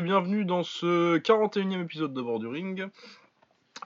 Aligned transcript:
Bienvenue 0.00 0.44
dans 0.44 0.62
ce 0.62 1.16
41e 1.16 1.82
épisode 1.82 2.12
de 2.12 2.20
Bord 2.20 2.38
du 2.38 2.46
Ring. 2.46 2.86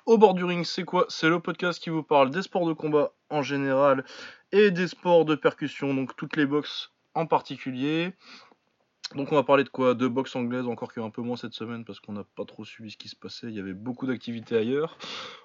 Au 0.06 0.18
bord 0.18 0.34
du 0.34 0.42
ring, 0.44 0.64
c'est 0.64 0.82
quoi? 0.82 1.06
C'est 1.08 1.28
le 1.28 1.38
podcast 1.38 1.80
qui 1.80 1.90
vous 1.90 2.02
parle 2.02 2.30
des 2.30 2.42
sports 2.42 2.66
de 2.66 2.72
combat 2.72 3.12
en 3.28 3.42
général 3.42 4.04
et 4.50 4.72
des 4.72 4.88
sports 4.88 5.24
de 5.24 5.36
percussion, 5.36 5.94
donc 5.94 6.16
toutes 6.16 6.36
les 6.36 6.46
boxes 6.46 6.90
en 7.14 7.26
particulier. 7.26 8.12
Donc 9.14 9.30
on 9.30 9.36
va 9.36 9.44
parler 9.44 9.62
de 9.62 9.68
quoi? 9.68 9.94
De 9.94 10.08
boxe 10.08 10.34
anglaise, 10.34 10.66
encore 10.66 10.92
qu'un 10.92 11.10
peu 11.10 11.22
moins 11.22 11.36
cette 11.36 11.54
semaine 11.54 11.84
parce 11.84 12.00
qu'on 12.00 12.12
n'a 12.12 12.24
pas 12.34 12.44
trop 12.44 12.64
suivi 12.64 12.90
ce 12.90 12.96
qui 12.96 13.08
se 13.08 13.16
passait, 13.16 13.46
il 13.46 13.54
y 13.54 13.60
avait 13.60 13.72
beaucoup 13.72 14.08
d'activités 14.08 14.56
ailleurs. 14.56 14.98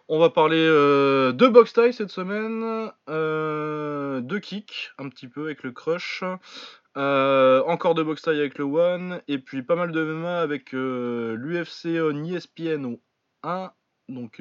On 0.07 0.17
va 0.17 0.31
parler 0.31 0.65
euh, 0.67 1.31
de 1.31 1.47
boxe 1.47 1.73
taille 1.73 1.93
cette 1.93 2.11
semaine, 2.11 2.91
euh, 3.07 4.19
de 4.21 4.39
kick 4.39 4.91
un 4.97 5.09
petit 5.09 5.27
peu 5.27 5.45
avec 5.45 5.61
le 5.61 5.71
crush, 5.71 6.23
euh, 6.97 7.61
encore 7.63 7.95
de 7.95 8.03
boxe 8.03 8.21
taille 8.21 8.39
avec 8.39 8.57
le 8.57 8.65
one, 8.65 9.21
et 9.27 9.37
puis 9.37 9.63
pas 9.63 9.75
mal 9.75 9.91
de 9.91 10.03
MMA 10.03 10.39
avec 10.39 10.71
l'UFC 10.71 11.99
on 12.01 12.23
ESPN 12.23 12.97
1 13.43 13.71
donc 14.07 14.39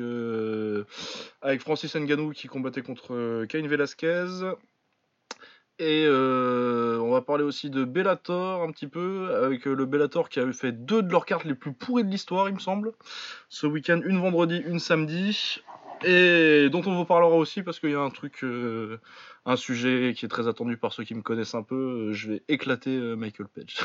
avec 1.42 1.60
Francis 1.60 1.94
Ngannou 1.96 2.30
qui 2.32 2.48
combattait 2.48 2.82
contre 2.82 3.44
Cain 3.46 3.66
Velasquez. 3.66 4.26
Et 5.80 6.06
on 6.08 7.10
va 7.10 7.22
parler 7.22 7.44
aussi 7.44 7.70
de 7.70 7.84
Bellator 7.84 8.62
un 8.62 8.70
petit 8.70 8.86
peu, 8.86 9.34
avec 9.42 9.64
le 9.64 9.86
Bellator 9.86 10.28
qui 10.28 10.38
a 10.38 10.52
fait 10.52 10.72
deux 10.72 11.02
de 11.02 11.10
leurs 11.10 11.26
cartes 11.26 11.44
les 11.44 11.54
plus 11.54 11.72
pourries 11.72 12.04
de 12.04 12.10
l'histoire, 12.10 12.48
il 12.48 12.54
me 12.54 12.60
semble. 12.60 12.92
Ce 13.48 13.66
week-end, 13.66 14.00
une 14.04 14.20
vendredi, 14.20 14.58
une 14.58 14.78
samedi. 14.78 15.62
Et 16.04 16.68
dont 16.70 16.82
on 16.86 16.94
vous 16.94 17.04
parlera 17.04 17.34
aussi 17.34 17.62
parce 17.62 17.80
qu'il 17.80 17.90
y 17.90 17.94
a 17.94 18.00
un 18.00 18.10
truc, 18.10 18.44
un 19.46 19.56
sujet 19.56 20.14
qui 20.16 20.24
est 20.24 20.28
très 20.28 20.48
attendu 20.48 20.76
par 20.76 20.92
ceux 20.92 21.04
qui 21.04 21.14
me 21.14 21.22
connaissent 21.22 21.54
un 21.54 21.62
peu. 21.62 22.12
Je 22.12 22.32
vais 22.32 22.42
éclater 22.48 22.98
Michael 23.16 23.48
Page. 23.48 23.76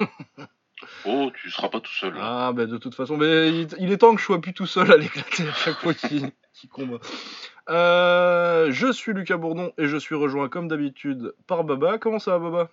Oh, 1.04 1.30
tu 1.34 1.50
seras 1.50 1.68
pas 1.68 1.80
tout 1.80 1.92
seul. 1.92 2.14
Ah, 2.18 2.52
bah 2.54 2.66
de 2.66 2.78
toute 2.78 2.94
façon, 2.94 3.16
mais 3.16 3.50
il, 3.78 3.92
est 3.92 3.98
temps 3.98 4.14
que 4.14 4.20
je 4.20 4.26
sois 4.26 4.40
plus 4.40 4.54
tout 4.54 4.66
seul 4.66 4.90
à 4.92 4.96
l'éclater 4.96 5.48
à 5.48 5.52
chaque 5.52 5.78
fois 5.78 5.94
qu'il 5.94 6.32
combat. 6.70 6.98
Euh, 7.68 8.70
je 8.72 8.92
suis 8.92 9.12
Lucas 9.12 9.36
Bourdon 9.36 9.72
et 9.78 9.86
je 9.86 9.96
suis 9.96 10.14
rejoint 10.14 10.48
comme 10.48 10.68
d'habitude 10.68 11.34
par 11.46 11.64
Baba. 11.64 11.98
Comment 11.98 12.18
ça 12.18 12.32
va, 12.32 12.50
Baba? 12.50 12.70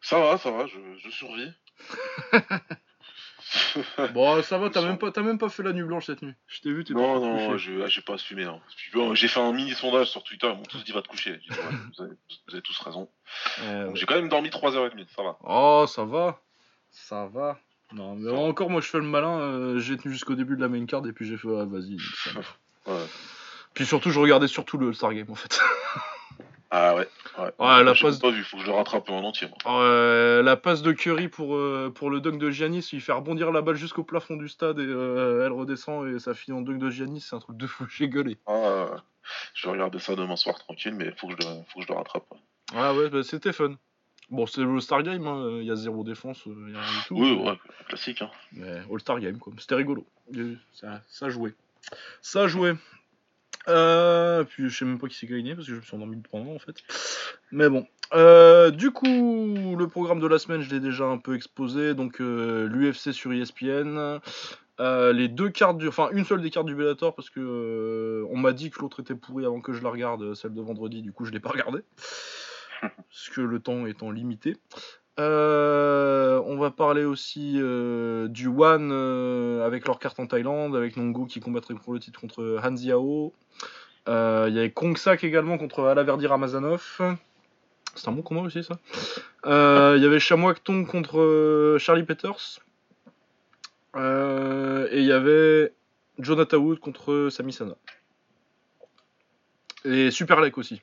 Ça 0.00 0.18
va, 0.18 0.38
ça 0.38 0.50
va, 0.50 0.66
je, 0.66 0.78
je 0.98 1.10
survis. 1.10 1.52
bon, 4.14 4.42
ça 4.42 4.58
va, 4.58 4.70
t'as 4.70 4.82
même, 4.82 4.98
pas, 4.98 5.10
même 5.22 5.38
pas 5.38 5.48
fait 5.48 5.62
la 5.62 5.72
nuit 5.72 5.82
blanche 5.82 6.06
cette 6.06 6.22
nuit. 6.22 6.34
Je 6.46 6.60
t'ai 6.60 6.72
vu, 6.72 6.84
t'es 6.84 6.94
Non, 6.94 7.20
non, 7.20 7.54
ah, 7.54 7.56
j'ai 7.56 8.02
pas 8.02 8.14
assumé. 8.14 8.44
Hein. 8.44 8.60
J'ai 9.14 9.28
fait 9.28 9.40
un 9.40 9.52
mini 9.52 9.72
sondage 9.72 10.08
sur 10.08 10.22
Twitter, 10.22 10.48
ils 10.48 10.56
m'ont 10.56 10.64
tous 10.64 10.84
dit 10.84 10.92
va 10.92 11.02
te 11.02 11.08
coucher. 11.08 11.40
vous, 11.48 12.04
avez, 12.52 12.62
tous 12.62 12.78
raison. 12.80 13.08
Euh, 13.62 13.90
j'ai 13.94 14.06
quand 14.06 14.14
même 14.14 14.30
dormi 14.30 14.48
3h30, 14.48 15.06
ça 15.14 15.22
va. 15.22 15.36
Oh, 15.44 15.84
ça 15.86 16.04
va. 16.04 16.40
Ça 16.90 17.26
va. 17.26 17.58
Non, 17.92 18.14
mais 18.14 18.30
encore, 18.30 18.70
moi, 18.70 18.80
je 18.80 18.86
fais 18.86 18.96
le 18.96 19.04
malin. 19.04 19.38
Euh, 19.40 19.78
j'ai 19.78 19.98
tenu 19.98 20.14
jusqu'au 20.14 20.34
début 20.34 20.56
de 20.56 20.62
la 20.62 20.68
main 20.68 20.86
card 20.86 21.06
et 21.06 21.12
puis 21.12 21.26
j'ai 21.26 21.36
fait, 21.36 21.48
vas-y. 21.48 21.96
ouais. 22.86 23.06
Puis 23.74 23.84
surtout, 23.84 24.10
je 24.10 24.18
regardais 24.18 24.48
surtout 24.48 24.78
le 24.78 24.94
Star 24.94 25.12
Game 25.12 25.30
en 25.30 25.34
fait. 25.34 25.60
Ah 26.70 26.94
ouais. 26.94 27.08
Ouais, 27.38 27.44
ouais 27.58 27.84
la 27.84 27.94
passe. 27.94 28.18
pas 28.18 28.30
vu, 28.30 28.44
faut 28.44 28.58
que 28.58 28.62
je 28.62 28.68
le 28.68 28.74
rattrape 28.74 29.08
en 29.08 29.22
entier. 29.22 29.48
la 29.64 30.56
passe 30.56 30.82
de 30.82 30.92
Curry 30.92 31.28
pour, 31.28 31.54
euh, 31.54 31.90
pour 31.94 32.10
le 32.10 32.20
dunk 32.20 32.38
de 32.38 32.50
Giannis, 32.50 32.90
il 32.92 33.00
fait 33.00 33.12
rebondir 33.12 33.52
la 33.52 33.62
balle 33.62 33.76
jusqu'au 33.76 34.04
plafond 34.04 34.36
du 34.36 34.48
stade 34.48 34.78
et 34.78 34.86
euh, 34.86 35.46
elle 35.46 35.52
redescend 35.52 36.06
et 36.08 36.18
ça 36.18 36.34
finit 36.34 36.58
en 36.58 36.60
dunk 36.60 36.78
de 36.78 36.90
Giannis, 36.90 37.20
c'est 37.20 37.36
un 37.36 37.40
truc 37.40 37.56
de 37.56 37.66
fou, 37.66 37.86
j'ai 37.96 38.08
gueulé. 38.08 38.36
Ah, 38.46 38.88
je 39.54 39.66
vais 39.66 39.72
regarder 39.72 39.98
ça 39.98 40.14
demain 40.14 40.36
soir 40.36 40.58
tranquille, 40.58 40.94
mais 40.94 41.10
faut 41.16 41.28
que 41.28 41.34
je, 41.40 41.48
faut 41.68 41.80
que 41.80 41.86
je 41.86 41.92
le 41.92 41.94
rattrape. 41.94 42.26
Ah 42.74 42.92
ouais, 42.92 43.08
bah, 43.08 43.22
c'était 43.22 43.52
fun. 43.52 43.74
Bon, 44.30 44.44
c'est 44.46 44.60
le 44.60 44.70
All-Star 44.70 45.02
Game, 45.02 45.26
hein. 45.26 45.58
il 45.60 45.66
y 45.66 45.70
a 45.70 45.76
zéro 45.76 46.04
défense, 46.04 46.42
il 46.44 46.74
y 46.74 46.76
a 46.76 46.82
rien 46.82 46.98
du 47.00 47.06
tout. 47.06 47.14
Oui, 47.14 47.32
ouais, 47.32 47.58
classique. 47.88 48.20
Hein. 48.20 48.30
Mais 48.52 48.82
All-Star 48.92 49.20
Game, 49.20 49.38
quoi. 49.38 49.54
C'était 49.58 49.76
rigolo. 49.76 50.06
Ça, 50.74 51.00
ça 51.08 51.30
jouait. 51.30 51.54
Ça 52.20 52.46
jouait. 52.46 52.74
Euh, 53.68 54.44
puis 54.44 54.68
je 54.68 54.78
sais 54.78 54.84
même 54.84 54.98
pas 54.98 55.08
qui 55.08 55.16
s'est 55.16 55.26
gagné 55.26 55.54
parce 55.54 55.66
que 55.66 55.74
je 55.74 55.78
me 55.78 55.82
suis 55.82 55.94
endormi 55.94 56.20
pendant 56.30 56.54
en 56.54 56.58
fait. 56.58 56.76
Mais 57.50 57.68
bon. 57.68 57.86
Euh, 58.14 58.70
du 58.70 58.90
coup, 58.90 59.76
le 59.76 59.86
programme 59.86 60.20
de 60.20 60.26
la 60.26 60.38
semaine, 60.38 60.62
je 60.62 60.70
l'ai 60.70 60.80
déjà 60.80 61.04
un 61.04 61.18
peu 61.18 61.34
exposé. 61.34 61.94
Donc 61.94 62.20
euh, 62.20 62.66
l'UFC 62.68 63.12
sur 63.12 63.32
ESPN. 63.32 64.20
les 64.78 65.28
deux 65.28 65.50
cartes 65.50 65.78
du. 65.78 65.88
Enfin, 65.88 66.08
une 66.12 66.24
seule 66.24 66.40
des 66.40 66.50
cartes 66.50 66.66
du 66.66 66.74
Bellator 66.74 67.14
parce 67.14 67.30
que 67.30 68.24
on 68.30 68.36
m'a 68.36 68.52
dit 68.52 68.70
que 68.70 68.80
l'autre 68.80 69.00
était 69.00 69.14
pourrie 69.14 69.44
avant 69.44 69.60
que 69.60 69.72
je 69.72 69.82
la 69.82 69.90
regarde, 69.90 70.34
celle 70.34 70.54
de 70.54 70.62
vendredi, 70.62 71.02
du 71.02 71.12
coup 71.12 71.24
je 71.24 71.32
l'ai 71.32 71.40
pas 71.40 71.50
regardée 71.50 71.82
parce 72.80 73.28
que 73.30 73.40
le 73.40 73.60
temps 73.60 73.86
étant 73.86 74.10
limité. 74.10 74.56
Euh, 75.18 76.40
on 76.46 76.56
va 76.56 76.70
parler 76.70 77.04
aussi 77.04 77.54
euh, 77.56 78.28
du 78.28 78.46
One 78.46 78.90
euh, 78.92 79.66
avec 79.66 79.86
leur 79.86 79.98
carte 79.98 80.20
en 80.20 80.26
Thaïlande, 80.26 80.76
avec 80.76 80.96
Nongo 80.96 81.26
qui 81.26 81.40
combattrait 81.40 81.74
pour 81.74 81.92
le 81.92 81.98
titre 81.98 82.20
contre 82.20 82.60
Han 82.62 82.76
Ziao. 82.76 83.32
Il 84.06 84.12
y 84.54 84.58
avait 84.58 84.70
Kongsak 84.70 85.24
également 85.24 85.58
contre 85.58 85.84
Alaverdi 85.84 86.26
Ramazanov. 86.26 87.00
C'est 87.94 88.08
un 88.08 88.12
bon 88.12 88.22
combat 88.22 88.42
aussi 88.42 88.62
ça. 88.62 88.78
Il 89.44 90.02
y 90.02 90.06
avait 90.06 90.20
Chamois 90.20 90.54
Tong 90.54 90.86
contre 90.86 91.76
Charlie 91.78 92.04
Peters. 92.04 92.60
et 93.96 94.98
il 94.98 95.04
y 95.04 95.12
avait 95.12 95.72
Jonathan 96.18 96.56
Wood 96.56 96.78
contre 96.78 97.28
Sami 97.30 97.52
Sana. 97.52 97.74
Et 99.84 100.10
Super 100.10 100.40
Lake 100.40 100.56
aussi. 100.58 100.80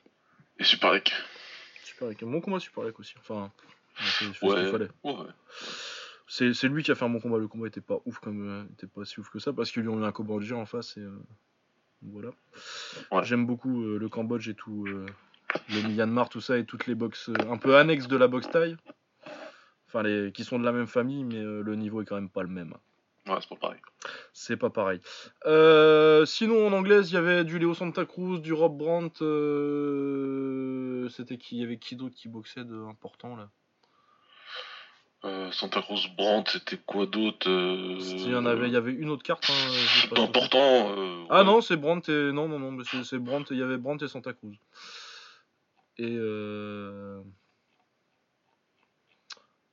Et 0.58 0.64
Super 0.64 0.92
Lake. 0.92 1.12
Super 1.82 2.08
Un 2.08 2.30
bon 2.30 2.40
combat 2.40 2.60
Super 2.60 2.84
aussi. 2.98 3.14
Enfin, 3.18 3.50
ouais, 4.42 5.26
C'est, 6.26 6.68
lui 6.68 6.82
qui 6.82 6.90
a 6.90 6.94
fait 6.94 7.04
un 7.04 7.08
bon 7.08 7.20
combat. 7.20 7.38
Le 7.38 7.48
combat 7.48 7.66
était 7.66 7.80
pas 7.80 8.00
ouf 8.04 8.18
comme 8.18 8.48
euh, 8.48 8.72
était 8.72 8.86
pas 8.86 9.04
si 9.04 9.20
ouf 9.20 9.30
que 9.30 9.38
ça 9.38 9.52
parce 9.52 9.70
qu'ils 9.70 9.82
lui 9.82 9.88
ont 9.88 9.96
mis 9.96 10.04
un 10.06 10.12
Cambodge 10.12 10.52
en 10.52 10.66
face 10.66 10.96
et 10.96 11.00
euh, 11.00 11.18
voilà. 12.02 12.30
J'aime 13.22 13.46
beaucoup 13.46 13.82
euh, 13.82 13.98
le 13.98 14.08
Cambodge 14.08 14.48
et 14.48 14.54
tout 14.54 14.84
le 14.84 15.06
Myanmar, 15.88 16.28
tout 16.28 16.40
ça 16.40 16.58
et 16.58 16.64
toutes 16.64 16.86
les 16.86 16.94
boxes 16.94 17.30
un 17.48 17.56
peu 17.56 17.76
annexes 17.76 18.08
de 18.08 18.16
la 18.16 18.28
boxe 18.28 18.50
taille. 18.50 18.76
Enfin, 19.88 20.02
les 20.02 20.32
qui 20.32 20.44
sont 20.44 20.58
de 20.58 20.64
la 20.64 20.72
même 20.72 20.88
famille, 20.88 21.24
mais 21.24 21.40
le 21.40 21.74
niveau 21.76 22.02
est 22.02 22.04
quand 22.04 22.16
même 22.16 22.28
pas 22.28 22.42
le 22.42 22.48
même. 22.48 22.74
Ouais, 23.28 23.38
c'est 23.40 23.48
pas 23.48 23.56
pareil. 23.56 23.80
C'est 24.32 24.56
pas 24.56 24.70
pareil. 24.70 25.00
Euh, 25.46 26.24
sinon, 26.26 26.66
en 26.66 26.72
anglaise, 26.72 27.10
il 27.10 27.14
y 27.14 27.16
avait 27.16 27.44
du 27.44 27.58
Léo 27.58 27.74
Santa 27.74 28.04
Cruz, 28.04 28.40
du 28.40 28.52
Rob 28.52 28.76
Brandt. 28.76 29.24
Euh, 29.24 31.08
c'était 31.08 31.36
qui? 31.36 31.56
Il 31.56 31.60
y 31.60 31.64
avait 31.64 31.78
qui 31.78 31.96
d'autre 31.96 32.14
qui 32.14 32.28
boxait 32.28 32.64
de 32.64 32.76
important 32.88 33.34
là? 33.34 33.50
Euh, 35.24 35.50
Santa 35.52 35.82
Cruz 35.82 36.08
Brandt, 36.16 36.50
c'était 36.52 36.76
quoi 36.76 37.06
d'autre 37.06 37.48
Il 37.48 38.30
y 38.30 38.36
en 38.36 38.46
avait, 38.46 38.68
il 38.68 38.72
y 38.72 38.76
avait 38.76 38.92
une 38.92 39.10
autre 39.10 39.22
carte. 39.22 39.48
Hein, 39.50 40.08
pas 40.14 40.22
important. 40.22 40.94
ah 41.30 41.42
non, 41.44 41.60
c'est 41.60 41.76
Brandt 41.76 42.12
et 42.12 42.32
non 42.32 42.48
non 42.48 42.58
non, 42.58 42.84
c'est 43.04 43.18
Brandt. 43.18 43.52
Il 43.54 43.58
y 43.58 43.62
avait 43.62 43.78
Brandt 43.78 44.04
et 44.04 44.08
Santa 44.08 44.32
Cruz. 44.32 44.56
Et 45.98 46.18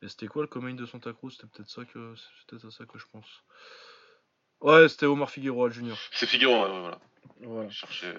et 0.03 0.09
c'était 0.09 0.27
quoi 0.27 0.41
le 0.41 0.49
commune 0.49 0.75
de 0.75 0.85
Santa 0.85 1.13
Cruz? 1.13 1.31
C'était 1.31 1.47
peut-être 1.47 1.69
ça 1.69 1.85
que 1.85 2.13
c'était 2.41 2.65
à 2.65 2.71
ça 2.71 2.85
que 2.85 2.99
je 2.99 3.05
pense. 3.09 3.43
Ouais, 4.59 4.89
c'était 4.89 5.05
Omar 5.05 5.29
Figueroa 5.29 5.69
Junior. 5.69 5.97
C'est 6.11 6.25
Figueroa, 6.25 6.67
ouais, 6.69 6.79
voilà. 6.81 6.99
voilà. 7.39 7.69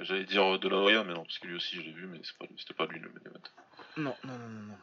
J'allais 0.03 0.25
dire 0.25 0.59
De 0.59 0.69
La 0.69 0.77
Hoya, 0.77 1.05
mais 1.05 1.13
non, 1.13 1.25
parce 1.25 1.39
que 1.39 1.47
lui 1.47 1.57
aussi 1.57 1.77
je 1.77 1.83
l'ai 1.83 1.93
vu, 1.93 2.07
mais 2.07 2.23
c'était 2.57 2.73
pas, 2.75 2.87
lui 2.87 3.01
le 3.01 3.11
main 3.11 3.21
Non, 3.99 4.17
non, 4.25 4.39
non, 4.39 4.49
non. 4.49 4.61
non. 4.69 4.77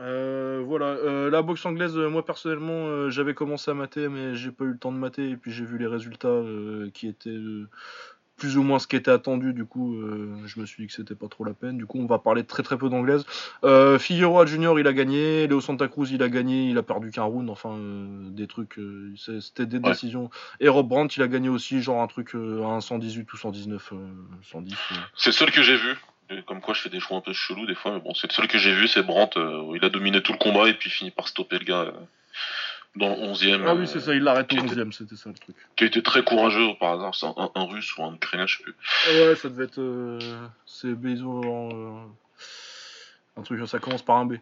Euh, 0.00 0.62
voilà, 0.66 0.86
euh, 0.86 1.30
la 1.30 1.42
boxe 1.42 1.64
anglaise, 1.66 1.96
moi 1.96 2.24
personnellement, 2.24 2.86
euh, 2.86 3.10
j'avais 3.10 3.34
commencé 3.34 3.70
à 3.70 3.74
mater, 3.74 4.08
mais 4.08 4.34
j'ai 4.34 4.50
pas 4.50 4.64
eu 4.64 4.72
le 4.72 4.78
temps 4.78 4.92
de 4.92 4.98
mater, 4.98 5.30
et 5.30 5.36
puis 5.36 5.52
j'ai 5.52 5.64
vu 5.64 5.78
les 5.78 5.86
résultats 5.86 6.42
qui 6.92 7.06
étaient 7.06 7.38
plus 8.36 8.56
ou 8.56 8.62
moins 8.62 8.78
ce 8.78 8.86
qui 8.86 8.96
était 8.96 9.10
attendu. 9.10 9.52
Du 9.52 9.64
coup, 9.64 9.94
euh, 9.94 10.36
je 10.46 10.60
me 10.60 10.66
suis 10.66 10.82
dit 10.82 10.86
que 10.88 10.92
c'était 10.92 11.14
pas 11.14 11.28
trop 11.28 11.44
la 11.44 11.54
peine. 11.54 11.76
Du 11.76 11.86
coup, 11.86 11.98
on 11.98 12.06
va 12.06 12.18
parler 12.18 12.44
très 12.44 12.62
très 12.62 12.76
peu 12.76 12.88
d'anglaise. 12.88 13.24
Euh, 13.64 13.98
Figueroa 13.98 14.46
Junior, 14.46 14.78
il 14.80 14.86
a 14.86 14.92
gagné. 14.92 15.46
Léo 15.46 15.60
Santa 15.60 15.88
Cruz, 15.88 16.08
il 16.10 16.22
a 16.22 16.28
gagné. 16.28 16.68
Il 16.68 16.78
a 16.78 16.82
perdu 16.82 17.10
qu'un 17.10 17.22
round. 17.22 17.48
Enfin, 17.50 17.72
euh, 17.72 18.30
des 18.30 18.46
trucs. 18.46 18.78
Euh, 18.78 19.14
c'était 19.16 19.66
des 19.66 19.78
décisions. 19.78 20.30
Et 20.60 20.68
Rob 20.68 20.88
Brandt, 20.88 21.14
il 21.16 21.22
a 21.22 21.28
gagné 21.28 21.48
aussi, 21.48 21.80
genre 21.80 22.02
un 22.02 22.06
truc 22.06 22.34
un 22.34 22.80
118 22.80 23.32
ou 23.32 23.36
119. 23.36 23.92
110. 24.42 24.74
C'est 25.16 25.30
le 25.30 25.32
seul 25.32 25.50
que 25.50 25.62
j'ai 25.62 25.76
vu. 25.76 25.96
Comme 26.46 26.60
quoi, 26.60 26.74
je 26.74 26.80
fais 26.80 26.88
des 26.88 27.00
choix 27.00 27.18
un 27.18 27.20
peu 27.20 27.32
chelous 27.32 27.66
des 27.66 27.74
fois. 27.74 27.92
Mais 27.92 28.00
bon, 28.00 28.14
c'est 28.14 28.28
le 28.28 28.32
seul 28.32 28.48
que 28.48 28.58
j'ai 28.58 28.74
vu. 28.74 28.88
C'est 28.88 29.02
Brandt. 29.02 29.38
il 29.74 29.84
a 29.84 29.88
dominé 29.88 30.22
tout 30.22 30.32
le 30.32 30.38
combat 30.38 30.68
et 30.68 30.74
puis 30.74 30.90
finit 30.90 31.10
par 31.10 31.28
stopper 31.28 31.58
le 31.58 31.64
gars 31.64 31.92
dans 32.96 33.08
le 33.08 33.32
11e. 33.32 33.64
Ah 33.66 33.74
oui, 33.74 33.86
c'est 33.86 34.00
ça, 34.00 34.14
il 34.14 34.22
l'arrête 34.22 34.52
au 34.52 34.56
11e, 34.56 34.92
c'était 34.92 35.16
ça 35.16 35.28
le 35.30 35.34
truc. 35.34 35.56
Qui 35.76 35.84
a 35.84 35.86
été 35.86 36.02
très 36.02 36.22
courageux 36.22 36.74
par 36.78 36.92
hasard, 36.92 37.14
c'est 37.14 37.26
un, 37.26 37.64
russe 37.64 37.96
ou 37.96 38.04
un 38.04 38.14
ukrainien, 38.14 38.46
je 38.46 38.58
sais 38.58 38.62
plus. 38.62 38.74
Ah 39.06 39.10
ouais, 39.10 39.36
ça 39.36 39.48
devait 39.48 39.64
être. 39.64 39.80
Euh, 39.80 40.18
c'est 40.66 40.94
Bézo 40.94 41.42
euh, 41.44 42.04
un 43.36 43.42
truc, 43.42 43.66
ça 43.66 43.78
commence 43.78 44.02
par 44.02 44.16
un 44.16 44.26
B. 44.26 44.34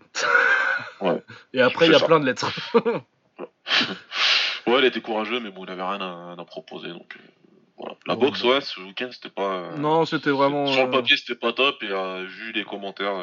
ouais. 1.00 1.23
Et 1.55 1.62
après, 1.62 1.87
il 1.87 1.93
y 1.93 1.94
a 1.94 2.00
plein 2.00 2.20
de 2.20 2.26
lettres. 2.26 2.52
ouais, 4.67 4.79
il 4.79 4.84
a 4.84 4.87
été 4.87 5.00
courageux, 5.00 5.40
mais 5.40 5.50
bon, 5.50 5.64
il 5.64 5.70
avait 5.70 5.82
rien 5.82 6.00
à, 6.00 6.44
proposer, 6.44 6.88
donc. 6.88 7.17
Euh, 7.82 7.87
voilà. 7.87 7.96
La 8.06 8.17
boxe, 8.17 8.43
bah. 8.43 8.49
ouais, 8.50 8.61
ce 8.61 8.81
week-end, 8.81 9.08
c'était 9.12 9.31
pas. 9.31 9.76
non, 9.76 10.05
c'était 10.06 10.31
vraiment. 10.31 10.67
Sur 10.67 10.84
le 10.87 10.90
papier, 10.90 11.17
c'était 11.17 11.38
pas 11.38 11.52
top, 11.52 11.82
et 11.82 11.88
vu 12.26 12.52
les 12.52 12.64
commentaires 12.64 13.17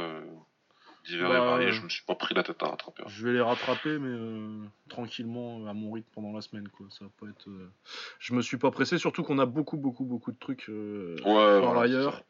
divers 1.06 1.30
Bah, 1.30 1.36
et 1.38 1.40
variés. 1.40 1.68
euh, 1.68 1.72
Je 1.72 1.82
me 1.82 1.90
suis 1.90 2.04
pas 2.04 2.16
pris 2.16 2.36
la 2.36 2.44
tête 2.44 2.62
à 2.62 2.68
rattraper. 2.68 3.04
Je 3.08 3.26
vais 3.26 3.34
les 3.34 3.42
rattraper, 3.42 3.98
mais 4.00 4.10
euh, 4.10 4.60
tranquillement, 4.90 5.66
à 5.68 5.74
mon 5.74 5.92
rythme 5.92 6.10
pendant 6.14 6.34
la 6.34 6.42
semaine. 6.42 6.68
Quoi. 6.70 6.88
Ça 6.90 7.06
va 7.06 7.12
pas 7.20 7.28
être, 7.28 7.48
euh, 7.50 7.72
Je 8.20 8.34
me 8.34 8.42
suis 8.42 8.58
pas 8.58 8.70
pressé, 8.72 8.98
surtout 8.98 9.24
qu'on 9.24 9.40
a 9.40 9.46
beaucoup, 9.46 9.78
beaucoup, 9.78 10.04
beaucoup 10.06 10.32
de 10.32 10.38
trucs 10.40 10.70
euh, 10.70 11.16
Ouais, 11.26 11.62
par 11.62 11.78
ailleurs. 11.80 12.22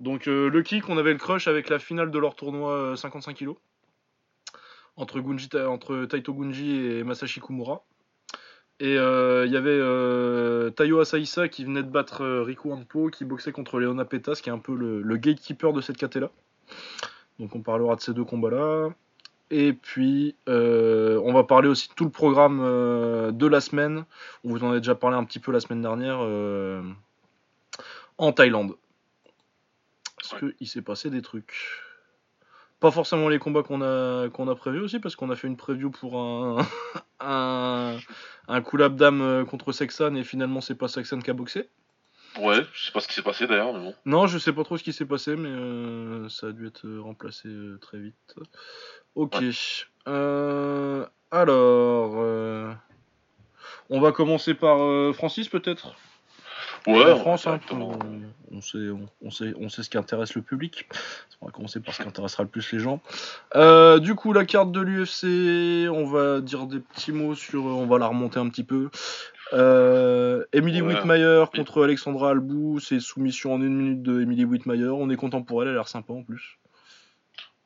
Donc, 0.00 0.26
euh, 0.26 0.48
le 0.48 0.62
kick, 0.62 0.88
on 0.88 0.96
avait 0.98 1.12
le 1.12 1.18
crush 1.18 1.46
avec 1.48 1.68
la 1.68 1.78
finale 1.78 2.10
de 2.10 2.18
leur 2.18 2.34
tournoi 2.34 2.72
euh, 2.72 2.96
55 2.96 3.36
kg 3.36 3.50
entre, 4.96 5.18
Gunji, 5.20 5.48
entre 5.68 6.04
Taito 6.04 6.32
Gunji 6.34 6.76
et 6.76 7.02
Masashi 7.04 7.40
Kumura. 7.40 7.82
Et 8.84 8.98
euh, 8.98 9.46
il 9.46 9.52
y 9.52 9.56
avait 9.56 9.70
euh, 9.70 10.68
Tayo 10.68 11.00
Asaisa 11.00 11.48
qui 11.48 11.64
venait 11.64 11.82
de 11.82 11.88
battre 11.88 12.20
euh, 12.22 12.42
Riku 12.42 12.70
Anpo, 12.70 13.08
qui 13.08 13.24
boxait 13.24 13.50
contre 13.50 13.78
Leona 13.80 14.04
Petas, 14.04 14.40
qui 14.42 14.50
est 14.50 14.52
un 14.52 14.58
peu 14.58 14.74
le, 14.74 15.00
le 15.00 15.16
gatekeeper 15.16 15.72
de 15.72 15.80
cette 15.80 15.96
KT 15.96 16.16
là. 16.16 16.30
Donc 17.38 17.56
on 17.56 17.62
parlera 17.62 17.96
de 17.96 18.02
ces 18.02 18.12
deux 18.12 18.24
combats-là. 18.24 18.90
Et 19.50 19.72
puis, 19.72 20.36
euh, 20.50 21.18
on 21.24 21.32
va 21.32 21.44
parler 21.44 21.66
aussi 21.68 21.88
de 21.88 21.94
tout 21.94 22.04
le 22.04 22.10
programme 22.10 22.60
euh, 22.62 23.30
de 23.32 23.46
la 23.46 23.62
semaine. 23.62 24.04
On 24.44 24.50
vous 24.50 24.62
en 24.64 24.72
a 24.72 24.76
déjà 24.80 24.94
parlé 24.94 25.16
un 25.16 25.24
petit 25.24 25.38
peu 25.38 25.50
la 25.50 25.60
semaine 25.60 25.80
dernière 25.80 26.18
euh, 26.20 26.82
en 28.18 28.32
Thaïlande. 28.32 28.74
Parce 30.18 30.42
Ouais. 30.42 30.52
qu'il 30.58 30.68
s'est 30.68 30.82
passé 30.82 31.08
des 31.08 31.22
trucs. 31.22 31.54
Pas 32.84 32.90
forcément 32.90 33.30
les 33.30 33.38
combats 33.38 33.62
qu'on 33.62 33.80
a, 33.80 34.28
qu'on 34.28 34.46
a 34.46 34.54
prévus 34.54 34.80
aussi, 34.80 34.98
parce 34.98 35.16
qu'on 35.16 35.30
a 35.30 35.36
fait 35.36 35.46
une 35.48 35.56
preview 35.56 35.90
pour 35.90 36.18
un, 36.18 36.58
un, 37.18 37.96
un 38.46 38.88
d'âme 38.90 39.22
euh, 39.22 39.46
contre 39.46 39.72
Sexan, 39.72 40.14
et 40.16 40.22
finalement 40.22 40.60
c'est 40.60 40.74
pas 40.74 40.86
Sexan 40.86 41.20
qui 41.20 41.30
a 41.30 41.32
boxé. 41.32 41.70
Ouais, 42.38 42.60
je 42.74 42.84
sais 42.84 42.92
pas 42.92 43.00
ce 43.00 43.08
qui 43.08 43.14
s'est 43.14 43.22
passé 43.22 43.46
d'ailleurs, 43.46 43.72
mais 43.72 43.80
bon. 43.80 43.94
Non, 44.04 44.26
je 44.26 44.36
sais 44.36 44.52
pas 44.52 44.64
trop 44.64 44.76
ce 44.76 44.82
qui 44.82 44.92
s'est 44.92 45.06
passé, 45.06 45.34
mais 45.34 45.48
euh, 45.48 46.28
ça 46.28 46.48
a 46.48 46.52
dû 46.52 46.66
être 46.66 46.84
euh, 46.84 47.00
remplacé 47.00 47.48
euh, 47.48 47.78
très 47.80 47.96
vite. 47.96 48.34
Ok. 49.14 49.42
Euh, 50.06 51.06
alors, 51.30 52.76
on 53.88 53.98
va 53.98 54.12
commencer 54.12 54.52
par 54.52 55.14
Francis 55.14 55.48
peut-être? 55.48 55.94
Ouais, 56.86 57.12
En 57.12 57.16
on 57.16 57.20
France, 57.20 57.46
hein, 57.46 57.60
on, 57.70 57.98
on 58.52 58.60
sait, 58.60 58.90
on, 58.90 59.08
on 59.22 59.30
sait, 59.30 59.54
on 59.58 59.68
sait 59.68 59.82
ce 59.82 59.88
qui 59.90 59.96
intéresse 59.96 60.34
le 60.34 60.42
public. 60.42 60.86
On 61.40 61.46
va 61.46 61.52
commencer 61.52 61.80
par 61.80 61.94
ce 61.94 62.02
qui 62.02 62.08
intéressera 62.08 62.42
le 62.42 62.48
plus 62.48 62.72
les 62.72 62.78
gens. 62.78 63.00
Euh, 63.54 63.98
du 63.98 64.14
coup, 64.14 64.32
la 64.32 64.44
carte 64.44 64.70
de 64.70 64.80
l'UFC, 64.80 65.88
on 65.90 66.04
va 66.04 66.40
dire 66.40 66.66
des 66.66 66.80
petits 66.80 67.12
mots 67.12 67.34
sur, 67.34 67.64
on 67.64 67.86
va 67.86 67.98
la 67.98 68.06
remonter 68.06 68.38
un 68.38 68.48
petit 68.48 68.64
peu. 68.64 68.90
Euh, 69.52 70.44
Emily 70.52 70.82
Ouais. 70.82 70.94
Whitmire 70.94 71.50
contre 71.50 71.84
Alexandra 71.84 72.30
Albou, 72.30 72.80
c'est 72.80 73.00
soumission 73.00 73.54
en 73.54 73.62
une 73.62 73.74
minute 73.76 74.02
de 74.02 74.20
Emily 74.20 74.44
Whitmire. 74.44 74.96
On 74.96 75.08
est 75.10 75.16
content 75.16 75.42
pour 75.42 75.62
elle, 75.62 75.68
elle 75.68 75.74
a 75.74 75.78
l'air 75.78 75.88
sympa 75.88 76.12
en 76.12 76.22
plus. 76.22 76.58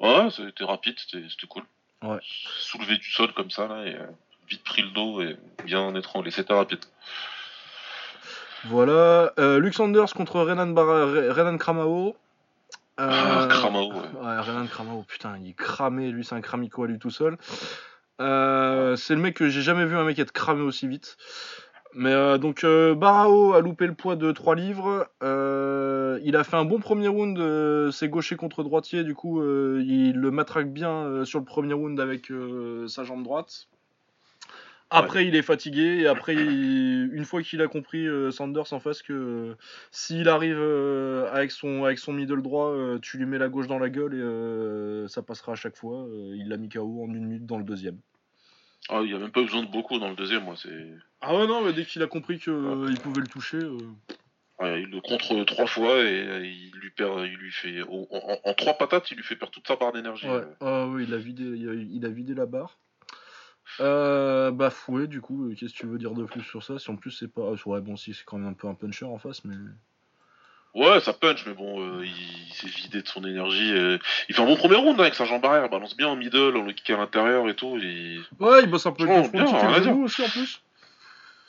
Ouais, 0.00 0.28
c'était 0.30 0.64
rapide, 0.64 0.94
c'était 0.98 1.26
c'était 1.28 1.46
cool. 1.48 1.64
Ouais. 2.02 2.18
Soulevé 2.22 2.96
du 2.98 3.10
sol 3.10 3.32
comme 3.32 3.50
ça, 3.50 3.66
là, 3.66 3.84
et 3.84 3.94
euh, 3.96 4.06
vite 4.48 4.62
pris 4.62 4.82
le 4.82 4.90
dos 4.90 5.20
et 5.20 5.36
bien 5.64 5.94
étranglé. 5.96 6.30
C'était 6.30 6.54
rapide. 6.54 6.84
Voilà, 8.64 9.32
euh, 9.38 9.58
Luke 9.60 9.74
Sanders 9.74 10.12
contre 10.14 10.40
Renan, 10.40 10.72
Re- 10.74 11.30
Renan 11.30 11.56
Kramao. 11.58 12.16
Euh, 13.00 13.08
Ah, 13.08 13.46
Kramao, 13.48 13.92
ouais. 13.92 13.98
Ouais, 14.20 14.40
Renan 14.40 14.66
Kramao, 14.66 15.04
putain, 15.06 15.36
il 15.40 15.50
est 15.50 15.54
cramé, 15.54 16.10
lui, 16.10 16.24
c'est 16.24 16.34
un 16.34 16.40
cramico 16.40 16.82
à 16.84 16.86
lui 16.88 16.98
tout 16.98 17.10
seul. 17.10 17.36
Euh, 18.20 18.96
c'est 18.96 19.14
le 19.14 19.20
mec 19.20 19.36
que 19.36 19.48
j'ai 19.48 19.62
jamais 19.62 19.84
vu 19.84 19.96
un 19.96 20.02
mec 20.04 20.18
être 20.18 20.32
cramé 20.32 20.62
aussi 20.62 20.88
vite. 20.88 21.16
Mais 21.94 22.12
euh, 22.12 22.36
donc, 22.36 22.64
euh, 22.64 22.94
Barao 22.94 23.54
a 23.54 23.60
loupé 23.60 23.86
le 23.86 23.94
poids 23.94 24.16
de 24.16 24.30
3 24.32 24.56
livres. 24.56 25.06
Euh, 25.22 26.18
il 26.24 26.36
a 26.36 26.42
fait 26.44 26.56
un 26.56 26.64
bon 26.64 26.80
premier 26.80 27.08
round, 27.08 27.38
c'est 27.92 28.08
gaucher 28.08 28.34
contre 28.36 28.64
droitier, 28.64 29.04
du 29.04 29.14
coup, 29.14 29.40
il 29.42 30.12
le 30.16 30.30
matraque 30.32 30.70
bien 30.72 31.24
sur 31.24 31.38
le 31.38 31.44
premier 31.44 31.74
round 31.74 31.98
avec 32.00 32.30
sa 32.88 33.04
jambe 33.04 33.22
droite. 33.22 33.68
Après, 34.90 35.26
il 35.26 35.34
est 35.36 35.42
fatigué 35.42 35.98
et 36.00 36.06
après, 36.06 36.34
il- 36.34 37.10
une 37.12 37.24
fois 37.24 37.42
qu'il 37.42 37.60
a 37.60 37.68
compris 37.68 38.06
euh, 38.06 38.30
Sanders 38.30 38.72
en 38.72 38.80
face 38.80 39.02
que 39.02 39.12
euh, 39.12 39.54
s'il 39.90 40.28
arrive 40.28 40.56
euh, 40.58 41.30
avec 41.32 41.50
son 41.50 41.84
avec 41.84 41.98
son 41.98 42.12
middle 42.14 42.40
droit, 42.40 42.70
euh, 42.70 42.98
tu 43.00 43.18
lui 43.18 43.26
mets 43.26 43.36
la 43.38 43.48
gauche 43.50 43.66
dans 43.66 43.78
la 43.78 43.90
gueule 43.90 44.14
et 44.14 44.18
euh, 44.20 45.06
ça 45.08 45.22
passera 45.22 45.52
à 45.52 45.56
chaque 45.56 45.76
fois. 45.76 46.04
euh, 46.06 46.34
il 46.36 46.48
l'a 46.48 46.56
mis 46.56 46.68
KO 46.70 47.04
en 47.04 47.12
une 47.12 47.26
minute 47.26 47.46
dans 47.46 47.58
le 47.58 47.64
deuxième. 47.64 47.98
Ah, 48.88 49.00
il 49.04 49.10
y 49.10 49.14
a 49.14 49.18
même 49.18 49.30
pas 49.30 49.42
besoin 49.42 49.62
de 49.62 49.70
beaucoup 49.70 49.98
dans 49.98 50.08
le 50.08 50.16
deuxième, 50.16 50.44
moi. 50.44 50.54
C'est. 50.56 50.90
Ah 51.20 51.36
ouais 51.36 51.46
non, 51.46 51.62
mais 51.62 51.74
dès 51.74 51.84
qu'il 51.84 52.02
a 52.02 52.06
compris 52.06 52.38
que 52.38 52.50
euh, 52.50 52.86
il 52.88 52.98
pouvait 52.98 53.20
le 53.20 53.26
toucher, 53.26 53.58
euh, 53.58 53.76
Ouais, 54.60 54.82
il 54.82 54.88
le 54.90 55.00
contre 55.00 55.44
trois 55.44 55.66
fois 55.66 55.98
et 55.98 56.26
euh, 56.26 56.44
il 56.46 56.72
lui 56.80 56.90
perd, 56.90 57.20
il 57.26 57.34
lui 57.36 57.52
fait. 57.52 57.82
En, 57.82 58.06
en- 58.10 58.38
en 58.50 58.54
trois 58.54 58.74
patates, 58.74 59.10
il 59.10 59.16
lui 59.18 59.22
fait 59.22 59.36
perdre 59.36 59.52
toute 59.52 59.68
sa 59.68 59.76
barre 59.76 59.92
d'énergie. 59.92 60.26
ouais, 60.26 60.42
ah 60.60 60.86
ouais, 60.88 61.04
il 61.04 61.12
a 61.14 61.18
vidé 61.18 61.44
il 61.44 61.68
a, 61.68 61.74
il 61.74 62.04
a 62.06 62.08
vidé 62.08 62.34
la 62.34 62.46
barre. 62.46 62.78
Euh, 63.80 64.50
bah 64.50 64.70
fouet 64.70 65.06
du 65.06 65.20
coup, 65.20 65.46
euh, 65.50 65.54
qu'est-ce 65.54 65.72
que 65.72 65.78
tu 65.78 65.86
veux 65.86 65.98
dire 65.98 66.14
de 66.14 66.24
plus 66.24 66.42
sur 66.42 66.62
ça? 66.64 66.78
Si 66.78 66.90
en 66.90 66.96
plus 66.96 67.10
c'est 67.12 67.32
pas, 67.32 67.52
ouais 67.66 67.80
bon 67.80 67.96
si 67.96 68.12
c'est 68.14 68.24
quand 68.24 68.38
même 68.38 68.48
un 68.48 68.52
peu 68.52 68.66
un 68.68 68.74
puncher 68.74 69.04
en 69.04 69.18
face, 69.18 69.44
mais 69.44 69.54
Ouais, 70.74 71.00
ça 71.00 71.12
punch, 71.12 71.46
mais 71.46 71.54
bon, 71.54 71.80
euh, 71.80 72.04
il, 72.04 72.12
il 72.48 72.52
s'est 72.54 72.68
vidé 72.68 73.02
de 73.02 73.08
son 73.08 73.24
énergie. 73.24 73.72
euh, 73.72 73.98
Il 74.28 74.34
fait 74.34 74.42
un 74.42 74.46
bon 74.46 74.56
premier 74.56 74.76
round 74.76 74.98
hein, 74.98 75.02
avec 75.02 75.14
sa 75.14 75.24
jambe 75.24 75.44
arrière, 75.44 75.64
il 75.64 75.70
balance 75.70 75.96
bien 75.96 76.08
en 76.08 76.16
middle, 76.16 76.56
on 76.56 76.64
le 76.64 76.72
kick 76.72 76.90
à 76.90 76.96
l'intérieur 76.98 77.48
et 77.48 77.54
tout. 77.56 77.78
et- 77.78 78.20
ouais, 78.38 78.62
il 78.62 78.70
bosse 78.70 78.86
un 78.86 78.92
peu 78.92 79.04
le 79.04 79.08
bien, 79.08 79.96
aussi 80.04 80.22
en 80.22 80.28
plus. 80.28 80.60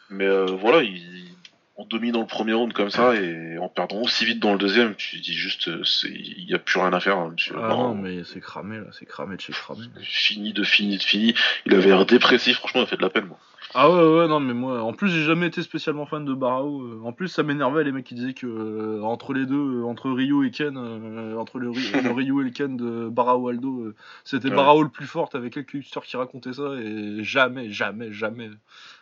Mais 0.09 0.25
euh, 0.25 0.45
voilà, 0.45 0.81
il... 0.83 1.35
en 1.79 1.85
dominant 1.85 2.19
le 2.19 2.27
premier 2.27 2.53
round 2.53 2.73
comme 2.73 2.89
ça 2.89 3.15
et 3.15 3.57
en 3.57 3.69
perdant 3.69 4.01
aussi 4.01 4.25
vite 4.25 4.39
dans 4.41 4.51
le 4.51 4.57
deuxième, 4.57 4.95
tu 4.95 5.19
dis 5.19 5.33
juste, 5.33 5.69
euh, 5.69 5.81
il 6.05 6.45
n'y 6.45 6.53
a 6.53 6.59
plus 6.59 6.77
rien 6.79 6.91
à 6.91 6.99
faire, 6.99 7.17
hein, 7.17 7.29
monsieur. 7.31 7.55
Ah 7.57 7.69
Non, 7.69 7.95
mais 7.95 8.23
c'est 8.25 8.41
cramé 8.41 8.77
là, 8.79 8.87
c'est 8.91 9.05
cramé 9.05 9.37
de 9.37 9.41
chez 9.41 9.53
cramé. 9.53 9.85
Fini 10.01 10.51
de 10.51 10.63
fini 10.63 10.97
de 10.97 11.03
fini. 11.03 11.33
Il 11.65 11.73
avait 11.73 11.87
l'air 11.87 12.05
dépressif, 12.05 12.57
franchement, 12.57 12.81
il 12.81 12.83
a 12.83 12.87
fait 12.87 12.97
de 12.97 13.01
la 13.01 13.09
peine, 13.09 13.25
moi. 13.25 13.37
Ah 13.75 13.87
ouais, 13.91 14.01
ouais, 14.21 14.27
non, 14.27 14.39
mais 14.39 14.55
moi, 14.55 14.81
en 14.81 14.93
plus, 14.93 15.09
j'ai 15.11 15.23
jamais 15.23 15.45
été 15.45 15.61
spécialement 15.61 16.07
fan 16.07 16.25
de 16.25 16.33
Barao. 16.33 16.81
euh, 16.81 17.01
En 17.03 17.11
plus, 17.13 17.27
ça 17.27 17.43
m'énervait 17.43 17.83
les 17.83 17.91
mecs 17.91 18.05
qui 18.05 18.15
disaient 18.15 18.33
que 18.33 18.47
euh, 18.47 19.03
entre 19.03 19.31
les 19.31 19.45
deux, 19.45 19.83
entre 19.83 20.09
Ryu 20.09 20.47
et 20.47 20.49
Ken, 20.49 20.75
euh, 20.75 21.35
entre 21.37 21.59
le, 21.59 21.69
Ryu 21.69 22.41
et 22.41 22.43
le 22.45 22.49
Ken 22.49 22.75
de 22.77 23.07
Barao 23.09 23.47
Aldo, 23.47 23.81
euh, 23.81 23.95
c'était 24.23 24.49
Ouais. 24.49 24.55
Barao 24.55 24.81
le 24.81 24.89
plus 24.89 25.05
fort. 25.05 25.29
Avec 25.35 25.53
quelques 25.53 25.75
youtubeurs 25.75 26.03
qui 26.03 26.17
racontaient 26.17 26.53
ça, 26.53 26.73
et 26.81 27.23
jamais, 27.23 27.69
jamais, 27.69 28.11
jamais. 28.11 28.49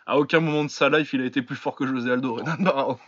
À 0.08 0.18
aucun 0.18 0.40
moment 0.40 0.64
de 0.64 0.70
sa 0.70 0.88
life, 0.88 1.12
il 1.12 1.20
a 1.20 1.26
été 1.26 1.42
plus 1.42 1.54
fort 1.56 1.76
que 1.76 1.86
José 1.86 2.10
Aldo, 2.10 2.34
Renan 2.34 2.56
Barao. 2.58 2.98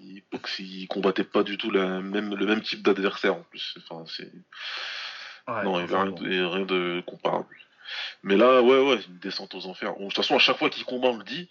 Il, 0.00 0.22
il 0.60 0.86
combattait 0.88 1.24
pas 1.24 1.42
du 1.42 1.58
tout 1.58 1.70
la 1.70 2.00
même, 2.00 2.34
le 2.34 2.46
même 2.46 2.62
type 2.62 2.82
d'adversaire 2.82 3.34
en 3.34 3.42
plus. 3.50 3.76
Enfin, 3.78 4.04
c'est... 4.06 4.30
Ouais, 5.48 5.64
non, 5.64 5.80
il 5.80 5.86
n'y 5.86 5.92
avait 5.92 5.96
rien, 5.96 6.12
de- 6.12 6.44
rien 6.44 6.64
de 6.66 7.02
comparable. 7.06 7.56
Mais 8.22 8.36
là, 8.36 8.62
ouais, 8.62 8.80
ouais, 8.80 9.00
une 9.08 9.18
descente 9.18 9.54
aux 9.54 9.66
enfers. 9.66 9.94
De 9.96 10.04
toute 10.04 10.14
façon, 10.14 10.36
à 10.36 10.38
chaque 10.38 10.58
fois 10.58 10.70
qu'il 10.70 10.84
combat, 10.84 11.08
on 11.08 11.18
le 11.18 11.24
dit, 11.24 11.48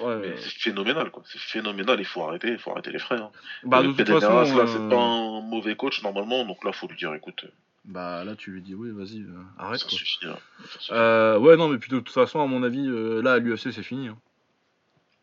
Ouais, 0.00 0.16
mais 0.16 0.28
ouais. 0.28 0.36
c'est 0.38 0.50
phénoménal, 0.50 1.10
quoi. 1.10 1.22
C'est 1.26 1.40
phénoménal, 1.40 1.98
il 1.98 2.04
faut 2.04 2.22
arrêter, 2.22 2.48
il 2.48 2.58
faut 2.58 2.70
arrêter 2.70 2.92
les 2.92 2.98
frais. 3.00 3.16
Hein. 3.18 3.30
Bah, 3.64 3.82
de 3.82 3.88
Le 3.88 3.94
façon, 3.94 4.56
là, 4.56 4.62
euh, 4.62 4.66
c'est 4.66 4.88
pas 4.94 5.00
un 5.00 5.40
mauvais 5.40 5.74
coach 5.74 6.02
normalement, 6.02 6.44
donc 6.44 6.62
là, 6.64 6.72
faut 6.72 6.86
lui 6.86 6.96
dire, 6.96 7.14
écoute, 7.14 7.44
euh, 7.44 7.50
bah, 7.88 8.22
là, 8.24 8.36
tu 8.36 8.52
lui 8.52 8.62
dis, 8.62 8.74
oui, 8.74 8.90
vas-y, 8.90 9.22
euh, 9.22 9.42
arrête. 9.58 9.80
ça 9.80 9.88
quoi. 9.88 9.98
suffit. 9.98 10.26
hein. 10.26 10.36
Ça. 10.80 10.94
Euh, 10.94 11.38
ouais, 11.38 11.56
non, 11.56 11.68
mais 11.68 11.78
puis 11.78 11.90
de 11.90 11.98
toute 11.98 12.10
façon, 12.10 12.40
à 12.40 12.46
mon 12.46 12.62
avis, 12.62 12.86
euh, 12.86 13.20
là, 13.22 13.32
à 13.32 13.38
l'UFC, 13.38 13.72
c'est 13.72 13.82
fini. 13.82 14.08
hein. 14.08 14.18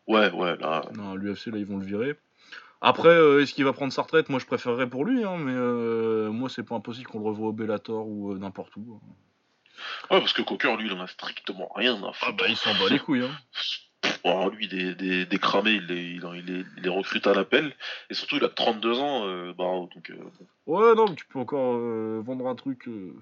Ouais, 0.06 0.30
ouais, 0.32 0.56
là, 0.58 0.82
Non, 0.94 1.14
l'UFC, 1.14 1.46
là, 1.46 1.58
ils 1.58 1.66
vont 1.66 1.78
le 1.78 1.84
virer. 1.84 2.16
Après, 2.80 3.16
est-ce 3.42 3.54
qu'il 3.54 3.64
va 3.64 3.72
prendre 3.72 3.92
sa 3.92 4.02
retraite? 4.02 4.28
Moi, 4.28 4.38
je 4.38 4.46
préférerais 4.46 4.88
pour 4.88 5.04
lui, 5.04 5.24
hein, 5.24 5.38
mais 5.38 5.54
euh, 5.54 6.30
moi, 6.30 6.48
c'est 6.48 6.62
pas 6.62 6.74
impossible 6.76 7.06
qu'on 7.08 7.18
le 7.20 7.24
revoie 7.24 7.48
au 7.48 7.52
Bellator 7.52 8.06
ou 8.06 8.36
n'importe 8.36 8.76
où. 8.76 9.00
Ouais, 10.10 10.20
parce 10.20 10.32
que 10.32 10.42
Cocker, 10.42 10.76
lui, 10.76 10.86
il 10.86 10.92
en 10.92 11.00
a 11.00 11.06
strictement 11.06 11.70
rien 11.74 11.94
à 12.04 12.08
Ah 12.08 12.12
foutre. 12.12 12.36
bah, 12.36 12.44
il 12.48 12.56
s'en 12.56 12.72
bat 12.74 12.88
les 12.90 12.98
couilles. 12.98 13.24
Hein. 13.24 13.30
Bon, 14.24 14.48
lui, 14.48 14.68
des, 14.68 14.94
des, 14.94 15.24
des 15.26 15.38
cramés, 15.38 15.72
il 15.72 15.86
les, 15.86 16.02
il, 16.02 16.22
il 16.36 16.44
les, 16.44 16.64
il 16.76 16.82
les 16.82 16.88
recrute 16.88 17.26
à 17.26 17.34
l'appel. 17.34 17.74
Et 18.10 18.14
surtout, 18.14 18.36
il 18.36 18.44
a 18.44 18.48
32 18.48 18.98
ans, 18.98 19.26
euh, 19.26 19.52
bah, 19.56 19.64
donc, 19.64 20.10
euh. 20.10 20.14
Ouais, 20.66 20.94
non, 20.94 21.06
mais 21.08 21.16
tu 21.16 21.26
peux 21.26 21.38
encore 21.40 21.74
euh, 21.76 22.20
vendre 22.24 22.46
un 22.46 22.54
truc. 22.54 22.86
euh, 22.88 23.12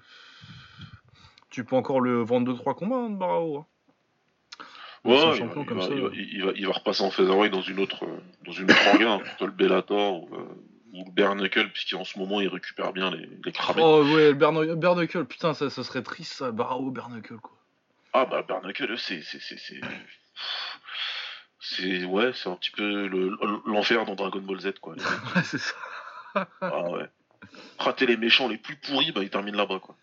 Tu 1.49 1.63
peux 1.63 1.75
encore 1.75 2.01
le 2.01 2.21
vendre 2.23 2.51
2-3 2.53 2.75
combats 2.75 2.95
hein, 2.97 3.09
de 3.09 3.15
Barao. 3.17 3.57
hein. 3.57 3.65
Ouais, 5.05 5.15
il, 5.37 5.43
va, 5.45 5.53
comme 5.53 5.65
il 5.69 5.73
va- 5.75 5.81
ça. 5.81 5.93
il 5.93 6.43
va- 6.45 6.51
il 6.55 6.67
repasser 6.67 7.03
en 7.03 7.11
featherweight 7.11 7.51
dans 7.51 7.61
une 7.61 7.79
autre, 7.79 8.05
euh, 8.05 8.19
dans 8.45 8.51
une 8.51 8.65
autre 8.71 8.87
organe, 8.87 9.21
soit 9.37 9.47
le 9.47 9.53
Bellator 9.53 10.23
ou, 10.23 10.29
ou 10.95 11.05
le 11.05 11.11
Bare 11.11 11.35
Knuckle, 11.35 11.69
puisqu'en 11.71 12.03
ce 12.03 12.17
moment, 12.17 12.41
il 12.41 12.47
récupère 12.47 12.93
bien 12.93 13.11
les, 13.11 13.29
les 13.43 13.51
cramés. 13.51 13.81
Oh 13.83 14.03
ouais, 14.03 14.29
le 14.29 14.33
Berne- 14.33 14.75
Bernacle, 14.75 15.25
putain, 15.25 15.53
ça, 15.53 15.69
ça 15.69 15.83
serait 15.83 16.03
triste 16.03 16.33
ça, 16.33 16.51
Barao 16.51 16.89
Bernacle 16.91 17.37
quoi. 17.37 17.51
Ah 18.13 18.25
bah 18.25 18.43
Barnacle, 18.43 18.97
c'est 18.97 19.21
c'est 19.21 19.39
ouais, 22.05 22.31
c'est 22.33 22.49
un 22.49 22.55
petit 22.55 22.71
peu 22.71 23.07
le- 23.07 23.37
l'enfer 23.65 24.05
dans 24.05 24.15
Dragon 24.15 24.39
Ball 24.41 24.59
Z 24.59 24.73
quoi. 24.79 24.95
Ouais, 25.35 25.43
c'est 25.43 25.57
ça. 25.57 25.73
Ah 26.61 26.89
ouais. 26.89 27.09
Rater 27.79 28.05
les 28.05 28.17
méchants 28.17 28.47
les 28.47 28.57
plus 28.57 28.75
pourris, 28.77 29.11
bah 29.11 29.21
il 29.23 29.29
termine 29.29 29.55
là-bas 29.55 29.79
quoi. 29.79 29.95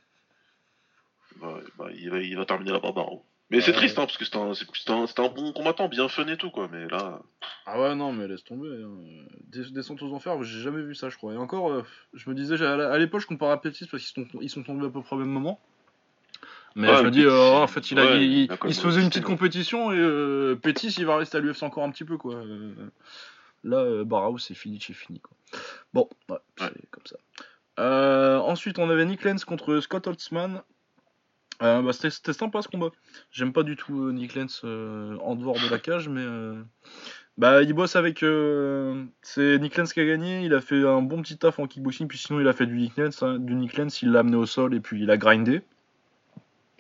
Bah, 1.37 1.55
bah, 1.79 1.87
il 1.95 2.11
va 2.11 2.19
il 2.21 2.37
va 2.37 2.45
terminer 2.45 2.73
là-bas 2.73 2.93
Barreau. 2.93 3.25
Mais 3.53 3.61
c'est 3.61 3.71
Ouais. 3.71 3.77
triste 3.77 3.99
hein, 3.99 4.07
parce 4.07 4.17
que 4.17 4.25
c'est 4.25 4.37
un 4.37 4.51
un, 4.95 5.05
un 5.25 5.29
bon 5.29 5.53
combattant, 5.53 5.89
bien 5.89 6.09
fun 6.09 6.27
et 6.27 6.37
tout 6.37 6.51
quoi. 6.51 6.69
Mais 6.73 6.89
là, 6.89 7.21
Ah 7.67 7.81
ouais, 7.81 7.95
non, 7.95 8.13
mais 8.13 8.27
laisse 8.27 8.43
tomber. 8.43 8.69
hein. 8.69 9.27
Des- 9.49 9.71
Descente 9.71 10.03
aux 10.03 10.13
enfers, 10.15 10.43
j'ai 10.43 10.61
jamais 10.61 10.83
vu 10.83 10.95
ça, 10.95 11.11
je 11.11 11.17
crois. 11.17 11.35
Et 11.35 11.37
encore, 11.37 11.71
euh, 11.71 11.85
je 12.15 12.29
me 12.31 12.35
disais, 12.35 12.61
à 12.65 12.99
l'époque, 12.99 13.21
je 13.21 13.27
comparais 13.27 13.53
à 13.53 13.57
Pétis 13.59 13.87
parce 13.87 14.03
qu'ils 14.03 14.25
sont, 14.25 14.39
ils 14.41 14.51
sont 14.51 14.63
tombés 14.63 14.87
à 14.87 14.91
peu 14.91 15.03
près 15.03 15.15
au 15.17 15.19
même 15.19 15.29
moment. 15.29 15.61
Mais 16.75 16.89
Ouais, 16.89 16.97
je 16.97 17.03
me 17.03 17.11
dis, 17.11 17.25
euh, 17.25 17.51
en 17.53 17.67
fait, 17.67 17.91
il, 17.91 17.99
a, 17.99 18.05
ouais, 18.07 18.27
il, 18.27 18.75
se 18.75 18.81
faisait 18.81 19.03
une 19.03 19.11
petite 19.11 19.25
compétition 19.25 19.93
et 19.93 19.99
euh, 19.99 20.57
Pettis, 20.57 20.89
il 20.97 21.05
va 21.05 21.17
rester 21.19 21.37
à 21.37 21.41
l'UFC 21.41 21.63
encore 21.65 21.85
un 21.85 21.91
petit 21.91 22.05
peu, 22.05 22.17
quoi. 22.17 22.37
Euh, 22.37 22.73
là, 23.63 23.77
euh, 23.77 24.05
Barraou, 24.05 24.39
c'est 24.39 24.55
fini, 24.55 24.81
c'est 24.85 24.95
fini, 24.95 25.21
quoi. 25.21 25.37
Bon, 25.93 26.09
ouais, 26.31 26.39
c'est 26.59 26.91
comme 26.91 27.07
ça. 27.07 27.17
Euh, 27.79 28.39
ensuite, 28.39 28.79
on 28.79 28.89
avait 28.89 29.05
Nick 29.05 29.23
Lenz 29.25 29.45
contre 29.45 29.81
Scott 29.81 30.07
Holtzman. 30.07 30.63
Euh, 31.63 31.81
bah, 31.83 31.93
c'était 31.93 32.33
sympa 32.33 32.61
ce 32.63 32.69
combat. 32.69 32.89
J'aime 33.31 33.53
pas 33.53 33.63
du 33.63 33.77
tout 33.77 34.07
euh, 34.07 34.13
Nick 34.13 34.35
Lenz 34.35 34.61
euh, 34.65 35.17
en 35.23 35.37
dehors 35.37 35.55
de 35.55 35.71
la 35.71 35.79
cage, 35.79 36.09
mais 36.09 36.21
euh, 36.23 36.61
bah, 37.39 37.63
il 37.63 37.73
bosse 37.73 37.95
avec. 37.95 38.25
c'est 39.23 39.59
Nick 39.59 39.77
Lenz 39.77 39.93
qui 39.93 40.01
a 40.01 40.05
gagné. 40.07 40.45
Il 40.45 40.55
a 40.55 40.61
fait 40.61 40.85
un 40.87 41.03
bon 41.03 41.23
petit 41.23 41.39
taf 41.39 41.59
en 41.61 41.67
kickboxing, 41.67 42.09
puis 42.09 42.19
sinon 42.19 42.41
il 42.41 42.49
a 42.49 42.53
fait 42.53 42.67
du 42.67 42.75
Nick 42.77 42.97
Lenz. 42.97 43.23
hein. 43.23 43.39
du 43.39 43.55
Nick 43.55 43.77
Lenz, 43.77 44.03
il 44.03 44.11
l'a 44.11 44.21
amené 44.21 44.37
au 44.37 44.47
sol 44.47 44.75
et 44.75 44.81
puis 44.81 45.01
il 45.03 45.11
a 45.11 45.17
grindé. 45.17 45.63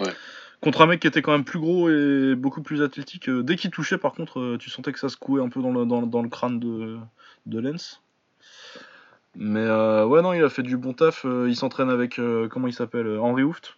Ouais. 0.01 0.13
Contre 0.61 0.81
un 0.83 0.87
mec 0.87 1.01
qui 1.01 1.07
était 1.07 1.23
quand 1.23 1.33
même 1.33 1.45
plus 1.45 1.59
gros 1.59 1.89
et 1.91 2.35
beaucoup 2.35 2.63
plus 2.63 2.83
athlétique. 2.83 3.29
dès 3.31 3.57
qu'il 3.57 3.71
touchait, 3.71 3.99
par 3.99 4.13
contre, 4.13 4.57
tu 4.59 4.71
sentais 4.71 4.93
que 4.93 4.99
ça 4.99 5.09
secouait 5.09 5.43
un 5.43 5.49
peu 5.49 5.61
dans 5.61 5.73
le, 5.73 5.85
dans, 5.87 6.01
le- 6.01 6.07
dans 6.07 6.23
le 6.23 6.29
crâne 6.29 6.59
de, 6.61 6.99
de 7.47 7.59
Lenz. 7.61 8.01
Mais 9.35 9.65
ouais, 9.67 10.23
non, 10.23 10.33
il 10.35 10.43
a 10.45 10.49
fait 10.51 10.63
du 10.63 10.77
bon 10.77 10.93
taf. 10.93 11.25
il 11.25 11.55
s'entraîne 11.57 11.89
avec. 11.91 12.21
comment 12.51 12.67
il 12.69 12.73
s'appelle 12.75 13.17
Henry 13.19 13.43
Hooft. 13.43 13.77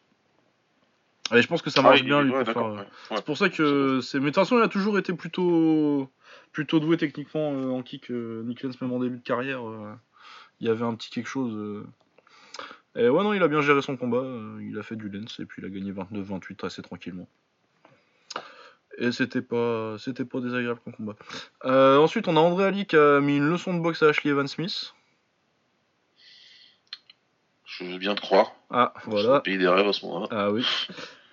Je 1.32 1.46
pense 1.46 1.62
que 1.62 1.70
ça 1.70 1.82
marche 1.82 2.00
Ah, 2.02 2.04
bien, 2.04 2.20
il- 2.20 2.26
lui, 2.26 2.32
ouais, 2.34 2.44
pour 2.44 2.66
euh, 2.66 2.72
ouais. 2.74 2.78
Ouais. 2.80 2.86
c'est 3.16 3.24
pour 3.24 3.36
ça 3.38 3.48
que 3.48 4.00
c'est. 4.02 4.18
Mais 4.18 4.24
de 4.26 4.28
toute 4.30 4.34
façon, 4.36 4.58
il 4.58 4.62
a 4.62 4.68
toujours 4.68 4.98
été 4.98 5.12
plutôt, 5.14 6.10
plutôt 6.52 6.80
doué 6.80 6.96
techniquement 6.96 7.52
euh, 7.54 7.70
en 7.70 7.82
kick. 7.82 8.10
Euh, 8.10 8.42
Nick 8.44 8.62
Lenz, 8.62 8.78
même 8.80 8.92
en 8.92 8.98
début 9.00 9.16
de 9.18 9.22
carrière, 9.22 9.60
il 10.60 10.66
y 10.66 10.70
avait 10.70 10.84
un 10.84 10.94
petit 10.94 11.10
quelque 11.10 11.28
chose. 11.28 11.84
Et 12.96 13.08
ouais, 13.08 13.24
non, 13.24 13.32
il 13.32 13.42
a 13.42 13.48
bien 13.48 13.60
géré 13.62 13.82
son 13.82 13.96
combat. 13.96 14.22
il 14.60 14.78
a 14.78 14.82
fait 14.82 14.96
du 14.96 15.08
Lenz 15.08 15.40
et 15.40 15.46
puis 15.46 15.62
il 15.62 15.64
a 15.64 15.68
gagné 15.70 15.92
29-28 15.92 16.64
assez 16.64 16.82
tranquillement. 16.82 17.26
Et 18.98 19.10
c'était 19.10 19.42
pas, 19.42 19.96
c'était 19.98 20.24
pas 20.24 20.38
désagréable 20.40 20.78
comme 20.84 20.92
combat. 20.94 21.16
Ensuite, 21.64 22.28
on 22.28 22.36
a 22.36 22.40
André 22.40 22.64
Ali 22.66 22.86
qui 22.86 22.96
a 22.96 23.18
mis 23.20 23.38
une 23.38 23.48
leçon 23.48 23.74
de 23.74 23.80
boxe 23.80 24.02
à 24.04 24.08
Ashley 24.10 24.30
Evan 24.30 24.46
Smith. 24.46 24.94
Je 27.64 27.84
veux 27.84 27.98
bien 27.98 28.14
te 28.14 28.20
croire. 28.20 28.52
Ah, 28.70 28.92
C'est 28.98 29.06
le 29.06 29.10
voilà. 29.10 29.40
pays 29.40 29.58
des 29.58 29.66
rêves 29.66 29.88
à 29.88 29.92
ce 29.92 30.06
moment-là. 30.06 30.28
Ah 30.30 30.50
oui. 30.52 30.64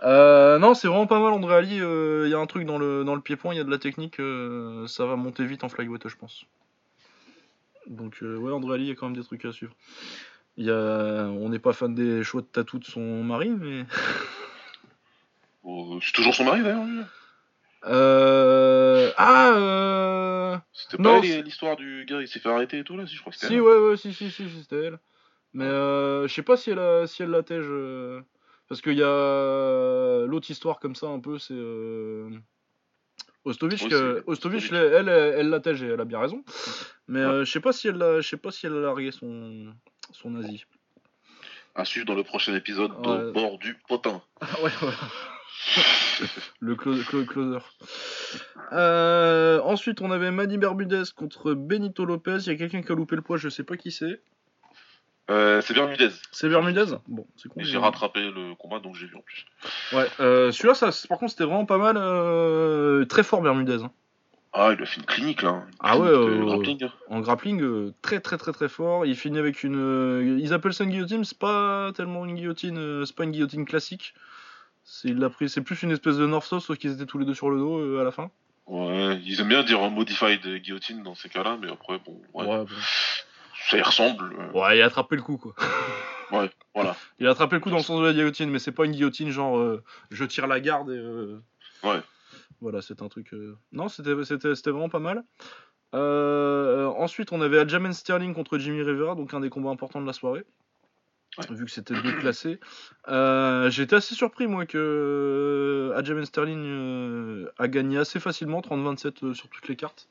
Euh, 0.03 0.58
non, 0.58 0.74
c'est 0.74 0.88
vraiment 0.88 1.08
pas 1.08 1.20
mal, 1.20 1.31
André 1.34 1.55
Ali. 1.55 1.75
Il 1.75 2.29
y 2.29 2.34
a 2.34 2.39
un 2.39 2.46
truc 2.48 2.65
dans 2.65 2.77
le, 2.77 3.03
dans 3.03 3.15
le 3.15 3.22
pied-point, 3.22 3.53
il 3.53 3.58
y 3.58 3.62
a 3.62 3.63
de 3.63 3.70
la 3.72 3.77
technique. 3.77 4.20
euh, 4.20 4.88
ça 4.88 5.05
va 5.05 5.15
monter 5.15 5.46
vite 5.46 5.63
en 5.63 5.70
flyweight, 5.70 6.08
je 6.08 6.15
pense. 6.15 6.46
Donc, 7.88 8.17
euh, 8.24 8.36
ouais, 8.38 8.51
André 8.51 8.75
Ali, 8.75 8.84
il 8.86 8.89
y 8.89 8.91
a 8.91 8.96
quand 8.96 9.08
même 9.08 9.17
des 9.17 9.24
trucs 9.24 9.46
à 9.46 9.51
suivre. 9.51 9.74
Y 10.58 10.70
a... 10.70 11.27
On 11.29 11.50
n'est 11.50 11.60
pas 11.60 11.74
fan 11.74 11.93
des 11.93 12.24
choix 12.24 12.41
de 12.41 12.48
tatou 12.48 12.79
de 12.79 12.86
son 12.86 13.24
mari, 13.24 13.50
mais. 13.50 13.86
Oh, 15.63 16.00
c'est 16.01 16.13
toujours 16.13 16.34
son 16.34 16.43
mari 16.46 16.63
d'ailleurs. 16.63 16.84
Euh... 17.86 19.12
Ah, 19.15 19.51
euh... 19.53 20.58
C'était 20.74 21.01
pas 21.01 21.20
l'histoire 21.20 21.75
du 21.75 22.03
gars, 22.08 22.20
il 22.20 22.27
s'est 22.27 22.39
fait 22.39 22.50
arrêter 22.50 22.79
et 22.79 22.84
tout 22.84 22.98
là, 22.98 23.05
si 23.05 23.13
je 23.15 23.20
crois 23.22 23.31
que 23.31 23.38
c'était 23.38 23.50
Si, 23.50 23.53
elle. 23.53 23.62
ouais, 23.62 23.77
ouais, 23.77 23.96
si, 23.96 24.12
si, 24.12 24.31
si, 24.31 24.50
si, 24.50 24.60
c'était 24.62 24.86
elle. 24.86 25.00
Mais 25.53 25.65
euh, 25.65 26.27
je 26.27 26.34
sais 26.34 26.41
pas 26.41 26.58
si 26.58 26.72
elle, 26.72 26.79
a, 26.79 27.05
si 27.05 27.22
elle 27.22 27.29
l'attège. 27.29 27.67
Euh, 28.72 28.74
Parce 28.74 28.82
qu'il 28.82 28.98
y 28.98 29.04
a 29.04 30.25
l'autre 30.28 30.50
histoire 30.50 30.80
comme 30.80 30.96
ça, 30.96 31.08
un 31.08 31.20
peu, 31.20 31.38
c'est. 31.38 31.54
Euh... 31.54 32.30
Ostovic, 33.44 33.82
Oui, 33.84 33.90
que- 33.90 33.96
c'est- 34.20 34.24
Ostovic, 34.30 34.62
Ostovic. 34.63 34.72
elle, 34.94 35.10
elle, 35.10 35.50
l'attège 35.50 35.82
et 35.82 35.88
elle 35.88 36.00
a 36.01 36.06
bien 36.06 36.20
raison. 36.20 36.44
Mais 37.08 37.20
Ouais. 37.20 37.25
euh, 37.25 37.44
je 37.46 37.51
sais 37.51 37.60
pas 37.60 37.74
si 37.74 37.88
elle 37.88 37.98
je 38.22 38.28
sais 38.28 38.38
pas 38.38 38.51
si 38.51 38.68
elle 38.68 38.74
a 38.78 38.82
largué 38.82 39.12
son, 39.12 39.74
son 40.12 40.30
nazi. 40.32 40.63
À 41.74 41.84
suivre 41.86 42.06
dans 42.06 42.13
le 42.16 42.24
prochain 42.24 42.54
épisode 42.54 42.92
Ouais. 42.92 43.08
au 43.24 43.32
bord 43.32 43.58
du 43.58 43.75
potin. 43.88 44.22
Ah 44.42 44.62
ouais, 44.63 44.72
voilà. 44.80 44.98
Le 46.60 46.75
clo- 46.75 47.01
clo- 47.04 47.25
closer. 47.25 47.60
Euh, 48.74 49.60
ensuite, 49.63 50.01
on 50.01 50.12
avait 50.12 50.32
Manny 50.32 50.58
Bermudez 50.58 51.04
contre 51.16 51.54
Benito 51.54 52.06
Lopez. 52.06 52.38
Il 52.42 52.48
y 52.48 52.50
a 52.51 52.56
quelqu'un 52.56 52.82
qui 52.84 52.92
a 52.92 52.96
loupé 52.96 53.16
le 53.16 53.22
poids, 53.22 53.38
je 53.38 53.50
sais 53.50 53.63
pas 53.63 53.75
qui 53.78 53.92
c'est. 53.92 54.22
Euh, 55.31 55.61
c'est 55.61 55.73
Bermudez. 55.73 56.09
C'est 56.31 56.50
Bermudez 56.50 56.85
Bon, 57.07 57.25
c'est 57.38 57.47
con. 57.50 57.55
J'ai- 57.63 57.77
rattrapé 57.77 58.19
le 58.19 58.53
combat 58.55 58.79
donc 58.79 58.95
j'ai 58.95 59.05
vu 59.07 59.15
en 59.15 59.21
plus. 59.21 59.45
Ouais, 59.93 60.07
euh, 60.19 60.51
celui-là, 60.51 60.73
ça, 60.73 60.89
par 61.07 61.17
contre, 61.19 61.31
c'était 61.31 61.45
vraiment 61.45 61.65
pas 61.65 61.77
mal. 61.77 61.95
euh, 61.97 63.05
très 63.05 63.23
fort, 63.23 63.41
Bermudez. 63.41 63.83
hein. 63.83 63.91
Ah, 64.53 64.71
il 64.77 64.83
a 64.83 64.85
fait 64.85 64.97
une 65.00 65.05
clinique 65.05 65.43
là. 65.43 65.63
Une 65.65 65.73
Ah 65.79 65.97
ouais, 65.97 66.09
clinique 66.09 66.29
euh, 66.41 66.45
grappling. 66.45 66.89
En 67.07 67.19
grappling, 67.21 67.93
très 68.01 68.19
très 68.19 68.38
très 68.38 68.51
très 68.51 68.67
fort. 68.67 69.05
Il 69.05 69.15
finit 69.15 69.39
avec 69.39 69.63
une. 69.63 70.38
ils 70.41 70.53
appellent 70.53 70.73
ça 70.73 70.83
une 70.83 70.89
guillotine, 70.89 71.23
c'est 71.23 71.38
pas 71.39 71.91
tellement 71.95 72.25
une 72.25 72.35
guillotine, 72.35 73.05
c'est 73.05 73.15
pas 73.15 73.23
une 73.23 73.31
guillotine 73.31 73.63
classique. 73.65 74.13
C'est 74.83 75.61
plus 75.61 75.83
une 75.83 75.91
espèce 75.91 76.17
de 76.17 76.25
North 76.25 76.45
South, 76.45 76.61
sauf 76.61 76.77
qu'ils 76.77 76.91
étaient 76.91 77.05
tous 77.05 77.17
les 77.19 77.25
deux 77.25 77.33
sur 77.35 77.50
le 77.50 77.59
dos 77.59 78.00
à 78.00 78.03
la 78.03 78.11
fin. 78.11 78.29
Ouais, 78.67 79.19
ils 79.25 79.39
aiment 79.39 79.47
bien 79.50 79.63
dire 79.63 79.81
un 79.83 79.89
modified 79.89 80.45
guillotine 80.61 81.01
dans 81.03 81.15
ces 81.15 81.29
cas-là, 81.29 81.57
mais 81.61 81.69
après, 81.71 82.00
bon, 82.05 82.19
ouais, 82.33 82.45
Ouais. 82.45 82.65
Ça 83.70 83.77
y 83.77 83.82
ressemble. 83.82 84.34
euh, 84.39 84.51
Ouais, 84.51 84.77
il 84.77 84.82
a 84.82 84.86
attrapé 84.86 85.15
le 85.15 85.22
coup 85.22 85.38
quoi. 85.38 85.53
voilà. 86.74 86.96
Il 87.20 87.27
a 87.27 87.32
attrapé 87.32 87.56
le 87.56 87.60
coup 87.62 87.70
dans 87.70 87.77
le 87.77 87.84
sens 87.84 88.00
de 88.00 88.06
la 88.06 88.13
guillotine, 88.13 88.50
mais 88.50 88.60
c'est 88.60 88.72
pas 88.72 88.86
une 88.86 88.91
guillotine 88.94 89.30
genre 89.32 89.58
euh, 89.58 89.84
je 90.12 90.24
tire 90.25 90.48
la 90.48 90.60
garde 90.60 90.89
et. 90.89 90.98
euh, 90.98 91.39
Ouais. 91.84 92.00
Voilà, 92.62 92.82
c'est 92.82 93.01
un 93.01 93.08
truc. 93.10 93.34
euh, 93.34 93.58
Non, 93.72 93.88
c'était 93.89 94.13
c'était- 94.24 94.53
c'était 94.56 94.70
vraiment 94.72 94.89
pas 94.89 95.00
mal. 95.00 95.24
Ensuite, 95.94 97.32
on 97.32 97.41
avait 97.41 97.60
Aljamain 97.60 97.91
Sterling 97.91 98.34
contre 98.34 98.58
Jimmy 98.58 98.82
Rivera, 98.84 99.15
donc 99.15 99.34
un 99.34 99.39
des 99.39 99.50
combats 99.50 99.70
importants 99.72 100.01
de 100.01 100.08
la 100.08 100.13
soirée. 100.13 100.44
Ouais. 101.38 101.46
Vu 101.56 101.65
que 101.65 101.72
c'était 101.72 101.94
deux 101.94 102.12
classés. 102.20 102.60
Euh, 103.08 103.70
J'étais 103.70 103.96
assez 103.96 104.15
surpris, 104.15 104.48
moi, 104.48 104.65
que 104.65 105.94
Aljamain 105.96 106.25
Sterling 106.25 107.48
a 107.58 107.68
gagné 107.68 107.98
assez 108.00 108.20
facilement, 108.20 108.60
30-27 108.62 109.24
euh, 109.24 109.34
sur 109.34 109.48
toutes 109.50 109.68
les 109.70 109.75
cartes. 109.77 110.10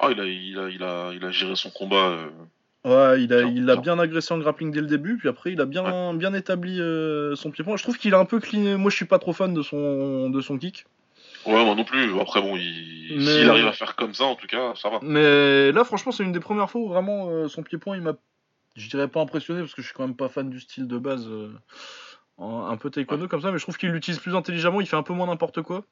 Ah, 0.00 0.08
il 0.10 0.20
a, 0.20 0.24
il 0.24 0.58
a, 0.58 0.68
il 0.68 0.82
a, 0.82 1.12
il 1.14 1.24
a 1.24 1.30
géré 1.30 1.56
son 1.56 1.70
combat. 1.70 2.10
euh, 2.10 2.28
Ouais, 2.84 3.22
il 3.22 3.32
a, 3.32 3.42
Bien, 3.42 3.48
il 3.52 3.64
l'a 3.64 3.76
bien. 3.76 3.98
agressé 3.98 4.32
en 4.32 4.38
grappling 4.38 4.70
dès 4.70 4.80
le 4.80 4.86
début, 4.86 5.18
puis 5.18 5.28
après 5.28 5.52
il 5.52 5.60
a 5.60 5.66
bien, 5.66 6.14
bien 6.14 6.32
établi 6.32 6.80
euh, 6.80 7.34
son 7.34 7.50
pied-point. 7.50 7.76
Je 7.76 7.82
trouve 7.82 7.98
qu'il 7.98 8.14
a 8.14 8.18
un 8.18 8.24
peu 8.24 8.38
cleané. 8.38 8.76
Moi, 8.76 8.90
je 8.90 8.96
suis 8.96 9.04
pas 9.04 9.18
trop 9.18 9.32
fan 9.32 9.52
de 9.52 9.62
son, 9.62 10.30
de 10.30 10.40
son 10.40 10.58
kick. 10.58 10.86
Ouais, 11.44 11.64
moi 11.64 11.74
non 11.74 11.84
plus. 11.84 12.18
Après, 12.20 12.40
bon. 12.40 12.54
Mais- 12.54 13.20
s'il 13.20 13.48
arrive 13.50 13.66
à 13.66 13.72
faire 13.72 13.96
comme 13.96 14.14
ça, 14.14 14.24
en 14.24 14.36
tout 14.36 14.46
cas, 14.46 14.74
ça 14.76 14.90
va. 14.90 15.00
Mais 15.02 15.72
là, 15.72 15.84
franchement, 15.84 16.12
c'est 16.12 16.22
une 16.22 16.32
des 16.32 16.40
premières 16.40 16.70
fois 16.70 16.80
où 16.80 16.88
vraiment 16.88 17.28
euh, 17.30 17.48
son 17.48 17.62
pied-point, 17.62 17.96
il 17.96 18.02
m'a, 18.02 18.14
je 18.76 18.88
dirais 18.88 19.08
pas 19.08 19.20
impressionné 19.20 19.60
parce 19.60 19.74
que 19.74 19.82
je 19.82 19.86
suis 19.88 19.94
quand 19.96 20.06
même 20.06 20.16
pas 20.16 20.28
fan 20.28 20.48
du 20.48 20.60
style 20.60 20.86
de 20.86 20.98
base, 20.98 21.26
euh, 21.28 21.50
un 22.38 22.76
peu 22.76 22.90
taekwondo 22.90 23.26
comme 23.28 23.40
ça, 23.42 23.50
mais 23.50 23.58
je 23.58 23.64
trouve 23.64 23.76
qu'il 23.76 23.90
l'utilise 23.90 24.20
plus 24.20 24.34
intelligemment, 24.36 24.80
il 24.80 24.86
fait 24.86 24.96
un 24.96 25.02
peu 25.02 25.12
moins 25.14 25.26
n'importe 25.26 25.62
quoi. 25.62 25.84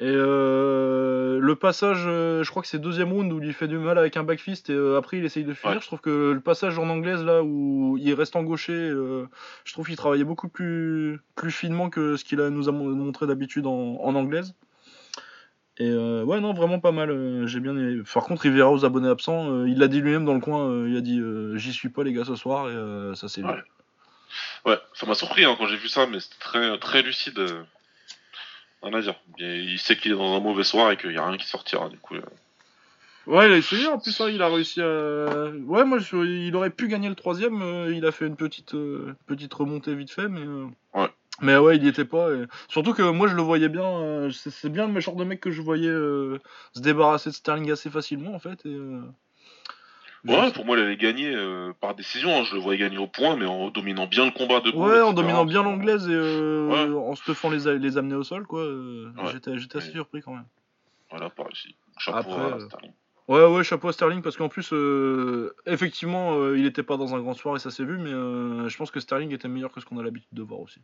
Et 0.00 0.06
euh, 0.08 1.38
le 1.38 1.54
passage, 1.54 2.04
euh, 2.06 2.42
je 2.42 2.50
crois 2.50 2.62
que 2.62 2.68
c'est 2.68 2.78
deuxième 2.80 3.12
round 3.12 3.30
où 3.32 3.40
il 3.42 3.52
fait 3.52 3.68
du 3.68 3.78
mal 3.78 3.98
avec 3.98 4.16
un 4.16 4.24
backfist 4.24 4.68
et 4.70 4.72
euh, 4.72 4.96
après 4.96 5.18
il 5.18 5.24
essaye 5.24 5.44
de. 5.44 5.50
Ouais. 5.52 5.78
Je 5.80 5.86
trouve 5.86 6.00
que 6.00 6.32
le 6.32 6.40
passage 6.40 6.78
en 6.78 6.88
anglaise 6.88 7.22
là 7.22 7.42
où 7.44 7.96
il 8.00 8.12
reste 8.14 8.34
en 8.34 8.42
gaucher, 8.42 8.72
je 8.72 9.72
trouve 9.72 9.86
qu'il 9.86 9.96
travaillait 9.96 10.24
beaucoup 10.24 10.48
plus, 10.48 11.20
plus 11.36 11.52
finement 11.52 11.88
que 11.90 12.16
ce 12.16 12.24
qu'il 12.24 12.40
a- 12.40 12.50
nous 12.50 12.68
a 12.68 12.72
mon- 12.72 12.88
montré 12.90 13.26
d'habitude 13.26 13.66
en, 13.66 13.98
en 14.02 14.14
anglaise. 14.14 14.54
Et 15.78 15.90
ouais, 15.94 16.40
non, 16.40 16.52
vraiment 16.52 16.80
pas 16.80 16.92
mal. 16.92 17.46
J'ai 17.46 17.60
bien 17.60 17.76
aimé. 17.76 18.02
Par 18.12 18.24
contre, 18.24 18.44
il 18.46 18.52
verra 18.52 18.70
aux 18.72 18.84
abonnés 18.84 19.08
absents. 19.08 19.64
il 19.66 19.78
l'a 19.78 19.88
dit 19.88 20.00
lui-même 20.00 20.24
dans 20.24 20.34
le 20.34 20.40
coin. 20.40 20.86
il 20.86 20.96
a 20.96 21.00
dit 21.00 21.20
J'y 21.54 21.72
suis 21.72 21.88
pas, 21.90 22.02
les 22.02 22.12
gars, 22.12 22.24
ce 22.24 22.34
soir. 22.34 22.68
Et 22.70 23.14
ça, 23.16 23.28
c'est 23.28 23.42
Ouais. 23.42 23.54
Ouais, 24.66 24.78
ça 24.94 25.06
m'a 25.06 25.14
surpris 25.14 25.44
hein, 25.44 25.54
quand 25.58 25.66
j'ai 25.66 25.76
vu 25.76 25.88
ça, 25.88 26.06
mais 26.06 26.18
c'était 26.20 26.38
très, 26.40 26.78
très 26.78 27.02
lucide. 27.02 27.40
Rien 28.82 28.94
à 28.94 29.00
dire. 29.00 29.14
Et 29.38 29.58
il 29.60 29.78
sait 29.78 29.96
qu'il 29.96 30.12
est 30.12 30.16
dans 30.16 30.34
un 30.36 30.40
mauvais 30.40 30.64
soir 30.64 30.90
et 30.90 30.96
qu'il 30.96 31.10
n'y 31.10 31.16
a 31.18 31.26
rien 31.26 31.36
qui 31.38 31.46
sortira, 31.46 31.88
du 31.88 31.98
coup. 31.98 32.14
euh. 32.14 32.20
Ouais, 33.26 33.46
il 33.48 33.52
a 33.52 33.56
essayé. 33.56 33.86
En 33.86 33.98
plus, 34.00 34.18
ouais, 34.18 34.34
il 34.34 34.42
a 34.42 34.48
réussi 34.48 34.80
à. 34.82 35.50
Ouais, 35.66 35.84
moi, 35.84 35.98
je- 36.00 36.16
il 36.26 36.56
aurait 36.56 36.70
pu 36.70 36.88
gagner 36.88 37.08
le 37.08 37.14
troisième. 37.14 37.62
euh, 37.62 37.94
il 37.94 38.04
a 38.04 38.10
fait 38.10 38.26
une 38.26 38.34
petite, 38.36 38.74
euh, 38.74 39.14
petite 39.26 39.54
remontée 39.54 39.94
vite 39.94 40.10
fait. 40.10 40.26
Mais, 40.28 40.40
euh, 40.40 40.66
Ouais. 40.94 41.08
mais 41.40 41.56
ouais, 41.56 41.76
il 41.76 41.84
y 41.84 41.88
était 41.88 42.04
pas. 42.04 42.32
et- 42.32 42.46
Surtout 42.68 42.92
que 42.94 43.02
moi, 43.02 43.28
je 43.28 43.36
le 43.36 43.42
voyais 43.42 43.68
bien. 43.68 44.28
c'est 44.32 44.68
bien 44.72 44.88
le 44.88 44.98
genre 45.00 45.14
de 45.14 45.22
mec 45.24 45.40
que 45.40 45.52
je 45.52 45.62
voyais 45.62 45.86
se 45.86 46.80
débarrasser 46.80 47.30
de 47.30 47.34
Sterling 47.36 47.70
assez 47.70 47.90
facilement, 47.90 48.34
en 48.34 48.40
fait. 48.40 48.66
Et, 48.66 48.76
Ouais, 50.24 50.48
je- 50.48 50.52
pour 50.54 50.64
moi, 50.64 50.76
il 50.78 50.84
allait 50.84 50.96
gagner 50.96 51.34
euh, 51.34 51.72
par 51.80 51.94
décision. 51.94 52.30
hein. 52.38 52.44
Je 52.44 52.54
le 52.54 52.60
voyais 52.60 52.78
gagner 52.78 52.98
au 52.98 53.08
point, 53.08 53.36
mais 53.36 53.46
en 53.46 53.70
dominant 53.70 54.06
bien 54.06 54.24
le 54.24 54.30
combat 54.30 54.60
de 54.60 54.70
Ouais, 54.70 55.00
en 55.00 55.12
dominant 55.12 55.44
bien 55.44 55.62
l'anglaise 55.62 56.08
et 56.08 56.12
euh, 56.14 56.68
Ouais. 56.68 56.96
en 57.08 57.14
se 57.16 57.24
te 57.24 57.34
font 57.34 57.50
les, 57.50 57.78
les 57.78 57.98
amener 57.98 58.14
au 58.14 58.22
sol, 58.22 58.46
quoi. 58.46 58.60
euh, 58.60 59.10
Ouais. 59.16 59.32
J'étais 59.32 59.58
j'étais 59.58 59.78
assez 59.78 59.88
Ouais. 59.88 59.94
surpris 59.94 60.20
quand 60.22 60.34
même. 60.34 60.46
Voilà, 61.10 61.28
pas 61.30 61.42
réussi. 61.44 61.74
Chapeau 61.98 62.18
Après, 62.18 62.42
à 62.42 62.54
euh, 62.56 62.60
Sterling. 62.60 62.92
Ouais, 63.28 63.44
ouais, 63.46 63.62
chapeau 63.64 63.88
à 63.88 63.92
Sterling 63.92 64.20
parce 64.20 64.36
qu'en 64.36 64.48
plus, 64.48 64.70
euh, 64.72 65.54
effectivement, 65.66 66.38
euh, 66.38 66.58
il 66.58 66.66
était 66.66 66.82
pas 66.82 66.96
dans 66.96 67.14
un 67.14 67.20
grand 67.20 67.34
soir 67.34 67.54
et 67.54 67.60
ça 67.60 67.70
s'est 67.70 67.84
vu, 67.84 67.96
mais 67.98 68.10
euh, 68.12 68.68
je 68.68 68.76
pense 68.76 68.90
que 68.90 68.98
Sterling 69.00 69.32
était 69.32 69.46
meilleur 69.48 69.70
que 69.70 69.80
ce 69.80 69.86
qu'on 69.86 69.98
a 69.98 70.02
l'habitude 70.02 70.28
de 70.32 70.42
voir 70.42 70.58
aussi. 70.60 70.80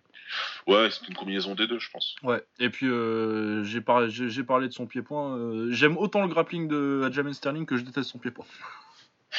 Ouais, 0.66 0.88
c'est 0.90 1.08
une 1.08 1.14
combinaison 1.16 1.54
des 1.56 1.66
deux, 1.66 1.78
je 1.80 1.90
pense. 1.90 2.14
Ouais, 2.22 2.42
et 2.60 2.70
puis 2.70 2.86
euh, 2.88 3.64
j'ai 3.64 3.80
parlé, 3.80 4.08
j'ai 4.10 4.28
j'ai 4.30 4.44
parlé 4.44 4.68
de 4.68 4.72
son 4.72 4.86
pied-point. 4.86 5.36
euh, 5.36 5.68
J'aime 5.72 5.96
autant 5.96 6.22
le 6.22 6.28
grappling 6.28 6.68
de 6.68 7.02
Aljamain 7.04 7.32
Sterling 7.32 7.66
que 7.66 7.76
je 7.76 7.82
déteste 7.82 8.10
son 8.10 8.18
pied-point. 8.18 8.46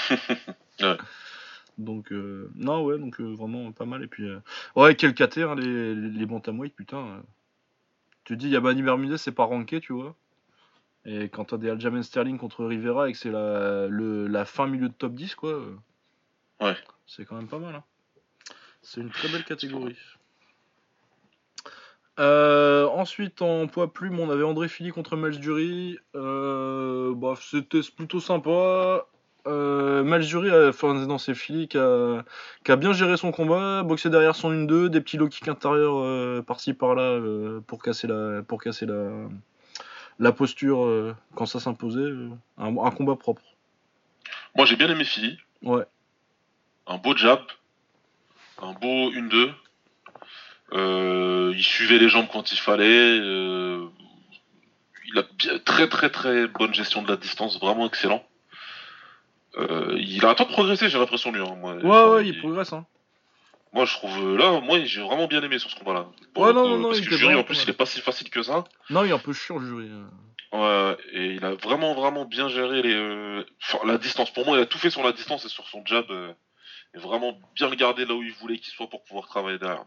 Ouais. 0.81 0.97
Donc, 1.77 2.11
euh, 2.11 2.49
non, 2.55 2.83
ouais, 2.83 2.97
donc 2.97 3.19
euh, 3.19 3.33
vraiment 3.33 3.71
pas 3.71 3.85
mal. 3.85 4.03
Et 4.03 4.07
puis, 4.07 4.27
euh, 4.27 4.39
ouais, 4.75 4.95
quel 4.95 5.13
KT, 5.13 5.39
hein, 5.39 5.55
les, 5.55 5.95
les, 5.95 6.25
bantamweight, 6.25 6.75
putain. 6.75 7.23
Tu 8.23 8.37
dis, 8.37 8.49
Yabani 8.49 8.81
Bermudez, 8.81 9.17
c'est 9.17 9.31
pas 9.31 9.45
ranké, 9.45 9.79
tu 9.79 9.93
vois. 9.93 10.15
Et 11.05 11.29
quand 11.29 11.45
t'as 11.45 11.57
des 11.57 11.69
Aljamain 11.69 12.03
Sterling 12.03 12.37
contre 12.37 12.65
Rivera 12.65 13.09
et 13.09 13.13
que 13.13 13.17
c'est 13.17 13.31
la, 13.31 13.87
le, 13.87 14.27
la 14.27 14.45
fin 14.45 14.67
milieu 14.67 14.89
de 14.89 14.93
top 14.93 15.13
10, 15.13 15.35
quoi. 15.35 15.61
Ouais. 16.59 16.75
C'est 17.07 17.25
quand 17.25 17.35
même 17.35 17.47
pas 17.47 17.59
mal. 17.59 17.75
hein. 17.75 17.83
C'est 18.81 19.01
une 19.01 19.09
très 19.09 19.29
belle 19.29 19.43
catégorie. 19.45 19.97
Ensuite, 22.17 23.41
en 23.41 23.67
poids 23.67 23.93
plume, 23.93 24.19
on 24.19 24.29
avait 24.29 24.43
André 24.43 24.67
Philly 24.67 24.91
contre 24.91 25.15
Maljury. 25.15 25.97
Euh, 26.15 27.13
bah, 27.15 27.35
C'était 27.39 27.79
plutôt 27.95 28.19
sympa. 28.19 29.05
Euh, 29.47 30.03
Maljury, 30.03 30.49
a- 30.51 30.67
enfin, 30.69 30.93
non, 30.93 31.17
c'est 31.17 31.33
Philly 31.33 31.67
qui 31.67 31.77
a, 31.77 32.23
qui 32.63 32.71
a 32.71 32.75
bien 32.75 32.93
géré 32.93 33.17
son 33.17 33.31
combat, 33.31 33.83
boxé 33.83 34.09
derrière 34.09 34.35
son 34.35 34.51
1-2, 34.51 34.89
des 34.89 35.01
petits 35.01 35.17
low 35.17 35.27
kicks 35.29 35.47
intérieurs 35.47 35.97
euh, 35.99 36.41
par-ci 36.41 36.73
par-là 36.73 37.01
euh, 37.03 37.61
pour 37.61 37.81
casser 37.81 38.05
la, 38.07 38.41
pour 38.43 38.61
casser 38.61 38.85
la, 38.85 39.09
la 40.19 40.31
posture 40.31 40.83
euh, 40.85 41.15
quand 41.35 41.45
ça 41.45 41.59
s'imposait. 41.59 41.99
euh, 42.01 42.29
un, 42.57 42.77
un 42.77 42.91
combat 42.91 43.15
propre. 43.15 43.41
Moi, 44.55 44.65
j'ai 44.65 44.75
bien 44.75 44.89
aimé 44.89 45.03
Philly. 45.05 45.37
Ouais. 45.63 45.85
Un 46.87 46.97
beau 46.97 47.15
jab. 47.15 47.39
Un 48.61 48.73
beau 48.73 49.11
1-2. 49.11 49.51
Euh, 50.73 51.51
il 51.55 51.63
suivait 51.63 51.97
les 51.97 52.09
jambes 52.09 52.27
quand 52.31 52.51
il 52.51 52.57
fallait. 52.59 53.19
euh, 53.21 53.85
il 55.07 55.17
a 55.17 55.23
bien, 55.37 55.57
très 55.59 55.87
très 55.87 56.11
très 56.11 56.47
bonne 56.47 56.73
gestion 56.73 57.01
de 57.01 57.07
la 57.07 57.17
distance, 57.17 57.59
vraiment 57.59 57.87
excellent. 57.87 58.23
Euh, 59.57 59.95
il 59.99 60.23
a 60.25 60.29
un 60.29 60.35
temps 60.35 60.45
de 60.45 60.51
progresser, 60.51 60.89
j'ai 60.89 60.99
l'impression 60.99 61.31
lui. 61.31 61.41
hein, 61.41 61.55
moi. 61.55 61.73
Ouais, 61.75 61.81
Enfin, 61.85 62.09
ouais, 62.11 62.27
il 62.27 62.39
progresse. 62.39 62.71
Hein. 62.73 62.85
Moi, 63.73 63.85
je 63.85 63.93
trouve 63.93 64.17
euh, 64.33 64.37
là, 64.37 64.59
moi, 64.61 64.79
j'ai 64.85 65.01
vraiment 65.01 65.27
bien 65.27 65.41
aimé 65.43 65.59
sur 65.59 65.69
ce 65.69 65.75
combat-là. 65.75 66.07
Ouais, 66.35 66.47
le 66.47 66.53
non, 66.53 66.67
non, 66.69 66.77
non, 66.77 66.87
parce 66.89 66.99
il 66.99 67.05
que 67.05 67.11
le 67.11 67.17
jury, 67.17 67.35
en 67.35 67.43
plus, 67.43 67.63
il 67.63 67.69
est 67.69 67.73
pas 67.73 67.85
si 67.85 67.99
facile 68.01 68.29
que 68.29 68.41
ça. 68.43 68.63
Non, 68.89 69.03
il 69.03 69.09
est 69.11 69.13
un 69.13 69.19
peu 69.19 69.33
chiant, 69.33 69.57
le 69.59 69.67
jury. 69.67 69.89
euh. 69.89 70.07
Ouais, 70.51 70.97
et 71.11 71.25
il 71.35 71.45
a 71.45 71.53
vraiment, 71.53 71.93
vraiment 71.93 72.25
bien 72.25 72.47
géré 72.49 72.81
les, 72.81 72.93
euh, 72.95 73.43
enfin, 73.61 73.79
la 73.85 73.97
distance. 73.99 74.31
Pour 74.33 74.45
moi, 74.45 74.57
il 74.57 74.61
a 74.61 74.65
tout 74.65 74.79
fait 74.79 74.89
sur 74.89 75.03
la 75.03 75.11
distance 75.11 75.45
et 75.45 75.49
sur 75.49 75.67
son 75.67 75.83
jab. 75.85 76.09
euh, 76.09 76.33
et 76.95 76.97
vraiment 76.97 77.39
bien 77.53 77.67
regardé 77.67 78.03
là 78.05 78.15
où 78.15 78.23
il 78.23 78.33
voulait 78.33 78.57
qu'il 78.57 78.73
soit 78.73 78.89
pour 78.89 79.03
pouvoir 79.03 79.27
travailler 79.27 79.59
derrière. 79.59 79.85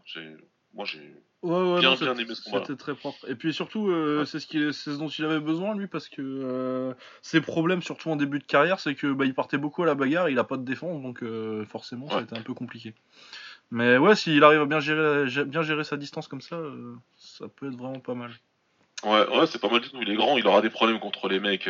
Moi, 0.73 0.85
j'ai. 0.85 1.01
Ouais, 1.43 1.51
ouais, 1.51 1.79
Bien, 1.81 1.89
non, 1.91 1.95
bien 1.97 2.07
c'était- 2.11 2.21
aimé 2.23 2.35
ce 2.35 2.41
combat-là. 2.43 2.63
C'était 2.65 2.77
très 2.79 2.95
propre. 2.95 3.17
Et 3.29 3.35
puis 3.35 3.53
surtout, 3.53 3.89
euh, 3.89 4.19
Ouais. 4.21 4.25
c'est 4.25 4.39
ce, 4.39 4.47
qu'il- 4.47 4.73
c'est 4.73 4.91
ce 4.93 4.97
dont 4.97 5.09
il 5.09 5.25
avait 5.25 5.41
besoin, 5.41 5.75
lui, 5.75 5.87
parce 5.87 6.07
que 6.07 6.21
euh, 6.21 6.93
ses 7.21 7.41
problèmes, 7.41 7.81
surtout 7.81 8.09
en 8.09 8.15
début 8.15 8.39
de 8.39 8.45
carrière, 8.45 8.79
c'est 8.79 8.95
que 8.95 9.11
bah, 9.11 9.25
il 9.25 9.33
partait 9.33 9.57
beaucoup 9.57 9.83
à 9.83 9.85
la 9.85 9.93
bagarre, 9.93 10.29
il 10.29 10.39
a 10.39 10.45
pas 10.45 10.55
de 10.57 10.63
défense, 10.63 11.01
donc 11.03 11.21
euh, 11.21 11.65
forcément, 11.65 12.07
ça 12.07 12.15
a 12.15 12.17
Ouais. 12.19 12.23
été 12.23 12.37
un 12.37 12.41
peu 12.41 12.53
compliqué. 12.53 12.93
Mais 13.71 13.97
ouais, 13.97 14.15
s'il 14.15 14.41
arrive 14.43 14.61
à 14.61 14.65
bien 14.65 14.79
gérer, 14.79 15.25
gé- 15.27 15.43
bien 15.43 15.63
gérer 15.63 15.83
sa 15.83 15.97
distance 15.97 16.27
comme 16.29 16.41
ça, 16.41 16.57
ça 17.17 17.45
peut 17.53 17.67
être 17.67 17.75
vraiment 17.77 17.99
pas 17.99 18.13
mal. 18.13 18.31
Ouais, 19.03 19.27
ouais, 19.37 19.45
c'est 19.47 19.59
pas 19.59 19.67
mal 19.69 19.81
du 19.81 19.89
tout. 19.89 19.97
Il 20.01 20.09
est 20.09 20.15
grand, 20.15 20.37
il 20.37 20.47
aura 20.47 20.61
des 20.61 20.69
problèmes 20.69 20.99
contre 21.01 21.27
les 21.27 21.41
mecs, 21.41 21.69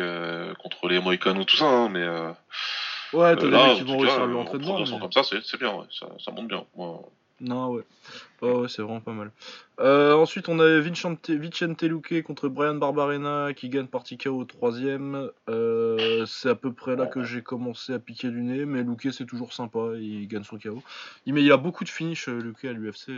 contre 0.60 0.86
les 0.86 1.00
Mohicans 1.00 1.44
tout 1.44 1.56
ça, 1.56 1.64
hein, 1.64 1.88
mais. 1.88 2.06
Ouais, 3.12 3.34
t'as 3.36 3.42
des 3.42 3.50
là, 3.50 3.68
mecs 3.68 3.76
qui 3.78 3.82
vont 3.84 3.98
réussir 3.98 4.22
à 4.22 4.26
lui 4.26 4.34
rentrer 4.34 4.56
en 4.56 4.60
dedans. 4.60 4.84
mais- 4.88 5.00
comme 5.00 5.12
ça, 5.12 5.22
c'est 5.24 5.42
c'est 5.44 5.58
bien, 5.58 5.72
ouais, 5.74 5.86
ça, 5.90 6.06
ça 6.24 6.30
monte 6.30 6.46
bien. 6.48 6.64
Moi, 6.76 7.00
Non, 7.44 7.68
ouais. 7.68 7.82
Ouais, 8.42 8.52
ouais, 8.52 8.68
c'est 8.68 8.80
vraiment 8.82 9.00
pas 9.00 9.12
mal. 9.12 9.30
Euh, 9.80 10.14
ensuite, 10.14 10.48
on 10.48 10.58
avait 10.58 10.80
Vicente, 10.80 11.28
Vicente 11.30 11.82
Luque 11.82 12.22
contre 12.22 12.48
Brian 12.48 12.74
Barbarena 12.74 13.52
qui 13.54 13.68
gagne 13.68 13.86
par 13.86 14.02
TKO 14.02 14.30
au 14.40 14.44
troisième. 14.44 15.30
Euh, 15.48 16.24
c'est 16.26 16.48
à 16.48 16.54
peu 16.54 16.72
près 16.72 16.96
là 16.96 17.06
que 17.06 17.22
j'ai 17.22 17.42
commencé 17.42 17.92
à 17.92 17.98
piquer 17.98 18.28
du 18.30 18.40
nez, 18.42 18.64
mais 18.64 18.82
Luque 18.82 19.08
c'est 19.12 19.26
toujours 19.26 19.52
sympa, 19.52 19.78
il 19.98 20.26
gagne 20.26 20.42
son 20.44 20.58
KO. 20.58 20.82
Il, 21.26 21.34
mais 21.34 21.42
il 21.42 21.52
a 21.52 21.56
beaucoup 21.58 21.84
de 21.84 21.88
finish, 21.90 22.28
euh, 22.28 22.40
Luque, 22.40 22.64
à 22.64 22.72
l'UFC. 22.72 23.10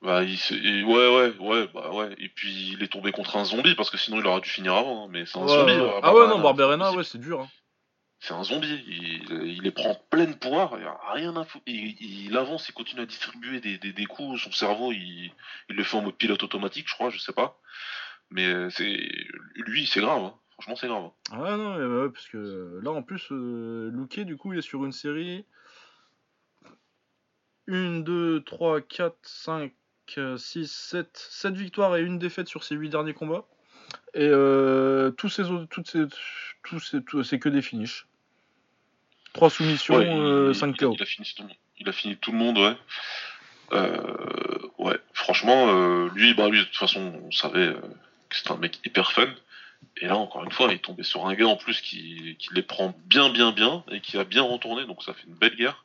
Bah, 0.00 0.22
il, 0.22 0.38
et 0.64 0.84
ouais, 0.84 1.16
ouais, 1.16 1.34
ouais, 1.40 1.68
bah 1.74 1.90
ouais. 1.92 2.14
Et 2.18 2.28
puis 2.28 2.74
il 2.74 2.82
est 2.84 2.92
tombé 2.92 3.10
contre 3.10 3.36
un 3.36 3.44
zombie 3.44 3.74
parce 3.74 3.90
que 3.90 3.98
sinon 3.98 4.20
il 4.20 4.26
aurait 4.26 4.40
dû 4.40 4.48
finir 4.48 4.74
avant. 4.74 5.04
hein, 5.06 5.08
Mais 5.10 5.26
c'est 5.26 5.38
un 5.38 5.42
Ouais, 5.42 5.48
zombie. 5.48 5.72
ouais. 5.72 6.00
ah 6.02 6.14
ouais, 6.14 6.28
non, 6.28 6.40
Barbarena, 6.40 6.92
ouais, 6.92 7.02
c'est 7.02 7.18
dur. 7.18 7.40
hein. 7.40 7.48
C'est 8.20 8.34
un 8.34 8.42
zombie. 8.42 8.82
Il, 8.86 9.32
il 9.46 9.62
les 9.62 9.70
prend 9.70 9.94
pleine 10.10 10.34
poire. 10.36 10.76
Il 10.78 10.84
a 10.84 10.98
rien 11.12 11.36
à 11.36 11.44
foutre. 11.44 11.62
Il, 11.66 11.96
il 12.26 12.36
avance, 12.36 12.68
il 12.68 12.72
continue 12.72 13.02
à 13.02 13.06
distribuer 13.06 13.60
des, 13.60 13.78
des, 13.78 13.92
des 13.92 14.06
coups. 14.06 14.40
Son 14.42 14.50
cerveau, 14.52 14.92
il, 14.92 15.32
il 15.68 15.76
le 15.76 15.84
fait 15.84 15.96
en 15.96 16.02
mode 16.02 16.16
pilote 16.16 16.42
automatique, 16.42 16.88
je 16.88 16.94
crois, 16.94 17.10
je 17.10 17.18
sais 17.18 17.32
pas. 17.32 17.60
Mais 18.30 18.68
c'est 18.70 19.08
lui, 19.56 19.86
c'est 19.86 20.00
grave. 20.00 20.22
hein. 20.24 20.34
Franchement, 20.54 20.74
c'est 20.76 20.88
grave. 20.88 21.10
Ah 21.30 21.40
ouais, 21.40 21.56
non, 21.56 21.76
mais 21.78 21.86
ouais, 21.86 22.10
parce 22.10 22.26
que 22.26 22.80
là 22.82 22.90
en 22.90 23.02
plus, 23.02 23.28
euh, 23.30 23.90
Luque, 23.92 24.18
du 24.20 24.36
coup, 24.36 24.52
il 24.52 24.58
est 24.58 24.62
sur 24.62 24.84
une 24.84 24.90
série 24.92 25.44
1, 27.68 28.00
2, 28.00 28.42
3, 28.42 28.80
4, 28.80 29.16
5, 29.22 29.72
6, 30.36 30.66
7, 30.66 31.08
7 31.30 31.54
victoires 31.54 31.96
et 31.96 32.02
une 32.02 32.18
défaite 32.18 32.48
sur 32.48 32.64
ses 32.64 32.74
8 32.74 32.88
derniers 32.90 33.14
combats. 33.14 33.46
Et 34.14 34.26
euh, 34.26 35.10
tous 35.12 35.28
ces 35.28 35.48
autres, 35.50 35.66
toutes 35.70 35.88
ces, 35.88 36.04
tous 36.64 36.80
ces, 36.80 36.98
c'est 37.22 37.38
que 37.38 37.48
des 37.48 37.62
finishes. 37.62 38.07
3 39.32 39.50
soumissions, 39.50 39.96
Ouais, 39.96 40.06
il, 40.06 40.18
euh, 40.20 40.48
il- 40.50 40.54
5 40.54 40.74
il 40.78 40.84
a, 40.84 40.86
KO. 40.88 40.94
il 40.96 41.02
a 41.02 41.06
fini 41.06 41.26
tout 41.34 41.42
le 41.42 41.48
monde. 41.48 41.56
Il 41.80 41.88
a 41.88 41.92
fini 41.92 42.16
tout 42.16 42.32
le 42.32 42.38
monde, 42.38 42.58
ouais. 42.58 42.76
Euh, 43.72 44.58
ouais, 44.78 44.98
franchement, 45.12 45.66
euh, 45.68 46.08
lui, 46.14 46.34
bah 46.34 46.48
lui, 46.48 46.60
de 46.60 46.64
toute 46.64 46.76
façon, 46.76 47.20
on 47.24 47.30
savait 47.30 47.66
euh, 47.68 47.80
que 48.28 48.36
c'était 48.36 48.52
un 48.52 48.56
mec 48.56 48.78
hyper 48.84 49.12
fun. 49.12 49.28
Et 50.00 50.06
là, 50.06 50.16
encore 50.16 50.42
une 50.44 50.50
fois, 50.50 50.66
il 50.70 50.74
est 50.74 50.78
tombé 50.84 51.02
sur 51.02 51.26
un 51.26 51.34
gars 51.34 51.46
en 51.46 51.56
plus 51.56 51.80
qui, 51.80 52.36
qui 52.38 52.48
les 52.54 52.62
prend 52.62 52.94
bien, 53.06 53.30
bien, 53.30 53.52
bien 53.52 53.84
et 53.92 54.00
qui 54.00 54.16
a 54.18 54.24
bien 54.24 54.42
retourné, 54.42 54.86
donc 54.86 55.02
ça 55.02 55.12
fait 55.12 55.26
une 55.26 55.34
belle 55.34 55.54
guerre. 55.54 55.84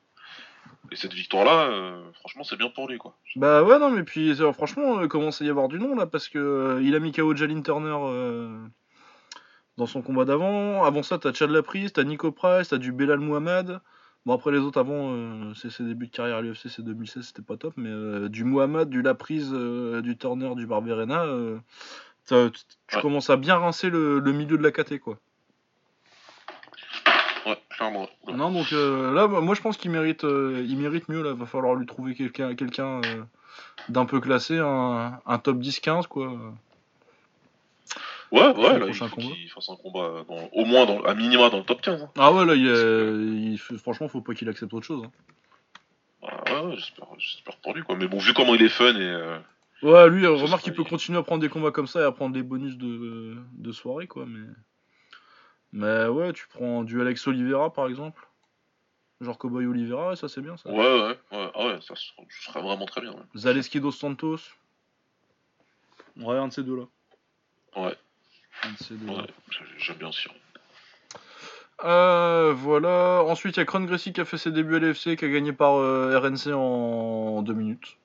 Et 0.91 0.95
cette 0.95 1.13
victoire-là, 1.13 1.67
euh, 1.71 2.01
franchement, 2.19 2.43
c'est 2.43 2.55
bien 2.57 2.69
pour 2.69 2.87
lui, 2.89 2.97
quoi. 2.97 3.15
Bah 3.35 3.63
ouais, 3.63 3.77
non, 3.79 3.89
mais 3.89 4.03
puis 4.03 4.29
euh, 4.41 4.51
franchement, 4.53 5.01
il 5.01 5.07
commence 5.07 5.41
à 5.41 5.45
y 5.45 5.49
avoir 5.49 5.67
du 5.67 5.77
nom 5.79 5.95
là, 5.95 6.05
parce 6.07 6.27
que 6.29 6.39
euh, 6.39 6.81
il 6.83 6.95
a 6.95 6.99
mis 6.99 7.11
KO 7.11 7.35
Jalin 7.35 7.61
Turner 7.61 7.95
euh, 7.95 8.65
dans 9.77 9.85
son 9.85 10.01
combat 10.01 10.25
d'avant. 10.25 10.83
Avant 10.83 11.03
ça, 11.03 11.17
t'as 11.17 11.33
Chad 11.33 11.49
Laprise, 11.49 11.93
t'as 11.93 12.03
Nico 12.03 12.31
Price, 12.31 12.69
t'as 12.69 12.77
du 12.77 12.91
Belal 12.91 13.19
Muhammad. 13.19 13.81
Bon, 14.25 14.33
après 14.35 14.51
les 14.51 14.59
autres 14.59 14.79
avant, 14.79 15.11
euh, 15.11 15.53
c'est 15.53 15.69
ses 15.69 15.83
débuts 15.83 16.07
de 16.07 16.11
carrière 16.15 16.37
à 16.37 16.41
l'UFC, 16.41 16.69
c'est 16.69 16.81
2016, 16.81 17.25
c'était 17.25 17.41
pas 17.41 17.57
top, 17.57 17.73
mais 17.75 17.89
euh, 17.89 18.29
du 18.29 18.45
Muhammad, 18.45 18.89
du 18.89 19.01
Laprise, 19.01 19.51
euh, 19.53 20.01
du 20.01 20.17
Turner, 20.17 20.55
du 20.55 20.65
Barberena, 20.65 21.25
tu 22.27 22.33
Ouais. 22.33 23.01
commences 23.01 23.29
à 23.29 23.35
bien 23.35 23.57
rincer 23.57 23.89
le, 23.89 24.19
le 24.19 24.31
milieu 24.31 24.57
de 24.57 24.63
la 24.63 24.71
KT, 24.71 24.99
quoi. 24.99 25.17
Ouais, 27.45 27.59
clairement. 27.71 28.07
ouais. 28.27 28.33
Non, 28.33 28.49
donc 28.51 28.71
là, 28.71 29.27
moi 29.27 29.41
moi, 29.41 29.55
je 29.55 29.61
pense 29.61 29.75
qu'il 29.75 29.91
mérite, 29.91 30.23
il 30.23 30.77
mérite 30.77 31.09
mieux, 31.09 31.21
là, 31.21 31.33
va 31.33 31.45
falloir 31.45 31.75
lui 31.75 31.85
trouver 31.85 32.15
quelqu'un 32.15 32.55
quelqu'un 32.55 33.01
d'un 33.89 34.05
peu 34.05 34.21
classé, 34.21 34.57
un, 34.59 35.19
un 35.25 35.37
top 35.39 35.57
10-15, 35.57 36.07
quoi. 36.07 36.31
Ouais, 38.33 38.41
ouais, 38.55 38.79
là, 38.79 38.87
il 38.87 38.93
faut 38.95 39.05
qu'il 39.17 39.49
fasse 39.49 39.69
un 39.69 39.75
combat, 39.75 40.25
dans- 40.27 40.49
au 40.53 40.65
moins, 40.65 40.85
dans, 40.87 41.01
à 41.03 41.13
minima, 41.13 41.49
dans 41.51 41.59
le 41.59 41.63
top 41.63 41.81
15. 41.81 42.01
hein. 42.03 42.11
Ah 42.17 42.33
ouais, 42.33 42.45
là, 42.45 42.55
il, 42.55 43.53
il 43.53 43.77
franchement, 43.77 44.07
faut 44.07 44.21
pas 44.21 44.33
qu'il 44.33 44.49
accepte 44.49 44.73
autre 44.73 44.85
chose. 44.87 45.03
hein. 45.05 45.11
Ouais, 46.21 46.75
j'espère, 46.75 47.57
pour 47.61 47.73
lui, 47.75 47.83
quoi. 47.83 47.95
Mais 47.95 48.07
bon, 48.07 48.17
vu 48.17 48.33
comment 48.33 48.55
il 48.55 48.63
est 48.63 48.69
fun 48.69 48.95
et. 48.95 48.99
euh, 49.01 49.37
Ouais, 49.83 50.09
lui, 50.09 50.25
euh, 50.25 50.31
remarque 50.31 50.63
qu'il 50.63 50.73
peut 50.73 50.83
continuer 50.85 51.17
à 51.19 51.23
prendre 51.23 51.41
des 51.41 51.49
combats 51.49 51.71
comme 51.71 51.87
ça 51.87 51.99
et 52.01 52.03
à 52.05 52.11
prendre 52.11 52.33
des 52.33 52.41
bonus 52.43 52.77
de, 52.77 53.35
de 53.51 53.71
soirée, 53.71 54.07
quoi. 54.07 54.25
Mais... 54.25 54.47
mais 55.73 56.07
ouais, 56.07 56.31
tu 56.33 56.47
prends 56.47 56.83
du 56.83 57.01
Alex 57.01 57.27
Oliveira, 57.27 57.71
par 57.73 57.87
exemple. 57.87 58.25
Genre 59.21 59.37
Cowboy 59.37 59.65
Oliveira, 59.67 60.15
ça, 60.15 60.27
c'est 60.27 60.41
bien, 60.41 60.57
ça. 60.57 60.69
Ouais, 60.71 60.77
ouais, 60.77 61.17
ouais, 61.31 61.51
ah 61.53 61.65
ouais, 61.67 61.79
ça 61.81 61.93
serait 61.95 62.61
vraiment 62.61 62.85
très 62.85 63.01
bien. 63.01 63.11
ouais. 63.11 63.23
Zaleski 63.35 63.79
dos 63.79 63.91
Santos. 63.91 64.37
Ouais, 66.17 66.35
un 66.37 66.47
de 66.47 66.53
ces 66.53 66.63
deux-là. 66.63 66.85
Ouais, 67.75 67.95
ouais, 68.63 69.27
j'ai- 69.51 69.59
j'aime 69.79 69.97
bien 69.97 70.09
aussi. 70.09 70.27
ouais. 70.27 70.35
Euh, 71.85 72.53
voilà. 72.55 73.23
Ensuite, 73.27 73.57
il 73.57 73.59
y 73.59 73.63
a 73.63 73.65
Kron 73.65 73.81
Gracie 73.81 74.13
qui 74.13 74.21
a 74.21 74.25
fait 74.25 74.37
ses 74.37 74.51
débuts 74.51 74.75
à 74.77 74.79
l'FC, 74.79 75.15
qui 75.17 75.25
a 75.25 75.29
gagné 75.29 75.51
par 75.51 75.73
euh, 75.75 76.17
RNC 76.17 76.53
en 76.53 77.41
deux 77.41 77.53
minutes. 77.53 77.97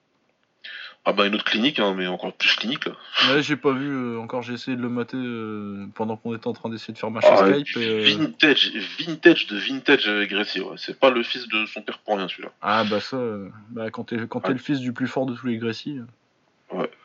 Ah 1.05 1.13
bah 1.13 1.27
une 1.27 1.35
autre 1.37 1.45
clinique, 1.45 1.79
hein, 1.79 1.95
mais 1.97 2.07
encore 2.07 2.35
plus 2.35 2.55
clinique 2.57 2.85
là. 2.85 2.93
Ouais, 3.31 3.41
j'ai 3.43 3.57
pas 3.57 3.73
vu 3.73 3.89
euh, 3.89 4.19
encore, 4.19 4.43
j'ai 4.43 4.53
essayé 4.55 4.77
de 4.77 4.83
le 4.83 4.91
mater 4.91 5.17
euh, 5.17 5.87
pendant 5.95 6.17
qu'on 6.17 6.35
était 6.37 6.49
en 6.49 6.53
train 6.53 6.69
d'essayer 6.69 6.93
de 6.93 6.99
faire 6.99 7.11
marcher 7.11 7.29
Ah, 7.31 7.47
Skype. 7.51 7.77
Et, 7.79 7.89
euh, 7.89 8.03
Vintage, 8.19 8.73
vintage 8.99 9.47
de 9.47 9.57
vintage 9.57 10.07
avec 10.09 10.29
Gracie, 10.31 10.61
ouais. 10.61 10.75
C'est 10.77 10.99
pas 10.99 11.09
le 11.11 11.23
fils 11.23 11.49
de 11.49 11.65
son 11.67 11.81
père 11.81 11.99
pour 12.01 12.17
rien 12.19 12.29
celui-là. 12.29 12.51
Ah 12.61 12.85
bah 12.85 13.01
ça, 13.01 13.17
euh, 13.17 13.49
bah, 13.71 13.91
quand 13.91 14.05
t'es 14.05 14.19
quand 14.29 14.41
t'es 14.41 14.49
Ouais. 14.49 14.55
le 14.55 14.61
fils 14.61 14.81
du 14.81 14.93
plus 14.93 15.07
fort 15.07 15.25
de 15.25 15.35
tous 15.35 15.47
les 15.47 15.57
Gracie. 15.57 15.99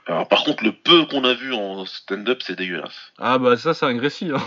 Alors 0.05 0.27
par 0.27 0.43
contre, 0.43 0.63
le 0.65 0.73
peu 0.73 1.05
qu'on 1.05 1.23
a 1.23 1.33
vu 1.33 1.53
en 1.53 1.85
stand-up, 1.85 2.41
c'est 2.43 2.57
dégueulasse. 2.57 3.13
Ah 3.19 3.37
bah 3.37 3.55
ça, 3.55 3.73
c'est 3.73 3.85
un 3.85 3.93
Gracie. 3.95 4.31
Hein. 4.33 4.41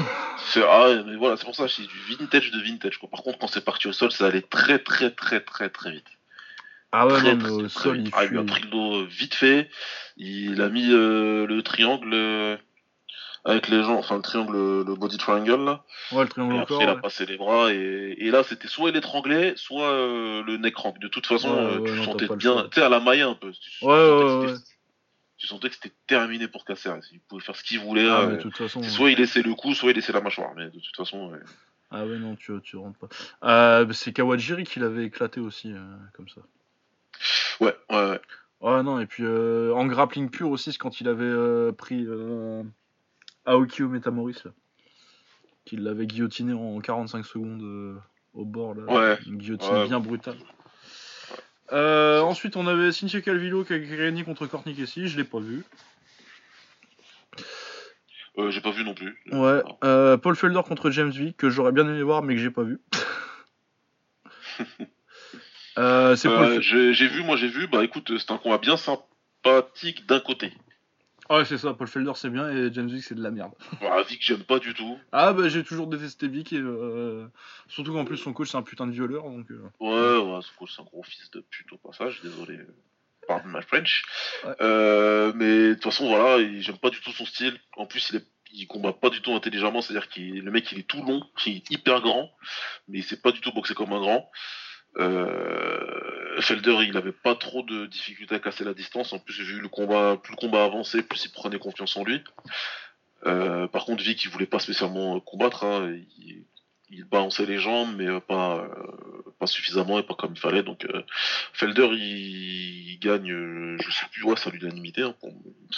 C'est 0.48 0.62
ah 0.62 1.02
mais 1.06 1.16
voilà, 1.16 1.36
c'est 1.36 1.44
pour 1.44 1.54
ça 1.56 1.66
c'est 1.68 1.82
du 1.82 2.16
vintage 2.16 2.50
de 2.50 2.60
vintage. 2.60 2.98
Quoi. 2.98 3.08
Par 3.08 3.22
contre, 3.22 3.38
quand 3.38 3.46
c'est 3.46 3.64
parti 3.64 3.88
au 3.88 3.92
sol, 3.92 4.12
ça 4.12 4.26
allait 4.26 4.42
très 4.42 4.78
très 4.78 5.10
très 5.10 5.40
très 5.40 5.70
très 5.70 5.90
vite. 5.92 6.06
Ah 6.92 7.06
ouais, 7.06 7.14
très, 7.14 7.34
non, 7.34 7.38
très, 7.38 7.50
au 7.50 7.68
très 7.68 7.82
sol, 7.82 7.96
vite. 7.98 8.06
il 8.08 8.12
Ah, 8.16 8.24
il 8.30 8.38
a 8.38 8.42
pris 8.44 8.62
le 8.62 8.68
dos 8.68 8.96
euh, 9.02 9.06
vite 9.08 9.34
fait. 9.34 9.70
Il 10.18 10.60
a 10.62 10.68
mis 10.68 10.90
euh, 10.92 11.46
le 11.46 11.62
triangle 11.62 12.10
euh, 12.14 12.56
avec 13.44 13.68
les 13.68 13.82
gens, 13.82 13.96
enfin 13.98 14.16
le 14.16 14.22
triangle, 14.22 14.56
le 14.86 14.94
body 14.94 15.16
triangle 15.18 15.64
là. 15.64 15.84
Ouais, 16.12 16.22
le 16.22 16.28
triangle 16.28 16.54
Et 16.54 16.58
au 16.58 16.60
après, 16.62 16.74
corps. 16.74 16.82
il 16.82 16.88
a 16.88 16.94
ouais. 16.94 17.00
passé 17.00 17.26
les 17.26 17.36
bras 17.38 17.72
et, 17.72 18.14
et 18.18 18.30
là, 18.30 18.42
c'était 18.44 18.68
soit 18.68 18.90
il 18.90 18.96
étranglait, 18.96 19.54
soit 19.56 19.88
euh, 19.90 20.42
le 20.44 20.58
neck 20.58 20.74
crank. 20.74 20.98
De 21.00 21.08
toute 21.08 21.26
façon, 21.26 21.50
Ouais, 21.52 21.60
euh, 21.60 21.78
ouais, 21.80 21.90
tu 21.90 21.96
non, 21.96 22.04
sentais 22.04 22.28
bien, 22.36 22.64
tu 22.70 22.80
sais, 22.80 22.82
à 22.86 22.88
la 22.90 23.00
Maya 23.00 23.26
un 23.28 23.34
peu. 23.34 23.50
Tu, 23.52 23.84
Ouais, 23.84 23.94
tu 23.96 24.46
ouais, 24.46 24.54
tu 25.38 25.46
sentais 25.46 25.68
que 25.68 25.74
c'était 25.74 25.94
terminé 26.06 26.48
pour 26.48 26.64
Caceres. 26.64 27.00
Il 27.12 27.20
pouvait 27.20 27.42
faire 27.42 27.56
ce 27.56 27.62
qu'il 27.62 27.80
voulait. 27.80 28.08
Ah, 28.08 28.22
euh, 28.22 28.36
de 28.36 28.42
toute 28.42 28.56
façon. 28.56 28.82
soit 28.82 29.10
il 29.10 29.18
laissait 29.18 29.42
le 29.42 29.54
coup, 29.54 29.74
soit 29.74 29.90
il 29.90 29.94
laissait 29.96 30.12
la 30.12 30.20
mâchoire. 30.20 30.54
Mais 30.56 30.66
de 30.70 30.80
toute 30.80 30.96
façon, 30.96 31.30
ouais. 31.30 31.38
Ah 31.90 32.04
ouais, 32.04 32.18
non, 32.18 32.34
tu, 32.36 32.52
tu 32.62 32.76
rentres 32.76 32.98
pas. 32.98 33.08
Euh, 33.44 33.92
c'est 33.92 34.12
Kawajiri 34.12 34.64
qui 34.64 34.80
l'avait 34.80 35.04
éclaté 35.04 35.40
aussi, 35.40 35.72
euh, 35.72 35.78
comme 36.14 36.28
ça. 36.28 36.40
Ouais, 37.60 37.76
ouais, 37.90 38.10
ouais. 38.10 38.20
Ouais, 38.60 38.82
non, 38.82 38.98
et 38.98 39.06
puis 39.06 39.22
euh, 39.24 39.72
en 39.74 39.86
grappling 39.86 40.30
pur 40.30 40.50
aussi, 40.50 40.72
c'est 40.72 40.78
quand 40.78 41.00
il 41.00 41.08
avait 41.08 41.24
euh, 41.24 41.72
pris 41.72 42.06
Aoki 43.44 43.82
au 43.82 43.88
Metamoris, 43.88 44.44
là. 44.44 44.50
Qu'il 45.64 45.82
l'avait 45.82 46.06
guillotiné 46.06 46.52
en 46.54 46.78
45 46.80 47.24
secondes 47.26 48.00
au 48.34 48.44
bord, 48.44 48.74
là. 48.74 48.84
Ouais. 48.92 49.18
Une 49.26 49.36
guillotine 49.36 49.72
Ouais. 49.72 49.86
bien 49.86 50.00
brutale. 50.00 50.36
Euh, 51.72 52.20
ensuite, 52.20 52.56
on 52.56 52.66
avait 52.66 52.92
Cynthia 52.92 53.20
Calvillo 53.20 53.64
qui 53.64 53.72
a 53.72 53.78
gagné 53.78 54.24
contre 54.24 54.46
Courtney 54.46 54.74
Casey, 54.74 55.06
je 55.06 55.16
l'ai 55.16 55.24
pas 55.24 55.40
vu. 55.40 55.64
Euh, 58.38 58.50
J'ai 58.50 58.60
pas 58.60 58.70
vu 58.70 58.84
non 58.84 58.94
plus. 58.94 59.16
Ouais. 59.32 59.62
Euh, 59.82 60.16
Paul 60.18 60.36
Felder 60.36 60.60
contre 60.66 60.90
James 60.90 61.10
Vick, 61.10 61.36
que 61.36 61.48
j'aurais 61.48 61.72
bien 61.72 61.84
aimé 61.84 62.02
voir, 62.02 62.22
mais 62.22 62.34
que 62.34 62.40
j'ai 62.40 62.50
pas 62.50 62.62
vu. 62.62 62.78
J'ai 66.60 67.08
vu, 67.08 67.22
moi 67.22 67.36
j'ai 67.36 67.48
vu. 67.48 67.66
Bah 67.66 67.84
écoute, 67.84 68.10
c'est 68.18 68.30
un 68.30 68.38
combat 68.38 68.56
bien 68.56 68.78
sympathique 68.78 70.06
d'un 70.06 70.20
côté. 70.20 70.52
Ouais, 71.30 71.44
c'est 71.44 71.58
ça, 71.58 71.74
Paul 71.74 71.88
Felder 71.88 72.12
c'est 72.14 72.30
bien 72.30 72.48
et 72.50 72.72
James 72.72 72.88
Vick 72.88 73.02
c'est 73.04 73.14
de 73.14 73.22
la 73.22 73.30
merde. 73.30 73.52
Bah, 73.80 74.02
Vic, 74.08 74.20
j'aime 74.24 74.44
pas 74.44 74.58
du 74.58 74.74
tout. 74.74 74.98
Ah 75.12 75.32
bah 75.32 75.48
j'ai 75.48 75.64
toujours 75.64 75.86
détesté 75.88 76.28
Vic 76.28 76.52
et 76.52 76.58
euh, 76.58 77.26
surtout 77.68 77.92
qu'en 77.92 78.04
plus 78.04 78.16
son 78.16 78.32
coach 78.32 78.50
c'est 78.50 78.56
un 78.56 78.62
putain 78.62 78.86
de 78.86 78.92
violeur 78.92 79.24
donc 79.24 79.50
euh, 79.50 79.62
Ouais, 79.80 80.18
ouais, 80.34 80.40
ce 80.42 80.56
coach, 80.58 80.72
c'est 80.76 80.82
un 80.82 80.84
gros 80.84 81.02
fils 81.02 81.30
de 81.32 81.40
pute 81.40 81.72
au 81.72 81.78
passage, 81.78 82.20
désolé. 82.22 82.58
Pardon 83.26 83.48
ma 83.48 83.60
French. 83.62 84.04
Ouais. 84.44 84.54
Euh, 84.60 85.32
mais 85.34 85.68
de 85.70 85.74
toute 85.74 85.82
façon, 85.84 86.06
voilà, 86.08 86.38
il- 86.40 86.62
j'aime 86.62 86.78
pas 86.78 86.90
du 86.90 87.00
tout 87.00 87.10
son 87.10 87.26
style. 87.26 87.58
En 87.76 87.84
plus, 87.86 88.10
il, 88.10 88.16
est, 88.16 88.26
il 88.52 88.68
combat 88.68 88.92
pas 88.92 89.10
du 89.10 89.20
tout 89.20 89.32
intelligemment, 89.34 89.82
c'est-à-dire 89.82 90.08
que 90.08 90.20
le 90.20 90.50
mec, 90.52 90.70
il 90.70 90.78
est 90.78 90.86
tout 90.86 91.02
long, 91.02 91.24
il 91.44 91.56
est 91.56 91.70
hyper 91.72 92.02
grand, 92.02 92.30
mais 92.86 92.98
il 92.98 93.02
sait 93.02 93.20
pas 93.20 93.32
du 93.32 93.40
tout 93.40 93.50
boxer 93.52 93.74
comme 93.74 93.92
un 93.92 93.98
grand. 94.00 94.30
Euh, 94.98 96.40
Felder, 96.40 96.78
il 96.86 96.96
avait 96.96 97.12
pas 97.12 97.34
trop 97.34 97.62
de 97.62 97.86
difficultés 97.86 98.34
à 98.34 98.38
casser 98.38 98.64
la 98.64 98.74
distance. 98.74 99.12
En 99.12 99.18
plus, 99.18 99.34
j'ai 99.34 99.44
vu 99.44 99.60
le 99.60 99.68
combat, 99.68 100.16
plus 100.22 100.32
le 100.32 100.36
combat 100.36 100.64
avançait, 100.64 101.02
plus 101.02 101.24
il 101.24 101.32
prenait 101.32 101.58
confiance 101.58 101.96
en 101.96 102.04
lui. 102.04 102.22
Euh, 103.26 103.66
par 103.68 103.84
contre, 103.84 104.02
Vic, 104.02 104.22
il 104.24 104.30
voulait 104.30 104.46
pas 104.46 104.58
spécialement 104.58 105.18
combattre. 105.20 105.64
hein. 105.64 105.96
Il, 106.18 106.44
il 106.88 107.04
balançait 107.04 107.46
les 107.46 107.58
jambes, 107.58 107.94
mais 107.96 108.06
euh, 108.06 108.20
pas, 108.20 108.58
euh, 108.58 109.32
pas 109.40 109.46
suffisamment 109.46 109.98
et 109.98 110.02
pas 110.04 110.14
comme 110.14 110.32
il 110.34 110.38
fallait. 110.40 110.62
Donc, 110.62 110.86
Felder, 111.52 111.88
il, 111.92 112.92
il 112.92 112.98
gagne, 113.00 113.28
je 113.82 113.90
sais 113.90 114.06
plus, 114.12 114.22
ouais, 114.24 114.34
c'est 114.36 114.48
à 114.48 114.52
l'unanimité. 114.52 115.02
Hein. 115.02 115.14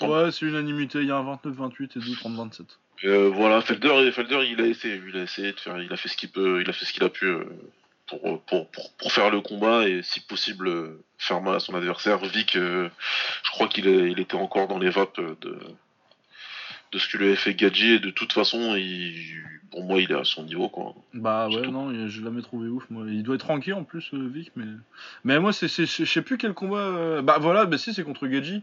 Ouais 0.02 0.30
c'est 0.30 0.44
unanimité, 0.46 1.00
il 1.00 1.06
y 1.06 1.10
a 1.10 1.16
un 1.16 1.34
29-28 1.36 1.82
et 1.96 2.00
2-30-27. 2.00 2.60
Euh, 3.04 3.28
voilà, 3.28 3.60
Felder, 3.60 4.10
Felder, 4.12 4.46
il 4.50 4.60
a 4.60 4.66
essayé, 4.66 5.00
il 5.08 5.16
a 5.16 5.22
essayé 5.22 5.52
de 5.52 5.60
faire, 5.60 5.80
il 5.80 5.92
a 5.92 5.96
fait 5.96 6.08
ce 6.08 6.16
qu'il 6.16 6.30
peut, 6.30 6.60
il 6.60 6.68
a 6.68 6.72
fait 6.72 6.84
ce 6.84 6.92
qu'il 6.92 7.04
a 7.04 7.08
pu 7.08 7.26
pour, 8.08 8.42
pour, 8.44 8.68
pour, 8.70 8.92
pour 8.92 9.12
faire 9.12 9.30
le 9.30 9.40
combat 9.40 9.88
et 9.88 10.02
si 10.02 10.20
possible 10.20 10.98
faire 11.18 11.40
mal 11.40 11.56
à 11.56 11.60
son 11.60 11.74
adversaire. 11.74 12.18
Vic, 12.18 12.56
euh, 12.56 12.88
je 13.44 13.50
crois 13.50 13.68
qu'il 13.68 13.86
il 13.86 14.18
était 14.20 14.34
encore 14.34 14.68
dans 14.68 14.78
les 14.78 14.90
vapes 14.90 15.20
de 15.40 15.58
de 16.92 16.98
ce 16.98 17.08
que 17.08 17.18
lui 17.18 17.26
avait 17.26 17.36
fait 17.36 17.54
Gadji 17.54 17.94
et 17.94 17.98
de 17.98 18.10
toute 18.10 18.32
façon, 18.32 18.74
il, 18.76 19.14
pour 19.70 19.84
moi, 19.84 20.00
il 20.00 20.10
est 20.10 20.18
à 20.18 20.24
son 20.24 20.44
niveau 20.44 20.68
quoi. 20.68 20.94
Bah 21.12 21.48
ouais 21.48 21.66
non 21.68 21.90
je 21.92 21.96
l'ai 21.96 22.24
jamais 22.24 22.42
trouvé 22.42 22.68
ouf 22.68 22.84
moi. 22.90 23.04
Il 23.08 23.22
doit 23.22 23.34
être 23.34 23.46
ranké 23.46 23.72
en 23.72 23.84
plus 23.84 24.10
euh, 24.14 24.28
Vic 24.32 24.52
mais 24.56 24.64
mais 25.24 25.38
moi 25.38 25.52
c'est 25.52 25.68
je 25.68 26.04
sais 26.04 26.22
plus 26.22 26.38
quel 26.38 26.54
combat 26.54 26.78
euh, 26.78 27.22
bah 27.22 27.38
voilà 27.38 27.66
bah 27.66 27.78
si 27.78 27.92
c'est 27.92 28.04
contre 28.04 28.26
Geji. 28.26 28.62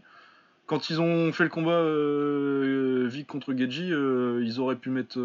Quand 0.66 0.90
ils 0.90 1.00
ont 1.00 1.32
fait 1.32 1.44
le 1.44 1.50
combat 1.50 1.78
euh, 1.78 3.06
Vic 3.08 3.28
contre 3.28 3.52
euh, 3.52 4.42
ils 4.44 4.60
auraient 4.60 4.76
pu 4.76 4.90
mettre 4.90 5.20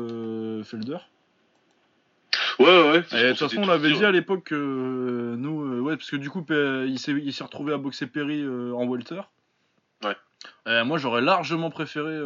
Felder. 0.64 0.98
Ouais, 2.62 2.92
ouais. 2.92 3.02
De 3.02 3.30
toute 3.30 3.40
façon, 3.40 3.64
on 3.64 3.68
l'avait 3.68 3.92
dit 3.92 4.06
à 4.06 4.12
l'époque 4.12 4.46
que 4.46 4.56
euh, 4.56 5.36
nous, 5.38 5.64
euh, 5.64 5.80
ouais, 5.80 5.98
parce 5.98 6.10
que 6.10 6.16
du 6.16 6.30
coup, 6.30 6.46
il 6.50 7.00
s'est 7.00 7.44
retrouvé 7.44 7.74
à 7.74 7.78
boxer 7.78 8.08
Perry 8.08 8.42
euh, 8.42 8.74
en 8.74 8.86
welter. 8.86 9.22
Ouais. 10.04 10.84
Moi, 10.84 10.98
j'aurais 10.98 11.22
largement 11.22 11.70
préféré. 11.70 12.20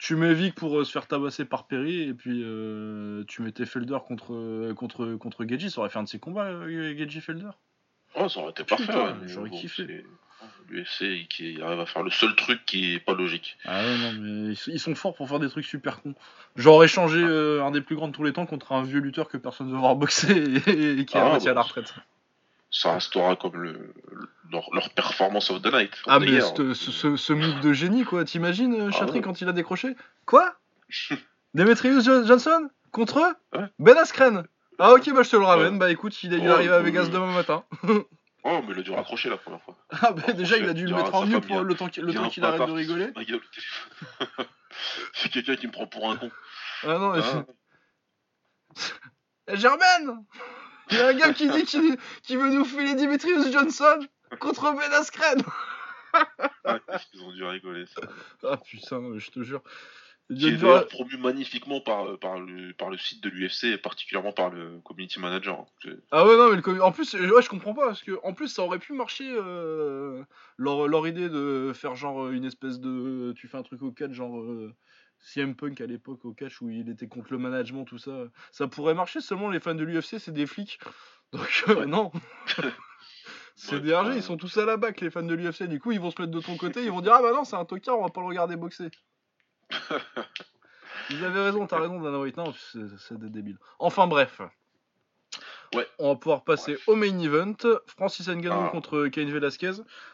tu 0.00 0.16
mets 0.16 0.32
Vic 0.32 0.54
pour 0.54 0.78
euh, 0.78 0.84
se 0.84 0.92
faire 0.92 1.06
tabasser 1.06 1.44
par 1.44 1.66
Perry, 1.66 2.02
et 2.02 2.14
puis 2.14 2.42
euh, 2.42 3.22
tu 3.28 3.42
mettais 3.42 3.66
Felder 3.66 3.98
contre, 4.06 4.32
euh, 4.34 4.74
contre, 4.74 5.14
contre. 5.16 5.44
Ça 5.68 5.80
aurait 5.80 5.90
fait 5.90 5.98
un 5.98 6.04
de 6.04 6.08
ces 6.08 6.18
combats, 6.18 6.50
Geji 6.68 7.20
Felder. 7.20 7.50
Ouais, 8.16 8.28
ça 8.28 8.40
aurait 8.40 8.50
été 8.50 8.64
parfait. 8.64 8.92
Ouais, 8.92 9.12
j'aurais 9.26 9.50
kiffé. 9.50 10.04
L'UFC 10.68 11.26
qui 11.28 11.60
arrive 11.62 11.80
à 11.80 11.86
faire 11.86 12.02
le 12.02 12.10
seul 12.10 12.34
truc 12.36 12.64
qui 12.64 12.94
est 12.94 13.00
pas 13.00 13.14
logique. 13.14 13.56
Ah 13.64 13.80
ouais, 13.82 13.98
non, 13.98 14.12
mais 14.12 14.54
ils, 14.68 14.78
sont 14.78 14.94
forts 14.94 15.14
pour 15.14 15.28
faire 15.28 15.40
des 15.40 15.48
trucs 15.48 15.64
super 15.66 16.00
cons. 16.00 16.14
Genre 16.56 16.82
échanger 16.84 17.22
euh, 17.22 17.64
un 17.64 17.70
des 17.72 17.80
plus 17.80 17.96
grands 17.96 18.08
de 18.08 18.12
tous 18.12 18.22
les 18.24 18.32
temps 18.32 18.46
contre 18.46 18.72
un 18.72 18.82
vieux 18.82 19.00
lutteur 19.00 19.28
que 19.28 19.36
personne 19.36 19.66
ne 19.66 19.72
veut 19.72 19.78
voir 19.78 19.96
boxer 19.96 20.30
et, 20.66 21.00
et 21.00 21.04
qui 21.04 21.16
est 21.16 21.20
Ah, 21.20 21.26
à 21.26 21.28
moitié 21.30 21.50
à 21.50 21.54
bah, 21.54 21.60
la 21.60 21.62
retraite. 21.66 21.92
Ça 22.70 22.94
restera 22.94 23.34
comme 23.34 23.56
le, 23.60 23.92
leur, 24.52 24.68
leur 24.72 24.90
performance 24.90 25.50
of 25.50 25.60
the 25.60 25.72
night. 25.72 25.92
Ah 26.06 26.20
mais 26.20 26.40
ce, 26.40 26.72
ce, 26.74 26.92
ce- 26.92 27.16
ce 27.16 27.32
move 27.32 27.58
de 27.60 27.72
génie 27.72 28.04
quoi, 28.04 28.24
t'imagines 28.24 28.74
euh, 28.74 28.90
Ah 28.92 28.96
Chatry 28.96 29.18
ouais. 29.18 29.24
quand 29.24 29.40
il 29.40 29.48
a 29.48 29.52
décroché 29.52 29.96
Quoi 30.24 30.54
Demetrius 31.54 32.04
Jo- 32.04 32.24
Johnson 32.24 32.68
Contre 32.92 33.18
eux 33.18 33.58
Ouais. 33.58 33.66
Ben 33.80 33.96
Askren 33.96 34.44
Ah 34.78 34.92
ok 34.92 35.12
bah 35.12 35.22
je 35.24 35.30
te 35.30 35.36
le 35.36 35.44
ramène, 35.44 35.78
bah 35.80 35.90
écoute 35.90 36.22
il 36.22 36.32
a 36.32 36.38
dû 36.38 36.48
Oh, 36.48 36.52
arriver 36.52 36.72
à 36.72 36.78
Vegas 36.80 37.08
demain 37.08 37.32
matin. 37.32 37.64
Oh, 38.44 38.62
mais 38.66 38.72
il 38.74 38.80
a 38.80 38.82
dû 38.82 38.90
raccrocher 38.92 39.28
la 39.28 39.36
première 39.36 39.60
fois. 39.62 39.76
Ah 40.02 40.12
bah 40.12 40.32
déjà 40.32 40.56
il 40.56 40.68
a 40.68 40.72
dû 40.72 40.86
le 40.86 40.94
mettre 40.94 41.14
en 41.14 41.26
femme, 41.26 41.40
pour 41.40 41.60
le 41.62 41.74
temps 41.74 41.88
qu'il 41.88 42.04
arrête 42.44 42.66
de 42.66 42.72
rigoler. 42.72 43.12
C'est 45.12 45.28
quelqu'un 45.30 45.56
qui 45.56 45.66
me 45.66 45.72
prend 45.72 45.86
pour 45.86 46.10
un 46.10 46.16
con. 46.16 46.30
Ah 46.84 46.98
non 46.98 47.12
mais 47.12 47.20
Ah. 47.22 47.44
c'est- 48.76 49.56
Germaine 49.56 50.24
Il 50.90 50.96
y 50.96 51.00
a 51.00 51.08
un 51.08 51.14
gars 51.14 51.32
qui 51.34 51.48
dit 51.50 51.64
qu'il 51.64 52.38
veut 52.38 52.50
nous 52.50 52.64
filer 52.64 52.94
Demetrius 52.94 53.50
Johnson 53.52 53.98
contre 54.38 54.72
Ben 54.72 54.92
Askren 54.92 55.42
Ah, 56.64 56.78
qu'est-ce 56.88 57.06
qu'ils 57.10 57.22
ont 57.22 57.32
dû 57.32 57.44
rigoler, 57.44 57.84
ça. 57.86 58.00
Ah 58.44 58.56
putain 58.56 59.00
je 59.18 59.30
te 59.30 59.42
jure. 59.42 59.62
Il 60.32 60.38
Qui 60.38 60.46
est 60.46 60.52
d'ailleurs 60.58 60.86
promu 60.86 61.16
magnifiquement 61.16 61.80
par, 61.80 62.16
par, 62.20 62.38
le, 62.38 62.72
par 62.72 62.88
le 62.88 62.96
site 62.96 63.20
de 63.22 63.28
l'UFC 63.28 63.64
et 63.64 63.78
particulièrement 63.78 64.32
par 64.32 64.48
le 64.50 64.78
community 64.84 65.18
manager. 65.18 65.66
C'est- 65.82 65.98
Ah 66.12 66.24
ouais 66.24 66.36
non 66.36 66.50
mais 66.50 66.56
le 66.62 66.82
en 66.84 66.92
plus 66.92 67.14
euh, 67.16 67.34
ouais 67.34 67.42
je 67.42 67.48
comprends 67.48 67.74
pas 67.74 67.86
parce 67.86 68.02
que 68.04 68.16
en 68.22 68.32
plus 68.32 68.46
ça 68.46 68.62
aurait 68.62 68.78
pu 68.78 68.92
marcher 68.92 69.28
euh, 69.28 70.22
leur, 70.56 70.86
leur 70.86 71.08
idée 71.08 71.28
de 71.28 71.72
faire 71.74 71.96
genre 71.96 72.26
euh, 72.26 72.30
une 72.32 72.44
espèce 72.44 72.78
de 72.78 73.32
tu 73.36 73.48
fais 73.48 73.56
un 73.58 73.64
truc 73.64 73.82
au 73.82 73.90
catch 73.90 74.12
genre 74.12 74.38
euh, 74.40 74.72
CM 75.18 75.56
Punk 75.56 75.80
à 75.80 75.86
l'époque 75.86 76.24
au 76.24 76.32
catch 76.32 76.62
où 76.62 76.70
il 76.70 76.88
était 76.88 77.08
contre 77.08 77.32
le 77.32 77.38
management 77.38 77.84
tout 77.84 77.98
ça 77.98 78.24
ça 78.52 78.68
pourrait 78.68 78.94
marcher 78.94 79.20
seulement 79.20 79.50
les 79.50 79.58
fans 79.58 79.74
de 79.74 79.82
l'UFC 79.84 80.18
c'est 80.20 80.32
des 80.32 80.46
flics 80.46 80.78
donc 81.32 81.64
euh, 81.68 81.74
Ouais. 81.74 81.86
non 81.86 82.12
c'est 83.56 83.74
Ouais, 83.74 83.80
des 83.80 83.94
RG 83.94 84.06
ouais. 84.10 84.16
ils 84.16 84.22
sont 84.22 84.36
tous 84.36 84.56
à 84.58 84.64
la 84.64 84.76
bac 84.76 85.00
les 85.00 85.10
fans 85.10 85.22
de 85.22 85.34
l'UFC 85.34 85.64
du 85.64 85.80
coup 85.80 85.92
ils 85.92 86.00
vont 86.00 86.10
se 86.10 86.20
mettre 86.22 86.32
de 86.32 86.40
ton 86.40 86.56
côté 86.56 86.84
ils 86.84 86.90
vont 86.90 87.00
dire 87.00 87.14
ah 87.14 87.20
bah 87.22 87.32
non 87.32 87.44
c'est 87.44 87.56
un 87.56 87.64
tocard 87.64 87.98
on 87.98 88.02
va 88.04 88.10
pas 88.10 88.20
le 88.20 88.26
regarder 88.28 88.56
boxer 88.56 88.90
Vous 91.10 91.24
avez 91.24 91.40
raison, 91.40 91.66
t'as 91.66 91.80
raison, 91.80 92.00
Dana 92.00 92.18
White. 92.18 92.36
Non, 92.36 92.52
c'est 92.54 93.18
des 93.18 93.30
débiles. 93.30 93.58
Enfin 93.78 94.06
bref. 94.06 94.40
Ouais. 95.74 95.86
On 95.98 96.08
va 96.08 96.16
pouvoir 96.16 96.44
passer 96.44 96.78
au 96.86 96.96
main 96.96 97.18
event. 97.18 97.54
Francis 97.86 98.28
Ngannou 98.28 98.66
Ah. 98.66 98.68
contre 98.70 99.06
Cain 99.08 99.26
Velasquez. 99.26 99.72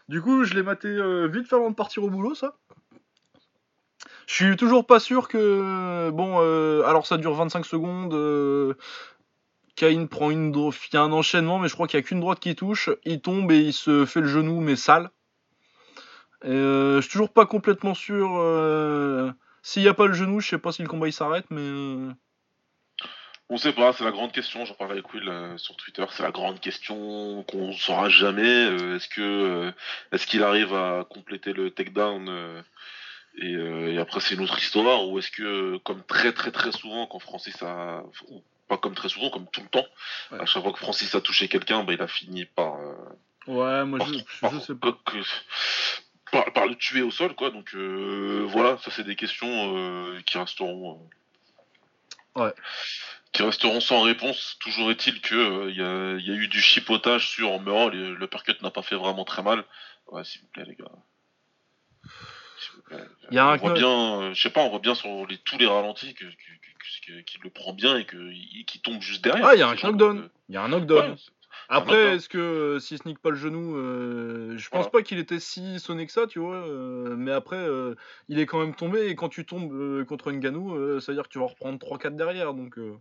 Du 0.09 0.21
coup, 0.21 0.45
je 0.45 0.55
l'ai 0.55 0.63
maté 0.63 0.89
euh, 0.89 1.27
vite 1.27 1.49
fait 1.49 1.57
avant 1.57 1.71
de 1.71 1.75
partir 1.75 2.05
au 2.05 2.11
boulot, 2.11 2.35
ça. 2.35 2.57
Je 4.27 4.35
suis 4.35 4.57
toujours 4.57 4.87
pas 4.87 5.01
sûr 5.01 5.29
que. 5.29 6.11
Bon, 6.11 6.39
euh, 6.41 6.83
alors 6.85 7.07
ça 7.07 7.17
dure 7.17 7.35
25 7.35 7.65
secondes. 7.65 8.13
Euh... 8.15 8.75
Cain 9.77 10.07
prend 10.07 10.31
une 10.31 10.53
droite. 10.53 10.77
Il 10.93 10.95
y 10.95 10.99
a 10.99 11.03
un 11.03 11.13
enchaînement, 11.13 11.59
mais 11.59 11.69
je 11.69 11.75
crois 11.75 11.87
qu'il 11.87 11.99
y 11.99 12.03
a 12.03 12.07
qu'une 12.07 12.21
droite 12.21 12.41
qui 12.41 12.55
touche. 12.55 12.91
Il 13.05 13.21
tombe 13.21 13.51
et 13.53 13.59
il 13.59 13.73
se 13.73 14.05
fait 14.07 14.21
le 14.21 14.29
genou, 14.29 14.61
mais 14.61 14.77
sale. 14.77 15.11
Euh, 16.45 16.97
je 16.97 17.01
suis 17.03 17.13
toujours 17.13 17.33
pas 17.33 17.47
complètement 17.47 17.95
sûr. 17.95 19.35
S'il 19.69 19.83
n'y 19.83 19.89
a 19.89 19.95
pas 19.95 20.07
le 20.07 20.15
genou, 20.15 20.39
je 20.39 20.49
sais 20.49 20.59
pas 20.59 20.71
si 20.71 20.83
le 20.83 20.89
combat 20.89 21.09
il 21.09 21.13
s'arrête, 21.13 21.47
mais. 21.51 21.61
euh, 21.61 22.13
On 23.49 23.57
sait 23.57 23.73
pas, 23.73 23.93
c'est 23.93 24.05
la 24.05 24.13
grande 24.13 24.31
question. 24.31 24.65
J'en 24.65 24.75
parlais 24.75 24.93
avec 24.93 25.13
Will 25.13 25.29
euh, 25.29 25.59
sur 25.59 25.77
Twitter. 25.77 26.05
C'est 26.11 26.23
la 26.23 26.31
grande 26.31 26.61
question 26.61 27.43
qu'on 27.51 27.73
saura 27.73 28.09
jamais. 28.09 28.45
Euh, 28.71 28.95
est-ce 28.95 29.09
que 29.09 29.21
euh, 29.23 29.73
est-ce 30.13 30.27
qu'il 30.29 30.45
arrive 30.45 30.73
à 30.73 31.05
compléter 31.11 31.53
le 31.53 31.71
takedown 31.73 32.63
et, 33.39 33.53
et 33.95 33.99
après 33.99 34.21
c'est 34.21 34.35
une 34.37 34.43
autre 34.43 34.59
histoire? 34.59 35.09
Ou 35.09 35.19
est-ce 35.19 35.33
que 35.33 35.79
comme 35.79 36.05
très 36.05 36.33
très 36.33 36.53
très 36.53 36.71
souvent 36.71 37.07
quand 37.09 37.19
Francis 37.19 37.61
a 37.63 38.05
ou 38.29 38.45
pas 38.69 38.79
comme 38.79 38.95
très 38.95 39.09
souvent 39.09 39.31
comme 39.31 39.49
tout 39.51 39.63
le 39.63 39.69
temps 39.69 39.87
Ouais. 40.31 40.41
à 40.41 40.47
chaque 40.47 40.63
fois 40.63 40.73
que 40.73 40.79
Francis 40.79 41.13
a 41.17 41.21
touché 41.21 41.49
quelqu'un 41.49 41.83
bah, 41.85 41.93
il 41.93 42.03
a 42.03 42.09
fini 42.09 42.45
par, 42.47 42.77
Ouais, 43.49 43.85
moi 43.85 43.99
par- 43.99 44.09
je, 44.13 44.19
par- 44.41 44.55
je 44.55 44.59
sais 44.61 44.75
pas. 44.75 44.93
que- 45.05 45.19
par, 46.33 46.53
par 46.53 46.67
le 46.67 46.75
tuer 46.77 47.03
au 47.03 47.11
sol, 47.11 47.35
quoi. 47.35 47.51
Donc 47.51 47.75
euh, 47.75 48.45
voilà, 48.49 48.79
ça 48.79 48.91
c'est 48.91 49.05
des 49.05 49.17
questions 49.17 49.77
euh, 49.77 50.21
qui 50.27 50.39
resteront. 50.39 50.93
euh, 52.37 52.41
Ouais. 52.43 52.53
Qui 53.33 53.43
resteront 53.43 53.81
sans 53.81 54.03
réponse. 54.03 54.57
Toujours 54.61 54.91
est-il 54.91 55.21
que 55.23 55.35
euh, 55.35 55.71
il 55.71 55.77
y, 55.77 55.83
a, 55.83 56.17
il 56.19 56.27
y 56.27 56.31
a 56.31 56.35
eu 56.35 56.49
du 56.49 56.61
chipotage 56.61 57.29
sur 57.31 57.59
mais 57.61 57.71
oh, 57.71 57.89
le, 57.91 58.15
le 58.15 58.27
percut 58.27 58.53
n'a 58.63 58.71
pas 58.71 58.83
fait 58.83 58.97
vraiment 58.97 59.25
très 59.25 59.43
mal. 59.43 59.65
Ouais, 60.09 60.23
s'il 60.25 60.43
vous 60.43 60.49
plaît, 60.49 60.65
les 60.67 60.75
gars. 60.75 60.85
S'il 62.59 62.73
vous 62.77 62.83
plaît. 62.83 63.05
Il 63.31 63.35
y 63.35 63.39
a 63.39 63.47
on 63.47 63.51
un 63.51 63.57
voit 63.57 63.73
bien, 63.73 64.21
euh, 64.21 64.35
je 64.35 64.41
sais 64.43 64.51
pas, 64.51 64.61
on 64.63 64.69
voit 64.71 64.79
bien 64.81 64.95
sur 64.95 65.27
les, 65.27 65.39
tous 65.39 65.59
les 65.59 65.67
ralentis 65.67 66.15
que, 66.15 66.25
que- 66.25 67.21
qu'il 67.23 67.41
le 67.43 67.51
prend 67.51 67.73
bien 67.73 67.97
et 67.99 68.05
qu'il 68.05 68.81
tombe 68.81 69.01
juste 69.01 69.23
derrière. 69.23 69.47
Ah, 69.47 69.55
il 69.55 69.59
y 69.59 69.63
a 69.63 69.69
un 69.69 69.75
knockdown. 69.75 70.29
Il 70.49 70.55
y 70.55 70.59
a 70.59 70.63
un 70.63 70.69
knockdown. 70.69 71.11
ouais, 71.13 71.17
Après, 71.69 72.15
est-ce 72.15 72.29
que 72.29 72.39
euh, 72.39 72.79
s'il 72.79 72.99
se 72.99 73.09
nique 73.09 73.19
pas 73.19 73.31
le 73.31 73.37
genou, 73.37 73.77
euh, 73.77 74.57
je 74.57 74.69
pense 74.69 74.91
pas 74.91 75.03
qu'il 75.03 75.19
était 75.19 75.41
si 75.41 75.81
sonné 75.81 76.07
que 76.07 76.13
ça, 76.13 76.27
tu 76.27 76.39
vois. 76.39 76.57
euh, 76.57 77.17
mais 77.17 77.33
après, 77.33 77.67
il 78.29 78.39
est 78.39 78.47
quand 78.47 78.61
même 78.61 78.75
tombé 78.75 79.07
et 79.07 79.15
quand 79.17 79.29
tu 79.29 79.45
tombes 79.45 80.05
contre 80.05 80.29
une 80.29 80.41
ganou, 80.41 81.01
ça 81.01 81.13
veut 81.13 81.17
dire 81.17 81.25
que 81.25 81.33
tu 81.33 81.39
vas 81.39 81.45
en 81.45 81.49
reprendre 81.49 81.79
3-4 81.79 82.17
derrière. 82.17 82.55
Donc, 82.55 82.79
euh. 82.79 82.97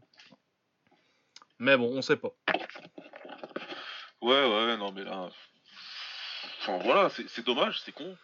Mais 1.59 1.77
bon, 1.77 1.89
on 1.95 2.01
sait 2.01 2.17
pas. 2.17 2.33
Ouais, 4.21 4.31
ouais, 4.31 4.77
non, 4.77 4.91
mais 4.91 5.03
là. 5.03 5.29
Enfin, 6.61 6.79
voilà, 6.83 7.09
c'est 7.09 7.29
c'est 7.29 7.45
dommage, 7.45 7.79
c'est 7.81 7.91
con. 7.91 8.17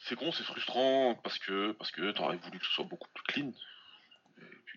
C'est 0.00 0.16
con, 0.16 0.32
c'est 0.32 0.44
frustrant 0.44 1.14
parce 1.22 1.38
que 1.38 1.72
parce 1.72 1.90
que 1.90 2.10
t'aurais 2.12 2.38
voulu 2.38 2.58
que 2.58 2.64
ce 2.64 2.72
soit 2.72 2.84
beaucoup 2.84 3.08
plus 3.12 3.24
clean. 3.24 3.52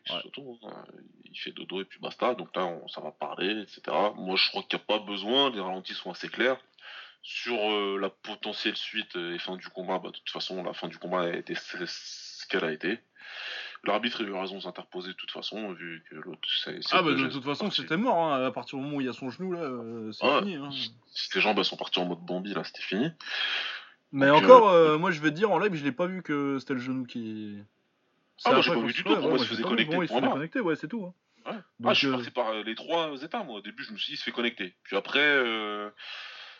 Ouais. 0.10 0.20
surtout, 0.22 0.60
hein, 0.64 0.84
il 1.24 1.38
fait 1.40 1.52
dodo 1.52 1.82
et 1.82 1.86
puis 1.86 2.00
basta. 2.00 2.34
Donc 2.36 2.56
là, 2.56 2.66
on, 2.66 2.88
ça 2.88 3.00
va 3.02 3.12
parler, 3.12 3.62
etc. 3.62 3.82
Moi, 4.18 4.36
je 4.36 4.50
crois 4.50 4.64
qu'il 4.64 4.78
n'y 4.78 4.84
a 4.84 4.86
pas 4.86 5.00
besoin. 5.06 5.50
Les 5.52 5.60
ralentis 5.62 5.94
sont 5.94 6.12
assez 6.12 6.30
clairs. 6.30 6.58
Sur 7.26 7.56
euh, 7.72 7.98
la 8.00 8.10
potentielle 8.10 8.76
suite 8.76 9.16
et 9.16 9.40
fin 9.40 9.56
du 9.56 9.70
combat, 9.70 9.98
bah, 10.00 10.10
de 10.10 10.18
toute 10.18 10.30
façon, 10.30 10.62
la 10.62 10.74
fin 10.74 10.90
du 10.90 10.98
combat 10.98 11.22
a 11.22 11.30
été 11.30 11.56
ce 11.56 12.46
qu'elle 12.48 12.66
a 12.66 12.72
été. 12.74 13.00
L'arbitre 13.86 14.22
a 14.22 14.26
eu 14.26 14.34
raison 14.34 14.56
de 14.58 14.62
s'interposer 14.62 15.10
de 15.10 15.14
toute 15.14 15.32
façon, 15.32 15.72
vu 15.74 16.04
que 16.10 16.16
l'autre. 16.16 16.42
Ah, 16.92 17.02
bah 17.02 17.12
de 17.12 17.28
toute 17.30 17.44
façon, 17.46 17.70
c'était 17.72 17.98
mort. 17.98 18.18
hein, 18.18 18.46
À 18.46 18.52
partir 18.52 18.78
du 18.78 18.84
moment 18.84 18.98
où 18.98 19.02
il 19.02 19.08
y 19.08 19.10
a 19.10 19.14
son 19.14 19.30
genou, 19.30 19.52
là, 19.54 19.62
euh, 19.62 20.12
c'est 20.12 20.26
fini. 20.40 20.56
hein. 20.56 20.70
Si 21.14 21.30
tes 21.30 21.40
jambes 21.42 21.58
elles 21.60 21.66
sont 21.66 21.78
parties 21.78 22.00
en 22.00 22.06
mode 22.06 22.20
Bambi, 22.26 22.54
là, 22.54 22.64
c'était 22.66 22.82
fini. 22.82 23.10
Mais 24.12 24.28
Donc, 24.28 24.44
encore, 24.44 24.70
euh, 24.70 24.98
moi 24.98 25.12
je 25.12 25.20
vais 25.22 25.32
te 25.32 25.36
dire 25.36 25.50
en 25.52 25.58
live, 25.60 25.74
je 25.74 25.84
l'ai 25.84 25.92
pas 25.92 26.06
vu 26.08 26.22
que 26.24 26.58
c'était 26.60 26.74
le 26.76 26.80
genou 26.80 27.06
qui. 27.06 27.58
C'est 28.38 28.50
Ah, 28.50 28.54
moi, 28.54 28.62
j'ai 28.62 28.72
pas 28.74 28.80
vu 28.80 28.94
du 28.94 29.04
tout. 29.04 29.16
Pour 29.16 29.22
moi, 29.30 29.38
il 29.38 29.40
se 29.40 29.46
faisait 29.46 29.64
connecter, 29.64 29.96
il 29.98 30.08
se 30.08 30.14
faisait 30.14 30.28
connecter, 30.30 30.60
ouais, 30.60 30.76
c'est 30.76 30.88
tout. 30.88 31.06
hein. 31.06 31.14
Ah, 31.86 31.94
je 31.94 32.00
suis 32.00 32.08
euh, 32.08 32.18
passé 32.18 32.32
par 32.32 32.50
euh, 32.50 32.64
les 32.64 32.76
trois 32.76 33.22
états, 33.22 33.44
moi. 33.44 33.58
Au 33.58 33.62
début, 33.62 33.84
je 33.84 33.92
me 33.92 33.98
suis 33.98 34.12
dit, 34.12 34.14
il 34.14 34.18
se 34.18 34.24
fait 34.24 34.32
connecter. 34.32 34.76
Puis 34.84 34.96
après, 34.96 35.20
euh, 35.20 35.90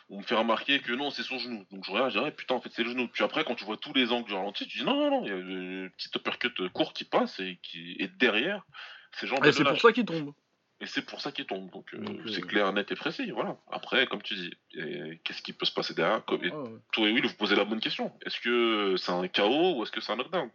on 0.10 0.18
me 0.18 0.24
fait 0.24 0.36
remarquer 0.36 0.80
que 0.82 0.92
non, 0.92 1.10
c'est 1.10 1.24
son 1.24 1.38
genou. 1.38 1.66
Donc 1.72 1.86
je 1.86 1.92
regarde, 1.92 2.12
je 2.12 2.20
dis, 2.20 2.26
ah, 2.26 2.32
putain, 2.32 2.56
en 2.56 2.62
fait, 2.62 2.70
c'est 2.74 2.84
le 2.84 2.90
genou. 2.92 3.08
Puis 3.08 3.24
après, 3.24 3.46
quand 3.46 3.56
tu 3.56 3.64
vois 3.64 3.78
tous 3.78 3.94
les 3.94 4.12
angles 4.12 4.28
du 4.28 4.34
ralenti, 4.34 4.68
tu 4.68 4.80
dis, 4.80 4.84
non, 4.84 4.96
non, 4.96 5.10
non, 5.10 5.26
il 5.26 5.30
y 5.30 5.32
a 5.32 5.38
le 5.38 5.90
petit 5.98 6.10
uppercut 6.16 6.52
euh, 6.60 6.70
court 6.70 6.92
qui 6.94 7.06
passe 7.06 7.40
et 7.40 7.60
qui 7.64 7.96
est 8.00 8.10
derrière. 8.18 8.66
Ses 9.14 9.28
jambes, 9.28 9.46
Et 9.46 9.52
c'est 9.54 9.64
pour 9.64 9.80
ça 9.80 9.94
qu'il 9.94 10.06
tombe. 10.06 10.34
Et 10.82 10.86
c'est 10.88 11.06
pour 11.06 11.22
ça 11.22 11.32
qu'il 11.32 11.46
tombe. 11.46 11.72
Donc, 11.72 11.94
euh, 11.94 12.00
euh, 12.04 12.32
c'est 12.34 12.42
clair, 12.42 12.74
net 12.74 12.92
et 12.92 12.96
précis. 12.96 13.32
Voilà. 13.32 13.56
Après, 13.72 14.06
comme 14.08 14.22
tu 14.22 14.34
dis, 14.36 14.54
qu'est-ce 15.24 15.42
qui 15.42 15.54
peut 15.54 15.66
se 15.66 15.72
passer 15.74 15.94
derrière? 15.94 16.26
Comme- 16.26 16.44
et 16.44 16.50
Ouais, 16.52 16.58
ouais. 16.70 16.80
toi 16.92 17.08
et 17.08 17.12
Will, 17.14 17.26
vous 17.26 17.36
posez 17.36 17.56
la 17.56 17.64
bonne 17.64 17.80
question. 17.80 18.12
Est-ce 18.26 18.42
que 18.42 18.96
c'est 18.98 19.12
un 19.12 19.26
KO 19.30 19.78
ou 19.78 19.84
est-ce 19.84 19.92
que 19.94 20.02
c'est 20.02 20.12
un 20.12 20.18
knockdown? 20.18 20.50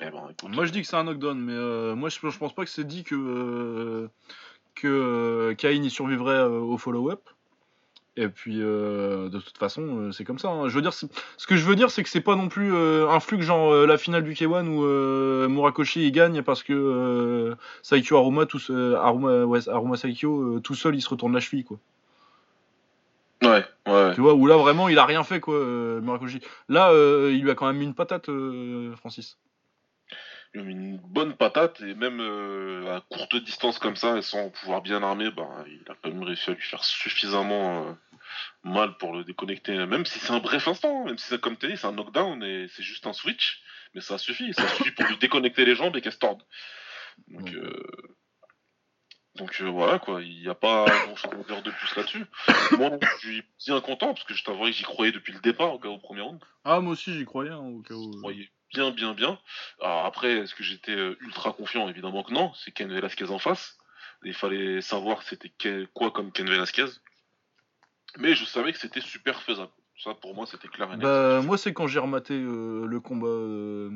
Eh 0.00 0.10
ben, 0.10 0.28
écoute, 0.30 0.54
Moi 0.54 0.64
je 0.64 0.72
dis 0.72 0.80
que 0.82 0.86
c'est 0.86 0.96
un 0.96 1.04
knockdown, 1.04 1.38
mais 1.38 1.54
euh, 1.54 1.94
moi 1.96 2.08
je, 2.08 2.18
je 2.28 2.38
pense 2.38 2.54
pas 2.54 2.64
que 2.64 2.70
c'est 2.70 2.84
dit 2.86 3.02
que 3.04 3.14
euh, 3.16 4.08
que 4.74 4.86
euh, 4.86 5.54
Cain 5.54 5.70
y 5.70 5.90
survivrait 5.90 6.34
euh, 6.36 6.60
au 6.60 6.78
follow-up. 6.78 7.20
Et 8.16 8.26
puis 8.28 8.56
de 8.58 9.28
toute 9.32 9.58
façon, 9.58 10.10
c'est 10.10 10.24
comme 10.24 10.40
ça. 10.40 10.48
hein. 10.48 10.68
Je 10.68 10.74
veux 10.74 10.82
dire, 10.82 10.92
ce 10.92 11.06
que 11.46 11.54
je 11.54 11.64
veux 11.64 11.76
dire, 11.76 11.88
c'est 11.92 12.02
que 12.02 12.08
c'est 12.08 12.20
pas 12.20 12.34
non 12.34 12.48
plus 12.48 12.76
un 12.76 13.20
flux 13.20 13.40
genre 13.42 13.72
la 13.86 13.96
finale 13.96 14.24
du 14.24 14.32
K1 14.34 14.66
où 14.66 14.82
Murakoshi 15.48 16.04
il 16.08 16.10
gagne 16.10 16.42
parce 16.42 16.64
que 16.64 17.54
Saikyo 17.82 18.16
Aruma, 18.16 18.44
tout, 18.46 18.58
se- 18.58 18.94
Aruma, 18.94 19.44
ouais, 19.44 19.68
Aruma 19.68 19.96
Saikyo 19.96 20.58
tout 20.58 20.74
seul 20.74 20.96
il 20.96 21.00
se 21.00 21.08
retourne 21.08 21.32
la 21.32 21.38
cheville 21.38 21.62
quoi. 21.62 21.78
Ouais, 23.44 23.64
ouais. 23.86 24.14
Tu 24.16 24.20
vois, 24.20 24.34
où 24.34 24.48
là 24.48 24.56
vraiment 24.56 24.88
il 24.88 24.98
a 24.98 25.04
rien 25.04 25.22
fait 25.22 25.38
quoi, 25.38 25.54
euh, 25.54 26.00
Murakoshi. 26.00 26.40
Là, 26.68 26.90
euh, 26.90 27.30
il 27.32 27.42
lui 27.42 27.50
a 27.52 27.54
quand 27.54 27.68
même 27.68 27.76
mis 27.76 27.84
une 27.84 27.94
patate, 27.94 28.28
euh, 28.30 28.96
Francis. 28.96 29.38
Une 30.54 30.96
bonne 30.96 31.36
patate 31.36 31.80
et 31.82 31.94
même 31.94 32.20
euh, 32.20 32.96
à 32.96 33.00
courte 33.02 33.36
distance 33.36 33.78
comme 33.78 33.96
ça 33.96 34.16
et 34.16 34.22
sans 34.22 34.48
pouvoir 34.48 34.80
bien 34.80 35.02
armer, 35.02 35.30
bah, 35.30 35.64
il 35.66 35.82
a 35.90 35.94
quand 36.02 36.10
même 36.10 36.22
réussi 36.22 36.50
à 36.50 36.54
lui 36.54 36.62
faire 36.62 36.84
suffisamment 36.84 37.86
euh, 37.86 37.92
mal 38.64 38.96
pour 38.96 39.14
le 39.14 39.24
déconnecter. 39.24 39.76
Même 39.86 40.06
si 40.06 40.18
c'est 40.18 40.32
un 40.32 40.38
bref 40.38 40.66
instant, 40.66 41.04
même 41.04 41.18
si 41.18 41.26
c'est 41.26 41.40
comme 41.40 41.56
tu 41.56 41.68
dit, 41.68 41.76
c'est 41.76 41.86
un 41.86 41.92
knockdown 41.92 42.42
et 42.42 42.66
c'est 42.68 42.82
juste 42.82 43.06
un 43.06 43.12
switch, 43.12 43.62
mais 43.94 44.00
ça 44.00 44.16
suffit, 44.16 44.54
ça 44.54 44.66
suffit 44.68 44.90
pour 44.92 45.04
lui 45.06 45.18
déconnecter 45.18 45.66
les 45.66 45.74
jambes 45.74 45.96
et 45.96 46.00
qu'elle 46.00 46.12
se 46.12 46.18
torde. 46.18 46.42
Donc, 47.28 47.52
euh, 47.52 47.86
donc 49.36 49.60
voilà 49.60 49.98
quoi, 49.98 50.22
il 50.22 50.40
n'y 50.40 50.48
a 50.48 50.54
pas 50.54 50.86
grand 50.86 51.16
chose 51.16 51.62
de 51.62 51.70
plus 51.70 51.96
là-dessus. 51.96 52.24
Moi, 52.78 52.90
je 53.00 53.18
suis 53.18 53.42
bien 53.66 53.80
content 53.80 54.14
parce 54.14 54.24
que 54.24 54.34
je 54.34 54.44
t'avouerai 54.44 54.70
que 54.70 54.76
j'y 54.76 54.84
croyais 54.84 55.12
depuis 55.12 55.32
le 55.32 55.40
départ 55.40 55.74
au 55.74 55.78
cas 55.78 55.88
au 55.88 55.98
premier 55.98 56.22
round. 56.22 56.40
Ah 56.64 56.80
moi 56.80 56.92
aussi 56.92 57.12
j'y 57.12 57.24
croyais 57.24 57.50
hein, 57.50 57.58
au 57.58 57.82
cas 57.82 57.94
où. 57.94 58.10
Croyais 58.18 58.50
bien, 58.72 58.90
bien, 58.90 59.14
bien. 59.14 59.38
Alors 59.80 60.06
après, 60.06 60.32
est-ce 60.32 60.54
que 60.54 60.62
j'étais 60.62 60.96
euh, 60.96 61.16
ultra 61.20 61.52
confiant? 61.52 61.88
Évidemment 61.88 62.22
que 62.22 62.32
non. 62.32 62.52
C'est 62.54 62.70
Ken 62.72 62.92
Velasquez 62.92 63.30
en 63.30 63.38
face. 63.38 63.78
Il 64.24 64.34
fallait 64.34 64.80
savoir 64.80 65.22
c'était 65.22 65.52
quoi 65.94 66.10
comme 66.10 66.32
Ken 66.32 66.48
Velasquez. 66.48 66.86
Mais 68.16 68.34
je 68.34 68.44
savais 68.44 68.72
que 68.72 68.78
c'était 68.78 69.00
super 69.00 69.42
faisable. 69.42 69.70
Ça, 70.02 70.14
pour 70.14 70.34
moi, 70.34 70.46
c'était 70.46 70.68
clair 70.68 70.88
et 70.92 70.96
net. 70.96 71.02
Bah, 71.02 71.40
moi, 71.42 71.58
c'est 71.58 71.72
quand 71.72 71.86
j'ai 71.86 71.98
rematé 71.98 72.34
euh, 72.34 72.86
le 72.86 73.00
combat, 73.00 73.26
euh, 73.26 73.90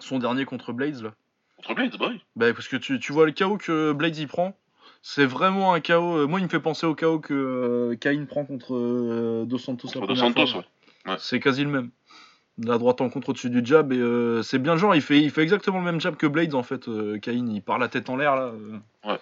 son 0.00 0.18
dernier 0.18 0.44
contre 0.44 0.72
Blades, 0.72 1.00
là. 1.00 1.14
Contre 1.56 1.74
Blade, 1.74 1.96
bah 1.96 2.08
oui. 2.10 2.20
Bah, 2.34 2.52
parce 2.52 2.68
que 2.68 2.76
tu, 2.76 2.98
tu 2.98 3.12
vois 3.12 3.24
le 3.24 3.32
KO 3.32 3.56
que 3.56 3.92
Blades 3.92 4.16
y 4.16 4.26
prend, 4.26 4.58
c'est 5.02 5.24
vraiment 5.24 5.74
un 5.74 5.80
euh, 5.90 6.26
moi, 6.26 6.40
il 6.40 6.44
me 6.44 6.48
fait 6.48 6.60
penser 6.60 6.86
au 6.86 6.96
KO 6.96 7.20
que 7.20 7.96
euh, 8.02 8.26
prend 8.26 8.44
contre 8.44 9.44
Dos 9.44 9.58
Santos. 9.58 9.88
Contre 9.88 10.08
Dos 10.08 10.16
Santos, 10.16 10.46
fois. 10.48 10.64
ouais. 11.06 11.16
C'est 11.18 11.38
quasi 11.38 11.62
le 11.62 11.70
même. 11.70 11.90
La 12.58 12.78
droite 12.78 13.00
en 13.02 13.10
contre 13.10 13.28
au-dessus 13.30 13.50
du 13.50 13.60
jab, 13.64 13.92
et 13.92 13.98
euh, 13.98 14.42
c'est 14.42 14.58
bien 14.58 14.72
le 14.72 14.78
genre, 14.78 14.94
il 14.94 15.02
fait, 15.02 15.20
il 15.20 15.30
fait 15.30 15.42
exactement 15.42 15.78
le 15.78 15.84
même 15.84 16.00
jab 16.00 16.16
que 16.16 16.26
Blades, 16.26 16.54
en 16.54 16.62
fait. 16.62 16.88
Euh, 16.88 17.18
Cain, 17.18 17.32
il 17.52 17.60
part 17.62 17.78
la 17.78 17.88
tête 17.88 18.08
en 18.08 18.16
l'air, 18.16 18.34
là. 18.34 18.44
euh. 18.44 18.78
Ouais. 19.04 19.18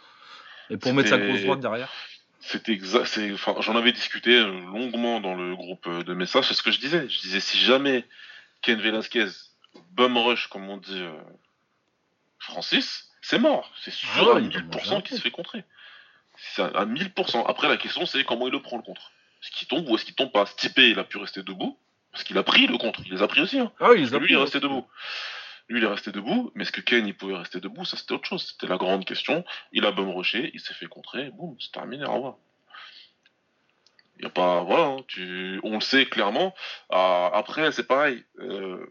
Et 0.70 0.76
pour 0.76 0.94
mettre 0.94 1.08
sa 1.08 1.18
grosse 1.18 1.40
droite 1.42 1.60
derrière. 1.60 1.88
C'était 2.38 2.72
exact. 2.72 3.06
c'est- 3.06 3.32
Enfin, 3.32 3.56
j'en 3.60 3.74
avais 3.76 3.90
discuté 3.92 4.36
euh, 4.38 4.50
longuement 4.66 5.20
dans 5.20 5.34
le 5.34 5.56
groupe 5.56 5.88
de 5.88 6.14
messages. 6.14 6.46
C'est 6.48 6.54
ce 6.54 6.62
que 6.62 6.70
je 6.70 6.78
disais. 6.78 7.08
Je 7.08 7.20
disais 7.22 7.40
si 7.40 7.58
jamais 7.58 8.04
Ken 8.62 8.80
Velasquez 8.80 9.26
bum 9.90 10.16
rush, 10.16 10.46
comme 10.48 10.68
on 10.70 10.76
dit 10.76 11.02
Francis, 12.38 13.10
c'est 13.22 13.38
mort. 13.38 13.70
C'est 13.80 13.90
sûr 13.92 14.08
Ah 14.14 14.24
ouais, 14.24 14.36
à 14.36 14.40
il 14.40 14.52
va 14.52 14.60
1000% 14.60 14.76
manger 14.76 14.94
un 14.96 15.00
qu'il 15.00 15.16
se 15.16 15.22
fait 15.22 15.30
contrer. 15.30 15.64
C'est 16.36 16.62
à 16.62 16.66
à 16.66 16.84
1000%. 16.84 17.44
Après, 17.46 17.68
la 17.68 17.76
question, 17.76 18.06
c'est 18.06 18.24
comment 18.24 18.46
il 18.46 18.52
le 18.52 18.60
prend 18.62 18.76
le 18.76 18.82
contre? 18.82 19.12
Est-ce 19.42 19.50
qu'il 19.50 19.68
tombe 19.68 19.88
ou 19.88 19.94
est-ce 19.96 20.04
qu'il 20.04 20.14
tombe 20.14 20.32
pas? 20.32 20.46
Stipe, 20.46 20.78
il 20.78 20.98
a 20.98 21.04
pu 21.04 21.18
rester 21.18 21.42
debout. 21.42 21.78
Parce 22.14 22.22
qu'il 22.22 22.38
a 22.38 22.44
pris 22.44 22.68
le 22.68 22.78
contre. 22.78 23.00
Il 23.04 23.12
les 23.12 23.22
a 23.22 23.26
pris 23.26 23.40
aussi. 23.40 23.58
Hein. 23.58 23.72
Ah 23.80 23.92
les 23.92 24.14
a 24.14 24.18
lui, 24.18 24.26
pris, 24.26 24.34
il 24.34 24.38
est 24.38 24.40
resté 24.40 24.60
debout. 24.60 24.86
Lui, 25.68 25.80
il 25.80 25.84
est 25.84 25.88
resté 25.88 26.12
debout, 26.12 26.52
mais 26.54 26.62
est-ce 26.62 26.70
que 26.70 26.80
Ken, 26.80 27.04
il 27.04 27.16
pouvait 27.16 27.36
rester 27.36 27.58
debout? 27.58 27.84
Ça, 27.84 27.96
c'était 27.96 28.12
autre 28.12 28.28
chose. 28.28 28.46
C'était 28.52 28.68
la 28.68 28.76
grande 28.76 29.04
question. 29.04 29.44
Il 29.72 29.84
a 29.84 29.90
bum 29.90 30.10
rushé, 30.10 30.52
il 30.54 30.60
s'est 30.60 30.74
fait 30.74 30.86
contrer, 30.86 31.30
boum, 31.30 31.56
c'est 31.58 31.72
terminé, 31.72 32.04
au 32.04 32.12
revoir. 32.12 32.36
Il 34.18 34.22
y 34.22 34.26
a 34.26 34.30
pas. 34.30 34.62
Voilà, 34.62 34.84
hein, 34.84 34.96
tu, 35.08 35.58
on 35.64 35.74
le 35.74 35.80
sait 35.80 36.06
clairement. 36.06 36.54
Ah, 36.88 37.32
après, 37.34 37.72
c'est 37.72 37.88
pareil. 37.88 38.22
euh, 38.38 38.86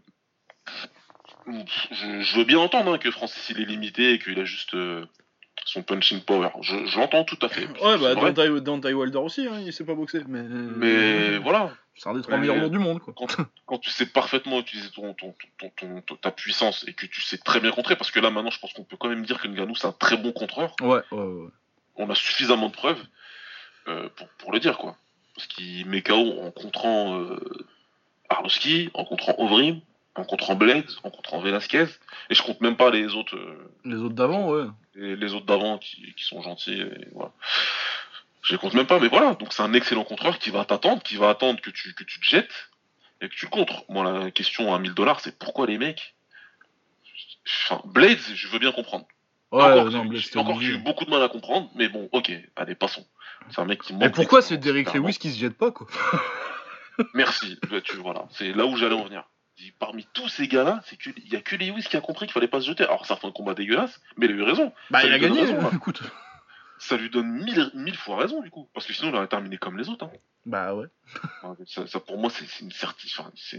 je, 1.48 2.22
je 2.22 2.38
veux 2.38 2.44
bien 2.44 2.60
entendre 2.60 2.94
hein, 2.94 2.98
que 2.98 3.10
Francis, 3.10 3.50
il 3.52 3.62
est 3.62 3.66
limité 3.66 4.12
et 4.12 4.20
qu'il 4.20 4.38
a 4.38 4.44
juste 4.44 4.74
euh, 4.74 5.06
son 5.66 5.82
punching 5.84 6.22
power. 6.22 6.50
Je, 6.62 6.86
je 6.86 6.98
l'entends 7.00 7.24
tout 7.24 7.38
à 7.42 7.50
fait. 7.50 7.68
Ouais, 7.82 7.98
bah. 7.98 8.16
Dante 8.32 8.40
Dante 8.64 8.86
Wilder 8.86 9.18
aussi, 9.20 9.48
hein, 9.48 9.60
il 9.66 9.72
sait 9.74 9.86
pas 9.86 9.96
boxer, 9.96 10.24
mais. 10.28 10.42
Mais 10.44 11.38
voilà, 11.38 11.72
C'est 11.96 12.10
un 12.10 12.14
des 12.16 12.22
trois 12.22 12.38
meilleurs 12.38 12.58
lourds 12.58 12.70
du 12.70 12.80
monde, 12.80 13.00
quoi. 13.00 13.14
quand 13.66 13.78
tu 13.80 13.90
sais 13.90 14.06
parfaitement 14.06 14.60
utiliser 14.60 14.90
ton, 14.92 15.14
ton, 15.14 15.34
ton, 15.60 15.70
ton- 15.78 16.02
ton- 16.02 16.16
ta 16.16 16.32
puissance 16.32 16.86
et 16.88 16.94
que 16.94 17.06
tu 17.06 17.22
sais 17.22 17.38
très 17.38 17.60
bien 17.60 17.72
contrer, 17.72 17.96
parce 17.96 18.12
que 18.12 18.20
là 18.20 18.30
maintenant 18.30 18.52
je 18.52 18.60
pense 18.60 18.74
qu'on 18.74 18.84
peut 18.84 18.98
quand 18.98 19.10
même 19.10 19.26
dire 19.26 19.40
que 19.42 19.48
Ngannou 19.48 19.76
c'est 19.76 19.88
un 19.88 19.92
très 19.94 20.18
bon 20.18 20.32
contreur, 20.32 20.76
Ouais, 20.82 21.02
ouais, 21.12 21.18
ouais. 21.24 21.50
on 21.96 22.10
a 22.10 22.16
suffisamment 22.16 22.68
de 22.70 22.74
preuves 22.74 23.02
euh, 23.88 24.10
pour, 24.16 24.28
pour 24.40 24.52
le 24.52 24.60
dire 24.60 24.78
quoi. 24.78 24.98
Parce 25.36 25.48
qu'il 25.48 25.86
met 25.88 26.02
KO 26.02 26.40
en 26.42 26.52
contrant 26.52 27.20
euh, 27.20 27.40
Arlovski, 28.30 28.90
en 28.94 29.06
contrant 29.06 29.36
Overeem, 29.38 29.80
en 30.16 30.24
contrant 30.24 30.56
Blade, 30.56 30.86
en 31.04 31.10
contrant 31.10 31.40
Velasquez, 31.42 31.86
et 32.30 32.36
je 32.36 32.44
compte 32.44 32.62
même 32.62 32.78
pas 32.78 32.92
les 32.92 33.16
autres 33.16 33.36
euh, 33.36 33.72
Les 33.86 33.96
autres 33.98 34.16
d'avant, 34.16 34.50
ouais. 34.52 34.66
les, 34.96 35.16
les 35.16 35.34
autres 35.34 35.46
d'avant 35.46 35.78
qui, 35.78 36.14
qui 36.16 36.24
sont 36.24 36.42
gentils 36.42 36.82
et 36.82 37.08
voilà. 37.14 37.32
Je 38.44 38.52
les 38.52 38.58
compte 38.58 38.74
même 38.74 38.86
pas, 38.86 39.00
mais 39.00 39.08
voilà, 39.08 39.36
donc 39.36 39.54
c'est 39.54 39.64
un 39.64 39.74
excellent 39.74 40.04
contreur 40.04 40.38
qui 40.38 40.50
va 40.50 40.66
t'attendre, 40.66 41.02
qui 41.02 41.16
va 41.16 41.30
attendre 41.30 41.62
que 41.62 41.70
tu, 41.70 41.94
que 41.94 42.04
tu 42.04 42.20
te 42.20 42.26
jettes 42.26 42.70
et 43.22 43.30
que 43.30 43.34
tu 43.34 43.48
contres. 43.48 43.86
Moi, 43.90 44.04
la 44.04 44.32
question 44.32 44.74
à 44.76 44.80
1000 44.80 44.94
dollars, 44.94 45.22
c'est 45.22 45.40
pourquoi 45.40 45.66
les 45.66 45.78
mecs. 45.78 46.14
Enfin, 47.48 47.82
Blades, 47.86 48.20
je 48.36 48.48
veux 48.50 48.60
bien 48.60 48.74
comprendre. 48.74 49.06
Ouais, 49.52 49.64
encore 49.64 49.92
non, 49.92 50.10
j'ai 50.12 50.40
encore 50.40 50.62
eu 50.62 50.78
beaucoup 50.80 51.06
de 51.06 51.10
mal 51.12 51.22
à 51.22 51.30
comprendre, 51.30 51.70
mais 51.76 51.88
bon, 51.88 52.10
ok, 52.12 52.32
allez, 52.56 52.76
passons. 52.76 53.06
C'est 53.50 53.62
un 53.62 53.66
mec 53.66 53.82
qui 53.82 53.94
Mais 53.94 54.10
pourquoi 54.10 54.42
c'est 54.42 54.58
Derrick. 54.58 54.94
Lewis 54.94 55.18
qui 55.18 55.32
se 55.32 55.40
jette 55.40 55.58
pas, 55.58 55.72
quoi? 55.72 55.88
Merci. 57.14 57.60
Tu, 57.84 57.96
voilà, 57.98 58.26
c'est 58.32 58.52
là 58.54 58.66
où 58.66 58.76
j'allais 58.78 58.96
en 58.96 59.04
venir. 59.04 59.24
Parmi 59.80 60.08
tous 60.14 60.28
ces 60.30 60.48
gars-là, 60.48 60.82
c'est 60.86 60.98
qu'il 60.98 61.14
y 61.32 61.36
a 61.36 61.42
que 61.42 61.56
Lewis 61.56 61.84
qui 61.84 61.96
a 61.98 62.02
compris 62.02 62.26
qu'il 62.26 62.34
fallait 62.34 62.48
pas 62.48 62.60
se 62.62 62.68
jeter. 62.68 62.84
Alors 62.84 63.06
ça 63.06 63.16
fait 63.16 63.28
un 63.28 63.32
combat 63.32 63.54
dégueulasse, 63.54 64.02
mais 64.18 64.26
il 64.26 64.32
a 64.32 64.36
eu 64.36 64.42
raison. 64.44 64.74
Bah, 64.90 65.02
Ça 65.02 65.08
il 65.08 65.14
a 65.14 65.18
lui 65.18 65.28
donne 65.28 65.36
gagné, 65.38 65.52
raison, 65.54 65.62
là. 65.62 65.70
écoute. 65.74 66.02
Ça 66.80 66.98
lui 66.98 67.10
donne 67.10 67.30
mille, 67.30 67.72
mille 67.76 67.96
fois 67.96 68.18
raison 68.18 68.42
du 68.42 68.50
coup, 68.50 68.68
parce 68.74 68.86
que 68.86 68.92
sinon 68.92 69.10
il 69.12 69.16
aurait 69.16 69.28
terminé 69.28 69.58
comme 69.58 69.78
les 69.78 69.88
autres. 69.88 70.04
hein. 70.06 70.12
Bah 70.46 70.74
ouais. 70.76 70.88
Ça, 71.68 71.88
ça, 71.88 72.00
pour 72.02 72.18
moi, 72.18 72.30
c'est 72.30 72.60
une, 72.60 72.72
certi- 72.72 73.08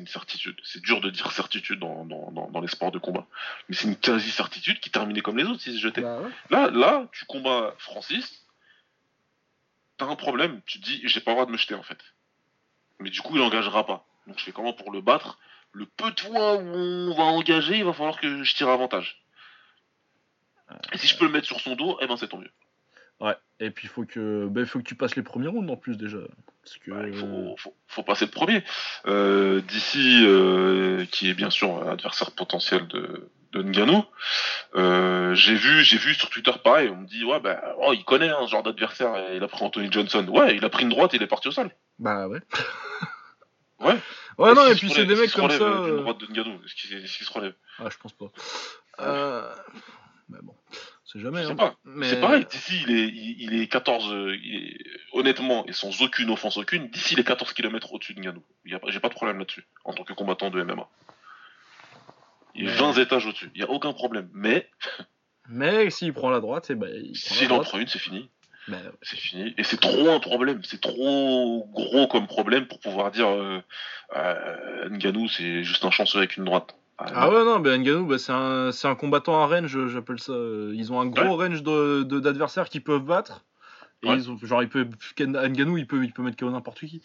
certitude. 0.06 0.60
C'est 0.62 0.82
dur 0.82 1.00
de 1.00 1.08
dire 1.08 1.30
certitude 1.32 1.78
dans, 1.78 2.04
dans, 2.04 2.30
dans, 2.32 2.50
dans 2.50 2.60
les 2.60 2.68
sports 2.68 2.90
de 2.92 2.98
combat. 2.98 3.26
Mais 3.68 3.76
c'est 3.76 3.86
une 3.86 3.96
quasi-certitude 3.96 4.78
qui 4.80 4.90
terminait 4.90 5.22
comme 5.22 5.38
les 5.38 5.44
autres 5.44 5.60
s'il 5.62 5.72
se 5.74 5.78
jetait. 5.80 6.02
Bah 6.02 6.20
ouais. 6.20 6.30
Là, 6.50 6.68
là, 6.70 7.08
tu 7.12 7.24
combats 7.24 7.72
Francis, 7.78 8.44
t'as 9.96 10.06
un 10.06 10.16
problème. 10.16 10.60
Tu 10.66 10.80
te 10.80 10.84
dis, 10.84 11.00
j'ai 11.04 11.20
pas 11.20 11.30
le 11.30 11.36
droit 11.36 11.46
de 11.46 11.52
me 11.52 11.56
jeter 11.56 11.74
en 11.76 11.82
fait. 11.82 11.98
Mais 13.00 13.08
du 13.10 13.22
coup, 13.22 13.36
il 13.36 13.42
engagera 13.42 13.86
pas. 13.86 14.04
Donc 14.26 14.38
je 14.38 14.44
fais 14.44 14.52
comment 14.52 14.72
pour 14.74 14.90
le 14.92 15.00
battre 15.00 15.38
Le 15.74 15.86
peu 15.86 16.10
de 16.12 16.20
fois 16.20 16.56
où 16.56 16.66
on 16.66 17.14
va 17.14 17.24
engager, 17.24 17.78
il 17.78 17.84
va 17.84 17.92
falloir 17.92 18.20
que 18.20 18.42
je 18.44 18.54
tire 18.54 18.68
avantage. 18.68 19.24
Et 20.92 20.98
si 20.98 21.06
je 21.06 21.18
peux 21.18 21.26
le 21.26 21.32
mettre 21.32 21.46
sur 21.46 21.60
son 21.60 21.74
dos, 21.74 21.98
eh 22.00 22.06
ben 22.06 22.16
c'est 22.16 22.28
tant 22.28 22.38
mieux. 22.38 22.50
Ouais. 23.20 23.34
Et 23.60 23.70
puis, 23.70 23.86
il 23.86 23.90
faut 23.90 24.04
que, 24.04 24.46
bah, 24.48 24.64
faut 24.66 24.78
que 24.78 24.84
tu 24.84 24.94
passes 24.94 25.16
les 25.16 25.22
premiers 25.22 25.48
rounds 25.48 25.70
en 25.70 25.76
plus 25.76 25.96
déjà. 25.96 26.18
Parce 26.62 26.76
que. 26.78 26.90
Ouais, 26.90 27.10
il 27.10 27.16
faut, 27.16 27.54
faut, 27.58 27.74
faut 27.86 28.02
passer 28.02 28.24
le 28.24 28.30
premier. 28.30 28.64
Euh, 29.06 29.60
D'ici, 29.62 30.24
euh, 30.24 31.04
qui 31.06 31.28
est 31.28 31.34
bien 31.34 31.50
sûr 31.50 31.88
adversaire 31.88 32.32
potentiel 32.32 32.86
de, 32.88 33.30
de 33.52 33.62
Ngannou, 33.62 34.04
euh, 34.74 35.34
j'ai 35.34 35.54
vu, 35.54 35.84
j'ai 35.84 35.98
vu 35.98 36.14
sur 36.14 36.28
Twitter 36.28 36.52
pareil, 36.62 36.88
on 36.88 36.96
me 36.96 37.06
dit 37.06 37.24
ouais 37.24 37.38
ben 37.38 37.60
oh, 37.78 37.92
il 37.92 38.04
connaît 38.04 38.30
un 38.30 38.46
genre 38.46 38.64
d'adversaire, 38.64 39.14
il 39.32 39.42
a 39.42 39.48
pris 39.48 39.64
Anthony 39.64 39.90
Johnson. 39.90 40.26
Ouais, 40.28 40.56
il 40.56 40.64
a 40.64 40.68
pris 40.68 40.82
une 40.82 40.88
droite 40.88 41.14
et 41.14 41.18
il 41.18 41.22
est 41.22 41.28
parti 41.28 41.48
au 41.48 41.52
sol. 41.52 41.70
Bah 41.98 42.26
ouais. 42.26 42.40
Ouais. 43.80 43.98
Ouais, 44.38 44.54
non, 44.54 44.66
et 44.66 44.74
puis 44.74 44.90
c'est 44.90 45.04
des 45.06 45.16
mecs 45.16 45.32
comme 45.32 45.50
ça. 45.50 45.62
euh, 45.62 46.00
droite 46.00 46.18
de 46.18 46.26
Ngannou, 46.26 46.60
est-ce 46.64 46.74
qu'il 46.74 47.26
se 47.26 47.32
relève 47.32 47.54
Ah, 47.78 47.88
je 47.90 47.96
pense 47.98 48.12
pas. 48.12 48.30
Euh... 49.00 49.52
Mais 50.28 50.38
bon, 50.42 50.54
c'est 51.04 51.20
jamais. 51.20 51.42
Je 51.42 51.46
sais 51.48 51.52
hein. 51.52 51.56
pas. 51.56 51.76
Mais... 51.84 52.08
C'est 52.08 52.20
pareil, 52.20 52.46
d'ici 52.50 52.82
il 52.86 52.96
est, 52.96 53.08
il, 53.08 53.42
il 53.42 53.60
est 53.62 53.66
14, 53.68 54.10
euh, 54.12 54.36
il 54.42 54.54
est- 54.56 54.78
honnêtement, 55.12 55.66
et 55.66 55.72
sans 55.72 56.00
aucune 56.02 56.30
offense 56.30 56.56
aucune, 56.56 56.88
d'ici 56.88 57.14
il 57.14 57.20
est 57.20 57.24
14 57.24 57.52
km 57.52 57.92
au-dessus 57.92 58.14
de 58.14 58.20
Ngannou. 58.20 58.42
Il 58.64 58.78
J'ai 58.88 59.00
pas 59.00 59.08
de 59.08 59.14
problème 59.14 59.38
là-dessus, 59.38 59.66
en 59.84 59.92
tant 59.92 60.04
que 60.04 60.12
combattant 60.14 60.50
de 60.50 60.62
MMA. 60.62 60.88
Il 62.54 62.64
est 62.68 62.70
Mais- 62.70 62.76
20 62.76 62.94
étages 62.94 63.26
au-dessus, 63.26 63.50
il 63.54 63.60
y 63.60 63.64
a 63.64 63.68
aucun 63.70 63.92
problème. 63.92 64.30
Mais 64.32 64.70
Mais 65.48 65.90
s'il 65.90 66.12
prend 66.14 66.30
la 66.30 66.40
droite, 66.40 66.70
et 66.70 66.74
ben 66.74 66.88
il 66.88 67.12
prend 67.12 67.34
la 67.34 67.40
s'il 67.40 67.52
en 67.52 67.60
prend 67.60 67.78
une, 67.78 67.88
c'est 67.88 67.98
fini. 67.98 68.30
Mais, 68.68 68.78
C'est 69.02 69.16
fini. 69.16 69.54
Et 69.58 69.64
c'est 69.64 69.80
trop 69.80 70.08
un 70.10 70.20
problème, 70.20 70.60
c'est 70.64 70.80
trop 70.80 71.68
gros 71.72 72.06
comme 72.08 72.26
problème 72.26 72.66
pour 72.66 72.80
pouvoir 72.80 73.10
dire 73.10 73.28
euh, 73.28 73.60
euh, 74.16 74.88
Ngannou 74.88 75.28
c'est 75.28 75.64
juste 75.64 75.84
un 75.84 75.90
chanceux 75.90 76.18
avec 76.18 76.36
une 76.36 76.44
droite. 76.44 76.74
Ah 76.98 77.28
ouais, 77.28 77.44
non, 77.44 77.58
ben 77.58 77.82
Ngannou, 77.82 78.06
bah, 78.06 78.18
c'est 78.18 78.32
un, 78.32 78.70
c'est 78.72 78.88
un 78.88 78.94
combattant 78.94 79.42
à 79.42 79.46
range, 79.46 79.88
j'appelle 79.88 80.18
ça. 80.20 80.32
Ils 80.32 80.92
ont 80.92 81.00
un 81.00 81.06
gros 81.06 81.36
range 81.36 81.62
de- 81.62 82.04
de- 82.04 82.20
d'adversaires 82.20 82.68
qu'ils 82.68 82.84
peuvent 82.84 83.04
battre. 83.04 83.44
Et 84.02 84.08
Ouais. 84.08 84.16
ils 84.16 84.30
ont, 84.30 84.36
genre, 84.42 84.62
il 84.62 84.68
peut, 84.68 84.86
Ngannou, 85.18 85.76
il 85.78 85.86
peut, 85.86 86.04
il 86.04 86.12
peut 86.12 86.22
mettre 86.22 86.36
KO 86.36 86.50
n'importe 86.50 86.80
qui. 86.80 87.02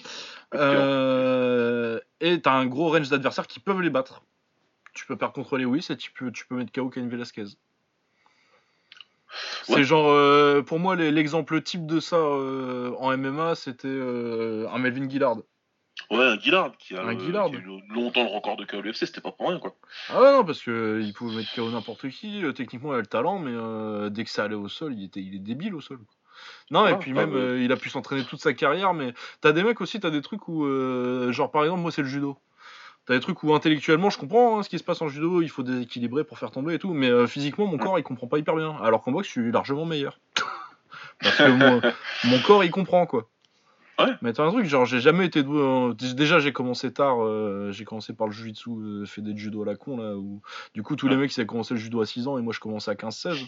Euh, 0.53 1.99
et 2.21 2.41
t'as 2.41 2.53
un 2.53 2.65
gros 2.65 2.89
range 2.89 3.09
d'adversaires 3.09 3.47
qui 3.47 3.59
peuvent 3.59 3.81
les 3.81 3.89
battre. 3.89 4.23
Tu 4.93 5.05
peux 5.05 5.15
perdre 5.15 5.33
contre 5.33 5.57
Lewis 5.57 5.87
et 5.89 5.97
tu 5.97 6.11
peux, 6.11 6.31
tu 6.31 6.45
peux 6.47 6.55
mettre 6.55 6.71
KO 6.71 6.89
Ken 6.89 7.07
Velasquez. 7.09 7.45
C'est 9.63 9.83
genre, 9.83 10.09
euh, 10.09 10.61
pour 10.61 10.79
moi, 10.79 10.95
l'exemple 10.95 11.61
type 11.61 11.85
de 11.85 11.99
ça 11.99 12.15
euh, 12.17 12.93
en 12.99 13.11
MMA, 13.11 13.55
c'était 13.55 13.87
euh, 13.87 14.67
un 14.69 14.77
Melvin 14.79 15.09
Gillard. 15.09 15.37
Ouais, 16.09 16.25
un 16.25 16.37
Guillard 16.37 16.77
qui 16.77 16.95
a, 16.95 17.03
Un 17.03 17.13
le- 17.13 17.15
Guillard. 17.17 17.49
qui 17.49 17.55
a 17.57 17.59
eu 17.59 17.81
longtemps 17.93 18.23
le 18.23 18.29
record 18.29 18.57
de 18.57 18.65
KO 18.65 18.81
UFC, 18.81 19.05
c'était 19.05 19.21
pas 19.21 19.31
pour 19.31 19.49
rien 19.49 19.59
quoi. 19.59 19.75
Ah 20.09 20.21
ouais, 20.21 20.31
non, 20.31 20.43
parce 20.45 20.61
que 20.61 21.01
il 21.03 21.13
pouvait 21.13 21.37
mettre 21.37 21.53
KO 21.55 21.69
n'importe 21.69 22.09
qui. 22.09 22.41
techniquement, 22.55 22.93
il 22.93 22.95
a 22.95 22.99
le 22.99 23.05
talent, 23.05 23.39
mais 23.39 24.09
dès 24.09 24.23
que 24.23 24.29
ça 24.31 24.45
allait 24.45 24.55
au 24.55 24.69
sol, 24.69 24.93
il, 24.93 25.03
était, 25.03 25.19
il 25.21 25.35
est 25.35 25.39
débile 25.39 25.75
au 25.75 25.81
sol. 25.81 25.97
quoi. 25.97 26.15
Non, 26.71 26.87
et 26.87 26.93
Ouais, 26.93 26.99
puis 26.99 27.13
pas 27.13 27.25
même, 27.25 27.35
euh, 27.35 27.61
il 27.63 27.71
a 27.71 27.77
pu 27.77 27.89
s'entraîner 27.89 28.23
toute 28.23 28.41
sa 28.41 28.53
carrière, 28.53 28.93
mais 28.93 29.13
t'as 29.41 29.51
des 29.51 29.63
mecs 29.63 29.81
aussi, 29.81 29.99
t'as 29.99 30.09
des 30.11 30.21
trucs 30.21 30.47
où, 30.47 30.65
euh, 30.65 31.31
genre 31.31 31.51
par 31.51 31.63
exemple, 31.63 31.81
moi 31.81 31.91
c'est 31.91 32.01
le 32.01 32.07
judo. 32.07 32.37
T'as 33.09 33.15
des 33.15 33.21
trucs 33.21 33.41
où 33.41 33.55
intellectuellement, 33.55 34.11
je 34.11 34.19
comprends 34.19 34.59
hein, 34.59 34.61
ce 34.63 34.69
qui 34.69 34.77
se 34.77 34.83
passe 34.83 35.01
en 35.01 35.07
judo, 35.07 35.41
il 35.41 35.49
faut 35.49 35.63
déséquilibrer 35.63 36.23
pour 36.23 36.37
faire 36.37 36.51
tomber 36.51 36.75
et 36.75 36.77
tout, 36.79 36.93
mais 36.93 37.09
euh, 37.09 37.25
physiquement, 37.25 37.65
mon 37.65 37.79
corps 37.79 37.97
il 37.97 38.03
comprend 38.03 38.27
pas 38.27 38.37
hyper 38.37 38.55
bien. 38.55 38.75
Alors 38.83 39.01
qu'en 39.01 39.11
boxe, 39.11 39.25
je 39.25 39.31
suis 39.31 39.51
largement 39.51 39.83
meilleur. 39.83 40.19
Parce 41.23 41.37
que 41.37 41.49
mon, 41.49 41.81
mon 42.25 42.39
corps 42.43 42.63
il 42.63 42.69
comprend 42.69 43.07
quoi. 43.07 43.27
Ouais. 43.97 44.11
Mais 44.21 44.31
t'as 44.31 44.43
un 44.43 44.51
truc, 44.51 44.65
genre 44.65 44.85
j'ai 44.85 44.99
jamais 44.99 45.25
été 45.25 45.41
doué. 45.41 45.59
en- 45.59 45.89
Déjà, 45.89 46.37
j'ai 46.37 46.53
commencé 46.53 46.93
tard, 46.93 47.17
euh, 47.23 47.71
j'ai 47.71 47.83
commencé 47.83 48.13
par 48.13 48.27
le 48.27 48.31
jujitsu, 48.33 48.69
euh, 48.69 49.05
fait 49.05 49.21
des 49.21 49.35
judo 49.35 49.63
à 49.63 49.65
la 49.65 49.75
con 49.75 49.97
là, 49.97 50.15
où 50.15 50.43
du 50.75 50.83
coup, 50.83 50.95
tous 50.95 51.07
les 51.07 51.15
mecs 51.17 51.35
ils 51.35 51.39
avaient 51.39 51.47
commencé 51.47 51.73
le 51.73 51.79
judo 51.79 51.99
à 52.01 52.05
6 52.05 52.27
ans 52.27 52.37
et 52.37 52.41
moi 52.43 52.53
je 52.53 52.59
commençais 52.59 52.91
à 52.91 52.95
15-16. 52.95 53.39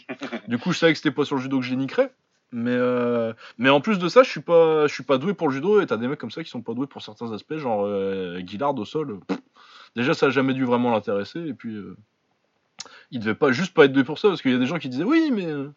du 0.47 0.57
coup, 0.57 0.71
je 0.73 0.79
savais 0.79 0.91
que 0.93 0.97
c'était 0.97 1.11
pas 1.11 1.23
sur 1.23 1.35
le 1.35 1.41
judo 1.43 1.59
que 1.59 1.65
je 1.65 1.69
les 1.69 1.77
niquerais. 1.77 2.11
Mais, 2.51 2.75
euh, 2.75 3.33
mais 3.57 3.69
en 3.69 3.79
plus 3.79 3.97
de 3.97 4.09
ça, 4.09 4.23
je 4.23 4.29
suis 4.29 4.41
pas, 4.41 4.87
je 4.87 4.93
suis 4.93 5.03
pas 5.03 5.17
doué 5.17 5.33
pour 5.33 5.47
le 5.47 5.53
judo 5.53 5.81
et 5.81 5.85
t'as 5.85 5.97
des 5.97 6.07
mecs 6.07 6.19
comme 6.19 6.31
ça 6.31 6.43
qui 6.43 6.49
sont 6.49 6.61
pas 6.61 6.73
doués 6.73 6.87
pour 6.87 7.01
certains 7.01 7.31
aspects, 7.31 7.55
genre 7.55 7.85
euh, 7.85 8.39
Guillard 8.41 8.77
au 8.77 8.85
sol. 8.85 9.19
pff, 9.27 9.39
déjà, 9.95 10.13
ça 10.13 10.27
a 10.27 10.29
jamais 10.29 10.53
dû 10.53 10.65
vraiment 10.65 10.91
l'intéresser 10.91 11.39
et 11.39 11.53
puis 11.53 11.73
euh, 11.75 11.95
il 13.11 13.19
devait 13.19 13.35
pas 13.35 13.51
juste 13.51 13.73
pas 13.73 13.85
être 13.85 13.93
doué 13.93 14.03
pour 14.03 14.19
ça 14.19 14.27
parce 14.29 14.41
qu'il 14.41 14.51
y 14.51 14.55
a 14.55 14.59
des 14.59 14.65
gens 14.65 14.79
qui 14.79 14.89
disaient 14.89 15.03
oui, 15.03 15.31
mais 15.31 15.45
euh, 15.45 15.69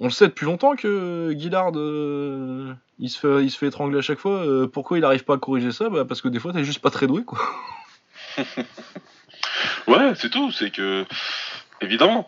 on 0.00 0.04
le 0.04 0.10
sait 0.10 0.28
depuis 0.28 0.44
longtemps 0.46 0.76
que 0.76 1.32
Guillard 1.32 1.72
euh, 1.74 2.72
il, 3.00 3.10
se 3.10 3.18
fait, 3.18 3.44
il 3.44 3.50
se 3.50 3.58
fait 3.58 3.66
étrangler 3.66 3.98
à 3.98 4.02
chaque 4.02 4.18
fois. 4.18 4.44
euh, 4.44 4.68
pourquoi 4.68 4.98
il 4.98 5.04
arrive 5.04 5.24
pas 5.24 5.34
à 5.34 5.38
corriger 5.38 5.72
ça? 5.72 5.88
Bah, 5.88 6.04
Parce 6.04 6.22
que 6.22 6.28
des 6.28 6.38
fois, 6.38 6.52
t'es 6.52 6.64
juste 6.64 6.80
pas 6.80 6.90
très 6.90 7.06
doué 7.06 7.24
quoi. 7.24 7.38
Ouais, 9.86 10.12
c'est 10.14 10.30
tout. 10.30 10.52
C'est 10.52 10.70
que, 10.70 11.04
évidemment, 11.80 12.26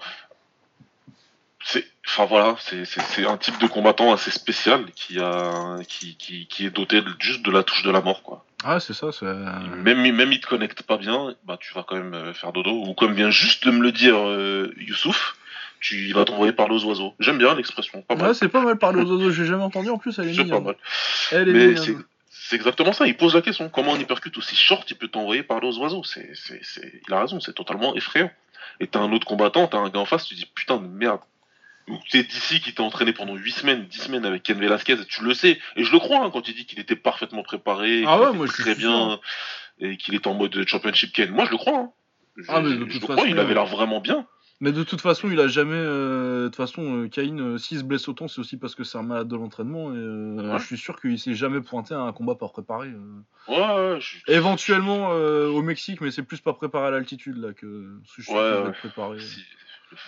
c'est, 1.63 1.85
enfin 2.07 2.25
voilà, 2.25 2.57
c'est, 2.59 3.27
un 3.27 3.37
type 3.37 3.59
de 3.61 3.67
combattant 3.67 4.13
assez 4.13 4.31
spécial 4.31 4.87
qui 4.95 5.21
a, 5.21 5.77
qui, 5.89 6.17
qui, 6.17 6.47
qui 6.47 6.67
est 6.67 6.71
doté 6.71 7.01
de- 7.01 7.15
juste 7.21 7.45
de 7.45 7.51
la 7.51 7.63
touche 7.63 7.83
de 7.83 7.91
la 7.91 8.01
mort, 8.01 8.23
quoi. 8.23 8.45
Ah, 8.65 8.79
c'est 8.79 8.93
ça. 8.93 9.09
Même, 9.23 10.15
même 10.15 10.33
il 10.33 10.41
te 10.41 10.47
connecte 10.47 10.83
pas 10.83 10.99
bien, 10.99 11.35
bah 11.45 11.57
tu 11.59 11.73
vas 11.75 11.83
quand 11.83 11.97
même 11.97 12.15
euh, 12.15 12.35
faire 12.35 12.53
dodo. 12.53 12.71
Ou 12.71 12.95
comme 12.95 13.15
vient 13.15 13.31
juste 13.31 13.65
de 13.65 13.71
me 13.71 13.83
le 13.83 13.91
dire 13.91 14.17
euh, 14.17 14.75
Youssouf, 14.77 15.37
tu 15.81 16.07
il 16.07 16.15
va 16.15 16.27
t'envoyer 16.27 16.53
parler 16.53 16.75
aux 16.75 16.85
oiseaux. 16.85 17.15
J'aime 17.21 17.39
bien 17.39 17.55
l'expression. 17.55 18.05
Ouais, 18.11 18.35
c'est 18.35 18.49
pas 18.49 18.61
mal 18.61 18.77
parler 18.77 19.01
aux 19.01 19.11
oiseaux. 19.13 19.31
J'ai 19.31 19.47
jamais 19.47 19.63
entendu 19.63 19.89
en 19.89 19.97
plus. 19.97 20.19
Elle 20.19 20.29
est 20.29 20.35
c'est 20.35 20.45
pas 20.45 20.61
mal. 20.61 20.75
Elle 21.33 21.49
est 21.49 21.53
Mais 21.53 21.67
mignonne. 21.69 22.05
c'est, 22.31 22.57
exactement 22.57 22.93
ça. 22.93 23.07
Il 23.07 23.17
pose 23.17 23.35
la 23.35 23.41
question. 23.41 23.71
Comment 23.71 23.95
un 23.95 23.99
hypercute 23.99 24.37
aussi 24.37 24.57
short, 24.57 24.91
il 24.91 24.97
peut 24.97 25.09
t'envoyer 25.09 25.43
parler 25.43 25.69
aux 25.69 25.79
oiseaux? 25.79 26.05
C'est, 26.05 26.31
c'est, 26.35 26.61
c'est, 26.63 27.01
Il 27.09 27.15
a 27.15 27.21
raison, 27.21 27.41
c'est 27.41 27.55
totalement 27.55 27.95
effrayant. 27.97 28.31
Et 28.81 28.89
t'as 28.89 29.01
un 29.01 29.11
autre 29.13 29.27
combattant, 29.27 29.67
t'as 29.69 29.79
un 29.79 29.89
gars 29.89 30.01
en 30.01 30.05
face, 30.05 30.27
tu 30.27 30.35
te 30.35 30.41
dis 30.41 30.51
putain 30.55 30.77
de 30.77 30.87
merde. 30.87 31.21
Ou 31.89 31.97
t'es 32.11 32.23
d'ici 32.23 32.61
qui 32.61 32.73
t'a 32.73 32.83
entraîné 32.85 33.13
pendant 33.13 33.35
8 33.35 33.51
semaines, 33.53 33.87
10 33.87 33.99
semaines 34.03 34.25
avec 34.25 34.43
Ken 34.45 34.59
Velasquez, 34.61 34.97
tu 35.09 35.25
le 35.25 35.35
sais. 35.35 35.59
Et 35.77 35.83
je 35.85 35.91
le 35.93 35.99
crois 35.99 36.25
hein, 36.25 36.31
quand 36.31 36.47
il 36.49 36.55
dit 36.55 36.65
qu'il 36.67 36.79
était 36.79 36.95
parfaitement 36.97 37.43
préparé, 37.43 38.05
Ah 38.07 38.17
qu'il 38.19 38.27
ouais, 38.29 38.33
moi, 38.37 38.47
je 38.47 38.53
très 38.53 38.75
bien, 38.77 39.19
et 39.81 39.97
qu'il 39.97 40.15
est 40.15 40.27
en 40.27 40.35
mode 40.35 40.67
championship 40.69 41.13
Ken. 41.13 41.31
Moi 41.31 41.47
je 41.47 41.51
le 41.51 41.57
crois. 41.57 41.79
Hein. 41.79 41.91
Je, 42.37 42.45
Ah, 42.49 42.61
mais 42.61 42.71
de 42.71 42.75
je 42.75 42.79
toute 42.85 42.93
le 42.95 43.01
façon, 43.01 43.13
crois, 43.15 43.29
il 43.29 43.39
avait 43.39 43.51
euh, 43.51 43.55
l'air 43.55 43.67
vraiment 43.67 44.01
bien. 44.01 44.27
Mais 44.63 44.73
de 44.73 44.85
toute 44.85 45.01
façon, 45.01 45.31
il 45.31 45.41
a 45.41 45.49
jamais. 45.49 45.73
euh, 45.75 46.43
De 46.45 46.49
toute 46.49 46.57
façon, 46.57 47.05
euh, 47.05 47.09
Cain, 47.09 47.39
euh, 47.39 47.57
s'il 47.59 47.79
se 47.79 47.83
blesse 47.83 48.07
autant, 48.09 48.29
c'est 48.29 48.41
aussi 48.41 48.59
parce 48.59 48.75
que 48.75 48.85
c'est 48.85 48.99
un 48.99 49.03
malade 49.03 49.27
de 49.27 49.35
l'entraînement. 49.35 49.91
Et 49.93 49.97
euh, 49.97 50.53
Ouais. 50.53 50.59
je 50.59 50.67
suis 50.67 50.77
sûr 50.77 51.01
qu'il 51.01 51.19
s'est 51.19 51.35
jamais 51.35 51.63
pointé 51.63 51.95
à 51.95 52.01
un 52.01 52.13
combat 52.13 52.35
pas 52.35 52.49
préparé. 52.49 52.89
euh. 52.89 53.23
Ouais, 53.49 53.57
ouais, 53.95 54.01
je 54.01 54.07
suis- 54.07 54.23
Éventuellement 54.29 55.13
euh, 55.13 55.49
au 55.49 55.63
Mexique, 55.63 56.03
mais 56.03 56.11
c'est 56.11 56.23
plus 56.23 56.41
pas 56.41 56.53
préparé 56.53 56.89
à 56.89 56.91
l'altitude 56.91 57.39
là 57.39 57.55
que. 57.55 57.97
parce 58.03 58.15
que 58.17 58.23
je 58.23 58.27
suis 58.31 58.33
sûr 58.33 58.65
Ouais, 58.67 58.73
préparé. 58.73 59.19
Si, 59.21 59.41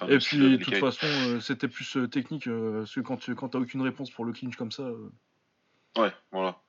le 0.03 0.15
Et 0.15 0.19
puis, 0.19 0.59
de 0.59 0.65
toute 0.65 0.77
façon, 0.77 1.07
euh, 1.07 1.41
c'était 1.41 1.69
plus 1.69 1.97
euh, 1.97 2.09
technique. 2.09 2.47
euh, 2.47 2.81
parce 2.81 2.95
que 2.95 3.01
quand, 3.01 3.17
tu, 3.17 3.35
t'as 3.35 3.59
aucune 3.59 3.83
réponse 3.83 4.11
pour 4.11 4.25
le 4.25 4.33
clinch 4.33 4.57
comme 4.57 4.73
ça. 4.73 4.89
Ouais, 5.97 6.13
voilà. 6.31 6.61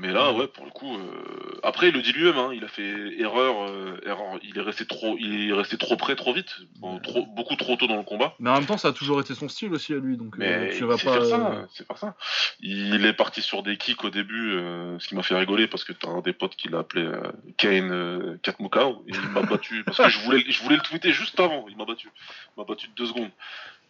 Mais 0.00 0.12
là, 0.12 0.32
ouais, 0.32 0.46
pour 0.46 0.64
le 0.64 0.70
coup, 0.70 0.96
euh, 0.96 1.60
après, 1.64 1.88
il 1.88 1.94
le 1.94 2.02
dit 2.02 2.12
lui-même, 2.12 2.36
hein, 2.38 2.50
il 2.54 2.62
a 2.64 2.68
fait 2.68 3.18
erreur, 3.18 3.68
euh, 3.68 3.98
erreur, 4.06 4.38
il 4.44 4.56
est 4.56 4.60
resté 4.60 4.86
trop, 4.86 5.16
il 5.18 5.50
est 5.50 5.52
resté 5.52 5.76
trop 5.76 5.96
près, 5.96 6.14
trop 6.14 6.32
vite, 6.32 6.54
bon, 6.78 6.94
Ouais. 6.94 7.00
trop, 7.02 7.26
beaucoup 7.26 7.56
trop 7.56 7.74
tôt 7.74 7.88
dans 7.88 7.96
le 7.96 8.04
combat. 8.04 8.34
Mais 8.38 8.48
en 8.48 8.54
même 8.54 8.66
temps, 8.66 8.76
ça 8.78 8.88
a 8.88 8.92
toujours 8.92 9.20
été 9.20 9.34
son 9.34 9.48
style 9.48 9.72
aussi 9.72 9.92
à 9.92 9.96
lui. 9.96 10.16
Donc, 10.16 10.34
euh, 10.34 10.38
Mais 10.38 10.70
tu 10.70 10.78
il 10.78 10.84
vas 10.84 10.96
pas. 10.98 11.16
euh, 11.18 11.24
ça, 11.28 11.66
c'est 11.72 11.86
pas 11.88 11.96
ça. 11.96 12.14
Il 12.60 13.04
est 13.06 13.12
parti 13.12 13.42
sur 13.42 13.64
des 13.64 13.76
kicks 13.76 14.04
au 14.04 14.10
début, 14.10 14.52
euh, 14.52 14.98
ce 15.00 15.08
qui 15.08 15.16
m'a 15.16 15.24
fait 15.24 15.34
rigoler 15.36 15.66
parce 15.66 15.82
que 15.82 15.92
t'as 15.92 16.08
un 16.10 16.20
des 16.20 16.32
potes 16.32 16.54
qui 16.54 16.68
l'a 16.68 16.78
appelé 16.78 17.02
euh, 17.02 17.20
Kane 17.56 17.90
euh, 17.90 18.38
Katmukao 18.44 19.04
et 19.08 19.12
il 19.12 19.28
m'a 19.30 19.42
battu 19.42 19.82
parce 19.84 19.98
que 19.98 20.08
je 20.08 20.20
voulais, 20.20 20.44
je 20.48 20.62
voulais 20.62 20.76
le 20.76 20.82
tweeter 20.82 21.10
juste 21.12 21.40
avant. 21.40 21.66
Il 21.68 21.76
m'a 21.76 21.84
battu, 21.84 22.08
il 22.56 22.60
m'a 22.60 22.64
battu 22.64 22.86
de 22.86 22.94
deux 22.94 23.06
secondes. 23.06 23.30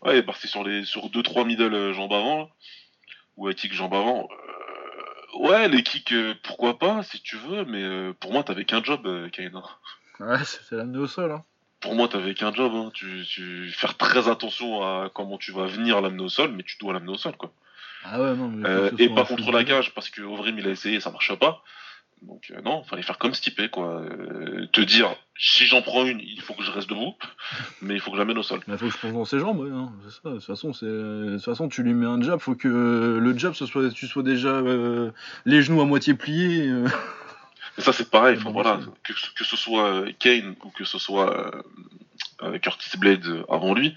Ouais, 0.03 0.15
il 0.15 0.19
est 0.19 0.23
parti 0.23 0.49
sur 0.49 0.65
les, 0.65 0.85
sur 0.87 1.11
deux 1.11 1.23
trois 1.23 1.45
middle 1.45 1.75
euh, 1.75 1.93
jambes 1.93 2.13
avant 2.15 2.39
là, 2.39 2.49
ou 3.37 3.47
un 3.49 3.53
kick 3.53 3.75
jambes 3.75 3.93
avant. 3.95 4.27
Euh, 4.31 4.55
ouais, 5.35 5.68
les 5.68 5.83
kicks, 5.83 6.12
euh, 6.12 6.35
pourquoi 6.43 6.79
pas 6.79 7.03
si 7.03 7.20
tu 7.20 7.37
veux, 7.37 7.64
mais 7.64 7.83
euh, 7.83 8.12
pour 8.18 8.33
moi 8.33 8.43
t'avais 8.43 8.64
qu'un 8.64 8.83
job, 8.83 9.07
euh, 9.07 9.29
hein. 9.39 9.62
Ouais, 10.20 10.45
c'était 10.45 10.76
l'amener 10.76 10.99
au 10.99 11.07
sol. 11.07 11.31
Hein. 11.31 11.45
Pour 11.81 11.95
moi, 11.95 12.09
t'avais 12.09 12.35
qu'un 12.35 12.53
job. 12.53 12.72
Hein. 12.74 12.91
Tu, 12.93 13.24
tu 13.29 13.70
faire 13.70 13.97
très 13.97 14.29
attention 14.29 14.83
à 14.83 15.11
comment 15.14 15.39
tu 15.39 15.53
vas 15.53 15.66
venir 15.66 16.01
l'amener 16.01 16.24
au 16.24 16.29
sol, 16.29 16.53
mais 16.57 16.64
tu 16.64 16.76
dois 16.79 16.93
l'amener 16.93 17.12
au 17.12 17.18
sol, 17.18 17.37
quoi. 17.37 17.53
Ah 18.05 18.20
ouais, 18.20 18.35
non, 18.35 18.49
mais. 18.49 18.68
Euh, 18.68 18.91
et 18.99 19.09
pas 19.09 19.24
contre 19.24 19.51
la 19.53 19.64
cage 19.64 19.93
parce 19.95 20.11
que 20.11 20.22
Ovrim 20.22 20.59
il 20.59 20.66
a 20.66 20.70
essayé, 20.70 21.01
ça 21.01 21.11
marche 21.11 21.35
pas. 21.37 21.62
Donc 22.23 22.51
euh, 22.51 22.61
non, 22.62 22.83
fallait 22.85 23.03
faire 23.03 23.19
comme 23.19 23.35
Stipe, 23.35 23.71
quoi. 23.71 24.03
Euh, 24.03 24.66
te 24.73 24.81
dire, 24.81 25.14
si 25.39 25.66
j'en 25.66 25.83
prends 25.83 26.05
une, 26.05 26.21
il 26.21 26.41
faut 26.41 26.55
que 26.55 26.62
je 26.62 26.71
reste 26.71 26.89
debout, 26.89 27.14
mais 27.83 27.95
il 27.95 28.01
faut 28.01 28.11
que 28.11 28.16
je 28.16 28.21
la 28.21 28.27
mène 28.27 28.39
au 28.39 28.43
sol. 28.43 28.61
Il 28.66 28.77
faut 28.77 28.87
que 28.87 28.93
je 28.93 28.99
pense 28.99 29.12
dans 29.12 29.25
ses 29.25 29.39
jambes, 29.39 29.61
ouais, 29.61 29.71
hein, 29.71 29.93
c'est 30.05 30.23
ça. 30.23 30.31
De 30.31 30.35
toute 30.37 30.45
façon, 30.45 30.73
c'est, 30.73 30.87
de 30.87 31.37
toute 31.37 31.45
façon, 31.45 31.69
tu 31.69 31.83
lui 31.83 31.95
mets 31.95 32.07
un 32.07 32.21
jab, 32.23 32.41
faut 32.41 32.55
que 32.55 32.69
le 33.21 33.39
jab, 33.39 33.55
ce 33.55 33.66
soit, 33.66 33.91
tu 33.91 34.07
sois 34.07 34.23
déjà 34.23 34.49
euh, 34.49 35.11
les 35.45 35.62
genoux 35.62 35.81
à 35.81 35.85
moitié 35.85 36.14
pliés. 36.14 36.69
euh. 36.69 36.89
Et 37.77 37.83
ça, 37.83 37.93
c'est 37.93 38.11
pareil. 38.11 38.37
Enfin, 38.41 38.51
voilà, 38.51 38.81
que, 39.05 39.12
que 39.12 39.45
ce 39.45 39.57
soit 39.57 40.05
Kane 40.19 40.55
ou 40.64 40.71
que 40.71 40.85
ce 40.85 40.99
soit 40.99 41.53
Curtis 42.62 42.97
Blade 42.99 43.45
avant 43.49 43.75
lui, 43.75 43.95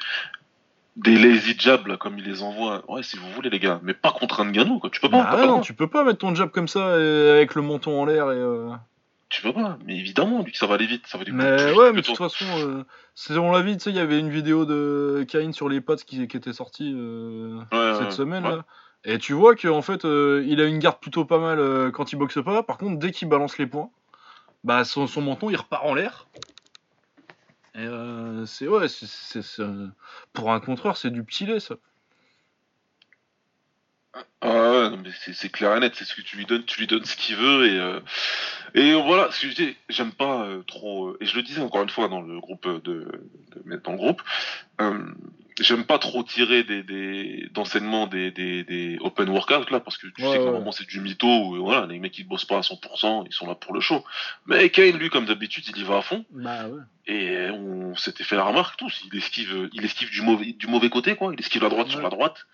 des 0.98 1.18
lazy 1.18 1.56
jabs, 1.58 1.88
là, 1.88 1.98
comme 1.98 2.18
il 2.20 2.26
les 2.26 2.42
envoie, 2.44 2.84
ouais, 2.92 3.04
si 3.04 3.18
vous 3.18 3.30
voulez, 3.32 3.50
les 3.50 3.60
gars, 3.60 3.80
mais 3.84 3.94
pas 3.94 4.12
contre 4.12 4.42
un 4.42 4.46
Ngannou, 4.46 4.80
quoi. 4.80 4.90
Tu 4.90 5.00
peux 5.00 5.10
pas, 5.10 5.36
le 5.42 5.48
non, 5.48 5.62
tu 5.62 5.74
peux 5.74 5.88
pas 5.88 6.04
mettre 6.04 6.20
ton 6.20 6.36
jab 6.36 6.50
comme 6.52 6.68
ça 6.68 6.80
euh, 6.80 7.36
avec 7.36 7.56
le 7.56 7.62
menton 7.62 8.02
en 8.02 8.06
l'air 8.06 8.32
et. 8.32 8.36
euh, 8.36 8.70
Tu 9.30 9.42
peux 9.42 9.54
pas, 9.54 9.78
mais 9.86 9.98
évidemment, 9.98 10.44
lui, 10.44 10.52
que 10.52 10.58
ça 10.58 10.68
va 10.68 10.76
aller 10.76 10.88
vite, 10.88 11.08
ça 11.08 11.18
va 11.18 11.22
aller 11.24 11.32
Mais 11.32 11.56
plus 11.56 11.74
ouais, 11.74 11.92
mais 11.94 12.02
de 12.02 12.06
toute 12.06 12.18
façon, 12.18 12.46
euh, 12.58 12.84
c'est- 13.16 13.38
on 13.38 13.52
l'a 13.52 13.62
vu, 13.62 13.74
tu 13.74 13.80
sais, 13.80 13.90
il 13.92 13.96
y 13.96 14.00
avait 14.00 14.20
une 14.20 14.30
vidéo 14.30 14.66
de 14.66 15.26
Kane 15.30 15.54
sur 15.54 15.70
les 15.70 15.80
pattes 15.82 16.04
qui, 16.04 16.28
qui 16.28 16.38
était 16.38 16.54
sortie 16.54 16.94
euh, 16.96 17.60
Ouais, 17.72 17.98
cette 17.98 18.12
semaine 18.12 18.44
ouais. 18.44 18.58
là. 18.58 18.66
Et 19.04 19.18
tu 19.18 19.34
vois 19.34 19.56
qu'en 19.56 19.82
fait, 19.82 20.06
euh, 20.06 20.44
il 20.46 20.62
a 20.62 20.66
une 20.66 20.78
garde 20.78 21.00
plutôt 21.00 21.26
pas 21.26 21.40
mal 21.40 21.92
quand 21.92 22.12
il 22.12 22.18
boxe 22.18 22.38
pas. 22.44 22.62
Par 22.64 22.78
contre, 22.78 23.00
dès 23.00 23.12
qu'il 23.12 23.28
balance 23.30 23.58
les 23.58 23.66
points, 23.66 23.90
bah 24.64 24.84
son, 24.84 25.08
son 25.08 25.22
menton 25.22 25.50
il 25.50 25.56
repart 25.56 25.84
en 25.86 25.96
l'air. 25.96 26.28
Et 27.76 27.80
euh, 27.80 28.46
c'est 28.46 28.68
ouais, 28.68 28.88
c'est, 28.90 29.60
euh, 29.60 29.88
pour 30.34 30.52
un 30.52 30.60
contreur, 30.60 30.98
c'est 30.98 31.10
du 31.10 31.24
petit 31.24 31.46
lait 31.46 31.60
ça. 31.60 31.76
Ah 34.42 34.72
ouais, 34.72 34.90
non, 34.90 34.98
mais 34.98 35.12
c'est 35.34 35.50
clair 35.50 35.78
et 35.78 35.80
net, 35.80 35.94
c'est 35.96 36.04
ce 36.04 36.16
que 36.16 36.22
tu 36.22 36.36
lui 36.36 36.46
donnes, 36.46 36.66
tu 36.66 36.80
lui 36.82 36.88
donnes 36.88 37.06
ce 37.06 37.16
qu'il 37.16 37.38
veut 37.38 37.68
et 37.68 37.80
euh, 37.80 38.02
et 38.74 38.94
voilà, 38.94 39.32
ce 39.32 39.42
que 39.42 39.50
je 39.50 39.56
dis, 39.56 39.78
j'aime 39.88 40.12
pas 40.12 40.50
trop 40.68 41.16
et 41.22 41.26
je 41.26 41.36
le 41.38 41.44
disais 41.44 41.62
encore 41.62 41.84
une 41.84 41.90
fois 41.90 42.10
dans 42.10 42.22
le 42.22 42.40
groupe 42.42 42.68
de, 42.68 43.06
de 43.56 43.78
dans 43.78 43.92
le 43.94 43.98
groupe, 43.98 44.22
j'aime 45.62 45.86
pas 45.86 46.00
trop 46.00 46.24
tirer 46.24 46.64
des 46.64 46.84
des 46.84 47.48
d'enseignements 47.52 48.08
des, 48.08 48.32
des 48.32 48.64
des 48.64 48.98
open 49.02 49.30
workouts 49.30 49.70
là 49.72 49.80
parce 49.80 49.98
que 49.98 50.08
tu 50.08 50.22
Ouais, 50.24 50.30
sais 50.32 50.36
que 50.38 50.40
ouais. 50.40 50.46
normalement 50.46 50.72
c'est 50.72 50.88
du 50.88 51.00
mytho 51.00 51.28
ou 51.28 51.64
voilà, 51.64 51.86
les 51.88 52.00
mecs 52.00 52.18
ils 52.18 52.28
bossent 52.28 52.46
pas 52.46 52.58
à 52.58 52.62
100%, 52.62 53.26
ils 53.28 53.34
sont 53.34 53.48
là 53.48 53.56
pour 53.56 53.74
le 53.74 53.80
show. 53.80 54.04
Mais 54.46 54.70
Kane 54.70 54.98
lui 54.98 55.10
comme 55.10 55.26
d'habitude, 55.26 55.64
il 55.68 55.78
y 55.78 55.84
va 55.84 55.98
à 55.98 56.02
fond 56.02 56.26
Bah 56.32 56.68
ouais. 56.68 56.82
et 57.08 57.50
on 57.52 57.96
s'était 57.96 58.24
fait 58.24 58.36
la 58.36 58.44
remarque 58.44 58.78
tous, 58.78 59.04
il 59.12 59.18
esquive 59.18 59.70
il 59.74 59.84
esquive 59.86 60.10
du 60.12 60.22
mauvais 60.22 60.54
du 60.54 60.68
mauvais 60.68 60.90
côté 60.90 61.16
quoi, 61.16 61.34
il 61.34 61.40
esquive 61.40 61.64
la 61.64 61.70
droite 61.70 61.90
sur 61.90 62.02
la 62.02 62.10
droite 62.10 62.46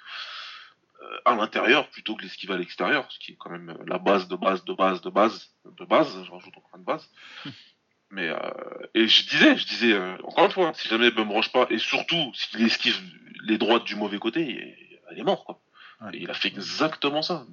euh, 1.02 1.18
à 1.26 1.36
l'intérieur 1.36 1.88
plutôt 1.90 2.16
que 2.16 2.24
l'esquive 2.24 2.52
à 2.52 2.58
l'extérieur, 2.58 3.06
ce 3.10 3.20
qui 3.20 3.32
est 3.34 3.36
quand 3.38 3.50
même 3.52 3.70
euh, 3.70 3.84
la 3.88 3.98
base 4.00 4.28
de 4.28 4.36
base 4.36 4.66
de 4.66 4.74
base 4.74 5.02
de 5.02 5.10
base 5.10 5.50
de 5.80 5.86
base, 5.86 6.08
je 6.26 6.32
rajoute 6.32 6.58
encore 6.58 6.78
une 6.78 6.84
base. 6.84 7.10
Mais 8.10 8.30
euh, 8.30 8.38
et 8.94 9.08
je 9.08 9.28
disais, 9.28 9.58
je 9.58 9.66
disais 9.68 9.92
euh, 9.94 10.16
encore 10.24 10.46
une 10.46 10.52
fois, 10.52 10.72
si 10.76 10.88
jamais 10.88 11.12
Bum 11.12 11.30
roche 11.32 11.52
pas 11.52 11.68
et 11.70 11.78
surtout 11.78 12.32
s'il 12.34 12.62
esquive 12.66 12.98
les 13.44 13.58
droites 13.58 13.84
du 13.84 13.96
mauvais 13.96 14.18
côté, 14.20 14.76
il, 15.12 15.20
est 15.20 15.24
mort 15.24 15.44
quoi. 15.46 15.60
Ouais. 16.02 16.12
Et 16.16 16.22
il 16.24 16.30
a 16.30 16.34
fait 16.34 16.48
exactement 16.48 17.22
ça. 17.22 17.46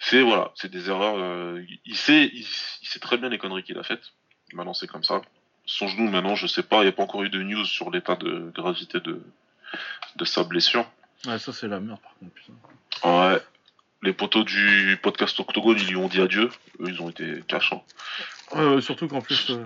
C'est 0.00 0.22
voilà, 0.22 0.52
c'est 0.54 0.70
des 0.70 0.90
erreurs. 0.90 1.16
euh, 1.18 1.64
il- 1.68 1.80
il 1.86 1.96
sait, 1.96 2.24
il, 2.32 2.40
il 2.40 2.88
sait 2.88 2.98
très 3.00 3.16
bien 3.16 3.28
les 3.28 3.38
conneries 3.38 3.62
qu'il 3.62 3.78
a 3.78 3.82
faites. 3.82 4.12
Maintenant 4.52 4.74
c'est 4.74 4.86
comme 4.86 5.04
ça. 5.04 5.22
Son 5.66 5.88
genou 5.88 6.10
maintenant, 6.10 6.34
je 6.34 6.46
sais 6.46 6.62
pas, 6.62 6.78
il 6.78 6.82
n'y 6.82 6.88
a 6.88 6.92
pas 6.92 7.02
encore 7.04 7.22
eu 7.22 7.30
de 7.30 7.42
news 7.42 7.64
sur 7.64 7.90
l'état 7.90 8.16
de 8.16 8.50
gravité 8.54 9.00
de 9.00 9.22
de 10.16 10.24
sa 10.24 10.44
blessure. 10.44 10.86
Ouais, 11.26 11.38
ça 11.38 11.52
c'est 11.52 11.68
la 11.68 11.80
merde 11.80 12.00
par 12.00 12.14
contre. 12.18 12.34
Putain. 12.34 12.52
Ouais. 13.32 13.40
Les 14.04 14.12
poteaux 14.12 14.44
du 14.44 14.98
podcast 15.02 15.40
Octogone, 15.40 15.78
ils 15.80 15.88
lui 15.88 15.96
ont 15.96 16.08
dit 16.08 16.20
adieu. 16.20 16.50
Eux, 16.80 16.88
ils 16.88 17.00
ont 17.00 17.08
été 17.08 17.42
hein. 17.50 17.80
Ouais, 18.54 18.82
surtout 18.82 19.08
qu'en 19.08 19.22
plus, 19.22 19.50
euh, 19.50 19.64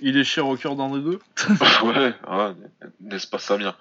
il 0.00 0.16
est 0.16 0.24
cher 0.24 0.48
au 0.48 0.56
cœur 0.56 0.74
d'un 0.74 0.90
des 0.90 1.00
deux. 1.00 1.20
ouais, 1.84 2.12
ouais, 2.28 2.52
n'est-ce 3.00 3.28
pas 3.28 3.38
Samir? 3.38 3.78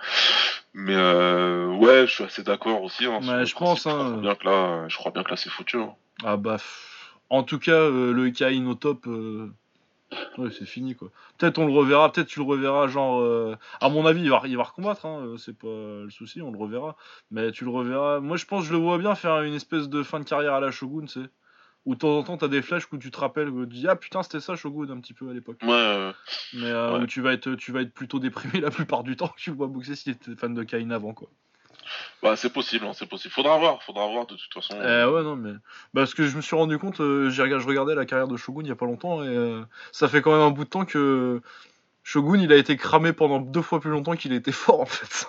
Mais 0.75 0.93
euh, 0.95 1.65
ouais, 1.77 2.05
je 2.05 2.11
suis 2.13 2.23
assez 2.23 2.43
d'accord 2.43 2.83
aussi. 2.83 3.05
Hein, 3.05 3.19
Ouais, 3.27 3.45
je 3.47 3.55
pense, 3.55 3.87
hein. 3.87 3.97
Je 3.97 4.11
crois 4.11 4.21
bien 4.21 4.35
que 4.35 4.45
là, 4.45 4.85
je 4.87 4.95
crois 4.97 5.11
bien 5.11 5.23
que 5.23 5.31
là, 5.31 5.35
c'est 5.35 5.49
foutu. 5.49 5.77
hein. 5.79 5.95
Ah 6.23 6.37
bah, 6.37 6.57
en 7.31 7.41
tout 7.41 7.57
cas, 7.57 7.71
euh, 7.71 8.13
le 8.13 8.29
Kain 8.29 8.67
au 8.67 8.75
top, 8.75 9.07
euh, 9.07 9.51
ouais, 10.37 10.49
c'est 10.51 10.65
fini 10.65 10.95
quoi. 10.95 11.09
Peut-être 11.37 11.57
on 11.57 11.65
le 11.65 11.73
reverra, 11.73 12.11
peut-être 12.11 12.27
tu 12.27 12.39
le 12.39 12.45
reverras, 12.45 12.87
genre, 12.87 13.19
euh, 13.21 13.55
à 13.81 13.89
mon 13.89 14.05
avis, 14.05 14.21
il 14.21 14.29
va, 14.29 14.41
il 14.45 14.55
va 14.57 14.63
recombattre, 14.63 15.05
hein, 15.05 15.19
euh, 15.25 15.37
c'est 15.37 15.57
pas 15.57 15.67
le 15.67 16.09
souci, 16.09 16.41
on 16.41 16.51
le 16.51 16.57
reverra. 16.57 16.95
Mais 17.31 17.51
tu 17.51 17.63
le 17.65 17.71
reverras. 17.71 18.19
Moi, 18.19 18.37
je 18.37 18.45
pense, 18.45 18.61
que 18.61 18.67
je 18.67 18.73
le 18.73 18.79
vois 18.79 18.97
bien 18.97 19.15
faire 19.15 19.41
une 19.41 19.53
espèce 19.53 19.89
de 19.89 20.03
fin 20.03 20.19
de 20.19 20.25
carrière 20.25 20.53
à 20.53 20.59
la 20.59 20.71
Shogun, 20.71 21.05
tu 21.05 21.21
sais. 21.21 21.29
Où 21.85 21.93
de 21.95 21.99
temps 21.99 22.17
en 22.17 22.23
temps, 22.23 22.37
t'as 22.37 22.49
des 22.49 22.61
flashs 22.61 22.91
où 22.91 22.97
tu 22.97 23.11
te 23.11 23.19
rappelles, 23.19 23.49
où 23.49 23.65
tu 23.65 23.75
dis, 23.77 23.87
ah 23.87 23.95
putain, 23.95 24.21
c'était 24.23 24.41
ça 24.41 24.55
Shogun 24.55 24.89
un 24.89 24.99
petit 24.99 25.13
peu 25.13 25.29
à 25.29 25.33
l'époque. 25.33 25.59
Ouais, 25.63 25.69
euh, 25.71 26.11
Mais 26.53 26.65
euh, 26.65 26.97
Ouais. 26.97 27.03
où 27.03 27.07
tu 27.07 27.21
vas, 27.21 27.33
être, 27.33 27.55
tu 27.55 27.71
vas 27.71 27.81
être 27.81 27.93
plutôt 27.93 28.19
déprimé 28.19 28.59
la 28.61 28.71
plupart 28.71 29.03
du 29.03 29.15
temps 29.15 29.27
que 29.29 29.39
tu 29.39 29.51
le 29.51 29.55
vois 29.55 29.67
boxer 29.67 29.95
si 29.95 30.05
t'étais 30.15 30.35
fan 30.35 30.53
de 30.53 30.63
Kain 30.63 30.89
avant 30.91 31.13
quoi. 31.13 31.29
Bah, 32.23 32.35
c'est 32.35 32.51
possible, 32.51 32.85
hein, 32.85 32.91
c'est 32.93 33.05
possible. 33.05 33.33
Faudra 33.33 33.57
voir, 33.57 33.81
faudra 33.83 34.07
voir 34.07 34.25
de 34.25 34.35
toute 34.35 34.53
façon. 34.53 34.73
Euh, 34.79 35.09
ouais, 35.09 35.23
non, 35.23 35.35
mais. 35.35 35.53
Parce 35.93 36.13
que 36.13 36.25
je 36.27 36.35
me 36.35 36.41
suis 36.41 36.55
rendu 36.55 36.77
compte, 36.77 36.99
euh, 36.99 37.29
j'ai 37.29 37.41
regardé, 37.41 37.63
je 37.63 37.67
regardais 37.67 37.95
la 37.95 38.05
carrière 38.05 38.27
de 38.27 38.37
Shogun 38.37 38.61
il 38.63 38.67
y 38.67 38.71
a 38.71 38.75
pas 38.75 38.85
longtemps, 38.85 39.23
et 39.23 39.27
euh, 39.27 39.61
ça 39.91 40.07
fait 40.07 40.21
quand 40.21 40.31
même 40.31 40.41
un 40.41 40.51
bout 40.51 40.65
de 40.65 40.69
temps 40.69 40.85
que 40.85 41.41
Shogun 42.03 42.39
il 42.39 42.51
a 42.51 42.55
été 42.55 42.77
cramé 42.77 43.13
pendant 43.13 43.39
deux 43.39 43.61
fois 43.61 43.79
plus 43.79 43.91
longtemps 43.91 44.15
qu'il 44.15 44.33
était 44.33 44.51
fort 44.51 44.81
en 44.81 44.85
fait. 44.85 45.27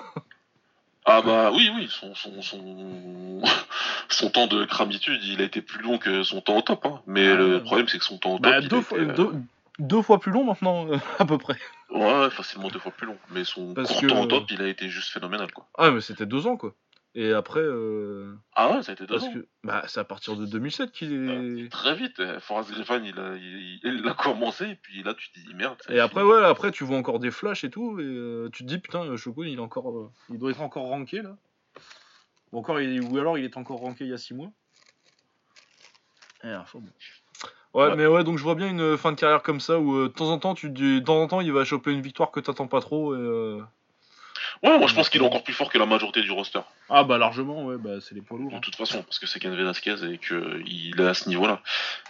Ah 1.11 1.23
bah 1.23 1.51
oui, 1.53 1.71
oui, 1.75 1.89
son, 1.91 2.15
son, 2.15 2.43
son, 2.43 3.41
son 4.11 4.31
temps 4.31 4.47
de 4.47 4.65
cramitude, 4.67 5.25
il 5.25 5.41
a 5.41 5.45
été 5.45 5.63
plus 5.63 5.83
long 5.83 5.97
que 5.97 6.23
son 6.23 6.43
temps 6.43 6.57
au 6.59 6.63
top. 6.63 6.85
Hein. 6.85 7.01
Mais 7.07 7.29
Ah, 7.29 7.35
le 7.35 7.63
problème, 7.63 7.89
c'est 7.89 7.99
que 7.99 8.05
son 8.05 8.19
temps 8.19 8.35
au 8.35 8.39
top, 8.39 8.43
bah, 8.43 8.59
il 8.61 8.67
a 8.67 8.69
deux, 8.69 8.83
fois, 8.83 8.99
deux, 8.99 9.33
deux 9.79 10.03
fois 10.03 10.21
plus 10.21 10.33
long 10.33 10.45
maintenant, 10.45 10.87
à 11.19 11.25
peu 11.25 11.39
près. 11.39 11.57
Ouais, 11.91 12.31
facilement 12.31 12.69
deux 12.69 12.79
fois 12.79 12.93
plus 12.93 13.07
long. 13.07 13.19
Mais 13.31 13.45
son 13.45 13.73
Parce 13.75 13.89
court 13.91 14.01
que- 14.03 14.07
temps 14.09 14.23
au 14.23 14.27
top, 14.27 14.51
il 14.51 14.61
a 14.63 14.69
été 14.69 14.89
juste 14.89 15.11
phénoménal, 15.11 15.51
quoi. 15.53 15.69
Ah, 15.79 15.91
mais 15.91 16.01
c'était 16.01 16.27
deux 16.27 16.47
ans 16.47 16.57
quoi. 16.57 16.75
Et 17.15 17.33
après, 17.33 17.61
euh, 17.61 18.35
Ah 18.55 18.71
ouais, 18.71 18.83
ça 18.83 18.93
a 18.93 18.95
été 18.95 19.07
deux 19.07 19.15
parce 19.15 19.25
ans. 19.25 19.33
que. 19.33 19.49
Bah, 19.65 19.83
c'est 19.89 19.99
à 19.99 20.05
partir 20.05 20.37
de 20.37 20.45
2007 20.45 20.93
qu'il 20.93 21.13
est. 21.13 21.69
Très 21.71 21.95
vite, 21.97 22.21
euh, 22.21 22.39
Forrest 22.39 22.71
Griffin, 22.71 23.03
il 23.03 23.19
a, 23.19 23.35
il, 23.37 23.81
il 23.83 24.07
a 24.09 24.13
commencé, 24.15 24.67
et 24.67 24.75
puis 24.77 25.03
là, 25.03 25.15
tu 25.15 25.31
te 25.33 25.41
dis, 25.41 25.55
merde. 25.55 25.79
Et 25.89 25.99
après, 25.99 26.21
fini. 26.21 26.33
ouais, 26.33 26.45
après, 26.45 26.71
tu 26.71 26.85
vois 26.85 26.99
encore 26.99 27.19
des 27.19 27.31
flashs 27.31 27.65
et 27.65 27.71
tout, 27.71 27.99
et 27.99 28.05
euh, 28.05 28.51
tu 28.53 28.63
te 28.63 28.69
dis, 28.69 28.79
putain, 28.79 29.17
Shogun, 29.17 29.47
il, 29.47 29.55
est 29.57 29.61
encore, 29.61 29.91
euh, 29.91 30.13
il 30.29 30.39
doit 30.39 30.51
être 30.51 30.61
encore 30.61 30.85
ranké 30.85 31.23
là. 31.23 31.37
Ou, 32.53 32.59
encore, 32.59 32.81
il, 32.81 33.01
ou 33.03 33.19
alors 33.19 33.39
il 33.39 33.45
est 33.45 33.57
encore 33.57 33.79
ranké 33.81 34.05
il 34.05 34.11
y 34.11 34.15
a 34.15 34.19
6 34.19 34.35
mois. 34.35 34.53
Et, 36.45 36.55
enfin, 36.55 36.79
bon. 36.79 36.91
Ouais, 37.75 37.89
Ouais. 37.89 37.97
mais 37.97 38.07
ouais, 38.07 38.25
donc 38.25 38.39
je 38.39 38.43
vois 38.43 38.55
bien 38.55 38.69
une 38.69 38.97
fin 38.97 39.13
de 39.13 39.17
carrière 39.21 39.43
comme 39.43 39.61
ça 39.61 39.79
où 39.79 39.95
euh, 39.97 40.09
de 40.09 40.13
temps 40.13 40.31
en 40.31 40.39
temps, 40.39 40.55
tu, 40.55 40.71
de 40.71 40.99
temps 41.01 41.21
en 41.23 41.29
temps, 41.29 41.41
il 41.41 41.53
va 41.53 41.65
choper 41.65 41.93
une 41.93 42.01
victoire 42.01 42.31
que 42.31 42.41
t'attends 42.41 42.67
pas 42.67 42.81
trop. 42.81 43.15
Et, 43.15 43.19
euh, 43.19 43.61
Ouais, 44.63 44.77
moi, 44.79 44.89
je 44.89 44.95
pense 44.95 45.09
qu'il 45.09 45.21
est 45.21 45.25
encore 45.25 45.45
plus 45.45 45.53
fort 45.53 45.71
que 45.71 45.79
la 45.79 45.87
majorité 45.87 46.21
du 46.23 46.33
roster. 46.33 46.61
Ah, 46.89 47.05
bah 47.05 47.19
largement, 47.19 47.67
ouais, 47.67 47.77
bah 47.77 48.01
c'est 48.01 48.15
les 48.15 48.23
poids 48.23 48.39
lourds. 48.39 48.51
De 48.51 48.57
hein. 48.57 48.61
toute 48.61 48.75
façon, 48.77 49.03
parce 49.03 49.19
que 49.19 49.27
c'est 49.27 49.39
Ken 49.39 49.55
Velasquez 49.55 49.97
et 50.11 50.19
qu'il 50.19 50.95
est 50.99 51.07
à 51.07 51.15
ce 51.15 51.29
niveau-là. 51.29 51.61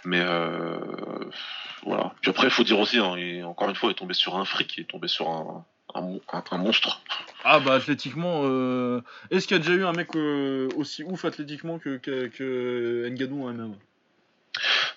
Mais 0.05 0.19
euh, 0.21 0.79
voilà. 1.83 2.13
Puis 2.21 2.31
après, 2.31 2.47
il 2.47 2.49
faut 2.51 2.63
dire 2.63 2.79
aussi, 2.79 2.97
hein, 2.97 3.15
et 3.17 3.43
encore 3.43 3.69
une 3.69 3.75
fois, 3.75 3.89
il 3.89 3.91
est 3.91 3.95
tombé 3.95 4.13
sur 4.13 4.35
un 4.37 4.45
fric, 4.45 4.77
il 4.77 4.81
est 4.81 4.85
tombé 4.85 5.07
sur 5.07 5.29
un, 5.29 5.65
un, 5.93 6.01
mon- 6.01 6.21
un- 6.31 6.43
un 6.51 6.57
monstre. 6.57 7.01
Ah, 7.43 7.59
bah 7.59 7.73
athlétiquement, 7.73 8.41
euh, 8.45 9.01
est-ce 9.31 9.47
qu'il 9.47 9.57
y 9.57 9.59
a 9.59 9.63
déjà 9.63 9.73
eu 9.75 9.83
un 9.85 9.93
mec 9.93 10.15
euh, 10.15 10.69
aussi 10.75 11.03
ouf 11.03 11.25
athlétiquement 11.25 11.77
que, 11.77 11.97
que, 11.97 12.27
que 12.27 13.07
Ngannou 13.09 13.47
en 13.47 13.53
MMA 13.53 13.75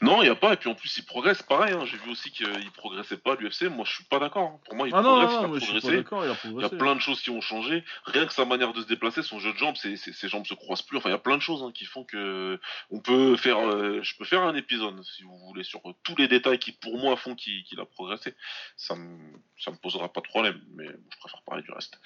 Non, 0.01 0.21
il 0.23 0.25
n'y 0.25 0.31
a 0.31 0.35
pas, 0.35 0.55
et 0.55 0.57
puis 0.57 0.69
en 0.69 0.75
plus, 0.75 0.97
il 0.97 1.05
progresse. 1.05 1.43
Pareil, 1.43 1.75
hein, 1.75 1.85
j'ai 1.85 1.97
vu 1.99 2.11
aussi 2.11 2.31
qu'il 2.33 2.71
progressait 2.73 3.17
pas 3.19 3.35
à 3.35 3.37
l'UFC. 3.37 3.65
Moi, 3.71 3.85
je 3.87 3.95
suis 3.95 4.05
pas 4.05 4.19
d'accord. 4.19 4.49
hein. 4.55 4.61
Pour 4.65 4.75
moi, 4.75 4.89
il 4.89 4.95
Ah 4.95 5.03
progresse, 5.03 5.31
non, 5.31 5.31
il 5.31 5.35
a 5.35 5.39
pas 5.39 5.43
progressé. 5.67 5.87
il 5.89 5.91
a 5.91 6.51
Il 6.51 6.61
y 6.61 6.65
a 6.65 6.69
plein 6.71 6.95
de 6.97 7.01
choses 7.01 7.21
qui 7.21 7.31
ont 7.31 7.41
changé. 7.41 7.85
Rien 8.07 8.27
que 8.27 8.33
sa 8.33 8.45
manière 8.45 8.73
de 8.73 8.81
se 8.81 8.87
déplacer, 8.87 9.23
son 9.23 9.39
jeu 9.39 9.53
de 9.53 9.59
jambes, 9.59 9.77
ses, 9.77 9.97
ses- 9.97 10.13
ses 10.13 10.29
jambes 10.29 10.47
se 10.47 10.55
croisent 10.55 10.83
plus. 10.83 10.97
Enfin, 10.99 11.11
il 11.11 11.13
y 11.13 11.15
a 11.15 11.19
plein 11.19 11.37
de 11.37 11.43
choses 11.43 11.63
hein, 11.63 11.71
qui 11.73 11.85
font 11.85 12.03
que 12.03 12.59
on 12.91 12.99
peut 13.01 13.37
faire. 13.37 13.59
euh, 13.59 14.01
je 14.03 14.17
peux 14.17 14.25
faire 14.25 14.43
un 14.43 14.55
épisode, 14.57 15.01
si 15.05 15.23
vous 15.23 15.37
voulez, 15.47 15.63
sur 15.63 15.81
tous 16.03 16.17
les 16.17 16.27
détails 16.29 16.59
qui, 16.59 16.73
pour 16.73 16.99
moi, 16.99 17.17
font 17.17 17.35
qu'il 17.37 17.63
a 17.79 17.85
progressé. 17.85 18.35
Ça 18.77 18.97
me, 18.97 19.19
ça 19.59 19.71
me 19.71 19.77
posera 19.77 20.13
pas 20.13 20.21
de 20.23 20.27
problème. 20.29 20.61
Mais 20.75 20.87
bon, 20.89 20.99
je 21.13 21.19
préfère 21.21 21.43
parler 21.43 21.63
du 21.63 21.71
reste. 21.71 22.01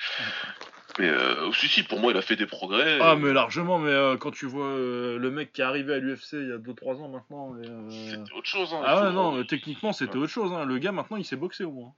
Mais 0.98 1.08
euh, 1.08 1.50
si, 1.52 1.68
si, 1.68 1.82
pour 1.82 2.00
moi, 2.00 2.12
il 2.12 2.18
a 2.18 2.22
fait 2.22 2.36
des 2.36 2.46
progrès. 2.46 2.98
Ah 3.00 3.16
mais 3.16 3.32
largement, 3.32 3.78
mais 3.78 3.90
euh, 3.90 4.16
quand 4.16 4.30
tu 4.32 4.46
vois 4.46 4.66
euh, 4.66 5.18
le 5.18 5.30
mec 5.30 5.52
qui 5.52 5.60
est 5.60 5.64
arrivé 5.64 5.94
à 5.94 5.98
l'UFC 5.98 6.32
il 6.34 6.48
y 6.48 6.52
a 6.52 6.58
2-3 6.58 7.02
ans 7.02 7.08
maintenant... 7.08 7.35
euh, 7.54 7.90
C'était 7.90 8.32
autre 8.32 8.48
chose. 8.48 8.72
Hein. 8.74 8.82
Ah 8.84 9.02
ouais 9.04 9.12
non, 9.12 9.36
euh, 9.38 9.44
techniquement 9.44 9.92
c'était 9.92 10.16
Ouais. 10.16 10.22
autre 10.24 10.32
chose, 10.32 10.52
hein. 10.52 10.64
le 10.64 10.78
gars 10.78 10.92
maintenant 10.92 11.16
il 11.16 11.24
sait 11.24 11.36
boxer 11.36 11.64
au 11.64 11.72
moins. 11.72 11.94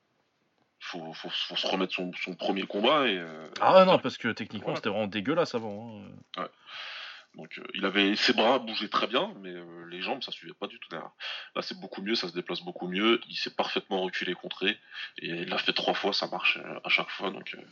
faut, 0.80 1.12
faut, 1.12 1.30
faut 1.30 1.57
se 1.57 1.66
remettre 1.66 1.95
son, 1.95 2.11
son 2.22 2.34
premier 2.34 2.62
combat 2.66 3.07
et. 3.09 3.16
euh, 3.18 3.49
Ah 3.61 3.74
ouais 3.78 3.84
non, 3.84 3.99
parce 3.99 4.16
que 4.18 4.28
techniquement 4.28 4.66
Voilà. 4.68 4.76
c'était 4.76 4.89
vraiment 4.91 5.07
dégueulasse 5.07 5.55
avant. 5.55 6.03
hein. 6.36 6.49
Donc 7.34 7.59
euh, 7.59 7.64
il 7.74 7.84
avait 7.84 8.16
ses 8.16 8.32
bras 8.32 8.59
bougeaient 8.59 8.89
très 8.89 9.07
bien, 9.07 9.32
mais 9.41 9.51
euh, 9.51 9.84
les 9.91 10.01
jambes 10.01 10.22
ça 10.22 10.32
suivait 10.32 10.55
pas 10.55 10.66
du 10.66 10.78
tout 10.80 10.89
derrière. 10.89 11.11
Là 11.55 11.62
c'est 11.62 11.78
beaucoup 11.78 12.01
mieux, 12.03 12.14
ça 12.14 12.26
se 12.28 12.32
déplace 12.34 12.62
beaucoup 12.62 12.89
mieux, 12.89 13.20
il 13.28 13.36
s'est 13.36 13.55
parfaitement 13.55 14.01
reculé 14.01 14.34
contré 14.34 14.78
et 15.18 15.28
il 15.28 15.49
l'a 15.49 15.59
fait 15.59 15.72
trois 15.74 15.95
fois, 15.95 16.12
ça 16.12 16.26
marche 16.28 16.59
euh, 16.64 16.80
à 16.84 16.89
chaque 16.89 17.11
fois 17.11 17.30
donc. 17.30 17.55
euh, 17.55 17.62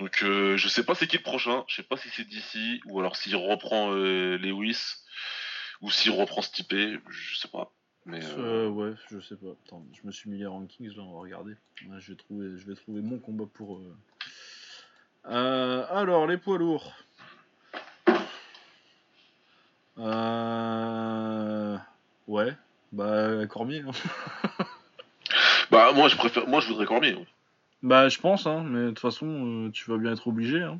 Donc 0.00 0.22
euh, 0.22 0.56
je 0.56 0.68
sais 0.68 0.84
pas 0.84 0.94
c'est 0.94 1.06
qui 1.06 1.16
le 1.16 1.22
prochain, 1.22 1.64
je 1.68 1.76
sais 1.76 1.82
pas 1.82 1.96
si 1.96 2.08
c'est 2.10 2.24
d'ici 2.26 2.80
ou 2.86 2.98
alors 3.00 3.16
s'il 3.16 3.36
reprend 3.36 3.92
euh, 3.92 4.36
Lewis 4.38 4.96
Ou 5.82 5.90
s'il 5.90 6.12
reprend 6.12 6.42
Stipe, 6.42 6.72
je 6.72 7.36
sais 7.38 7.48
pas. 7.48 7.70
Mais 8.06 8.20
euh, 8.38 8.68
ouais, 8.68 8.94
je 9.10 9.20
sais 9.20 9.36
pas. 9.36 9.48
Attends, 9.66 9.84
je 9.92 10.06
me 10.06 10.12
suis 10.12 10.30
mis 10.30 10.38
les 10.38 10.46
rankings 10.46 10.94
là, 10.96 11.02
on 11.02 11.12
va 11.12 11.20
regarder. 11.20 11.54
je, 11.98 12.12
vais 12.12 12.16
trouver, 12.16 12.58
je 12.58 12.66
vais 12.66 12.74
trouver 12.74 13.02
mon 13.02 13.18
combat 13.18 13.44
pour. 13.52 13.80
alors, 15.24 16.26
les 16.26 16.38
poids 16.38 16.58
lourds. 16.58 16.94
Ouais, 22.28 22.54
bah 22.92 23.46
Cormier. 23.46 23.82
Hein. 23.86 24.64
bah 25.70 25.92
moi 25.94 26.08
je 26.08 26.16
préfère, 26.16 26.46
moi 26.46 26.60
je 26.60 26.68
voudrais 26.68 26.84
Cormier. 26.84 27.16
Bah 27.82 28.10
je 28.10 28.18
pense, 28.18 28.46
hein, 28.46 28.64
mais 28.66 28.80
de 28.80 28.88
toute 28.88 29.00
façon 29.00 29.70
tu 29.72 29.90
vas 29.90 29.96
bien 29.96 30.12
être 30.12 30.28
obligé. 30.28 30.62
Hein. 30.62 30.78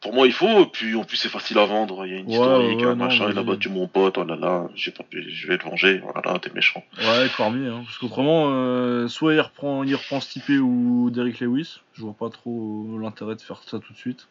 Pour 0.00 0.12
moi, 0.12 0.26
il 0.26 0.32
faut, 0.32 0.66
puis 0.66 0.94
en 0.94 1.04
plus, 1.04 1.16
c'est 1.16 1.28
facile 1.28 1.58
à 1.58 1.64
vendre. 1.64 2.06
Il 2.06 2.12
y 2.12 2.16
a 2.16 2.18
une 2.18 2.30
historique, 2.30 2.82
un 2.82 2.94
machin, 2.94 3.28
il 3.30 3.38
a 3.38 3.42
battu 3.42 3.68
mon 3.68 3.88
pote, 3.88 4.18
oh 4.18 4.24
là 4.24 4.36
là, 4.36 4.68
j'ai 4.74 4.90
pas 4.90 5.04
je 5.10 5.48
vais 5.48 5.58
te 5.58 5.64
venger, 5.64 6.02
oh 6.06 6.12
là 6.14 6.20
là, 6.24 6.38
t'es 6.38 6.50
méchant. 6.54 6.84
Ouais, 6.98 7.28
Cormier, 7.36 7.68
hein, 7.68 7.82
parce 7.84 7.98
qu'autrement, 7.98 8.48
euh, 8.50 9.08
soit 9.08 9.34
il 9.34 9.40
reprend, 9.40 9.84
il 9.84 9.94
reprend 9.94 10.20
Stipe 10.20 10.48
ou 10.48 11.10
Derrick 11.10 11.40
Lewis, 11.40 11.80
je 11.94 12.02
vois 12.02 12.12
pas 12.12 12.28
trop 12.28 12.98
l'intérêt 13.00 13.36
de 13.36 13.40
faire 13.40 13.62
ça 13.62 13.78
tout 13.78 13.92
de 13.92 13.98
suite. 13.98 14.28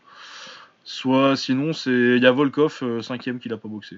Soit 0.84 1.36
sinon, 1.36 1.74
c'est 1.74 1.90
il 1.92 2.22
y 2.22 2.28
a 2.28 2.32
Volkov, 2.32 2.78
5 2.78 2.86
euh, 2.86 3.02
cinquième, 3.02 3.40
qui 3.40 3.50
l'a 3.50 3.58
pas 3.58 3.68
boxé. 3.68 3.98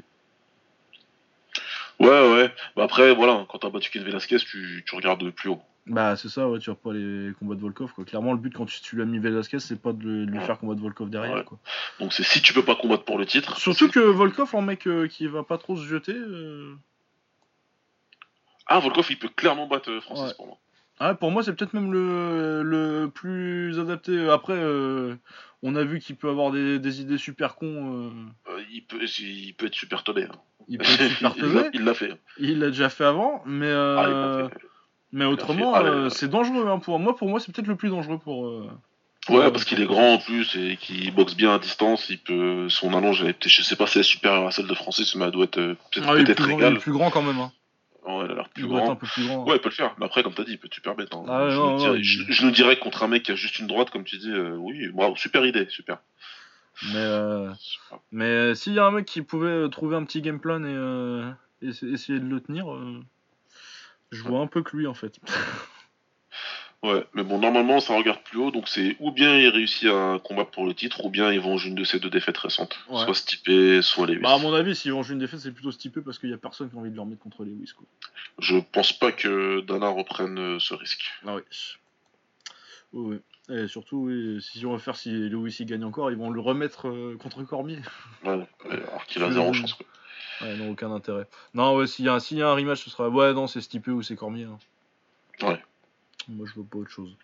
Ouais, 1.99 2.33
ouais. 2.33 2.53
Bah 2.75 2.83
après, 2.83 3.13
voilà, 3.13 3.45
quand 3.49 3.59
t'as 3.59 3.69
battu 3.69 3.89
Ken 3.91 4.03
Velasquez, 4.03 4.37
tu, 4.37 4.83
tu 4.85 4.95
regardes 4.95 5.29
plus 5.31 5.49
haut. 5.49 5.61
Bah 5.87 6.17
c'est 6.17 6.27
ça, 6.27 6.49
ouais, 6.49 6.59
tu 6.59 6.69
vois 6.69 6.79
pas 6.79 6.91
les 6.91 7.31
combats 7.39 7.55
de 7.55 7.61
Volkov 7.61 7.93
quoi. 7.93 8.03
Clairement 8.03 8.33
le 8.33 8.39
but 8.39 8.53
quand 8.53 8.65
tu, 8.65 8.81
tu 8.81 8.97
lui 8.97 9.03
as 9.03 9.05
mis 9.05 9.19
Velasquez 9.19 9.59
c'est 9.59 9.81
pas 9.81 9.93
de, 9.93 10.25
lui 10.25 10.39
faire 10.41 10.59
combattre 10.59 10.81
Volkov 10.81 11.09
derrière 11.09 11.45
quoi. 11.45 11.57
Donc 11.99 12.11
c'est 12.11 12.23
si 12.23 12.41
tu 12.41 12.53
peux 12.53 12.63
pas 12.63 12.75
combattre 12.75 13.05
pour 13.05 13.17
le 13.17 13.25
titre. 13.25 13.57
Surtout 13.57 13.89
que 13.89 13.99
Volkov 13.99 14.53
en 14.53 14.61
mec 14.61 14.85
euh, 14.85 15.07
qui 15.07 15.27
va 15.27 15.43
pas 15.43 15.57
trop 15.57 15.77
se 15.77 15.85
jeter. 15.85 16.13
Euh. 16.13 16.75
Ah 18.65 18.79
Volkov 18.79 19.07
il 19.09 19.17
peut 19.17 19.29
clairement 19.29 19.65
battre 19.65 19.89
euh, 19.89 20.01
Francis 20.01 20.33
pour 20.33 20.47
moi. 20.47 20.57
Ah, 20.99 21.15
pour 21.15 21.31
moi 21.31 21.41
c'est 21.41 21.55
peut-être 21.55 21.73
même 21.73 21.93
le, 21.93 22.63
le 22.63 23.09
plus 23.09 23.79
adapté. 23.79 24.29
Après 24.29 24.59
on 25.63 25.75
a 25.75 25.83
vu 25.85 25.99
qu'il 25.99 26.17
peut 26.17 26.29
avoir 26.29 26.51
des, 26.51 26.79
des, 26.79 26.99
idées 26.99 27.17
super 27.17 27.55
cons. 27.55 28.11
il, 28.71 28.83
peut, 28.83 29.05
il 29.19 29.53
peut 29.53 29.67
être 29.67 29.75
super 29.75 30.03
tombé. 30.03 30.23
Hein. 30.23 30.35
Il 30.67 30.77
peut 30.77 30.85
Il 31.73 31.83
l'a 31.83 31.93
fait. 31.93 32.13
Il 32.39 32.59
l'a 32.59 32.67
déjà 32.67 32.89
fait 32.89 33.05
avant 33.05 33.41
mais... 33.45 33.71
Ah, 33.71 34.49
mais 35.11 35.25
autrement, 35.25 35.75
euh, 35.77 36.09
c'est 36.09 36.27
dangereux. 36.27 36.67
Hein, 36.67 36.79
pour 36.79 36.99
moi, 36.99 37.15
pour 37.15 37.29
moi, 37.29 37.39
c'est 37.39 37.51
peut-être 37.53 37.67
le 37.67 37.75
plus 37.75 37.89
dangereux 37.89 38.19
pour. 38.19 38.45
Euh, 38.45 38.69
ouais, 39.29 39.51
parce 39.51 39.63
qu'il 39.63 39.81
est 39.81 39.85
grand 39.85 40.15
en 40.15 40.17
plus 40.17 40.55
et 40.55 40.77
qu'il 40.77 41.13
boxe 41.13 41.35
bien 41.35 41.55
à 41.55 41.59
distance. 41.59 42.09
Il 42.09 42.19
peut, 42.19 42.67
son 42.69 42.93
allonge, 42.93 43.25
je 43.45 43.61
sais 43.61 43.75
pas 43.75 43.87
si 43.87 43.97
elle 43.97 44.01
est 44.01 44.03
supérieure 44.03 44.47
à 44.47 44.51
celle 44.51 44.67
de 44.67 44.73
Francis, 44.73 45.15
mais 45.15 45.25
elle 45.25 45.31
doit 45.31 45.45
être 45.45 45.59
euh, 45.59 45.75
peut-être 45.91 46.09
ah, 46.09 46.13
peut 46.13 46.51
égale. 46.51 46.73
Il 46.73 46.77
est 46.77 46.79
plus 46.79 46.91
grand 46.91 47.09
quand 47.09 47.21
même. 47.21 47.39
Hein. 47.39 47.51
Ouais, 48.05 48.25
elle 48.25 48.31
a 48.31 48.35
l'air 48.35 48.49
plus 48.49 48.67
grand. 48.67 48.91
Un 48.91 48.95
peu 48.95 49.07
plus 49.07 49.25
grand. 49.25 49.45
Ouais, 49.45 49.55
il 49.55 49.59
peut 49.59 49.69
le 49.69 49.75
faire. 49.75 49.95
Mais 49.97 50.05
après, 50.05 50.23
comme 50.23 50.33
t'as 50.33 50.43
dit, 50.43 50.51
il 50.51 50.59
peut 50.59 50.69
super 50.71 50.95
bête. 50.95 51.13
Hein. 51.13 51.23
Ah, 51.27 51.49
je, 51.49 51.57
nous 51.57 51.77
dirais, 51.77 51.97
je, 52.01 52.47
dirais 52.49 52.77
contre 52.77 53.03
un 53.03 53.07
mec 53.07 53.23
qui 53.23 53.31
a 53.31 53.35
juste 53.35 53.59
une 53.59 53.67
droite, 53.67 53.91
comme 53.91 54.03
tu 54.03 54.17
dis, 54.17 54.31
oui, 54.31 54.89
bravo, 54.93 55.15
super 55.15 55.45
idée, 55.45 55.67
super. 55.69 55.99
Mais, 56.93 57.47
mais 58.11 58.55
s'il 58.55 58.73
y 58.73 58.79
a 58.79 58.85
un 58.85 58.91
mec 58.91 59.05
qui 59.05 59.21
pouvait 59.21 59.69
trouver 59.69 59.95
un 59.95 60.03
petit 60.03 60.21
game 60.21 60.39
plan 60.39 60.63
et, 60.63 61.67
essayer 61.67 62.19
de 62.19 62.25
le 62.25 62.39
tenir, 62.39 62.67
je 64.11 64.23
vois 64.23 64.39
un 64.39 64.47
peu 64.47 64.61
que 64.61 64.77
lui 64.77 64.87
en 64.87 64.93
fait. 64.93 65.19
ouais, 66.83 67.05
mais 67.13 67.23
bon, 67.23 67.39
normalement 67.39 67.79
ça 67.79 67.95
regarde 67.95 68.21
plus 68.23 68.37
haut, 68.37 68.51
donc 68.51 68.67
c'est 68.67 68.95
ou 68.99 69.11
bien 69.11 69.37
il 69.37 69.47
réussit 69.49 69.89
à 69.89 70.19
combattre 70.23 70.51
pour 70.51 70.65
le 70.65 70.73
titre, 70.73 71.03
ou 71.03 71.09
bien 71.09 71.31
ils 71.31 71.39
vont 71.39 71.57
une 71.57 71.75
de 71.75 71.83
ces 71.83 71.99
deux 71.99 72.09
défaites 72.09 72.37
récentes. 72.37 72.77
Soit 72.87 73.15
Stipe, 73.15 73.81
soit 73.81 74.07
Lewis. 74.07 74.21
Bah, 74.21 74.35
à 74.35 74.37
mon 74.37 74.53
avis, 74.53 74.75
s'ils 74.75 74.93
vont 74.93 75.03
une 75.03 75.19
défaite, 75.19 75.39
c'est 75.39 75.51
plutôt 75.51 75.71
Stipe 75.71 75.99
parce 76.01 76.19
qu'il 76.19 76.29
y 76.29 76.33
a 76.33 76.37
personne 76.37 76.69
qui 76.69 76.75
a 76.75 76.79
envie 76.79 76.91
de 76.91 76.95
leur 76.95 77.05
mettre 77.05 77.21
contre 77.21 77.43
Lewis. 77.43 77.71
Quoi. 77.75 77.85
Je 78.39 78.57
pense 78.71 78.93
pas 78.93 79.11
que 79.11 79.61
Dana 79.61 79.89
reprenne 79.89 80.37
euh, 80.37 80.59
ce 80.59 80.73
risque. 80.73 81.11
Ah 81.25 81.35
oui. 81.35 81.41
Oui, 82.93 83.19
Et 83.49 83.67
surtout, 83.67 84.07
oui, 84.07 84.41
si 84.41 84.65
on 84.65 84.73
va 84.73 84.79
faire 84.79 84.97
si 84.97 85.09
Lewis 85.29 85.55
il 85.59 85.65
gagne 85.65 85.85
encore, 85.85 86.11
ils 86.11 86.17
vont 86.17 86.29
le 86.29 86.41
remettre 86.41 86.89
euh, 86.89 87.17
contre 87.17 87.43
Cormier. 87.43 87.79
Ouais, 88.25 88.45
alors 88.69 89.05
qu'il 89.05 89.23
a 89.23 89.31
zéro 89.31 89.53
chance. 89.53 89.73
Quoi. 89.73 89.85
Ouais, 90.41 90.55
non, 90.57 90.71
aucun 90.71 90.91
intérêt. 90.91 91.27
Non, 91.53 91.75
ouais, 91.75 91.87
s'il 91.87 92.05
y, 92.05 92.09
a 92.09 92.13
un 92.13 92.53
rematch, 92.53 92.83
ce 92.83 92.89
sera. 92.89 93.09
Ouais, 93.09 93.33
non, 93.33 93.47
c'est 93.47 93.61
Stipe 93.61 93.87
ou 93.87 94.03
c'est 94.03 94.15
Cormier. 94.15 94.45
Hein. 94.45 95.47
Ouais. 95.47 95.63
Moi, 96.27 96.45
je 96.47 96.55
vois 96.55 96.65
pas 96.69 96.77
autre 96.79 96.91
chose. 96.91 97.15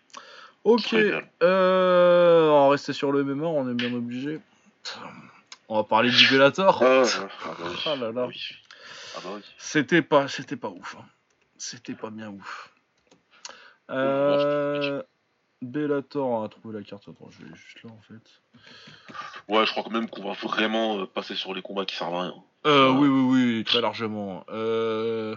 Ok. 0.64 0.94
Euh, 0.94 2.48
on 2.48 2.64
va 2.64 2.70
rester 2.70 2.94
sur 2.94 3.12
le 3.12 3.22
MMA, 3.22 3.46
on 3.46 3.70
est 3.70 3.74
bien 3.74 3.92
obligé. 3.92 4.40
On 5.68 5.76
va 5.76 5.84
parler 5.84 6.10
du 6.10 6.26
Bellator. 6.28 6.82
Ah, 6.82 7.02
ah, 7.44 7.54
bah 7.58 7.70
ah 7.86 7.96
là 7.96 8.12
là. 8.12 8.28
Ah 9.16 9.20
bah 9.22 9.30
c'était 9.58 10.02
pas, 10.02 10.26
c'était 10.28 10.56
pas 10.56 10.68
ouf. 10.68 10.96
Hein. 10.98 11.04
C'était 11.58 11.94
pas 11.94 12.10
bien 12.10 12.30
ouf. 12.30 12.72
Euh, 13.90 15.02
Bellator, 15.64 16.26
on 16.26 16.44
a 16.44 16.48
trouvé 16.48 16.78
la 16.78 16.84
carte. 16.84 17.04
Attends, 17.08 17.30
je 17.30 17.44
vais 17.44 17.54
juste 17.54 17.82
là 17.82 17.90
en 17.90 18.02
fait. 18.02 19.52
Ouais, 19.52 19.66
je 19.66 19.70
crois 19.70 19.82
quand 19.82 19.90
même 19.90 20.08
qu'on 20.08 20.24
va 20.24 20.32
vraiment 20.32 20.98
euh, 20.98 21.06
passer 21.06 21.34
sur 21.34 21.54
les 21.54 21.62
combats 21.62 21.84
qui 21.84 21.96
servent 21.96 22.14
à 22.14 22.22
rien. 22.22 22.34
Euh, 22.66 22.90
oui, 22.90 23.08
oui, 23.08 23.56
oui, 23.56 23.64
très 23.64 23.80
largement. 23.80 24.44
Euh, 24.48 25.36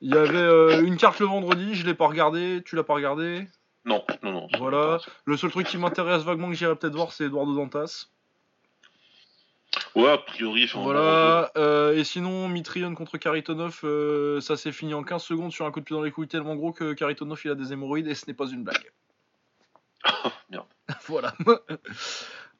il 0.00 0.12
y 0.12 0.18
avait 0.18 0.36
euh, 0.36 0.84
une 0.84 0.96
carte 0.96 1.20
le 1.20 1.26
vendredi, 1.26 1.74
je 1.74 1.86
l'ai 1.86 1.94
pas 1.94 2.08
regardé. 2.08 2.62
Tu 2.64 2.74
l'as 2.76 2.82
pas 2.82 2.94
regardé? 2.94 3.46
Non, 3.84 4.04
non, 4.22 4.32
non. 4.32 4.48
Voilà. 4.58 4.98
Le 5.26 5.36
seul 5.36 5.50
truc 5.50 5.66
qui 5.66 5.78
m'intéresse 5.78 6.22
vaguement 6.22 6.48
que 6.48 6.54
j'irai 6.54 6.74
peut-être 6.74 6.96
voir, 6.96 7.12
c'est 7.12 7.24
Eduardo 7.24 7.54
Dantas. 7.54 8.08
Ouais, 9.94 10.10
a 10.10 10.18
priori. 10.18 10.68
Voilà. 10.74 11.52
et 11.94 12.02
sinon, 12.02 12.48
Mitrion 12.48 12.94
contre 12.94 13.16
Karitonov, 13.16 13.84
ça 14.40 14.56
s'est 14.56 14.72
fini 14.72 14.92
en 14.94 15.04
15 15.04 15.22
secondes 15.22 15.52
sur 15.52 15.66
un 15.66 15.70
coup 15.70 15.80
de 15.80 15.84
pied 15.84 15.94
dans 15.94 16.02
les 16.02 16.10
couilles 16.10 16.28
tellement 16.28 16.56
gros 16.56 16.72
que 16.72 16.94
Karitonov 16.94 17.40
il 17.44 17.50
a 17.52 17.54
des 17.54 17.72
hémorroïdes 17.72 18.08
et 18.08 18.14
ce 18.14 18.26
n'est 18.26 18.34
pas 18.34 18.48
une 18.48 18.64
blague. 18.64 18.90
Merde. 20.50 20.66
voilà. 21.06 21.34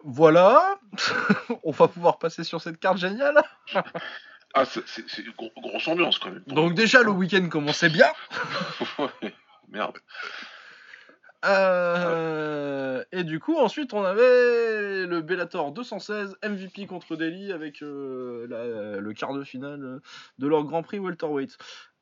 Voilà, 0.04 0.78
on 1.64 1.72
va 1.72 1.88
pouvoir 1.88 2.18
passer 2.18 2.44
sur 2.44 2.60
cette 2.60 2.78
carte 2.78 2.98
géniale. 2.98 3.42
ah, 4.54 4.64
c'est 4.64 5.18
une 5.18 5.32
grosse 5.62 5.88
ambiance 5.88 6.18
quand 6.18 6.30
même. 6.30 6.44
Donc 6.46 6.74
déjà 6.74 7.02
le 7.02 7.10
week-end 7.10 7.48
commençait 7.48 7.88
bien. 7.88 8.08
Merde. 9.68 9.98
Euh, 11.44 13.04
et 13.12 13.24
du 13.24 13.40
coup, 13.40 13.56
ensuite, 13.56 13.92
on 13.92 14.02
avait 14.04 15.06
le 15.06 15.20
Bellator 15.20 15.72
216 15.72 16.36
MVP 16.42 16.86
contre 16.86 17.16
Delhi 17.16 17.52
avec 17.52 17.82
euh, 17.82 18.98
le 19.00 19.12
quart 19.12 19.34
de 19.34 19.44
finale 19.44 20.00
de 20.38 20.46
leur 20.46 20.64
Grand 20.64 20.82
Prix 20.82 20.98
welterweight. 20.98 21.56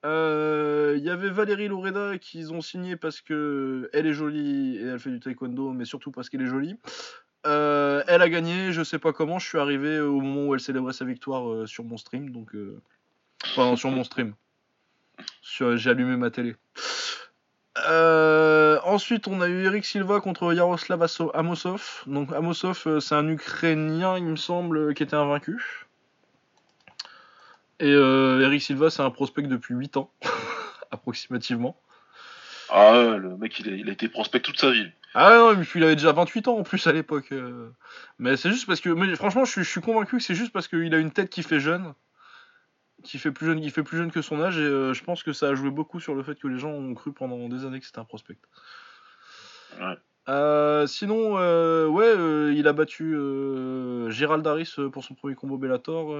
Euh, 0.04 0.94
il 0.98 1.02
y 1.02 1.10
avait 1.10 1.30
Valérie 1.30 1.68
Loureda 1.68 2.18
qu'ils 2.18 2.52
ont 2.52 2.60
signé 2.60 2.96
parce 2.96 3.22
que 3.22 3.88
elle 3.92 4.06
est 4.06 4.12
jolie 4.12 4.76
et 4.76 4.82
elle 4.82 4.98
fait 4.98 5.10
du 5.10 5.20
taekwondo, 5.20 5.70
mais 5.70 5.86
surtout 5.86 6.10
parce 6.10 6.28
qu'elle 6.28 6.42
est 6.42 6.46
jolie. 6.46 6.76
Euh, 7.46 8.02
elle 8.06 8.22
a 8.22 8.28
gagné, 8.28 8.72
je 8.72 8.82
sais 8.82 8.98
pas 8.98 9.12
comment, 9.12 9.38
je 9.38 9.46
suis 9.46 9.58
arrivé 9.58 10.00
au 10.00 10.20
moment 10.20 10.48
où 10.48 10.54
elle 10.54 10.60
célébrait 10.60 10.94
sa 10.94 11.04
victoire 11.04 11.50
euh, 11.50 11.66
sur 11.66 11.84
mon 11.84 11.98
stream, 11.98 12.30
donc 12.30 12.54
euh, 12.54 12.80
enfin 13.44 13.76
sur 13.76 13.90
mon 13.90 14.04
stream. 14.04 14.34
J'ai 15.42 15.90
allumé 15.90 16.16
ma 16.16 16.30
télé. 16.30 16.56
ensuite, 17.76 19.28
on 19.28 19.40
a 19.40 19.48
eu 19.48 19.64
Eric 19.64 19.84
Silva 19.84 20.20
contre 20.20 20.52
Yaroslav 20.54 21.06
Amosov. 21.34 22.02
Donc 22.06 22.32
Amosov, 22.32 23.00
c'est 23.00 23.14
un 23.14 23.28
Ukrainien, 23.28 24.16
il 24.16 24.24
me 24.24 24.36
semble, 24.36 24.94
qui 24.94 25.02
était 25.02 25.16
invaincu. 25.16 25.83
Et 27.84 27.92
Eric 27.92 28.62
Silva, 28.62 28.90
c'est 28.90 29.02
un 29.02 29.10
prospect 29.10 29.42
depuis 29.42 29.74
8 29.74 29.96
ans, 29.98 30.10
approximativement. 30.90 31.76
Ah, 32.70 33.16
le 33.18 33.36
mec, 33.36 33.58
il 33.60 33.68
a, 33.68 33.72
il 33.72 33.88
a 33.88 33.92
été 33.92 34.08
prospect 34.08 34.40
toute 34.40 34.58
sa 34.58 34.70
vie. 34.70 34.90
Ah 35.14 35.36
non, 35.36 35.56
mais 35.56 35.64
il 35.76 35.84
avait 35.84 35.94
déjà 35.94 36.12
28 36.12 36.48
ans 36.48 36.58
en 36.58 36.64
plus 36.64 36.84
à 36.88 36.92
l'époque. 36.92 37.28
Euh. 37.30 37.70
Mais 38.18 38.36
c'est 38.36 38.50
juste 38.50 38.66
parce 38.66 38.80
que. 38.80 38.90
Mais 38.90 39.14
franchement, 39.14 39.44
je 39.44 39.62
suis, 39.62 39.80
convaincu 39.80 40.16
que 40.16 40.22
c'est 40.22 40.34
juste 40.34 40.52
parce 40.52 40.66
qu'il 40.66 40.92
a 40.92 40.98
une 40.98 41.12
tête 41.12 41.30
qui 41.30 41.44
fait 41.44 41.60
jeune. 41.60 41.94
Qui 43.04 43.18
fait 43.18 43.30
plus 43.30 43.46
jeune, 43.46 43.60
qui 43.60 43.70
fait 43.70 43.84
plus 43.84 43.98
jeune 43.98 44.10
que 44.10 44.22
son 44.22 44.42
âge. 44.42 44.58
Et 44.58 44.62
euh, 44.62 44.92
je 44.92 45.04
pense 45.04 45.22
que 45.22 45.32
ça 45.32 45.48
a 45.48 45.54
joué 45.54 45.70
beaucoup 45.70 46.00
sur 46.00 46.16
le 46.16 46.24
fait 46.24 46.34
que 46.34 46.48
les 46.48 46.58
gens 46.58 46.70
ont 46.70 46.94
cru 46.94 47.12
pendant 47.12 47.48
des 47.48 47.64
années 47.64 47.78
que 47.78 47.86
c'était 47.86 48.00
un 48.00 48.04
prospect. 48.04 48.38
Ouais. 49.78 49.94
Euh, 50.28 50.86
sinon, 50.88 51.34
ouais, 51.34 52.54
il 52.56 52.66
a 52.66 52.72
battu 52.72 53.16
Gérald 54.08 54.44
Harris 54.44 54.74
pour 54.90 55.04
son 55.04 55.14
premier 55.14 55.36
combo 55.36 55.58
Bellator. 55.58 56.12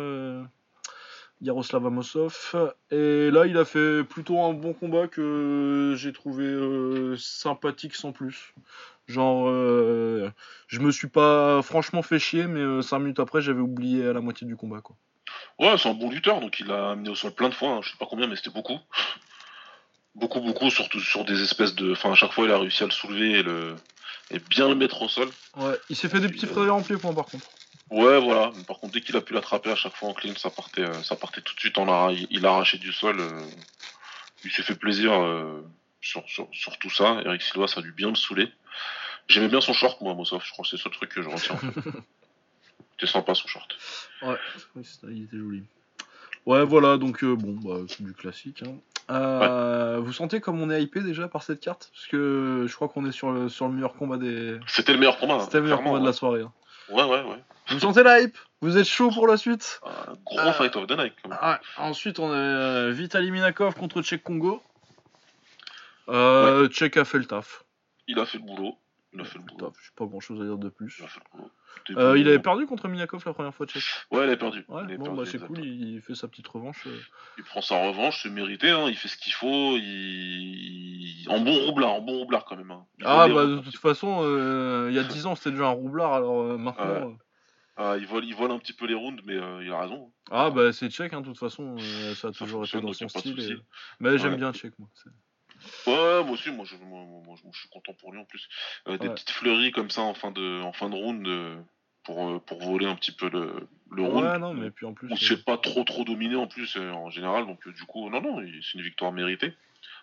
Yaroslav 1.41 1.87
Amosov. 1.87 2.55
Et 2.91 3.31
là, 3.31 3.47
il 3.47 3.57
a 3.57 3.65
fait 3.65 4.05
plutôt 4.05 4.41
un 4.41 4.53
bon 4.53 4.73
combat 4.73 5.09
que 5.09 5.95
j'ai 5.97 6.13
trouvé 6.13 6.45
euh, 6.45 7.17
sympathique 7.17 7.95
sans 7.95 8.13
plus. 8.13 8.55
Genre, 9.07 9.49
euh, 9.49 10.31
je 10.67 10.81
me 10.81 10.91
suis 10.91 11.09
pas 11.09 11.61
franchement 11.63 12.03
fait 12.03 12.19
chier, 12.19 12.47
mais 12.47 12.83
5 12.83 12.97
euh, 12.97 12.99
minutes 13.01 13.21
après, 13.21 13.43
j'avais 13.43 13.61
oublié 13.61 14.07
à 14.07 14.13
la 14.13 14.21
moitié 14.21 14.47
du 14.47 14.57
combat. 14.57 14.81
Quoi. 14.81 14.97
Ouais, 15.59 15.77
c'est 15.77 15.89
un 15.89 15.95
bon 15.95 16.11
lutteur, 16.11 16.41
donc 16.41 16.59
il 16.61 16.71
a 16.71 16.93
amené 16.93 17.11
au 17.11 17.15
sol 17.15 17.33
plein 17.33 17.51
de 17.51 17.55
fois, 17.55 17.71
hein. 17.71 17.81
je 17.83 17.91
sais 17.91 17.99
pas 17.99 18.07
combien, 18.09 18.27
mais 18.27 18.37
c'était 18.37 18.51
beaucoup. 18.51 18.79
Beaucoup, 20.15 20.41
beaucoup, 20.41 20.71
surtout 20.71 21.01
sur 21.01 21.25
des 21.25 21.43
espèces 21.43 21.75
de. 21.75 21.93
Enfin, 21.93 22.13
à 22.13 22.15
chaque 22.15 22.33
fois, 22.33 22.47
il 22.47 22.51
a 22.53 22.59
réussi 22.59 22.83
à 22.83 22.87
le 22.87 22.93
soulever 22.93 23.41
et, 23.41 23.43
le... 23.43 23.75
et 24.31 24.39
bien 24.39 24.69
le 24.69 24.75
mettre 24.75 25.03
au 25.03 25.09
sol. 25.09 25.29
Ouais, 25.57 25.75
il 25.91 25.97
s'est 25.97 26.09
fait 26.09 26.21
des 26.21 26.29
petits 26.29 26.47
frères 26.47 26.75
en 26.75 26.83
pied, 26.83 26.97
par 26.97 27.27
contre. 27.27 27.47
Ouais, 27.91 28.21
voilà. 28.21 28.51
Mais 28.57 28.65
par 28.65 28.79
contre, 28.81 28.95
dès 28.95 29.01
qu'il 29.01 29.17
a 29.17 29.21
pu 29.21 29.35
l'attraper 29.35 29.71
à 29.71 29.77
chaque 29.77 29.95
fois 29.95 30.09
en 30.09 30.15
clean, 30.15 30.35
ça 30.37 30.51
partait, 30.51 30.83
euh, 30.83 31.03
ça 31.03 31.17
partait 31.17 31.41
tout 31.43 31.55
de 31.55 31.61
suite 31.61 31.79
en 31.79 31.89
arrache. 31.89 32.17
Il, 32.19 32.27
il 32.31 32.47
a 32.47 32.51
arraché 32.51 32.79
du 32.79 32.93
sol. 32.93 33.21
euh, 33.21 33.41
il 34.45 34.51
s'est 34.51 34.63
fait 34.63 34.75
plaisir 34.75 35.13
euh, 35.13 35.63
sur, 36.01 36.23
sur, 36.29 36.49
sur 36.53 36.79
tout 36.79 36.91
ça. 36.91 37.21
Eric 37.25 37.43
Silva, 37.43 37.67
ça 37.69 37.81
a 37.81 37.83
dû 37.83 37.93
bien 37.93 38.11
me 38.11 38.15
saouler. 38.15 38.51
J'aimais 39.29 39.49
bien 39.49 39.61
son 39.61 39.73
short, 39.73 40.01
moi, 40.03 40.15
ça, 40.29 40.37
je 40.45 40.51
crois 40.51 40.65
que 40.65 40.69
c'est 40.71 40.77
le 40.77 40.83
seul 40.83 40.93
truc 40.93 41.11
que 41.11 41.23
je 41.23 41.29
retiens. 41.29 41.57
C'était 42.99 43.11
sympa 43.11 43.35
son 43.35 43.49
short. 43.49 43.75
Ouais, 44.23 44.37
il 45.09 45.25
était 45.25 45.37
joli. 45.39 45.63
Ouais, 46.47 46.65
voilà, 46.65 46.99
donc 46.99 47.25
euh, 47.25 47.35
bon, 47.35 47.53
bah, 47.55 47.81
c'est 47.89 48.03
du 48.05 48.13
classique. 48.13 48.63
hein. 48.63 48.75
Euh, 49.11 49.99
Vous 50.03 50.13
sentez 50.13 50.41
comme 50.41 50.61
on 50.61 50.71
est 50.71 50.83
hypé 50.83 51.01
déjà 51.01 51.27
par 51.29 51.43
cette 51.43 51.61
carte? 51.61 51.91
Parce 51.93 52.07
que 52.07 52.67
je 52.69 52.75
crois 52.75 52.89
qu'on 52.89 53.07
est 53.07 53.13
sur 53.13 53.33
le, 53.33 53.49
sur 53.49 53.67
le 53.69 53.75
meilleur 53.75 53.95
combat 53.95 54.17
des. 54.19 54.59
C'était 54.67 54.93
le 54.93 54.99
meilleur 54.99 55.19
combat. 55.19 55.35
hein, 55.35 55.41
C'était 55.41 55.59
le 55.59 55.65
meilleur 55.65 55.83
combat 55.83 56.01
de 56.01 56.07
la 56.07 56.13
soirée. 56.13 56.43
hein. 56.43 56.53
Ouais, 56.91 57.05
ouais, 57.05 57.23
ouais. 57.23 57.39
Vous 57.69 57.79
sentez 57.81 58.03
la 58.03 58.21
hype? 58.21 58.37
Vous 58.61 58.77
êtes 58.79 58.87
chaud 58.87 59.11
pour 59.11 59.27
la 59.27 59.37
suite? 59.37 59.81
Un 59.85 60.15
gros 60.25 60.39
Euh, 60.39 60.53
fight 60.53 60.75
of 60.77 60.87
the 60.87 60.93
night. 60.97 61.15
quand 61.23 61.29
même. 61.31 61.39
Ouais. 61.43 61.57
Ensuite, 61.79 62.19
on 62.19 62.31
a 62.31 62.35
euh, 62.37 62.91
Vitaly 62.93 63.31
Minakov 63.31 63.75
contre 63.75 64.03
Tchèque 64.03 64.23
Congo. 64.23 64.63
Euh, 66.09 66.69
Tchèque 66.69 66.97
a 66.97 67.05
fait 67.05 67.19
le 67.19 67.25
taf. 67.25 67.65
Il 68.07 68.19
a 68.19 68.27
fait 68.27 68.39
le 68.39 68.45
boulot. 68.45 68.77
Il 69.15 69.21
a 69.21 69.25
fait 69.25 69.39
le 69.39 69.45
Le 69.45 69.51
boulot. 69.53 69.71
taf, 69.71 69.77
J'ai 69.83 69.91
pas 69.97 70.07
grand 70.07 70.21
chose 70.21 70.41
à 70.41 70.45
dire 70.45 70.59
de 70.59 70.69
plus. 70.69 70.97
Il 70.99 71.05
a 71.05 71.09
fait 71.09 71.21
le 71.25 71.31
boulot. 71.39 71.51
C'était 71.87 71.99
Euh, 72.01 72.19
il 72.19 72.27
avait 72.29 72.39
perdu 72.39 72.67
contre 72.67 72.89
Minakov 72.89 73.23
la 73.27 73.33
première 73.33 73.55
fois, 73.55 73.67
Tchèque. 73.67 73.83
Ouais, 74.11 74.27
il 74.27 74.31
a 74.31 74.37
perdu. 74.37 74.65
Ouais, 74.69 74.83
Il 74.89 74.97
bon, 74.99 75.05
perdu, 75.05 75.19
bah 75.21 75.25
c'est 75.31 75.39
cool, 75.47 75.65
il 75.65 76.01
fait 76.03 76.15
sa 76.15 76.29
petite 76.29 76.49
revanche. 76.49 76.87
euh. 76.87 77.01
Il 77.39 77.45
prend 77.45 77.61
sa 77.61 77.77
revanche, 77.85 78.23
c'est 78.23 78.31
mérité, 78.31 78.71
hein, 78.71 78.87
il 78.89 78.97
fait 78.97 79.09
ce 79.09 79.17
qu'il 79.17 79.33
faut, 79.33 79.77
il... 79.77 81.27
en 81.29 81.41
bon 81.41 81.55
roublard, 81.67 81.93
en 81.95 82.01
bon 82.01 82.19
roublard 82.19 82.45
quand 82.45 82.57
même. 82.57 82.71
hein. 82.71 82.87
Ah, 83.05 83.29
bah 83.29 83.43
rounds 83.45 83.57
de 83.57 83.61
toute 83.63 83.77
façon, 83.77 84.21
euh, 84.23 84.87
il 84.91 84.95
y 84.95 84.99
a 84.99 85.05
10 85.05 85.27
ans 85.27 85.35
c'était 85.35 85.51
déjà 85.51 85.67
un 85.67 85.71
roublard, 85.71 86.13
alors 86.15 86.59
maintenant. 86.59 87.09
Ouais. 87.09 87.17
Ah, 87.77 87.97
il, 87.99 88.07
vole, 88.07 88.25
il 88.25 88.35
vole 88.37 88.53
un 88.53 88.59
petit 88.61 88.73
peu 88.73 88.87
les 88.87 88.95
rounds, 88.95 89.21
mais 89.27 89.35
euh, 89.35 89.65
il 89.65 89.71
a 89.73 89.81
raison. 89.81 90.13
Ah, 90.31 90.51
bah 90.51 90.73
c'est 90.73 90.91
Tchèque, 90.91 91.13
hein, 91.13 91.21
de 91.23 91.27
toute 91.27 91.39
façon, 91.39 91.75
euh, 91.77 92.15
ça 92.15 92.29
a 92.29 92.33
Ça 92.33 92.45
toujours 92.45 92.65
été 92.65 92.81
dans 92.81 92.93
son 92.93 93.07
de 93.07 93.11
style. 93.11 93.41
et- 93.41 93.57
Mais 93.99 94.17
j'aime 94.19 94.37
bien 94.37 94.53
Tchèque, 94.53 94.79
moi. 94.79 94.89
C'est- 95.67 95.91
Ouais, 95.91 96.23
moi 96.25 96.33
aussi, 96.33 96.51
moi 96.51 96.65
je, 96.65 96.77
moi, 96.77 97.05
moi, 97.25 97.37
je- 97.53 97.59
suis 97.59 97.69
content 97.69 97.93
pour 97.95 98.13
lui 98.13 98.21
en 98.21 98.25
plus. 98.25 98.49
Euh, 98.89 98.99
des 98.99 99.09
petites 99.15 99.31
fleuries 99.31 99.71
comme 99.73 99.91
ça 99.91 100.03
en 100.03 100.15
fin 100.15 100.31
de, 100.31 100.61
en 100.63 100.73
fin 100.73 100.89
de 100.91 100.95
round 100.95 101.27
euh, 101.27 101.57
pour, 102.05 102.29
euh, 102.29 102.39
pour 102.41 102.61
voler 102.63 102.87
un 102.87 102.95
petit 102.97 103.13
peu 103.13 103.29
le, 103.31 103.67
le 103.91 104.03
round. 104.03 104.25
Ouais, 104.25 104.39
non, 104.39 104.55
mais 104.55 104.71
puis 104.71 104.87
en 104.87 104.93
plus. 104.95 105.11
Euh, 105.13 105.17
c'est 105.19 105.45
pas 105.45 105.57
trop 105.59 105.85
trop 105.85 106.05
dominé 106.05 106.37
en 106.37 106.47
plus 106.47 106.77
euh, 106.77 106.91
en 106.93 107.11
général, 107.11 107.47
donc 107.47 107.67
du 107.69 107.83
coup, 107.85 108.09
non, 108.11 108.21
non, 108.21 108.41
c'est 108.41 108.75
une 108.75 108.83
victoire 108.83 109.13
méritée. 109.13 109.55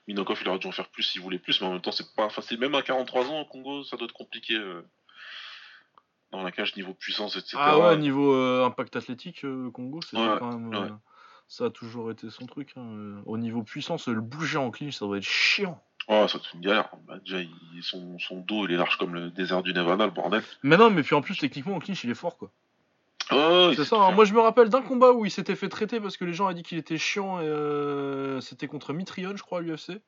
Minakov, 0.07 0.39
il 0.41 0.49
aurait 0.49 0.59
dû 0.59 0.67
en 0.67 0.71
faire 0.71 0.89
plus 0.89 1.03
s'il 1.03 1.21
voulait 1.21 1.37
plus, 1.37 1.61
mais 1.61 1.67
en 1.67 1.73
même 1.73 1.81
temps, 1.81 1.91
c'est 1.91 2.15
pas 2.15 2.29
facile. 2.29 2.59
Même 2.59 2.73
à 2.75 2.81
43 2.81 3.29
ans, 3.29 3.41
au 3.41 3.45
Congo, 3.45 3.83
ça 3.83 3.97
doit 3.97 4.05
être 4.05 4.13
compliqué. 4.13 4.59
dans 6.31 6.43
la 6.43 6.51
cage, 6.51 6.75
niveau 6.77 6.93
puissance, 6.93 7.35
etc. 7.35 7.57
Ah 7.59 7.77
ouais, 7.77 7.97
niveau 7.97 8.33
impact 8.63 8.95
athlétique, 8.95 9.41
Congo, 9.73 10.01
c'était 10.01 10.17
Ouais, 10.21 10.35
quand 10.39 10.57
même. 10.57 10.97
Ça 11.53 11.65
a 11.65 11.69
toujours 11.69 12.09
été 12.11 12.29
son 12.29 12.45
truc. 12.45 12.71
hein. 12.77 13.21
Au 13.25 13.37
niveau 13.37 13.61
puissance, 13.61 14.07
le 14.07 14.21
bouger 14.21 14.57
en 14.57 14.71
clinch, 14.71 14.93
ça 14.93 15.05
doit 15.05 15.17
être 15.17 15.23
chiant. 15.23 15.83
Oh, 16.07 16.25
ça 16.29 16.39
te 16.39 16.45
une 16.55 16.61
galère. 16.61 16.89
Bah, 17.05 17.17
déjà, 17.25 17.41
il- 17.41 17.83
son, 17.83 18.17
son 18.19 18.39
dos, 18.39 18.65
il 18.67 18.71
est 18.73 18.77
large 18.77 18.97
comme 18.97 19.13
le 19.13 19.29
désert 19.31 19.61
du 19.61 19.73
Nevada, 19.73 20.05
le 20.05 20.11
bordel. 20.11 20.41
Mais 20.63 20.77
non, 20.77 20.89
mais 20.89 21.03
puis 21.03 21.13
en 21.13 21.21
plus, 21.21 21.37
techniquement, 21.37 21.75
en 21.75 21.79
clinch, 21.79 22.05
il 22.05 22.09
est 22.09 22.13
fort, 22.15 22.37
quoi. 22.37 22.51
Oh, 23.31 23.71
C'est 23.75 23.83
ça, 23.83 23.97
hein. 23.97 24.11
moi 24.11 24.23
je 24.23 24.33
me 24.33 24.39
rappelle 24.39 24.69
d'un 24.69 24.81
combat 24.81 25.11
où 25.11 25.25
il 25.25 25.31
s'était 25.31 25.55
fait 25.57 25.67
traiter 25.67 25.99
parce 25.99 26.15
que 26.15 26.23
les 26.23 26.33
gens 26.33 26.49
ont 26.49 26.53
dit 26.53 26.63
qu'il 26.63 26.77
était 26.77 26.97
chiant 26.97 27.41
et 27.41 27.45
euh, 27.45 28.39
c'était 28.39 28.67
contre 28.67 28.93
Mitrion, 28.93 29.35
je 29.35 29.43
crois, 29.43 29.59
à 29.59 29.61
l'UFC. 29.61 30.01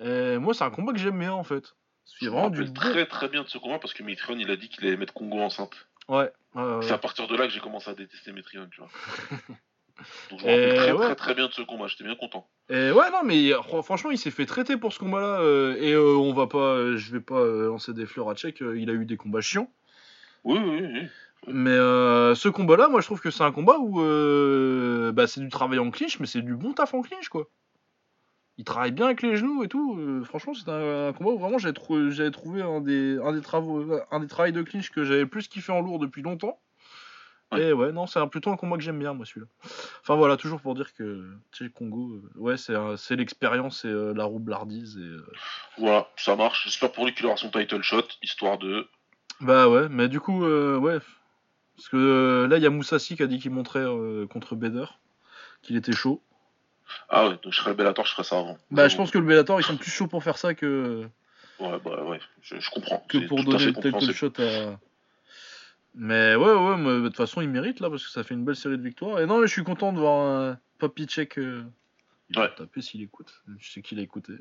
Et 0.00 0.38
moi, 0.38 0.54
c'est 0.54 0.64
un 0.64 0.70
combat 0.70 0.92
que 0.92 0.98
j'aime 0.98 1.18
bien 1.20 1.32
en 1.32 1.44
fait. 1.44 1.74
Je 2.20 2.26
me 2.26 2.30
vraiment 2.32 2.50
du 2.50 2.72
très 2.72 3.06
très 3.06 3.28
bien 3.28 3.44
de 3.44 3.48
ce 3.48 3.58
combat 3.58 3.78
parce 3.78 3.94
que 3.94 4.02
Mitrion, 4.02 4.36
il 4.38 4.50
a 4.50 4.56
dit 4.56 4.68
qu'il 4.68 4.84
allait 4.86 4.96
mettre 4.96 5.14
Congo 5.14 5.40
enceinte. 5.40 5.86
Ouais. 6.08 6.32
C'est 6.82 6.92
à 6.92 6.98
partir 6.98 7.28
de 7.28 7.36
là 7.36 7.46
que 7.46 7.52
j'ai 7.52 7.60
commencé 7.60 7.88
à 7.90 7.94
détester 7.94 8.32
Mitrion, 8.32 8.68
tu 8.70 8.80
vois. 8.80 8.90
Donc 10.30 10.40
je 10.40 10.46
me 10.46 10.50
rappelle 10.50 10.74
très 10.74 10.92
ouais. 10.92 11.06
très 11.06 11.14
très 11.16 11.34
bien 11.34 11.46
de 11.48 11.52
ce 11.52 11.62
combat, 11.62 11.86
j'étais 11.86 12.04
bien 12.04 12.14
content. 12.16 12.48
Et 12.70 12.90
ouais, 12.90 13.10
non, 13.10 13.22
mais 13.24 13.50
fr- 13.50 13.82
franchement, 13.82 14.10
il 14.10 14.18
s'est 14.18 14.30
fait 14.30 14.46
traiter 14.46 14.76
pour 14.76 14.92
ce 14.92 14.98
combat-là. 14.98 15.40
euh, 15.40 15.76
et 15.78 15.92
euh, 15.92 16.16
on 16.16 16.32
va 16.32 16.46
pas, 16.46 16.74
euh, 16.76 16.96
je 16.96 17.12
vais 17.12 17.20
pas 17.20 17.40
euh, 17.40 17.68
lancer 17.68 17.92
des 17.92 18.06
fleurs 18.06 18.30
à 18.30 18.34
Tchèque. 18.34 18.62
euh, 18.62 18.78
il 18.78 18.88
a 18.88 18.94
eu 18.94 19.04
des 19.04 19.16
combats 19.16 19.40
chiants. 19.40 19.70
Oui, 20.44 20.58
oui, 20.58 20.80
oui. 20.80 21.08
Mais 21.48 21.70
euh, 21.70 22.34
ce 22.34 22.48
combat-là, 22.48 22.88
moi 22.88 23.00
je 23.00 23.06
trouve 23.06 23.20
que 23.20 23.30
c'est 23.30 23.42
un 23.42 23.52
combat 23.52 23.78
où 23.78 24.00
euh, 24.00 25.12
bah, 25.12 25.26
c'est 25.26 25.40
du 25.40 25.48
travail 25.48 25.78
en 25.80 25.90
clinch, 25.90 26.20
mais 26.20 26.26
c'est 26.26 26.40
du 26.42 26.54
bon 26.54 26.72
taf 26.72 26.94
en 26.94 27.02
clinch 27.02 27.28
quoi. 27.28 27.48
Il 28.58 28.64
travaille 28.64 28.92
bien 28.92 29.06
avec 29.06 29.22
les 29.22 29.36
genoux 29.36 29.64
et 29.64 29.68
tout. 29.68 29.96
euh, 29.98 30.22
franchement, 30.24 30.54
c'est 30.54 30.68
un, 30.68 31.08
un 31.08 31.12
combat 31.12 31.30
où 31.30 31.38
vraiment 31.38 31.58
j'avais 31.58 31.72
trou- 31.74 32.10
j'avais 32.10 32.30
trouvé 32.30 32.62
un 32.62 32.80
des, 32.80 33.18
un 33.24 33.32
des 33.32 33.40
travaux, 33.40 33.84
un 34.10 34.20
des 34.20 34.28
travails 34.28 34.52
de 34.52 34.62
clinch 34.62 34.90
que 34.90 35.04
j'avais 35.04 35.26
plus 35.26 35.48
kiffé 35.48 35.72
en 35.72 35.80
lourd 35.80 35.98
depuis 35.98 36.22
longtemps. 36.22 36.60
Ouais. 37.52 37.62
Et 37.68 37.72
ouais, 37.72 37.92
non, 37.92 38.06
c'est 38.06 38.18
un- 38.18 38.28
plutôt 38.28 38.50
un 38.50 38.56
combat 38.56 38.76
que 38.76 38.82
j'aime 38.82 38.98
bien 38.98 39.12
moi 39.12 39.26
celui-là. 39.26 39.46
Enfin 40.00 40.14
voilà, 40.16 40.36
toujours 40.36 40.60
pour 40.60 40.74
dire 40.74 40.92
que 40.94 41.28
tu 41.52 41.64
sais, 41.66 41.70
Congo, 41.70 42.12
euh, 42.14 42.30
ouais, 42.36 42.56
c'est 42.56 43.16
l'expérience 43.16 43.84
et 43.84 43.88
euh, 43.88 44.12
la 44.14 44.24
roublardise 44.24 44.96
et. 44.98 45.00
euh, 45.02 45.26
Voilà, 45.78 46.08
ça 46.16 46.34
marche. 46.36 46.64
J'espère 46.64 46.92
pour 46.92 47.04
lui 47.06 47.14
qu'il 47.14 47.26
aura 47.26 47.36
son 47.36 47.50
title 47.50 47.82
shot, 47.82 48.04
histoire 48.22 48.58
de. 48.58 48.88
Bah 49.40 49.68
ouais, 49.68 49.88
mais 49.88 50.08
du 50.08 50.20
coup, 50.20 50.44
ouais. 50.44 50.98
Parce 51.76 51.88
que 51.88 52.46
là, 52.48 52.56
il 52.58 52.62
y 52.62 52.66
a 52.66 52.70
Moussassi 52.70 53.16
qui 53.16 53.22
a 53.22 53.26
dit 53.26 53.38
qu'il 53.38 53.50
montrait 53.50 53.84
contre 54.30 54.54
Bader, 54.54 54.84
qu'il 55.62 55.76
était 55.76 55.92
chaud. 55.92 56.22
Ah 57.08 57.26
ouais, 57.28 57.38
donc 57.42 57.52
je 57.52 57.58
serais 57.58 57.70
le 57.70 57.76
Bellator, 57.76 58.04
je 58.06 58.12
ferais 58.12 58.24
ça 58.24 58.38
avant. 58.38 58.58
Bah, 58.70 58.86
je 58.88 58.96
pense 58.96 59.10
que 59.10 59.18
le 59.18 59.24
Bellator, 59.24 59.58
ils 59.60 59.64
sont 59.64 59.76
plus 59.76 59.90
chauds 59.90 60.06
pour 60.08 60.22
faire 60.22 60.36
ça 60.36 60.54
que, 60.54 61.08
Ouais, 61.58 61.78
bah 61.84 62.02
ouais, 62.04 62.20
je, 62.42 62.60
je 62.60 62.70
comprends. 62.70 63.04
que 63.08 63.18
pour 63.26 63.42
donner 63.44 63.66
le 63.66 63.72
title 63.72 64.12
shot 64.12 64.32
à. 64.38 64.78
Mais 65.94 66.34
ouais, 66.36 66.54
ouais, 66.54 66.76
mais 66.78 67.00
de 67.02 67.08
toute 67.08 67.16
façon, 67.16 67.40
il 67.42 67.48
mérite 67.50 67.80
là, 67.80 67.90
parce 67.90 68.04
que 68.04 68.10
ça 68.10 68.24
fait 68.24 68.34
une 68.34 68.44
belle 68.44 68.56
série 68.56 68.78
de 68.78 68.82
victoires. 68.82 69.20
Et 69.20 69.26
non, 69.26 69.38
mais 69.38 69.46
je 69.46 69.52
suis 69.52 69.64
content 69.64 69.92
de 69.92 69.98
voir 69.98 70.26
un 70.26 70.58
Papy 70.78 71.06
Check. 71.06 71.38
euh, 71.38 71.64
Il 72.30 72.36
va 72.36 72.42
Ouais. 72.44 72.54
taper 72.54 72.80
s'il 72.80 73.02
écoute. 73.02 73.42
Je 73.58 73.70
sais 73.72 73.82
qu'il 73.82 73.98
a 73.98 74.02
écouté. 74.02 74.32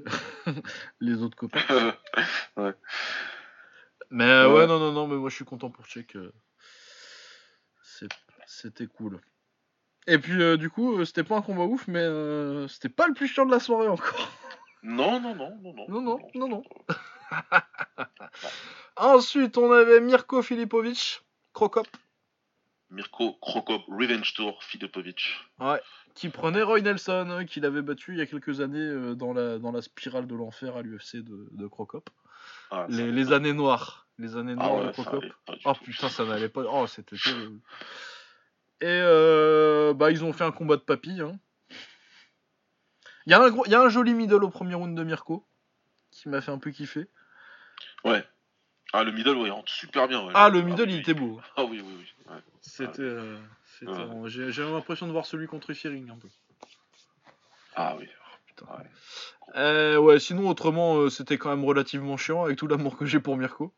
Les 1.02 1.22
autres 1.22 1.36
copains. 1.36 1.60
Mais 4.10 4.24
euh, 4.26 4.48
ouais. 4.50 4.60
Ouais. 4.62 4.68
non, 4.68 4.80
non, 4.80 4.92
non, 4.92 5.08
mais 5.08 5.16
moi 5.16 5.30
je 5.30 5.36
suis 5.36 5.46
content 5.46 5.70
pour 5.70 5.86
Check. 5.86 6.16
euh, 6.18 6.32
C'était 8.46 8.88
cool. 8.88 9.20
Et 10.08 10.18
puis 10.20 10.42
euh, 10.42 10.58
du 10.58 10.70
coup, 10.70 10.98
euh, 11.00 11.06
c'était 11.06 11.24
pas 11.24 11.38
un 11.38 11.42
combat 11.42 11.64
ouf, 11.64 11.88
mais 11.88 12.00
euh, 12.02 12.68
c'était 12.68 12.90
pas 12.90 13.08
le 13.08 13.14
plus 13.14 13.28
chiant 13.28 13.46
de 13.46 13.52
la 13.52 13.60
soirée 13.60 13.88
encore. 13.88 14.30
non, 14.84 15.20
non, 15.22 15.36
non, 15.36 15.58
non, 15.62 15.74
non. 15.74 15.86
Non, 15.88 16.02
non, 16.02 16.20
non, 16.36 16.48
non. 16.50 16.64
Ensuite, 18.98 19.58
on 19.58 19.72
avait 19.72 20.02
Mirko 20.02 20.42
Filipovic, 20.42 21.22
Krokop, 21.54 21.88
Mirko 22.90 23.34
Krokop, 23.42 23.84
Revenge 23.88 24.34
Tour, 24.34 24.64
Filipovic. 24.64 25.36
qui 26.16 26.30
prenait 26.30 26.62
Roy 26.62 26.82
Nelson, 26.82 27.28
hein, 27.30 27.46
qu'il 27.46 27.66
avait 27.66 27.82
battu 27.82 28.14
il 28.14 28.18
y 28.18 28.22
a 28.22 28.26
quelques 28.26 28.60
années 28.62 28.80
euh, 28.80 29.16
dans, 29.16 29.34
la, 29.34 29.60
dans 29.60 29.72
la 29.72 29.82
spirale 29.82 30.28
de 30.28 30.36
l'enfer 30.36 30.76
à 30.76 30.82
l'UFC 30.82 31.18
de, 31.18 31.48
de 31.52 31.68
Krokop. 31.68 32.10
Ah, 32.72 32.86
Les, 32.90 33.32
années 33.34 33.54
noires. 33.54 34.08
Les 34.18 34.36
années 34.36 34.56
Ah 34.60 34.68
noires 34.68 34.76
ouais, 34.86 34.88
de 34.88 35.20
du 35.28 35.32
Oh 35.66 35.74
tout. 35.74 35.84
putain, 35.84 36.10
ça 36.10 36.26
n'allait 36.26 36.50
pas. 36.50 36.64
Oh, 36.70 36.86
c'était 36.88 37.16
terrible. 37.18 37.60
Et 38.82 38.88
euh, 38.88 39.94
bah, 39.94 40.12
ils 40.12 40.24
ont 40.24 40.34
fait 40.34 40.44
un 40.44 40.52
combat 40.52 40.76
de 40.76 40.82
papy. 40.82 41.22
Hein. 41.22 41.40
Il 43.28 43.32
y, 43.32 43.34
a 43.36 43.42
un 43.42 43.50
gros- 43.52 43.66
il 43.68 43.72
y 43.72 43.76
a 43.76 43.82
un 43.82 43.90
joli 43.90 44.14
middle 44.16 44.44
au 44.44 44.50
premier 44.50 44.74
round 44.74 44.98
de 44.98 45.04
Mirko 45.04 45.46
qui 46.10 46.28
m'a 46.28 46.42
fait 46.42 46.52
un 46.52 46.58
peu 46.58 46.72
kiffer. 46.72 47.08
Ouais. 48.04 48.26
Ah, 48.94 49.04
le 49.04 49.12
middle, 49.12 49.38
ouais, 49.38 49.48
il 49.48 49.52
rentre 49.52 49.72
super 49.72 50.08
bien. 50.08 50.26
ouais. 50.26 50.32
Ah, 50.36 50.50
le 50.50 50.62
middle, 50.62 50.84
oui, 50.88 50.94
il 50.96 51.00
était 51.00 51.14
beau. 51.14 51.40
Ah 51.56 51.64
oui, 51.64 51.82
oui, 51.86 51.94
oui. 51.98 52.06
ouais. 52.34 52.42
C'était. 52.62 53.02
euh, 53.02 53.38
c'était- 53.80 53.92
Ouais. 53.92 54.30
J'ai 54.30 54.52
j'ai 54.52 54.64
l'impression 54.64 55.08
de 55.08 55.12
voir 55.12 55.26
celui 55.26 55.48
contre 55.48 55.74
Fearing 55.74 56.10
un 56.10 56.18
peu. 56.18 56.28
Ah 57.76 57.96
oui. 57.98 58.08
Putain. 58.48 58.66
Ouais. 58.66 58.86
Euh, 59.56 59.98
ouais, 59.98 60.20
sinon, 60.20 60.50
autrement, 60.50 60.98
euh, 60.98 61.10
c'était 61.10 61.38
quand 61.38 61.50
même 61.50 61.64
relativement 61.66 62.18
chiant 62.18 62.44
avec 62.44 62.58
tout 62.58 62.68
l'amour 62.68 62.98
que 62.98 63.06
j'ai 63.06 63.20
pour 63.20 63.38
Mirko. 63.38 63.74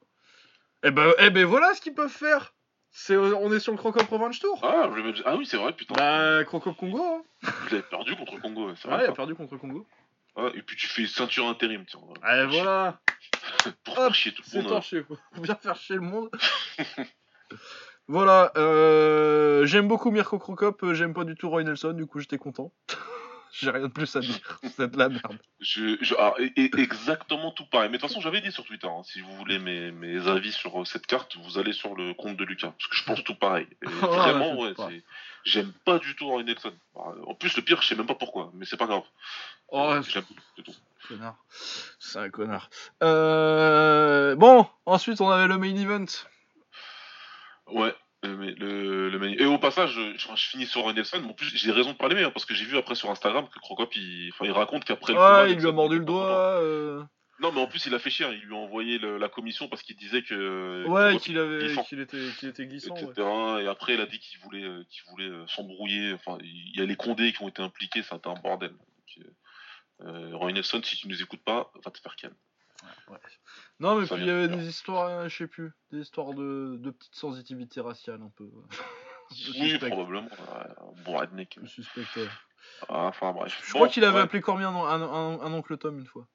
Et 0.84 0.92
ben, 0.92 1.14
eh 1.20 1.30
ben 1.30 1.46
voilà 1.46 1.74
ce 1.74 1.82
qu'ils 1.82 1.94
peuvent 1.94 2.10
faire. 2.12 2.54
C'est, 2.92 3.16
on 3.18 3.52
est 3.52 3.60
sur 3.60 3.72
le 3.72 3.78
Crocop 3.80 4.08
Revenge 4.08 4.40
Tour. 4.40 4.60
Ah, 4.64 4.88
ah 5.26 5.36
oui, 5.36 5.46
c'est 5.48 5.58
vrai, 5.58 5.74
putain. 5.74 5.96
Bah, 5.96 6.44
Crocop 6.46 6.76
Congo. 6.78 7.02
Hein. 7.02 7.24
Il 7.72 7.82
perdu 7.84 8.16
contre 8.16 8.40
Congo, 8.40 8.68
ouais, 8.68 8.74
c'est 8.78 8.88
Ouais, 8.88 8.96
vrai. 8.96 9.06
il 9.06 9.10
a 9.10 9.14
perdu 9.14 9.34
contre 9.34 9.58
Congo. 9.58 9.88
Ouais, 10.36 10.52
et 10.56 10.62
puis 10.64 10.76
tu 10.76 10.88
fais 10.88 11.06
ceinture 11.06 11.48
intérim, 11.48 11.86
tiens. 11.86 12.00
Et 12.32 12.46
voilà, 12.48 13.00
Pour 13.84 13.98
Hop, 13.98 14.06
faire 14.06 14.16
chier 14.16 14.32
tout 14.34 14.42
le 14.46 14.50
c'est 14.50 14.58
monde. 14.58 14.66
hein. 14.68 14.70
torché. 14.70 15.04
Faut 15.04 15.18
faut 15.36 15.42
bien 15.42 15.56
faire 15.56 15.76
chier 15.76 15.96
le 15.96 16.02
monde. 16.02 16.30
voilà, 18.08 18.52
euh, 18.58 19.66
j'aime 19.66 19.88
beaucoup 19.88 20.12
Mirko 20.12 20.40
Crocop, 20.40 20.84
euh, 20.84 20.94
j'aime 20.94 21.14
pas 21.14 21.24
du 21.24 21.36
tout 21.36 21.50
Roy 21.50 21.64
Nelson, 21.64 21.94
du 21.94 22.06
coup 22.06 22.20
j'étais 22.20 22.38
content. 22.38 22.72
J'ai 23.56 23.70
rien 23.70 23.84
de 23.84 23.88
plus 23.94 24.16
à 24.16 24.20
dire, 24.20 24.60
c'est 24.76 24.90
de 24.92 24.98
la 24.98 25.10
merde. 25.10 25.38
Je, 25.60 25.96
je- 26.02 26.16
ah, 26.18 26.34
exactement 26.56 27.52
tout 27.52 27.66
pareil. 27.68 27.90
Mais 27.90 27.98
de 27.98 28.02
toute 28.02 28.10
façon, 28.10 28.20
j'avais 28.20 28.42
dit 28.42 28.52
sur 28.52 28.66
Twitter, 28.66 28.88
hein, 28.88 29.04
si 29.04 29.22
vous 29.22 29.32
voulez 29.36 29.60
mes, 29.60 29.92
mes 29.92 30.28
avis 30.28 30.52
sur 30.52 30.82
euh, 30.82 30.86
cette 30.86 31.06
carte, 31.06 31.38
vous 31.38 31.60
allez 31.60 31.72
sur 31.72 31.96
le 31.96 32.16
compte 32.16 32.36
de 32.36 32.44
Lucas. 32.46 32.74
Parce 32.78 32.88
que 32.90 32.96
je 32.96 33.04
pense 33.04 33.24
tout 33.24 33.36
pareil. 33.36 33.68
Et 33.84 33.86
Oh, 34.02 34.08
vraiment, 34.08 34.60
ouais, 34.60 34.74
j'aime 35.46 35.72
pas 35.86 36.00
du 36.00 36.16
tout 36.16 36.28
Roy 36.28 36.42
Nelson. 36.44 36.74
Bah, 36.96 37.14
En 37.28 37.36
plus, 37.36 37.56
le 37.56 37.62
pire, 37.62 37.80
je 37.84 37.88
sais 37.90 37.96
même 37.96 38.08
pas 38.08 38.16
pourquoi, 38.16 38.50
mais 38.56 38.66
c'est 38.66 38.78
pas 38.78 38.88
grave. 38.88 39.04
Oh, 39.68 39.96
J'aime 40.08 40.24
tout. 40.66 40.74
Connard. 41.08 41.36
C'est 42.00 42.18
un 42.20 42.30
connard. 42.32 42.70
Euh... 43.04 44.36
Bon, 44.36 44.66
ensuite 44.86 45.20
on 45.22 45.30
avait 45.30 45.48
le 45.48 45.58
main 45.58 45.76
event. 45.76 46.06
Ouais. 47.68 47.94
Le, 48.24 48.52
le, 48.52 49.10
le 49.10 49.20
manu- 49.20 49.40
Et 49.42 49.46
au 49.46 49.58
passage, 49.58 49.92
je, 49.92 50.18
je 50.18 50.48
finis 50.48 50.66
sur 50.66 50.92
Nelson, 50.94 51.20
mais 51.22 51.28
en 51.30 51.34
plus 51.34 51.48
j'ai 51.56 51.72
raison 51.72 51.92
de 51.92 51.98
parler, 51.98 52.16
mais, 52.16 52.24
hein, 52.24 52.32
parce 52.32 52.46
que 52.46 52.54
j'ai 52.54 52.66
vu 52.66 52.78
après 52.78 52.96
sur 52.96 53.10
Instagram 53.12 53.48
que 53.50 53.60
Crocop, 53.60 53.94
il, 53.96 54.30
enfin, 54.34 54.46
il 54.46 54.52
raconte 54.52 54.86
qu'après 54.86 55.14
le 55.14 55.18
combat, 55.20 55.44
Ouais, 55.44 55.52
il 55.52 55.60
lui 55.60 55.68
a 55.68 55.72
mordu 55.72 56.00
le 56.00 56.06
doigt. 56.06 56.60
euh, 56.62 57.04
Non, 57.40 57.52
mais 57.52 57.60
en 57.60 57.68
plus 57.68 57.86
il 57.86 57.94
a 57.94 58.00
fait 58.00 58.10
chier, 58.10 58.26
hein, 58.26 58.32
il 58.32 58.46
lui 58.48 58.54
a 58.56 58.58
envoyé 58.58 58.98
le- 59.00 59.18
la 59.18 59.28
commission 59.28 59.68
parce 59.68 59.82
qu'il 59.84 59.96
disait 59.98 60.22
que. 60.22 60.86
Ouais, 60.88 61.02
Crocop 61.10 61.22
qu'il 61.22 61.38
avait, 61.38 61.76
qu'il 61.88 62.00
était, 62.00 62.30
qu'il 62.40 62.50
était 62.50 62.66
glissant. 62.66 62.96
etc. 62.96 63.12
ouais. 63.22 63.64
Et 63.66 63.68
après, 63.68 63.96
il 63.96 64.00
a 64.02 64.06
dit 64.06 64.20
qu'il 64.20 64.40
voulait, 64.40 64.64
euh, 64.64 64.84
qu'il 64.90 65.04
voulait 65.10 65.30
euh, 65.30 65.46
s'embrouiller. 65.48 66.14
Enfin, 66.14 66.38
il 66.42 66.78
y 66.78 66.82
a 66.82 66.86
les 66.86 66.96
Condés 66.96 67.34
qui 67.34 67.42
ont 67.44 67.50
été 67.50 67.62
impliqués, 67.62 68.04
c'était 68.04 68.28
un 68.30 68.36
bordel. 68.36 68.70
Donc, 68.72 69.26
euh, 69.26 70.06
euh, 70.08 70.36
Roy 70.38 70.52
Nelson, 70.54 70.82
si 70.84 70.96
tu 70.96 71.08
nous 71.10 71.22
écoutes 71.22 71.44
pas, 71.44 71.72
va 71.84 71.92
te 71.92 72.00
faire 72.00 72.16
calme. 72.16 72.36
Ouais. 73.10 73.18
Non, 73.80 74.00
mais 74.00 74.06
Ça 74.06 74.16
puis 74.16 74.24
il 74.24 74.28
y 74.28 74.32
avait 74.32 74.48
des 74.48 74.68
histoires, 74.68 75.08
euh, 75.10 75.28
je 75.30 75.36
sais 75.38 75.48
plus, 75.48 75.72
des 75.92 76.00
histoires 76.00 76.34
de, 76.34 76.78
de 76.80 76.92
petites 76.92 77.16
sensitivités 77.16 77.82
raciales 77.82 78.22
un 78.22 78.32
peu. 78.36 78.50
Je 79.36 79.52
Oui, 79.62 79.78
probablement. 79.80 80.28
bon 81.06 81.18
redneck. 81.18 81.58
Je 81.64 81.68
suspecte. 81.68 82.20
Ah, 82.90 83.08
Enfin, 83.08 83.32
bref. 83.32 83.58
Je 83.66 83.72
Bon, 83.72 83.80
crois 83.80 83.88
qu'il 83.88 84.04
avait 84.04 84.18
ouais. 84.18 84.22
appelé 84.24 84.42
Cormier 84.42 84.66
un, 84.66 84.76
un, 84.76 85.02
un- 85.02 85.40
un 85.42 85.54
oncle 85.54 85.78
Tom 85.78 85.98
une 86.00 86.06
fois. 86.06 86.28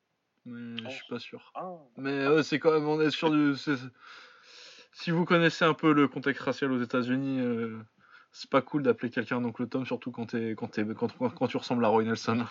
Mais 0.47 0.81
Oh. 0.85 0.89
je 0.89 0.95
suis 0.95 1.07
pas 1.09 1.19
sûr. 1.19 1.53
Ah, 1.55 1.69
Mais 1.97 2.27
ouais, 2.27 2.43
c'est 2.43 2.59
quand 2.59 2.73
même, 2.73 2.89
on 2.89 3.01
est 3.01 3.11
sûr 3.11 3.31
du. 3.31 3.55
Si 4.93 5.11
vous 5.11 5.25
connaissez 5.25 5.65
un 5.65 5.75
peu 5.75 5.93
le 5.93 6.09
contexte 6.09 6.43
racial 6.43 6.73
aux 6.73 6.83
États-Unis, 6.83 7.41
euh, 7.41 7.79
c'est 8.39 8.49
pas 8.49 8.63
cool 8.63 8.85
d'appeler 8.85 9.11
quelqu'un 9.11 9.39
un 9.39 9.45
oncle 9.45 9.67
Tom, 9.67 9.85
surtout 9.85 10.13
quand, 10.13 10.27
t'es- 10.27 10.55
quand, 10.57 10.71
quand, 11.35 11.49
tu 11.49 11.57
ressembles 11.57 11.85
à 11.85 11.89
Roy 11.89 12.05
Nelson. 12.05 12.47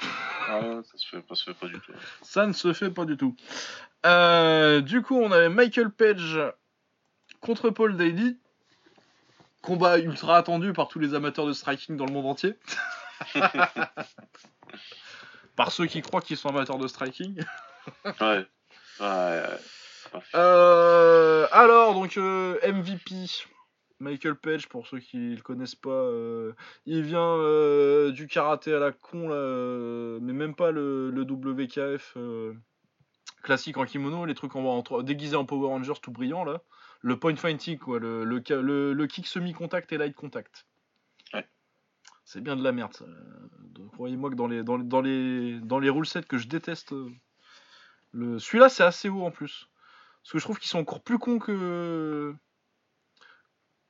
ah, 0.50 0.60
ça 0.84 0.98
se 0.98 1.08
fait 1.08 1.22
pas, 1.22 1.34
ça 1.34 1.46
se 1.46 1.52
fait 1.52 1.54
pas 1.58 1.68
du 1.68 1.80
tout. 1.80 1.94
Ça 2.22 2.46
ne 2.46 2.52
se 2.52 2.74
fait 2.74 2.92
pas 2.92 3.06
du 3.06 3.16
tout. 3.16 3.38
Euh, 4.06 4.82
du 4.82 5.02
coup, 5.02 5.16
on 5.18 5.32
avait 5.32 5.48
Michael 5.48 5.92
Page 5.92 6.42
contre 7.40 7.70
Paul 7.70 7.96
Daly. 7.96 8.38
Combat 9.62 9.98
ultra 10.00 10.36
attendu 10.36 10.74
par 10.74 10.90
tous 10.90 11.00
les 11.00 11.14
amateurs 11.14 11.46
de 11.46 11.54
striking 11.54 11.96
dans 11.96 12.06
le 12.06 12.12
monde 12.12 12.26
entier. 12.26 12.56
par 15.56 15.72
ceux 15.72 15.86
qui 15.86 16.02
croient 16.02 16.20
qu'ils 16.22 16.36
sont 16.36 16.50
amateurs 16.50 16.80
de 16.80 16.88
striking. 16.90 17.42
Ouais. 18.20 18.46
Ouais, 19.00 19.06
ouais. 19.06 20.20
Euh, 20.36 21.48
alors, 21.54 21.94
donc, 21.94 22.18
euh, 22.18 22.60
MVP. 22.64 23.48
Michael 24.00 24.36
Page, 24.36 24.68
pour 24.70 24.86
ceux 24.88 25.00
qui 25.00 25.36
le 25.36 25.42
connaissent 25.42 25.76
pas, 25.76 25.90
euh, 25.90 26.54
il 26.86 27.02
vient 27.02 27.20
euh, 27.38 28.12
du 28.12 28.28
karaté 28.28 28.74
à 28.74 28.80
la 28.80 28.92
con, 28.92 29.30
là, 29.30 29.36
euh, 29.36 30.20
mais 30.22 30.34
même 30.34 30.54
pas 30.56 30.72
le, 30.72 31.10
le 31.10 31.22
WKF 31.24 32.16
classique 33.44 33.78
en 33.78 33.86
kimono, 33.86 34.26
les 34.26 34.36
trucs 34.36 34.56
en, 34.56 34.64
en- 34.66 35.02
déguisés 35.02 35.36
en 35.36 35.46
Power 35.46 35.68
Rangers 35.68 35.94
tout 36.02 36.12
brillant, 36.12 36.44
là. 36.44 36.62
Le 37.02 37.18
point 37.18 37.36
fighting, 37.36 37.78
quoi, 37.78 38.00
le, 38.00 38.24
le, 38.24 38.42
ca- 38.46 38.62
le- 38.62 38.94
le 38.94 39.08
kick 39.08 39.26
semi-contact 39.28 39.92
et 39.94 39.98
light 39.98 40.16
contact. 40.16 40.66
Ouais. 41.34 41.48
C'est 42.26 42.42
bien 42.42 42.56
de 42.56 42.64
la 42.64 42.72
merde, 42.72 42.94
ça. 42.94 43.06
Croyez-moi 43.94 44.30
que 44.32 44.36
dans 44.36 44.48
les, 44.48 44.64
dans, 44.64 44.78
les- 44.78 44.84
dans 44.84 45.02
les, 45.02 45.60
dans 45.62 45.80
les 45.80 45.90
rule 45.90 46.06
sets 46.08 46.24
que 46.24 46.38
je 46.38 46.48
déteste, 46.48 46.94
le... 48.12 48.40
celui-là 48.40 48.70
c'est 48.70 48.84
assez 48.84 49.10
haut 49.10 49.24
en 49.26 49.32
plus. 49.32 49.70
Parce 50.24 50.34
que 50.34 50.40
je 50.40 50.44
trouve 50.44 50.60
qu'ils 50.60 50.70
sont 50.70 50.80
encore 50.80 51.02
plus 51.02 51.20
cons 51.20 51.40
que. 51.40 52.34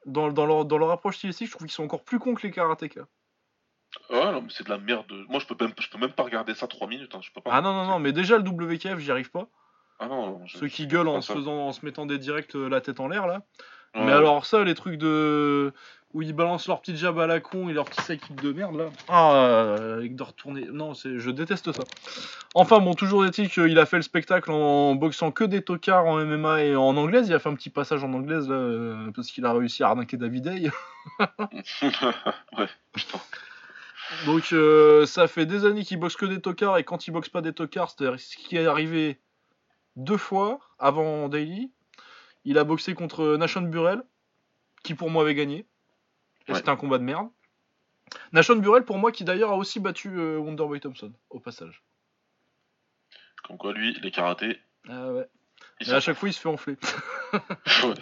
Dans, 0.08 0.32
dans, 0.32 0.45
leur, 0.45 0.66
dans 0.66 0.78
leur 0.78 0.89
approche 0.91 1.18
stylistique, 1.18 1.47
je 1.47 1.51
trouve 1.51 1.68
qu'ils 1.68 1.74
sont 1.76 1.84
encore 1.84 2.03
plus 2.03 2.18
cons 2.20 2.34
que 2.34 2.47
les 2.47 2.51
karatékas. 2.51 3.05
Ouais, 4.10 4.32
non, 4.32 4.41
mais 4.41 4.49
c'est 4.49 4.64
de 4.64 4.70
la 4.70 4.78
merde. 4.78 5.12
Moi, 5.30 5.39
je 5.39 5.45
peux 5.45 5.55
même, 5.64 5.74
je 5.80 5.89
peux 5.89 5.97
même 5.97 6.12
pas 6.14 6.24
regarder 6.24 6.53
ça 6.55 6.68
3 6.68 6.88
minutes. 6.88 7.14
Hein. 7.16 7.20
Je 7.22 7.32
peux 7.32 7.41
pas. 7.41 7.51
Ah 7.53 7.62
non, 7.62 7.74
non, 7.74 7.86
non, 7.86 7.99
mais 7.99 8.12
déjà 8.14 8.38
le 8.38 8.43
WKF, 8.43 8.99
j'y 8.99 9.12
arrive 9.12 9.32
pas. 9.32 9.47
Ah 9.99 10.08
non, 10.08 10.45
je- 10.45 10.58
Ceux 10.58 10.68
qui 10.68 10.88
gueulent 10.88 11.08
en 11.08 11.22
se, 11.22 11.34
faisant, 11.34 11.68
en 11.68 11.72
se 11.74 11.84
mettant 11.86 12.05
des 12.05 12.20
directs 12.20 12.55
euh, 12.55 12.70
la 12.70 12.82
tête 12.82 12.99
en 12.99 13.08
l'air 13.08 13.26
là. 13.28 13.41
Ouais. 13.98 14.06
Mais 14.06 14.12
alors 14.12 14.45
ça, 14.45 14.64
les 14.64 14.76
trucs 14.76 14.98
de 14.98 15.74
où 16.14 16.22
ils 16.22 16.34
balancent 16.34 16.68
leur 16.68 16.80
petite 16.82 16.95
jab 16.95 17.20
à 17.20 17.28
la 17.28 17.39
con 17.39 17.70
et 17.70 17.74
leur 17.74 17.86
petit 17.86 18.02
sidekick 18.02 18.41
de 18.41 18.52
merde 18.54 18.76
là. 18.78 18.86
Ah, 19.10 19.76
avec 19.98 20.16
de 20.16 20.24
retourner. 20.24 20.66
Non, 20.72 20.93
c'est, 20.93 21.20
je 21.20 21.30
déteste 21.30 21.72
ça. 21.72 21.84
Enfin 22.56 22.80
bon, 22.80 22.93
toujours 22.93 23.26
est-il 23.26 23.50
qu'il 23.50 23.78
a 23.78 23.86
fait 23.86 23.98
le 23.98 24.04
spectacle 24.04 24.52
en 24.52 24.95
boxant 24.95 25.32
que 25.32 25.43
des 25.43 25.62
tocards 25.62 26.06
en 26.06 26.18
MMA 26.24 26.64
et 26.64 26.76
en 26.76 26.95
anglaise. 26.95 27.28
Il 27.28 27.34
a 27.34 27.39
fait 27.39 27.50
un 27.50 27.56
petit 27.56 27.70
passage 27.70 28.04
en 28.04 28.14
anglaise 28.14 28.48
là 28.48 28.56
euh, 28.56 29.12
parce 29.14 29.28
qu'il 29.32 29.45
a 29.45 29.54
réussi 29.54 29.84
à 29.84 29.89
arnaquer 29.89 30.18
David 30.18 30.48
Hay. 30.48 30.72
ouais, 31.20 32.68
putain. 32.93 33.20
Donc 34.26 34.54
euh, 34.54 35.06
ça 35.06 35.28
fait 35.28 35.45
des 35.45 35.66
années 35.66 35.84
qu'il 35.84 36.00
boxe 36.00 36.16
que 36.16 36.26
des 36.26 36.39
tocards 36.39 36.78
et 36.78 36.84
quand 36.84 37.08
il 37.08 37.12
boxe 37.12 37.30
pas 37.30 37.41
des 37.41 37.54
tocards, 37.54 37.91
c'est-à-dire 37.91 38.20
ce 38.20 38.38
qui 38.38 38.56
est 38.56 38.66
arrivé 38.66 39.20
deux 39.98 40.18
fois 40.18 40.60
avant 40.80 41.28
Daily, 41.28 41.70
il 42.50 42.58
a 42.58 42.64
boxé 42.64 42.93
contre 42.93 43.36
Nashon 43.38 43.62
Burrell, 43.62 44.02
qui 44.84 44.93
pour 44.95 45.10
moi 45.10 45.24
avait 45.24 45.36
gagné. 45.36 45.66
Et 46.48 46.52
Ouais. 46.52 46.58
c'était 46.58 46.70
un 46.70 46.76
combat 46.78 46.98
de 46.98 47.04
merde. 47.04 47.28
Nashon 48.32 48.56
Burrell 48.56 48.86
pour 48.86 48.98
moi 48.98 49.12
qui 49.12 49.24
d'ailleurs 49.26 49.52
a 49.52 49.56
aussi 49.58 49.80
battu 49.82 50.18
euh, 50.18 50.38
Wonderboy 50.38 50.80
Thompson 50.80 51.12
au 51.30 51.39
passage. 51.41 51.84
Comme 53.43 53.58
quoi, 53.58 53.74
lui, 53.74 53.93
les 54.02 54.12
karatés, 54.12 54.60
Ah 54.89 55.12
ouais. 55.12 55.28
Mais 55.82 55.93
à 55.93 56.00
chaque 56.00 56.18
fois 56.18 56.30
il 56.30 56.34
se 56.34 56.39
fait 56.39 56.50
enfler. 56.50 56.78
Ouais. 57.84 57.93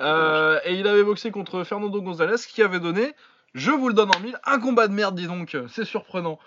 Euh, 0.00 0.60
et 0.64 0.74
il 0.78 0.86
avait 0.86 1.02
boxé 1.02 1.30
contre 1.30 1.64
Fernando 1.64 2.00
Gonzalez 2.00 2.36
qui 2.48 2.62
avait 2.62 2.78
donné, 2.80 3.14
je 3.54 3.70
vous 3.72 3.88
le 3.88 3.94
donne 3.94 4.10
en 4.14 4.20
mille, 4.20 4.38
un 4.44 4.60
combat 4.60 4.86
de 4.86 4.92
merde 4.92 5.16
dis 5.16 5.26
donc, 5.26 5.56
c'est 5.68 5.84
surprenant. 5.84 6.38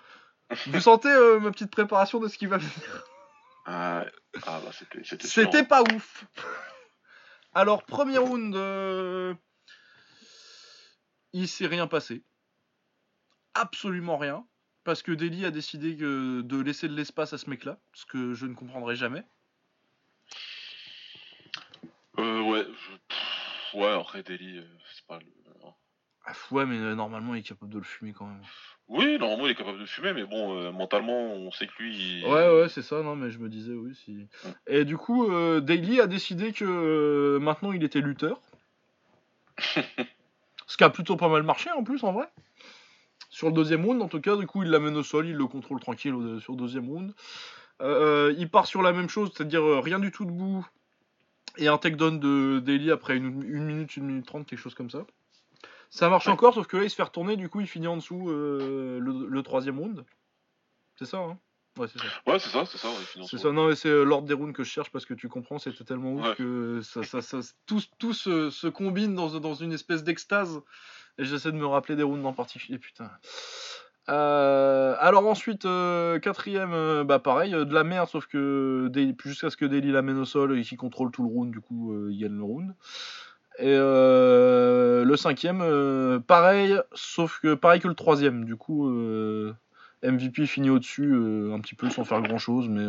Vous 0.66 0.80
sentez 0.80 1.08
euh, 1.10 1.38
ma 1.38 1.50
petite 1.50 1.70
préparation 1.70 2.18
de 2.20 2.28
ce 2.28 2.38
qui 2.38 2.46
va 2.46 2.56
venir 2.56 3.04
Ah, 3.66 4.04
ah 4.46 4.60
bah, 4.64 4.70
c'était. 4.72 5.04
C'était. 5.04 5.26
C'était 5.26 5.58
chiant. 5.58 5.64
pas 5.66 5.82
ouf. 5.94 6.24
Alors, 7.54 7.84
premier 7.84 8.18
round, 8.18 8.54
euh, 8.56 9.34
il 11.32 11.48
s'est 11.48 11.66
rien 11.66 11.86
passé. 11.86 12.22
Absolument 13.54 14.16
rien. 14.16 14.46
Parce 14.82 15.02
que 15.02 15.12
Deli 15.12 15.46
a 15.46 15.50
décidé 15.50 15.94
de 15.94 16.60
laisser 16.60 16.88
de 16.88 16.94
l'espace 16.94 17.32
à 17.32 17.38
ce 17.38 17.48
mec-là. 17.48 17.78
Ce 17.94 18.04
que 18.04 18.34
je 18.34 18.46
ne 18.46 18.54
comprendrai 18.54 18.96
jamais. 18.96 19.24
Euh, 22.18 22.42
ouais. 22.42 22.66
je- 22.66 22.96
pff, 23.08 23.74
Ouais, 23.74 24.22
Deli, 24.22 24.58
euh, 24.58 24.64
c'est 24.94 25.06
pas 25.06 25.18
le. 25.18 25.26
Ah, 26.26 26.32
ouais, 26.52 26.64
mais 26.64 26.78
euh, 26.78 26.94
normalement, 26.94 27.34
il 27.34 27.40
est 27.40 27.42
capable 27.48 27.70
de 27.72 27.78
le 27.78 27.84
fumer 27.84 28.12
quand 28.12 28.26
même. 28.26 28.40
Oui, 28.88 29.18
normalement, 29.18 29.46
il 29.46 29.50
est 29.52 29.54
capable 29.54 29.78
de 29.78 29.84
fumer, 29.86 30.12
mais 30.14 30.24
bon, 30.24 30.58
euh, 30.58 30.72
mentalement, 30.72 31.12
on 31.34 31.50
sait 31.50 31.66
que 31.66 31.72
lui. 31.82 31.96
il- 32.20 32.24
Ouais, 32.26 32.48
ouais, 32.60 32.68
c'est 32.68 32.80
ça. 32.82 33.02
Non, 33.02 33.14
mais 33.16 33.30
je 33.30 33.38
me 33.38 33.48
disais, 33.48 33.74
oui. 33.74 33.94
Si... 33.94 34.26
Et 34.66 34.84
du 34.84 34.96
coup, 34.96 35.30
euh, 35.30 35.60
Daly 35.60 36.00
a 36.00 36.06
décidé 36.06 36.52
que 36.52 37.38
maintenant, 37.42 37.72
il 37.72 37.84
était 37.84 38.00
lutteur. 38.00 38.40
Ce 40.66 40.76
qui 40.76 40.84
a 40.84 40.90
plutôt 40.90 41.16
pas 41.16 41.28
mal 41.28 41.42
marché 41.42 41.70
en 41.72 41.84
plus, 41.84 42.02
en 42.04 42.12
vrai. 42.12 42.26
Sur 43.28 43.48
le 43.48 43.52
deuxième 43.54 43.84
round, 43.84 44.00
en 44.00 44.08
tout 44.08 44.20
cas, 44.20 44.36
du 44.36 44.46
coup, 44.46 44.62
il 44.62 44.70
l'amène 44.70 44.96
au 44.96 45.02
sol, 45.02 45.26
il 45.28 45.34
le 45.34 45.46
contrôle 45.46 45.80
tranquille 45.80 46.14
sur 46.40 46.52
le 46.54 46.58
deuxième 46.58 46.88
round. 46.88 47.12
Il 48.38 48.48
part 48.50 48.66
sur 48.66 48.80
la 48.80 48.92
même 48.92 49.08
chose, 49.08 49.30
c'est-à-dire 49.34 49.62
rien 49.82 49.98
du 49.98 50.10
tout 50.10 50.24
debout. 50.24 50.66
Et 51.58 51.68
un 51.68 51.76
takedown 51.78 52.18
de 52.18 52.60
Daly 52.60 52.90
après 52.90 53.16
une, 53.16 53.42
une 53.42 53.64
minute, 53.64 53.96
une 53.96 54.04
minute 54.06 54.26
trente, 54.26 54.46
quelque 54.46 54.58
chose 54.58 54.74
comme 54.74 54.90
ça. 54.90 55.04
Ça 55.94 56.08
marche 56.08 56.26
Ouais. 56.26 56.32
encore, 56.32 56.54
sauf 56.54 56.66
que 56.66 56.76
là, 56.76 56.84
il 56.84 56.90
se 56.90 56.96
fait 56.96 57.04
retourner, 57.04 57.36
du 57.36 57.48
coup, 57.48 57.60
il 57.60 57.68
finit 57.68 57.86
en 57.86 57.96
dessous 57.96 58.28
euh, 58.28 58.98
le, 59.00 59.28
le 59.28 59.42
troisième 59.42 59.78
round. 59.78 60.04
C'est 60.98 61.06
ça, 61.06 61.18
hein? 61.18 61.38
Ouais, 61.78 61.86
c'est 61.88 61.98
ça. 61.98 62.06
Ouais, 62.26 62.38
c'est 62.38 62.50
ça, 62.50 62.64
c'est 62.66 62.78
ça, 62.78 62.88
ouais, 62.88 63.24
C'est 63.28 63.38
ça, 63.38 63.52
non, 63.52 63.68
mais 63.68 63.74
c'est 63.76 63.88
euh, 63.88 64.04
l'ordre 64.04 64.26
des 64.26 64.34
rounds 64.34 64.52
que 64.52 64.64
je 64.64 64.70
cherche 64.70 64.90
parce 64.90 65.06
que 65.06 65.14
tu 65.14 65.28
comprends, 65.28 65.58
c'était 65.58 65.84
tellement 65.84 66.12
ouf 66.12 66.24
Ouais. 66.26 66.34
que 66.36 66.80
ça, 66.82 67.02
ça, 67.04 67.20
ça, 67.22 67.40
tout, 67.66 67.80
tout 67.98 68.12
se, 68.12 68.50
se 68.50 68.66
combine 68.66 69.14
dans, 69.14 69.38
dans 69.40 69.54
une 69.54 69.72
espèce 69.72 70.04
d'extase. 70.04 70.60
Et 71.18 71.24
j'essaie 71.24 71.52
de 71.52 71.56
me 71.56 71.66
rappeler 71.66 71.96
des 71.96 72.02
rounds 72.02 72.26
en 72.26 72.32
particulier, 72.32 72.78
putain. 72.78 73.10
Euh, 74.08 74.96
alors 74.98 75.26
ensuite, 75.26 75.64
euh, 75.64 76.18
quatrième, 76.18 76.72
euh, 76.74 77.04
bah 77.04 77.18
pareil, 77.20 77.54
euh, 77.54 77.64
de 77.64 77.72
la 77.72 77.84
merde, 77.84 78.08
sauf 78.08 78.26
que 78.26 78.90
jusqu'à 79.24 79.48
ce 79.48 79.56
que 79.56 79.64
Daly 79.64 79.92
l'amène 79.92 80.18
au 80.18 80.26
sol 80.26 80.58
et 80.58 80.62
qu'il 80.62 80.76
contrôle 80.76 81.10
tout 81.10 81.22
le 81.22 81.28
round, 81.28 81.50
du 81.50 81.60
coup, 81.60 81.92
euh, 81.94 82.12
il 82.12 82.18
gagne 82.18 82.36
le 82.36 82.42
round. 82.42 82.74
Et 83.58 83.66
euh, 83.68 85.04
le 85.04 85.16
cinquième, 85.16 85.60
euh, 85.62 86.18
pareil, 86.18 86.76
sauf 86.92 87.38
que 87.40 87.54
pareil 87.54 87.80
que 87.80 87.86
le 87.86 87.94
troisième, 87.94 88.44
du 88.44 88.56
coup, 88.56 88.88
euh, 88.88 89.54
MVP 90.02 90.46
finit 90.46 90.70
au-dessus, 90.70 91.14
un 91.52 91.60
petit 91.60 91.76
peu 91.76 91.88
sans 91.88 92.04
faire 92.04 92.20
grand-chose, 92.20 92.68
mais 92.68 92.84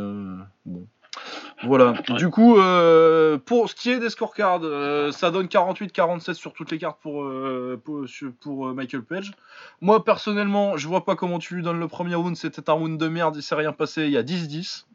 bon. 0.66 0.88
Voilà. 1.64 1.94
Ouais. 2.10 2.16
Du 2.18 2.30
coup, 2.30 2.56
pour 3.46 3.70
ce 3.70 3.76
qui 3.76 3.92
est 3.92 4.00
des 4.00 4.10
scorecards, 4.10 4.62
ça 5.14 5.32
donne 5.32 5.46
48-47 5.46 6.34
sur 6.34 6.52
toutes 6.52 6.72
les 6.72 6.78
cartes 6.78 7.00
pour, 7.02 7.26
pour, 8.42 8.74
Michael 8.74 9.04
Page. 9.04 9.32
Moi, 9.82 10.04
personnellement, 10.04 10.78
je 10.78 10.88
vois 10.88 11.06
pas 11.06 11.16
comment 11.16 11.40
tu 11.40 11.56
lui 11.56 11.64
donnes 11.64 11.80
le 11.80 11.88
premier 11.88 12.16
round. 12.16 12.36
C'était 12.36 12.70
un 12.70 12.74
round 12.74 13.00
de 13.00 13.08
merde, 13.08 13.36
il 13.38 13.44
s'est 13.44 13.56
rien 13.56 13.72
passé. 13.72 14.06
Il 14.06 14.12
y 14.12 14.18
a 14.18 14.24
10-10. 14.24 14.86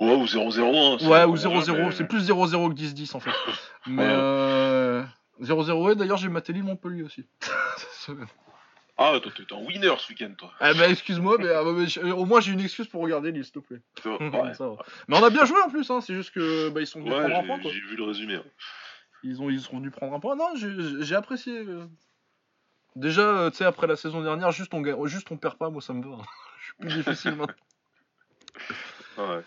Ouais, 0.00 0.14
ou 0.14 0.24
0-0. 0.26 0.94
Hein, 0.94 0.96
c'est 1.00 1.06
Ouais, 1.06 1.24
ou 1.24 1.34
vraiment 1.36 1.60
0-0. 1.60 1.64
jamais- 1.64 1.92
C'est 1.92 2.06
plus 2.06 2.20
0-0 2.20 2.68
que 2.70 2.74
10-10 2.74 3.14
en 3.14 3.20
fait. 3.20 3.30
Mais 3.86 4.02
Ouais. 4.02 4.08
euh, 4.12 5.02
0-0, 5.40 5.86
ouais, 5.86 5.94
d'ailleurs, 5.94 6.18
j'ai 6.18 6.28
maté 6.28 6.52
l'île 6.52 6.64
Montpellier 6.64 7.02
aussi. 7.02 7.24
Ah, 8.98 9.12
toi, 9.22 9.30
t'es 9.36 9.54
un 9.54 9.58
winner 9.58 9.92
ce 9.98 10.08
week-end, 10.10 10.32
toi. 10.38 10.50
ah, 10.58 10.72
bah, 10.72 10.88
excuse-moi, 10.88 11.36
mais, 11.38 11.50
ah, 11.50 11.62
mais 11.64 11.86
je- 11.86 12.00
au 12.00 12.24
moins 12.24 12.40
j'ai 12.40 12.52
une 12.52 12.60
excuse 12.60 12.86
pour 12.86 13.02
regarder 13.02 13.30
l'île, 13.30 13.44
s'il 13.44 13.52
te 13.52 13.58
plaît. 13.58 13.82
Tu 14.00 14.08
vois, 14.08 14.16
ouais, 14.48 14.54
Ça 14.54 14.68
va. 14.68 14.76
Mais 15.06 15.18
on 15.18 15.22
a 15.22 15.28
bien 15.28 15.44
joué 15.44 15.60
en 15.60 15.68
plus, 15.68 15.90
hein, 15.90 16.00
c'est 16.00 16.14
juste 16.14 16.30
que 16.32 16.70
bah, 16.70 16.80
ils 16.80 16.86
sont 16.86 17.00
venus 17.00 17.12
Ouais, 17.12 17.20
prendre 17.28 17.36
un 17.52 17.58
point 17.58 17.70
j'ai 17.70 17.78
vu 17.80 17.94
le 17.96 18.04
résumé. 18.04 18.40
Ils, 19.22 19.42
ont, 19.42 19.50
ils 19.50 19.60
sont 19.60 19.76
venus 19.76 19.92
prendre 19.92 20.14
un 20.14 20.20
point. 20.20 20.34
Non, 20.34 20.48
j'ai 21.00 21.14
apprécié. 21.14 21.58
euh. 21.58 21.84
Déjà, 22.94 23.20
euh, 23.20 23.50
tu 23.50 23.56
sais, 23.58 23.64
après 23.66 23.86
la 23.86 23.96
saison 23.96 24.22
dernière, 24.22 24.50
juste 24.50 24.72
on, 24.72 24.80
ga- 24.80 24.96
juste 25.04 25.30
on 25.30 25.36
perd 25.36 25.58
pas, 25.58 25.68
moi 25.68 25.82
ça 25.82 25.92
me 25.92 26.02
va. 26.02 26.16
Je 26.60 26.64
suis 26.64 26.74
plus 26.78 26.88
difficile 27.02 27.34
maintenant. 27.36 27.54
Ouais. 29.18 29.42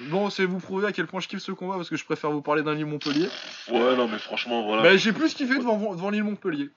Bon, 0.00 0.28
c'est 0.30 0.44
vous 0.44 0.58
prouver 0.58 0.86
à 0.86 0.92
quel 0.92 1.06
point 1.06 1.20
je 1.20 1.28
kiffe 1.28 1.40
ce 1.40 1.52
combat 1.52 1.76
parce 1.76 1.88
que 1.88 1.96
je 1.96 2.04
préfère 2.04 2.30
vous 2.30 2.42
parler 2.42 2.62
d'un 2.62 2.74
Lille 2.74 2.86
Montpellier. 2.86 3.28
Ouais, 3.68 3.96
non, 3.96 4.08
mais 4.08 4.18
franchement, 4.18 4.62
voilà. 4.66 4.82
Bah, 4.82 4.96
j'ai 4.96 5.12
plus 5.12 5.32
kiffé 5.34 5.56
devant, 5.58 5.94
devant 5.94 6.10
Lille 6.10 6.24
Montpellier. 6.24 6.70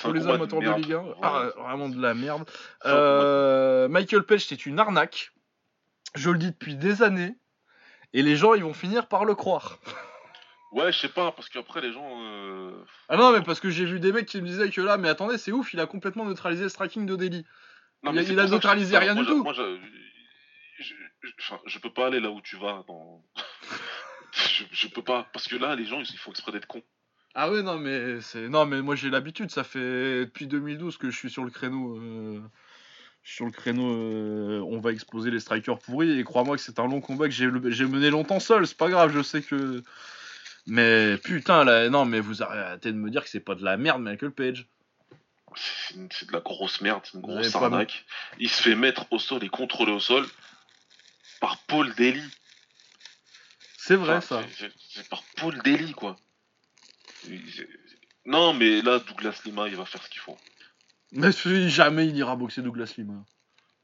Pour 0.00 0.12
les 0.12 0.26
amateurs 0.26 0.60
de. 0.60 0.70
Ligue 0.80 0.92
1. 0.94 0.98
Voilà. 1.00 1.16
Ah, 1.22 1.62
vraiment 1.62 1.88
de 1.88 2.00
la 2.00 2.14
merde. 2.14 2.48
Euh, 2.86 3.88
Michael 3.88 4.22
Page, 4.24 4.46
c'est 4.46 4.66
une 4.66 4.78
arnaque. 4.78 5.32
Je 6.14 6.30
le 6.30 6.38
dis 6.38 6.50
depuis 6.50 6.74
des 6.76 7.02
années. 7.02 7.34
Et 8.12 8.22
les 8.22 8.34
gens, 8.36 8.54
ils 8.54 8.62
vont 8.64 8.72
finir 8.74 9.06
par 9.06 9.24
le 9.24 9.34
croire. 9.34 9.78
Ouais, 10.72 10.92
je 10.92 10.98
sais 10.98 11.08
pas, 11.08 11.32
parce 11.32 11.48
qu'après, 11.48 11.80
les 11.80 11.92
gens. 11.92 12.08
euh, 12.22 12.72
Ah 13.08 13.16
non, 13.16 13.32
mais 13.32 13.40
parce 13.42 13.60
que 13.60 13.70
j'ai 13.70 13.84
vu 13.84 14.00
des 14.00 14.12
mecs 14.12 14.26
qui 14.26 14.40
me 14.40 14.46
disaient 14.46 14.70
que 14.70 14.80
là, 14.80 14.96
mais 14.96 15.08
attendez, 15.08 15.36
c'est 15.38 15.52
ouf, 15.52 15.72
il 15.74 15.80
a 15.80 15.86
complètement 15.86 16.24
neutralisé 16.24 16.62
le 16.64 16.68
striking 16.68 17.06
de 17.06 17.16
Delhi. 17.16 17.44
Non, 18.02 18.12
Il 18.12 18.16
mais 18.16 18.24
il 18.24 18.38
a 18.40 18.46
neutralisé 18.46 18.96
rien 18.96 19.14
du 19.14 19.26
tout. 19.26 19.42
Moi, 19.42 19.52
je, 20.80 20.94
je- 21.22 21.32
enfin, 21.40 21.60
je 21.66 21.78
peux 21.78 21.92
pas 21.92 22.06
aller 22.08 22.20
là 22.20 22.30
où 22.30 22.40
tu 22.40 22.56
vas. 22.56 22.84
Dans... 22.88 23.22
je, 24.32 24.64
je 24.72 24.88
peux 24.88 25.02
pas. 25.02 25.28
Parce 25.32 25.46
que 25.48 25.56
là, 25.56 25.74
les 25.76 25.86
gens, 25.86 26.00
ils 26.00 26.18
font 26.18 26.30
exprès 26.30 26.52
d'être 26.52 26.66
cons. 26.66 26.82
Ah 27.34 27.50
ouais, 27.50 27.62
non, 27.62 27.78
mais 27.78 28.20
c'est. 28.20 28.48
Non, 28.48 28.66
mais 28.66 28.82
moi 28.82 28.96
j'ai 28.96 29.08
l'habitude, 29.10 29.50
ça 29.50 29.62
fait 29.64 30.24
depuis 30.24 30.46
2012 30.48 30.96
que 30.96 31.10
je 31.10 31.16
suis 31.16 31.30
sur 31.30 31.44
le 31.44 31.50
créneau. 31.50 31.96
euh, 31.98 32.40
Sur 33.22 33.44
le 33.44 33.52
créneau, 33.52 33.88
euh, 33.94 34.60
on 34.66 34.80
va 34.80 34.90
exposer 34.90 35.30
les 35.30 35.38
strikers 35.38 35.78
pourris. 35.78 36.18
Et 36.18 36.24
crois-moi 36.24 36.56
que 36.56 36.62
c'est 36.62 36.80
un 36.80 36.88
long 36.88 37.00
combat 37.00 37.26
que 37.28 37.34
j'ai 37.34 37.46
mené 37.86 38.10
longtemps 38.10 38.40
seul, 38.40 38.66
c'est 38.66 38.76
pas 38.76 38.88
grave, 38.90 39.12
je 39.14 39.22
sais 39.22 39.42
que. 39.42 39.82
Mais 40.66 41.16
putain, 41.18 41.64
là, 41.64 41.88
non, 41.88 42.04
mais 42.04 42.18
vous 42.20 42.42
arrêtez 42.42 42.90
de 42.92 42.96
me 42.98 43.10
dire 43.10 43.22
que 43.22 43.30
c'est 43.30 43.40
pas 43.40 43.54
de 43.54 43.64
la 43.64 43.76
merde, 43.76 44.02
Michael 44.02 44.32
Page. 44.32 44.66
C'est 45.56 45.96
de 46.28 46.32
la 46.32 46.40
grosse 46.40 46.80
merde, 46.80 47.02
c'est 47.04 47.14
une 47.14 47.22
grosse 47.22 47.54
arnaque. 47.56 48.04
Il 48.38 48.48
se 48.48 48.62
fait 48.62 48.74
mettre 48.76 49.06
au 49.12 49.18
sol 49.18 49.42
et 49.44 49.48
contrôler 49.48 49.92
au 49.92 49.98
sol 50.00 50.24
par 51.40 51.58
Paul 51.66 51.92
Daly. 51.94 52.22
C'est 53.76 53.96
vrai 53.96 54.16
Enfin, 54.16 54.42
ça. 54.42 54.70
c'est- 54.88 55.08
par 55.08 55.22
Paul 55.36 55.60
Daly, 55.62 55.92
quoi. 55.92 56.16
Non, 58.26 58.52
mais 58.52 58.82
là, 58.82 58.98
Douglas 59.00 59.40
Lima, 59.44 59.68
il 59.68 59.76
va 59.76 59.84
faire 59.84 60.02
ce 60.02 60.10
qu'il 60.10 60.20
faut. 60.20 60.36
Mais 61.12 61.32
jamais 61.68 62.06
il 62.06 62.16
ira 62.16 62.36
boxer 62.36 62.62
Douglas 62.62 62.94
Lima. 62.96 63.24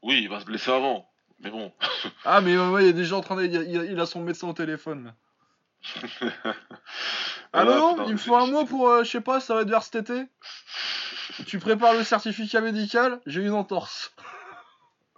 Oui, 0.03 0.21
il 0.21 0.29
va 0.29 0.39
se 0.39 0.45
blesser 0.45 0.71
avant. 0.71 1.09
Mais 1.39 1.49
bon. 1.49 1.73
Ah, 2.29 2.41
mais 2.41 2.57
ouais, 2.57 2.83
il 2.83 2.87
est 2.89 2.93
déjà 2.93 3.15
en 3.15 3.21
train 3.21 3.35
de. 3.35 3.45
Il, 3.45 3.99
a 3.99 4.05
son 4.05 4.21
médecin 4.21 4.47
au 4.47 4.53
téléphone 4.53 5.05
là. 5.05 5.15
Allô, 7.53 7.91
putain, 7.91 8.05
il 8.07 8.13
me 8.13 8.17
faut 8.17 8.35
un 8.35 8.47
mot 8.47 8.65
pour, 8.65 8.89
euh, 8.89 9.03
je 9.03 9.09
sais 9.11 9.21
pas, 9.21 9.39
ça 9.39 9.55
va 9.55 9.61
être 9.61 9.69
vers 9.69 9.83
cet 9.83 9.95
été? 9.95 10.25
Tu 11.45 11.59
prépares 11.59 11.93
le 11.93 12.03
certificat 12.03 12.61
médical? 12.61 13.21
J'ai 13.25 13.43
une 13.43 13.53
entorse. 13.53 14.13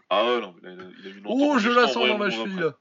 Ah 0.10 0.26
ouais, 0.26 0.42
non, 0.42 0.56
il 0.64 0.68
a- 0.68 0.72
il 0.74 1.08
a 1.08 1.10
eu 1.10 1.18
une 1.18 1.24
Oh, 1.28 1.58
je 1.60 1.70
la 1.70 1.88
sens 1.88 2.08
dans 2.08 2.18
mot 2.18 2.30
cheville 2.30 2.60
là. 2.60 2.76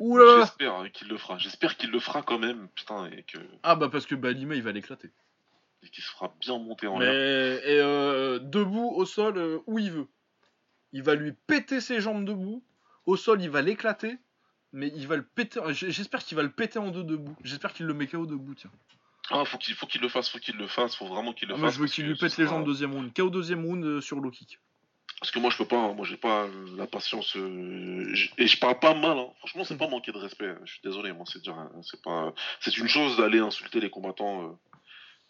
Ouh 0.00 0.16
là 0.18 0.24
là. 0.24 0.40
J'espère 0.40 0.74
hein, 0.74 0.88
qu'il 0.90 1.08
le 1.08 1.16
fera. 1.18 1.38
J'espère 1.38 1.76
qu'il 1.76 1.90
le 1.90 2.00
fera 2.00 2.22
quand 2.22 2.38
même. 2.38 2.68
Putain, 2.74 3.06
et 3.10 3.22
que 3.22 3.38
Ah 3.62 3.76
bah 3.76 3.88
parce 3.88 4.06
que 4.06 4.14
bah, 4.14 4.32
Lima 4.32 4.54
il 4.54 4.62
va 4.62 4.72
l'éclater. 4.72 5.10
et 5.82 5.88
qu'il 5.88 6.02
se 6.02 6.10
fera 6.10 6.34
bien 6.40 6.58
monter 6.58 6.86
en 6.86 6.98
Mais 6.98 7.04
l'air. 7.06 7.66
et 7.66 7.80
euh, 7.80 8.38
debout 8.40 8.90
au 8.94 9.04
sol 9.04 9.36
euh, 9.38 9.58
où 9.66 9.78
il 9.78 9.90
veut. 9.92 10.08
Il 10.92 11.02
va 11.02 11.14
lui 11.14 11.32
péter 11.46 11.80
ses 11.80 12.00
jambes 12.00 12.24
debout. 12.24 12.64
Au 13.06 13.16
sol 13.16 13.42
il 13.42 13.50
va 13.50 13.62
l'éclater. 13.62 14.16
Mais 14.72 14.88
il 14.96 15.06
va 15.06 15.14
le 15.16 15.22
péter. 15.24 15.60
euh, 15.60 15.72
J'espère 15.72 16.24
qu'il 16.24 16.36
va 16.36 16.42
le 16.42 16.50
péter 16.50 16.78
en 16.80 16.90
deux 16.90 17.04
debout. 17.04 17.36
J'espère 17.44 17.72
qu'il 17.72 17.86
le 17.86 17.94
met 17.94 18.06
KO 18.08 18.26
debout 18.26 18.54
tiens. 18.56 18.70
Ah, 19.30 19.44
faut 19.44 19.56
qu'il 19.58 19.74
faut 19.74 19.86
qu'il 19.86 20.00
le 20.00 20.08
fasse, 20.08 20.28
faut 20.28 20.38
qu'il 20.38 20.56
le 20.56 20.66
fasse, 20.66 20.96
faut 20.96 21.06
vraiment 21.06 21.32
qu'il 21.32 21.48
le 21.48 21.54
Ah, 21.54 21.56
fasse. 21.56 21.62
moi 21.62 21.70
je 21.70 21.78
veux 21.78 21.86
qu'il 21.86 22.06
lui 22.06 22.16
pète 22.16 22.36
les 22.36 22.46
jambes 22.46 22.64
deuxième 22.64 22.92
round. 22.92 23.12
KO 23.14 23.30
deuxième 23.30 23.64
round 23.64 24.00
sur 24.00 24.18
low 24.20 24.30
kick. 24.30 24.58
Parce 25.24 25.32
que 25.32 25.38
moi 25.38 25.48
je 25.48 25.56
peux 25.56 25.64
pas, 25.64 25.78
hein. 25.78 25.94
moi 25.94 26.04
j'ai 26.04 26.18
pas 26.18 26.46
la 26.76 26.86
patience 26.86 27.34
euh, 27.38 28.14
et 28.36 28.46
je 28.46 28.58
parle 28.58 28.78
pas 28.78 28.92
mal. 28.92 29.16
hein. 29.16 29.30
Franchement, 29.38 29.64
c'est 29.64 29.78
pas 29.78 29.88
manquer 29.88 30.12
de 30.12 30.18
respect. 30.18 30.48
hein. 30.48 30.60
Je 30.66 30.72
suis 30.72 30.82
désolé, 30.84 31.14
moi 31.14 31.24
c'est 31.26 31.40
dire, 31.40 31.54
hein, 31.54 31.72
c'est 31.80 32.02
pas, 32.02 32.34
c'est 32.60 32.76
une 32.76 32.88
chose 32.88 33.16
d'aller 33.16 33.38
insulter 33.38 33.80
les 33.80 33.88
combattants 33.88 34.42
euh, 34.42 34.52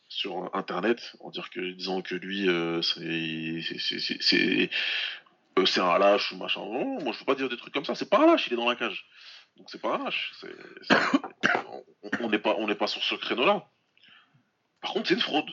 sur 0.08 0.52
internet 0.52 1.14
en 1.20 1.30
dire 1.30 1.48
que 1.48 1.60
disant 1.60 2.02
que 2.02 2.16
lui 2.16 2.48
euh, 2.48 2.82
c'est 2.82 3.00
un 5.80 5.98
lâche 5.98 6.32
ou 6.32 6.38
machin. 6.38 6.62
Non, 6.62 7.00
moi 7.00 7.12
je 7.12 7.20
peux 7.20 7.24
pas 7.26 7.36
dire 7.36 7.48
des 7.48 7.56
trucs 7.56 7.72
comme 7.72 7.84
ça. 7.84 7.94
C'est 7.94 8.10
pas 8.10 8.24
un 8.24 8.26
lâche, 8.26 8.48
il 8.48 8.54
est 8.54 8.56
dans 8.56 8.68
la 8.68 8.74
cage. 8.74 9.06
Donc 9.56 9.70
c'est 9.70 9.80
pas 9.80 9.94
un 9.94 10.02
lâche. 10.02 10.32
On 12.20 12.28
n'est 12.28 12.40
pas 12.40 12.56
on 12.58 12.66
n'est 12.66 12.74
pas 12.74 12.88
sur 12.88 13.04
ce 13.04 13.14
créneau-là. 13.14 13.64
Par 14.80 14.92
contre, 14.92 15.06
c'est 15.06 15.14
une 15.14 15.20
fraude. 15.20 15.48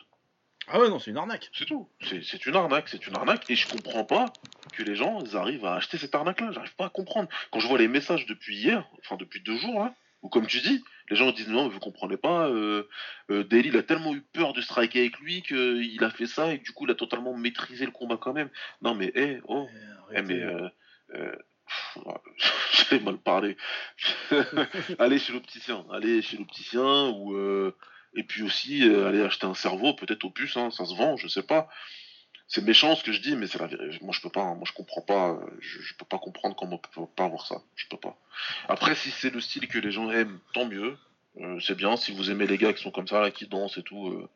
Ah 0.74 0.80
ouais 0.80 0.90
non 0.90 1.00
c'est 1.00 1.12
une 1.12 1.18
arnaque. 1.18 1.50
C'est 1.54 1.66
tout. 1.66 1.90
C'est 2.02 2.46
une 2.46 2.56
arnaque, 2.56 2.88
c'est 2.88 3.06
une 3.06 3.16
arnaque, 3.16 3.50
et 3.50 3.56
je 3.56 3.68
comprends 3.68 4.06
pas 4.06 4.32
que 4.74 4.84
les 4.84 4.96
gens 4.96 5.20
ils 5.22 5.36
arrivent 5.36 5.66
à 5.66 5.76
acheter 5.76 5.98
cette 5.98 6.16
arnaque-là. 6.16 6.52
J'arrive 6.52 6.76
pas 6.76 6.86
à 6.86 6.90
comprendre. 6.90 7.28
Quand 7.52 7.60
je 7.60 7.68
vois 7.68 7.78
les 7.78 7.90
messages 7.90 8.26
depuis 8.26 8.56
hier, 8.56 8.88
enfin 9.00 9.18
depuis 9.18 9.42
deux 9.42 9.58
jours 9.58 9.80
là, 9.80 9.94
ou 10.22 10.30
comme 10.30 10.48
tu 10.48 10.62
dis, 10.62 10.84
les 11.10 11.16
gens 11.18 11.32
disent 11.32 11.50
non, 11.50 11.68
vous 11.68 11.80
comprenez 11.80 12.16
pas. 12.16 12.48
Euh, 12.48 12.88
euh, 13.32 13.44
Daly, 13.44 13.70
il 13.70 13.78
a 13.78 13.84
tellement 13.84 14.14
eu 14.16 14.22
peur 14.22 14.54
de 14.54 14.62
striker 14.62 15.00
avec 15.02 15.20
lui 15.20 15.42
qu'il 15.42 16.04
a 16.04 16.10
fait 16.10 16.28
ça 16.28 16.54
et 16.54 16.60
que 16.60 16.64
du 16.64 16.72
coup 16.72 16.86
il 16.86 16.92
a 16.92 16.96
totalement 16.96 17.36
maîtrisé 17.36 17.86
le 17.86 17.92
combat 17.92 18.18
quand 18.18 18.34
même. 18.34 18.50
Non 18.82 18.96
mais 18.96 19.12
eh 19.16 19.40
oh, 19.46 19.68
eh, 20.14 20.22
mais 20.22 20.42
euh, 20.42 20.70
euh, 21.16 21.36
j'ai 22.90 23.00
mal 23.00 23.18
parlé. 23.18 23.58
allez 25.00 25.20
chez 25.20 25.34
l'opticien, 25.34 25.86
allez 25.92 26.22
chez 26.22 26.38
l'opticien 26.38 27.10
ou 27.10 27.36
euh, 27.36 27.76
et 28.16 28.24
puis 28.24 28.44
aussi 28.44 28.88
euh, 28.88 29.08
aller 29.08 29.22
acheter 29.22 29.46
un 29.48 29.54
cerveau 29.54 29.94
peut-être 29.94 30.24
au 30.26 30.30
puce, 30.30 30.58
hein, 30.58 30.70
ça 30.72 30.86
se 30.86 30.96
vend, 30.96 31.18
je 31.18 31.28
sais 31.28 31.44
pas. 31.44 31.68
C'est 32.48 32.66
méchant 32.66 32.96
ce 32.96 33.04
que 33.06 33.14
je 33.14 33.22
dis, 33.22 33.38
mais 33.38 33.48
c'est 33.48 33.60
la 33.60 33.68
vérité. 33.68 33.98
Moi 34.04 34.14
je 34.14 34.20
peux 34.22 34.30
pas, 34.30 34.42
hein, 34.42 34.56
moi 34.56 34.64
je 34.66 34.74
comprends 34.74 35.02
pas, 35.02 35.30
euh, 35.30 35.38
je, 35.62 35.82
je 35.82 35.94
peux 35.96 36.04
pas 36.06 36.18
comprendre 36.20 36.56
comment 36.56 36.76
on 36.76 37.02
peut 37.02 37.08
pas 37.16 37.28
voir 37.30 37.46
ça. 37.48 37.62
Je 37.76 37.86
peux 37.90 37.98
pas. 37.98 38.18
Après 38.68 38.94
si 38.96 39.10
c'est 39.12 39.34
le 39.34 39.40
style 39.40 39.68
que 39.70 39.80
les 39.80 39.92
gens 39.92 40.10
aiment, 40.12 40.40
tant 40.54 40.66
mieux. 40.66 40.98
Euh, 41.40 41.60
c'est 41.62 41.76
bien 41.76 41.96
si 41.96 42.12
vous 42.12 42.30
aimez 42.30 42.46
les 42.48 42.58
gars 42.58 42.74
qui 42.74 42.84
sont 42.84 42.92
comme 42.92 43.08
ça, 43.08 43.22
là, 43.22 43.32
qui 43.32 43.48
dansent 43.48 43.78
et 43.78 43.84
tout. 43.84 44.10
euh, 44.10 44.28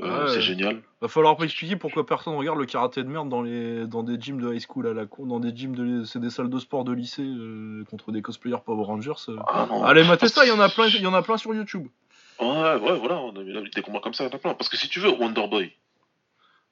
euh, 0.00 0.24
Ouais. 0.26 0.32
c'est 0.32 0.42
génial. 0.42 0.80
Va 1.00 1.06
falloir 1.08 1.36
pas 1.36 1.44
expliquer 1.44 1.76
pourquoi 1.76 2.04
personne 2.06 2.34
regarde 2.34 2.58
le 2.58 2.66
karaté 2.66 3.02
de 3.04 3.08
merde 3.08 3.28
dans 3.28 3.42
les 3.42 3.86
dans 3.86 4.02
des 4.02 4.20
gyms 4.20 4.40
de 4.40 4.52
high 4.52 4.60
school 4.60 4.86
à 4.88 4.92
la 4.92 5.06
con, 5.06 5.24
dans 5.26 5.38
des 5.40 5.54
gyms 5.56 5.74
de 5.76 6.04
c'est 6.04 6.18
des 6.20 6.30
salles 6.30 6.50
de 6.50 6.58
sport 6.58 6.84
de 6.84 6.92
lycée 6.92 7.22
euh, 7.22 7.84
contre 7.90 8.10
des 8.12 8.20
cosplayers 8.22 8.58
Power 8.64 8.84
Rangers. 8.84 9.12
euh. 9.28 9.36
Ah. 9.46 9.68
Allez 9.84 10.02
matez 10.02 10.20
Parce 10.20 10.32
ça, 10.32 10.44
il 10.44 10.48
y 10.48 10.52
en 10.52 10.58
a 10.60 10.68
plein, 10.68 10.86
il 10.88 11.00
y 11.00 11.06
en 11.06 11.14
a 11.14 11.22
plein 11.22 11.36
sur 11.36 11.54
YouTube. 11.54 11.86
Ouais, 12.40 12.74
ouais, 12.76 12.98
voilà, 12.98 13.18
on 13.20 13.34
a 13.36 13.42
vu 13.42 13.70
des 13.70 13.82
combats 13.82 14.00
comme 14.00 14.14
ça, 14.14 14.24
il 14.24 14.38
plein. 14.38 14.54
Parce 14.54 14.68
que 14.68 14.76
si 14.76 14.88
tu 14.88 15.00
veux, 15.00 15.10
Wonderboy. 15.10 15.72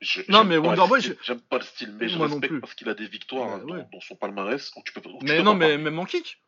je- 0.01 0.23
Non, 0.29 0.45
mais 0.45 0.59
Wonderboy, 0.59 1.01
j'aime 1.23 1.41
pas 1.43 1.59
le 1.59 1.65
style, 1.65 1.93
mais 1.99 2.09
je 2.09 2.19
Moi 2.19 2.27
respecte 2.27 2.49
plus. 2.53 2.61
parce 2.61 2.75
qu'il 2.75 2.89
a 2.89 2.95
des 2.95 3.07
victoires 3.07 3.61
Ouais, 3.61 3.67
dans, 3.67 3.75
ouais. 3.75 3.87
dans 3.93 4.01
son 4.01 4.17
palmarès 4.17 4.73
où 4.77 4.83
tu 4.85 4.93
peux, 4.93 5.09
où 5.09 5.19
Mais 5.23 5.43
non, 5.43 5.55
mais 5.55 5.79
même 5.79 5.99
en 5.99 6.05
kick. 6.05 6.43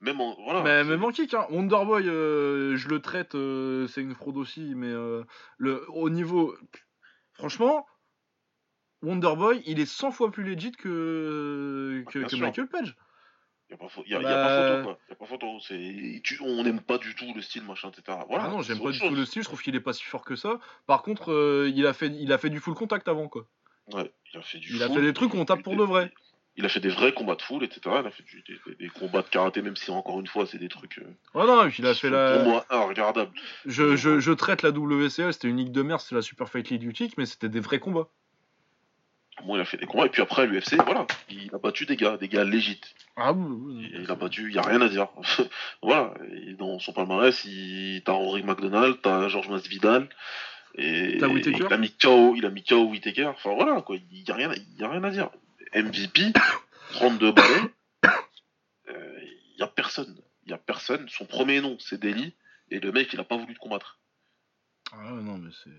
même 0.00 0.20
en, 0.20 0.34
voilà. 0.42 0.62
mais 0.62 0.84
même 0.84 1.02
en 1.04 1.10
kick, 1.10 1.32
hein. 1.32 1.46
Wonderboy, 1.50 2.08
euh, 2.08 2.76
je 2.76 2.88
le 2.88 3.00
traite, 3.00 3.34
euh, 3.34 3.86
c'est 3.86 4.02
une 4.02 4.14
fraude 4.14 4.36
aussi, 4.36 4.74
mais 4.74 4.88
euh, 4.90 5.24
le 5.56 5.88
au 5.90 6.10
niveau, 6.10 6.54
franchement, 7.32 7.86
Wonderboy, 9.02 9.62
il 9.66 9.80
est 9.80 9.86
100 9.86 10.10
fois 10.12 10.30
plus 10.30 10.44
legit 10.44 10.72
que 10.72 12.04
que, 12.08 12.28
sûr. 12.28 12.38
Michael 12.40 12.68
Page. 12.68 12.96
Y 13.72 13.74
a 13.74 13.78
pas, 13.78 13.86
pho- 13.86 14.04
y 14.06 14.14
a- 14.14 14.20
y 14.20 14.24
a 14.26 14.28
Bah- 14.28 14.34
pas 14.34 14.68
photo, 14.68 14.82
quoi. 14.84 14.98
Y 15.08 15.12
a 15.12 15.16
pas 15.16 15.24
photo. 15.26 15.60
C'est, 15.60 16.20
tu, 16.22 16.38
on 16.42 16.62
n'aime 16.62 16.80
pas 16.80 16.98
du 16.98 17.14
tout 17.14 17.32
le 17.34 17.40
style, 17.40 17.62
machin, 17.64 17.88
etc. 17.90 18.18
Voilà. 18.28 18.44
ah 18.44 18.48
non, 18.50 18.60
j'aime 18.60 18.78
pas 18.80 18.90
du 18.90 18.98
tout 18.98 19.08
le 19.14 19.24
style, 19.24 19.42
je 19.42 19.48
trouve 19.48 19.62
qu'il 19.62 19.74
est 19.74 19.80
pas 19.80 19.94
si 19.94 20.04
fort 20.04 20.24
que 20.24 20.36
ça. 20.36 20.60
Par 20.86 21.02
contre, 21.02 21.32
euh, 21.32 21.72
il 21.74 21.86
a 21.86 21.94
fait, 21.94 22.08
il 22.08 22.32
a 22.32 22.38
fait 22.38 22.50
du 22.50 22.60
full 22.60 22.74
contact 22.74 23.08
avant 23.08 23.28
quoi. 23.28 23.46
Ouais, 23.94 24.12
il 24.32 24.38
a 24.38 24.42
fait 24.42 24.58
du 24.58 24.74
Il 24.76 24.82
a 24.82 24.88
fait 24.90 25.00
des 25.00 25.12
trucs 25.14 25.32
où 25.32 25.38
on 25.38 25.44
tape 25.46 25.62
pour 25.62 25.74
de 25.76 25.82
vrai. 25.84 26.12
Il 26.54 26.66
a 26.66 26.68
fait 26.68 26.80
des 26.80 26.90
vrais 26.90 27.14
combats 27.14 27.34
de 27.34 27.40
foule, 27.40 27.64
etc. 27.64 27.80
Il 27.86 28.06
a 28.06 28.10
fait 28.10 28.22
du- 28.24 28.42
des, 28.46 28.58
des- 28.66 28.74
des 28.76 28.88
combats 28.90 29.22
de 29.22 29.28
karaté, 29.28 29.62
même 29.62 29.74
si 29.74 29.90
encore 29.90 30.20
une 30.20 30.26
fois, 30.26 30.44
c'est 30.46 30.58
des 30.58 30.68
trucs. 30.68 30.98
euh, 30.98 31.04
Ouais, 31.34 31.46
non, 31.46 31.64
et 31.64 31.70
puis 31.70 31.82
il 31.82 31.86
a 31.86 31.94
fait 31.94 32.10
la. 32.10 32.34
Pour 32.40 32.44
moi, 32.44 32.66
regardables. 32.68 33.32
Je, 33.64 33.96
je, 33.96 34.20
je 34.20 34.32
traite 34.32 34.60
la 34.60 34.70
WCL, 34.70 35.32
c'était 35.32 35.48
une 35.48 35.56
ligue 35.56 35.72
de 35.72 35.80
merde, 35.80 36.00
c'est 36.00 36.14
la 36.14 36.20
Super 36.20 36.50
Fight 36.50 36.68
League 36.68 36.80
du 36.82 36.92
kick, 36.92 37.16
mais 37.16 37.24
c'était 37.24 37.48
des 37.48 37.60
vrais 37.60 37.78
combats. 37.78 38.08
Moi, 39.44 39.58
il 39.58 39.60
a 39.62 39.64
fait 39.64 39.76
des 39.78 39.86
combats. 39.86 40.06
Et 40.06 40.10
puis 40.10 40.22
après, 40.22 40.46
l'UFC, 40.46 40.74
voilà. 40.84 41.06
Il 41.30 41.50
a 41.54 41.58
battu 41.58 41.86
des 41.86 41.96
gars, 41.96 42.16
des 42.16 42.28
gars 42.28 42.44
légites. 42.44 42.94
Ah 43.16 43.32
oui, 43.32 43.44
oui, 43.76 43.90
Il 43.94 44.10
a 44.10 44.14
battu, 44.14 44.48
il 44.48 44.54
y 44.54 44.58
a 44.58 44.62
rien 44.62 44.80
à 44.80 44.88
dire. 44.88 45.08
voilà, 45.82 46.14
Et 46.46 46.52
dans 46.54 46.78
son 46.78 46.92
palmarès, 46.92 47.44
il... 47.44 48.02
t'as 48.04 48.12
Rory 48.12 48.42
McDonald, 48.42 48.98
t'as 49.02 49.28
George 49.28 49.48
Masvidal, 49.48 50.08
et 50.74 51.18
Whittaker 51.26 51.66
il 51.66 51.72
a 51.72 51.76
mis 51.78 51.90
KO, 51.96 52.34
il 52.36 52.46
a 52.46 52.50
mis 52.50 52.62
KO 52.62 52.84
Whittaker. 52.84 53.26
Enfin 53.26 53.54
voilà, 53.54 53.80
quoi, 53.82 53.96
il 53.96 54.22
y 54.26 54.30
a 54.30 54.34
rien, 54.34 54.50
à- 54.50 54.54
il 54.54 54.78
y 54.78 54.84
a 54.84 54.88
rien 54.88 55.02
à 55.04 55.10
dire. 55.10 55.30
MVP, 55.74 56.32
32 56.92 57.32
balais, 57.32 57.72
euh, 58.88 59.18
il 59.54 59.58
y 59.58 59.62
a 59.62 59.66
personne, 59.66 60.14
il 60.44 60.50
y 60.50 60.54
a 60.54 60.58
personne. 60.58 61.08
Son 61.08 61.24
premier 61.26 61.60
nom, 61.60 61.76
c'est 61.80 62.00
Deli, 62.00 62.34
et 62.70 62.80
le 62.80 62.92
mec, 62.92 63.12
il 63.12 63.20
a 63.20 63.24
pas 63.24 63.36
voulu 63.36 63.54
te 63.54 63.58
combattre. 63.58 63.98
Ah 64.92 65.10
non, 65.12 65.38
mais 65.38 65.50
c'est. 65.64 65.70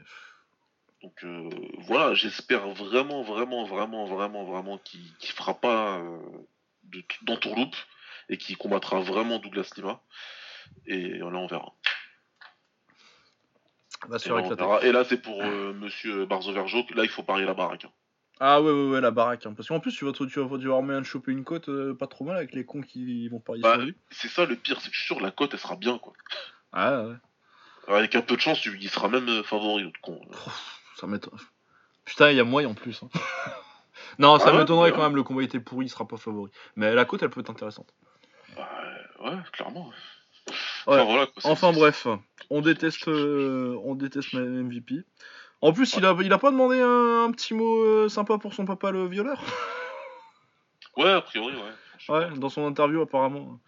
Donc 1.03 1.23
euh, 1.23 1.49
voilà, 1.79 2.13
j'espère 2.13 2.67
vraiment, 2.69 3.23
vraiment, 3.23 3.65
vraiment, 3.65 4.05
vraiment, 4.05 4.45
vraiment 4.45 4.77
qu'il 4.77 5.01
qu'il 5.17 5.31
fera 5.31 5.53
pas 5.53 5.97
euh, 5.99 6.17
de, 6.83 7.03
d'entourloupe 7.23 7.75
et 8.29 8.37
qu'il 8.37 8.57
combattra 8.57 9.01
vraiment 9.01 9.37
Douglas 9.39 9.69
Lima. 9.75 10.01
Et 10.85 11.17
là, 11.17 11.25
on 11.25 11.47
verra. 11.47 11.73
Se 14.17 14.27
Et 14.27 14.29
là, 14.29 14.35
on 14.35 14.39
éclater. 14.39 14.55
verra. 14.55 14.81
Et 14.83 14.91
là, 14.93 15.03
c'est 15.03 15.21
pour 15.21 15.43
euh, 15.43 15.73
monsieur 15.73 16.25
Barzo-Vergeau. 16.25 16.85
Là, 16.95 17.03
il 17.03 17.09
faut 17.09 17.23
parier 17.23 17.45
la 17.45 17.53
baraque. 17.53 17.85
hein. 17.85 17.91
Ah 18.39 18.61
ouais, 18.61 18.71
ouais, 18.71 18.89
ouais, 18.91 19.01
la 19.01 19.11
baraque. 19.11 19.45
hein. 19.45 19.53
Parce 19.53 19.67
qu'en 19.67 19.79
plus, 19.81 19.93
tu 19.95 20.05
vas, 20.05 20.11
tu 20.13 20.23
vas 20.23 20.29
tu 20.29 20.39
vas 20.39 20.45
avoir 20.55 20.81
moyen 20.81 21.01
de 21.01 21.05
choper 21.05 21.31
une 21.33 21.43
cote 21.43 21.67
euh, 21.69 21.93
pas 21.93 22.07
trop 22.07 22.23
mal 22.23 22.37
avec 22.37 22.53
les 22.53 22.65
cons 22.65 22.81
qui 22.81 23.27
vont 23.27 23.39
parier 23.41 23.61
Bah, 23.61 23.73
sur 23.73 23.81
lui. 23.83 23.95
C'est 24.09 24.29
ça 24.29 24.45
le 24.45 24.55
pire, 24.55 24.79
c'est 24.81 24.89
que 24.89 24.95
je 24.95 24.99
suis 25.01 25.07
sûr 25.13 25.19
la 25.21 25.31
cote, 25.31 25.53
elle 25.53 25.59
sera 25.59 25.75
bien, 25.75 25.97
quoi. 25.99 26.13
Ah 26.71 27.03
ouais. 27.03 27.15
Avec 27.89 28.15
un 28.15 28.21
peu 28.21 28.35
de 28.37 28.41
chance, 28.41 28.65
il 28.65 28.89
sera 28.89 29.09
même 29.09 29.43
favori, 29.43 29.83
l'autre 29.83 29.99
con. 30.01 30.19
Ça 30.95 31.07
m'étonne. 31.07 31.37
Putain, 32.05 32.31
il 32.31 32.37
y 32.37 32.39
a 32.39 32.43
moyen 32.43 32.69
en 32.69 32.73
plus. 32.73 33.01
hein. 33.03 33.09
non, 34.19 34.37
ça 34.39 34.45
Ah 34.47 34.51
ouais 34.53 34.59
m'étonnerait 34.59 34.91
Ouais. 34.91 34.95
quand 34.95 35.03
même, 35.03 35.15
le 35.15 35.23
combat 35.23 35.43
était 35.43 35.59
pourri, 35.59 35.85
il 35.85 35.89
sera 35.89 36.07
pas 36.07 36.17
favori. 36.17 36.51
Mais 36.75 36.93
la 36.93 37.05
côte, 37.05 37.23
elle 37.23 37.29
peut 37.29 37.39
être 37.41 37.49
intéressante. 37.49 37.93
Bah, 38.55 38.69
ouais, 39.23 39.37
clairement. 39.51 39.87
Ouais. 39.87 40.53
Enfin, 40.85 41.03
voilà, 41.05 41.25
quoi, 41.27 41.41
c'est- 41.41 41.47
Enfin 41.47 41.71
c'est- 41.73 41.79
bref, 41.79 42.07
on 42.49 42.61
déteste, 42.61 43.07
euh, 43.07 43.79
on 43.83 43.95
déteste 43.95 44.33
ma- 44.33 44.41
MVP. 44.41 45.03
En 45.61 45.71
plus, 45.71 45.93
il, 45.95 46.05
a, 46.05 46.13
il 46.21 46.33
a 46.33 46.37
pas 46.37 46.51
demandé 46.51 46.81
un, 46.81 47.23
un 47.23 47.31
petit 47.31 47.53
mot 47.53 47.81
euh, 47.85 48.09
sympa 48.09 48.37
pour 48.37 48.53
son 48.53 48.65
papa 48.65 48.91
le 48.91 49.07
violeur? 49.07 49.41
Ouais, 50.97 51.09
a 51.09 51.21
priori, 51.21 51.55
ouais. 51.55 52.09
Ouais, 52.13 52.37
dans 52.37 52.49
son 52.49 52.67
interview 52.67 53.01
apparemment. 53.01 53.59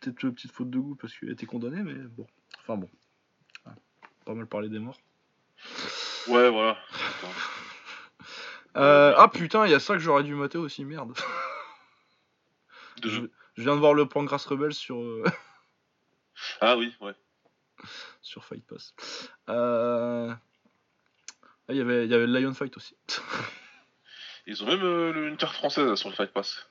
Peut-être 0.00 0.22
une 0.22 0.32
petite 0.32 0.52
faute 0.52 0.70
de 0.70 0.78
goût 0.78 0.94
parce 0.94 1.12
qu'il 1.16 1.28
a 1.28 1.32
été 1.32 1.44
condamné, 1.44 1.82
mais 1.82 1.94
bon. 1.94 2.24
Enfin 2.60 2.76
bon. 2.76 2.88
Pas 4.24 4.34
mal 4.34 4.46
parler 4.46 4.68
des 4.68 4.78
morts. 4.78 4.98
Ouais, 6.28 6.50
voilà. 6.50 6.78
Euh, 8.76 9.14
ah 9.16 9.28
putain, 9.28 9.66
il 9.66 9.72
y 9.72 9.74
a 9.74 9.80
ça 9.80 9.94
que 9.94 10.00
j'aurais 10.00 10.22
dû 10.22 10.34
mater 10.34 10.58
aussi, 10.58 10.84
merde. 10.84 11.12
De- 13.02 13.08
Je, 13.08 13.20
je 13.56 13.62
viens 13.62 13.74
de 13.74 13.80
voir 13.80 13.92
le 13.94 14.06
Pancras 14.06 14.44
Rebels 14.48 14.72
sur, 14.74 14.96
euh, 14.98 15.24
Ah 16.60 16.76
oui, 16.76 16.94
ouais. 17.00 17.14
sur 18.22 18.44
Fight 18.44 18.64
Pass. 18.66 18.94
Euh... 19.48 20.32
ah, 21.42 21.70
il 21.70 21.76
y 21.76 21.80
avait, 21.80 22.04
il 22.04 22.10
y 22.10 22.14
avait 22.14 22.26
le 22.26 22.38
Lion 22.40 22.54
Fight 22.54 22.74
aussi. 22.76 22.96
Ils 24.46 24.62
ont 24.62 24.66
même 24.66 24.82
euh, 24.82 25.28
une 25.28 25.36
carte 25.36 25.54
française 25.54 25.86
là, 25.86 25.96
sur 25.96 26.08
le 26.08 26.14
Fight 26.14 26.32
Pass. 26.32 26.66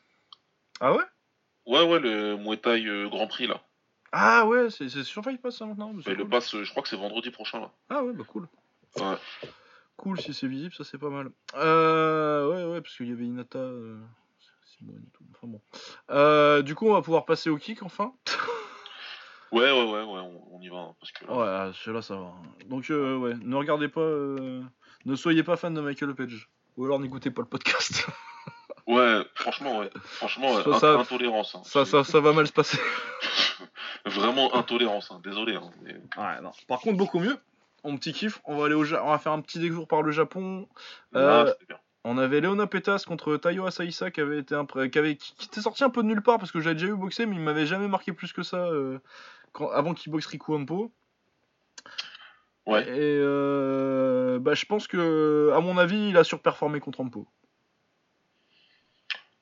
ah 0.79 0.93
ouais? 0.93 1.03
Ouais, 1.65 1.83
ouais, 1.83 1.99
le 1.99 2.35
Muay 2.37 2.57
Thai 2.57 2.85
euh, 2.85 3.07
Grand 3.09 3.27
Prix 3.27 3.47
là. 3.47 3.61
Ah 4.11 4.45
ouais, 4.45 4.69
c'est 4.71 4.89
sur 5.03 5.23
Fight 5.23 5.41
Pass 5.41 5.57
ça 5.57 5.65
maintenant 5.65 5.93
le 5.93 6.27
pass, 6.27 6.55
euh, 6.55 6.63
je 6.63 6.69
crois 6.71 6.81
que 6.83 6.89
c'est 6.89 6.97
vendredi 6.97 7.29
prochain 7.29 7.59
là. 7.59 7.71
Ah 7.89 8.03
ouais, 8.03 8.13
bah 8.13 8.23
cool. 8.27 8.47
Ouais. 8.99 9.17
Cool 9.97 10.19
si 10.19 10.33
c'est 10.33 10.47
visible, 10.47 10.73
ça 10.73 10.83
c'est 10.83 10.97
pas 10.97 11.09
mal. 11.09 11.29
Euh, 11.55 12.49
ouais, 12.49 12.73
ouais, 12.73 12.81
parce 12.81 12.95
qu'il 12.97 13.09
y 13.09 13.11
avait 13.11 13.25
Inata, 13.25 13.59
euh, 13.59 13.99
Simone 14.65 15.03
et 15.07 15.11
tout. 15.11 15.23
Enfin 15.35 15.47
bon. 15.47 15.61
Euh, 16.09 16.61
du 16.63 16.73
coup, 16.75 16.87
on 16.87 16.93
va 16.93 17.01
pouvoir 17.01 17.25
passer 17.25 17.49
au 17.49 17.57
kick 17.57 17.83
enfin. 17.83 18.13
Ouais, 19.51 19.69
ouais, 19.69 19.83
ouais, 19.83 20.03
ouais, 20.03 20.19
on, 20.19 20.55
on 20.55 20.61
y 20.61 20.69
va. 20.69 20.77
hein, 20.77 20.95
parce 20.99 21.11
que 21.11 21.25
là, 21.25 21.33
Ouais, 21.33 21.45
ah, 21.47 21.71
celui-là 21.73 22.01
ça 22.01 22.15
va. 22.15 22.21
hein. 22.27 22.41
Donc, 22.67 22.89
euh, 22.89 23.17
ouais, 23.17 23.33
ne 23.41 23.55
regardez 23.55 23.89
pas. 23.89 24.01
Ne 24.01 25.15
soyez 25.15 25.43
pas 25.43 25.55
fan 25.57 25.73
de 25.73 25.81
Michael 25.81 26.15
Page. 26.15 26.49
Ou 26.77 26.85
alors 26.85 26.99
n'écoutez 26.99 27.31
pas 27.31 27.41
le 27.41 27.47
podcast. 27.47 28.07
Ouais, 28.87 29.21
franchement, 29.35 29.79
ouais. 29.79 29.89
Franchement, 30.03 30.55
Ça, 30.63 30.69
int- 30.69 30.79
ça- 30.79 30.99
intolérance. 30.99 31.55
hein. 31.55 31.61
ça, 31.63 31.85
ça, 31.85 32.03
ça 32.03 32.19
va 32.19 32.33
mal 32.33 32.47
se 32.47 32.53
passer. 32.53 32.77
Vraiment 34.05 34.53
intolérance, 34.55 35.11
hein. 35.11 35.19
désolé. 35.23 35.57
Mais- 35.83 35.93
Ouais, 36.17 36.41
non. 36.41 36.51
Par 36.67 36.79
contre, 36.79 36.97
beaucoup 36.97 37.19
mieux. 37.19 37.37
On 37.83 37.97
petit 37.97 38.13
kiff. 38.13 38.41
On 38.45 38.57
va 38.57 38.65
aller 38.65 38.75
au 38.75 38.83
Ja- 38.83 39.03
on 39.03 39.09
va 39.09 39.17
faire 39.17 39.31
un 39.31 39.41
petit 39.41 39.59
détour 39.59 39.87
par 39.87 40.01
le 40.03 40.11
Japon. 40.11 40.67
Ah, 41.15 41.17
Euh, 41.47 41.53
bien. 41.67 41.77
On 42.03 42.17
avait 42.17 42.41
Leona 42.41 42.65
Petas 42.65 43.03
contre 43.07 43.37
Tayo 43.37 43.65
Asaisa 43.67 44.09
qui 44.09 44.21
avait 44.21 44.39
été 44.39 44.55
impré- 44.55 44.89
qui, 44.89 44.97
avait... 44.97 45.15
qui 45.17 45.45
était 45.45 45.61
sorti 45.61 45.83
un 45.83 45.89
peu 45.91 46.01
de 46.01 46.07
nulle 46.07 46.23
part 46.23 46.39
parce 46.39 46.51
que 46.51 46.59
j'avais 46.59 46.73
déjà 46.75 46.87
eu 46.87 46.95
boxer 46.95 47.27
mais 47.27 47.35
il 47.35 47.41
m'avait 47.41 47.67
jamais 47.67 47.87
marqué 47.87 48.11
plus 48.11 48.33
que 48.33 48.41
ça 48.41 48.57
euh, 48.57 48.97
quand... 49.51 49.69
avant 49.69 49.93
qu'il 49.93 50.11
boxe 50.11 50.25
Riku 50.25 50.55
Ampo. 50.55 50.91
Ouais. 52.65 52.83
Et 52.87 52.89
euh, 53.19 54.39
bah, 54.39 54.53
je 54.55 54.65
pense 54.65 54.87
que, 54.87 55.51
à 55.55 55.59
mon 55.59 55.77
avis, 55.77 56.09
il 56.09 56.17
a 56.17 56.23
surperformé 56.23 56.79
contre 56.79 57.01
Ampo. 57.01 57.27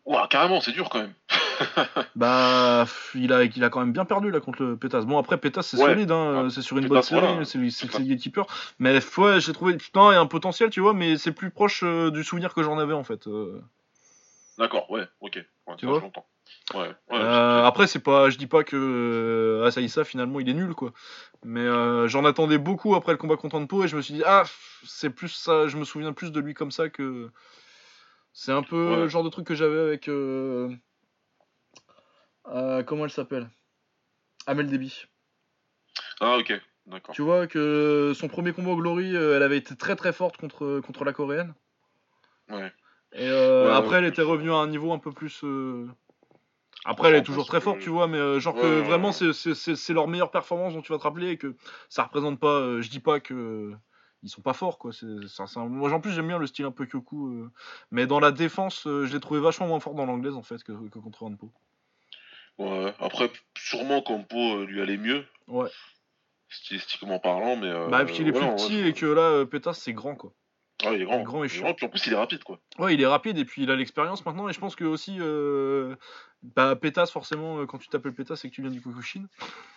Ouah, 0.05 0.27
carrément, 0.29 0.59
c'est 0.61 0.71
dur 0.71 0.89
quand 0.89 0.99
même. 0.99 1.13
Bah, 2.15 2.85
il 3.15 3.31
a, 3.31 3.43
il 3.43 3.63
a 3.63 3.69
quand 3.69 3.79
même 3.79 3.93
bien 3.93 4.05
perdu 4.05 4.31
là 4.31 4.39
contre 4.39 4.63
le 4.63 4.77
Pétas. 4.77 5.01
Bon, 5.01 5.17
après, 5.17 5.37
Pétas 5.37 5.61
c'est 5.61 5.77
Ouais. 5.77 5.91
solide, 5.93 6.11
hein, 6.11 6.45
Ah, 6.45 6.49
c'est 6.49 6.61
sur 6.61 6.77
une 6.77 6.87
bonne 6.87 7.01
série, 7.01 7.71
c'est 7.71 7.87
gatekeeper. 8.07 8.45
Mais 8.79 8.99
ouais, 9.17 9.39
j'ai 9.39 9.53
trouvé, 9.53 9.77
putain, 9.77 10.11
il 10.11 10.13
y 10.13 10.17
a 10.17 10.21
un 10.21 10.25
potentiel, 10.25 10.69
tu 10.69 10.79
vois, 10.81 10.93
mais 10.93 11.17
c'est 11.17 11.31
plus 11.31 11.49
proche 11.51 11.81
euh, 11.83 12.11
du 12.11 12.23
souvenir 12.23 12.53
que 12.53 12.63
j'en 12.63 12.77
avais 12.79 12.93
en 12.93 13.03
fait. 13.03 13.27
euh. 13.27 13.61
D'accord, 14.57 14.89
ouais, 14.91 15.07
ok. 15.21 15.39
Ouais, 15.67 15.75
Tu 15.77 15.85
vois. 15.85 16.01
Ouais, 16.73 16.79
ouais. 16.81 16.93
Euh, 17.11 17.63
après, 17.63 17.87
c'est 17.87 17.99
pas, 17.99 18.29
je 18.29 18.37
dis 18.37 18.47
pas 18.47 18.63
que 18.63 18.75
euh, 18.75 19.65
Asaïsa 19.67 20.03
finalement 20.03 20.39
il 20.39 20.49
est 20.49 20.53
nul 20.53 20.73
quoi. 20.73 20.91
Mais 21.45 21.61
euh, 21.61 22.07
j'en 22.07 22.25
attendais 22.25 22.57
beaucoup 22.57 22.95
après 22.95 23.11
le 23.13 23.17
combat 23.17 23.37
contre 23.37 23.55
Anpo 23.55 23.83
et 23.83 23.87
je 23.87 23.95
me 23.95 24.01
suis 24.01 24.15
dit 24.15 24.23
ah 24.25 24.43
c'est 24.83 25.11
plus 25.11 25.29
ça, 25.29 25.67
je 25.67 25.77
me 25.77 25.85
souviens 25.85 26.11
plus 26.11 26.31
de 26.31 26.39
lui 26.39 26.53
comme 26.55 26.71
ça 26.71 26.89
que 26.89 27.29
c'est 28.33 28.51
un 28.51 28.63
peu 28.63 28.89
Ouais. 28.89 28.95
le 28.97 29.07
genre 29.07 29.23
de 29.23 29.29
truc 29.29 29.45
que 29.45 29.55
j'avais 29.55 29.79
avec 29.79 30.09
euh, 32.49 32.83
comment 32.83 33.05
elle 33.05 33.11
s'appelle? 33.11 33.49
Amel 34.47 34.67
Debi. 34.67 35.05
Ah, 36.19 36.37
ok, 36.37 36.53
d'accord. 36.87 37.15
Tu 37.15 37.21
vois 37.21 37.47
que 37.47 38.13
son 38.15 38.27
premier 38.27 38.53
combat 38.53 38.71
au 38.71 38.77
Glory, 38.77 39.15
euh, 39.15 39.35
elle 39.35 39.43
avait 39.43 39.57
été 39.57 39.75
très 39.75 39.95
très 39.95 40.13
forte 40.13 40.37
contre 40.37 40.79
contre 40.79 41.05
la 41.05 41.13
coréenne. 41.13 41.53
Ouais. 42.49 42.71
Et 43.13 43.27
euh, 43.27 43.65
Ouais, 43.65 43.75
après, 43.75 43.91
ouais, 43.91 43.97
elle 43.99 44.05
était 44.05 44.21
revenue 44.21 44.51
à 44.51 44.55
un 44.55 44.67
niveau 44.67 44.91
un 44.91 44.99
peu 44.99 45.11
plus. 45.11 45.41
euh, 45.43 45.87
Après, 46.85 47.09
elle 47.09 47.15
est 47.15 47.23
toujours 47.23 47.45
très 47.45 47.57
que- 47.59 47.63
forte, 47.63 47.79
tu 47.79 47.89
vois, 47.89 48.07
mais 48.07 48.39
genre 48.39 48.55
Ouais, 48.55 48.61
que 48.61 48.81
vraiment, 48.81 49.11
c'est- 49.11 49.93
leur 49.93 50.07
meilleure 50.07 50.31
performance 50.31 50.73
dont 50.73 50.81
tu 50.81 50.91
vas 50.91 50.97
te 50.97 51.03
rappeler 51.03 51.29
et 51.31 51.37
que 51.37 51.55
ça 51.89 52.03
représente 52.03 52.39
pas. 52.39 52.59
euh, 52.59 52.81
je 52.81 52.89
dis 52.89 52.99
pas 52.99 53.19
que. 53.19 53.73
Ils 54.21 54.29
sont 54.29 54.41
pas 54.41 54.51
forts, 54.53 54.79
quoi. 54.79 54.91
un- 55.55 55.65
Moi, 55.67 55.93
en 55.93 56.01
plus, 56.01 56.11
j'aime 56.11 56.27
bien 56.27 56.39
le 56.39 56.45
style 56.47 56.65
un 56.65 56.71
peu 56.71 56.85
Kyoku. 56.85 57.47
Mais 57.91 58.05
dans 58.05 58.19
la 58.19 58.31
défense, 58.33 58.81
je 58.85 59.11
l'ai 59.13 59.19
trouvé 59.21 59.39
vachement 59.39 59.67
moins 59.67 59.79
fort 59.79 59.93
dans 59.93 60.05
l'anglaise, 60.05 60.35
en 60.35 60.43
fait, 60.43 60.61
que, 60.61 60.73
que 60.89 60.99
contre 60.99 61.23
Hanpo. 61.23 61.51
Ouais, 62.59 62.93
après, 62.99 63.31
sûrement 63.57 64.01
Campo 64.01 64.37
euh, 64.37 64.65
lui 64.65 64.81
allait 64.81 64.97
mieux, 64.97 65.25
Ouais. 65.47 65.69
stylistiquement 66.49 67.17
parlant, 67.19 67.55
mais. 67.55 67.67
Euh, 67.67 67.87
bah, 67.87 67.99
parce 67.99 68.11
qu'il 68.11 68.27
est 68.27 68.31
ouais, 68.31 68.39
plus 68.39 68.55
petit 68.55 68.81
ouais, 68.83 68.89
et 68.89 68.93
que 68.93 69.05
là, 69.05 69.21
euh, 69.21 69.45
Pétas, 69.45 69.73
c'est 69.73 69.93
grand, 69.93 70.15
quoi. 70.15 70.33
Ah, 70.85 70.93
il 70.93 71.01
est 71.01 71.05
grand. 71.05 71.23
grand 71.23 71.43
et 71.43 71.49
chiant. 71.49 71.73
puis 71.73 71.85
en 71.85 71.89
plus, 71.89 72.05
il 72.07 72.13
est 72.13 72.17
rapide, 72.17 72.43
quoi. 72.43 72.59
Ouais, 72.77 72.93
il 72.93 73.01
est 73.01 73.05
rapide 73.05 73.37
et 73.37 73.45
puis 73.45 73.63
il 73.63 73.71
a 73.71 73.75
l'expérience 73.75 74.25
maintenant. 74.25 74.47
Et 74.47 74.53
je 74.53 74.59
pense 74.59 74.75
que 74.75 74.83
aussi, 74.85 75.17
euh, 75.19 75.95
bah, 76.41 76.75
Pétas, 76.75 77.07
forcément, 77.07 77.59
euh, 77.59 77.65
quand 77.65 77.77
tu 77.77 77.87
t'appelles 77.89 78.13
Pétas, 78.13 78.35
c'est 78.37 78.49
que 78.49 78.55
tu 78.55 78.61
viens 78.61 78.71
du 78.71 78.81
Kokushin. 78.81 79.25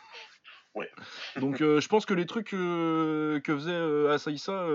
Ouais. 0.75 0.89
Donc 1.37 1.61
euh, 1.61 1.81
je 1.83 1.89
pense 1.89 2.07
que 2.07 2.15
les 2.15 2.25
trucs 2.25 2.55
euh, 2.55 3.41
que 3.41 3.55
faisait 3.55 4.11
Asaïsa, 4.11 4.67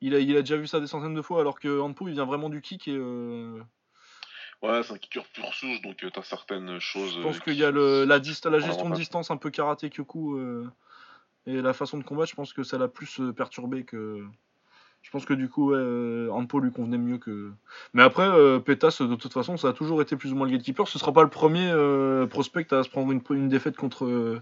il, 0.00 0.14
a, 0.14 0.20
il 0.20 0.36
a 0.36 0.42
déjà 0.42 0.56
vu 0.56 0.68
ça 0.68 0.78
des 0.78 0.86
centaines 0.86 1.14
de 1.14 1.22
fois, 1.22 1.40
alors 1.40 1.58
que 1.58 1.80
Hanpo, 1.80 2.06
il 2.06 2.14
vient 2.14 2.24
vraiment 2.24 2.48
du 2.48 2.60
kick. 2.60 2.86
Et 2.86 2.96
Ouais, 4.62 4.82
c'est 4.84 4.92
un 4.92 4.98
kicker 4.98 5.24
pur 5.34 5.52
souche, 5.52 5.82
donc 5.82 6.02
euh, 6.04 6.10
t'as 6.10 6.22
certaines 6.22 6.78
choses. 6.78 7.14
je 7.16 7.22
pense 7.22 7.36
euh, 7.36 7.40
qu'il 7.40 7.54
qui 7.54 7.58
y 7.58 7.64
a 7.64 7.72
le, 7.72 8.04
la, 8.04 8.20
dist- 8.20 8.46
la 8.46 8.60
gestion 8.60 8.90
de 8.90 8.94
distance 8.94 9.30
un 9.32 9.36
peu 9.36 9.50
karaté 9.50 9.90
Kyoku 9.90 10.36
euh, 10.36 10.68
et 11.46 11.60
la 11.60 11.72
façon 11.72 11.98
de 11.98 12.04
combattre, 12.04 12.30
je 12.30 12.36
pense 12.36 12.52
que 12.52 12.62
ça 12.62 12.78
l'a 12.78 12.88
plus 12.88 13.20
perturbé 13.36 13.82
que. 13.84 14.24
Je 15.02 15.10
pense 15.10 15.24
que 15.24 15.34
du 15.34 15.48
coup, 15.48 15.72
euh, 15.72 16.28
Hanpo 16.30 16.60
lui 16.60 16.70
convenait 16.70 16.96
mieux 16.96 17.18
que. 17.18 17.50
Mais 17.92 18.04
après, 18.04 18.22
euh, 18.22 18.60
Pétas, 18.60 18.98
de 19.00 19.16
toute 19.16 19.32
façon, 19.32 19.56
ça 19.56 19.70
a 19.70 19.72
toujours 19.72 20.00
été 20.00 20.14
plus 20.14 20.32
ou 20.32 20.36
moins 20.36 20.46
le 20.46 20.52
gatekeeper. 20.52 20.86
Ce 20.86 20.96
sera 20.96 21.12
pas 21.12 21.24
le 21.24 21.28
premier 21.28 21.68
euh, 21.72 22.28
prospect 22.28 22.72
à 22.72 22.84
se 22.84 22.88
prendre 22.88 23.10
une, 23.10 23.20
une 23.30 23.48
défaite 23.48 23.74
contre, 23.76 24.40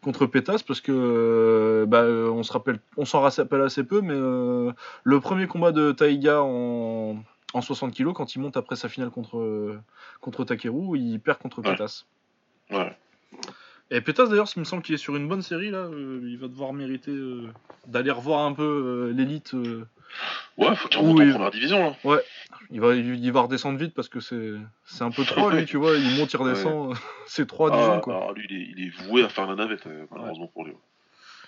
contre 0.00 0.26
Pétas 0.26 0.64
parce 0.66 0.80
que 0.80 1.84
bah, 1.86 2.02
on 2.02 2.42
se 2.42 2.52
rappelle, 2.52 2.80
on 2.96 3.04
s'en 3.04 3.20
rappelle 3.20 3.60
assez 3.60 3.84
peu, 3.84 4.00
mais 4.00 4.14
le 4.16 5.20
premier 5.20 5.46
combat 5.46 5.70
de 5.70 5.92
Taiga 5.92 6.42
en, 6.42 7.22
en 7.54 7.60
60 7.62 7.94
kg, 7.94 8.12
quand 8.12 8.34
il 8.34 8.40
monte 8.40 8.56
après 8.56 8.76
sa 8.76 8.88
finale 8.88 9.10
contre, 9.10 9.78
contre 10.20 10.44
Takeru, 10.44 10.98
il 10.98 11.18
perd 11.20 11.38
contre 11.38 11.60
Ouais. 11.62 11.70
Pétas. 11.72 12.04
Ouais. 12.70 12.96
Et 13.90 14.00
Pétas 14.00 14.26
d'ailleurs, 14.26 14.48
il 14.56 14.60
me 14.60 14.64
semble 14.64 14.82
qu'il 14.82 14.94
est 14.94 14.98
sur 14.98 15.16
une 15.16 15.28
bonne 15.28 15.42
série 15.42 15.70
là. 15.70 15.78
euh, 15.80 16.20
il 16.24 16.38
va 16.38 16.48
devoir 16.48 16.72
mériter 16.72 17.10
euh, 17.10 17.48
d'aller 17.86 18.10
revoir 18.10 18.46
un 18.46 18.52
peu 18.54 18.62
euh, 18.62 19.12
l'élite. 19.12 19.52
Ouais, 20.58 20.74
faut 20.76 20.88
qu'il 20.88 21.00
remonte 21.00 21.18
oui. 21.20 21.28
en 21.30 21.32
première 21.34 21.50
division, 21.50 21.96
là. 22.04 22.18
il, 22.70 22.80
va, 22.80 22.94
il, 22.94 23.22
il 23.24 23.32
va 23.32 23.40
redescendre 23.42 23.78
vite 23.78 23.94
parce 23.94 24.08
que 24.08 24.20
c'est 24.20 24.52
c'est 24.84 25.02
un 25.04 25.10
peu 25.10 25.24
trop 25.24 25.50
lui, 25.50 25.64
tu 25.66 25.76
vois. 25.76 25.96
Il 25.96 26.16
monte, 26.18 26.32
il 26.32 26.36
redescend. 26.38 26.94
c'est 27.26 27.46
trois 27.46 27.70
Ah, 27.72 27.76
Dijon 27.78 28.00
quoi. 28.00 28.16
alors, 28.16 28.32
lui, 28.32 28.46
il 28.50 28.56
est, 28.56 28.66
il 28.76 28.86
est 28.86 28.90
voué 29.08 29.24
à 29.24 29.28
faire 29.28 29.46
la 29.46 29.54
navette, 29.56 29.86
malheureusement 30.10 30.46
pour 30.48 30.64
lui. 30.64 30.72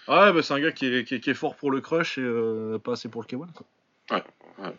Ouais, 0.07 0.33
bah, 0.33 0.43
c'est 0.43 0.53
un 0.53 0.61
gars 0.61 0.73
qui 0.73 0.87
est, 0.87 1.05
qui 1.05 1.15
est- 1.15 1.21
qui 1.21 1.31
est 1.31 1.35
fort 1.35 1.57
pour 1.57 1.71
le 1.71 1.81
crush 1.81 2.19
et 2.19 2.79
pas 2.85 2.93
assez 2.93 3.09
pour 3.09 3.23
le 3.23 3.27
K1 3.27 3.53
quoi. 3.53 3.67
Ouais, 4.11 4.23
ouais. 4.59 4.73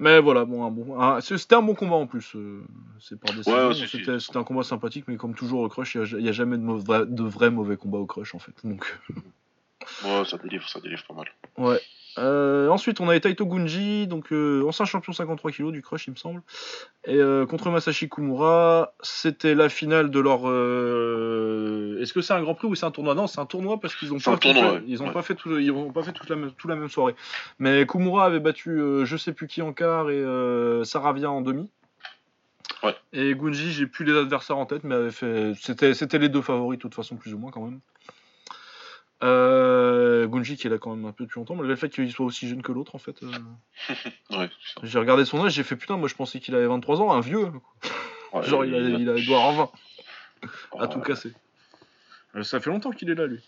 Mais 0.00 0.18
voilà, 0.18 0.46
bon, 0.46 0.64
un 0.64 0.70
bon, 0.70 0.98
un- 0.98 1.20
c'était 1.20 1.54
un 1.54 1.62
bon 1.62 1.74
combat 1.74 1.96
en 1.96 2.06
plus. 2.06 2.34
euh, 2.34 2.64
c'est 2.98 3.20
par 3.20 3.34
décision. 3.34 3.68
Ouais, 3.68 3.74
si, 3.74 3.86
si. 3.86 4.02
c'était 4.02 4.36
un 4.38 4.44
combat 4.44 4.62
sympathique, 4.62 5.04
mais 5.06 5.16
comme 5.18 5.34
toujours 5.34 5.60
au 5.60 5.68
crush, 5.68 5.94
il 5.94 6.22
n'y 6.22 6.28
a, 6.28 6.32
jamais 6.32 6.56
de, 6.56 6.62
mauvais, 6.62 7.04
de 7.06 7.22
vrai 7.22 7.50
mauvais 7.50 7.76
combat 7.76 7.98
au 7.98 8.06
crush 8.06 8.34
en 8.34 8.38
fait. 8.38 8.54
Donc. 8.64 8.98
Ouais, 10.04 10.24
ça 10.24 10.38
délivre, 10.38 10.66
ça 10.68 10.80
délivre 10.80 11.04
pas 11.06 11.14
mal. 11.14 11.26
Ouais. 11.58 11.80
Euh, 12.18 12.68
ensuite, 12.68 13.00
on 13.00 13.08
avait 13.08 13.20
Taito 13.20 13.46
Gunji, 13.46 14.06
donc 14.06 14.32
euh, 14.32 14.64
ancien 14.66 14.84
champion 14.84 15.12
53 15.12 15.52
kg 15.52 15.70
du 15.70 15.80
crush, 15.80 16.06
il 16.08 16.10
me 16.10 16.16
semble. 16.16 16.42
Et 17.04 17.16
euh, 17.16 17.46
contre 17.46 17.70
Masashi 17.70 18.08
Kumura, 18.08 18.92
c'était 19.00 19.54
la 19.54 19.68
finale 19.68 20.10
de 20.10 20.18
leur 20.20 20.40
euh, 20.48 21.98
Est-ce 22.00 22.12
que 22.12 22.20
c'est 22.20 22.32
un 22.32 22.42
Grand 22.42 22.54
Prix 22.54 22.68
ou 22.68 22.74
c'est 22.74 22.86
un 22.86 22.90
tournoi? 22.90 23.14
Non, 23.14 23.26
c'est 23.26 23.40
un 23.40 23.46
tournoi 23.46 23.78
parce 23.80 23.94
qu'ils 23.94 24.12
ont 24.12 24.18
C'est 24.18 24.30
pas 24.30 24.36
tournoi, 24.38 24.62
fait, 24.62 24.70
ouais. 24.76 24.82
ils 24.86 25.02
ont 25.02 25.06
Ouais. 25.06 25.12
pas 25.12 25.22
fait 25.22 25.34
tout, 25.34 25.56
ils 25.58 25.70
ont 25.70 25.92
pas 25.92 26.02
fait 26.02 26.12
toute 26.12 26.28
la 26.28 26.36
même, 26.36 26.50
toute 26.52 26.68
la 26.68 26.76
même 26.76 26.88
soirée. 26.88 27.14
Mais 27.58 27.86
Kumura 27.86 28.24
avait 28.26 28.40
battu 28.40 28.80
je 29.04 29.16
sais 29.16 29.32
plus 29.32 29.46
qui 29.46 29.62
en 29.62 29.72
quart 29.72 30.10
et 30.10 30.22
Saravia 30.84 31.30
en 31.30 31.40
demi. 31.40 31.70
Ouais. 32.82 32.94
Et 33.12 33.34
Gunji, 33.34 33.72
j'ai 33.72 33.86
plus 33.86 34.04
les 34.04 34.16
adversaires 34.16 34.56
en 34.56 34.64
tête, 34.66 34.84
mais 34.84 34.94
avait 34.94 35.10
fait, 35.10 35.52
c'était, 35.60 35.92
c'était 35.94 36.18
les 36.18 36.28
deux 36.30 36.40
favoris 36.40 36.78
de 36.78 36.82
toute 36.82 36.94
façon 36.94 37.16
plus 37.16 37.34
ou 37.34 37.38
moins 37.38 37.50
quand 37.50 37.62
même. 37.64 37.80
Euh, 39.22 40.26
Gunji 40.26 40.56
qui 40.56 40.66
est 40.66 40.70
là 40.70 40.78
quand 40.78 40.94
même 40.96 41.04
un 41.04 41.12
peu 41.12 41.24
depuis 41.24 41.38
longtemps, 41.38 41.54
malgré 41.54 41.70
le 41.74 41.76
fait 41.76 41.90
qu'il 41.90 42.10
soit 42.10 42.24
aussi 42.24 42.48
jeune 42.48 42.62
que 42.62 42.72
l'autre 42.72 42.94
en 42.94 42.98
fait. 42.98 43.22
euh. 43.22 43.28
Ouais, 44.30 44.48
J'ai 44.82 44.98
regardé 44.98 45.24
son 45.24 45.44
âge, 45.44 45.52
j'ai 45.52 45.62
fait 45.64 45.76
putain, 45.76 45.96
moi 45.98 46.08
je 46.08 46.14
pensais 46.14 46.40
qu'il 46.40 46.54
avait 46.54 46.66
23 46.66 47.02
ans, 47.02 47.12
un 47.12 47.20
vieux. 47.20 47.50
ouais, 48.32 48.42
Genre 48.44 48.64
il, 48.64 48.74
a, 48.74 48.78
il, 48.78 49.08
a- 49.10 49.16
il 49.16 49.26
doit 49.26 49.38
avoir 49.44 49.72
20 50.72 50.80
à 50.82 50.88
tout 50.88 51.00
casser. 51.00 51.32
Euh, 52.36 52.42
Ça 52.44 52.60
fait 52.60 52.70
longtemps 52.70 52.92
qu'il 52.92 53.10
est 53.10 53.14
là, 53.14 53.26
lui. 53.26 53.42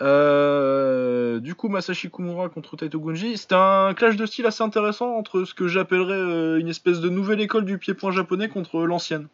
Euh, 0.00 1.40
du 1.40 1.54
coup, 1.56 1.68
Masashi 1.68 2.08
Kumura 2.10 2.48
contre 2.48 2.76
Taito 2.76 3.00
Gunji, 3.00 3.36
c'était 3.36 3.56
un 3.56 3.92
clash 3.94 4.16
de 4.16 4.24
style 4.26 4.46
assez 4.46 4.62
intéressant 4.62 5.16
entre 5.16 5.44
ce 5.44 5.52
que 5.54 5.66
j'appellerais 5.68 6.60
une 6.60 6.68
espèce 6.68 7.00
de 7.00 7.08
nouvelle 7.08 7.40
école 7.40 7.64
du 7.64 7.76
pied-point 7.78 8.12
japonais 8.12 8.48
contre 8.48 8.80
l'ancienne. 8.84 9.26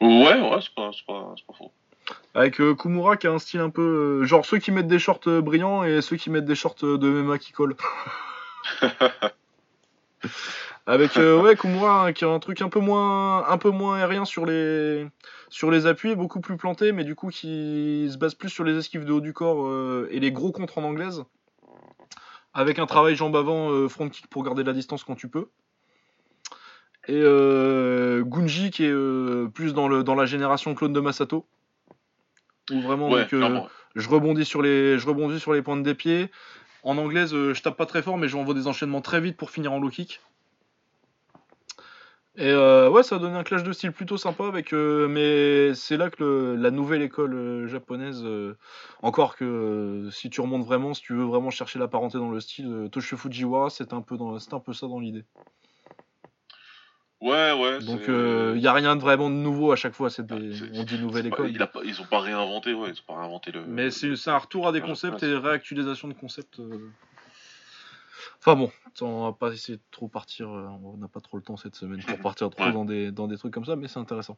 Ouais, 0.00 0.40
ouais, 0.40 0.58
c'est 0.60 0.74
pas, 0.74 0.90
pas, 1.06 1.34
c'est 1.36 1.46
pas 1.46 1.54
faux. 1.54 1.72
Avec 2.34 2.60
euh, 2.60 2.74
Kumura 2.74 3.16
qui 3.16 3.26
a 3.26 3.32
un 3.32 3.38
style 3.38 3.60
un 3.60 3.70
peu. 3.70 4.20
euh, 4.22 4.24
genre 4.24 4.44
ceux 4.46 4.58
qui 4.58 4.70
mettent 4.70 4.86
des 4.86 4.98
shorts 4.98 5.20
euh, 5.26 5.40
brillants 5.40 5.84
et 5.84 6.00
ceux 6.00 6.16
qui 6.16 6.30
mettent 6.30 6.44
des 6.44 6.54
shorts 6.54 6.76
de 6.82 7.08
MMA 7.08 7.38
qui 7.38 7.52
collent. 7.52 7.76
Avec 10.86 11.14
ouais 11.16 11.54
Kumura 11.56 12.06
hein, 12.06 12.12
qui 12.12 12.24
a 12.24 12.28
un 12.28 12.40
truc 12.40 12.60
un 12.60 12.68
peu 12.68 12.80
moins 12.80 13.48
un 13.48 13.56
peu 13.56 13.70
moins 13.70 13.98
aérien 13.98 14.24
sur 14.24 14.46
les 14.46 15.06
sur 15.48 15.70
les 15.70 15.86
appuis, 15.86 16.16
beaucoup 16.16 16.40
plus 16.40 16.56
planté, 16.56 16.90
mais 16.90 17.04
du 17.04 17.14
coup 17.14 17.28
qui 17.28 18.08
se 18.10 18.18
base 18.18 18.34
plus 18.34 18.48
sur 18.48 18.64
les 18.64 18.76
esquives 18.76 19.04
de 19.04 19.12
haut 19.12 19.20
du 19.20 19.32
corps 19.32 19.70
et 20.10 20.18
les 20.18 20.32
gros 20.32 20.50
contres 20.50 20.78
en 20.78 20.82
anglaise. 20.82 21.24
Avec 22.54 22.78
un 22.78 22.86
travail 22.86 23.16
jambe 23.16 23.34
avant 23.34 23.70
euh, 23.70 23.88
front 23.88 24.08
kick 24.08 24.26
pour 24.26 24.44
garder 24.44 24.62
la 24.62 24.72
distance 24.72 25.04
quand 25.04 25.14
tu 25.14 25.28
peux. 25.28 25.48
Et 27.08 27.20
euh, 27.20 28.22
Gunji 28.24 28.70
qui 28.70 28.84
est 28.84 28.90
euh, 28.90 29.48
plus 29.48 29.72
dans 29.72 29.88
le 29.88 30.04
dans 30.04 30.14
la 30.14 30.26
génération 30.26 30.74
clone 30.74 30.92
de 30.92 31.00
Masato. 31.00 31.46
Où 32.70 32.80
vraiment 32.80 33.08
Ouais, 33.10 33.22
donc, 33.22 33.32
euh, 33.34 33.38
clairement. 33.38 33.68
je 33.96 34.08
rebondis 34.08 34.44
sur 34.44 34.62
les 34.62 34.98
je 34.98 35.06
rebondis 35.06 35.40
sur 35.40 35.52
les 35.52 35.62
pointes 35.62 35.82
des 35.82 35.94
pieds. 35.94 36.30
En 36.84 36.96
anglaise, 36.98 37.34
euh, 37.34 37.54
je 37.54 37.62
tape 37.62 37.76
pas 37.76 37.86
très 37.86 38.02
fort, 38.02 38.18
mais 38.18 38.28
j'envoie 38.28 38.54
des 38.54 38.66
enchaînements 38.66 39.00
très 39.00 39.20
vite 39.20 39.36
pour 39.36 39.50
finir 39.50 39.72
en 39.72 39.78
low 39.78 39.88
kick. 39.88 40.20
Et 42.36 42.48
euh, 42.48 42.88
ouais, 42.88 43.02
ça 43.02 43.16
a 43.16 43.18
donné 43.18 43.36
un 43.36 43.42
clash 43.44 43.62
de 43.62 43.72
style 43.72 43.92
plutôt 43.92 44.16
sympa 44.16 44.46
avec, 44.46 44.72
euh, 44.72 45.06
mais 45.06 45.74
c'est 45.74 45.98
là 45.98 46.08
que 46.08 46.22
le- 46.24 46.56
la 46.56 46.70
nouvelle 46.70 47.02
école 47.02 47.66
japonaise, 47.68 48.24
encore 49.02 49.36
que 49.36 50.08
si 50.10 50.30
tu 50.30 50.40
remontes 50.40 50.64
vraiment, 50.64 50.94
si 50.94 51.02
tu 51.02 51.12
veux 51.14 51.24
vraiment 51.24 51.50
chercher 51.50 51.78
la 51.78 51.88
parenté 51.88 52.16
dans 52.16 52.30
le 52.30 52.40
style, 52.40 52.88
Toshio 52.90 53.18
Fujiwara, 53.18 53.68
c'est 53.68 53.92
un 53.92 54.00
peu 54.00 54.16
dans, 54.16 54.38
c'est 54.38 54.54
un 54.54 54.60
peu 54.60 54.72
ça 54.72 54.86
dans 54.86 54.98
l'idée. 54.98 55.24
Ouais, 57.22 57.52
ouais. 57.52 57.78
Donc 57.80 58.00
il 58.08 58.60
y 58.60 58.66
a 58.66 58.72
rien 58.72 58.96
de 58.96 59.00
vraiment 59.00 59.30
de 59.30 59.34
nouveau 59.36 59.70
à 59.72 59.76
chaque 59.76 59.94
fois, 59.94 60.10
c'est 60.10 60.26
des- 60.26 60.34
Ah, 60.60 60.64
on 60.74 60.82
dit 60.84 60.98
nouvelle 60.98 61.30
pas- 61.30 61.36
école. 61.36 61.50
il 61.50 61.62
a 61.62 61.66
pas- 61.68 61.80
ils 61.84 62.00
ont 62.00 62.06
pas 62.06 62.18
réinventé, 62.20 62.74
ouais, 62.74 62.90
ils 62.90 62.98
ont 63.00 63.04
pas 63.14 63.18
réinventé 63.20 63.52
le. 63.52 63.64
Mais 63.64 63.90
c'est 63.90 64.28
un 64.28 64.38
retour 64.38 64.66
à 64.66 64.72
des 64.72 64.80
concepts 64.80 65.22
et 65.22 65.36
réactualisation 65.36 66.08
de 66.08 66.14
concepts. 66.14 66.58
euh. 66.58 66.90
Enfin 68.44 68.56
bon, 68.56 68.72
on 69.02 69.24
va 69.26 69.32
pas 69.32 69.52
essayer 69.52 69.78
de 69.78 69.82
trop 69.92 70.08
partir, 70.08 70.48
euh, 70.50 70.66
on 70.82 70.96
n'a 70.96 71.06
pas 71.06 71.20
trop 71.20 71.36
le 71.36 71.44
temps 71.44 71.56
cette 71.56 71.76
semaine 71.76 72.00
pour 72.02 72.18
partir 72.36 72.50
trop 72.50 72.64
Ouais. 72.64 72.72
dans, 72.72 72.84
des, 72.84 73.12
dans 73.12 73.28
des 73.28 73.36
trucs 73.36 73.54
comme 73.54 73.64
ça, 73.64 73.76
mais 73.76 73.86
c'est 73.86 74.00
intéressant. 74.00 74.36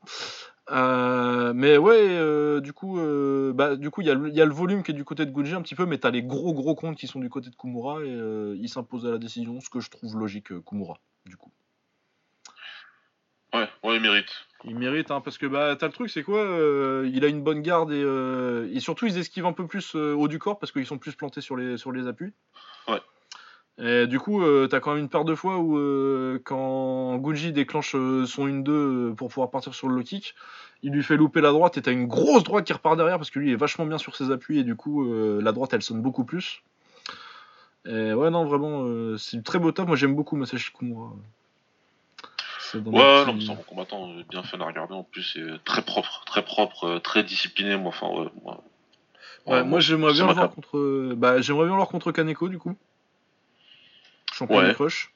Euh, 0.70 1.55
mais 1.55 1.78
ouais, 1.78 1.97
euh, 2.11 2.61
du 2.61 2.74
coup, 2.74 2.99
euh, 2.99 3.55
bah, 3.55 3.76
du 3.76 3.91
coup, 3.91 4.03
il 4.03 4.07
y, 4.07 4.11
a 4.11 4.14
le- 4.14 4.28
il 4.28 4.35
y 4.35 4.43
a 4.43 4.45
le 4.45 4.53
volume 4.53 4.82
qui 4.82 4.91
est 4.91 4.95
du 4.95 5.05
côté 5.05 5.24
de 5.24 5.30
Gunji 5.30 5.55
un 5.55 5.62
petit 5.62 5.74
peu, 5.74 5.87
mais 5.87 5.97
t'as 5.97 6.11
les 6.11 6.22
gros 6.22 6.53
gros 6.53 6.74
comptes 6.74 6.99
qui 6.99 7.07
sont 7.07 7.18
du 7.20 7.30
côté 7.30 7.49
de 7.49 7.57
Kumura 7.57 8.03
et 8.05 8.11
euh, 8.11 8.55
il 8.61 8.68
s'impose 8.68 9.07
à 9.07 9.11
la 9.11 9.18
décision, 9.18 9.59
ce 9.62 9.70
que 9.70 9.80
je 9.80 9.89
trouve 9.89 10.18
logique, 10.18 10.53
euh, 10.53 10.61
Kumura, 10.61 10.99
du 11.24 11.39
coup. 11.39 11.51
Ouais, 13.55 13.68
ouais, 13.84 13.96
il 13.96 14.02
mérite. 14.02 14.30
Il 14.64 14.76
mérite, 14.76 15.11
hein, 15.11 15.20
parce 15.20 15.38
que 15.38 15.46
bah, 15.46 15.76
t'as 15.78 15.86
le 15.86 15.92
truc, 15.92 16.11
c'est 16.11 16.22
quoi 16.22 16.40
euh, 16.40 17.09
Il 17.12 17.24
a 17.24 17.28
une 17.28 17.42
bonne 17.42 17.62
garde 17.62 17.92
et, 17.92 18.02
euh, 18.02 18.68
et 18.72 18.80
surtout 18.80 19.07
ils 19.07 19.18
esquivent 19.18 19.46
un 19.46 19.52
peu 19.52 19.66
plus 19.66 19.94
euh, 19.94 20.14
haut 20.14 20.26
du 20.26 20.38
corps 20.38 20.59
parce 20.59 20.72
qu'ils 20.72 20.86
sont 20.86 20.98
plus 20.98 21.14
plantés 21.14 21.40
sur 21.40 21.57
les, 21.57 21.76
sur 21.76 21.92
les 21.92 22.09
appuis. 22.09 22.32
Ouais. 22.88 23.00
Et 23.78 24.07
du 24.07 24.20
coup, 24.20 24.40
t'as 24.68 24.78
quand 24.78 24.94
même 24.94 25.02
une 25.02 25.09
paire 25.09 25.24
de 25.24 25.34
fois 25.34 25.59
où 25.59 25.76
quand 26.44 27.16
Gunji 27.18 27.52
déclenche 27.52 27.90
son 27.90 28.46
1-2 28.46 28.70
euh, 28.70 29.14
pour 29.14 29.28
pouvoir 29.28 29.50
partir 29.50 29.74
sur 29.74 29.88
le 29.88 29.96
low 29.96 30.02
kick, 30.02 30.36
il 30.84 30.92
lui 30.92 31.02
fait 31.02 31.16
louper 31.16 31.40
la 31.40 31.50
droite 31.50 31.76
et 31.76 31.82
t'as 31.82 31.90
une 31.90 32.07
grosse 32.07 32.44
droite 32.44 32.64
qui 32.64 32.72
repart 32.72 32.96
derrière 32.96 33.18
parce 33.18 33.30
que 33.30 33.40
lui 33.40 33.52
est 33.52 33.57
vachement 33.57 33.84
bien 33.84 33.98
sur 33.98 34.14
ses 34.14 34.30
appuis 34.30 34.61
et 34.61 34.64
du 34.64 34.76
coup 34.76 35.12
la 35.40 35.50
droite 35.52 35.74
elle 35.74 35.82
sonne 35.82 36.02
beaucoup 36.02 36.24
plus. 36.24 36.62
Et 37.84 38.12
ouais, 38.14 38.30
non, 38.30 38.44
vraiment, 38.44 38.86
c'est 39.18 39.38
du 39.38 39.42
très 39.42 39.59
beau 39.59 39.72
top. 39.72 39.88
Moi 39.88 39.96
j'aime 39.96 40.14
beaucoup 40.14 40.36
Masashi 40.36 40.72
Kumura. 40.72 41.12
Dans 42.80 42.90
Ouais, 42.92 43.24
non, 43.26 43.34
mais 43.34 43.40
c'est 43.40 43.50
un 43.50 43.54
bon 43.54 43.62
combattant, 43.62 44.10
bien 44.30 44.42
fun 44.42 44.60
à 44.60 44.64
regarder 44.66 44.94
en 44.94 45.02
plus, 45.04 45.22
c'est 45.34 45.64
très 45.64 45.82
propre, 45.82 46.22
très 46.26 46.42
propre, 46.44 46.84
euh, 46.84 46.98
très 46.98 47.22
discipliné, 47.22 47.76
moi, 47.76 47.88
enfin, 47.88 48.08
ouais. 48.08 48.28
moi- 48.42 48.62
Ouais, 49.46 49.62
moi 49.62 49.78
j'aimerais 49.80 50.12
ça 50.14 50.22
bien 50.24 50.26
le 50.28 50.32
voir 50.34 50.50
contre. 50.50 51.12
Bah, 51.16 51.40
j'aimerais 51.42 51.64
bien 51.64 51.72
le 51.72 51.76
voir 51.76 51.88
contre 51.88 52.12
Kaneko 52.12 52.48
du 52.48 52.58
coup. 52.58 52.74
Champion 54.32 54.56
Ouais. 54.58 54.68
du 54.68 54.74
crush. 54.74 55.12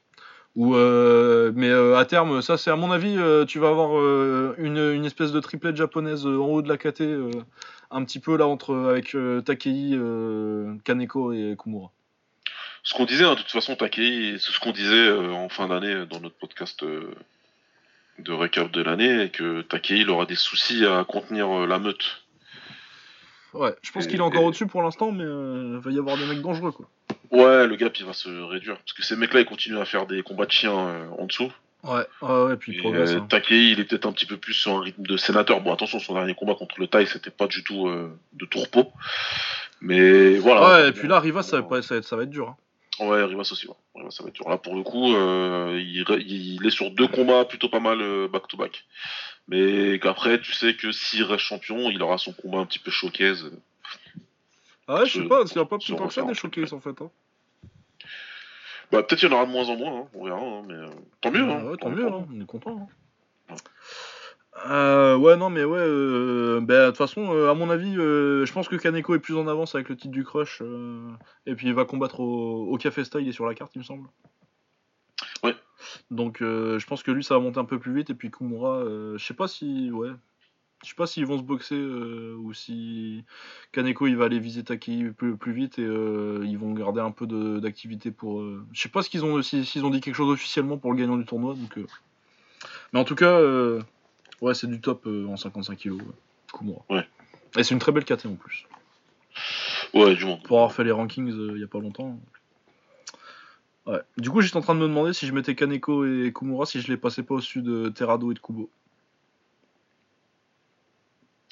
Ou 0.56 0.74
euh, 0.74 1.52
mais 1.54 1.68
euh, 1.68 1.96
à 1.96 2.04
terme, 2.04 2.42
ça 2.42 2.56
c'est 2.58 2.70
à 2.70 2.76
mon 2.76 2.90
avis, 2.90 3.16
euh, 3.16 3.44
tu 3.44 3.58
vas 3.58 3.68
avoir 3.68 3.96
euh, 3.98 4.54
une, 4.58 4.76
une 4.78 5.04
espèce 5.04 5.30
de 5.32 5.40
triplette 5.40 5.76
japonaise 5.76 6.26
en 6.26 6.30
haut 6.46 6.62
de 6.62 6.68
la 6.68 6.76
KT, 6.76 7.00
euh, 7.02 7.30
un 7.90 8.04
petit 8.04 8.18
peu 8.18 8.36
là 8.36 8.46
entre 8.46 8.74
avec 8.90 9.14
euh, 9.14 9.40
Takei, 9.40 9.90
euh, 9.94 10.74
Kaneko 10.84 11.32
et 11.32 11.56
Kumura. 11.58 11.90
Ce 12.82 12.94
qu'on 12.94 13.04
disait, 13.04 13.24
hein, 13.24 13.34
de 13.34 13.38
toute 13.40 13.50
façon, 13.50 13.76
Takei, 13.76 14.36
c'est 14.38 14.50
ce 14.52 14.58
qu'on 14.60 14.72
disait 14.72 14.94
euh, 15.08 15.32
en 15.32 15.48
fin 15.48 15.68
d'année 15.68 16.06
dans 16.06 16.20
notre 16.20 16.36
podcast 16.36 16.82
euh, 16.82 17.14
de 18.18 18.32
récap 18.32 18.70
de 18.70 18.82
l'année, 18.82 19.22
et 19.24 19.30
que 19.30 19.62
Takei 19.62 19.98
il 19.98 20.10
aura 20.10 20.26
des 20.26 20.34
soucis 20.36 20.84
à 20.86 21.04
contenir 21.04 21.48
euh, 21.50 21.66
la 21.66 21.78
meute. 21.78 22.22
Ouais, 23.54 23.74
je 23.82 23.90
pense 23.92 24.06
qu'il 24.06 24.18
est 24.18 24.22
encore 24.22 24.42
et- 24.42 24.44
au-dessus 24.46 24.66
pour 24.66 24.82
l'instant, 24.82 25.10
mais 25.12 25.24
euh, 25.24 25.74
il 25.76 25.80
va 25.80 25.90
y 25.90 25.98
avoir 25.98 26.16
des 26.18 26.26
mecs 26.26 26.42
dangereux 26.42 26.72
quoi. 26.72 26.86
Ouais, 27.30 27.66
le 27.66 27.76
gap 27.76 27.98
il 27.98 28.06
va 28.06 28.12
se 28.12 28.28
réduire, 28.28 28.76
parce 28.76 28.92
que 28.92 29.02
ces 29.02 29.16
mecs-là 29.16 29.40
ils 29.40 29.46
continuent 29.46 29.78
à 29.78 29.84
faire 29.84 30.06
des 30.06 30.22
combats 30.22 30.46
de 30.46 30.52
chiens 30.52 30.76
euh, 30.78 31.08
en 31.18 31.26
dessous. 31.26 31.50
Ouais, 31.84 32.04
ouais, 32.22 32.44
ouais, 32.44 32.56
puis 32.56 32.72
il 32.72 32.78
Et, 32.78 32.80
progresse. 32.80 33.12
euh, 33.12 33.18
hein. 33.18 33.26
Takei 33.30 33.70
il 33.70 33.80
est 33.80 33.84
peut-être 33.84 34.06
un 34.06 34.12
petit 34.12 34.26
peu 34.26 34.36
plus 34.36 34.52
sur 34.54 34.72
un 34.72 34.80
rythme 34.80 35.04
de 35.04 35.16
sénateur. 35.16 35.60
Bon, 35.60 35.72
attention, 35.72 35.98
son 36.00 36.14
dernier 36.14 36.34
combat 36.34 36.54
contre 36.54 36.80
le 36.80 36.88
Thaï 36.88 37.06
c'était 37.06 37.30
pas 37.30 37.46
du 37.46 37.62
tout 37.62 37.86
euh, 37.88 38.10
de 38.34 38.44
tourpeau. 38.46 38.90
Mais 39.80 40.38
voilà. 40.38 40.82
Ouais, 40.82 40.88
et 40.88 40.92
puis 40.92 41.06
là, 41.06 41.20
Rivas, 41.20 41.44
ça 41.44 41.60
va, 41.60 41.62
pas- 41.62 41.82
ça 41.82 41.94
va 41.94 41.98
être, 41.98 42.04
ça 42.04 42.16
va 42.16 42.24
être 42.24 42.30
dur. 42.30 42.48
hein. 42.48 42.56
Ouais, 43.00 43.22
Rivas 43.24 43.48
aussi, 43.52 43.68
ouais. 43.68 43.74
Rivas, 43.94 44.10
ça 44.10 44.22
va 44.22 44.28
être 44.30 44.34
dur. 44.34 44.48
Là, 44.48 44.58
pour 44.58 44.74
le 44.74 44.82
coup, 44.82 45.14
euh, 45.14 45.78
il, 45.80 46.04
il 46.26 46.66
est 46.66 46.70
sur 46.70 46.90
deux 46.90 47.06
combats 47.08 47.44
plutôt 47.44 47.68
pas 47.68 47.80
mal 47.80 48.00
euh, 48.00 48.28
back-to-back. 48.28 48.84
Mais 49.48 49.98
qu'après, 50.00 50.40
tu 50.40 50.52
sais 50.52 50.74
que 50.74 50.90
s'il 50.92 51.22
reste 51.22 51.44
champion, 51.44 51.90
il 51.90 52.02
aura 52.02 52.18
son 52.18 52.32
combat 52.32 52.58
un 52.58 52.66
petit 52.66 52.78
peu 52.80 52.90
showcase. 52.90 53.50
Ah 54.88 55.00
ouais, 55.00 55.06
je 55.06 55.20
sais 55.22 55.28
pas, 55.28 55.44
qu'il 55.44 55.56
n'y 55.56 55.62
a 55.62 55.64
pas 55.66 55.78
plus 55.78 55.94
tant 55.94 56.06
que 56.08 56.12
ça 56.14 56.22
des 56.22 56.30
en 56.30 56.34
showcases 56.34 56.72
en 56.72 56.80
fait. 56.80 57.00
Hein. 57.02 57.10
Bah, 58.90 59.02
peut-être 59.02 59.20
qu'il 59.20 59.28
y 59.28 59.32
en 59.32 59.36
aura 59.36 59.46
de 59.46 59.50
moins 59.52 59.68
en 59.68 59.76
moins, 59.76 60.00
hein, 60.00 60.08
on 60.14 60.24
verra, 60.24 60.40
hein, 60.40 60.62
mais 60.66 60.74
euh, 60.74 60.88
tant 61.20 61.30
mieux. 61.30 61.42
hein, 61.42 61.62
Ouais, 61.64 61.76
tant 61.76 61.90
tant 61.90 61.90
mieux, 61.90 62.02
mieux. 62.04 62.08
hein, 62.12 62.26
on 62.32 62.40
est 62.40 62.46
content. 62.46 62.88
hein. 63.50 63.54
Euh, 64.66 65.16
ouais, 65.16 65.36
non, 65.36 65.50
mais 65.50 65.64
ouais, 65.64 65.78
euh, 65.78 66.60
bah, 66.60 66.86
de 66.86 66.86
toute 66.88 66.96
façon, 66.96 67.32
euh, 67.34 67.50
à 67.50 67.54
mon 67.54 67.70
avis, 67.70 67.94
je 67.94 68.52
pense 68.52 68.68
que 68.68 68.76
Kaneko 68.76 69.14
est 69.14 69.18
plus 69.20 69.36
en 69.36 69.46
avance 69.46 69.74
avec 69.74 69.88
le 69.88 69.96
titre 69.96 70.12
du 70.12 70.24
Crush. 70.24 70.62
et 71.46 71.54
puis 71.54 71.68
il 71.68 71.74
va 71.74 71.84
combattre 71.84 72.20
au, 72.20 72.66
au 72.66 72.76
Café 72.78 73.04
Style, 73.04 73.22
il 73.22 73.28
est 73.28 73.32
sur 73.32 73.46
la 73.46 73.54
carte, 73.54 73.72
il 73.74 73.78
me 73.78 73.84
semble. 73.84 74.08
Ouais. 75.44 75.54
Donc 76.10 76.38
je 76.40 76.86
pense 76.86 77.02
que 77.02 77.10
lui, 77.10 77.22
ça 77.24 77.34
va 77.34 77.40
monter 77.40 77.58
un 77.58 77.64
peu 77.64 77.78
plus 77.78 77.94
vite. 77.94 78.10
Et 78.10 78.14
puis 78.14 78.30
Kumura, 78.30 78.82
je 78.84 79.24
sais 79.24 79.34
pas 79.34 79.48
si. 79.48 79.90
Ouais. 79.92 80.10
Je 80.84 80.90
sais 80.90 80.94
pas 80.94 81.08
s'ils 81.08 81.26
vont 81.26 81.38
se 81.38 81.42
boxer 81.42 81.76
ou 81.76 82.52
si 82.52 83.24
Kaneko 83.72 84.06
il 84.06 84.16
va 84.16 84.26
aller 84.26 84.38
viser 84.38 84.62
Takei 84.62 85.10
plus, 85.10 85.36
plus 85.36 85.52
vite 85.52 85.78
et 85.80 85.82
ils 85.82 86.56
vont 86.58 86.72
garder 86.72 87.00
un 87.00 87.10
peu 87.10 87.26
d'activité 87.60 88.10
pour. 88.10 88.42
Je 88.72 88.80
sais 88.80 88.88
pas 88.88 89.02
qu'ils 89.02 89.24
ont 89.24 89.40
si- 89.42 89.64
s'ils 89.64 89.84
ont 89.84 89.90
dit 89.90 90.00
quelque 90.00 90.14
chose 90.14 90.30
officiellement 90.30 90.78
pour 90.78 90.92
le 90.92 90.98
gagnant 90.98 91.16
du 91.16 91.24
tournoi 91.24 91.54
donc. 91.54 91.78
Mais 92.92 92.98
en 93.00 93.04
tout 93.04 93.14
cas, 93.16 93.40
ouais 94.40 94.54
c'est 94.54 94.66
du 94.66 94.80
top 94.80 95.06
euh, 95.06 95.26
en 95.28 95.36
55 95.36 95.76
kg. 95.78 95.92
Ouais. 95.92 96.02
Kumura. 96.52 96.80
Ouais. 96.90 97.06
Et 97.56 97.62
c'est 97.64 97.74
une 97.74 97.80
très 97.80 97.92
belle 97.92 98.04
KT 98.04 98.26
en 98.26 98.34
plus. 98.34 98.66
Ouais, 99.94 100.14
du 100.16 100.24
monde. 100.24 100.42
Pour 100.42 100.58
avoir 100.58 100.72
fait 100.72 100.84
les 100.84 100.90
rankings 100.92 101.30
euh, 101.30 101.52
il 101.54 101.60
y 101.60 101.64
a 101.64 101.68
pas 101.68 101.78
longtemps. 101.80 102.18
Ouais. 103.86 104.00
Du 104.18 104.30
coup 104.30 104.40
j'étais 104.40 104.56
en 104.56 104.60
train 104.60 104.74
de 104.74 104.80
me 104.80 104.86
demander 104.88 105.12
si 105.12 105.26
je 105.26 105.32
mettais 105.32 105.54
Kaneko 105.54 106.04
et 106.04 106.32
Kumura 106.34 106.66
si 106.66 106.80
je 106.80 106.88
les 106.88 106.96
passais 106.96 107.22
pas 107.22 107.34
au-dessus 107.34 107.62
de 107.62 107.88
Terrado 107.88 108.30
et 108.30 108.34
de 108.34 108.38
Kubo. 108.40 108.68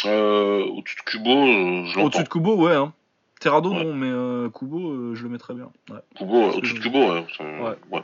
Euh, 0.04 0.64
au-dessus 0.66 0.96
de 0.96 1.02
Kubo, 1.10 1.30
euh, 1.30 1.84
je. 1.86 1.98
Au-dessus 2.00 2.22
de 2.24 2.28
Kubo, 2.28 2.54
ouais. 2.56 2.74
Hein. 2.74 2.92
Terrado, 3.40 3.70
Ouais. 3.72 3.82
non, 3.84 3.94
mais 3.94 4.08
euh, 4.10 4.48
Kubo, 4.50 4.90
euh, 4.90 5.14
je 5.14 5.22
le 5.22 5.30
mettrais 5.30 5.54
bien. 5.54 5.70
Ouais. 5.90 5.98
Kubo, 6.16 6.50
au-dessus 6.52 6.74
de 6.74 6.80
Kubo, 6.80 6.98
Ouais. 6.98 7.26
ouais. 7.90 8.02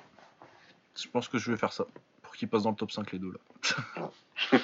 Je 0.96 1.08
pense 1.08 1.28
que 1.28 1.38
je 1.38 1.50
vais 1.50 1.56
faire 1.56 1.72
ça. 1.72 1.84
Pour 2.32 2.38
qu'ils 2.38 2.48
passent 2.48 2.62
dans 2.62 2.70
le 2.70 2.76
top 2.76 2.90
5 2.90 3.12
les 3.12 3.18
deux 3.18 3.30
là. 3.30 4.10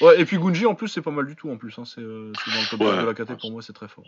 Ouais, 0.00 0.20
et 0.20 0.24
puis 0.24 0.38
Gunji 0.38 0.64
en 0.66 0.76
plus, 0.76 0.86
c'est 0.86 1.02
pas 1.02 1.10
mal 1.10 1.26
du 1.26 1.34
tout 1.34 1.50
en 1.50 1.56
plus. 1.56 1.76
Hein. 1.76 1.84
C'est 1.84 2.00
euh, 2.00 2.30
dans 2.46 2.60
le 2.60 2.70
top 2.70 2.80
Ouais, 2.80 2.92
10 2.92 3.00
de 3.02 3.06
la 3.06 3.14
KT, 3.14 3.40
pour 3.40 3.50
moi, 3.50 3.60
c'est 3.62 3.72
très 3.72 3.88
fort. 3.88 4.04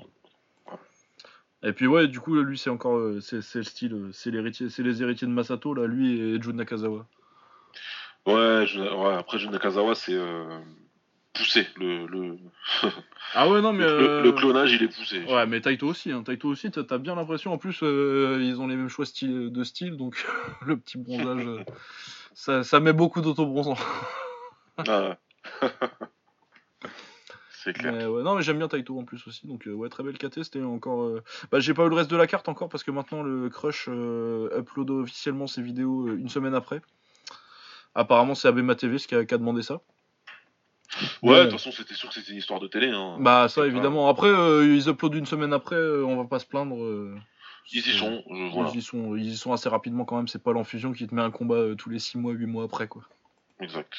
Et 1.64 1.72
puis 1.72 1.88
ouais, 1.88 2.06
du 2.06 2.20
coup, 2.20 2.36
lui, 2.36 2.56
c'est 2.56 2.70
encore. 2.70 2.96
euh, 2.96 3.20
c'est 3.20 3.56
le 3.56 3.62
style. 3.64 3.92
euh, 3.94 4.10
C'est 4.12 4.30
l'héritier, 4.30 4.70
c'est 4.70 4.84
les 4.84 5.02
héritiers 5.02 5.26
de 5.26 5.32
Masato, 5.32 5.74
là, 5.74 5.88
lui 5.88 6.20
et 6.20 6.40
Jun 6.40 6.52
Nakazawa. 6.52 7.08
Ouais, 8.26 8.66
je- 8.68 8.80
ouais, 8.80 9.14
après 9.14 9.38
Jun 9.40 9.50
Nakazawa, 9.50 9.96
c'est 9.96 10.14
euh, 10.14 10.60
poussé. 11.34 11.66
Le, 11.76 12.06
le, 12.06 12.36
Ah 13.34 13.48
ouais, 13.48 13.60
non, 13.60 13.72
mais. 13.72 13.84
le, 13.84 13.90
euh, 13.90 14.22
le 14.22 14.30
clonage, 14.30 14.72
il 14.72 14.84
est 14.84 14.88
poussé. 14.96 15.24
Ouais, 15.24 15.44
mais 15.46 15.60
Taito 15.60 15.88
aussi, 15.88 16.12
hein. 16.12 16.22
Taito 16.22 16.46
aussi, 16.48 16.70
t'as 16.70 16.98
bien 16.98 17.16
l'impression. 17.16 17.52
En 17.52 17.58
plus, 17.58 17.80
euh, 17.82 18.38
ils 18.40 18.60
ont 18.60 18.68
les 18.68 18.76
mêmes 18.76 18.88
choix 18.88 19.06
style- 19.06 19.50
de 19.50 19.64
style, 19.64 19.96
donc 19.96 20.24
le 20.64 20.76
petit 20.76 20.98
bronzage, 20.98 21.64
ça, 22.34 22.62
ça 22.62 22.80
met 22.80 22.92
beaucoup 22.92 23.20
d'auto-bronzant. 23.20 23.76
Ah 24.88 25.02
ouais. 25.10 25.18
c'est 27.52 27.72
clair. 27.74 27.92
Mais 27.92 28.06
ouais, 28.06 28.22
non, 28.22 28.34
mais 28.36 28.42
j'aime 28.42 28.58
bien 28.58 28.68
Taito 28.68 28.98
en 28.98 29.04
plus 29.04 29.26
aussi, 29.26 29.46
donc 29.46 29.66
euh, 29.66 29.72
ouais, 29.72 29.88
très 29.88 30.02
belle 30.02 30.16
KT. 30.18 30.42
C'était 30.44 30.62
encore. 30.62 31.02
euh, 31.02 31.22
Bah, 31.52 31.60
j'ai 31.60 31.74
pas 31.74 31.84
eu 31.84 31.88
le 31.88 31.94
reste 31.94 32.10
de 32.10 32.16
la 32.16 32.26
carte 32.26 32.48
encore 32.48 32.68
parce 32.68 32.82
que 32.84 32.90
maintenant 32.90 33.22
le 33.22 33.48
Crush 33.50 33.86
euh, 33.88 34.48
upload 34.58 34.90
officiellement 34.90 35.46
ses 35.46 35.62
vidéos 35.62 36.08
euh, 36.08 36.16
une 36.16 36.28
semaine 36.28 36.54
après. 36.54 36.80
Apparemment, 37.94 38.34
c'est 38.34 38.48
Abema 38.48 38.74
TV 38.74 38.98
ce 38.98 39.08
qui 39.08 39.14
a, 39.14 39.24
qui 39.24 39.34
a 39.34 39.38
demandé 39.38 39.62
ça. 39.62 39.80
Ouais, 41.22 41.38
de 41.38 41.42
toute 41.44 41.52
façon, 41.52 41.70
c'était 41.72 41.94
sûr 41.94 42.08
que 42.08 42.14
c'était 42.14 42.32
une 42.32 42.38
histoire 42.38 42.60
de 42.60 42.66
télé. 42.68 42.88
Hein. 42.88 43.16
Bah, 43.20 43.48
ça 43.48 43.66
évidemment. 43.66 44.08
Après, 44.08 44.28
ils 44.28 44.88
uploadent 44.88 45.14
une 45.14 45.26
semaine 45.26 45.52
après, 45.52 45.76
on 45.76 46.16
va 46.16 46.24
pas 46.24 46.38
se 46.38 46.46
plaindre. 46.46 46.76
Euh, 47.76 47.80
Ils 47.86 47.88
y 47.94 47.96
sont, 47.98 48.22
voilà. 48.52 48.70
Ils 48.74 48.78
y 48.78 48.82
sont, 48.82 49.16
ils 49.16 49.26
y 49.30 49.36
sont 49.36 49.52
assez 49.52 49.68
rapidement 49.68 50.04
quand 50.04 50.16
même. 50.16 50.28
C'est 50.28 50.42
pas 50.42 50.52
l'enfusion 50.52 50.92
qui 50.92 51.06
te 51.06 51.14
met 51.14 51.22
un 51.22 51.30
combat 51.30 51.54
euh, 51.56 51.74
tous 51.74 51.90
les 51.90 51.98
6 51.98 52.18
mois, 52.18 52.32
8 52.32 52.46
mois 52.46 52.64
après 52.64 52.88
quoi. 52.88 53.02
Exact. 53.60 53.92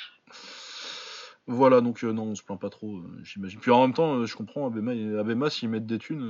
Voilà, 1.48 1.82
donc 1.82 2.04
euh, 2.04 2.14
non, 2.14 2.24
on 2.24 2.36
se 2.36 2.44
plaint 2.44 2.60
pas 2.60 2.70
trop, 2.70 2.98
euh, 2.98 3.20
j'imagine. 3.24 3.60
Puis 3.60 3.72
en 3.72 3.82
même 3.82 3.94
temps, 3.94 4.14
euh, 4.16 4.26
je 4.26 4.36
comprends, 4.36 4.68
Abema, 4.68 4.92
Abema 5.20 5.50
s'ils 5.50 5.70
mettent 5.70 5.88
des 5.88 5.98
thunes, 5.98 6.22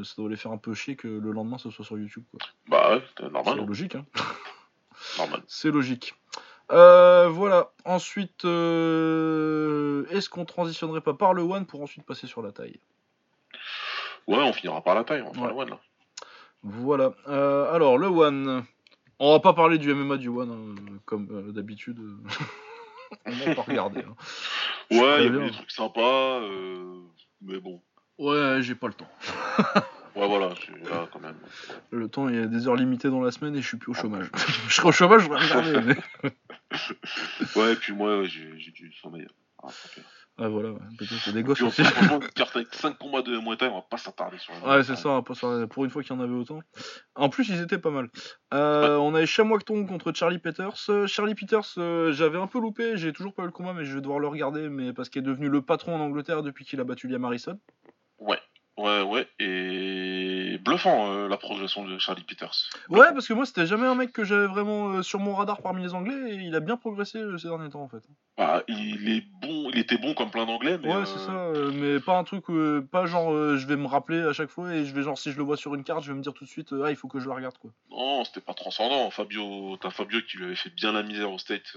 euh, 0.00 0.04
ça 0.04 0.14
doit 0.16 0.30
les 0.30 0.36
faire 0.36 0.52
un 0.52 0.58
peu 0.58 0.74
chier 0.74 0.94
que 0.96 1.08
le 1.08 1.32
lendemain 1.32 1.58
ce 1.58 1.70
soit 1.70 1.84
sur 1.84 1.98
YouTube. 1.98 2.22
Quoi. 2.30 2.38
Bah 2.68 2.94
ouais, 2.94 3.02
c'est 3.18 3.24
C'est 3.24 3.32
normal. 3.32 3.66
logique, 3.66 3.96
hein. 3.96 4.06
normal. 5.18 5.42
C'est 5.48 5.70
logique. 5.70 6.14
Euh, 6.70 7.28
voilà, 7.28 7.72
ensuite, 7.84 8.44
euh, 8.44 10.06
est-ce 10.10 10.28
qu'on 10.30 10.44
transitionnerait 10.44 11.00
pas 11.00 11.14
par 11.14 11.34
le 11.34 11.42
One 11.42 11.66
pour 11.66 11.82
ensuite 11.82 12.06
passer 12.06 12.28
sur 12.28 12.40
la 12.40 12.52
taille? 12.52 12.78
Ouais, 14.28 14.38
on 14.38 14.52
finira 14.52 14.80
par 14.82 14.94
la 14.94 15.02
taille, 15.02 15.22
on 15.22 15.32
va 15.32 15.32
faire 15.32 15.42
Ouais. 15.42 15.48
le 15.50 15.56
one 15.56 15.70
là. 15.70 15.80
Voilà, 16.62 17.12
Euh, 17.28 17.72
alors 17.72 17.96
le 17.98 18.06
One, 18.08 18.64
on 19.18 19.32
va 19.32 19.40
pas 19.40 19.52
parler 19.54 19.78
du 19.78 19.92
MMA 19.94 20.16
du 20.18 20.28
One, 20.28 20.50
hein, 20.50 20.98
comme 21.06 21.28
euh, 21.30 21.52
d'habitude. 21.52 21.98
on 23.26 23.30
va 23.32 23.54
pas 23.54 23.62
regarder. 23.62 24.00
hein. 24.00 24.14
Ouais, 24.90 25.18
il 25.18 25.24
y 25.24 25.26
avait 25.36 25.46
des 25.46 25.50
trucs 25.52 25.70
sympas, 25.70 26.40
euh, 26.40 27.00
mais 27.42 27.58
bon. 27.60 27.80
Ouais, 28.18 28.58
j'ai 28.60 28.74
pas 28.74 28.88
le 28.88 28.94
temps. 28.94 29.10
Ouais, 30.16 30.26
voilà, 30.26 30.52
je 30.56 30.62
suis 30.62 30.72
là 30.90 31.08
quand 31.12 31.20
même. 31.20 31.36
Le 31.92 32.08
temps, 32.08 32.28
il 32.28 32.34
y 32.34 32.38
a 32.42 32.46
des 32.46 32.66
heures 32.66 32.74
limitées 32.74 33.10
dans 33.10 33.20
la 33.22 33.30
semaine 33.30 33.54
et 33.54 33.62
je 33.62 33.66
suis 33.68 33.76
plus 33.76 33.92
au 33.92 33.94
chômage. 33.94 34.28
je 34.68 34.74
serai 34.74 34.88
au 34.88 34.92
chômage, 34.92 35.22
je 35.22 35.28
vais 35.28 35.36
regarder. 35.36 35.94
mais- 36.22 36.30
Ouais, 37.54 37.72
et 37.74 37.76
puis 37.76 37.92
moi, 37.92 38.24
j'ai 38.24 38.72
du 38.72 38.92
sommeil. 39.00 39.28
Ah. 39.62 39.68
Ah 40.42 40.48
voilà, 40.48 40.70
a 40.70 41.32
des 41.32 41.42
gosses 41.42 41.60
aussi. 41.60 41.84
franchement, 41.84 42.18
carte 42.34 42.56
avec 42.56 42.74
5 42.74 42.96
combats 42.96 43.20
de 43.20 43.38
Muay 43.38 43.58
Thai, 43.58 43.68
on 43.68 43.74
va 43.74 43.82
pas 43.82 43.98
s'attarder 43.98 44.38
sur 44.38 44.54
les 44.54 44.66
Ouais, 44.66 44.82
c'est 44.82 44.96
ça, 44.96 45.22
pour 45.68 45.84
une 45.84 45.90
fois 45.90 46.02
qu'il 46.02 46.16
y 46.16 46.18
en 46.18 46.22
avait 46.22 46.32
autant. 46.32 46.60
En 47.14 47.28
plus, 47.28 47.50
ils 47.50 47.60
étaient 47.60 47.78
pas 47.78 47.90
mal. 47.90 48.08
Euh, 48.54 48.96
On 48.96 49.14
avait 49.14 49.26
Chamois-Tong 49.26 49.86
contre 49.86 50.12
Charlie 50.14 50.38
Peters. 50.38 50.74
Euh, 50.88 51.06
Charlie 51.06 51.34
Peters, 51.34 51.74
euh, 51.76 52.10
j'avais 52.12 52.38
un 52.38 52.46
peu 52.46 52.58
loupé, 52.58 52.96
j'ai 52.96 53.12
toujours 53.12 53.34
pas 53.34 53.42
eu 53.42 53.46
le 53.46 53.52
combat, 53.52 53.74
mais 53.74 53.84
je 53.84 53.94
vais 53.94 54.00
devoir 54.00 54.18
le 54.18 54.28
regarder, 54.28 54.70
mais 54.70 54.94
parce 54.94 55.10
qu'il 55.10 55.20
est 55.20 55.26
devenu 55.26 55.50
le 55.50 55.60
patron 55.60 55.94
en 55.94 56.00
Angleterre 56.00 56.42
depuis 56.42 56.64
qu'il 56.64 56.80
a 56.80 56.84
battu 56.84 57.06
Liam 57.06 57.26
Harrison. 57.26 57.58
Ouais, 58.80 59.02
ouais. 59.02 59.28
Et 59.38 60.58
bluffant 60.58 61.12
euh, 61.12 61.28
la 61.28 61.36
progression 61.36 61.84
de 61.84 61.98
Charlie 61.98 62.22
Peters. 62.22 62.70
Ouais, 62.88 63.12
parce 63.12 63.28
que 63.28 63.34
moi, 63.34 63.44
c'était 63.44 63.66
jamais 63.66 63.86
un 63.86 63.94
mec 63.94 64.10
que 64.12 64.24
j'avais 64.24 64.46
vraiment 64.46 64.88
euh, 64.88 65.02
sur 65.02 65.18
mon 65.18 65.34
radar 65.34 65.60
parmi 65.60 65.82
les 65.82 65.92
Anglais, 65.92 66.14
et 66.30 66.34
il 66.36 66.54
a 66.54 66.60
bien 66.60 66.78
progressé 66.78 67.18
euh, 67.18 67.36
ces 67.36 67.48
derniers 67.48 67.68
temps, 67.68 67.82
en 67.82 67.88
fait. 67.88 68.02
Bah, 68.38 68.62
il 68.68 69.10
est 69.10 69.24
bon, 69.42 69.70
il 69.70 69.78
était 69.78 69.98
bon 69.98 70.14
comme 70.14 70.30
plein 70.30 70.46
d'anglais, 70.46 70.78
mais. 70.82 70.94
Ouais, 70.94 71.04
c'est 71.04 71.18
ça, 71.18 71.52
mais 71.74 72.00
pas 72.00 72.16
un 72.16 72.24
truc, 72.24 72.44
pas 72.90 73.04
genre 73.04 73.56
je 73.56 73.66
vais 73.66 73.76
me 73.76 73.86
rappeler 73.86 74.22
à 74.22 74.32
chaque 74.32 74.48
fois 74.48 74.72
et 74.72 74.84
je 74.84 74.94
vais 74.94 75.02
genre 75.02 75.18
si 75.18 75.30
je 75.30 75.36
le 75.36 75.42
vois 75.42 75.56
sur 75.56 75.74
une 75.74 75.84
carte, 75.84 76.02
je 76.04 76.12
vais 76.12 76.16
me 76.16 76.22
dire 76.22 76.32
tout 76.32 76.44
de 76.44 76.48
suite 76.48 76.72
ah 76.84 76.90
il 76.90 76.96
faut 76.96 77.08
que 77.08 77.20
je 77.20 77.28
la 77.28 77.34
regarde 77.34 77.58
quoi. 77.58 77.70
Non, 77.90 78.24
c'était 78.24 78.40
pas 78.40 78.54
transcendant. 78.54 79.10
Fabio, 79.10 79.76
t'as 79.80 79.90
Fabio 79.90 80.20
qui 80.22 80.38
lui 80.38 80.46
avait 80.46 80.56
fait 80.56 80.70
bien 80.70 80.92
la 80.92 81.02
misère 81.02 81.30
au 81.30 81.38
State. 81.38 81.76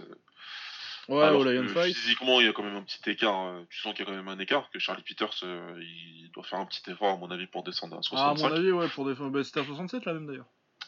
Ouais, 1.10 1.22
alors 1.24 1.42
au 1.42 1.44
que 1.44 1.50
Lion 1.50 1.68
Fight. 1.68 1.96
Physiquement, 1.96 2.40
il 2.40 2.46
y 2.46 2.50
a 2.50 2.54
quand 2.54 2.64
même 2.64 2.76
un 2.78 2.82
petit 2.84 3.10
écart. 3.10 3.48
euh, 3.48 3.64
Tu 3.70 3.80
sens 3.82 3.94
qu'il 3.94 4.06
y 4.06 4.08
a 4.08 4.12
quand 4.12 4.16
même 4.18 4.28
un 4.30 4.40
écart. 4.40 4.70
Que 4.72 4.80
Charlie 4.80 5.04
Peters, 5.04 5.34
euh, 5.44 5.78
il 5.82 6.30
doit 6.34 6.44
faire 6.44 6.60
un 6.60 6.66
petit 6.66 6.82
effort, 6.90 7.10
à 7.14 7.18
mon 7.18 7.30
avis, 7.32 7.48
pour 7.48 7.64
descendre 7.64 7.96
à 7.96 7.98
Ah, 7.98 8.00
à 8.00 8.36
65. 8.38 8.50
mon 8.50 8.56
avis, 8.56 8.72
ouais, 8.72 8.88
pour 8.90 9.06
des 9.06 9.14
bah, 9.14 9.44
c'était 9.44 9.60
à 9.60 9.66
67 9.66 10.06
là 10.06 10.14
même 10.14 10.28
d'ailleurs. 10.28 10.46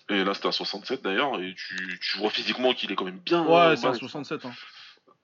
Et 0.09 0.23
là, 0.23 0.33
c'était 0.33 0.47
à 0.47 0.51
67 0.51 1.01
d'ailleurs. 1.01 1.39
Et 1.41 1.53
tu, 1.55 1.99
tu 2.01 2.17
vois 2.19 2.29
physiquement 2.29 2.73
qu'il 2.73 2.91
est 2.91 2.95
quand 2.95 3.05
même 3.05 3.19
bien. 3.19 3.43
Ouais, 3.43 3.53
euh, 3.55 3.75
c'est 3.75 3.85
un 3.85 3.89
balèze. 3.89 3.99
67. 3.99 4.45
Hein. 4.45 4.53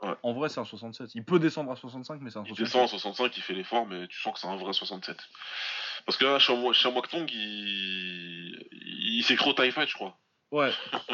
Ouais. 0.01 0.15
En 0.23 0.33
vrai, 0.33 0.49
c'est 0.49 0.59
un 0.59 0.65
67. 0.65 1.13
Il 1.15 1.23
peut 1.23 1.37
descendre 1.39 1.71
à 1.71 1.75
65, 1.75 2.19
mais 2.21 2.31
c'est 2.31 2.39
un 2.39 2.43
Il 2.43 2.47
67. 2.55 2.65
descend 2.65 2.83
à 2.83 2.87
65, 2.87 3.37
il 3.37 3.43
fait 3.43 3.53
l'effort, 3.53 3.85
mais 3.85 4.07
tu 4.07 4.19
sens 4.19 4.33
que 4.33 4.39
c'est 4.39 4.47
un 4.47 4.55
vrai 4.57 4.73
67. 4.73 5.15
Parce 6.05 6.17
que 6.17 6.25
là, 6.25 6.39
Shamwak 6.39 7.07
Tong, 7.09 7.29
il, 7.31 8.67
il 8.71 9.23
s'est 9.23 9.35
cru 9.35 9.51
au 9.51 9.53
TIE 9.53 9.71
Fight, 9.71 9.87
je 9.87 9.93
crois. 9.93 10.17
Ouais, 10.51 10.71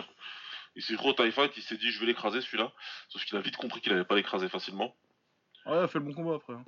Il 0.77 0.83
s'est 0.83 0.95
cru 0.95 1.09
au 1.09 1.13
TIE 1.13 1.31
Fight, 1.31 1.51
il 1.57 1.63
s'est 1.63 1.75
dit, 1.77 1.91
je 1.91 1.99
vais 1.99 2.05
l'écraser 2.05 2.39
celui-là. 2.39 2.71
Sauf 3.09 3.25
qu'il 3.25 3.35
a 3.37 3.41
vite 3.41 3.57
compris 3.57 3.81
qu'il 3.81 3.91
allait 3.91 4.05
pas 4.05 4.15
l'écraser 4.15 4.47
facilement. 4.47 4.95
ouais, 5.65 5.73
il 5.73 5.83
a 5.83 5.87
fait 5.87 5.99
le 5.99 6.05
bon 6.05 6.13
combat 6.13 6.35
après. 6.35 6.53
hein. 6.53 6.63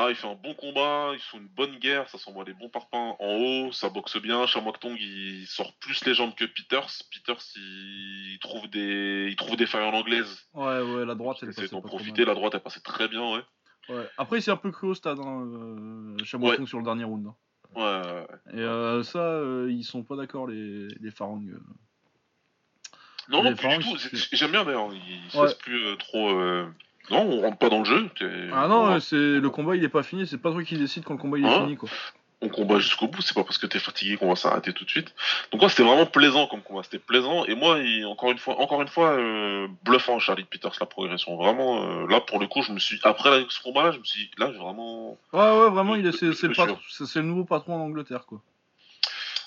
Ah, 0.00 0.10
il 0.10 0.14
fait 0.14 0.28
un 0.28 0.34
bon 0.36 0.54
combat, 0.54 1.10
ils 1.14 1.18
font 1.20 1.38
une 1.38 1.48
bonne 1.48 1.76
guerre, 1.78 2.08
ça 2.08 2.18
s'envoie 2.18 2.44
des 2.44 2.54
bons 2.54 2.68
parpaings 2.68 3.16
en 3.18 3.34
haut, 3.36 3.72
ça 3.72 3.88
boxe 3.90 4.16
bien. 4.20 4.46
Shamwak 4.46 4.78
Tong, 4.78 4.96
il 5.00 5.44
sort 5.48 5.72
plus 5.80 6.04
les 6.04 6.14
jambes 6.14 6.34
que 6.36 6.44
Peters. 6.44 6.88
Peters, 7.12 7.42
il 7.56 8.38
trouve 8.40 8.68
des, 8.68 9.26
il 9.28 9.34
trouve 9.34 9.56
des 9.56 9.66
failles 9.66 9.82
en 9.88 9.92
anglaise. 9.94 10.46
Ouais, 10.54 10.80
ouais, 10.82 11.04
la 11.04 11.16
droite, 11.16 11.38
elle 11.42 11.48
essaie 11.48 11.62
passait 11.62 11.74
d'en 11.74 11.80
pas 11.82 11.88
trop 11.88 11.96
profiter, 11.96 12.20
mal. 12.20 12.28
la 12.28 12.34
droite, 12.34 12.54
elle 12.54 12.60
passait 12.62 12.78
très 12.80 13.08
bien, 13.08 13.22
ouais. 13.34 13.42
Ouais. 13.88 14.08
Après, 14.18 14.38
il 14.38 14.42
s'est 14.42 14.50
un 14.52 14.56
peu 14.56 14.70
cru 14.70 14.86
au 14.88 14.94
stade, 14.94 15.18
hein, 15.18 15.42
euh, 15.46 16.16
Ouais. 16.38 16.56
Tong 16.56 16.66
sur 16.68 16.78
le 16.78 16.84
dernier 16.84 17.02
round. 17.04 17.26
hein. 17.26 17.34
Ouais, 17.74 17.82
ouais, 17.82 18.20
ouais. 18.20 18.58
Et 18.60 18.62
euh, 18.64 19.02
ça, 19.02 19.18
euh, 19.18 19.68
ils 19.70 19.82
sont 19.84 20.04
pas 20.04 20.14
d'accord, 20.16 20.46
les, 20.46 20.86
les 21.00 21.10
Farang. 21.10 21.42
Non, 23.28 23.42
non, 23.42 23.54
plus 23.54 23.68
du 23.78 23.84
tout. 23.84 23.96
J'aime 24.32 24.50
bien 24.52 24.64
d'ailleurs. 24.64 24.88
Il 24.92 25.30
se 25.30 25.36
Ouais. 25.36 25.44
laisse 25.44 25.54
plus 25.54 25.84
euh, 25.86 25.96
trop. 25.96 26.30
euh, 26.30 26.66
Non, 27.10 27.22
on 27.22 27.40
rentre 27.42 27.58
pas 27.58 27.68
dans 27.70 27.78
le 27.80 27.84
jeu. 27.84 28.08
Ah 28.54 28.68
non, 28.68 28.82
on, 28.84 29.00
c'est 29.00 29.16
le 29.16 29.50
combat, 29.50 29.76
il 29.76 29.84
est 29.84 29.88
pas 29.88 30.02
fini. 30.02 30.26
C'est 30.26 30.38
pas 30.38 30.50
toi 30.52 30.62
qui 30.62 30.76
décide 30.76 31.04
quand 31.04 31.14
le 31.14 31.18
combat 31.20 31.38
il 31.38 31.44
est 31.46 31.48
Ah. 31.48 31.60
fini, 31.62 31.76
quoi. 31.76 31.88
on 32.40 32.48
combat 32.50 32.78
jusqu'au 32.78 33.08
bout. 33.08 33.20
C'est 33.20 33.34
pas 33.34 33.42
parce 33.42 33.58
que 33.58 33.66
t'es 33.66 33.80
fatigué 33.80 34.16
qu'on 34.16 34.28
va 34.28 34.36
s'arrêter 34.36 34.72
tout 34.72 34.84
de 34.84 34.90
suite. 34.90 35.12
Donc 35.50 35.60
ouais, 35.60 35.68
c'était 35.68 35.82
vraiment 35.82 36.06
plaisant 36.06 36.46
comme 36.46 36.62
combat. 36.62 36.82
C'était 36.84 37.00
plaisant. 37.00 37.44
Et 37.46 37.54
moi, 37.56 37.78
il- 37.80 38.06
encore 38.06 38.30
une 38.30 38.38
fois, 38.38 38.60
encore 38.60 38.80
une 38.80 38.86
fois, 38.88 39.08
euh, 39.10 39.66
bluffant 39.84 40.20
Charlie 40.20 40.44
Peters 40.44 40.70
la 40.78 40.86
progression. 40.86 41.36
Vraiment, 41.36 41.82
euh, 41.82 42.06
là 42.08 42.20
pour 42.20 42.38
le 42.38 42.46
coup, 42.46 42.62
je 42.62 42.70
me 42.72 42.78
suis 42.78 43.00
après 43.02 43.30
là, 43.30 43.44
ce 43.48 43.60
combat-là, 43.62 43.90
je 43.90 43.98
me 43.98 44.04
suis 44.04 44.20
dit, 44.26 44.30
là, 44.38 44.50
j'ai 44.52 44.58
vraiment. 44.58 45.18
Ouais, 45.32 45.40
ouais, 45.40 45.70
vraiment, 45.70 45.96
il 45.96 46.06
est, 46.06 46.22
le, 46.22 46.32
patron- 46.54 46.78
c'est 46.88 47.18
le 47.18 47.24
nouveau 47.26 47.44
patron 47.44 47.74
en 47.74 47.80
Angleterre, 47.80 48.24
quoi. 48.24 48.40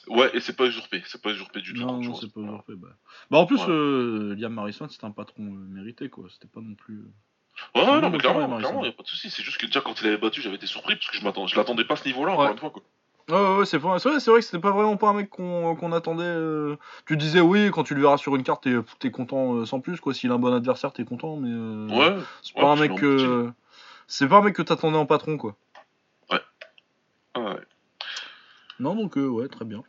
Ouais, 0.08 0.30
et 0.36 0.40
c'est 0.40 0.56
pas 0.56 0.66
usurpé. 0.66 1.02
C'est 1.06 1.22
pas 1.22 1.30
usurpé 1.32 1.62
du 1.62 1.74
tout. 1.74 1.80
Non, 1.82 1.98
non, 2.02 2.16
c'est 2.16 2.32
pas 2.34 2.42
usurpé. 2.42 2.74
Bah. 2.76 2.88
bah, 3.30 3.38
en 3.38 3.46
plus, 3.46 3.60
Ouais. 3.62 3.70
euh, 3.70 4.36
Liam 4.36 4.58
Harrison, 4.60 4.88
c'était 4.90 5.06
un 5.06 5.12
patron 5.12 5.44
euh, 5.44 5.50
mérité, 5.70 6.10
quoi. 6.10 6.26
C'était 6.34 6.48
pas 6.48 6.60
non 6.62 6.76
plus. 6.76 6.96
euh, 6.96 7.12
Ouais, 7.76 7.82
ouais, 7.82 8.02
non, 8.02 8.10
mais 8.10 8.18
clairement, 8.18 8.58
clairement, 8.58 8.84
il 8.84 8.88
y 8.88 8.90
a 8.90 8.94
pas 8.94 9.04
de 9.04 9.08
souci. 9.08 9.30
C'est 9.30 9.44
juste 9.44 9.58
que 9.60 9.66
déjà 9.68 9.82
quand 9.82 10.00
il 10.02 10.08
avait 10.08 10.18
battu, 10.18 10.42
j'avais 10.42 10.56
été 10.56 10.66
surpris 10.66 10.96
parce 10.96 11.08
que 11.12 11.18
je 11.18 11.24
m'attends, 11.24 11.46
je 11.48 11.56
l'attendais 11.56 11.84
pas 11.86 11.94
à 11.94 11.98
ce 11.98 12.06
niveau-là 12.08 12.32
encore 12.34 12.46
Ouais. 12.46 12.52
une 12.52 12.58
fois. 12.58 12.72
Quoi. 12.72 12.82
Ouais, 13.30 13.36
ouais, 13.36 13.58
ouais, 13.60 13.66
c'est 13.66 13.78
vrai, 13.78 13.98
vrai, 14.00 14.16
que 14.20 14.42
c'était 14.42 14.60
pas 14.60 14.72
vraiment 14.72 14.98
pas 14.98 15.10
un 15.10 15.14
mec 15.14 15.30
qu'on, 15.30 15.76
qu'on 15.76 15.92
attendait. 15.92 16.24
euh. 16.24 16.76
Tu 17.06 17.18
disais 17.18 17.40
oui, 17.42 17.70
quand 17.72 17.84
tu 17.84 17.94
le 17.94 18.02
verras 18.02 18.18
sur 18.18 18.36
une 18.36 18.44
carte, 18.44 18.68
t'es, 19.00 19.12
content 19.12 19.54
euh, 19.56 19.66
sans 19.66 19.80
plus, 19.80 20.00
quoi. 20.00 20.14
S'il 20.14 20.32
a 20.32 20.34
un 20.36 20.40
bon 20.40 20.52
adversaire, 20.54 20.92
t'es 20.92 21.06
content, 21.06 21.36
mais. 21.38 21.50
euh, 21.52 21.88
Ouais. 21.90 22.24
C'est 22.42 22.56
ouais, 22.56 22.62
pas 22.62 22.72
un 22.72 22.76
mec 22.78 22.96
que. 22.96 23.52
C'est 24.08 24.28
pas 24.28 24.38
un 24.38 24.42
mec 24.42 24.56
que 24.56 24.62
t'attendais 24.64 24.98
en 24.98 25.06
patron, 25.06 25.38
quoi. 25.38 25.56
Ah 27.34 27.40
ouais. 27.40 27.62
Non, 28.80 28.96
donc, 28.96 29.16
ouais, 29.16 29.48
très 29.48 29.64
bien. 29.66 29.84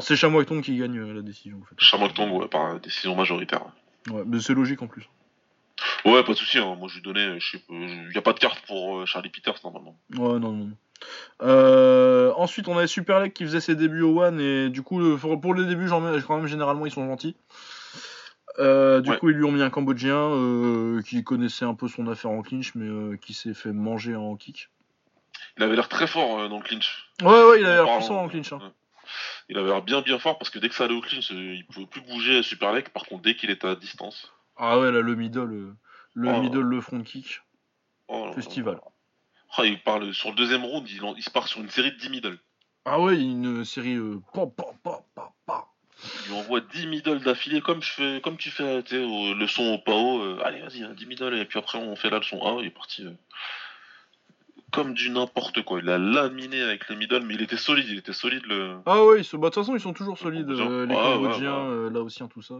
C'est 0.00 0.16
Chamois 0.16 0.44
Tong 0.44 0.62
qui 0.62 0.76
gagne 0.76 0.98
euh, 0.98 1.14
la 1.14 1.22
décision, 1.22 1.58
en 1.62 1.64
fait. 1.64 2.14
Tong, 2.14 2.30
ouais, 2.32 2.48
par 2.48 2.78
décision 2.80 3.14
majoritaire. 3.16 3.62
Ouais, 4.10 4.22
mais 4.26 4.40
c'est 4.40 4.54
logique 4.54 4.82
en 4.82 4.86
plus. 4.86 5.08
Ouais, 6.04 6.22
pas 6.24 6.32
de 6.32 6.38
souci. 6.38 6.58
Hein. 6.58 6.74
Moi, 6.78 6.88
je 6.88 6.96
lui 6.96 7.02
donnais, 7.02 7.38
je 7.40 7.52
sais 7.52 7.58
pas, 7.58 7.74
il 7.74 8.12
y 8.14 8.18
a 8.18 8.22
pas 8.22 8.32
de 8.32 8.38
carte 8.38 8.60
pour 8.66 8.98
euh, 8.98 9.06
Charlie 9.06 9.30
Peters 9.30 9.58
normalement. 9.64 9.96
Ouais, 10.16 10.38
non, 10.38 10.52
non. 10.52 10.64
non. 10.66 10.76
Euh, 11.42 12.32
ensuite, 12.36 12.66
on 12.68 12.76
avait 12.76 12.86
Super 12.88 13.20
Leg 13.20 13.32
qui 13.32 13.44
faisait 13.44 13.60
ses 13.60 13.76
débuts 13.76 14.02
au 14.02 14.20
One, 14.22 14.40
et 14.40 14.68
du 14.70 14.82
coup, 14.82 14.98
le- 14.98 15.16
pour, 15.16 15.40
pour 15.40 15.54
les 15.54 15.64
débuts, 15.66 15.86
j'en 15.88 16.00
mets- 16.00 16.20
quand 16.26 16.36
même, 16.38 16.46
généralement, 16.46 16.86
ils 16.86 16.90
sont 16.92 17.06
gentils. 17.06 17.36
Euh, 18.58 19.00
du 19.00 19.10
Ouais. 19.10 19.18
coup, 19.18 19.30
ils 19.30 19.36
lui 19.36 19.44
ont 19.44 19.52
mis 19.52 19.62
un 19.62 19.70
Cambodgien 19.70 20.16
euh, 20.16 21.00
qui 21.02 21.22
connaissait 21.22 21.64
un 21.64 21.74
peu 21.74 21.86
son 21.86 22.08
affaire 22.08 22.32
en 22.32 22.42
clinch, 22.42 22.74
mais 22.74 22.86
euh, 22.88 23.16
qui 23.16 23.32
s'est 23.34 23.54
fait 23.54 23.72
manger 23.72 24.16
en 24.16 24.34
kick. 24.34 24.68
Il 25.56 25.62
avait 25.62 25.76
l'air 25.76 25.88
très 25.88 26.08
fort 26.08 26.40
euh, 26.40 26.48
dans 26.48 26.58
le 26.58 26.64
clinch. 26.64 27.08
Ouais, 27.22 27.28
ouais, 27.28 27.60
il 27.60 27.66
a 27.66 27.82
En 27.82 27.84
l'air 27.86 27.96
puissant 27.98 28.16
en 28.24 28.28
clinch. 28.28 28.52
hein. 28.52 28.72
Il 29.48 29.56
avait 29.58 29.68
l'air 29.68 29.82
bien 29.82 30.02
bien 30.02 30.18
fort 30.18 30.38
parce 30.38 30.50
que 30.50 30.58
dès 30.58 30.68
que 30.68 30.74
ça 30.74 30.84
allait 30.84 30.94
au 30.94 31.00
clinch, 31.00 31.30
euh, 31.32 31.54
il 31.54 31.64
pouvait 31.66 31.86
plus 31.86 32.02
bouger 32.02 32.38
à 32.38 32.42
Super 32.42 32.72
Leg. 32.72 32.88
Par 32.90 33.04
contre, 33.04 33.22
dès 33.22 33.34
qu'il 33.34 33.50
était 33.50 33.66
à 33.68 33.74
distance, 33.74 34.32
Ah 34.56 34.78
ouais, 34.78 34.90
là, 34.92 35.00
le 35.00 35.14
middle, 35.14 35.40
euh, 35.52 35.74
le 36.14 36.28
Oh. 36.30 36.40
middle, 36.42 36.60
le 36.60 36.80
front 36.80 37.02
kick. 37.02 37.40
Oh 38.08 38.20
là 38.24 38.26
là. 38.26 38.32
Festival. 38.32 38.80
Ah, 39.56 39.64
il 39.64 39.80
parle 39.82 40.12
sur 40.12 40.30
le 40.30 40.34
deuxième 40.34 40.64
round, 40.64 40.86
il, 40.88 41.22
se 41.22 41.30
part 41.30 41.48
sur 41.48 41.60
une 41.60 41.70
série 41.70 41.92
de 41.92 41.96
10 41.96 42.10
middle. 42.10 42.38
Ah 42.84 43.00
ouais, 43.00 43.18
une 43.18 43.64
série. 43.64 43.94
Euh. 43.96 44.20
Il 46.24 46.28
lui 46.30 46.34
envoie 46.38 46.60
10 46.60 46.86
middle 46.86 47.20
d'affilée 47.20 47.60
comme 47.60 47.82
je 47.82 47.92
fais, 47.92 48.20
comme 48.22 48.36
tu 48.36 48.50
fais, 48.50 48.82
tu 48.82 48.90
sais, 48.96 49.04
au- 49.04 49.34
le 49.34 49.46
son 49.46 49.64
au 49.74 49.78
PAO. 49.78 50.20
euh, 50.22 50.40
allez, 50.44 50.60
vas-y, 50.60 50.82
hein, 50.84 50.92
10 50.96 51.06
middle 51.06 51.34
et 51.34 51.44
puis 51.44 51.58
après 51.58 51.78
on 51.78 51.96
fait 51.96 52.10
la 52.10 52.18
leçon 52.18 52.44
1. 52.44 52.60
Il 52.60 52.66
est 52.66 52.70
parti 52.70 53.04
euh, 53.04 53.12
comme 54.70 54.94
du 54.94 55.10
n'importe 55.10 55.62
quoi. 55.64 55.80
Il 55.82 55.88
a 55.88 55.98
laminé 55.98 56.60
avec 56.62 56.88
les 56.88 56.96
middle, 56.96 57.22
mais 57.24 57.34
il 57.34 57.42
était 57.42 57.56
solide, 57.56 57.86
il 57.88 57.98
était 57.98 58.12
solide 58.12 58.44
le. 58.46 58.76
Ah 58.86 59.04
ouais, 59.04 59.18
bah, 59.18 59.22
de 59.22 59.44
toute 59.44 59.54
façon, 59.54 59.74
ils 59.74 59.80
sont 59.80 59.92
toujours 59.94 60.18
solides. 60.18 60.46
Cambodgiens. 60.46 60.70
euh, 60.70 60.86
les 60.86 60.94
Ouais, 60.94 61.00
ouais, 61.00 61.14
Cambodgiens, 61.14 61.54
ouais. 61.58 61.70
euh, 61.70 61.90
Laotiens, 61.90 62.28
tout 62.28 62.42
ça. 62.42 62.54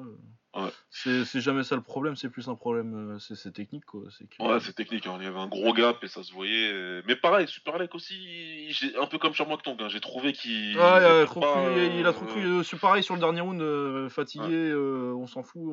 Ouais. 0.56 0.70
C'est 0.90 1.40
jamais 1.40 1.62
ça 1.62 1.76
le 1.76 1.82
problème, 1.82 2.16
c'est 2.16 2.30
plus 2.30 2.48
un 2.48 2.54
problème. 2.54 3.14
euh, 3.14 3.18
c'est 3.18 3.52
technique, 3.52 3.84
quoi. 3.84 4.00
C'est 4.10 4.28
que... 4.28 4.42
Ouais, 4.42 4.58
c'est 4.60 4.72
technique, 4.72 5.06
hein. 5.06 5.16
il 5.20 5.24
y 5.24 5.28
avait 5.28 5.38
un 5.38 5.46
gros 5.46 5.72
gap 5.72 6.02
et 6.02 6.08
ça 6.08 6.22
se 6.22 6.32
voyait. 6.32 7.02
Mais 7.06 7.14
pareil, 7.14 7.46
Super 7.46 7.78
Lake 7.78 7.94
aussi, 7.94 8.72
un 9.00 9.06
peu 9.06 9.18
comme 9.18 9.34
sur 9.34 9.46
Moktong, 9.46 9.76
hein, 9.80 9.88
j'ai 9.88 10.00
trouvé 10.00 10.32
qu'il. 10.32 10.76
Ah, 10.80 10.98
il 11.00 11.04
a 11.04 11.26
trop 11.26 11.40
pas, 11.40 11.52
cru, 11.52 11.86
il 11.98 12.06
a 12.06 12.12
trop 12.12 12.24
cru. 12.24 12.64
c'est 12.64 12.80
pareil 12.80 13.02
sur 13.02 13.14
le 13.14 13.20
dernier 13.20 13.42
round, 13.42 13.60
euh, 13.60 14.08
fatigué, 14.08 14.46
euh, 14.70 15.12
on 15.16 15.26
s'en 15.26 15.42
fout. 15.42 15.70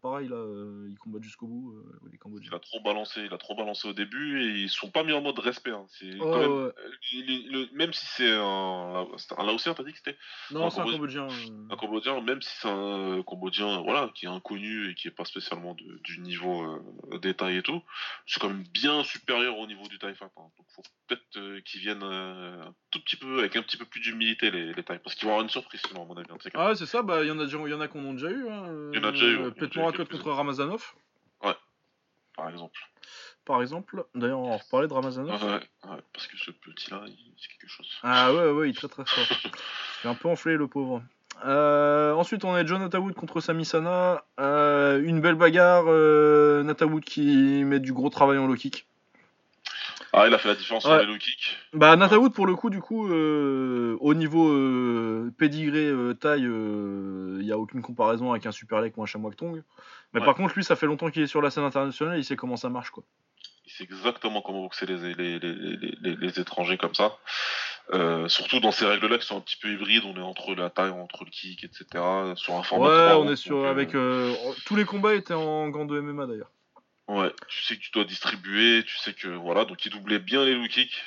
pareil 0.00 0.28
là, 0.28 0.44
ils 0.88 0.98
combattent 0.98 1.22
jusqu'au 1.24 1.46
bout, 1.46 1.74
les 2.04 2.10
Il 2.12 2.18
Cambodgiens. 2.18 2.52
a 2.52 2.58
trop 2.60 2.80
balancé, 2.84 3.22
il 3.24 3.32
a 3.34 3.38
trop 3.38 3.56
balancé 3.56 3.88
au 3.88 3.92
début 3.94 4.42
et 4.42 4.60
ils 4.60 4.68
sont 4.68 4.90
pas 4.90 5.02
mis 5.02 5.12
en 5.12 5.22
mode 5.22 5.38
respect. 5.38 5.69
Hein. 5.70 5.86
C'est 5.88 6.04
Ouais, 6.20 6.38
même, 6.40 6.50
ouais. 6.52 6.72
euh, 6.76 6.90
il- 7.12 7.50
le- 7.50 7.68
même 7.72 7.92
si 7.92 8.04
c'est 8.06 8.30
un, 8.32 9.06
un 9.38 9.46
Laotien, 9.46 9.74
t'as 9.74 9.82
dit 9.84 9.92
que 9.92 9.98
c'était 9.98 10.16
Non, 10.50 10.66
un 10.66 10.70
c'est 10.70 10.80
un 10.80 10.84
Cambodgien. 10.84 11.26
Euh. 11.28 11.66
un 11.70 11.76
Cambodgien, 11.76 12.20
même 12.20 12.42
si 12.42 12.50
c'est 12.60 12.68
un 12.68 13.22
Cambodgien, 13.26 13.80
voilà, 13.82 14.10
qui 14.14 14.26
est 14.26 14.28
inconnu 14.28 14.90
et 14.90 14.94
qui 14.94 15.08
est 15.08 15.12
pas 15.12 15.24
spécialement 15.24 15.74
de- 15.74 15.98
du 16.02 16.20
niveau 16.20 16.62
euh, 17.12 17.18
détail 17.18 17.56
et 17.58 17.62
tout, 17.62 17.82
c'est 18.26 18.40
quand 18.40 18.48
même 18.48 18.64
bien 18.72 19.02
supérieur 19.04 19.58
au 19.58 19.66
niveau 19.66 19.86
du 19.88 19.98
Thai 19.98 20.14
Fight. 20.14 20.30
hein. 20.36 20.50
Donc 20.58 20.66
faut 20.74 20.82
peut-être 21.06 21.36
euh, 21.36 21.60
qu'ils 21.62 21.80
viennent 21.80 22.02
euh, 22.02 22.62
un 22.62 22.74
tout 22.90 23.00
petit 23.00 23.16
peu 23.16 23.38
avec 23.40 23.56
un 23.56 23.62
petit 23.62 23.76
peu 23.76 23.84
plus 23.84 24.00
d'humilité 24.00 24.50
les, 24.50 24.72
les 24.72 24.82
Thai, 24.82 24.98
parce 24.98 25.14
qu'ils 25.14 25.26
vont 25.26 25.32
avoir 25.32 25.42
une 25.44 25.50
surprise 25.50 25.80
sinon 25.86 26.02
à 26.02 26.06
mon 26.06 26.16
avis. 26.16 26.26
hein. 26.30 26.36
Ah 26.54 26.68
ouais, 26.68 26.74
c'est 26.76 26.86
ça, 26.86 27.02
bah 27.02 27.22
il 27.22 27.28
y 27.28 27.30
en 27.30 27.38
a 27.38 27.44
y 27.44 27.74
en 27.74 27.80
a 27.80 27.88
qu'on 27.88 28.10
a 28.10 28.12
déjà 28.12 28.30
eu. 28.30 28.48
Hein, 28.48 28.90
Il 28.92 29.00
y 29.00 29.04
en 29.04 29.08
a 29.08 29.12
déjà 29.12 29.26
eu, 29.26 29.36
ouais. 29.38 29.52
euh, 29.62 29.68
Morakot 29.76 30.04
contre 30.06 30.30
Ramazanov, 30.32 30.94
par 32.36 32.48
exemple. 32.48 32.80
Par 33.50 33.60
exemple. 33.62 34.04
D'ailleurs, 34.14 34.38
on 34.38 34.56
reparler 34.56 34.86
de 34.86 34.92
Ramazanov. 34.92 35.42
Ouais, 35.42 35.50
ouais, 35.90 35.96
parce 36.12 36.28
que 36.28 36.36
ce 36.38 36.52
petit-là, 36.52 37.02
c'est 37.06 37.48
quelque 37.58 37.68
chose. 37.68 37.88
Ah 38.04 38.32
ouais, 38.32 38.50
ouais, 38.52 38.68
il 38.68 38.70
est 38.70 38.74
très 38.74 38.86
très 38.86 39.04
fort. 39.04 39.24
Il 40.04 40.06
est 40.06 40.10
un 40.10 40.14
peu 40.14 40.28
enflé 40.28 40.56
le 40.56 40.68
pauvre. 40.68 41.02
Euh, 41.44 42.12
ensuite, 42.14 42.44
on 42.44 42.54
a 42.54 42.64
Jonathan 42.64 42.98
Wood 43.00 43.14
contre 43.14 43.40
Sami 43.40 43.64
Sana. 43.64 44.24
Euh, 44.38 45.02
une 45.04 45.20
belle 45.20 45.34
bagarre. 45.34 45.84
Euh, 45.88 46.62
Natawood 46.62 47.02
qui 47.02 47.64
met 47.64 47.80
du 47.80 47.92
gros 47.92 48.08
travail 48.08 48.38
en 48.38 48.46
low 48.46 48.54
kick. 48.54 48.86
Ah, 50.12 50.26
il 50.26 50.34
a 50.34 50.38
fait 50.38 50.48
la 50.48 50.54
différence 50.54 50.82
sur 50.84 50.92
Ouais. 50.92 51.00
les 51.04 51.06
low 51.12 51.18
kicks. 51.18 51.56
Bah, 51.72 51.96
Natawood, 51.96 52.32
pour 52.32 52.46
le 52.46 52.54
coup, 52.54 52.70
du 52.70 52.80
coup, 52.80 53.08
euh, 53.12 53.96
au 54.00 54.14
niveau 54.14 54.48
pédigré, 55.38 55.90
taille, 56.20 56.42
il 56.42 57.44
n'y 57.44 57.52
a 57.52 57.58
aucune 57.58 57.82
comparaison 57.82 58.30
avec 58.30 58.46
un 58.46 58.52
Super 58.52 58.80
Lake 58.80 58.96
ou 58.96 59.02
un 59.02 59.06
Shamwak 59.06 59.36
Tong. 59.36 59.62
Mais 60.12 60.20
Ouais. 60.20 60.26
par 60.26 60.34
contre, 60.34 60.54
lui, 60.54 60.64
ça 60.64 60.76
fait 60.76 60.86
longtemps 60.86 61.10
qu'il 61.10 61.22
est 61.22 61.26
sur 61.28 61.42
la 61.42 61.50
scène 61.50 61.64
internationale, 61.64 62.18
il 62.18 62.24
sait 62.24 62.36
comment 62.36 62.56
ça 62.56 62.68
marche, 62.70 62.90
quoi. 62.90 63.04
Exactement 63.80 64.42
comment 64.42 64.62
boxer 64.62 64.86
les, 64.86 64.96
les, 65.14 65.38
les, 65.38 65.38
les, 65.38 65.76
les, 66.00 66.16
les 66.16 66.40
étrangers 66.40 66.76
comme 66.78 66.94
ça. 66.94 67.16
Euh, 67.92 68.28
surtout 68.28 68.60
dans 68.60 68.70
ces 68.70 68.86
règles-là 68.86 69.18
qui 69.18 69.26
sont 69.26 69.36
un 69.36 69.40
petit 69.40 69.56
peu 69.56 69.68
hybrides, 69.68 70.04
on 70.04 70.14
est 70.16 70.20
entre 70.20 70.54
la 70.54 70.70
taille, 70.70 70.90
entre 70.90 71.24
le 71.24 71.30
kick, 71.30 71.64
etc. 71.64 71.86
Sur 72.36 72.54
un 72.54 72.62
format 72.62 72.88
Ouais, 72.88 73.14
on 73.14 73.30
est 73.30 73.36
sur. 73.36 73.56
donc, 73.56 73.64
euh, 73.66 73.70
avec 73.70 73.94
euh, 73.94 74.32
Tous 74.66 74.76
les 74.76 74.84
combats 74.84 75.14
étaient 75.14 75.34
en 75.34 75.68
gants 75.68 75.86
de 75.86 76.00
MMA 76.00 76.26
d'ailleurs. 76.26 76.50
Ouais, 77.08 77.32
tu 77.48 77.64
sais 77.64 77.76
que 77.76 77.80
tu 77.80 77.90
dois 77.90 78.04
distribuer, 78.04 78.84
tu 78.84 78.96
sais 78.98 79.12
que 79.12 79.26
voilà, 79.28 79.64
donc 79.64 79.84
il 79.84 79.90
doublait 79.90 80.20
bien 80.20 80.44
les 80.44 80.54
low 80.54 80.68
kicks. 80.68 81.02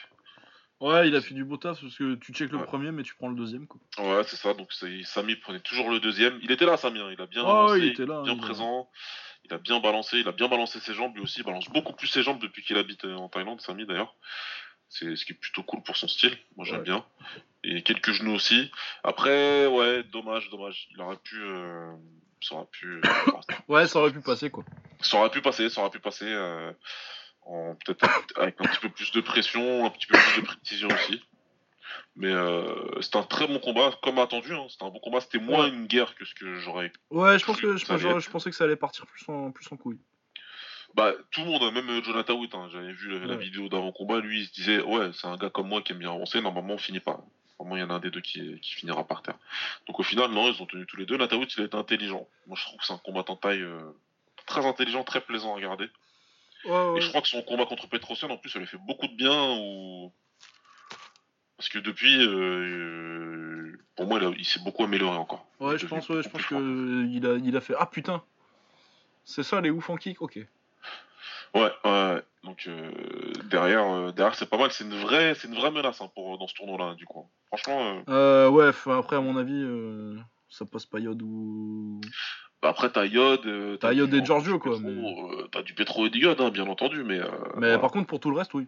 Ouais, 0.80 1.08
il 1.08 1.16
a 1.16 1.22
fait 1.22 1.34
du 1.34 1.45
beau 1.45 1.56
taf 1.58 1.80
parce 1.80 1.95
que 1.95 2.16
tu 2.16 2.34
check 2.34 2.52
le 2.52 2.58
Ouais. 2.58 2.66
premier, 2.66 2.91
mais 2.91 3.04
tu 3.04 3.16
prends 3.16 3.30
le 3.30 3.36
deuxième, 3.36 3.68
quoi. 3.68 3.80
Ouais, 4.00 4.24
c'est 4.26 4.36
ça, 4.36 4.54
donc 4.54 4.72
Samy 5.06 5.36
prenait 5.38 5.62
toujours 5.62 5.90
le 5.90 6.00
deuxième. 6.00 6.38
Il 6.41 6.52
était 6.52 6.66
là, 6.66 6.76
Samy, 6.78 7.00
hein, 7.00 7.10
il 7.12 7.22
a 7.22 7.26
bien 7.26 7.44
Ah, 7.45 7.50
avancé, 7.52 7.78
il 7.80 7.86
était 7.86 8.06
là, 8.06 8.22
bien 8.24 8.34
il 8.34 8.40
présent. 8.40 8.90
Il 9.45 9.54
a 9.54 9.58
bien 9.58 9.80
balancé, 9.80 10.20
il 10.20 10.28
a 10.28 10.32
bien 10.32 10.48
balancé 10.48 10.80
ses 10.80 10.94
jambes, 10.94 11.16
lui 11.16 11.22
aussi, 11.24 11.40
il 11.41 11.44
balance 11.45 11.70
beaucoup 11.70 11.94
plus 11.94 12.08
ses 12.08 12.24
jambes 12.24 12.40
depuis 12.41 12.64
qu'il 12.64 12.78
habite 12.78 13.06
euh, 13.06 13.16
en 13.16 13.30
Thaïlande, 13.30 13.62
Samy 13.62 13.86
d'ailleurs. 13.86 14.16
C'est 14.90 15.16
ce 15.16 15.26
qui 15.26 15.32
est 15.34 15.36
plutôt 15.36 15.64
cool 15.64 15.82
pour 15.84 15.98
son 15.98 16.08
style, 16.08 16.38
moi 16.56 16.66
j'aime 16.66 16.78
Ouais. 16.80 16.84
bien. 16.84 17.06
Et 17.64 17.82
quelques 17.82 18.12
genoux 18.12 18.34
aussi. 18.34 18.70
Après, 19.04 19.66
ouais, 19.68 20.04
dommage, 20.04 20.50
dommage. 20.50 20.88
Il 20.91 21.02
aurait 21.02 21.18
pu. 21.18 21.36
euh, 21.41 21.94
ça 22.41 22.56
aurait 22.56 22.68
pu. 22.72 22.88
euh, 22.88 23.02
Ouais, 23.70 23.88
ça 23.88 24.00
aurait 24.00 24.12
pu 24.12 24.22
passer, 24.22 24.50
quoi. 24.50 24.64
ça 25.02 25.18
aurait 25.18 25.32
pu 25.32 25.41
passer, 25.41 25.70
ça 25.70 25.82
aurait 25.82 25.90
pu 25.91 26.00
passer. 26.00 26.26
euh, 26.28 26.72
peut-être 27.86 28.10
avec 28.38 28.56
un 28.60 28.65
petit 28.65 28.80
peu 28.80 28.90
plus 28.90 29.11
de 29.11 29.22
pression, 29.22 29.86
un 29.86 29.90
petit 29.90 30.07
peu 30.07 30.18
plus 30.18 30.41
de 30.41 30.45
précision 30.45 30.88
aussi. 30.90 31.22
Mais 32.15 32.32
euh, 32.32 33.02
c'était 33.02 33.18
un 33.18 33.24
très 33.24 33.48
bon 33.48 33.60
combat, 33.60 33.91
comme 34.03 34.20
attendu. 34.20 34.53
Hein, 34.53 34.65
c'était 34.70 34.84
un 34.84 34.90
bon 34.90 34.99
combat, 34.99 35.20
c'était 35.20 35.40
moins 35.40 35.68
une 35.68 35.88
guerre 35.88 36.15
que 36.15 36.26
ce 36.26 36.36
que 36.36 36.56
j'aurais. 36.56 36.91
Ouais, 37.10 37.40
je 37.40 37.45
pense 37.45 37.60
que 37.60 37.76
je, 37.76 38.30
pensais 38.30 38.49
que 38.49 38.56
ça 38.56 38.65
allait 38.65 38.76
partir 38.76 39.07
plus 39.07 39.28
en, 39.30 39.52
plus 39.52 39.72
en 39.72 39.78
couille. 39.78 39.99
Bah, 40.94 41.11
tout 41.32 41.41
le 41.41 41.48
monde, 41.48 41.64
hein, 41.64 41.72
même 41.72 41.90
euh, 41.90 42.03
Jonathan 42.03 42.36
Wood, 42.36 42.53
hein, 42.53 42.70
j'avais 42.72 42.94
vu 42.94 43.20
la, 43.20 43.36
vidéo 43.36 43.68
d'avant 43.68 43.91
combat, 43.91 44.20
lui 44.20 44.41
il 44.41 44.45
se 44.45 44.53
disait 44.53 44.80
Ouais, 44.82 45.10
c'est 45.14 45.26
un 45.26 45.38
gars 45.38 45.49
comme 45.49 45.68
moi 45.68 45.82
qui 45.82 45.91
aime 45.91 45.98
bien 45.98 46.14
avancer, 46.14 46.40
normalement 46.40 46.76
on 46.76 46.78
finit 46.78 46.99
pas. 46.99 47.26
Normalement 47.60 47.78
il 47.78 47.88
y 47.88 47.91
en 47.91 47.95
a 47.95 47.98
un 47.98 47.99
des 47.99 48.11
deux 48.11 48.22
qui, 48.22 48.60
qui 48.60 48.74
finira 48.76 49.03
par 49.03 49.24
terre. 49.24 49.38
Donc 49.88 49.99
au 49.99 50.03
final, 50.03 50.30
non, 50.30 50.52
ils 50.52 50.61
ont 50.61 50.68
tenu 50.68 50.86
tous 50.86 50.98
les 50.98 51.07
deux. 51.07 51.18
Nathan 51.18 51.38
Wood, 51.38 51.52
il 51.57 51.61
a 51.64 51.65
été 51.65 51.78
intelligent. 51.78 52.28
Moi 52.45 52.56
je 52.60 52.64
trouve 52.64 52.80
que 52.80 52.86
c'est 52.86 52.94
un 52.94 52.99
combattant 52.99 53.36
taille 53.36 53.64
euh, 53.64 53.80
très 54.45 54.68
intelligent, 54.68 55.03
très 55.03 55.22
plaisant 55.22 55.53
à 55.53 55.56
regarder. 55.56 55.90
Ouais, 56.65 56.72
ouais. 56.72 56.98
Et 56.98 57.02
je 57.02 57.10
crois 57.10 57.22
que 57.22 57.27
son 57.27 57.41
combat 57.41 57.65
contre 57.65 57.88
Petrosian, 57.88 58.30
en 58.30 58.38
plus, 58.38 58.49
ça 58.49 58.60
lui 58.60 58.68
fait 58.68 58.77
beaucoup 58.77 59.07
de 59.07 59.15
bien. 59.15 59.57
Ou... 59.60 60.11
Parce 61.57 61.69
que 61.69 61.80
depuis, 61.80 62.15
euh, 62.26 62.34
euh, 62.34 63.80
pour 63.95 64.07
moi, 64.07 64.19
il, 64.22 64.26
a- 64.27 64.34
il 64.38 64.45
s'est 64.45 64.60
beaucoup 64.61 64.84
amélioré 64.84 65.18
encore. 65.18 65.45
Ouais, 65.60 65.77
je 65.77 65.85
pense, 65.88 66.07
ouais, 66.10 66.23
je 66.23 66.30
pense 66.30 66.41
plus 66.41 66.44
fort. 66.44 66.60
que 66.60 67.06
il 67.10 67.26
a, 67.26 67.35
il 67.35 67.56
a 67.56 67.61
fait. 67.61 67.76
Ah 67.77 67.85
putain 67.85 68.23
C'est 69.26 69.44
ça 69.44 69.61
les 69.61 69.69
ouf 69.69 69.90
en 69.90 69.98
kick 69.98 70.22
Ok. 70.22 70.35
Ouais, 71.56 71.61
ouais, 71.61 71.72
ouais. 71.85 72.22
Donc 72.44 72.65
euh, 72.68 72.91
derrière, 73.45 73.88
euh, 73.88 74.11
derrière 74.11 74.35
c'est 74.35 74.49
pas 74.49 74.57
mal. 74.57 74.72
C'est 74.72 74.84
une 74.84 74.99
vraie, 74.99 75.35
c'est 75.35 75.48
une 75.48 75.56
vraie 75.56 75.72
menace 75.72 76.02
hein, 76.02 76.10
pour 76.15 76.38
dans 76.38 76.48
ce 76.48 76.53
tournoi-là, 76.56 76.95
du 76.95 77.06
coup. 77.06 77.30
Franchement, 77.48 78.03
euh, 78.10 78.49
ouais, 78.49 78.72
après, 78.88 79.15
à 79.15 79.22
mon 79.22 79.38
avis, 79.38 79.64
ça 80.49 80.65
passe 80.65 80.85
pas 80.85 80.99
Yod 80.99 81.22
ou. 81.22 82.02
Bah 82.64 82.69
après 82.69 82.90
t'as 82.90 83.06
Yod, 83.06 83.45
euh, 83.45 83.77
T'as 83.77 83.91
Yod 83.94 84.11
et 84.14 84.23
Giorgio, 84.26 84.57
quoi, 84.57 84.80
mais- 84.80 84.90
euh, 84.90 85.48
t'as 85.52 85.61
du 85.61 85.73
Petro 85.76 86.07
et 86.07 86.10
du 86.10 86.19
Yod, 86.19 86.40
hein, 86.41 86.49
bien 86.49 86.65
entendu, 86.68 87.03
mais. 87.03 87.19
euh, 87.19 87.27
Mais 87.56 87.68
voilà. 87.68 87.80
par 87.80 87.91
contre, 87.91 88.07
pour 88.07 88.19
tout 88.19 88.31
le 88.31 88.38
reste, 88.38 88.53
oui. 88.56 88.68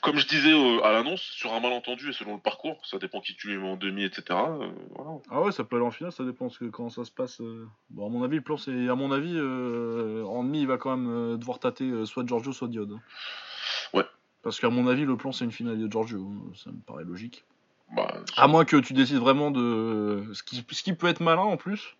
Comme 0.00 0.16
je 0.16 0.26
disais 0.26 0.54
à 0.82 0.92
l'annonce, 0.92 1.20
sur 1.20 1.52
un 1.52 1.60
malentendu 1.60 2.08
et 2.08 2.12
selon 2.14 2.36
le 2.36 2.40
parcours, 2.40 2.80
ça 2.86 2.96
dépend 2.96 3.20
qui 3.20 3.36
tu 3.36 3.58
mets 3.58 3.68
en 3.68 3.76
demi, 3.76 4.02
etc. 4.02 4.22
voilà. 4.96 5.10
Ah 5.30 5.42
ouais, 5.42 5.52
ça 5.52 5.62
peut 5.62 5.76
aller 5.76 5.84
en 5.84 5.90
finale, 5.90 6.10
ça 6.10 6.24
dépend 6.24 6.48
que- 6.48 6.64
comment 6.70 6.88
ça 6.88 7.04
se 7.04 7.10
passe. 7.10 7.42
Bon, 7.90 8.06
à 8.06 8.08
mon 8.08 8.22
avis, 8.24 8.36
le 8.36 8.42
plan, 8.42 8.56
c'est. 8.56 8.88
À 8.88 8.94
mon 8.94 9.12
avis, 9.12 9.38
en 9.38 10.42
demi, 10.42 10.62
il 10.62 10.66
va 10.66 10.78
quand 10.78 10.96
même 10.96 11.36
devoir 11.36 11.58
tâter 11.58 12.06
soit 12.06 12.24
Giorgio, 12.26 12.52
soit 12.52 12.68
hein. 12.68 13.00
Ouais. 13.92 14.04
Parce 14.42 14.58
qu'à 14.58 14.70
mon 14.70 14.86
avis, 14.88 15.04
le 15.04 15.18
plan, 15.18 15.32
c'est 15.32 15.44
une 15.44 15.52
finale 15.52 15.78
de 15.78 15.90
Giorgio. 15.92 16.18
hein. 16.26 16.50
Ça 16.54 16.70
me 16.70 16.80
paraît 16.86 17.04
logique. 17.04 17.44
Bah, 17.94 18.22
À 18.38 18.48
moins 18.48 18.64
que 18.64 18.76
tu 18.78 18.94
décides 18.94 19.18
vraiment 19.18 19.50
de. 19.50 20.24
Ce 20.32 20.42
qui, 20.42 20.64
ce 20.70 20.82
qui 20.82 20.94
peut 20.94 21.08
être 21.08 21.20
malin 21.20 21.42
en 21.42 21.58
plus. 21.58 21.94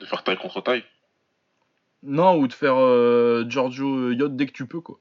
De 0.00 0.06
faire 0.06 0.22
taille 0.24 0.38
contre 0.38 0.60
taille. 0.60 0.84
Non, 2.02 2.36
ou 2.36 2.46
de 2.46 2.52
faire 2.52 2.76
euh, 2.78 3.44
Giorgio 3.48 4.12
Yod 4.12 4.36
dès 4.36 4.46
que 4.46 4.52
tu 4.52 4.66
peux, 4.66 4.80
quoi. 4.80 4.98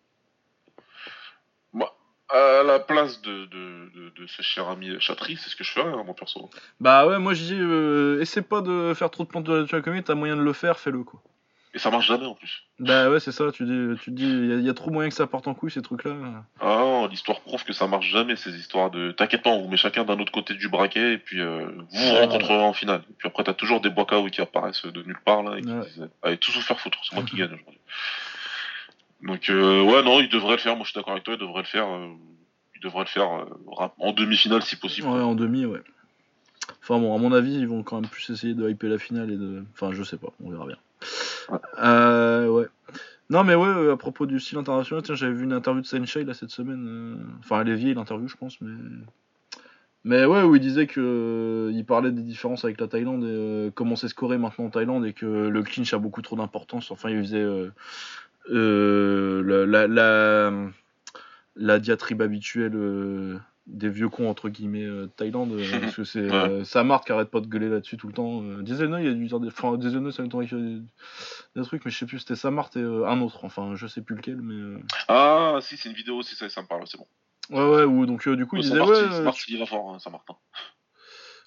À 2.30 2.62
la 2.62 2.80
place 2.80 3.22
de, 3.22 3.46
de, 3.46 3.90
de, 3.96 4.10
de 4.10 4.28
ce 4.28 4.42
cher 4.42 4.68
ami 4.68 5.00
Chatry, 5.00 5.38
c'est 5.38 5.50
ce 5.50 5.56
que 5.56 5.64
je 5.64 5.72
ferais, 5.72 5.88
hein, 5.88 6.04
mon 6.06 6.14
perso. 6.14 6.50
Bah 6.82 7.08
ouais, 7.08 7.20
moi 7.20 7.34
je 7.34 7.42
dis, 7.42 7.58
euh, 7.58 8.20
essaie 8.20 8.42
pas 8.42 8.60
de 8.60 8.94
faire 8.94 9.10
trop 9.10 9.24
de 9.24 9.30
plantes 9.30 9.46
de 9.46 9.66
la 9.72 9.82
commune, 9.82 10.04
t'as 10.04 10.14
moyen 10.14 10.36
de 10.36 10.42
le 10.42 10.52
faire, 10.52 10.78
fais-le 10.78 11.06
quoi. 11.06 11.22
Et 11.78 11.80
ça 11.80 11.92
marche 11.92 12.08
jamais 12.08 12.26
en 12.26 12.34
plus. 12.34 12.64
Bah 12.80 13.08
ouais, 13.12 13.20
c'est 13.20 13.32
ça, 13.32 13.52
tu 13.52 13.64
dis, 13.64 14.00
tu 14.02 14.06
te 14.10 14.16
dis, 14.16 14.24
il 14.28 14.46
y, 14.48 14.52
a- 14.54 14.56
y 14.62 14.70
a 14.70 14.74
trop 14.74 14.90
moyen 14.90 15.10
que 15.10 15.16
ça 15.16 15.28
parte 15.28 15.48
en 15.48 15.54
couille 15.54 15.70
ces 15.70 15.84
trucs-là. 15.84 16.16
Ah 16.60 16.66
non, 16.80 17.06
l'histoire 17.06 17.40
prouve 17.42 17.64
que 17.64 17.72
ça 17.72 17.86
marche 17.86 18.10
jamais, 18.10 18.36
ces 18.36 18.56
histoires 18.58 18.90
de. 18.90 19.12
T'inquiète 19.12 19.44
pas, 19.44 19.52
on 19.52 19.62
vous 19.62 19.68
met 19.70 19.78
chacun 19.78 20.04
d'un 20.04 20.18
autre 20.18 20.32
côté 20.32 20.56
du 20.56 20.70
braquet, 20.70 21.14
et 21.14 21.18
puis 21.20 21.40
euh, 21.40 21.68
vous 21.68 21.86
vous 21.92 22.14
Ah. 22.16 22.22
rencontrerez 22.22 22.64
en 22.64 22.74
finale. 22.74 23.04
Et 23.12 23.14
puis 23.16 23.28
après, 23.28 23.44
t'as 23.44 23.54
toujours 23.54 23.80
des 23.80 23.92
bois 23.92 24.08
qui 24.32 24.42
apparaissent 24.42 24.88
de 24.88 25.04
nulle 25.04 25.20
part, 25.24 25.44
là, 25.44 25.60
et 25.60 25.62
qui 25.62 25.70
Ouais. 25.72 25.84
disent 25.86 26.10
Allez, 26.24 26.38
tous 26.38 26.52
vous 26.56 26.62
faire 26.62 26.80
foutre, 26.80 26.98
c'est 27.08 27.14
moi 27.16 27.24
qui 27.24 27.36
gagne 27.36 27.54
aujourd'hui. 27.54 27.80
Donc, 29.22 29.50
euh, 29.52 29.84
ouais, 29.84 30.02
non, 30.02 30.20
il 30.20 30.30
devrait 30.30 30.54
le 30.54 30.58
faire, 30.58 30.76
moi 30.76 30.84
je 30.84 30.90
suis 30.92 30.96
d'accord 31.00 31.12
avec 31.14 31.26
toi, 31.26 31.36
il 31.36 31.40
devrait 31.40 31.62
le 31.62 31.68
faire. 31.68 31.88
euh, 31.88 32.08
il 32.76 32.82
devrait 32.82 33.04
le 33.04 33.10
faire 33.10 33.32
euh, 33.32 33.88
en 34.00 34.12
demi-finale 34.14 34.64
si 34.64 34.76
possible. 34.78 35.08
Ouais, 35.08 35.22
en 35.22 35.36
demi, 35.36 35.66
ouais. 35.66 35.82
Enfin 36.82 37.00
bon, 37.00 37.16
à 37.16 37.20
mon 37.20 37.32
avis, 37.34 37.54
ils 37.56 37.68
vont 37.68 37.82
quand 37.84 38.00
même 38.02 38.10
plus 38.10 38.30
essayer 38.32 38.54
de 38.54 38.68
hyper 38.70 38.90
la 38.90 38.98
finale 39.00 39.32
et 39.32 39.36
de. 39.38 39.64
Enfin, 39.74 39.92
je 39.94 40.02
sais 40.04 40.18
pas, 40.18 40.28
on 40.44 40.50
verra 40.50 40.66
bien. 40.68 40.78
Euh, 41.82 42.48
ouais. 42.48 42.68
Non, 43.30 43.44
mais 43.44 43.56
ouais, 43.56 43.68
euh, 43.68 43.94
à 43.94 43.98
propos 43.98 44.26
du 44.26 44.40
style 44.40 44.58
international, 44.58 45.04
tiens, 45.04 45.16
j'avais 45.16 45.34
vu 45.34 45.44
une 45.44 45.54
interview 45.54 45.82
de 45.82 45.88
Senshai 45.88 46.24
là 46.24 46.34
cette 46.34 46.50
semaine. 46.50 46.88
euh, 46.88 47.16
Enfin, 47.40 47.62
elle 47.62 47.70
est 47.70 47.76
vieille 47.76 47.94
l'interview, 47.94 48.28
je 48.28 48.38
pense, 48.38 48.60
mais. 48.62 48.72
Mais 50.04 50.24
ouais, 50.24 50.42
où 50.44 50.56
il 50.56 50.62
disait 50.62 50.88
que 50.88 51.70
il 51.74 51.86
parlait 51.86 52.12
des 52.12 52.22
différences 52.22 52.64
avec 52.64 52.80
la 52.80 52.88
Thaïlande 52.88 53.26
et 53.26 53.72
comment 53.76 53.98
c'est 53.98 54.08
scoré 54.08 54.38
maintenant 54.38 54.66
en 54.66 54.70
Thaïlande 54.70 55.06
et 55.06 55.12
que 55.12 55.26
le 55.26 55.64
clinch 55.64 55.94
a 55.94 55.98
beaucoup 55.98 56.22
trop 56.22 56.38
d'importance. 56.38 56.92
Enfin, 56.92 57.10
il 57.10 57.18
faisait 57.20 57.46
la, 61.58 61.80
diatribe 61.80 62.22
habituelle 62.22 63.42
des 63.68 63.90
vieux 63.90 64.08
cons 64.10 64.30
entre 64.30 64.48
guillemets 64.50 64.86
euh, 64.86 65.04
de 65.04 65.12
Thaïlande 65.12 65.52
euh, 65.52 65.62
parce 65.82 65.96
que 65.96 66.04
c'est 66.06 66.20
euh, 66.20 66.64
Samart 66.64 67.04
qui 67.04 67.12
arrête 67.12 67.30
pas 67.30 67.42
de 67.42 67.48
gueuler 67.48 67.68
là-dessus 67.70 67.98
tout 67.98 68.08
le 68.08 68.14
temps. 68.14 68.42
Euh, 68.44 68.64
Dieselnoy, 68.64 69.02
il 69.02 69.08
y 69.08 69.10
a 69.10 69.14
dû 69.14 69.26
dire 69.28 69.40
des 69.42 69.48
enfin 69.50 69.76
Dieselnoy, 69.78 70.12
ça 70.14 70.24
y 70.24 70.26
ait 70.26 70.30
des, 70.30 70.82
des 71.56 71.62
trucs 71.64 71.84
mais 71.86 71.92
je 71.92 71.98
sais 71.98 72.06
plus 72.06 72.20
c'était 72.20 72.36
Samart 72.38 72.70
et 72.76 72.80
euh, 72.80 73.06
un 73.08 73.20
autre 73.22 73.44
enfin 73.44 73.76
je 73.76 73.86
sais 73.88 74.02
plus 74.02 74.16
lequel 74.16 74.38
mais 74.42 74.56
euh, 74.56 74.80
Ah, 75.10 75.58
si, 75.62 75.76
c'est 75.78 75.90
une 75.90 75.96
vidéo 75.96 76.16
aussi, 76.18 76.36
ça, 76.36 76.48
ça 76.50 76.62
me 76.62 76.68
parle, 76.68 76.84
c'est 76.88 76.98
bon. 76.98 77.08
ouais 77.50 77.76
ouais 77.78 77.84
ou 77.84 78.06
donc 78.06 78.26
euh, 78.28 78.36
du 78.38 78.46
coup 78.46 78.56
il 78.56 78.60
Ouais, 78.60 78.64
disait 78.64 78.76
Saint-Martin, 78.80 78.94
ouais 78.94 79.28
euh, 79.28 79.32
il 79.50 79.60
va 79.60 79.66
fort, 79.66 79.94
hein, 79.94 80.00
Saint-Martin. 80.00 80.36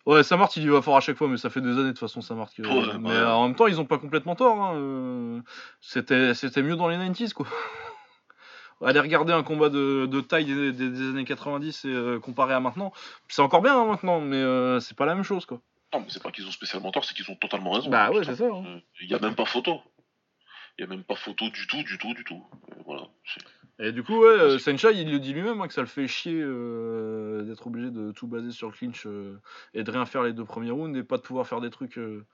Ouais, 0.07 0.23
Samart 0.23 0.51
il 0.57 0.63
y 0.65 0.69
va 0.69 0.81
fort 0.81 0.97
à 0.97 1.01
chaque 1.01 1.17
fois, 1.19 1.29
mais 1.29 1.37
ça 1.37 1.51
fait 1.51 1.61
des 1.61 1.69
années 1.69 1.83
de 1.85 1.89
toute 1.91 1.99
façon 1.99 2.21
Samart. 2.23 2.51
que- 2.55 2.63
Ouais, 2.63 2.99
mais 2.99 3.11
ouais. 3.11 3.15
euh, 3.15 3.33
en 3.35 3.47
même 3.47 3.55
temps, 3.57 3.67
ils 3.67 3.79
ont 3.81 3.85
pas 3.85 3.99
complètement 3.99 4.35
tort. 4.35 4.61
hein, 4.63 4.75
euh, 4.77 5.41
C'était 5.81 6.33
c'était 6.35 6.63
mieux 6.63 6.77
dans 6.77 6.89
les 6.89 6.97
90s 6.97 7.33
quoi. 7.35 7.47
Aller 8.83 9.01
regarder 9.01 9.33
un 9.33 9.43
combat 9.43 9.69
de, 9.69 10.07
de 10.07 10.21
taille 10.21 10.47
des, 10.47 10.73
des- 10.73 10.89
des 10.91 11.09
années 11.11 11.25
90 11.25 11.85
et 11.85 11.89
euh, 11.89 12.19
comparé 12.19 12.55
à 12.55 12.61
maintenant, 12.61 12.93
c'est 13.29 13.43
encore 13.43 13.61
bien 13.63 13.79
hein, 13.79 13.85
maintenant, 13.87 14.21
mais 14.21 14.37
euh, 14.37 14.81
c'est 14.81 14.97
pas 14.97 15.05
la 15.07 15.15
même 15.15 15.25
chose 15.25 15.45
quoi. 15.47 15.61
Non, 15.93 16.01
mais 16.01 16.07
c'est 16.09 16.23
pas 16.23 16.31
qu'ils 16.31 16.47
ont 16.47 16.51
spécialement 16.53 16.91
tort, 16.93 17.05
c'est 17.05 17.15
qu'ils 17.15 17.31
ont 17.31 17.37
totalement 17.37 17.73
raison. 17.73 17.91
Bah 17.91 18.11
ouais, 18.11 18.25
c'est 18.25 18.37
ça, 18.37 18.47
hein. 18.47 18.65
euh, 18.67 18.81
Il 19.03 19.11
y 19.11 19.15
a 19.15 19.19
même 19.19 19.35
pas 19.35 19.45
photo. 19.45 19.81
Il 20.79 20.83
y 20.83 20.85
a 20.85 20.87
même 20.87 21.05
pas 21.05 21.17
photo 21.17 21.51
du 21.51 21.67
tout, 21.67 21.83
du 21.83 21.99
tout, 21.99 22.15
du 22.15 22.25
tout. 22.25 22.43
Euh, 22.71 22.75
voilà. 22.87 23.09
Et 23.81 23.93
du 23.93 24.03
coup, 24.03 24.17
ouais, 24.21 24.29
euh, 24.29 24.59
Senchai 24.59 24.95
il 24.95 25.11
le 25.11 25.19
dit 25.19 25.33
lui-même 25.35 25.61
hein, 25.61 25.67
que 25.69 25.75
ça 25.75 25.81
le 25.83 25.87
fait 25.87 26.07
chier 26.07 26.39
euh, 26.41 27.43
d'être 27.43 27.67
obligé 27.67 27.91
de 27.91 28.13
tout 28.13 28.27
baser 28.27 28.51
sur 28.51 28.69
le 28.69 28.73
clinch 28.75 29.05
euh, 29.07 29.41
et 29.75 29.83
de 29.83 29.91
rien 29.91 30.07
faire 30.07 30.23
les 30.23 30.33
deux 30.33 30.45
premiers 30.45 30.71
rounds 30.71 30.97
et 30.99 31.03
pas 31.03 31.17
de 31.19 31.23
pouvoir 31.23 31.47
faire 31.47 31.61
des 31.61 31.71
trucs. 31.71 31.99
euh, 31.99 32.25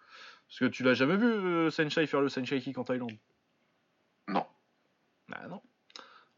Parce 0.48 0.58
que 0.60 0.64
tu 0.66 0.82
l'as 0.84 0.94
jamais 0.94 1.16
vu 1.16 1.26
euh, 1.26 1.70
Senchai 1.70 2.06
faire 2.06 2.20
le 2.20 2.28
Senchai 2.28 2.60
kick 2.60 2.78
en 2.78 2.84
Thaïlande? 2.84 3.12
Non. 4.28 4.44
Bah 5.28 5.40
non. 5.48 5.60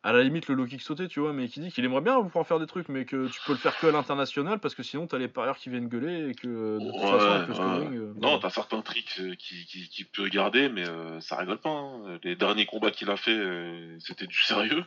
À 0.05 0.13
la 0.13 0.23
limite, 0.23 0.47
le 0.49 0.55
low 0.55 0.65
kick 0.65 0.81
sauté, 0.81 1.09
tu 1.09 1.19
vois, 1.19 1.33
mais 1.33 1.49
qui 1.49 1.59
dit 1.59 1.73
qu'il 1.73 1.85
aimerait 1.85 2.01
bien 2.01 2.23
pouvoir 2.23 2.47
faire 2.47 2.61
des 2.61 2.67
trucs, 2.69 2.89
mais 2.89 3.05
que 3.05 3.27
tu 3.29 3.41
peux 3.45 3.53
le 3.53 3.59
faire 3.59 3.77
que 3.81 3.89
à 3.89 3.91
l'international 3.91 4.61
parce 4.61 4.77
que 4.77 4.85
sinon 4.85 5.09
t'as 5.09 5.19
les 5.19 5.27
parieurs 5.27 5.59
qui 5.59 5.71
viennent 5.71 5.89
gueuler 5.89 6.29
et 6.31 6.35
que 6.37 6.79
de 6.79 6.85
toute 6.93 6.95
Ouais, 7.03 7.11
façon, 7.11 7.27
avec 7.31 7.49
le 7.49 7.55
ouais. 7.55 7.61
scoring. 7.61 7.97
euh, 7.99 8.13
Non, 8.21 8.39
t'as 8.39 8.51
certains 8.51 8.81
tricks 8.81 9.17
euh, 9.21 9.35
qui, 9.35 9.65
qui, 9.67 9.89
qui 9.89 10.05
peut 10.05 10.29
garder, 10.29 10.69
mais 10.69 10.89
euh, 10.89 11.21
ça 11.21 11.37
rigole 11.37 11.59
pas. 11.59 11.71
hein. 11.71 12.19
Les 12.23 12.37
derniers 12.37 12.65
combats 12.65 12.93
qu'il 12.93 13.11
a 13.11 13.17
fait, 13.17 13.37
euh, 13.37 13.97
c'était 13.99 14.29
du 14.29 14.39
sérieux. 14.39 14.85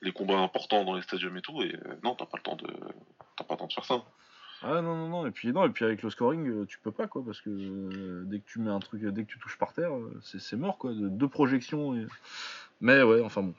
Les 0.00 0.12
combats 0.12 0.38
importants 0.38 0.84
dans 0.84 0.94
les 0.94 1.02
stadiums 1.02 1.36
et 1.36 1.42
tout, 1.42 1.60
et 1.62 1.74
euh, 1.74 1.94
non, 2.04 2.14
t'as 2.14 2.26
pas 2.26 2.36
le 2.38 2.42
temps 2.44 2.56
de, 2.56 2.66
t'as 3.36 3.44
pas 3.44 3.54
le 3.54 3.58
temps 3.58 3.66
de 3.66 3.72
faire 3.72 3.84
ça. 3.84 4.02
Ah 4.62 4.80
non, 4.80 4.96
non, 4.96 5.08
non, 5.08 5.26
et 5.26 5.32
puis, 5.32 5.48
non, 5.52 5.64
et 5.66 5.70
puis 5.70 5.84
avec 5.84 6.02
le 6.04 6.10
scoring, 6.10 6.48
euh, 6.48 6.66
tu 6.66 6.78
peux 6.78 6.92
pas 6.92 7.08
quoi, 7.08 7.22
parce 7.24 7.40
que 7.40 7.50
euh, 7.50 8.22
dès 8.26 8.38
que 8.38 8.46
tu 8.48 8.60
mets 8.60 8.70
un 8.70 8.78
truc, 8.78 9.02
dès 9.04 9.24
que 9.24 9.28
tu 9.28 9.38
touches 9.40 9.58
par 9.58 9.72
terre, 9.72 9.92
euh, 9.92 10.18
c'est 10.22 10.40
c'est 10.40 10.56
mort 10.56 10.78
quoi, 10.78 10.92
de 10.92 11.08
deux 11.08 11.26
projections. 11.28 11.96
Et... 11.96 12.06
Mais 12.80 13.02
ouais, 13.02 13.20
enfin 13.22 13.42
bon. 13.42 13.54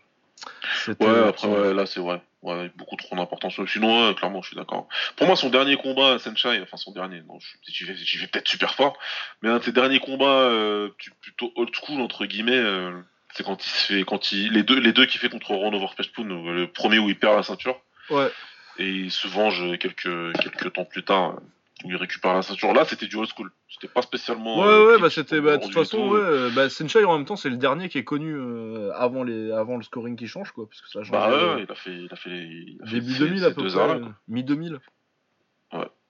Ouais, 0.99 1.27
après, 1.29 1.47
ouais, 1.47 1.73
là, 1.73 1.85
c'est 1.85 1.99
vrai. 1.99 2.21
Ouais, 2.41 2.69
beaucoup 2.75 2.97
trop 2.97 3.15
d'importance. 3.15 3.55
Sinon, 3.67 4.07
ouais, 4.09 4.15
clairement, 4.15 4.41
je 4.41 4.47
suis 4.49 4.57
d'accord. 4.57 4.89
Pour 5.15 5.27
moi, 5.27 5.35
son 5.37 5.49
dernier 5.49 5.77
combat 5.77 6.13
à 6.15 6.19
Senchai, 6.19 6.59
enfin 6.61 6.75
son 6.75 6.91
dernier, 6.91 7.21
non, 7.21 7.39
je- 7.39 7.71
j'y 7.71 7.85
vais, 8.17 8.27
peut-être 8.27 8.47
super 8.49 8.75
fort, 8.75 8.97
mais 9.41 9.49
un 9.49 9.59
de 9.59 9.63
ses 9.63 9.71
derniers 9.71 9.99
combats 9.99 10.25
euh, 10.25 10.89
plutôt 11.21 11.53
old 11.55 11.69
school, 11.73 12.01
entre 12.01 12.25
guillemets, 12.25 12.51
euh, 12.57 12.91
c'est 13.33 13.43
quand 13.43 13.65
il 13.65 13.69
se 13.69 13.85
fait, 13.93 14.03
quand 14.03 14.31
il, 14.33 14.51
les 14.51 14.63
deux, 14.63 14.77
les 14.79 14.91
deux 14.91 15.05
qu'il 15.05 15.21
fait 15.21 15.29
contre 15.29 15.51
Ron 15.51 15.71
Overpespoon, 15.73 16.29
euh, 16.29 16.53
le 16.53 16.67
premier 16.67 16.99
où 16.99 17.07
il 17.09 17.17
perd 17.17 17.37
la 17.37 17.43
ceinture, 17.43 17.79
Ouais, 18.09 18.29
et 18.77 18.89
il 18.89 19.11
se 19.11 19.27
venge 19.29 19.77
quelques, 19.79 20.37
quelques 20.41 20.73
temps 20.73 20.83
plus 20.85 21.03
tard, 21.03 21.29
euh, 21.29 21.39
où 21.83 21.89
il 21.89 21.95
récupère 21.97 22.33
la 22.33 22.41
ceinture. 22.41 22.73
Là, 22.73 22.85
c'était 22.85 23.07
du 23.07 23.15
old 23.15 23.29
school. 23.35 23.51
C'était 23.69 23.87
pas 23.87 24.01
spécialement. 24.01 24.59
ouais, 24.61 24.67
euh, 24.67 24.85
ouais, 24.85 24.91
clip, 24.93 25.01
bah 25.03 25.09
c'était, 25.09 25.41
bah, 25.41 25.57
de 25.57 25.63
toute 25.63 25.73
façon, 25.73 25.97
tout. 25.97 26.13
ouais, 26.15 26.19
euh, 26.21 26.49
bah, 26.55 26.69
Senchai 26.69 27.03
en 27.03 27.17
même 27.17 27.25
temps, 27.25 27.35
c'est 27.35 27.49
le 27.49 27.57
dernier 27.57 27.89
qui 27.89 27.97
est 27.97 28.03
connu 28.03 28.33
euh, 28.35 28.91
avant, 28.95 29.23
les, 29.23 29.51
avant 29.51 29.77
le 29.77 29.83
scoring 29.83 30.15
qui 30.15 30.27
change 30.27 30.51
quoi, 30.51 30.67
parce 30.67 30.81
que 30.81 30.89
ça 30.89 30.99
a 30.99 31.03
changé. 31.03 31.11
Bah 31.11 31.27
ouais, 31.29 31.33
euh, 31.35 31.55
ouais, 31.55 31.63
il 31.67 31.71
a 31.71 31.75
fait, 31.75 31.93
il 31.95 32.09
a 32.11 32.15
fait, 32.15 32.29
il 32.29 32.79
a 32.81 32.85
fait 32.85 32.91
Début 32.99 33.13
ces- 33.13 33.19
2000 33.19 33.39
ces 33.39 33.45
à 33.45 33.51
peu 33.51 33.65
près, 33.67 33.77
arts-là, 33.77 33.93
euh, 33.95 33.99
quoi. 33.99 34.13
mi-2000. 34.27 34.79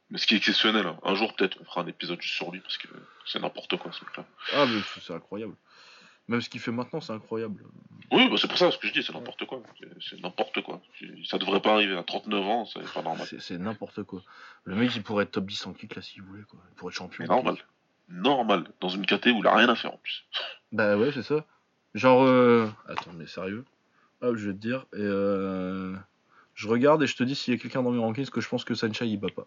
Mais 0.09 0.19
ce 0.19 0.27
qui 0.27 0.35
est 0.35 0.37
exceptionnel, 0.37 0.85
hein. 0.85 0.97
un 1.03 1.15
jour 1.15 1.33
peut-être 1.33 1.57
on 1.59 1.65
fera 1.65 1.81
un 1.81 1.87
épisode 1.87 2.21
juste 2.21 2.35
sur 2.35 2.51
lui 2.51 2.59
parce 2.59 2.77
que 2.77 2.87
c'est 3.25 3.39
n'importe 3.41 3.77
quoi 3.77 3.91
ce 3.91 4.03
mec-là. 4.05 4.25
Ah, 4.53 4.65
mais 4.67 4.79
c'est 5.01 5.13
incroyable. 5.13 5.55
Même 6.27 6.41
ce 6.41 6.49
qu'il 6.49 6.61
fait 6.61 6.71
maintenant, 6.71 7.01
c'est 7.01 7.11
incroyable. 7.13 7.63
Oui, 8.11 8.29
bah 8.29 8.35
c'est 8.39 8.47
pour 8.47 8.57
ça 8.57 8.71
ce 8.71 8.77
que 8.77 8.87
je 8.87 8.93
dis, 8.93 9.03
c'est 9.03 9.13
n'importe 9.13 9.45
quoi. 9.45 9.61
C'est- 9.99 10.21
n'importe 10.21 10.61
quoi. 10.61 10.81
Ça 11.25 11.37
devrait 11.37 11.61
pas 11.61 11.73
arriver 11.73 11.97
à 11.97 12.03
39 12.03 12.45
ans, 12.45 12.65
c'est 12.65 12.81
pas 12.93 13.01
normal. 13.01 13.27
C'est 13.39 13.57
n'importe 13.57 14.03
quoi. 14.03 14.21
Le 14.63 14.75
mec, 14.75 14.95
il 14.95 15.03
pourrait 15.03 15.23
être 15.25 15.31
top 15.31 15.45
10 15.45 15.65
en 15.67 15.73
kick 15.73 15.95
là 15.95 16.01
s'il 16.01 16.21
voulait 16.21 16.43
quoi. 16.43 16.59
Il 16.71 16.75
pourrait 16.75 16.91
être 16.91 16.97
champion. 16.97 17.25
Normal. 17.25 17.55
kick. 17.55 17.65
Normal. 18.09 18.65
Dans 18.81 18.89
une 18.89 19.05
KT 19.05 19.27
où 19.27 19.39
il 19.39 19.47
a 19.47 19.55
rien 19.55 19.67
à 19.69 19.75
faire 19.75 19.93
en 19.93 19.97
plus. 19.97 20.25
Bah 20.71 20.97
ouais, 20.97 21.11
c'est 21.13 21.21
ça. 21.23 21.45
Genre, 21.93 22.23
euh... 22.23 22.67
attends, 22.89 23.13
mais 23.13 23.27
sérieux? 23.27 23.63
Hop, 24.21 24.35
je 24.37 24.47
vais 24.47 24.53
te 24.53 24.57
dire. 24.59 24.85
Et 24.93 24.97
euh... 25.01 25.95
Je 26.55 26.67
regarde 26.67 27.03
et 27.03 27.07
je 27.07 27.15
te 27.15 27.23
dis 27.23 27.35
s'il 27.35 27.53
y 27.53 27.57
a 27.57 27.59
quelqu'un 27.59 27.83
dans 27.83 27.91
mes 27.91 27.99
rankings 27.99 28.29
que 28.29 28.41
je 28.41 28.49
pense 28.49 28.63
que 28.63 28.73
Sanchai 28.73 29.07
il 29.07 29.17
bat 29.17 29.27
pas. 29.35 29.45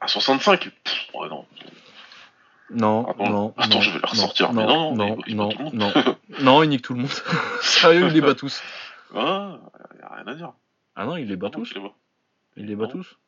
À 0.00 0.08
65 0.08 0.70
Pff, 0.84 0.94
Ouais, 1.14 1.28
non. 1.30 1.46
Non, 2.70 3.06
Attends, 3.08 3.28
non. 3.30 3.54
attends, 3.56 3.68
non, 3.74 3.80
je 3.80 3.90
vais 3.90 3.98
la 4.00 4.08
ressortir. 4.08 4.52
Non, 4.52 4.60
Mais 4.62 4.66
non, 4.66 4.96
non, 4.96 5.16
il- 5.26 5.32
il 5.32 5.36
non, 5.36 5.48
bat 5.48 5.62
monde. 5.64 5.74
non, 5.74 5.92
non, 6.40 6.62
il 6.62 6.70
nique 6.70 6.82
tout 6.82 6.94
le 6.94 7.00
monde. 7.00 7.10
Sérieux, 7.62 8.06
il 8.06 8.12
les 8.14 8.20
bat 8.20 8.34
tous. 8.34 8.62
Ah, 9.14 9.58
y 9.98 10.02
a 10.02 10.14
rien 10.14 10.26
à 10.26 10.34
dire. 10.34 10.52
Ah 10.96 11.04
non, 11.04 11.16
il 11.16 11.28
les 11.28 11.36
bat 11.36 11.50
tous. 11.50 11.66
tu 11.68 11.74
les 11.74 11.80
vois 11.80 11.94
Il 12.56 12.66
les 12.66 12.74
bat 12.76 12.84
Non. 12.86 12.90
tous. 12.90 13.18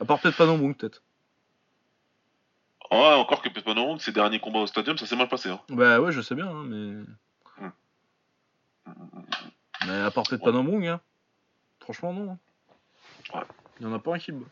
À 0.00 0.04
part 0.04 0.20
peut-être 0.20 0.36
pas 0.36 0.46
non 0.46 0.58
peut-être. 0.74 1.02
Ouais, 2.90 3.14
encore 3.14 3.40
que 3.42 3.48
Pepanorum, 3.48 3.98
ses 3.98 4.12
derniers 4.12 4.38
combats 4.38 4.60
au 4.60 4.66
stadium, 4.66 4.98
ça 4.98 5.06
s'est 5.06 5.16
mal 5.16 5.28
passé. 5.28 5.48
Hein. 5.48 5.60
Bah 5.70 6.00
ouais, 6.00 6.12
je 6.12 6.20
sais 6.20 6.34
bien, 6.34 6.46
hein, 6.48 6.64
mais. 6.66 7.02
Hmm. 7.58 7.70
Mais 9.86 10.00
à 10.00 10.10
part 10.10 10.24
peut-être 10.24 10.44
pas 10.44 10.52
non 10.52 10.62
hein. 10.86 11.00
Franchement, 11.80 12.12
non. 12.12 12.32
hein. 12.32 12.38
Ouais. 13.34 13.44
Il 13.80 13.86
y 13.86 13.88
en 13.88 13.92
a 13.94 13.98
pas 13.98 14.14
un 14.14 14.18
qui 14.18 14.30
le 14.32 14.38
bat. 14.38 14.46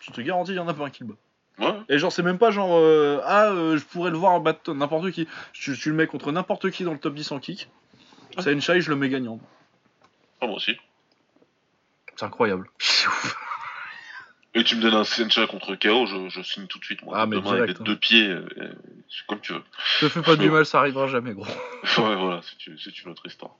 Je 0.00 0.10
te 0.10 0.20
garantis, 0.20 0.52
il 0.52 0.56
y 0.56 0.58
en 0.60 0.68
a 0.68 0.74
pas 0.74 0.84
un 0.84 0.90
qui 0.90 1.04
le 1.04 1.10
bat. 1.10 1.14
Ouais, 1.58 1.72
Et 1.88 1.98
genre, 1.98 2.10
c'est 2.10 2.22
même 2.22 2.38
pas 2.38 2.50
genre, 2.50 2.76
euh, 2.76 3.20
ah, 3.24 3.46
euh, 3.46 3.76
je 3.76 3.84
pourrais 3.84 4.10
le 4.10 4.16
voir 4.16 4.40
battre 4.40 4.74
n'importe 4.74 5.10
qui. 5.12 5.28
Tu, 5.52 5.76
tu 5.76 5.90
le 5.90 5.94
mets 5.94 6.06
contre 6.06 6.32
n'importe 6.32 6.70
qui 6.70 6.84
dans 6.84 6.92
le 6.92 6.98
top 6.98 7.14
10 7.14 7.32
en 7.32 7.38
kick. 7.38 7.68
Ouais. 8.36 8.42
C'est 8.42 8.52
une 8.52 8.60
chai, 8.60 8.80
je 8.80 8.90
le 8.90 8.96
mets 8.96 9.08
gagnant. 9.08 9.38
ah, 10.40 10.46
moi 10.46 10.56
aussi. 10.56 10.76
C'est 12.16 12.24
incroyable. 12.24 12.68
Et 14.56 14.62
tu 14.62 14.76
me 14.76 14.82
donnes 14.82 14.94
un 14.94 15.04
Sencha 15.04 15.48
contre 15.48 15.74
KO, 15.74 16.06
je, 16.06 16.28
je 16.28 16.40
signe 16.42 16.68
tout 16.68 16.78
de 16.78 16.84
suite. 16.84 17.02
Moi. 17.02 17.14
Ah, 17.18 17.26
mais 17.26 17.36
Demain, 17.36 17.54
direct, 17.54 17.62
avec 17.64 17.80
hein. 17.80 17.84
deux 17.84 17.96
pieds, 17.96 18.28
euh, 18.28 18.46
euh, 18.58 18.72
c'est 19.10 19.26
comme 19.26 19.40
tu 19.40 19.52
veux. 19.52 19.62
Te 19.98 20.08
fais 20.08 20.22
pas 20.22 20.36
du 20.36 20.48
mal, 20.48 20.64
ça 20.64 20.78
arrivera 20.78 21.08
jamais, 21.08 21.32
gros. 21.34 21.44
ouais, 21.98 22.16
voilà, 22.16 22.40
c'est 22.42 22.68
une, 22.68 23.10
autre 23.10 23.26
histoire. 23.26 23.56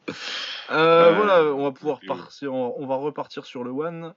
Euh, 0.70 1.12
voilà, 1.14 1.42
on 1.52 1.64
va 1.64 1.72
pouvoir 1.72 1.98
partir, 2.06 2.54
on 2.54 2.76
on 2.78 2.86
va 2.86 2.94
repartir 2.94 3.44
sur 3.44 3.64
le 3.64 3.72
one. 3.72 4.14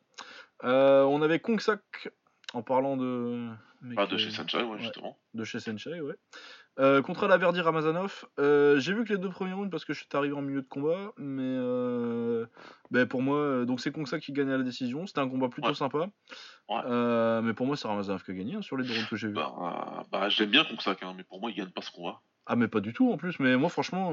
Euh, 0.64 1.02
on 1.04 1.24
avait 1.24 1.40
Kongsak 1.40 2.12
en 2.54 2.62
parlant 2.64 2.98
de. 2.98 3.50
mec, 3.82 3.96
Pas 3.96 4.08
de 4.08 4.18
chez 4.18 4.32
Sencha, 4.32 4.60
ouais, 4.60 4.64
ouais. 4.66 4.80
justement. 4.80 5.18
de 5.34 5.44
chez 5.44 5.60
Senchai, 5.60 6.00
ouais. 6.02 6.16
Euh, 6.80 7.02
contre 7.02 7.28
Laverdi 7.28 7.60
Ramazanov, 7.60 8.26
euh, 8.38 8.80
j'ai 8.80 8.94
vu 8.94 9.04
que 9.04 9.12
les 9.12 9.18
deux 9.20 9.30
premiers 9.32 9.54
rounds 9.54 9.72
parce 9.72 9.84
que 9.84 9.94
je 9.94 10.00
suis 10.00 10.08
arrivé 10.14 10.36
en 10.36 10.44
milieu 10.44 10.62
de 10.62 10.68
combat, 10.68 11.12
mais 11.18 11.42
euh, 11.44 12.46
ben 12.92 13.08
pour 13.08 13.24
moi, 13.24 13.38
euh, 13.38 13.66
donc 13.66 13.82
c'est 13.82 13.92
Kongsa 13.92 14.20
qui 14.20 14.32
gagnait 14.32 14.54
à 14.54 14.58
la 14.58 14.64
décision. 14.64 15.08
C'était 15.08 15.22
un 15.22 15.28
combat 15.28 15.50
plutôt 15.50 15.70
Ouais. 15.70 15.74
sympa, 15.74 16.08
Ouais. 16.70 17.42
Mais 17.42 17.54
pour 17.56 17.66
moi 17.66 17.76
c'est 17.78 17.88
Ramazanov 17.88 18.24
qui 18.24 18.30
a 18.30 18.34
gagné 18.36 18.56
hein, 18.56 18.62
sur 18.62 18.78
les 18.78 18.86
deux 18.88 18.94
rounds 18.94 19.10
que 19.10 19.16
j'ai 19.16 19.28
vu. 19.30 19.34
Bah, 19.34 20.06
bah 20.12 20.30
j'aime 20.30 20.52
bien 20.52 20.64
Kongsak, 20.66 21.02
hein, 21.02 21.14
mais 21.18 21.24
pour 21.24 21.42
moi, 21.42 21.50
il 21.50 21.56
gagne 21.56 21.72
pas 21.72 21.82
ce 21.82 21.90
combat. 21.92 22.22
Ah 22.46 22.56
mais 22.56 22.68
pas 22.68 22.80
du 22.80 22.94
tout 22.94 23.12
en 23.12 23.18
plus, 23.18 23.40
mais 23.40 23.58
moi 23.58 23.70
franchement, 23.70 24.12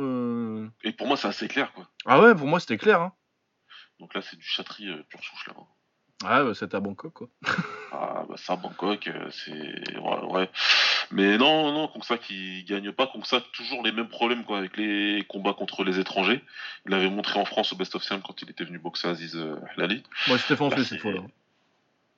Et 0.83 0.93
pour 0.93 1.07
moi, 1.07 1.19
c'est 1.19 1.29
assez 1.29 1.49
clair, 1.49 1.71
quoi. 1.75 1.87
ah 2.07 2.21
ouais, 2.23 2.35
pour 2.35 2.47
moi 2.47 2.61
c'était 2.61 2.79
clair. 2.79 3.01
Hein. 3.03 3.13
Donc 4.01 4.15
là, 4.15 4.23
c'est 4.23 4.37
du 4.37 4.43
chatterie 4.45 4.89
pure 5.11 5.23
souche, 5.23 5.47
là. 5.49 5.55
Ah 6.23 6.45
ouais, 6.45 6.55
c'était 6.55 6.77
à 6.77 6.81
Bangkok 6.81 7.13
quoi. 7.13 7.29
Ah, 7.93 8.25
bah 8.29 8.37
ça, 8.37 8.57
Bangkok, 8.57 9.09
euh, 9.09 9.29
c'est. 9.31 9.99
Ouais, 9.99 10.25
ouais. 10.31 10.51
Mais 11.11 11.37
non, 11.37 11.73
non, 11.73 11.89
Kongsak, 11.89 12.31
il 12.31 12.65
gagne 12.65 12.93
pas. 12.93 13.07
Kongsak, 13.07 13.45
toujours 13.53 13.83
les 13.83 13.93
mêmes 13.93 14.09
problèmes, 14.09 14.45
quoi, 14.45 14.59
avec 14.59 14.77
les 14.77 15.25
combats 15.29 15.53
contre 15.53 15.85
les 15.85 15.99
étrangers. 16.01 16.43
Il 16.87 16.93
l'avait 16.93 17.11
montré 17.11 17.39
en 17.39 17.45
France 17.45 17.73
au 17.73 17.77
Best 17.77 17.95
of 17.95 18.03
Siam 18.03 18.23
quand 18.23 18.41
il 18.43 18.51
était 18.51 18.65
venu 18.65 18.79
boxer 18.79 19.09
Aziz 19.09 19.37
euh, 19.37 19.57
Hlali. 19.77 20.03
Bon, 20.29 20.35
il 20.35 20.39
s'était 20.39 20.57
fait 20.57 20.65
enfler 20.65 20.79
Là, 20.83 20.85
cette 20.85 21.01
fois-là. 21.01 21.21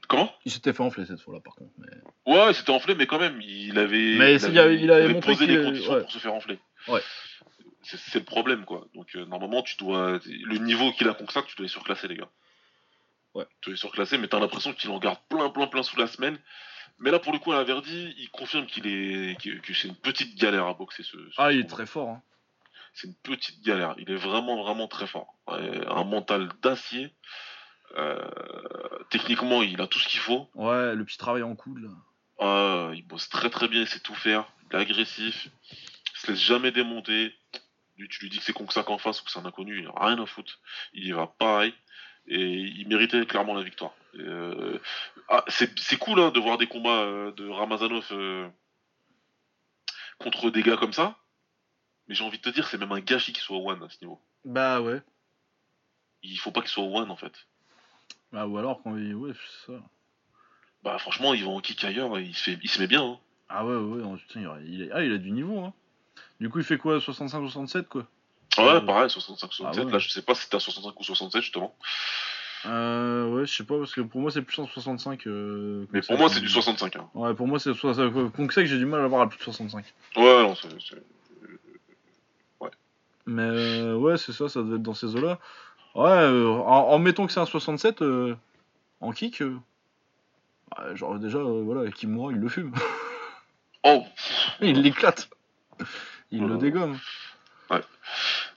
Comment? 0.09 0.33
Il 0.45 0.53
s'était 0.53 0.73
fait 0.73 0.83
enfler 0.83 1.05
cette 1.05 1.21
fois-là 1.21 1.41
par 1.41 1.57
contre. 1.57 1.73
Mais... 1.79 2.33
Ouais, 2.33 2.55
c'était 2.55 2.71
enflé, 2.71 2.95
mais 2.95 3.07
quand 3.07 3.19
même, 3.19 3.41
il 3.41 3.77
avait. 3.79 4.17
Mais 4.19 4.37
il 4.37 4.51
il 4.51 4.59
avait- 4.59 4.77
il 4.81 4.91
avait 4.91 5.09
montré 5.13 5.33
posé 5.33 5.47
les 5.47 5.65
conditions 5.65 5.93
ouais. 5.95 6.01
pour 6.03 6.13
se 6.13 6.19
faire 6.19 6.35
enfler. 6.35 6.59
Ouais. 6.89 7.01
C'est 7.83 8.19
le 8.19 8.25
problème, 8.25 8.65
quoi. 8.65 8.87
Donc, 8.95 9.15
euh, 9.17 9.25
normalement, 9.27 9.63
tu 9.63 9.77
dois. 9.77 10.19
Le 10.25 10.59
niveau 10.59 10.93
qu'il 10.93 11.09
a 11.09 11.15
Kongsak, 11.15 11.47
tu 11.47 11.57
dois 11.57 11.65
les 11.65 11.69
surclasser, 11.69 12.09
les 12.09 12.17
gars. 12.17 12.29
Ouais. 13.37 13.45
Tu 13.61 13.69
dois 13.69 13.75
les 13.75 13.79
surclasser, 13.79 14.17
mais 14.17 14.29
t'as 14.29 14.41
l'impression 14.41 14.73
qu'il 14.73 14.89
en 14.91 14.99
garde 14.99 15.19
plein, 15.29 15.51
plein, 15.51 15.67
plein 15.67 15.83
sous 15.83 15.99
la 15.99 16.07
semaine. 16.07 16.39
Mais 16.99 17.11
là, 17.11 17.19
pour 17.19 17.35
le 17.35 17.39
coup, 17.39 17.53
à 17.53 17.57
la 17.57 17.65
Verdi, 17.65 18.15
il 18.17 18.31
confirme 18.31 18.65
qu'il 18.65 18.87
est. 18.87 19.39
que, 19.39 19.59
que 19.61 19.75
c'est 19.75 19.89
une 19.89 19.97
petite 19.97 20.39
galère 20.39 20.67
à 20.67 20.73
boxer 20.73 21.03
ce. 21.03 21.19
ce 21.19 21.35
Ah, 21.37 21.53
il 21.53 21.61
est 21.61 21.69
très 21.69 21.85
fort. 21.85 22.09
Hein. 22.09 22.23
C'est 22.95 23.09
une 23.09 23.15
petite 23.15 23.63
galère. 23.63 23.95
Il 23.99 24.11
est 24.11 24.17
vraiment, 24.17 24.63
vraiment 24.63 24.89
très 24.89 25.07
fort. 25.07 25.35
Un 25.49 26.05
mental 26.05 26.49
d'acier. 26.63 27.13
Euh, 27.99 28.19
techniquement, 29.11 29.63
il 29.63 29.83
a 29.83 29.87
tout 29.87 29.99
ce 29.99 30.09
qu'il 30.09 30.21
faut. 30.21 30.49
Ouais, 30.55 30.95
le 30.95 31.05
petit 31.05 31.19
travail 31.19 31.43
en 31.43 31.55
coude 31.55 31.83
là. 31.83 31.91
Ah, 32.39 32.91
il 32.95 33.07
bosse 33.07 33.29
très 33.29 33.51
très 33.51 33.69
bien, 33.69 33.83
il 33.83 33.87
sait 33.87 34.01
tout 34.01 34.15
faire. 34.15 34.51
Il 34.71 34.77
est 34.77 34.81
agressif. 34.81 35.49
Il 35.71 36.21
se 36.21 36.31
laisse 36.31 36.41
jamais 36.41 36.71
démonter. 36.71 37.35
Lui, 37.99 38.09
tu 38.09 38.23
lui 38.23 38.31
dis 38.31 38.39
que 38.39 38.45
c'est 38.45 38.55
Kongsak 38.55 38.89
en 38.89 38.99
face 38.99 39.21
ou 39.21 39.25
que 39.25 39.31
c'est 39.31 39.39
un 39.39 39.45
inconnu, 39.45 39.81
il 39.81 39.87
a 39.87 40.07
rien 40.07 40.23
à 40.23 40.27
foutre. 40.27 40.59
Il 40.95 41.07
y 41.07 41.13
va 41.13 41.27
pareil. 41.27 41.75
Et 42.29 42.43
il 42.43 42.89
méritait 42.89 43.25
clairement 43.27 43.55
la 43.55 43.63
victoire. 43.63 43.93
Et, 44.15 44.21
euh, 44.21 44.79
ah, 45.29 45.45
c'est 45.49 45.97
cool 45.99 46.21
hein, 46.21 46.31
de 46.31 46.41
voir 46.41 46.59
des 46.59 46.67
combats 46.67 47.03
euh, 47.03 47.33
de 47.33 47.49
Ramazanov 47.49 48.07
euh, 48.13 48.49
contre 50.19 50.51
des 50.51 50.63
gars 50.63 50.77
comme 50.77 50.93
ça. 50.93 51.17
Mais 52.09 52.15
j'ai 52.15 52.25
envie 52.25 52.39
de 52.39 52.43
te 52.43 52.51
dire, 52.51 52.67
c'est 52.67 52.79
même 52.79 52.93
un 52.93 53.01
gâchis 53.01 53.33
qu'il 53.33 53.43
soit 53.43 53.59
one 53.59 53.83
à 53.83 53.89
ce 53.89 53.99
niveau. 54.03 54.21
Bah 54.45 54.81
ouais. 54.81 55.01
Il 56.23 56.39
faut 56.39 56.51
pas 56.53 56.61
qu'il 56.61 56.71
soit 56.71 56.85
one 56.85 57.11
en 57.11 57.17
fait. 57.17 57.47
Bah 58.33 58.47
ou 58.47 58.59
alors 58.59 58.83
quand 58.83 58.97
il. 58.97 59.15
Ouais, 59.15 59.33
c'est 59.67 59.73
ça. 59.73 59.79
Bah 60.83 60.99
franchement, 60.99 61.35
ils 61.35 61.45
vont 61.45 61.57
au 61.57 61.61
kick 61.61 61.83
ailleurs, 61.85 62.19
il 62.19 62.35
se, 62.35 62.43
fait, 62.43 62.59
il 62.63 62.71
se 62.71 62.81
met 62.81 62.87
bien. 62.87 63.03
Hein. 63.05 63.19
Ah 63.49 63.65
ouais, 63.67 63.77
ouais, 63.77 64.17
putain, 64.19 64.41
il, 64.41 64.47
a- 64.47 64.61
il 64.65 64.83
est- 64.83 64.91
ah, 64.93 65.05
il 65.05 65.13
a 65.13 65.19
du 65.19 65.31
niveau, 65.31 65.59
hein. 65.61 65.73
Du 66.41 66.49
coup, 66.49 66.59
il 66.59 66.65
fait 66.65 66.79
quoi? 66.79 66.99
65-67, 66.99 67.85
quoi? 67.85 68.07
Ouais, 68.59 68.69
Euh, 68.69 68.81
pareil, 68.81 69.09
65-67. 69.09 69.63
ah 69.65 69.85
ouais. 69.85 69.93
Là, 69.93 69.99
je 69.99 70.09
sais 70.09 70.23
pas 70.23 70.35
si 70.35 70.43
c'était 70.43 70.57
à 70.57 70.61
65 70.61 70.99
ou 70.99 71.05
67 71.05 71.43
justement. 71.43 71.75
Euh, 72.65 73.29
ouais, 73.29 73.47
je 73.47 73.55
sais 73.55 73.65
pas, 73.65 73.79
parce 73.79 73.95
que 73.95 74.01
pour 74.01 74.21
moi, 74.21 74.31
c'est 74.31 74.43
plus 74.43 74.59
en 74.61 74.67
65. 74.67 75.27
Euh, 75.27 75.87
Mais 75.93 76.01
pour 76.01 76.19
moi, 76.19 76.29
c'est 76.29 76.37
mais- 76.37 76.41
du 76.43 76.49
65. 76.49 76.97
Hein. 76.97 77.09
Ouais, 77.15 77.33
pour 77.35 77.47
moi, 77.47 77.59
c'est 77.61 77.73
65. 77.75 78.33
Kongsek, 78.33 78.67
j'ai 78.67 78.79
du 78.79 78.87
mal 78.87 79.01
à 79.03 79.07
voir 79.07 79.23
à 79.23 79.29
plus 79.29 79.39
de 79.39 79.43
65. 79.45 79.85
Ouais, 80.17 80.23
non, 80.43 80.55
c'est. 80.55 80.69
c'est- 80.81 81.03
Mais 83.29 83.43
euh, 83.43 83.97
ouais, 83.97 84.17
c'est 84.19 84.33
ça, 84.33 84.49
ça 84.49 84.63
devait 84.63 84.77
être 84.77 84.83
dans 84.85 84.95
ces 84.95 85.17
eaux-là. 85.17 85.41
Ouais, 85.97 86.09
euh, 86.09 86.49
en, 86.49 86.91
en 86.91 86.99
mettant 87.01 87.27
que 87.27 87.33
c'est 87.33 87.41
un 87.41 87.45
67, 87.47 88.01
euh, 88.03 88.37
en 89.01 89.11
kick, 89.11 89.43
euh, 89.43 89.57
bah, 90.71 90.95
genre 90.95 91.19
déjà, 91.19 91.39
euh, 91.39 91.63
voilà, 91.65 91.91
Kimura, 91.91 92.31
il 92.31 92.39
le 92.39 92.49
fume. 92.49 92.73
Oh 93.83 94.05
il 94.61 94.81
l'éclate. 94.81 95.29
Il 96.31 96.45
Oh 96.45 96.47
le 96.47 96.55
là 96.71 96.87
là. 97.71 97.81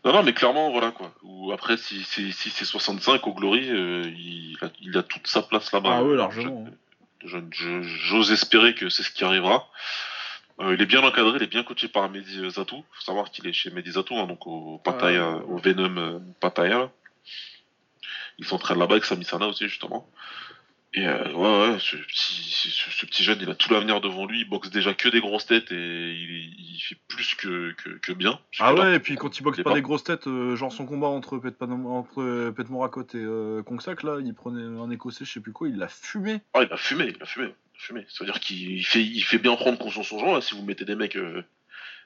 Non, 0.05 0.13
non, 0.13 0.23
mais 0.23 0.33
clairement, 0.33 0.71
voilà 0.71 0.91
quoi. 0.91 1.13
Ou 1.23 1.51
après, 1.51 1.75
si, 1.77 2.03
si, 2.03 2.31
si 2.31 2.49
c'est 2.49 2.65
65 2.65 3.25
au 3.27 3.33
Glory, 3.33 3.69
euh, 3.69 4.03
il, 4.17 4.57
a, 4.61 4.69
il 4.81 4.97
a 4.97 5.03
toute 5.03 5.27
sa 5.27 5.41
place 5.41 5.71
là-bas. 5.73 5.97
Ah 5.97 6.03
ouais, 6.03 6.15
largement. 6.15 6.65
hein. 6.67 6.71
J'ose 7.51 8.31
espérer 8.31 8.75
que 8.75 8.87
c'est 8.89 9.03
ce 9.03 9.11
qui 9.11 9.25
arrivera. 9.25 9.67
Euh, 10.61 10.73
il 10.73 10.81
est 10.81 10.85
bien 10.85 11.03
encadré, 11.03 11.37
il 11.37 11.43
est 11.43 11.47
bien 11.47 11.63
coaché 11.63 11.87
par 11.89 12.09
Mehdi 12.09 12.49
Zatou. 12.49 12.83
faut 12.91 13.01
savoir 13.01 13.29
qu'il 13.31 13.45
est 13.47 13.53
chez 13.53 13.71
Mehdi 13.71 13.91
Zatou, 13.91 14.15
hein, 14.17 14.25
donc 14.27 14.45
au 14.47 14.77
Pattaya, 14.77 15.25
Ah, 15.31 15.35
ouais. 15.37 15.43
au 15.47 15.57
Venom 15.57 15.97
euh, 15.97 16.19
Pattaya. 16.39 16.89
Il 18.37 18.45
s'entraîne 18.45 18.79
là-bas 18.79 18.93
avec 18.93 19.05
Sami 19.05 19.25
Sana 19.25 19.47
aussi, 19.47 19.67
justement. 19.67 20.07
Et 20.95 21.05
euh, 21.05 21.31
ouais, 21.33 21.71
ouais, 21.73 21.79
ce 21.79 21.97
petit, 21.97 22.49
ce, 22.49 22.89
ce 22.89 23.05
petit 23.05 23.23
jeune, 23.23 23.37
il 23.41 23.49
a 23.49 23.53
tout 23.53 23.71
l'avenir 23.71 24.01
devant 24.01 24.25
lui. 24.25 24.39
Il 24.41 24.49
boxe 24.49 24.71
déjà 24.71 24.95
que 24.95 25.07
des 25.07 25.19
grosses 25.21 25.45
têtes 25.45 25.71
et 25.71 26.11
il, 26.13 26.55
il 26.57 26.79
fait 26.81 26.97
plus 27.07 27.35
que, 27.35 27.73
que, 27.73 27.89
que 27.99 28.11
bien. 28.11 28.39
Ah 28.57 28.73
ouais, 28.73 28.95
et 28.95 28.99
puis 28.99 29.15
quand 29.15 29.37
il 29.37 29.43
boxe 29.43 29.57
pas 29.57 29.69
pas. 29.69 29.73
des 29.75 29.83
grosses 29.83 30.03
têtes, 30.03 30.25
euh, 30.25 30.55
genre 30.55 30.71
son 30.73 30.87
combat 30.87 31.07
entre 31.07 31.37
Pet, 31.37 31.53
entre 31.61 32.21
euh, 32.23 32.51
Pet 32.51 32.67
Morakot 32.69 33.03
et 33.13 33.17
euh, 33.17 33.61
Kongsak, 33.61 34.01
là, 34.01 34.17
il 34.19 34.33
prenait 34.33 34.63
un 34.63 34.89
écossais, 34.89 35.25
je 35.25 35.31
sais 35.31 35.41
plus 35.41 35.51
quoi, 35.53 35.67
il 35.69 35.77
l'a 35.77 35.89
fumé. 35.89 36.41
Ah, 36.55 36.63
il 36.63 36.73
a 36.73 36.77
fumé, 36.77 37.13
il 37.15 37.21
a 37.21 37.25
fumé, 37.27 37.45
il 37.47 37.77
a 37.77 37.79
fumé. 37.79 38.05
C'est-à-dire 38.09 38.39
qu'il 38.39 38.83
fait, 38.83 39.03
il 39.03 39.21
fait 39.21 39.37
bien 39.37 39.55
prendre 39.55 39.77
conscience 39.77 40.11
aux 40.11 40.17
gens, 40.19 40.33
là, 40.33 40.41
si 40.41 40.55
vous 40.55 40.63
mettez 40.63 40.85
des 40.85 40.95
mecs... 40.95 41.17
euh, 41.17 41.43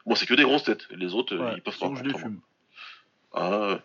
Moi, 0.06 0.18
c'est 0.18 0.26
que 0.26 0.34
des 0.34 0.44
grosses 0.44 0.66
têtes. 0.66 0.90
Les 0.92 1.14
autres, 1.14 1.38
Ouais, 1.38 1.54
ils 1.56 1.62
peuvent 1.62 1.80
pas. 1.80 1.90
je 1.96 2.04
les 2.04 2.14
fume. 2.18 2.42
Ah, 3.34 3.70
ouais. 3.70 3.80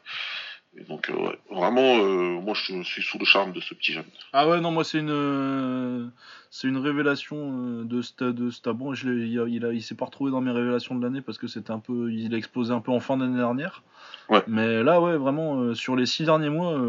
Et 0.78 0.84
donc, 0.84 1.10
euh, 1.10 1.14
ouais. 1.14 1.38
vraiment, 1.50 1.96
euh, 1.98 2.40
moi, 2.40 2.54
je 2.54 2.82
suis 2.82 3.02
sous 3.02 3.18
le 3.18 3.24
charme 3.24 3.52
de 3.52 3.60
ce 3.60 3.74
petit 3.74 3.92
jeune. 3.92 4.04
Ah 4.32 4.48
ouais, 4.48 4.60
non, 4.60 4.70
moi 4.70 4.84
c'est 4.84 4.98
une, 4.98 5.10
euh, 5.10 6.06
c'est 6.50 6.68
une 6.68 6.76
révélation 6.76 7.36
euh, 7.36 7.84
de 7.84 8.00
Sta- 8.00 8.32
de 8.32 8.50
Stabon. 8.50 8.94
Je 8.94 9.08
il, 9.08 9.68
il, 9.72 9.82
s'est 9.82 9.96
pas 9.96 10.04
retrouvé 10.04 10.30
dans 10.30 10.40
mes 10.40 10.52
révélations 10.52 10.94
de 10.94 11.02
l'année 11.02 11.20
parce 11.20 11.36
que 11.36 11.48
c'était 11.48 11.72
un 11.72 11.80
peu, 11.80 12.12
il 12.12 12.32
a 12.32 12.36
explosé 12.36 12.72
un 12.72 12.80
peu 12.80 12.92
en 12.92 13.00
fin 13.00 13.16
d'année 13.16 13.38
dernière. 13.38 13.82
Ouais. 14.28 14.44
Mais 14.46 14.84
là, 14.84 15.00
ouais, 15.00 15.16
vraiment, 15.16 15.74
sur 15.74 15.96
les 15.96 16.06
six 16.06 16.24
derniers 16.24 16.50
mois, 16.50 16.80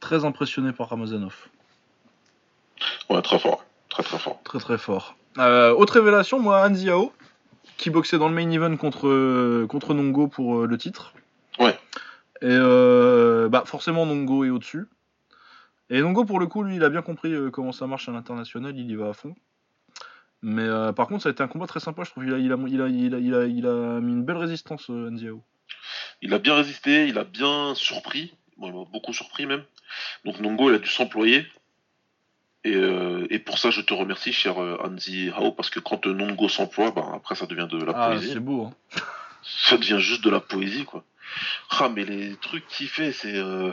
très 0.00 0.26
impressionné 0.26 0.72
par 0.72 0.90
Ramazanov. 0.90 1.34
Ouais, 3.08 3.22
très 3.22 3.38
fort. 3.38 3.64
Très, 3.88 4.02
très 4.02 4.18
fort. 4.18 4.42
Très 4.44 4.58
très 4.58 4.76
fort. 4.76 5.16
Autre 5.38 5.94
révélation, 5.94 6.40
moi, 6.40 6.66
Han 6.66 6.74
Ziao, 6.74 7.12
qui 7.78 7.88
boxait 7.88 8.18
dans 8.18 8.28
le 8.28 8.34
main 8.34 8.50
event 8.50 8.76
contre, 8.76 9.64
contre 9.66 9.94
Nongo 9.94 10.28
pour 10.28 10.66
le 10.66 10.76
titre. 10.78 11.14
Et 12.42 12.46
euh, 12.50 13.48
bah, 13.48 13.62
forcément, 13.66 14.06
Nongo 14.06 14.44
est 14.44 14.50
au-dessus. 14.50 14.86
Et 15.90 16.00
Nongo, 16.00 16.24
pour 16.24 16.40
le 16.40 16.46
coup, 16.46 16.62
lui, 16.62 16.76
il 16.76 16.84
a 16.84 16.88
bien 16.90 17.02
compris 17.02 17.32
euh, 17.32 17.50
comment 17.50 17.72
ça 17.72 17.86
marche 17.86 18.08
à 18.08 18.12
l'international, 18.12 18.76
il 18.76 18.90
y 18.90 18.94
va 18.96 19.10
à 19.10 19.12
fond. 19.12 19.34
Mais 20.42 20.62
euh, 20.62 20.92
par 20.92 21.06
contre, 21.06 21.22
ça 21.22 21.28
a 21.30 21.32
été 21.32 21.42
un 21.42 21.48
combat 21.48 21.66
très 21.66 21.80
sympa, 21.80 22.04
je 22.04 22.10
trouve. 22.10 22.24
Il 22.26 22.34
a, 22.34 22.38
il 22.38 22.52
a, 22.52 22.56
il 22.68 22.80
a, 22.82 22.88
il 22.88 23.14
a, 23.14 23.18
il 23.18 23.34
a, 23.34 23.44
il 23.46 23.66
a 23.66 24.00
mis 24.00 24.12
une 24.12 24.24
belle 24.24 24.36
résistance, 24.36 24.90
euh, 24.90 25.10
Han 25.10 25.16
Ziao. 25.16 25.42
Il 26.22 26.34
a 26.34 26.38
bien 26.38 26.54
résisté, 26.54 27.06
il 27.08 27.18
a 27.18 27.24
bien 27.24 27.74
surpris. 27.74 28.34
Bon, 28.58 28.68
il 28.68 28.74
m'a 28.74 28.84
beaucoup 28.92 29.12
surpris, 29.12 29.46
même. 29.46 29.62
Donc, 30.24 30.40
Nongo, 30.40 30.70
il 30.70 30.74
a 30.74 30.78
dû 30.78 30.88
s'employer. 30.88 31.46
Et, 32.64 32.74
euh, 32.74 33.26
et 33.30 33.38
pour 33.38 33.58
ça, 33.58 33.70
je 33.70 33.80
te 33.82 33.92
remercie, 33.92 34.32
cher 34.32 34.56
Anzi 34.58 35.30
Hao, 35.36 35.52
parce 35.52 35.68
que 35.70 35.80
quand 35.80 36.06
Nongo 36.06 36.48
s'emploie, 36.48 36.90
bah, 36.92 37.10
après, 37.14 37.34
ça 37.34 37.46
devient 37.46 37.68
de 37.70 37.82
la 37.84 37.92
Ah, 37.94 38.08
poésie. 38.10 38.32
c'est 38.32 38.40
beau, 38.40 38.64
hein. 38.64 38.74
ça 39.42 39.76
devient 39.76 39.98
juste 40.00 40.24
de 40.24 40.30
la 40.30 40.40
poésie 40.40 40.86
quoi. 40.86 41.04
Ah 41.70 41.88
mais 41.88 42.04
les 42.04 42.36
trucs 42.36 42.66
qu'il 42.68 42.88
fait 42.88 43.12
c'est 43.12 43.36
euh, 43.36 43.72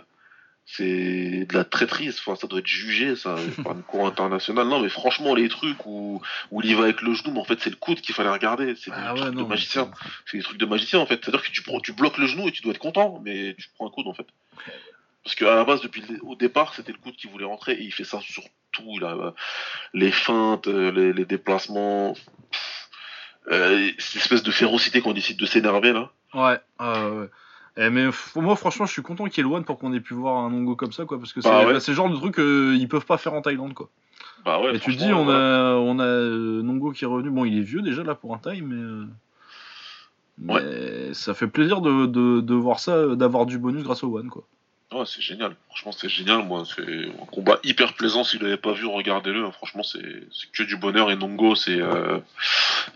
c'est 0.65 1.45
de 1.45 1.53
la 1.53 1.65
traîtrise, 1.65 2.17
enfin, 2.19 2.35
ça 2.35 2.47
doit 2.47 2.59
être 2.59 2.67
jugé 2.67 3.15
ça 3.15 3.35
par 3.63 3.73
une 3.73 3.83
cour 3.83 4.07
internationale. 4.07 4.67
Non 4.67 4.79
mais 4.79 4.89
franchement 4.89 5.35
les 5.35 5.49
trucs 5.49 5.85
où, 5.85 6.21
où 6.51 6.61
il 6.61 6.69
y 6.69 6.73
va 6.73 6.83
avec 6.85 7.01
le 7.01 7.13
genou 7.13 7.31
mais 7.33 7.39
en 7.39 7.43
fait 7.45 7.59
c'est 7.59 7.69
le 7.69 7.75
coude 7.75 7.99
qu'il 8.01 8.15
fallait 8.15 8.29
regarder, 8.29 8.75
c'est 8.75 8.91
des 8.91 8.97
Ah 8.97 9.13
ouais, 9.13 9.19
trucs 9.21 9.33
non. 9.33 9.43
de 9.43 9.47
magicien, 9.47 9.91
c'est- 10.25 10.37
des 10.37 10.43
trucs 10.43 10.57
de 10.59 10.65
magicien 10.65 10.99
en 10.99 11.05
fait. 11.05 11.19
C'est-à-dire 11.23 11.41
que 11.43 11.51
tu 11.51 11.61
prends, 11.63 11.79
tu 11.79 11.93
bloques 11.93 12.17
le 12.17 12.27
genou 12.27 12.47
et 12.47 12.51
tu 12.51 12.61
dois 12.61 12.71
être 12.71 12.79
content 12.79 13.19
mais 13.23 13.55
tu 13.59 13.67
prends 13.75 13.87
un 13.87 13.91
coude 13.91 14.07
en 14.07 14.13
fait. 14.13 14.27
Parce 15.23 15.35
qu'à 15.35 15.53
la 15.55 15.65
base 15.65 15.81
depuis 15.81 16.01
le, 16.09 16.19
au 16.23 16.35
départ 16.35 16.73
c'était 16.73 16.91
le 16.93 16.97
coude 16.99 17.15
qui 17.15 17.27
voulait 17.27 17.45
rentrer 17.45 17.73
et 17.73 17.83
il 17.83 17.91
fait 17.93 18.03
ça 18.05 18.19
sur 18.21 18.43
tout, 18.71 18.97
euh, 19.01 19.31
les 19.93 20.11
feintes, 20.11 20.67
euh, 20.67 20.91
les, 20.91 21.11
les 21.11 21.25
déplacements. 21.25 22.15
euh, 23.51 23.91
cette 23.97 24.21
espèce 24.21 24.43
de 24.43 24.51
férocité 24.51 25.01
qu'on 25.01 25.13
décide 25.13 25.37
de 25.37 25.45
s'énerver 25.45 25.91
là. 25.93 26.11
Ouais, 26.33 26.59
ouais. 26.79 27.29
Eh, 27.77 27.89
mais 27.89 28.05
moi, 28.35 28.55
franchement, 28.55 28.85
je 28.85 28.91
suis 28.91 29.01
content 29.01 29.25
qu'il 29.25 29.37
y 29.37 29.47
ait 29.47 29.49
le 29.49 29.55
One 29.55 29.63
pour 29.63 29.79
qu'on 29.79 29.93
ait 29.93 29.99
pu 30.01 30.13
voir 30.13 30.37
un 30.43 30.49
Nongo 30.49 30.75
comme 30.75 30.91
ça, 30.91 31.05
quoi. 31.05 31.17
Parce 31.17 31.31
que 31.33 31.41
c'est 31.41 31.49
Bah 31.49 31.65
ouais. 31.65 31.79
c'est 31.79 31.91
le 31.91 31.95
genre 31.95 32.09
de 32.09 32.15
truc 32.17 32.35
qu'ils 32.35 32.87
peuvent 32.89 33.05
pas 33.05 33.17
faire 33.17 33.33
en 33.33 33.41
Thaïlande, 33.41 33.73
quoi. 33.73 33.89
Bah 34.43 34.59
ouais, 34.59 34.75
Et 34.75 34.79
tu 34.79 34.95
dis, 34.95 35.13
on 35.13 35.29
a, 35.29 35.73
on 35.75 35.99
a 35.99 36.03
euh, 36.03 36.61
Nongo 36.63 36.91
qui 36.91 37.03
est 37.05 37.07
revenu. 37.07 37.29
Bon, 37.29 37.45
il 37.45 37.57
est 37.57 37.61
vieux 37.63 37.81
déjà 37.81 38.03
là 38.03 38.15
pour 38.15 38.33
un 38.33 38.39
taille, 38.39 38.61
mais. 38.61 38.75
euh, 38.75 39.05
Mais 40.39 41.13
ça 41.13 41.33
fait 41.33 41.47
plaisir 41.47 41.81
de, 41.81 42.05
de, 42.07 42.41
de 42.41 42.53
voir 42.55 42.79
ça, 42.79 43.15
d'avoir 43.15 43.45
du 43.45 43.57
bonus 43.57 43.83
grâce 43.83 44.03
au 44.03 44.17
One, 44.17 44.29
quoi. 44.29 44.43
Ouais, 44.91 45.05
c'est 45.05 45.21
génial. 45.21 45.55
Franchement, 45.67 45.91
c'est 45.93 46.09
génial. 46.09 46.43
Moi, 46.45 46.63
c'est 46.65 46.81
un 46.81 47.25
combat 47.31 47.59
hyper 47.63 47.93
plaisant. 47.93 48.23
Si 48.25 48.37
vous 48.37 48.43
l'avez 48.43 48.57
pas 48.57 48.73
vu, 48.73 48.85
regardez-le. 48.85 49.49
Franchement, 49.51 49.83
c'est 49.83 50.27
c'est 50.33 50.51
que 50.51 50.63
du 50.63 50.75
bonheur. 50.75 51.11
Et 51.11 51.15
Nongo, 51.15 51.55
c'est 51.55 51.79
euh, 51.79 52.17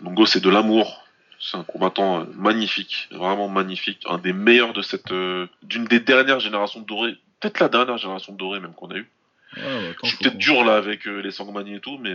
Nongo, 0.02 0.26
c'est 0.26 0.40
de 0.40 0.50
l'amour. 0.50 1.05
C'est 1.38 1.56
un 1.56 1.64
combattant 1.64 2.20
euh, 2.20 2.24
magnifique, 2.34 3.08
vraiment 3.12 3.48
magnifique, 3.48 4.02
un 4.08 4.18
des 4.18 4.32
meilleurs 4.32 4.72
de 4.72 4.82
cette, 4.82 5.12
euh, 5.12 5.46
d'une 5.62 5.84
des 5.84 6.00
dernières 6.00 6.40
générations 6.40 6.80
de 6.80 6.86
doré, 6.86 7.12
peut-être 7.40 7.60
la 7.60 7.68
dernière 7.68 7.98
génération 7.98 8.32
de 8.32 8.38
doré 8.38 8.58
même 8.60 8.72
qu'on 8.74 8.90
a 8.90 8.96
eu. 8.96 9.10
Ouais, 9.56 9.62
ouais, 9.62 9.90
attends, 9.90 9.98
Je 10.04 10.08
suis 10.08 10.18
peut-être 10.18 10.38
dur 10.38 10.64
là 10.64 10.76
avec 10.76 11.06
euh, 11.06 11.20
les 11.20 11.30
Sangmani 11.30 11.74
et 11.76 11.80
tout, 11.80 11.98
mais 11.98 12.14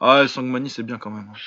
Ah, 0.00 0.26
Sangmani, 0.28 0.70
c'est 0.70 0.82
bien 0.82 0.98
quand 0.98 1.10
même. 1.10 1.28
hein. 1.30 1.38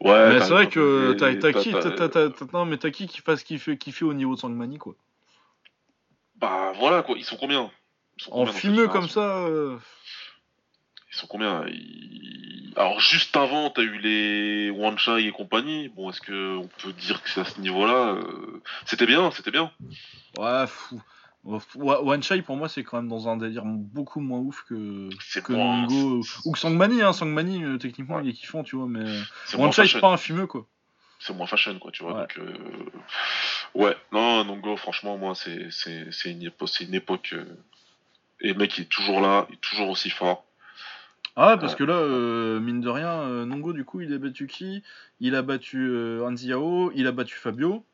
ouais. 0.00 0.34
mais 0.34 0.40
c'est 0.40 0.50
vrai 0.52 0.68
que 0.68 1.12
t'as- 1.12 1.52
qui, 1.52 2.44
non, 2.52 2.64
mais 2.64 2.76
t'as 2.78 2.90
qui 2.90 3.06
qui 3.06 3.20
fasse 3.20 3.42
qui 3.42 3.58
fait, 3.58 3.76
qui 3.78 3.92
fait 3.92 4.04
au 4.04 4.14
niveau 4.14 4.34
de 4.34 4.40
Sangmani, 4.40 4.78
quoi? 4.78 4.94
Bah 6.36 6.72
voilà 6.76 7.02
quoi. 7.02 7.14
Ils 7.16 7.24
sont 7.24 7.36
combien? 7.36 7.70
Ils 8.18 8.24
sont 8.24 8.32
En 8.32 8.38
combien 8.40 8.52
fumeux 8.52 8.88
comme 8.88 9.08
ça. 9.08 9.38
euh, 9.46 9.78
Ils 11.12 11.16
sont 11.16 11.26
combien? 11.26 11.64
Ils- 11.68 12.53
Alors 12.76 12.98
juste 13.00 13.36
avant, 13.36 13.70
t'as 13.70 13.82
eu 13.82 13.98
les 13.98 14.70
One 14.70 14.98
Chai 14.98 15.26
et 15.26 15.30
compagnie. 15.32 15.88
Bon, 15.90 16.10
est-ce 16.10 16.20
que 16.20 16.56
on 16.58 16.68
peut 16.82 16.92
dire 16.92 17.22
que 17.22 17.30
c'est 17.30 17.40
à 17.40 17.44
ce 17.44 17.60
niveau-là 17.60 18.14
euh, 18.14 18.62
C'était 18.86 19.06
bien, 19.06 19.30
c'était 19.30 19.50
bien. 19.50 19.70
Ouais, 20.38 20.66
fou. 20.66 21.00
Wa- 21.44 22.02
One 22.02 22.22
Chai 22.22 22.40
pour 22.40 22.56
moi 22.56 22.70
c'est 22.70 22.82
quand 22.84 22.96
même 22.96 23.08
dans 23.08 23.28
un 23.28 23.36
délire 23.36 23.64
beaucoup 23.66 24.20
moins 24.20 24.38
ouf 24.38 24.62
que, 24.66 25.10
que 25.40 25.52
moins- 25.52 25.86
ou 26.46 26.52
que 26.52 26.58
Sangmani. 26.58 27.02
Hein. 27.02 27.12
Sangmani 27.12 27.62
euh, 27.64 27.76
techniquement 27.76 28.16
Ouais. 28.16 28.22
il 28.24 28.30
est 28.30 28.32
kiffant 28.32 28.64
tu 28.64 28.76
vois, 28.76 28.86
mais 28.88 29.04
C'est 29.44 29.56
One 29.56 29.62
moins 29.64 29.70
Chai 29.70 29.82
fashion. 29.82 29.98
c'est 29.98 30.00
pas 30.00 30.12
un 30.12 30.16
fumeux 30.16 30.46
quoi. 30.46 30.66
C'est 31.20 31.32
moins 31.34 31.46
fashion, 31.46 31.78
quoi, 31.78 31.90
tu 31.90 32.02
vois. 32.02 32.14
Ouais. 32.14 32.20
Donc, 32.20 32.38
euh, 32.38 32.54
ouais, 33.74 33.96
non, 34.12 34.44
Nongo, 34.44 34.76
franchement, 34.76 35.16
moi, 35.16 35.34
c'est 35.34 35.68
une 36.26 36.50
une 36.80 36.94
époque. 36.94 37.30
euh, 37.32 37.44
Et 38.40 38.48
le 38.48 38.54
mec, 38.54 38.76
il 38.76 38.82
est 38.82 38.88
toujours 38.88 39.20
là, 39.22 39.46
il 39.48 39.54
est 39.54 39.60
toujours 39.60 39.88
aussi 39.88 40.10
fort. 40.10 40.44
Ah 41.36 41.50
ouais, 41.54 41.58
parce 41.58 41.74
que 41.74 41.82
là 41.84 41.94
euh, 41.94 42.60
mine 42.60 42.80
de 42.80 42.88
rien 42.88 43.10
euh, 43.22 43.44
Nongo 43.44 43.72
du 43.72 43.84
coup 43.84 44.00
il 44.00 44.12
a 44.14 44.18
battu 44.18 44.46
qui? 44.46 44.82
Il 45.20 45.34
a 45.34 45.42
battu 45.42 45.88
euh, 45.90 46.24
Anziao, 46.24 46.92
il 46.94 47.06
a 47.06 47.12
battu 47.12 47.34
Fabio. 47.36 47.84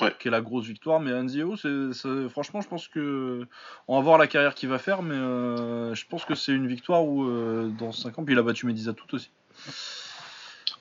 Ouais. 0.00 0.12
Qui 0.18 0.26
est 0.26 0.30
la 0.32 0.40
grosse 0.40 0.64
victoire, 0.66 0.98
mais 0.98 1.12
Anzio, 1.12 1.54
c'est, 1.56 1.92
c'est- 1.92 2.28
franchement, 2.28 2.60
je 2.60 2.66
pense 2.66 2.88
que 2.88 3.46
on 3.86 3.96
va 3.96 4.02
voir 4.02 4.18
la 4.18 4.26
carrière 4.26 4.56
qu'il 4.56 4.68
va 4.68 4.78
faire, 4.78 5.02
mais 5.02 5.14
euh, 5.14 5.94
je 5.94 6.04
pense 6.08 6.24
que 6.24 6.34
c'est 6.34 6.50
une 6.50 6.66
victoire 6.66 7.04
où 7.04 7.22
euh, 7.24 7.68
dans 7.78 7.92
5 7.92 8.18
ans, 8.18 8.24
puis 8.24 8.34
il 8.34 8.38
a 8.38 8.42
battu 8.42 8.66
Mediza 8.66 8.92
tout 8.92 9.14
aussi. 9.14 9.30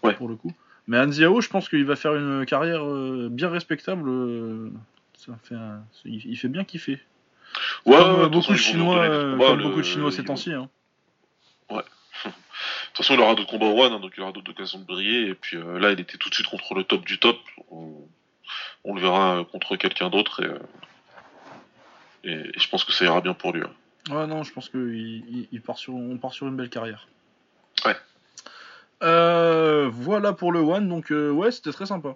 Ouais. 0.01 0.15
Pour 0.15 0.27
le 0.27 0.35
coup. 0.35 0.51
Mais 0.87 0.97
Anziao, 0.97 1.41
je 1.41 1.47
pense 1.49 1.69
qu'il 1.69 1.85
va 1.85 1.95
faire 1.95 2.15
une 2.15 2.43
carrière 2.47 2.83
euh, 2.83 3.27
bien 3.31 3.49
respectable. 3.49 4.09
euh, 4.09 4.69
ça 5.15 5.33
fait 5.43 5.53
un- 5.55 5.83
il, 6.05 6.35
fait 6.35 6.47
bien 6.49 6.63
kiffer. 6.63 6.99
Ouais, 7.85 7.95
euh, 7.95 8.27
beaucoup 8.29 8.51
de 8.53 8.57
Chinois, 8.57 8.97
euh, 9.03 9.35
le- 9.55 9.63
beaucoup 9.63 9.77
de 9.81 9.85
Chinois 9.85 10.11
ces 10.11 10.23
temps-ci. 10.25 10.53
hein. 10.53 10.69
De 11.71 11.79
toute 12.95 12.97
façon, 12.97 13.15
il 13.15 13.19
aura 13.19 13.33
d'autres 13.35 13.49
combats 13.49 13.65
au 13.65 13.81
One, 13.83 13.93
hein, 13.93 13.99
donc 13.99 14.13
il 14.15 14.21
aura 14.21 14.31
d'autres 14.31 14.51
occasions 14.51 14.79
de 14.79 14.85
briller. 14.85 15.27
Et 15.29 15.33
puis 15.35 15.57
euh, 15.57 15.79
là, 15.79 15.91
il 15.91 15.99
était 15.99 16.17
tout 16.17 16.29
de 16.29 16.35
suite 16.35 16.47
contre 16.47 16.75
le 16.75 16.83
top 16.83 17.03
du 17.05 17.17
top. 17.19 17.37
On, 17.71 17.91
on 18.83 18.93
le 18.93 19.01
verra 19.01 19.39
euh, 19.39 19.43
contre 19.43 19.75
quelqu'un 19.75 20.09
d'autre. 20.09 20.41
Et, 20.43 20.45
euh, 20.45 20.59
et, 22.23 22.33
et 22.55 22.59
je 22.59 22.69
pense 22.69 22.83
que 22.83 22.93
ça 22.93 23.03
ira 23.05 23.19
bien 23.21 23.33
pour 23.33 23.51
lui. 23.51 23.63
hein. 23.63 24.13
Ouais, 24.13 24.27
non, 24.27 24.43
je 24.43 24.53
pense 24.53 24.69
qu'on 24.69 24.79
il, 24.87 25.47
il 25.51 25.61
part 25.61 25.77
sur, 25.77 25.95
on 25.95 26.17
part 26.17 26.33
sur 26.33 26.47
une 26.47 26.55
belle 26.55 26.69
carrière. 26.69 27.07
Ouais. 27.85 27.95
Euh, 29.01 29.89
voilà 29.91 30.33
pour 30.33 30.51
le 30.51 30.59
One, 30.59 30.87
donc 30.87 31.11
euh, 31.11 31.29
ouais, 31.31 31.51
c'était 31.51 31.71
très 31.71 31.85
sympa. 31.87 32.15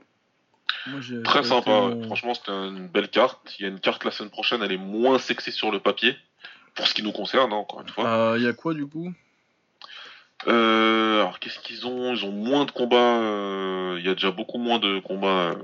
Moi, 0.88 1.00
Très 1.24 1.44
sympa, 1.44 1.82
ouais. 1.88 2.06
franchement, 2.06 2.34
c'était 2.34 2.52
une 2.52 2.88
belle 2.88 3.10
carte. 3.10 3.56
Il 3.60 3.64
y 3.64 3.66
a 3.66 3.70
une 3.70 3.80
carte 3.80 4.06
la 4.06 4.12
semaine 4.12 4.30
prochaine, 4.30 4.62
elle 4.64 4.72
est 4.72 4.78
moins 4.78 5.18
sexy 5.20 5.52
sur 5.52 5.72
le 5.72 5.80
papier. 5.80 6.16
Pour 6.76 6.88
ce 6.88 6.94
qui 6.94 7.02
nous 7.04 7.12
concerne, 7.12 7.52
hein, 7.52 7.56
encore 7.58 7.82
une 7.82 7.90
fois. 7.90 8.08
Euh, 8.08 8.38
Il 8.38 8.44
y 8.44 8.48
a 8.48 8.54
quoi 8.54 8.74
du 8.74 8.86
coup? 8.86 9.12
Euh, 10.46 11.22
alors, 11.22 11.40
qu'est-ce 11.40 11.60
qu'ils 11.60 11.88
ont? 11.88 12.14
Ils 12.14 12.24
ont 12.26 12.32
moins 12.32 12.66
de 12.66 12.72
combats. 12.72 13.20
euh, 13.22 13.96
Il 14.00 14.06
y 14.06 14.10
a 14.10 14.14
déjà 14.14 14.32
beaucoup 14.32 14.60
moins 14.60 14.78
de 14.80 15.00
combats. 15.00 15.52
euh, 15.52 15.56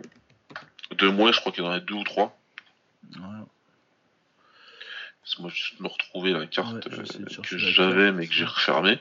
de 0.97 1.07
moins, 1.07 1.31
je 1.31 1.39
crois 1.39 1.51
qu'il 1.51 1.63
y 1.63 1.67
en 1.67 1.71
a 1.71 1.79
deux 1.79 1.93
ou 1.95 2.03
trois. 2.03 2.37
Voilà. 3.17 3.45
Parce 5.21 5.35
que 5.35 5.41
moi, 5.41 5.51
je 5.53 5.81
me 5.81 5.87
retrouver 5.87 6.31
la 6.33 6.45
carte 6.47 6.73
Ouais, 6.73 6.81
euh, 6.99 7.41
que 7.43 7.57
j'avais, 7.57 8.11
mais 8.11 8.27
que 8.27 8.33
j'ai 8.33 8.45
refermée. 8.45 8.99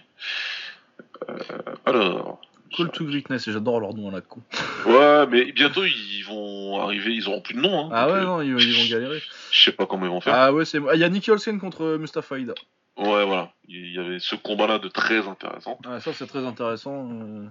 Alors. 1.86 2.40
Call 2.74 2.90
to 2.90 3.04
Greatness, 3.04 3.50
j'adore 3.50 3.80
leur 3.80 3.92
nom 3.92 4.08
à 4.08 4.12
la 4.12 4.20
con. 4.22 4.40
Ouais, 4.86 5.26
mais 5.26 5.52
bientôt 5.52 5.84
ils 5.84 6.22
vont 6.22 6.80
arriver, 6.80 7.12
ils 7.12 7.28
auront 7.28 7.42
plus 7.42 7.52
de 7.54 7.60
nom. 7.60 7.84
Hein, 7.84 7.90
Ah 7.92 8.10
ouais, 8.10 8.22
non, 8.22 8.40
ils, 8.40 8.58
ils 8.58 8.74
vont 8.78 8.84
galérer. 8.90 9.22
Je 9.50 9.60
sais 9.64 9.72
pas 9.72 9.84
comment 9.84 10.06
ils 10.06 10.10
vont 10.10 10.22
faire. 10.22 10.32
Ah 10.34 10.54
ouais, 10.54 10.64
c'est. 10.64 10.78
Ah, 10.88 10.94
Il 10.94 11.00
y 11.00 11.04
a 11.04 11.08
Nicky 11.10 11.30
Olsen 11.30 11.60
contre 11.60 11.98
Mustafa 11.98 12.38
Ida. 12.38 12.54
Ouais, 13.02 13.24
voilà. 13.26 13.52
Il 13.66 13.92
y 13.92 13.98
avait 13.98 14.20
ce 14.20 14.36
combat-là 14.36 14.78
de 14.78 14.88
très 14.88 15.26
intéressant. 15.26 15.78
Ah, 15.84 15.98
ça 16.00 16.12
c'est 16.12 16.26
très 16.26 16.46
intéressant. 16.46 17.10
euh, 17.10 17.48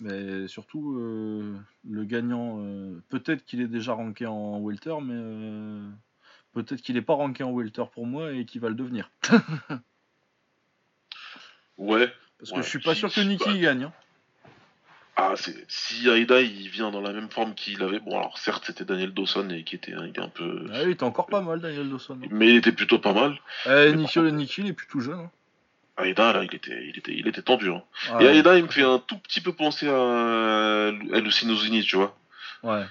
Mais 0.00 0.48
surtout, 0.48 0.96
euh, 0.98 1.54
le 1.88 2.04
gagnant, 2.04 2.56
euh, 2.60 3.02
peut-être 3.10 3.44
qu'il 3.44 3.60
est 3.60 3.68
déjà 3.68 3.92
ranké 3.92 4.26
en 4.26 4.58
welter, 4.60 4.94
mais 5.02 5.90
peut-être 6.52 6.80
qu'il 6.80 6.94
n'est 6.94 7.02
pas 7.02 7.14
ranké 7.14 7.42
en 7.44 7.52
welter 7.52 7.84
pour 7.92 8.06
moi 8.06 8.32
et 8.32 8.44
qu'il 8.46 8.60
va 8.62 8.68
le 8.70 8.74
devenir. 8.74 9.10
Ouais. 11.76 12.12
Parce 12.38 12.50
que 12.50 12.56
Ouais, 12.56 12.62
je 12.62 12.68
suis 12.68 12.78
pas 12.78 12.94
sûr 12.94 13.12
que 13.12 13.20
Nicky 13.20 13.58
gagne. 13.58 13.84
hein. 13.84 13.92
Ah, 15.22 15.34
si 15.68 16.08
Aida 16.08 16.40
il 16.40 16.68
vient 16.70 16.90
dans 16.90 17.02
la 17.02 17.12
même 17.12 17.28
forme 17.28 17.54
qu'il 17.54 17.82
avait. 17.82 17.98
Bon, 18.00 18.16
alors 18.18 18.38
certes, 18.38 18.64
c'était 18.66 18.84
Daniel 18.86 19.12
Dawson 19.12 19.48
et 19.50 19.64
qui 19.64 19.74
était, 19.76 19.92
il 19.92 20.08
était 20.08 20.20
un 20.20 20.28
peu. 20.28 20.64
Ah, 20.72 20.82
il 20.84 20.90
était 20.90 21.02
encore 21.02 21.26
pas 21.26 21.42
mal, 21.42 21.60
Daniel 21.60 21.90
Dawson. 21.90 22.18
hein. 22.22 22.28
Mais 22.30 22.48
il 22.48 22.56
était 22.56 22.72
plutôt 22.72 22.98
pas 22.98 23.12
mal. 23.12 23.32
Nicky, 23.66 24.14
par 24.14 24.24
contre- 24.24 24.36
Nicky, 24.36 24.60
il 24.62 24.66
est 24.68 24.72
plus 24.72 24.86
tout 24.86 25.00
jeune. 25.00 25.20
hein. 25.98 26.02
Aida, 26.04 26.32
là, 26.32 26.42
il 26.44 26.54
était, 26.54 26.86
il 26.88 26.96
était, 26.98 27.12
il 27.14 27.28
était 27.28 27.42
tendu. 27.42 27.70
Hein. 27.70 27.82
Ah, 28.10 28.22
Et 28.22 28.38
Aida, 28.38 28.56
il 28.56 28.62
me 28.64 28.68
fait 28.70 28.82
un 28.82 28.98
tout 28.98 29.18
petit 29.18 29.42
peu 29.42 29.52
penser 29.52 29.86
à, 29.88 30.86
à 30.88 31.20
Lucinosini, 31.20 31.82
tu 31.82 31.96
vois. 31.96 32.16
ouais. 32.62 32.84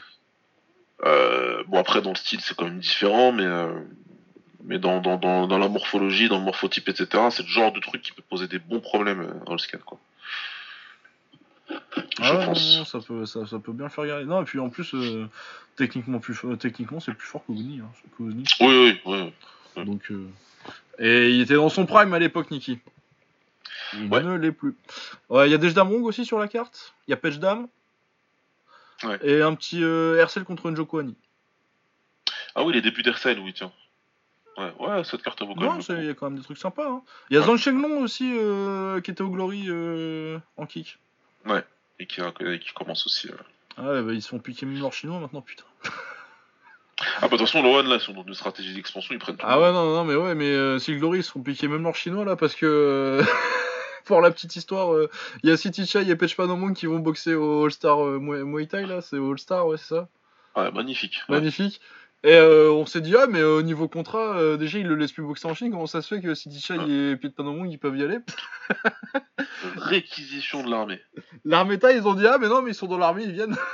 Euh, 1.05 1.63
bon, 1.67 1.79
après, 1.79 2.01
dans 2.01 2.09
le 2.11 2.15
style, 2.15 2.41
c'est 2.41 2.55
quand 2.55 2.65
même 2.65 2.79
différent, 2.79 3.31
mais, 3.31 3.45
euh, 3.45 3.79
mais 4.65 4.79
dans, 4.79 4.99
dans, 4.99 5.15
dans, 5.17 5.47
dans 5.47 5.57
la 5.57 5.69
morphologie, 5.69 6.27
dans 6.27 6.37
le 6.39 6.43
morphotype, 6.43 6.89
etc., 6.89 7.07
c'est 7.31 7.43
le 7.43 7.49
genre 7.49 7.71
de 7.71 7.79
truc 7.79 8.01
qui 8.01 8.11
peut 8.11 8.21
poser 8.29 8.47
des 8.47 8.59
bons 8.59 8.81
problèmes 8.81 9.21
euh, 9.21 9.45
dans 9.45 9.53
le 9.53 9.57
scan, 9.59 9.77
quoi. 9.85 9.97
Je 12.19 12.23
Ah 12.23 12.37
ouais, 12.39 12.45
pense. 12.45 12.71
non, 12.73 12.79
non, 12.79 12.85
ça 12.85 12.99
peut, 12.99 13.25
ça, 13.25 13.45
ça 13.47 13.59
peut 13.59 13.71
bien 13.71 13.89
faire 13.89 14.05
gagner. 14.05 14.25
Non, 14.25 14.41
et 14.41 14.45
puis 14.45 14.59
en 14.59 14.69
plus, 14.69 14.93
euh, 14.93 15.27
techniquement, 15.75 16.19
plus, 16.19 16.37
techniquement, 16.59 16.99
c'est 16.99 17.13
plus 17.13 17.27
fort 17.27 17.41
que 17.45 17.51
Gouni. 17.53 17.79
Hein, 17.81 17.89
Gouni. 18.19 18.43
Oui, 18.59 18.67
oui, 18.67 19.01
oui. 19.05 19.33
Ouais. 19.77 19.85
Donc, 19.85 20.11
euh, 20.11 20.27
Et 20.99 21.29
il 21.31 21.41
était 21.41 21.53
dans 21.55 21.69
son 21.69 21.85
prime 21.85 22.13
à 22.13 22.19
l'époque, 22.19 22.51
Niki. 22.51 22.79
Il 23.93 24.11
Ouais. 24.11 24.21
ne 24.21 24.35
l'est 24.37 24.51
plus. 24.51 24.75
Ouais, 25.29 25.47
il 25.47 25.51
y 25.51 25.55
a 25.55 25.57
des 25.57 25.71
Damrong 25.73 26.03
aussi 26.03 26.25
sur 26.25 26.37
la 26.39 26.47
carte. 26.47 26.93
Il 27.07 27.11
y 27.11 27.13
a 27.13 27.17
Pech 27.17 27.39
Dam. 27.39 27.67
Ouais. 29.03 29.17
Et 29.23 29.41
un 29.41 29.55
petit 29.55 29.81
euh, 29.83 30.17
Hercel 30.17 30.43
contre 30.43 30.69
Njoko 30.69 30.99
Ani. 30.99 31.15
Ah 32.55 32.63
oui, 32.63 32.73
les 32.73 32.81
débuts 32.81 33.01
d'Hercel, 33.03 33.39
oui, 33.39 33.53
tiens. 33.53 33.71
Ouais, 34.57 34.73
ouais, 34.79 35.03
cette 35.05 35.21
carte 35.23 35.41
vaut 35.41 35.55
quand 35.55 35.61
Non, 35.61 35.73
même. 35.87 35.99
il 36.01 36.05
y 36.05 36.09
a 36.09 36.13
quand 36.13 36.29
même 36.29 36.37
des 36.37 36.43
trucs 36.43 36.57
sympas. 36.57 36.85
hein. 36.89 37.01
Il 37.29 37.35
y 37.35 37.37
a 37.37 37.39
Ouais. 37.39 37.45
Zhang 37.47 37.57
Shenglong 37.57 38.01
aussi 38.03 38.29
euh, 38.35 38.99
qui 38.99 39.11
était 39.11 39.21
au 39.21 39.29
Glory 39.29 39.65
euh, 39.69 40.37
en 40.57 40.65
kick. 40.65 40.97
Et 41.99 42.05
qui, 42.05 42.21
qui 42.59 42.73
commence 42.73 43.05
aussi. 43.05 43.27
euh. 43.29 43.35
Ah 43.77 44.01
bah, 44.01 44.13
ils 44.13 44.21
se 44.21 44.29
font 44.29 44.39
piquer 44.39 44.65
même 44.65 44.79
leur 44.81 44.93
chinois 44.93 45.19
maintenant, 45.19 45.41
putain. 45.41 45.63
Ah, 47.01 47.21
bah, 47.21 47.27
de 47.27 47.37
toute 47.37 47.41
façon, 47.41 47.61
le 47.63 47.69
One, 47.69 47.87
là, 47.87 47.99
sont 47.99 48.13
dans 48.13 48.23
une 48.23 48.33
stratégie 48.33 48.73
d'expansion, 48.73 49.13
ils 49.13 49.19
prennent 49.19 49.37
tout. 49.37 49.45
Ah 49.47 49.59
ouais, 49.59 49.71
non, 49.71 49.93
non, 49.93 50.03
mais 50.03 50.15
ouais, 50.15 50.35
mais 50.35 50.49
euh, 50.49 50.79
si 50.79 50.95
Glory, 50.97 51.19
ils 51.19 51.23
se 51.23 51.31
font 51.31 51.41
piquer 51.41 51.67
même 51.67 51.83
leur 51.83 51.95
chinois 51.95 52.25
là, 52.25 52.35
parce 52.35 52.55
que. 52.55 52.65
euh, 52.65 53.23
Pour 54.05 54.21
la 54.21 54.31
petite 54.31 54.55
histoire, 54.55 54.91
euh, 54.93 55.07
il 55.43 55.49
y 55.49 55.53
a 55.53 55.57
City 55.57 55.85
Chai 55.85 56.09
et 56.09 56.15
Pech 56.15 56.35
Panomong 56.35 56.73
qui 56.73 56.87
vont 56.87 56.97
boxer 56.97 57.35
au 57.35 57.65
All-Star 57.65 58.03
euh, 58.03 58.17
Muay 58.19 58.65
Thai 58.65 58.87
là, 58.87 59.01
c'est 59.01 59.17
All-Star, 59.17 59.67
ouais, 59.67 59.77
c'est 59.77 59.93
ça? 59.93 60.07
Ouais, 60.55 60.71
magnifique. 60.71 61.21
Magnifique. 61.29 61.79
Et 62.23 62.33
euh, 62.33 62.69
on 62.71 62.85
s'est 62.85 62.99
dit, 62.99 63.15
ah, 63.15 63.27
mais 63.27 63.41
au 63.43 63.61
niveau 63.61 63.87
contrat, 63.87 64.37
euh, 64.37 64.57
déjà, 64.57 64.77
ils 64.77 64.87
le 64.87 64.95
laissent 64.95 65.13
plus 65.13 65.23
boxer 65.23 65.47
en 65.47 65.53
Chine. 65.53 65.71
Comment 65.71 65.87
ça 65.87 66.01
se 66.01 66.13
fait 66.13 66.21
que 66.21 66.35
City 66.35 66.59
Chai 66.59 66.75
et 66.75 67.15
Pete 67.15 67.33
Panomong, 67.33 67.71
ils 67.71 67.77
peuvent 67.77 67.95
y 67.97 68.03
aller? 68.03 68.17
Réquisition 69.77 70.63
de 70.63 70.69
l'armée. 70.69 71.01
L'armée 71.45 71.79
Thaï, 71.79 71.97
ils 71.97 72.07
ont 72.07 72.15
dit, 72.15 72.27
ah, 72.27 72.37
mais 72.37 72.49
non, 72.49 72.61
mais 72.61 72.71
ils 72.71 72.75
sont 72.75 72.87
dans 72.87 72.97
l'armée, 72.97 73.23
ils 73.23 73.31
viennent. 73.33 73.55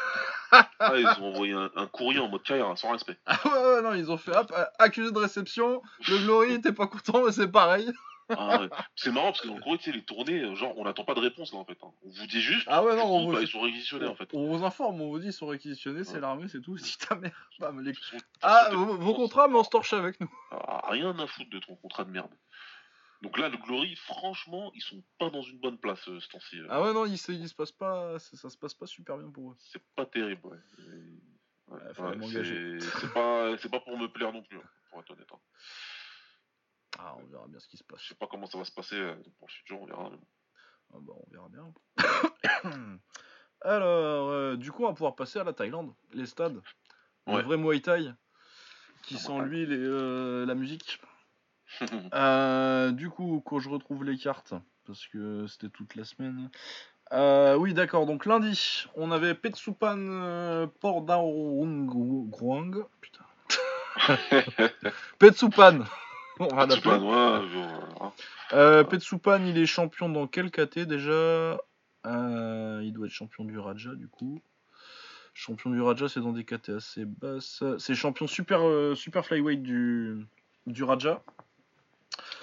Ah, 0.79 0.93
ils 0.95 1.05
ont 1.05 1.33
envoyé 1.33 1.51
un, 1.51 1.69
un 1.75 1.87
courrier 1.87 2.21
en 2.21 2.29
mode 2.29 2.43
carrière, 2.43 2.71
sans 2.77 2.91
respect. 2.91 3.17
Ah 3.25 3.37
ouais, 3.43 3.75
ouais, 3.75 3.81
non, 3.81 3.93
ils 3.93 4.09
ont 4.09 4.15
fait, 4.17 4.33
hop, 4.33 4.53
euh, 4.57 4.63
accusé 4.79 5.11
de 5.11 5.17
réception. 5.17 5.81
Le 6.07 6.17
Glory, 6.19 6.61
t'es 6.61 6.71
pas 6.71 6.87
content, 6.87 7.25
mais 7.25 7.33
c'est 7.33 7.51
pareil. 7.51 7.91
Ah, 8.29 8.61
ouais. 8.61 8.69
C'est 8.95 9.11
marrant 9.11 9.27
parce 9.27 9.41
que 9.41 9.47
dans 9.47 9.55
le 9.55 9.61
courrier, 9.61 9.77
tu 9.77 9.85
sais, 9.85 9.91
les 9.91 10.03
tournées, 10.03 10.41
euh, 10.41 10.55
genre, 10.55 10.73
on 10.77 10.85
n'attend 10.85 11.03
pas 11.05 11.13
de 11.13 11.19
réponse 11.19 11.53
là 11.53 11.59
en 11.59 11.65
fait. 11.65 11.77
hein. 11.83 11.91
On 12.03 12.09
vous 12.09 12.25
dit 12.27 12.41
juste. 12.41 12.67
Ah 12.67 12.83
ouais, 12.83 12.95
non, 12.95 13.03
coup, 13.03 13.07
on 13.09 13.31
bah, 13.31 13.37
vous, 13.37 13.41
ils 13.43 13.47
sont 13.47 13.61
réquisitionnés 13.61 14.07
en 14.07 14.15
fait. 14.15 14.29
on 14.33 14.47
vous 14.57 14.63
informe, 14.65 14.99
on 15.01 15.09
vous 15.09 15.19
dit, 15.19 15.27
ils 15.27 15.33
sont 15.33 15.47
réquisitionnés, 15.47 16.03
c'est 16.03 16.19
l'armée, 16.19 16.47
c'est 16.47 16.61
tout. 16.61 16.77
Si 16.77 16.97
ta 16.97 17.15
mère. 17.15 17.49
Les- 17.81 17.91
Ils 17.91 17.95
sont- 17.95 18.17
Ah, 18.41 18.69
ils 18.71 18.75
vos, 18.77 18.97
vos 18.97 19.13
contrats, 19.13 19.47
mais 19.47 19.55
on 19.55 19.63
se 19.63 19.69
torche 19.69 19.93
avec 19.93 20.19
nous. 20.19 20.31
Ah, 20.51 20.89
rien 20.89 21.17
à 21.19 21.27
foutre 21.27 21.49
de 21.51 21.59
ton 21.59 21.75
contrat 21.75 22.03
de 22.03 22.11
merde. 22.11 22.31
Donc 23.21 23.37
là, 23.37 23.49
le 23.49 23.57
Glory, 23.57 23.95
franchement, 23.95 24.71
ils 24.75 24.81
sont 24.81 25.01
pas 25.17 25.29
dans 25.29 25.41
une 25.41 25.57
bonne 25.59 25.77
place 25.77 26.07
euh, 26.09 26.19
ce 26.19 26.27
temps-ci. 26.27 26.59
euh. 26.59 26.67
Ah 26.69 26.81
ouais, 26.81 26.93
non, 26.93 27.05
il 27.05 27.17
se, 27.17 27.31
se 27.47 27.55
passe 27.55 27.71
pas, 27.71 28.19
ça, 28.19 28.49
se 28.49 28.57
passe 28.57 28.73
pas 28.73 28.85
super 28.87 29.17
bien 29.17 29.29
pour 29.29 29.51
eux. 29.51 29.55
C'est 29.59 29.81
pas 29.95 30.05
terrible, 30.05 30.41
ouais. 30.45 30.57
Ouais, 31.67 31.79
pas, 33.13 33.57
c'est 33.57 33.69
pas 33.69 33.79
pour 33.79 33.97
me 33.97 34.07
plaire 34.07 34.31
non 34.31 34.43
plus, 34.43 34.57
hein, 34.57 34.63
pour 34.91 34.99
être 34.99 35.11
honnête. 35.11 35.27
hein. 35.33 35.39
Ah, 36.97 37.15
on 37.21 37.25
verra 37.27 37.45
bien 37.47 37.59
ce 37.59 37.67
qui 37.67 37.77
se 37.77 37.83
passe. 37.83 38.01
Je 38.01 38.07
sais 38.09 38.15
pas 38.15 38.25
comment 38.27 38.47
ça 38.47 38.57
va 38.57 38.65
se 38.65 38.71
passer 38.71 38.95
euh, 38.95 39.13
pour 39.39 39.47
le 39.47 39.53
futur, 39.53 39.79
on 39.81 39.85
verra. 39.85 40.09
Ah 40.93 40.97
bah, 41.01 41.13
on 41.15 41.25
verra 41.31 41.47
bien. 41.49 41.73
Alors, 43.61 44.29
euh, 44.29 44.55
du 44.55 44.71
coup, 44.71 44.83
on 44.83 44.87
va 44.89 44.93
pouvoir 44.93 45.15
passer 45.15 45.39
à 45.39 45.43
la 45.43 45.53
Thaïlande, 45.53 45.93
les 46.13 46.25
stades. 46.25 46.61
Le 47.27 47.41
vrai 47.41 47.57
Muay 47.57 47.81
Thai, 47.81 48.11
qui 49.03 49.15
Ah, 49.15 49.19
sent 49.19 49.31
ouais. 49.33 49.45
lui 49.45 49.65
les, 49.65 49.77
euh, 49.79 50.45
la 50.45 50.55
musique. 50.55 50.99
Euh, 52.13 52.91
du 52.91 53.09
coup, 53.09 53.41
quand 53.43 53.57
je 53.59 53.69
retrouve 53.69 54.03
les 54.05 54.17
cartes, 54.17 54.53
parce 54.85 55.07
que 55.07 55.47
c'était 55.47 55.69
toute 55.69 55.95
la 55.95 56.03
semaine. 56.05 56.49
Oui, 57.11 57.73
d'accord. 57.73 58.05
Donc 58.05 58.25
lundi, 58.27 58.85
on 58.95 59.11
avait 59.11 59.33
Petsupan 59.33 60.67
Pordaurungruang. 60.79 62.85
Putain. 63.01 63.25
Petsupan. 65.19 65.85
Genre, 66.39 67.89
hein. 68.01 68.11
Euh, 68.53 68.83
Petsupan, 68.83 69.43
il 69.45 69.57
est 69.57 69.65
champion 69.65 70.09
dans 70.09 70.27
quel 70.27 70.51
KT 70.51 70.79
déjà 70.79 71.57
Euh, 72.05 72.81
Il 72.83 72.93
doit 72.93 73.07
être 73.07 73.11
champion 73.11 73.45
du 73.45 73.57
Raja 73.57 73.95
du 73.95 74.07
coup. 74.07 74.41
Champion 75.33 75.69
du 75.69 75.81
Raja, 75.81 76.07
c'est 76.07 76.21
dans 76.21 76.31
des 76.31 76.45
KT 76.45 76.69
assez 76.69 77.05
basses. 77.05 77.63
C'est 77.77 77.95
champion 77.95 78.27
super, 78.27 78.65
euh, 78.65 78.95
super 78.95 79.25
flyweight 79.25 79.61
du, 79.61 80.25
du 80.67 80.83
Raja. 80.83 81.21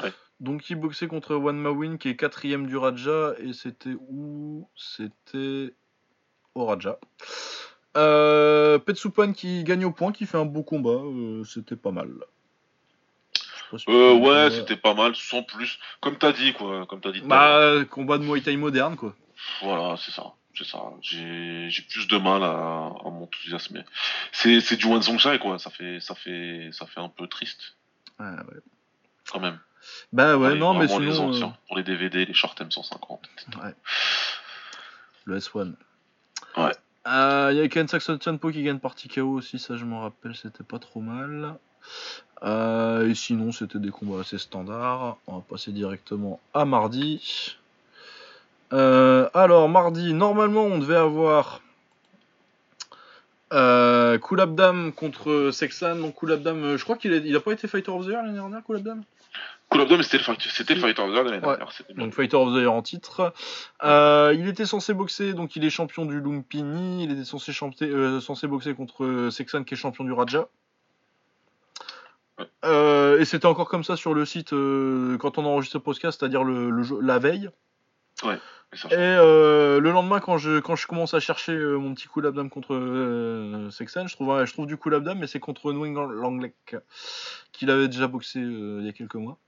Ouais. 0.03 0.13
Donc 0.41 0.69
il 0.71 0.77
boxait 0.77 1.07
contre 1.07 1.37
Wan 1.37 1.57
Mawin 1.57 1.97
qui 1.99 2.09
est 2.09 2.17
quatrième 2.17 2.67
du 2.67 2.77
Raja 2.77 3.35
et 3.39 3.53
c'était 3.53 3.95
où? 4.09 4.69
C'était 4.75 5.75
au 6.55 6.67
Raja. 6.67 6.99
Euh, 7.97 8.79
Petsupan 8.79 9.33
qui 9.33 9.65
gagne 9.65 9.85
au 9.85 9.93
point, 9.93 10.13
qui 10.13 10.27
fait 10.27 10.39
un 10.39 10.47
beau 10.47 10.63
combat, 10.63 10.91
euh, 10.91 11.45
c'était 11.45 11.77
pas 11.77 11.91
mal. 11.93 12.11
Je 13.35 13.41
sais 13.41 13.45
pas 13.45 13.45
si 13.45 13.59
tu 13.59 13.62
Euh, 13.89 14.15
ouais, 14.15 14.51
c'était 14.51 14.77
pas 14.77 14.95
mal, 14.95 15.15
sans 15.17 15.43
plus. 15.43 15.79
Comme 16.01 16.17
t'as 16.19 16.33
dit, 16.33 16.53
quoi. 16.53 16.87
Comme 16.87 17.01
t'as 17.01 17.13
dit. 17.13 17.21
Bah, 17.23 17.57
euh, 17.59 17.85
combat 17.85 18.19
de 18.19 18.25
Muay 18.25 18.41
Thai 18.41 18.57
moderne, 18.57 18.97
quoi. 18.97 19.15
Voilà, 19.63 19.97
c'est 19.97 20.11
ça. 20.13 20.33
C'est 20.55 20.67
ça. 20.67 20.79
J'ai 21.01 21.69
plus 21.91 22.07
de 22.09 22.19
mal 22.19 22.43
à, 22.43 22.49
à 22.51 23.11
m'enthousiasmer. 23.11 23.85
C'est 24.33 24.77
du 24.77 24.87
One 24.87 25.03
Song 25.03 25.19
Shai, 25.19 25.39
quoi. 25.39 25.59
Ça 25.59 25.71
fait, 25.71 26.01
ça, 26.01 26.15
fait, 26.15 26.69
ça 26.73 26.87
fait 26.87 27.01
un 27.01 27.09
peu 27.09 27.27
triste, 27.27 27.75
Ah, 28.19 28.35
ouais. 28.37 28.61
quand 29.31 29.41
même. 29.41 29.59
Bah 30.13 30.37
ouais, 30.37 30.49
Allez, 30.51 30.61
non, 30.61 30.75
mais 30.75 30.87
vraiment 30.87 31.01
les 31.01 31.13
sinon, 31.13 31.29
anciens. 31.31 31.47
euh, 31.49 31.67
Pour 31.67 31.77
les 31.77 31.83
DVD, 31.83 32.25
les 32.27 32.35
short 32.35 32.61
M150. 32.61 33.19
etc. 33.49 33.75
le 35.25 35.39
S1. 35.39 35.73
Ouais. 36.57 36.73
Euh, 37.09 37.49
Il 37.53 37.59
y 37.59 37.61
a 37.61 37.69
Ken 37.69 37.89
Saxon 37.89 38.19
Chanpo 38.23 38.51
qui 38.53 38.63
gagne 38.63 38.79
par 38.79 38.95
TKO 38.95 39.23
aussi, 39.33 39.59
ça 39.59 39.77
je 39.77 39.85
m'en 39.85 40.03
rappelle, 40.03 40.37
c'était 40.37 40.63
pas 40.63 40.79
trop 40.79 41.01
mal. 41.01 41.57
Euh, 42.43 43.09
et 43.09 43.15
sinon, 43.15 43.53
c'était 43.53 43.79
des 43.79 43.91
combats 43.91 44.21
assez 44.21 44.39
standards. 44.39 45.17
On 45.27 45.37
va 45.37 45.45
passer 45.49 45.71
directement 45.71 46.41
à 46.55 46.65
mardi. 46.65 47.57
Euh, 48.73 49.29
alors, 49.35 49.69
mardi, 49.69 50.13
normalement, 50.15 50.65
on 50.65 50.79
devait 50.79 50.97
avoir 50.97 51.61
euh, 53.53 54.19
contre 54.19 55.51
Sexan. 55.53 55.97
Donc, 55.97 56.17
euh, 56.25 56.77
je 56.77 56.83
crois 56.85 56.97
qu'il 56.97 57.33
n'a 57.33 57.41
pas 57.41 57.53
été 57.53 57.69
Fighter 57.69 57.91
of 57.91 58.07
the 58.07 58.09
Year 58.09 58.23
l'année 58.23 58.35
dernière, 58.35 58.63
Kulabdam, 59.71 60.03
c'était 60.03 60.75
le, 60.75 60.81
Fighter 60.81 61.03
of 61.03 61.11
the 61.11 61.15
Year 61.15 61.25
l'année 61.25 61.41
dernière. 61.41 61.69
donc 61.97 62.15
Fighter 62.15 62.37
of 62.37 62.55
the 62.55 62.59
Year 62.61 62.73
en 62.73 62.83
titre. 62.83 63.33
Euh, 63.85 64.35
il 64.37 64.49
était 64.49 64.67
censé 64.67 64.95
boxer, 64.95 65.33
donc 65.35 65.55
il 65.57 65.65
est 65.65 65.71
champion 65.71 66.07
du 66.07 66.21
Lumpini. 66.21 67.05
Il 67.05 67.13
était 67.13 67.25
censé, 67.25 67.53
chanter- 67.53 68.21
censé 68.21 68.47
boxer 68.47 68.75
contre 68.75 69.29
Sexan 69.31 69.65
qui 69.65 69.75
est 69.75 69.77
champion 69.77 70.05
du 70.05 70.13
Raja. 70.13 70.49
Ouais. 72.39 72.47
Euh, 72.65 73.19
et 73.21 73.25
c'était 73.25 73.47
encore 73.47 73.69
comme 73.69 73.85
ça 73.85 73.97
sur 73.97 74.15
le 74.15 74.25
site 74.25 74.53
euh, 74.53 75.19
quand 75.19 75.39
on 75.39 75.45
enregistre 75.45 75.77
le 75.77 75.83
podcast, 75.83 76.19
c'est-à-dire 76.19 76.45
le, 76.45 76.71
le 76.71 76.83
jour- 76.83 77.03
la 77.03 77.19
veille. 77.19 77.51
Et 78.73 78.77
ça, 78.77 78.89
Et 78.89 78.95
euh, 78.97 79.81
le 79.81 79.91
lendemain, 79.91 80.19
quand 80.21 80.39
je, 80.39 80.61
quand 80.61 80.77
je 80.77 80.87
commence 80.87 81.13
à 81.13 81.21
chercher 81.21 81.55
mon 81.59 81.93
petit 81.95 82.07
coup 82.09 82.23
d'abdam 82.23 82.49
contre 82.49 83.69
Sexan, 83.71 84.07
je 84.07 84.15
trouve, 84.15 84.29
ouais, 84.29 84.47
je 84.47 84.53
trouve 84.53 84.67
du 84.67 84.77
coup 84.79 84.89
d'abdam, 84.91 85.15
mais 85.19 85.27
c'est 85.27 85.41
contre 85.41 85.73
Nwing 85.73 85.95
Langlek, 85.95 86.77
qu'il 87.53 87.71
avait 87.71 87.89
déjà 87.89 88.07
boxé 88.07 88.41
il 88.41 88.85
y 88.85 88.89
a 88.89 88.93
quelques 88.93 89.17
mois. 89.17 89.39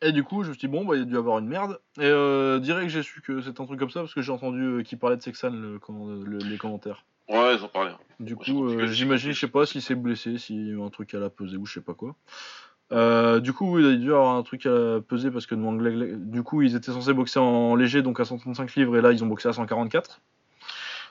Et 0.00 0.12
du 0.12 0.22
coup, 0.24 0.42
je 0.44 0.48
me 0.48 0.54
suis 0.54 0.60
dit, 0.60 0.68
bon, 0.68 0.84
bah, 0.84 0.96
il 0.96 1.00
y 1.00 1.02
a 1.02 1.06
dû 1.06 1.16
avoir 1.16 1.38
une 1.38 1.46
merde. 1.48 1.78
Et 1.98 2.60
direct, 2.60 2.90
j'ai 2.90 3.02
su 3.02 3.20
que 3.20 3.40
c'était 3.42 3.60
un 3.60 3.66
truc 3.66 3.78
comme 3.78 3.90
ça, 3.90 4.00
parce 4.00 4.14
que 4.14 4.22
j'ai 4.22 4.32
entendu 4.32 4.82
qu'il 4.86 4.98
parlait 4.98 5.16
de 5.16 5.22
Sexan, 5.22 5.50
le, 5.50 5.78
comment- 5.78 6.06
le- 6.08 6.38
les 6.38 6.56
commentaires. 6.58 7.04
Ouais, 7.28 7.56
ils 7.56 7.62
en 7.64 7.68
parlaient. 7.68 7.92
Du 8.20 8.34
Ouais, 8.34 8.40
j'ai 8.44 8.52
coup, 8.52 8.68
euh, 8.68 8.86
j'imagine, 8.88 9.32
je 9.32 9.40
sais 9.40 9.48
pas 9.48 9.66
s'il 9.66 9.82
s'est 9.82 9.94
blessé, 9.94 10.38
si 10.38 10.72
un 10.80 10.88
truc 10.90 11.14
à 11.14 11.18
la 11.18 11.30
peser 11.30 11.56
ou 11.56 11.66
je 11.66 11.74
sais 11.74 11.80
pas 11.80 11.94
quoi. 11.94 12.14
Euh, 12.92 13.40
du 13.40 13.52
coup, 13.52 13.78
il 13.78 13.86
a 13.86 13.96
dû 13.96 14.10
avoir 14.12 14.36
un 14.36 14.42
truc 14.42 14.66
à 14.66 15.00
peser 15.06 15.30
parce 15.30 15.46
que 15.46 15.54
du 15.54 16.42
coup, 16.42 16.62
ils 16.62 16.76
étaient 16.76 16.92
censés 16.92 17.12
boxer 17.14 17.38
en 17.40 17.74
léger, 17.74 18.02
donc 18.02 18.20
à 18.20 18.24
135 18.24 18.74
livres, 18.76 18.96
et 18.96 19.00
là, 19.00 19.10
ils 19.12 19.24
ont 19.24 19.26
boxé 19.26 19.48
à 19.48 19.52
144. 19.52 20.20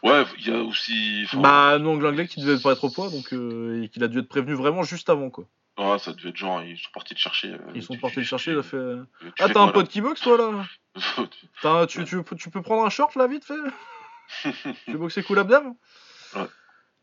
Ouais, 0.03 0.23
il 0.37 0.47
y 0.47 0.51
a 0.53 0.61
aussi. 0.61 1.23
enfin, 1.25 1.39
Bah, 1.41 1.79
Nwang 1.79 2.01
Lek 2.15 2.29
qui 2.29 2.41
devait 2.41 2.61
pas 2.61 2.73
être 2.73 2.83
au 2.83 2.89
poids, 2.89 3.09
donc 3.09 3.33
euh, 3.33 3.83
et 3.83 3.89
qu'il 3.89 4.03
a 4.03 4.07
dû 4.07 4.19
être 4.19 4.27
prévenu 4.27 4.53
vraiment 4.53 4.83
juste 4.83 5.09
avant 5.09 5.29
quoi. 5.29 5.45
Ouais, 5.79 5.97
ça 5.97 6.13
devait 6.13 6.29
être 6.29 6.37
genre, 6.37 6.61
ils 6.61 6.77
sont 6.77 6.89
partis 6.93 7.13
le 7.15 7.19
chercher. 7.19 7.53
euh, 7.53 7.57
Ils 7.73 7.81
sont 7.81 7.95
tu- 7.95 8.01
partis 8.01 8.17
le 8.17 8.23
tu- 8.23 8.27
chercher, 8.29 8.51
il 8.51 8.57
a 8.59 8.63
fait. 8.63 8.77
euh, 8.77 9.03
Ah, 9.39 9.47
t'as 9.49 9.61
un 9.61 9.69
pote 9.69 9.87
qui 9.87 10.01
boxe 10.01 10.21
toi 10.21 10.37
là 10.37 10.65
un- 11.63 11.85
tu, 11.87 12.03
tu, 12.03 12.17
tu 12.37 12.49
peux 12.49 12.61
prendre 12.61 12.85
un 12.85 12.89
short 12.89 13.15
là 13.15 13.27
vite 13.27 13.45
fait 13.45 13.55
Tu 14.85 14.91
veux 14.91 14.97
boxer 14.97 15.23
cool 15.23 15.39
abdam 15.39 15.73
Ouais. 16.35 16.47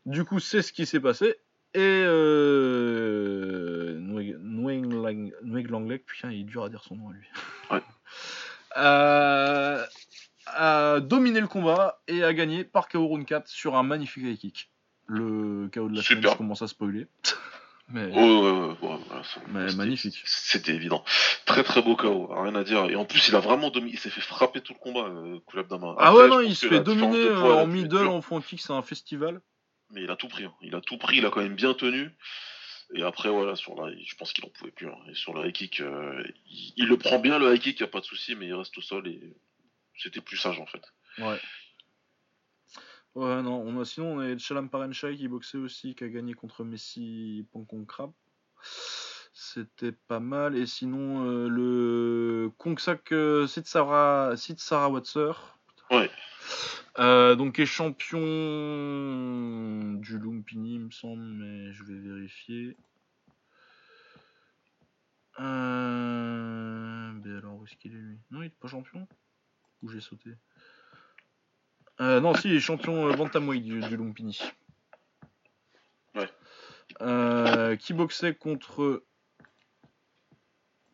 Du 0.05 0.23
coup, 0.25 0.39
c'est 0.39 0.61
ce 0.61 0.71
qui 0.73 0.85
s'est 0.85 0.99
passé. 0.99 1.35
Et 1.73 2.03
euh... 2.05 3.97
Nwang- 3.99 4.37
Nwang 4.39 4.93
Lang- 4.93 5.33
Nwang 5.43 5.67
Langlek, 5.69 6.05
putain, 6.05 6.31
il 6.31 6.41
est 6.41 6.43
dur 6.43 6.63
à 6.65 6.69
dire 6.69 6.83
son 6.83 6.95
nom 6.95 7.09
à 7.09 7.13
lui. 7.13 7.27
Ouais. 7.71 7.81
Euh, 8.77 9.83
a 10.45 10.99
dominé 11.01 11.41
le 11.41 11.47
combat 11.47 12.01
et 12.07 12.23
a 12.23 12.33
gagné 12.33 12.63
par 12.63 12.87
KO 12.87 13.05
round 13.05 13.25
4 13.25 13.45
sur 13.49 13.75
un 13.75 13.83
magnifique 13.83 14.23
high 14.23 14.37
kick. 14.37 14.71
Le 15.07 15.67
KO 15.73 15.89
de 15.89 15.95
la 15.97 16.01
semaine, 16.01 16.19
Super. 16.21 16.31
je 16.31 16.37
commence 16.37 16.61
à 16.61 16.67
spoiler. 16.69 17.07
Mais, 17.93 18.05
ouais, 18.05 18.75
ouais, 18.81 18.99
ouais, 19.53 19.73
magnifique. 19.75 20.21
C'était 20.25 20.73
évident. 20.73 21.03
Très 21.45 21.63
très 21.63 21.81
beau 21.81 21.95
KO, 21.95 22.27
rien 22.27 22.55
à 22.55 22.63
dire. 22.63 22.85
Et 22.85 22.95
en 22.95 23.05
plus, 23.05 23.27
il 23.27 23.35
a 23.35 23.39
vraiment 23.39 23.69
dominé. 23.69 23.93
Il 23.93 23.99
s'est 23.99 24.09
fait 24.09 24.21
frapper 24.21 24.61
tout 24.61 24.73
le 24.73 24.79
combat, 24.79 25.07
euh, 25.07 25.39
Kulab 25.47 25.67
Dama. 25.67 25.95
Ah 25.97 26.09
Après, 26.09 26.23
ouais, 26.23 26.27
non, 26.29 26.39
il 26.41 26.55
se 26.55 26.67
fait 26.67 26.79
dominer 26.81 27.17
euh, 27.25 27.39
poids, 27.39 27.55
en 27.57 27.67
middle, 27.67 28.07
en 28.07 28.21
front 28.21 28.39
kick, 28.41 28.61
c'est 28.61 28.73
un 28.73 28.81
festival. 28.81 29.41
Mais 29.91 30.03
il 30.03 30.11
a 30.11 30.15
tout 30.15 30.27
pris. 30.29 30.45
hein. 30.45 30.53
Il 30.61 30.73
a 30.75 30.81
tout 30.81 30.97
pris, 30.97 31.17
il 31.17 31.25
a 31.25 31.29
quand 31.31 31.41
même 31.41 31.55
bien 31.55 31.73
tenu. 31.73 32.11
Et 32.93 33.03
après, 33.03 33.29
voilà, 33.29 33.55
sur 33.55 33.75
la, 33.81 33.91
je 33.93 34.15
pense 34.15 34.33
qu'il 34.33 34.43
en 34.45 34.49
pouvait 34.49 34.71
plus. 34.71 34.87
hein. 34.87 34.95
Et 35.09 35.15
sur 35.15 35.33
le 35.33 35.47
high 35.47 35.53
kick, 35.53 35.79
euh, 35.81 36.23
il, 36.49 36.73
il 36.77 36.87
le 36.87 36.97
prend 36.97 37.19
bien, 37.19 37.39
le 37.39 37.53
high 37.53 37.59
kick, 37.61 37.79
y 37.79 37.83
a 37.83 37.87
pas 37.87 37.99
de 37.99 38.05
souci, 38.05 38.35
mais 38.35 38.47
il 38.47 38.53
reste 38.53 38.77
au 38.77 38.81
sol 38.81 39.07
et 39.07 39.33
c'était 39.97 40.21
plus 40.21 40.37
sage 40.37 40.59
en 40.59 40.65
fait. 40.65 40.81
Ouais. 41.17 41.37
Ouais, 43.15 43.41
non, 43.41 43.61
on 43.61 43.81
a, 43.81 43.85
sinon 43.85 44.17
on 44.17 44.19
a 44.19 44.37
Chalam 44.37 44.69
Parenchai 44.69 45.17
qui 45.17 45.27
boxait 45.27 45.57
aussi, 45.57 45.95
qui 45.95 46.03
a 46.05 46.09
gagné 46.09 46.33
contre 46.33 46.63
Messi 46.63 47.45
Pankonkrab. 47.51 48.11
C'était 49.33 49.91
pas 49.91 50.19
mal. 50.19 50.55
Et 50.55 50.65
sinon, 50.65 51.25
euh, 51.25 51.49
le 51.49 52.51
Kongsak 52.57 53.11
euh, 53.11 53.47
Sitsara, 53.47 54.37
Sitsara 54.37 54.89
Watser. 54.89 55.31
Ouais. 55.89 56.09
Euh, 56.99 57.35
donc, 57.35 57.59
est 57.59 57.65
champion 57.65 58.19
du 59.95 60.17
Lumpini, 60.17 60.75
il 60.75 60.81
me 60.81 60.91
semble, 60.91 61.23
mais 61.23 61.73
je 61.73 61.83
vais 61.83 61.99
vérifier. 61.99 62.77
Euh... 65.39 67.11
Mais 67.11 67.37
alors, 67.37 67.57
où 67.57 67.65
est-ce 67.65 67.75
qu'il 67.75 67.93
est 67.93 67.99
lui? 67.99 68.19
Non, 68.31 68.41
il 68.41 68.47
est 68.47 68.59
pas 68.59 68.67
champion? 68.67 69.07
Ou 69.81 69.89
j'ai 69.89 70.01
sauté? 70.01 70.31
Euh, 72.01 72.19
Non, 72.19 72.33
si, 72.33 72.49
il 72.49 72.55
est 72.55 72.59
champion 72.59 73.07
euh, 73.07 73.15
Bantamweight 73.15 73.63
du, 73.63 73.79
du 73.79 73.97
Lumpini. 73.97 74.39
Ouais. 76.15 76.29
Euh, 77.01 77.75
qui 77.75 77.93
boxait 77.93 78.33
contre. 78.33 79.03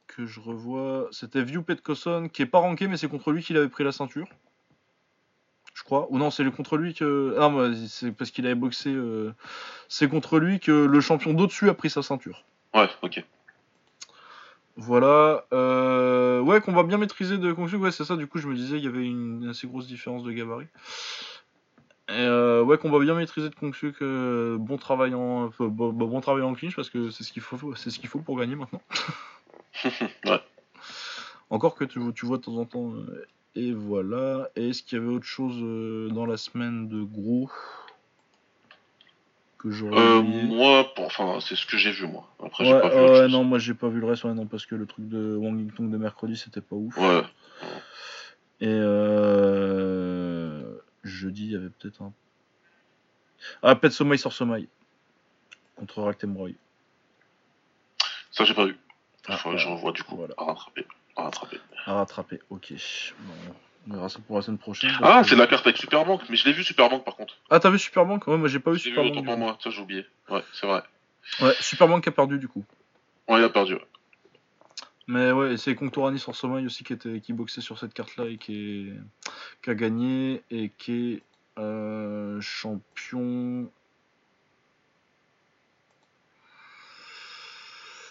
Que 0.07 0.25
je 0.25 0.39
revois. 0.39 1.07
C'était 1.11 1.43
View 1.43 1.63
Petkoson, 1.63 2.29
qui 2.29 2.41
est 2.41 2.47
pas 2.47 2.59
ranké, 2.59 2.87
mais 2.87 2.97
c'est 2.97 3.07
contre 3.07 3.31
lui 3.31 3.43
qu'il 3.43 3.57
avait 3.57 3.69
pris 3.69 3.83
la 3.83 3.91
ceinture. 3.91 4.27
Je 5.73 5.83
crois. 5.83 6.07
Ou 6.11 6.17
non, 6.17 6.31
c'est 6.31 6.49
contre 6.51 6.77
lui 6.77 6.93
que. 6.93 7.35
Ah, 7.39 7.51
c'est 7.87 8.11
parce 8.11 8.31
qu'il 8.31 8.45
avait 8.45 8.55
boxé. 8.55 8.95
C'est 9.87 10.09
contre 10.09 10.39
lui 10.39 10.59
que 10.59 10.71
le 10.71 11.01
champion 11.01 11.33
d'au-dessus 11.33 11.69
a 11.69 11.73
pris 11.73 11.89
sa 11.89 12.01
ceinture. 12.01 12.45
Ouais, 12.73 12.89
ok. 13.01 13.23
Voilà. 14.77 15.45
Euh... 15.51 16.39
Ouais, 16.41 16.61
qu'on 16.61 16.71
va 16.71 16.83
bien 16.83 16.97
maîtriser 16.97 17.37
de 17.37 17.51
Kong. 17.51 17.71
Ouais, 17.73 17.91
c'est 17.91 18.05
ça. 18.05 18.15
Du 18.15 18.27
coup, 18.27 18.37
je 18.37 18.47
me 18.47 18.55
disais, 18.55 18.77
il 18.77 18.83
y 18.83 18.87
avait 18.87 19.05
une 19.05 19.49
assez 19.49 19.67
grosse 19.67 19.87
différence 19.87 20.23
de 20.23 20.31
gabarit. 20.31 20.67
Et 22.09 22.13
euh, 22.13 22.63
ouais, 22.63 22.77
qu'on 22.77 22.89
va 22.89 22.99
bien 22.99 23.15
maîtriser 23.15 23.49
de 23.49 23.55
Kong 23.55 23.75
euh, 24.01 24.57
bon 24.57 24.77
travail 24.77 25.13
en, 25.13 25.49
bon, 25.59 26.21
travail 26.21 26.41
en 26.43 26.53
clinch 26.53 26.73
parce 26.73 26.89
que 26.89 27.09
c'est 27.09 27.23
ce 27.25 27.33
qu'il 27.33 27.41
faut, 27.41 27.75
c'est 27.75 27.89
ce 27.89 27.99
qu'il 27.99 28.07
faut 28.07 28.19
pour 28.19 28.37
gagner 28.39 28.55
maintenant. 28.55 28.81
Ouais. 30.25 30.41
Encore 31.51 31.75
que 31.75 31.83
tu, 31.83 31.99
tu 32.15 32.25
vois 32.25 32.37
de 32.37 32.41
temps 32.43 32.57
en 32.57 32.65
temps. 32.65 32.93
euh, 32.93 33.27
et 33.55 33.73
voilà. 33.73 34.49
Et 34.55 34.69
est-ce 34.69 34.83
qu'il 34.83 34.97
y 34.97 35.01
avait 35.01 35.11
autre 35.11 35.25
chose 35.25 35.57
euh, 35.61 36.09
dans 36.09 36.25
la 36.25 36.37
semaine 36.37 36.87
de 36.87 37.03
gros? 37.03 37.51
Que 39.57 39.71
j'aurais 39.71 39.99
Euh, 39.99 40.21
moi, 40.21 40.93
pour- 40.95 41.05
enfin, 41.05 41.39
c'est 41.41 41.55
ce 41.55 41.65
que 41.65 41.77
j'ai 41.77 41.91
vu 41.91 42.07
moi. 42.07 42.27
Après, 42.43 42.65
j'ai 42.65 42.73
Ouais, 42.73 42.81
pas 42.81 42.89
vu 42.89 42.95
ouais, 42.95 43.01
autre 43.03 43.15
chose. 43.23 43.31
non, 43.31 43.43
moi 43.43 43.59
j'ai 43.59 43.73
pas 43.73 43.89
vu 43.89 43.99
le 43.99 44.07
reste, 44.07 44.23
ouais, 44.23 44.33
non, 44.33 44.47
parce 44.47 44.65
que 44.65 44.75
le 44.75 44.85
truc 44.85 45.07
de 45.07 45.35
Wang 45.35 45.59
Yingtong 45.59 45.89
de 45.89 45.97
mercredi 45.97 46.37
c'était 46.37 46.61
pas 46.61 46.75
ouf. 46.75 46.95
Ouais. 46.97 47.23
Et 48.59 48.67
euh... 48.69 50.77
jeudi 51.03 51.45
il 51.45 51.51
y 51.51 51.55
avait 51.55 51.69
peut-être 51.69 52.01
un. 52.01 52.13
Ah, 53.61 53.75
Pet 53.75 53.91
Sommeil 53.91 54.17
sur 54.19 54.33
Sommeil 54.33 54.67
contre 55.75 56.01
Roy. 56.01 56.51
Ça, 58.31 58.43
j'ai 58.45 58.53
pas 58.53 58.65
vu. 58.65 58.77
Ah, 59.27 59.37
Faudrait 59.37 59.57
que 59.57 59.63
je 59.63 59.67
revois 59.69 59.91
du 59.91 60.03
coup. 60.03 60.15
voilà. 60.15 60.33
À 60.37 60.45
rattraper. 60.45 60.85
À 61.15 61.23
rattraper. 61.23 61.59
À 61.85 61.93
rattraper, 61.93 62.39
ok. 62.49 62.73
Bon, 63.19 63.33
on 63.89 63.93
verra 63.93 64.09
ça 64.09 64.19
pour 64.25 64.35
la 64.37 64.41
semaine 64.41 64.57
prochaine. 64.57 64.91
Ah, 65.01 65.21
que- 65.23 65.29
c'est 65.29 65.35
la 65.35 65.47
carte 65.47 65.65
avec 65.65 65.77
Superbank, 65.77 66.21
mais 66.29 66.35
je 66.35 66.45
l'ai 66.45 66.53
vu 66.53 66.63
Superbank 66.63 67.03
par 67.03 67.15
contre. 67.15 67.35
Ah, 67.49 67.59
t'as 67.59 67.69
vu 67.69 67.79
Superbank? 67.79 68.27
Ouais, 68.27 68.37
moi 68.37 68.47
j'ai 68.47 68.59
pas 68.59 68.71
vu 68.71 68.77
J'ai 68.79 68.89
vu 68.89 68.95
Superbank. 68.95 69.13
autant 69.17 69.25
pour 69.25 69.37
moi, 69.37 69.57
ça 69.63 69.69
j'ai 69.69 69.81
oublié. 69.81 70.05
Ouais, 70.29 70.43
c'est 70.53 70.67
vrai. 70.67 70.83
Ouais, 71.41 71.53
Superbank 71.59 72.07
a 72.07 72.11
perdu 72.11 72.37
du 72.39 72.47
coup. 72.47 72.63
Ouais, 73.27 73.39
il 73.39 73.43
a 73.43 73.49
perdu. 73.49 73.73
ouais. 73.75 73.87
Mais 75.09 75.31
ouais, 75.31 75.55
c'est 75.57 75.73
Conctorani 75.75 76.19
sur 76.19 76.35
Sommeil 76.35 76.65
aussi 76.65 76.83
qui, 76.83 76.91
était, 76.91 77.21
qui 77.21 77.31
boxait 77.31 77.61
sur 77.61 77.79
cette 77.79 77.93
carte-là 77.93 78.25
et 78.25 78.37
qui, 78.37 78.89
est, 78.89 78.93
qui 79.63 79.69
a 79.69 79.75
gagné 79.75 80.43
et 80.51 80.69
qui 80.77 81.13
est 81.13 81.23
euh, 81.59 82.41
champion. 82.41 83.71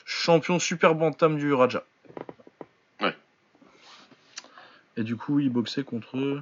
Champion 0.07 0.59
super 0.59 0.95
bantam 0.95 1.37
du 1.37 1.53
Raja. 1.53 1.83
Ouais. 3.03 3.15
Et 4.97 5.03
du 5.03 5.17
coup, 5.17 5.41
il 5.41 5.51
boxait 5.51 5.85
contre 5.85 6.41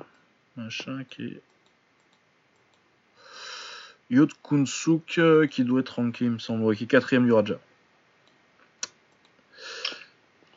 machin 0.56 1.04
qui 1.04 1.24
est. 1.24 1.42
Yot 4.10 4.28
Kunsuk 4.42 5.18
euh, 5.18 5.46
qui 5.46 5.64
doit 5.64 5.80
être 5.80 5.96
ranké, 5.96 6.26
il 6.26 6.32
me 6.32 6.38
semble, 6.38 6.76
qui 6.76 6.84
est 6.84 6.86
quatrième 6.86 7.24
du 7.24 7.32
Raja. 7.32 7.58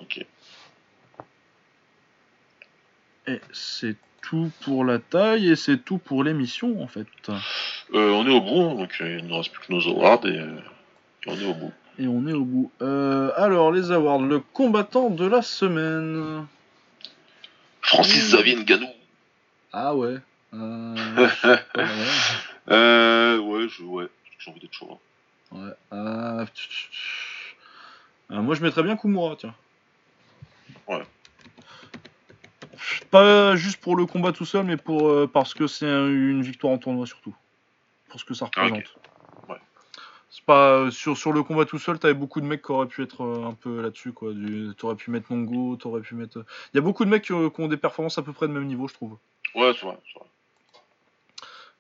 Ok. 0.01 0.25
Et 3.27 3.41
c'est 3.51 3.95
tout 4.21 4.51
pour 4.61 4.83
la 4.83 4.99
taille 4.99 5.49
et 5.49 5.55
c'est 5.55 5.77
tout 5.77 5.97
pour 5.97 6.23
l'émission 6.23 6.81
en 6.81 6.87
fait. 6.87 7.07
Euh, 7.29 8.11
on 8.11 8.27
est 8.27 8.33
au 8.33 8.41
bout, 8.41 8.61
hein, 8.61 8.75
donc 8.75 8.97
euh, 8.99 9.17
il 9.17 9.23
ne 9.23 9.29
nous 9.29 9.37
reste 9.37 9.51
plus 9.51 9.67
que 9.67 9.73
nos 9.73 9.87
awards 9.87 10.25
et, 10.25 10.37
euh, 10.37 10.59
et 11.25 11.29
on 11.29 11.37
est 11.37 11.45
au 11.45 11.53
bout. 11.53 11.71
Et 11.99 12.07
on 12.07 12.27
est 12.27 12.33
au 12.33 12.45
bout. 12.45 12.71
Alors 12.81 13.71
les 13.71 13.91
awards, 13.91 14.21
le 14.21 14.39
combattant 14.39 15.09
de 15.09 15.25
la 15.25 15.41
semaine. 15.41 16.45
Francis 17.87 18.23
Mmh. 18.33 18.35
Xavier 18.37 18.55
Nganou. 18.55 18.89
Ah 19.73 19.95
ouais. 19.95 20.17
Euh, 20.53 20.95
ouais, 21.43 21.59
ouais. 21.75 22.07
euh, 22.69 23.37
ouais, 23.39 23.67
je, 23.69 23.83
ouais, 23.83 24.07
j'ai 24.39 24.51
envie 24.51 24.59
d'être 24.59 24.73
chaud. 24.73 24.99
hein. 25.51 25.57
Ouais. 25.57 25.71
Euh, 25.93 26.45
euh, 28.31 28.41
moi, 28.41 28.55
je 28.55 28.61
mettrais 28.61 28.83
bien 28.83 28.95
Kumura, 28.97 29.35
tiens. 29.37 29.53
Ouais. 30.87 31.03
Pas 33.11 33.55
juste 33.55 33.79
pour 33.81 33.95
le 33.95 34.05
combat 34.05 34.31
tout 34.31 34.45
seul, 34.45 34.65
mais 34.65 34.77
pour 34.77 35.07
euh, 35.09 35.27
parce 35.31 35.53
que 35.53 35.67
c'est 35.67 35.87
un- 35.87 36.07
une 36.07 36.41
victoire 36.41 36.73
en 36.73 36.77
tournoi 36.77 37.05
surtout. 37.05 37.35
Pour 38.09 38.19
ce 38.19 38.25
que 38.25 38.33
ça 38.33 38.49
Ah, 38.55 38.67
ok. 38.67 38.83
C'est 40.37 40.45
pas 40.45 40.73
euh, 40.73 40.91
sur, 40.91 41.17
sur 41.17 41.33
le 41.33 41.41
combat 41.41 41.65
tout 41.65 41.79
seul, 41.79 41.97
t'avais 41.97 42.13
beaucoup 42.13 42.41
de 42.41 42.45
mecs 42.45 42.61
qui 42.61 42.71
auraient 42.71 42.85
pu 42.87 43.01
être 43.01 43.23
euh, 43.23 43.47
un 43.47 43.53
peu 43.53 43.81
là-dessus 43.81 44.11
quoi. 44.13 44.33
Du, 44.33 44.69
t'aurais 44.77 44.93
pu 44.95 45.09
mettre 45.09 45.33
Nongo, 45.33 45.75
t'aurais 45.77 46.01
pu 46.01 46.13
mettre. 46.13 46.45
Il 46.73 46.77
y 46.77 46.79
a 46.79 46.81
beaucoup 46.81 47.05
de 47.05 47.09
mecs 47.09 47.23
qui, 47.23 47.33
ont- 47.33 47.49
qui 47.49 47.59
ont 47.61 47.67
des 47.67 47.75
performances 47.77 48.19
à 48.19 48.21
peu 48.21 48.33
près 48.33 48.47
de 48.47 48.53
même 48.53 48.65
niveau, 48.67 48.87
je 48.87 48.93
trouve. 48.93 49.17
Ouais, 49.55 49.73
c'est 49.73 49.85
vrai, 49.87 49.97
c'est 50.13 50.19
vrai. 50.19 50.27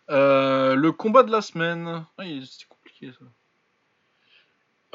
Euh, 0.09 0.73
le 0.73 0.91
combat 0.91 1.21
de 1.21 1.31
la 1.31 1.41
semaine. 1.41 2.03
Ah, 2.17 2.25
il- 2.25 2.47
c'est 2.47 2.67
compliqué 2.67 3.11
ça. 3.11 3.25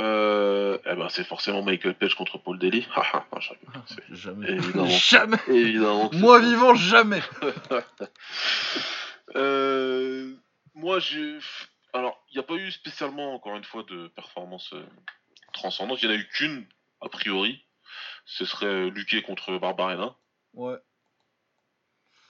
Euh, 0.00 0.78
eh 0.84 0.94
ben, 0.96 1.08
c'est 1.08 1.22
forcément 1.22 1.62
Michael 1.62 1.94
Page 1.94 2.16
contre 2.16 2.38
Paul 2.38 2.58
Daly. 2.58 2.80
Je 2.82 3.48
rigole. 3.50 3.82
C'est- 3.86 4.14
Jamais. 4.16 4.50
Évidemment. 4.50 4.86
jamais. 4.88 5.36
Évidemment. 5.46 6.10
Moi 6.14 6.40
vivant, 6.40 6.74
jamais. 6.74 7.22
Euh, 9.34 10.34
moi, 10.74 10.98
j'ai. 10.98 11.38
Alors, 11.92 12.24
il 12.30 12.34
n'y 12.34 12.40
a 12.40 12.42
pas 12.42 12.54
eu 12.54 12.70
spécialement, 12.70 13.34
encore 13.34 13.56
une 13.56 13.64
fois, 13.64 13.82
de 13.82 14.08
performance 14.08 14.72
euh, 14.72 14.86
transcendante. 15.52 16.02
Il 16.02 16.08
n'y 16.08 16.14
en 16.14 16.18
a 16.18 16.20
eu 16.20 16.28
qu'une, 16.28 16.66
a 17.00 17.08
priori. 17.08 17.64
Ce 18.24 18.44
serait 18.44 18.66
euh, 18.66 18.90
Luque 18.90 19.22
contre 19.22 19.58
Barbarella. 19.58 20.16
Ouais. 20.54 20.76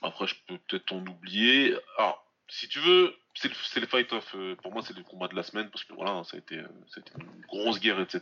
Après, 0.02 0.26
je 0.26 0.34
peux 0.46 0.58
peut-être 0.58 0.92
en 0.92 1.06
oublier. 1.06 1.76
Alors, 1.96 2.26
si 2.48 2.68
tu 2.68 2.80
veux, 2.80 3.14
c'est 3.34 3.48
le, 3.80 3.86
fight-off. 3.86 4.34
euh, 4.34 4.56
pour 4.56 4.72
moi, 4.72 4.82
c'est 4.82 4.96
le 4.96 5.02
combat 5.02 5.28
de 5.28 5.34
la 5.34 5.42
semaine 5.42 5.70
parce 5.70 5.84
que 5.84 5.94
voilà, 5.94 6.22
ça 6.24 6.36
a 6.36 6.38
été, 6.38 6.56
euh, 6.56 6.68
ça 6.88 6.98
a 6.98 7.00
été 7.00 7.12
une 7.18 7.40
grosse 7.46 7.80
guerre, 7.80 8.00
etc. 8.00 8.20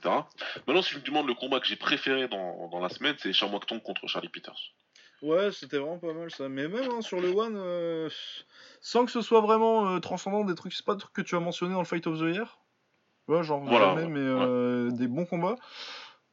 Maintenant, 0.66 0.82
si 0.82 0.90
tu 0.90 0.96
me 0.96 1.02
demandes 1.02 1.26
le 1.26 1.34
combat 1.34 1.58
que 1.58 1.66
j'ai 1.66 1.76
préféré 1.76 2.28
dans, 2.28 2.68
dans 2.68 2.80
la 2.80 2.88
semaine, 2.90 3.16
c'est 3.18 3.32
Charmocton 3.32 3.80
contre 3.80 4.06
Charlie 4.06 4.28
Peters. 4.28 4.72
Ouais, 5.22 5.52
c'était 5.52 5.76
vraiment 5.78 5.98
pas 5.98 6.12
mal 6.12 6.30
ça. 6.30 6.48
Mais 6.48 6.66
même 6.66 6.90
hein, 6.90 7.02
sur 7.02 7.20
le 7.20 7.28
One, 7.28 7.56
euh, 7.56 8.08
sans 8.80 9.04
que 9.04 9.10
ce 9.10 9.20
soit 9.20 9.40
vraiment 9.40 9.88
euh, 9.88 10.00
transcendant 10.00 10.44
des 10.44 10.54
trucs, 10.54 10.72
c'est 10.72 10.84
pas 10.84 10.94
des 10.94 11.00
trucs 11.00 11.12
que 11.12 11.22
tu 11.22 11.36
as 11.36 11.40
mentionné 11.40 11.74
dans 11.74 11.80
le 11.80 11.86
Fight 11.86 12.06
of 12.06 12.18
the 12.18 12.34
Year. 12.34 12.58
Ouais, 13.28 13.42
genre 13.42 13.60
Voilà, 13.60 13.94
jamais, 13.94 14.02
ouais, 14.02 14.08
mais 14.08 14.20
euh, 14.20 14.90
des 14.90 15.06
bons 15.06 15.26
combats. 15.26 15.56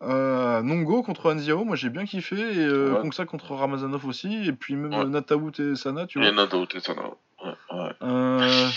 Nongo 0.01 1.03
contre 1.03 1.31
Anziao, 1.33 1.65
moi 1.65 1.75
j'ai 1.75 1.89
bien 1.89 2.05
kiffé. 2.05 2.37
Et 2.37 2.65
euh. 2.65 3.01
Kongsa 3.01 3.25
contre 3.25 3.53
Ramazanov 3.55 4.05
aussi. 4.05 4.47
Et 4.47 4.53
puis 4.53 4.75
même 4.75 5.09
Nataout 5.09 5.59
et 5.59 5.75
Sana, 5.75 6.07
tu 6.07 6.19
vois. 6.19 6.27
a 6.27 6.47
d'autres, 6.47 6.77
et 6.77 6.95
non. 6.95 7.17
Ouais, 7.43 7.53
ouais. 7.71 8.69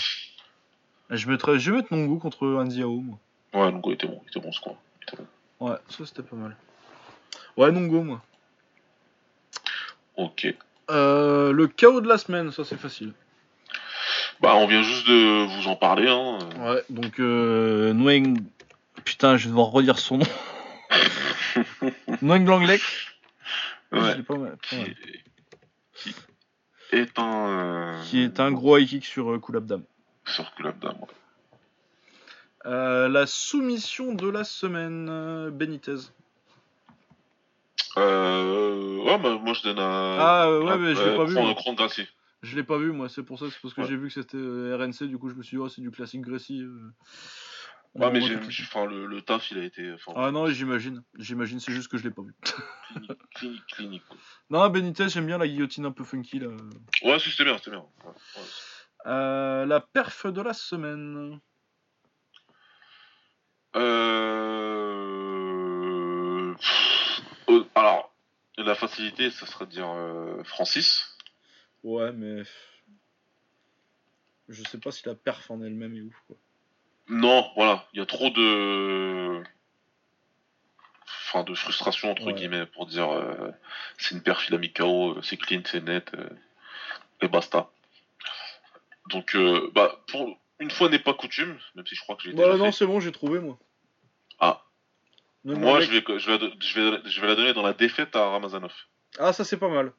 Je, 1.09 1.29
mettrais, 1.29 1.57
je 1.57 1.71
vais 1.71 1.77
mettre 1.77 1.93
Nongo 1.93 2.17
contre 2.17 2.47
Anziao, 2.47 2.99
moi. 2.99 3.17
Ouais, 3.53 3.71
Nongo 3.71 3.91
était 3.91 4.07
bon, 4.07 4.21
il 4.23 4.29
était 4.29 4.39
bon 4.39 4.51
ce 4.51 4.59
coin. 4.59 4.75
Ouais, 5.61 5.77
ça 5.89 6.05
c'était 6.05 6.23
pas 6.23 6.35
mal. 6.35 6.55
Ouais, 7.55 7.71
Nongo, 7.71 8.01
moi. 8.01 8.21
Ok. 10.21 10.53
Euh, 10.89 11.51
le 11.51 11.67
chaos 11.67 12.01
de 12.01 12.07
la 12.07 12.17
semaine, 12.17 12.51
ça 12.51 12.63
c'est 12.65 12.77
facile. 12.77 13.13
Bah, 14.41 14.55
on 14.55 14.67
vient 14.67 14.81
juste 14.83 15.07
de 15.07 15.45
vous 15.45 15.67
en 15.67 15.75
parler, 15.75 16.07
hein. 16.09 16.39
Ouais, 16.59 16.83
donc 16.89 17.19
euh, 17.19 17.93
Nguyen... 17.93 18.35
Putain, 19.05 19.37
je 19.37 19.43
vais 19.45 19.49
devoir 19.49 19.67
redire 19.67 19.99
son 19.99 20.17
nom. 20.19 20.25
Nguyen 22.21 22.45
Langlek. 22.45 22.81
Je 23.91 23.97
Ouais. 23.99 24.15
l'ai 24.17 24.23
pas 24.23 24.35
mal- 24.35 24.51
pas 24.57 24.67
Qui, 24.67 24.75
mal. 24.77 24.95
qui 25.95 26.13
est 26.95 27.19
un. 27.19 27.47
euh, 27.49 28.03
Qui 28.05 28.21
est 28.23 28.39
un 28.39 28.51
gros 28.51 28.77
high 28.77 28.87
kick 28.87 29.05
sur 29.05 29.31
euh, 29.31 29.39
Kulabdam. 29.39 29.83
Sur 30.25 30.53
Kulabdam, 30.55 30.95
ouais. 31.01 31.07
Euh, 32.67 33.09
la 33.09 33.25
soumission 33.27 34.13
de 34.13 34.29
la 34.29 34.43
semaine, 34.43 35.49
Benitez. 35.49 35.95
Euh. 37.97 38.97
Ouais, 39.03 39.17
bah, 39.19 39.37
moi 39.41 39.53
je 39.53 39.63
donne 39.63 39.79
un. 39.79 40.17
Ah, 40.19 40.45
euh, 40.47 40.61
ouais, 40.63 40.77
mais 40.77 40.95
je 40.95 41.01
l'ai 41.03 41.15
pas 41.15 41.25
vu, 41.25 41.35
Gracie. 41.75 42.07
Je 42.43 42.55
l'ai 42.55 42.63
pas 42.63 42.77
vu, 42.77 42.91
moi, 42.91 43.07
c'est 43.09 43.21
pour 43.23 43.37
ça, 43.37 43.45
c'est 43.51 43.59
parce 43.61 43.73
que 43.73 43.81
Ouais. 43.81 43.87
j'ai 43.87 43.95
vu 43.97 44.07
que 44.07 44.13
c'était 44.13 44.37
euh, 44.37 44.75
RNC, 44.77 45.03
du 45.07 45.17
coup 45.19 45.29
je 45.29 45.35
me 45.35 45.43
suis 45.43 45.57
dit, 45.57 45.61
oh, 45.61 45.69
c'est 45.69 45.81
du 45.81 45.91
classique 45.91 46.21
Gracie. 46.21 46.61
euh. 46.61 46.91
Ouais, 47.93 48.09
mais 48.09 48.21
j'ai, 48.21 48.37
enfin, 48.63 48.85
le, 48.85 49.05
le 49.05 49.21
taf, 49.21 49.51
il 49.51 49.59
a 49.59 49.63
été. 49.65 49.91
Enfin, 49.93 50.13
Ah 50.15 50.31
non, 50.31 50.47
j'imagine. 50.47 51.03
J'imagine, 51.19 51.59
c'est 51.59 51.73
juste 51.73 51.89
que 51.91 51.97
je 51.97 52.03
l'ai 52.05 52.09
pas 52.11 52.21
vu. 52.21 52.33
clinique, 52.95 53.11
clinique, 53.35 53.65
clinique. 53.67 54.03
quoi. 54.07 54.17
non, 54.49 54.69
Benitez, 54.69 55.09
j'aime 55.09 55.25
bien 55.27 55.37
la 55.37 55.47
guillotine 55.47 55.85
un 55.85 55.91
peu 55.91 56.05
funky, 56.05 56.39
là. 56.39 56.47
Ouais, 57.03 57.19
c'était 57.19 57.43
bien, 57.43 57.57
c'était 57.57 57.71
bien. 57.71 57.79
Ouais, 58.05 58.11
ouais. 58.37 58.41
Euh, 59.07 59.65
la 59.65 59.81
perf 59.81 60.25
de 60.31 60.41
la 60.41 60.53
semaine. 60.53 61.39
Euh... 64.81 66.53
pff, 66.55 67.21
euh, 67.49 67.63
alors, 67.81 68.13
la 68.57 68.75
facilité, 68.75 69.31
ça 69.31 69.45
serait 69.45 69.65
de 69.65 69.71
dire 69.71 69.89
euh, 69.89 70.43
Francis. 70.43 71.17
Ouais, 71.83 72.11
mais. 72.11 72.43
Je 74.49 74.63
sais 74.63 74.77
pas 74.77 74.91
si 74.91 75.05
la 75.07 75.15
perf 75.15 75.49
en 75.49 75.61
elle-même 75.61 75.95
est 75.95 76.01
ouf, 76.01 76.15
quoi. 76.27 76.35
Non, 77.07 77.51
voilà, 77.55 77.87
il 77.93 77.99
y 77.99 78.01
a 78.01 78.05
trop 78.05 78.29
de. 78.29 79.41
Enfin, 81.25 81.43
de 81.43 81.55
frustration, 81.55 82.11
entre 82.11 82.27
Ouais. 82.27 82.33
guillemets, 82.33 82.65
pour 82.67 82.85
dire 82.85 83.09
euh, 83.09 83.51
c'est 83.97 84.13
une 84.15 84.21
perf, 84.21 84.47
il 84.49 84.55
a 84.55 84.57
mis 84.57 84.71
KO, 84.71 85.17
euh, 85.17 85.21
c'est 85.21 85.37
clean, 85.37 85.61
c'est 85.65 85.81
net, 85.83 86.11
euh, 86.13 86.29
et 87.21 87.27
basta. 87.27 87.71
Donc, 89.09 89.35
euh, 89.35 89.71
bah, 89.73 90.03
pour 90.07 90.37
une 90.59 90.69
fois 90.69 90.89
n'est 90.89 90.99
pas 90.99 91.13
coutume, 91.13 91.57
même 91.75 91.87
si 91.87 91.95
je 91.95 92.01
crois 92.01 92.15
que 92.15 92.23
j'ai 92.23 92.33
Bah 92.33 92.45
déjà 92.45 92.57
non, 92.57 92.71
c'est 92.71 92.85
bon, 92.85 92.99
j'ai 92.99 93.11
trouvé, 93.11 93.39
moi. 93.39 93.57
Ah. 95.47 95.53
Moi, 95.55 95.79
je 95.81 95.91
vais, 95.91 96.03
je, 96.19 96.31
vais, 96.31 96.37
la- 96.37 96.51
je, 96.59 96.79
vais, 96.79 96.97
je 97.09 97.21
vais 97.21 97.27
la 97.27 97.35
donner 97.35 97.53
dans 97.53 97.63
la 97.63 97.73
défaite 97.73 98.15
à 98.15 98.29
Ramazanov. 98.29 98.73
Ah, 99.19 99.33
ça 99.33 99.43
c'est 99.43 99.57
pas 99.57 99.69
mal. 99.69 99.91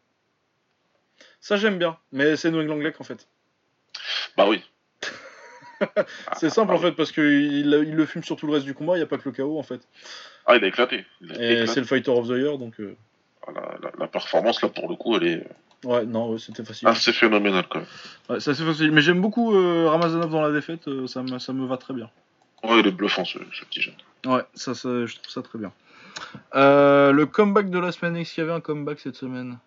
Ça 1.40 1.56
j'aime 1.56 1.78
bien, 1.78 1.98
mais 2.12 2.36
c'est 2.36 2.51
New 2.51 2.60
England 2.60 2.90
en 2.98 3.05
fait. 3.05 3.27
Bah 4.36 4.47
oui. 4.48 4.62
C'est 6.36 6.48
simple 6.48 6.70
ah 6.73 6.77
en 6.77 6.78
fait 6.78 6.93
parce 6.93 7.10
qu'il 7.10 7.24
il 7.24 7.69
le 7.69 8.06
fume 8.06 8.23
sur 8.23 8.36
tout 8.36 8.47
le 8.47 8.52
reste 8.52 8.64
du 8.64 8.73
combat, 8.74 8.94
il 8.94 8.98
n'y 8.98 9.02
a 9.02 9.06
pas 9.06 9.19
que 9.19 9.28
le 9.28 9.32
KO 9.35 9.59
en 9.59 9.64
fait. 9.64 9.81
Ah, 10.47 10.55
il 10.56 10.62
a 10.62 10.69
éclaté. 10.69 11.05
Il 11.20 11.32
a 11.32 11.62
Et 11.62 11.66
c'est 11.66 11.81
le 11.81 11.86
Fighter 11.86 12.12
of 12.12 12.28
the 12.28 12.32
Year 12.39 12.56
donc. 12.56 12.78
euh, 12.78 12.94
La, 13.48 13.77
la- 13.82 13.93
la 13.98 14.06
performance, 14.06 14.62
là, 14.62 14.69
pour 14.69 14.89
le 14.89 14.94
coup, 14.94 15.16
elle 15.16 15.27
est 15.27 15.47
Ouais, 15.85 16.06
non, 16.06 16.31
ouais, 16.31 16.39
c'était 16.39 16.64
facile. 16.64 16.86
assez 16.86 17.12
phénoménale, 17.12 17.66
quand 17.69 17.81
même. 17.81 17.89
Ouais, 18.28 18.39
c'est 18.39 18.52
assez 18.52 18.64
facile. 18.64 18.93
Mais 18.93 19.01
j'aime 19.02 19.20
beaucoup 19.20 19.56
euh, 19.56 19.89
Ramazanov 19.89 20.31
dans 20.31 20.40
la 20.43 20.52
défaite, 20.52 20.86
euh, 20.86 21.09
ça, 21.09 21.24
me, 21.24 21.40
ça 21.40 21.52
me 21.52 21.66
va 21.66 21.77
très 21.77 21.93
bien. 21.94 22.09
Ouais, 22.62 22.78
il 22.78 22.86
est 22.86 22.93
bluffant, 22.93 23.24
ce, 23.24 23.39
ce 23.52 23.64
petit 23.64 23.82
jeune. 23.82 23.94
Ouais, 24.27 24.43
ça, 24.55 24.74
ça, 24.74 25.07
je 25.07 25.15
trouve 25.16 25.31
ça 25.31 25.43
très 25.43 25.59
bien. 25.59 25.73
Euh, 26.55 27.12
le 27.12 27.27
comeback 27.27 27.70
de 27.70 27.78
la 27.78 27.93
semaine, 27.93 28.16
est-ce 28.16 28.35
qu'il 28.35 28.43
y 28.43 28.44
avait 28.44 28.55
un 28.55 28.61
comeback 28.61 29.01
cette 29.01 29.16
semaine? 29.16 29.59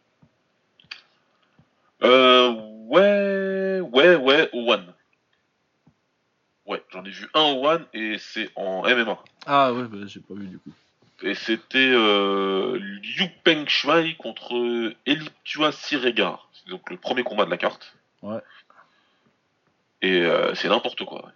Euh, 2.03 2.51
ouais, 2.87 3.81
ouais, 3.81 4.15
ouais, 4.15 4.49
au 4.53 4.71
One. 4.71 4.93
Ouais, 6.65 6.83
j'en 6.91 7.03
ai 7.03 7.09
vu 7.09 7.27
un 7.33 7.41
au 7.41 7.67
One 7.67 7.85
et 7.93 8.17
c'est 8.17 8.49
en 8.55 8.83
MMA. 8.83 9.17
Ah 9.45 9.73
ouais, 9.73 9.83
bah, 9.83 9.97
j'ai 10.05 10.19
pas 10.19 10.33
vu 10.33 10.47
du 10.47 10.57
coup. 10.57 10.71
Et 11.21 11.33
c'était 11.35 11.77
euh, 11.93 12.77
Liu 12.77 13.29
Peng 13.43 13.67
Shuai 13.67 14.15
contre 14.15 14.93
Elitua 15.05 15.71
Siregar. 15.71 16.49
C'est 16.53 16.69
donc 16.69 16.89
le 16.89 16.97
premier 16.97 17.23
combat 17.23 17.45
de 17.45 17.51
la 17.51 17.57
carte. 17.57 17.95
Ouais. 18.21 18.39
Et 20.01 20.21
euh, 20.21 20.53
c'est 20.55 20.67
n'importe 20.67 21.03
quoi. 21.05 21.25
ouais. 21.25 21.31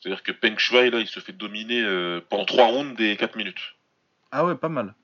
C'est-à-dire 0.00 0.22
que 0.22 0.32
Peng 0.32 0.56
Shuai, 0.58 0.90
là, 0.90 1.00
il 1.00 1.06
se 1.08 1.20
fait 1.20 1.32
dominer 1.32 1.80
euh, 1.82 2.20
pendant 2.28 2.44
3 2.44 2.66
rounds 2.66 3.00
et 3.02 3.16
4 3.16 3.36
minutes. 3.36 3.74
Ah 4.30 4.44
ouais, 4.44 4.54
pas 4.54 4.68
mal. 4.68 4.94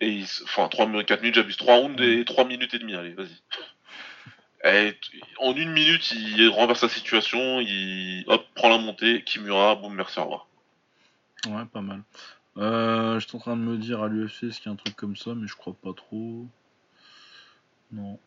Et 0.00 0.08
il 0.08 0.26
se- 0.26 0.42
enfin, 0.44 0.68
3, 0.68 0.86
4 1.04 1.20
minutes, 1.20 1.34
j'abuse. 1.36 1.56
3 1.56 1.76
rounds 1.76 2.00
et 2.02 2.24
3 2.24 2.44
minutes 2.44 2.74
et 2.74 2.78
demie, 2.78 2.94
allez, 2.94 3.12
vas-y. 3.14 3.40
Et 4.64 4.96
en 5.40 5.54
une 5.56 5.72
minute, 5.72 6.12
il 6.12 6.48
renverse 6.48 6.82
la 6.84 6.88
situation, 6.88 7.58
il 7.60 8.22
hop, 8.28 8.46
prend 8.54 8.68
la 8.68 8.78
montée, 8.78 9.24
Kimura, 9.24 9.74
boum, 9.74 9.92
merci, 9.92 10.20
au 10.20 10.22
revoir. 10.22 10.46
Ouais, 11.48 11.64
pas 11.64 11.80
mal. 11.80 12.02
Euh, 12.58 13.18
je 13.18 13.26
suis 13.26 13.36
en 13.36 13.40
train 13.40 13.56
de 13.56 13.62
me 13.62 13.76
dire 13.76 14.04
à 14.04 14.08
l'UFC 14.08 14.44
est-ce 14.44 14.60
qu'il 14.60 14.66
y 14.66 14.68
a 14.68 14.72
un 14.72 14.76
truc 14.76 14.94
comme 14.94 15.16
ça, 15.16 15.34
mais 15.34 15.48
je 15.48 15.56
crois 15.56 15.74
pas 15.74 15.92
trop. 15.92 16.46
Non. 17.90 18.20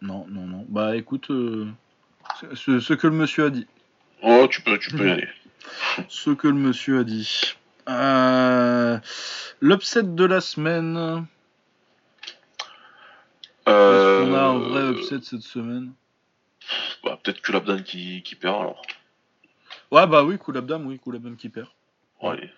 Non, 0.00 0.26
non, 0.28 0.46
non. 0.46 0.64
Bah 0.68 0.96
écoute, 0.96 1.30
euh, 1.32 1.66
ce- 2.40 2.54
ce, 2.54 2.78
ce 2.78 2.94
que 2.94 3.08
le 3.08 3.14
monsieur 3.14 3.46
a 3.46 3.50
dit. 3.50 3.66
Oh, 4.26 4.46
tu 4.50 4.62
peux, 4.62 4.78
tu 4.78 4.90
peux 4.90 5.06
y 5.06 5.10
aller. 5.10 5.28
Ce 6.08 6.30
que 6.30 6.48
le 6.48 6.54
monsieur 6.54 7.00
a 7.00 7.04
dit. 7.04 7.54
Euh, 7.88 8.98
L'upset 9.60 10.02
de 10.02 10.24
la 10.24 10.40
semaine. 10.40 11.26
Euh, 13.68 14.22
Est-ce 14.22 14.28
qu'on 14.30 14.34
a 14.34 14.42
un 14.42 14.58
vrai 14.58 14.90
upset 14.92 15.20
cette 15.22 15.42
semaine? 15.42 15.92
bah, 17.02 17.18
Peut-être 17.22 17.40
que 17.42 17.52
l'Abdan 17.52 17.82
qui, 17.82 18.22
qui 18.22 18.34
perd 18.34 18.56
alors. 18.60 18.82
Ouais, 19.90 20.06
bah 20.06 20.24
oui, 20.24 20.38
Koulabdam, 20.38 20.86
oui, 20.86 20.98
Koulabdam 20.98 21.36
qui 21.36 21.48
perd. 21.48 21.68
Ouais, 22.22 22.50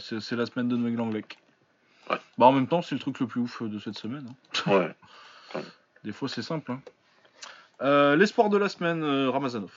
c'est 0.00 0.20
c'est 0.20 0.34
la 0.36 0.46
semaine 0.46 0.68
de 0.68 0.76
Noël 0.76 0.94
Langlec. 0.96 1.38
Ouais. 2.10 2.16
Bah 2.36 2.46
en 2.46 2.52
même 2.52 2.66
temps, 2.66 2.82
c'est 2.82 2.94
le 2.96 3.00
truc 3.00 3.20
le 3.20 3.26
plus 3.28 3.40
ouf 3.40 3.62
de 3.62 3.78
cette 3.78 3.96
semaine. 3.96 4.26
hein. 4.66 4.72
Ouais. 5.54 5.62
Des 6.02 6.12
fois, 6.12 6.28
c'est 6.28 6.42
simple. 6.42 6.72
hein. 6.72 6.82
Euh, 7.80 8.16
L'espoir 8.16 8.48
de 8.50 8.56
la 8.58 8.68
semaine, 8.68 9.02
euh, 9.04 9.30
Ramazanov. 9.30 9.70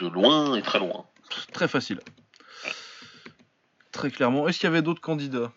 De 0.00 0.08
loin 0.08 0.54
et 0.56 0.62
très 0.62 0.78
loin. 0.78 1.06
Très 1.52 1.68
facile. 1.68 2.00
Très 3.92 4.10
clairement. 4.10 4.48
Est-ce 4.48 4.58
qu'il 4.58 4.66
y 4.68 4.72
avait 4.72 4.82
d'autres 4.82 5.00
candidats? 5.00 5.52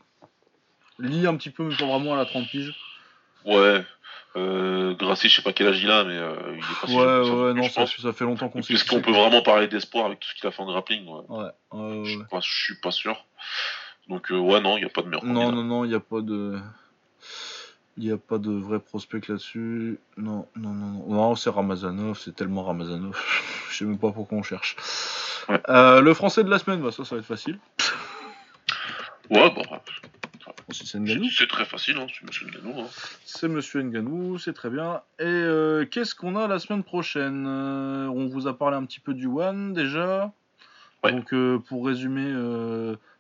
Lis 1.00 1.26
un 1.28 1.36
petit 1.36 1.50
peu, 1.50 1.64
mais 1.64 1.76
pas 1.76 1.86
vraiment 1.86 2.14
à 2.14 2.18
la 2.18 2.26
30 2.26 2.48
piges. 2.48 2.76
Ouais. 3.46 3.84
Euh, 4.36 4.96
Grassi, 4.96 5.30
je 5.30 5.36
sais 5.36 5.42
pas 5.44 5.54
quel 5.54 5.68
âge 5.68 5.82
il 5.84 5.92
a, 5.92 6.04
mais 6.04 6.18
euh, 6.18 6.36
il 6.54 6.58
est 6.58 6.82
pas 6.82 6.88
si 6.88 6.96
Ouais, 6.96 7.04
jeune 7.04 7.24
que 7.24 7.28
ça, 7.28 7.36
ouais, 7.36 7.54
non, 7.54 7.64
je 7.64 8.02
ça, 8.02 8.14
fait 8.14 8.26
longtemps 8.26 8.50
qu'on 8.50 8.64
sait. 8.64 8.74
Est-ce 8.74 8.86
qu'on 8.86 9.02
peut 9.02 9.12
vraiment 9.12 9.44
parler 9.44 9.68
d'espoir 9.68 10.08
avec 10.08 10.20
tout 10.20 10.28
ce 10.30 10.34
qu'il 10.36 10.48
a 10.48 10.52
fait 10.52 10.62
en 10.62 10.66
grappling 10.66 11.08
ouais. 11.08 11.22
Ouais, 11.30 11.44
ouais, 11.72 12.00
ouais. 12.00 12.06
Je 12.06 12.10
suis 12.10 12.24
pas, 12.30 12.40
je 12.40 12.64
suis 12.64 12.76
pas 12.76 12.92
sûr. 12.92 13.26
Donc 14.10 14.32
euh, 14.32 14.38
ouais, 14.38 14.60
non, 14.60 14.78
il 14.78 14.82
n'y 14.82 14.86
a 14.88 14.90
pas 14.90 15.04
de 15.04 15.08
meilleur 15.08 15.24
Non, 15.24 15.34
candidat. 15.34 15.56
non, 15.56 15.64
non, 15.64 15.86
il 15.86 15.90
n'y 15.90 15.96
a 15.96 16.00
pas 16.00 16.22
de. 16.22 16.60
Il 17.98 18.06
n'y 18.06 18.12
a 18.12 18.18
pas 18.18 18.40
de 18.40 18.52
vrai 18.52 18.80
prospect 18.80 19.22
là-dessus. 19.28 20.00
Non, 20.18 20.48
non, 20.56 20.63
non. 21.34 21.36
Non, 21.36 21.36
c'est 21.36 21.50
Ramazanov, 21.50 22.20
c'est 22.20 22.36
tellement 22.36 22.64
Ramazanov. 22.64 23.18
Je 23.72 23.78
sais 23.78 23.86
même 23.86 23.98
pas 23.98 24.12
pourquoi 24.12 24.38
on 24.38 24.44
cherche. 24.44 24.76
Ouais. 25.50 25.62
Euh, 25.70 26.02
le 26.02 26.14
français 26.14 26.44
de 26.44 26.50
la 26.50 26.60
semaine, 26.60 26.82
bah 26.82 26.92
ça, 26.92 27.04
ça 27.06 27.16
va 27.16 27.20
être 27.20 27.28
facile. 27.28 27.60
Ouais, 29.30 29.50
bon, 29.50 29.64
c'est 30.72 30.86
c'est 31.32 31.48
très 31.48 31.66
facile, 31.66 31.98
hein, 31.98 32.08
c'est 32.14 32.26
Monsieur 32.28 32.48
Ngannou. 32.48 32.82
Hein. 32.82 32.88
C'est 33.26 33.48
Monsieur 33.48 33.82
Nganou, 33.82 34.38
c'est 34.38 34.54
très 34.54 34.70
bien. 34.70 35.02
Et 35.20 35.24
euh, 35.24 35.86
qu'est-ce 35.86 36.16
qu'on 36.16 36.36
a 36.36 36.48
la 36.48 36.60
semaine 36.60 36.84
prochaine? 36.84 37.46
Euh, 37.48 38.08
On 38.08 38.28
vous 38.28 38.48
a 38.48 38.58
parlé 38.58 38.78
un 38.78 38.86
petit 38.86 39.00
peu 39.00 39.14
du 39.14 39.28
One 39.28 39.74
déjà. 39.74 40.32
Ouais. 41.04 41.12
Donc 41.12 41.34
euh, 41.34 41.60
pour 41.60 41.86
résumer, 41.86 42.32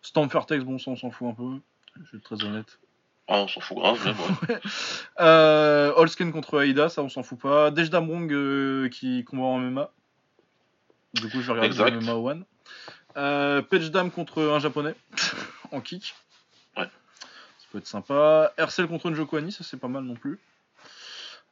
Stamfertex, 0.01 0.63
bon 0.63 0.79
ça 0.79 0.91
on 0.91 0.95
s'en 0.95 1.11
fout 1.11 1.29
un 1.29 1.33
peu. 1.33 1.59
Je 1.97 2.11
vais 2.11 2.17
être 2.17 2.23
très 2.23 2.45
honnête. 2.45 2.79
Ah, 3.35 3.39
on 3.39 3.47
s'en 3.47 3.61
fout 3.61 3.77
grave, 3.77 3.99
même. 4.05 4.15
Ouais. 4.47 4.59
Euh, 5.19 5.91
Holsken 5.95 6.31
contre 6.31 6.63
Aida, 6.63 6.87
ça 6.87 7.01
on 7.01 7.09
s'en 7.09 7.23
fout 7.23 7.39
pas. 7.39 7.71
Dejdamrong 7.71 8.31
euh, 8.31 8.89
qui 8.89 9.23
combat 9.23 9.45
en 9.45 9.57
MMA. 9.57 9.89
Du 11.15 11.23
coup 11.29 11.41
je 11.41 11.51
vais 11.51 11.59
regarder 11.59 11.95
le 11.95 12.01
MMA 12.01 12.13
One. 12.13 12.45
Euh, 13.17 13.63
Page 13.63 13.91
contre 14.13 14.43
un 14.43 14.59
japonais 14.59 14.93
en 15.71 15.81
kick. 15.81 16.13
Ouais. 16.77 16.83
Ça 16.83 17.65
peut 17.71 17.79
être 17.79 17.87
sympa. 17.87 18.53
Hercel 18.57 18.87
contre 18.87 19.09
Njoko 19.09 19.37
Ani, 19.37 19.51
ça 19.51 19.63
c'est 19.63 19.79
pas 19.79 19.87
mal 19.87 20.03
non 20.03 20.13
plus. 20.13 20.39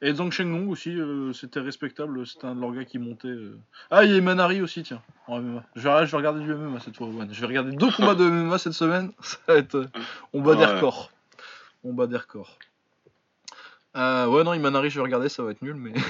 Et 0.04 0.14
Zhang 0.14 0.32
Shenglong 0.32 0.70
aussi, 0.70 0.92
euh, 0.92 1.34
c'était 1.34 1.60
respectable, 1.60 2.28
c'était 2.28 2.46
un 2.46 2.54
de 2.54 2.62
leurs 2.62 2.74
gars 2.74 2.86
qui 2.86 3.00
montait. 3.00 3.28
euh. 3.28 3.58
Ah, 3.90 4.04
il 4.04 4.14
y 4.14 4.18
a 4.18 4.22
Manari 4.22 4.62
aussi, 4.62 4.84
tiens, 4.84 5.02
en 5.28 5.40
MMA. 5.40 5.64
Je 5.76 5.88
vais, 5.88 6.06
je 6.06 6.12
vais 6.12 6.18
regarder 6.18 6.42
du 6.42 6.54
MMA 6.54 6.80
cette 6.80 6.98
fois, 6.98 7.08
One. 7.08 7.30
Je 7.32 7.42
vais 7.42 7.48
regarder 7.48 7.72
deux 7.72 7.92
combats 7.92 8.16
de 8.16 8.24
MMA 8.24 8.60
cette 8.60 8.74
semaine. 8.74 9.12
Ça 9.22 9.38
va 9.48 9.56
être. 9.56 9.90
On 10.34 10.42
bat 10.42 10.56
des 10.56 10.66
records. 10.66 11.12
On 11.84 11.94
bat 11.94 12.08
des 12.08 12.18
records. 12.18 12.58
Euh, 13.98 14.28
ouais, 14.28 14.44
non, 14.44 14.54
Imanari, 14.54 14.90
je 14.90 14.96
vais 14.96 15.04
regarder, 15.04 15.30
ça 15.30 15.44
va 15.44 15.52
être 15.52 15.62
nul, 15.62 15.76
mais. 15.76 15.94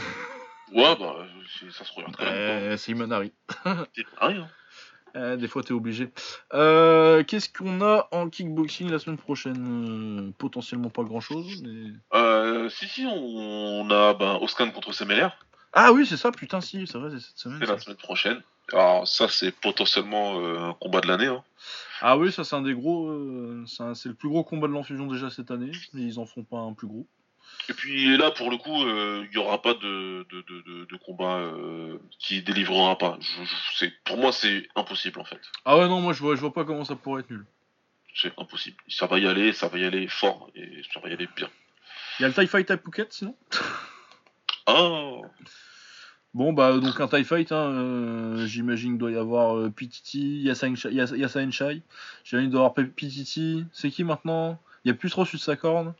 Ouais, 0.74 0.96
bah, 0.96 1.28
ça 1.70 1.84
se 1.84 1.92
regarde 1.94 2.16
quand 2.16 2.24
même. 2.24 2.34
Euh, 2.34 2.78
c'est 2.78 2.94
Imanari. 2.94 3.34
C'est 3.94 4.06
hein. 4.22 4.48
Euh, 5.18 5.36
des 5.36 5.50
fois, 5.50 5.64
t'es 5.64 5.74
obligé. 5.74 6.12
Euh, 6.54 7.24
Qu'est-ce 7.24 7.50
qu'on 7.50 7.82
a 7.82 8.08
en 8.12 8.30
kickboxing 8.30 8.90
la 8.90 9.00
semaine 9.00 9.18
prochaine? 9.18 10.30
Euh, 10.30 10.32
Potentiellement 10.38 10.90
pas 10.90 11.04
grand-chose, 11.04 11.62
mais. 11.64 11.92
Euh, 12.14 12.70
si, 12.70 12.88
si, 12.88 13.06
on, 13.06 13.18
on 13.18 13.90
a 13.90 14.14
ben, 14.14 14.38
Oscan 14.42 14.72
contre 14.72 14.94
Semeler. 14.94 15.28
Ah 15.74 15.92
oui, 15.92 16.06
c'est 16.06 16.18
ça, 16.18 16.32
putain, 16.32 16.62
si, 16.62 16.88
c'est 16.88 16.98
vrai, 16.98 17.10
c'est 17.12 17.20
cette 17.20 17.38
semaine. 17.38 17.60
C'est 17.60 17.70
la 17.70 17.80
semaine 17.80 17.98
prochaine. 17.98 18.42
Alors, 18.74 19.08
ça, 19.08 19.28
c'est 19.28 19.52
potentiellement 19.52 20.40
euh, 20.40 20.70
un 20.70 20.74
combat 20.74 21.02
de 21.02 21.08
l'année. 21.08 21.28
Hein. 21.28 21.44
Ah 22.02 22.18
oui, 22.18 22.32
ça, 22.32 22.44
c'est 22.44 22.56
un 22.56 22.62
des 22.62 22.74
gros. 22.74 23.10
euh, 23.10 23.64
c'est 23.94 24.10
le 24.10 24.16
plus 24.16 24.30
gros 24.30 24.44
combat 24.44 24.68
de 24.68 24.74
l'enfusion 24.74 25.08
déjà 25.08 25.30
cette 25.30 25.52
année, 25.52 25.72
mais 25.94 26.02
ils 26.02 26.20
en 26.20 26.26
font 26.26 26.44
pas 26.44 26.58
un 26.58 26.74
plus 26.74 26.88
gros. 26.88 27.06
Et 27.70 27.74
puis 27.74 28.18
là, 28.18 28.32
pour 28.32 28.50
le 28.50 28.58
coup, 28.58 28.84
euh, 28.84 29.24
il 29.26 29.30
n'y 29.30 29.38
aura 29.38 29.62
pas 29.62 29.74
de, 29.74 30.26
de, 30.30 30.42
de, 30.42 30.62
de, 30.62 30.86
de 30.86 30.96
combat 30.98 31.38
euh, 31.38 31.98
qui 32.18 32.42
délivrera 32.42 32.98
pas. 32.98 33.20
Je, 33.76 33.86
pour 34.06 34.18
moi, 34.18 34.32
c'est 34.32 34.68
impossible 34.76 35.20
en 35.20 35.26
fait. 35.26 35.40
Ah 35.66 35.78
ouais, 35.78 35.88
non, 35.88 36.02
moi, 36.02 36.14
je 36.14 36.22
vois, 36.22 36.36
je 36.36 36.42
vois 36.42 36.54
pas 36.54 36.66
comment 36.66 36.86
ça 36.86 36.96
pourrait 36.96 37.22
être 37.22 37.30
nul. 37.30 37.46
C'est 38.16 38.34
impossible. 38.40 38.78
Ça 38.88 39.06
va 39.06 39.20
y 39.20 39.28
aller, 39.28 39.54
ça 39.54 39.68
va 39.68 39.78
y 39.78 39.86
aller 39.86 40.08
fort 40.08 40.50
et 40.56 40.82
ça 40.94 41.00
va 41.02 41.10
y 41.10 41.14
aller 41.14 41.28
bien. 41.36 41.50
Il 42.20 42.24
y 42.24 42.26
a 42.26 42.30
le 42.30 42.34
TIE 42.34 42.48
Fight 42.48 42.70
à 42.72 42.78
Phuket, 42.78 43.14
sinon? 43.14 43.36
Ah 44.66 45.22
Bon, 46.34 46.54
bah, 46.54 46.78
donc 46.80 47.00
un 47.02 47.08
TIE 47.10 47.26
Fight, 47.26 47.52
hein, 47.52 47.72
euh, 47.72 48.46
j'imagine 48.46 48.92
qu'il 48.92 49.00
doit 49.00 49.12
y 49.12 49.18
avoir 49.18 49.58
euh, 49.58 49.70
Pititi, 49.70 50.42
Yassa 50.44 50.68
Enchai. 50.68 50.92
J'imagine 50.94 51.82
qu'il 52.24 52.50
doit 52.52 52.62
y 52.62 52.64
avoir 52.64 52.74
Pititi. 52.74 53.66
C'est 53.74 53.90
qui 53.90 54.04
maintenant? 54.06 54.58
Il 54.86 54.88
y 54.88 54.92
a 54.92 54.94
plus 54.94 55.10
trop 55.10 55.26
sur 55.26 55.40
sa 55.40 55.56
corne. 55.58 55.94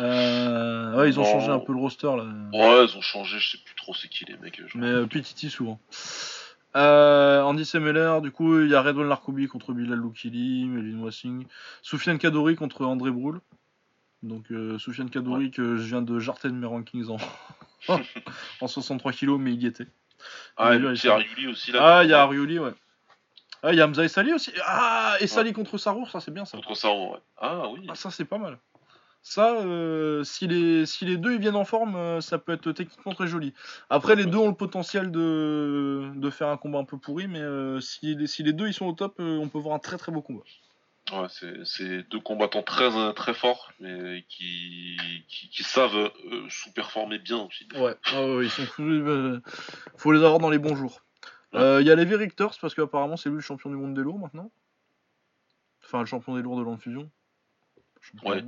Euh, 0.00 0.96
ouais, 0.96 1.08
ils 1.10 1.18
ont 1.20 1.24
Non. 1.24 1.32
changé 1.32 1.50
un 1.50 1.58
peu 1.58 1.72
le 1.72 1.80
roster 1.80 2.06
là. 2.06 2.24
Ouais, 2.52 2.86
ils 2.86 2.96
ont 2.96 3.00
changé, 3.02 3.38
je 3.40 3.50
sais 3.52 3.58
plus 3.64 3.74
trop 3.74 3.94
c'est 3.94 4.08
qui 4.08 4.24
les 4.24 4.36
mecs. 4.38 4.60
Mais 4.74 4.86
euh, 4.86 5.06
Pititi 5.06 5.50
souvent. 5.50 5.78
Euh, 6.76 7.42
Andy 7.42 7.64
Semeler, 7.64 8.18
du 8.22 8.30
coup, 8.30 8.60
il 8.60 8.70
y 8.70 8.74
a 8.74 8.80
Redwan 8.82 9.08
Larkoubi 9.08 9.48
contre 9.48 9.72
Bilal 9.72 9.98
Loukili, 9.98 10.66
Melvin 10.66 11.02
Wassing. 11.02 11.46
Soufiane 11.82 12.18
Kadori 12.18 12.56
contre 12.56 12.84
André 12.84 13.10
Broul. 13.10 13.40
Donc, 14.22 14.50
euh, 14.50 14.78
Soufiane 14.78 15.10
Kadori, 15.10 15.50
que 15.50 15.76
je 15.76 15.82
viens 15.82 16.02
de 16.02 16.18
jarter 16.18 16.48
de 16.48 16.54
mes 16.54 16.66
rankings 16.66 17.08
en, 17.08 17.16
en 18.60 18.66
63 18.66 19.12
kilos, 19.12 19.38
mais 19.40 19.52
il 19.52 19.62
y 19.62 19.66
était. 19.66 19.86
Ah, 20.56 20.74
il 20.74 20.84
est 20.84 20.92
puis 20.94 21.08
Ariuli 21.08 21.46
aussi 21.46 21.72
là. 21.72 21.98
Ah, 21.98 22.04
il 22.04 22.10
y 22.10 22.12
a 22.12 22.22
Arioli, 22.22 22.58
ouais. 22.58 22.72
Ah, 23.62 23.72
il 23.72 23.78
y 23.78 23.80
a 23.80 23.86
Hamza 23.86 24.04
et 24.04 24.08
Sali 24.08 24.32
aussi. 24.32 24.52
Ah, 24.64 25.16
et 25.20 25.26
Sali 25.26 25.52
contre 25.52 25.78
Sarour, 25.78 26.10
ça 26.10 26.20
c'est 26.20 26.32
bien 26.32 26.44
ça. 26.44 26.58
Contre 26.58 26.76
Saron, 26.76 27.12
ouais. 27.12 27.20
Ah 27.38 27.68
oui. 27.68 27.86
Ah, 27.88 27.94
ça 27.94 28.10
c'est 28.10 28.24
pas 28.24 28.38
mal. 28.38 28.58
Ça, 29.22 29.56
euh, 29.56 30.22
si, 30.24 30.46
les, 30.46 30.86
si 30.86 31.04
les 31.04 31.16
deux 31.16 31.34
ils 31.34 31.40
viennent 31.40 31.56
en 31.56 31.64
forme, 31.64 31.96
euh, 31.96 32.20
ça 32.20 32.38
peut 32.38 32.52
être 32.52 32.72
techniquement 32.72 33.12
très 33.12 33.26
joli. 33.26 33.52
Après, 33.90 34.14
les 34.14 34.24
deux 34.24 34.38
ont 34.38 34.48
le 34.48 34.54
potentiel 34.54 35.10
de, 35.10 36.10
de 36.14 36.30
faire 36.30 36.48
un 36.48 36.56
combat 36.56 36.78
un 36.78 36.84
peu 36.84 36.98
pourri, 36.98 37.26
mais 37.26 37.40
euh, 37.40 37.80
si, 37.80 38.14
les, 38.14 38.26
si 38.26 38.42
les 38.42 38.52
deux 38.52 38.68
ils 38.68 38.72
sont 38.72 38.86
au 38.86 38.92
top, 38.92 39.16
on 39.18 39.48
peut 39.48 39.58
voir 39.58 39.74
un 39.74 39.80
très 39.80 39.98
très 39.98 40.12
beau 40.12 40.22
combat. 40.22 40.44
Ouais, 41.12 41.26
c'est, 41.64 42.02
deux 42.08 42.20
combattants 42.20 42.62
très 42.62 42.96
euh, 42.96 43.12
très 43.12 43.34
forts, 43.34 43.72
mais 43.80 44.24
qui, 44.28 44.96
qui, 45.28 45.48
qui 45.48 45.62
savent 45.62 45.94
euh, 45.96 46.46
sous-performer 46.48 47.18
bien 47.18 47.38
aussi. 47.38 47.66
Ouais, 47.74 47.94
ah 48.12 48.26
ouais, 48.26 48.44
ils 48.44 48.50
sont 48.50 48.66
euh, 48.80 49.40
faut 49.96 50.12
les 50.12 50.18
avoir 50.18 50.38
dans 50.38 50.50
les 50.50 50.58
bons 50.58 50.76
jours. 50.76 51.02
Euh, 51.54 51.78
Il 51.80 51.86
y 51.86 51.90
a 51.90 51.94
Levi 51.94 52.14
Richters, 52.14 52.58
parce 52.60 52.74
qu'apparemment 52.74 53.16
c'est 53.16 53.30
lui 53.30 53.36
le 53.36 53.42
champion 53.42 53.70
du 53.70 53.76
monde 53.76 53.94
des 53.94 54.02
lourds 54.02 54.18
maintenant. 54.18 54.50
Enfin, 55.84 56.00
le 56.00 56.06
champion 56.06 56.36
des 56.36 56.42
lourds 56.42 56.58
de 56.58 56.62
l'enfusion. 56.62 57.10
Ouais. 58.24 58.44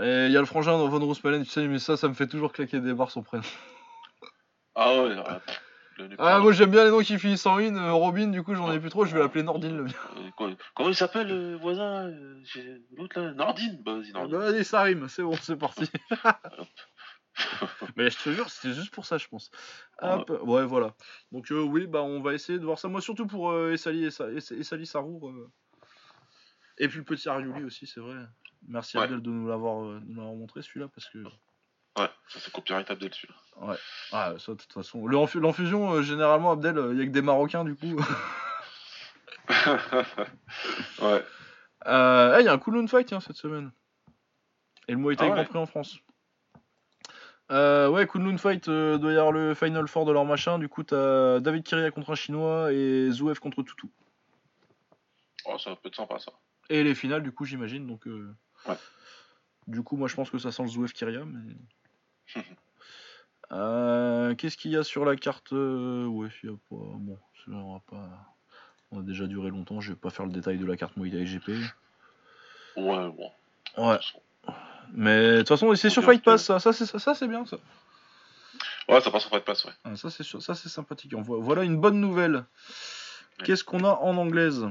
Et 0.00 0.26
il 0.26 0.32
y 0.32 0.36
a 0.36 0.40
le 0.40 0.46
frangin 0.46 0.76
Von 0.76 1.04
Roosmalen, 1.04 1.44
tu 1.44 1.50
sais, 1.50 1.66
mais 1.66 1.78
ça, 1.78 1.96
ça 1.96 2.08
me 2.08 2.14
fait 2.14 2.26
toujours 2.26 2.52
claquer 2.52 2.80
des 2.80 2.94
barres 2.94 3.10
son 3.10 3.22
prénom. 3.22 3.44
Ah 4.74 5.02
ouais, 5.02 5.16
le- 5.98 6.08
Ah, 6.18 6.38
moi 6.40 6.52
j'aime 6.52 6.70
bien 6.70 6.84
les 6.84 6.90
noms 6.90 7.00
qui 7.00 7.18
finissent 7.18 7.46
en 7.46 7.56
in. 7.58 7.76
euh, 7.76 7.92
Robin, 7.92 8.28
du 8.28 8.42
coup, 8.42 8.54
j'en 8.54 8.72
ai 8.72 8.78
plus 8.80 8.90
trop, 8.90 9.04
je 9.04 9.14
vais 9.14 9.20
l'appeler 9.20 9.42
Nordine 9.44 9.76
le 9.76 9.84
mien. 9.84 9.92
Euh, 10.16 10.30
quoi- 10.36 10.50
Comment 10.74 10.88
il 10.90 10.94
s'appelle 10.96 11.28
le 11.28 11.56
voisin 11.56 12.08
euh, 12.08 12.42
L'autre 12.96 13.20
là 13.20 13.32
Nordine? 13.32 13.80
Bah 13.84 13.94
vas-y 13.96 14.10
Ah 14.14 14.18
Nordine. 14.20 14.38
bah, 14.38 14.46
allez, 14.48 14.64
ça 14.64 14.82
rime, 14.82 15.08
c'est 15.08 15.22
bon, 15.22 15.34
c'est 15.36 15.56
parti. 15.56 15.90
Mais 17.96 18.08
je 18.10 18.18
te 18.18 18.30
jure, 18.30 18.48
c'était 18.48 18.74
juste 18.74 18.92
pour 18.94 19.04
ça, 19.04 19.18
je 19.18 19.28
pense. 19.28 19.50
Hop, 20.00 20.30
ouais, 20.42 20.64
voilà. 20.64 20.94
Donc, 21.32 21.50
euh, 21.52 21.60
oui, 21.60 21.86
bah, 21.86 22.02
on 22.02 22.20
va 22.22 22.32
essayer 22.32 22.58
de 22.58 22.64
voir 22.64 22.78
ça. 22.78 22.88
Moi, 22.88 23.00
surtout 23.02 23.26
pour 23.26 23.50
euh, 23.50 23.72
Essali, 23.72 24.04
Essa- 24.06 24.30
Essa- 24.32 24.54
Essali 24.54 24.86
Sarour. 24.86 25.28
euh. 25.28 25.50
Et 26.78 26.88
puis 26.88 26.98
le 26.98 27.04
petit 27.04 27.28
Ariuli 27.28 27.64
aussi, 27.64 27.86
c'est 27.86 28.00
vrai. 28.00 28.16
Merci 28.68 28.96
Ouais. 28.96 29.04
Abdel 29.04 29.20
de 29.22 29.30
nous 29.30 29.48
l'avoir 29.48 29.84
euh, 29.84 30.00
de 30.00 30.06
nous 30.06 30.16
l'avoir 30.16 30.34
montré 30.34 30.62
celui-là 30.62 30.88
parce 30.94 31.08
que. 31.10 31.18
Ouais, 31.96 32.10
ça 32.28 32.38
c'est 32.40 32.52
copyright 32.52 32.90
Abdel 32.90 33.12
celui-là. 33.14 33.76
Ah, 34.12 34.34
ça, 34.38 34.52
de 34.52 34.56
toute 34.58 34.72
façon. 34.72 35.06
Le 35.06 35.16
enfu- 35.16 35.40
L'enfusion, 35.40 35.92
euh, 35.94 36.02
généralement, 36.02 36.52
Abdel, 36.52 36.76
il 36.92 36.98
y 36.98 37.02
a 37.02 37.06
que 37.06 37.10
des 37.10 37.22
Marocains 37.22 37.64
du 37.64 37.74
coup. 37.74 37.96
ouais. 41.02 41.24
Euh, 41.86 42.36
Il 42.40 42.44
y 42.44 42.48
a 42.48 42.52
un 42.52 42.58
Kunlun 42.58 42.86
Fight 42.88 43.06
tiens, 43.06 43.20
cette 43.20 43.36
semaine. 43.36 43.70
Et 44.88 44.92
le 44.92 44.98
Muay 44.98 45.16
Thai 45.16 45.28
Ah 45.30 45.34
ouais. 45.34 45.44
Prix 45.44 45.58
en 45.58 45.66
France. 45.66 45.98
Euh, 47.52 47.88
ouais, 47.88 48.06
Kunlun 48.06 48.38
Fight 48.38 48.68
euh, 48.68 48.98
doit 48.98 49.12
y 49.12 49.16
avoir 49.16 49.32
le 49.32 49.54
Final 49.54 49.86
Four 49.88 50.04
de 50.04 50.12
leur 50.12 50.24
machin. 50.24 50.58
Du 50.58 50.68
coup, 50.68 50.82
t'as 50.82 51.38
David 51.40 51.62
Kiria 51.64 51.90
contre 51.90 52.10
un 52.10 52.14
Chinois 52.16 52.72
et 52.72 53.08
Zouev 53.10 53.38
contre 53.38 53.62
Toutou. 53.62 53.90
Oh, 55.46 55.56
ça 55.58 55.76
peut 55.76 55.88
être 55.88 55.94
sympa 55.96 56.18
ça. 56.18 56.32
Et 56.68 56.82
les 56.82 56.94
finales, 56.96 57.22
du 57.22 57.32
coup, 57.32 57.44
j'imagine. 57.44 57.86
Donc, 57.86 58.06
euh, 58.08 58.34
Ouais. 58.68 58.74
Du 59.68 59.82
coup, 59.82 59.96
moi, 59.96 60.08
je 60.08 60.14
pense 60.16 60.28
que 60.30 60.38
ça 60.38 60.50
sent 60.50 60.62
le 60.62 60.68
Zouev 60.68 60.92
Kiria. 60.92 61.24
Mais... 61.24 61.54
Euh, 63.52 64.34
Qu'est-ce 64.34 64.56
qu'il 64.56 64.72
y 64.72 64.76
a 64.76 64.82
sur 64.82 65.04
la 65.04 65.14
carte 65.14 65.52
euh, 65.52 66.04
Ouais, 66.06 66.26
il 66.42 66.50
y 66.50 66.52
a 66.52 66.56
pas. 66.68 66.74
Bon, 66.96 67.16
on 67.46 67.74
va 67.74 67.80
pas. 67.88 68.34
On 68.90 68.98
a 68.98 69.02
déjà 69.04 69.28
duré 69.28 69.50
longtemps. 69.50 69.80
Je 69.80 69.92
vais 69.92 69.96
pas 69.96 70.10
faire 70.10 70.26
le 70.26 70.32
détail 70.32 70.58
de 70.58 70.66
la 70.66 70.76
carte 70.76 70.96
Muay 70.96 71.12
Thai 71.12 71.24
GP. 71.24 71.48
Ouais, 72.76 73.08
bon. 73.08 73.30
Ouais. 73.78 73.98
Mais 74.92 75.32
de 75.34 75.38
toute 75.38 75.48
façon, 75.50 75.72
c'est 75.76 75.90
sur 75.90 76.02
Fight 76.02 76.24
Pass, 76.24 76.42
ça, 76.44 76.58
ça 76.58 76.72
c'est 76.72 76.86
ça, 76.86 76.98
ça, 76.98 77.14
c'est 77.14 77.28
bien 77.28 77.46
ça. 77.46 77.58
Ouais, 78.88 79.00
ça 79.00 79.12
passe 79.12 79.26
en 79.26 79.30
fait 79.30 79.40
passe, 79.44 79.64
ouais. 79.64 79.72
Ah, 79.84 79.94
ça 79.94 80.10
c'est 80.10 80.24
sûr- 80.24 80.42
ça 80.42 80.56
c'est 80.56 80.68
sympathique. 80.68 81.12
On 81.16 81.22
voit- 81.22 81.38
voilà 81.38 81.62
une 81.62 81.76
bonne 81.80 82.00
nouvelle. 82.00 82.44
Qu'est-ce 83.44 83.62
qu'on 83.62 83.84
a 83.84 83.92
en 83.92 84.16
anglaise? 84.16 84.66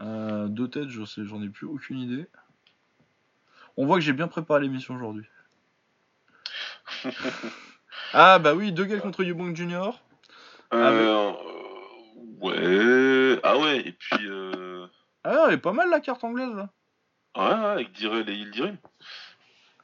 Euh, 0.00 0.48
Deux 0.48 0.68
têtes, 0.68 0.88
j'en 0.88 1.40
ai 1.42 1.48
plus 1.48 1.66
aucune 1.68 1.98
idée. 2.00 2.26
On 3.76 3.86
voit 3.86 3.96
que 3.96 4.02
j'ai 4.02 4.12
bien 4.12 4.28
préparé 4.28 4.60
l'émission 4.60 4.94
aujourd'hui. 4.94 5.26
ah 8.12 8.38
bah 8.38 8.54
oui, 8.54 8.72
deux 8.72 8.84
gueules 8.84 9.00
contre 9.00 9.24
Yubong 9.24 9.54
Junior. 9.54 10.00
Euh, 10.72 11.32
ouais. 12.40 13.40
ah 13.42 13.58
ouais, 13.58 13.80
et 13.80 13.92
puis. 13.92 14.26
Euh... 14.26 14.86
Ah, 15.24 15.46
elle 15.48 15.54
est 15.54 15.58
pas 15.58 15.72
mal 15.72 15.90
la 15.90 16.00
carte 16.00 16.22
anglaise 16.24 16.54
là. 16.54 16.70
Ouais, 17.36 17.42
ouais 17.42 17.70
avec 17.70 17.92
Direl 17.92 18.28
et 18.28 18.34
Ildirim. 18.34 18.76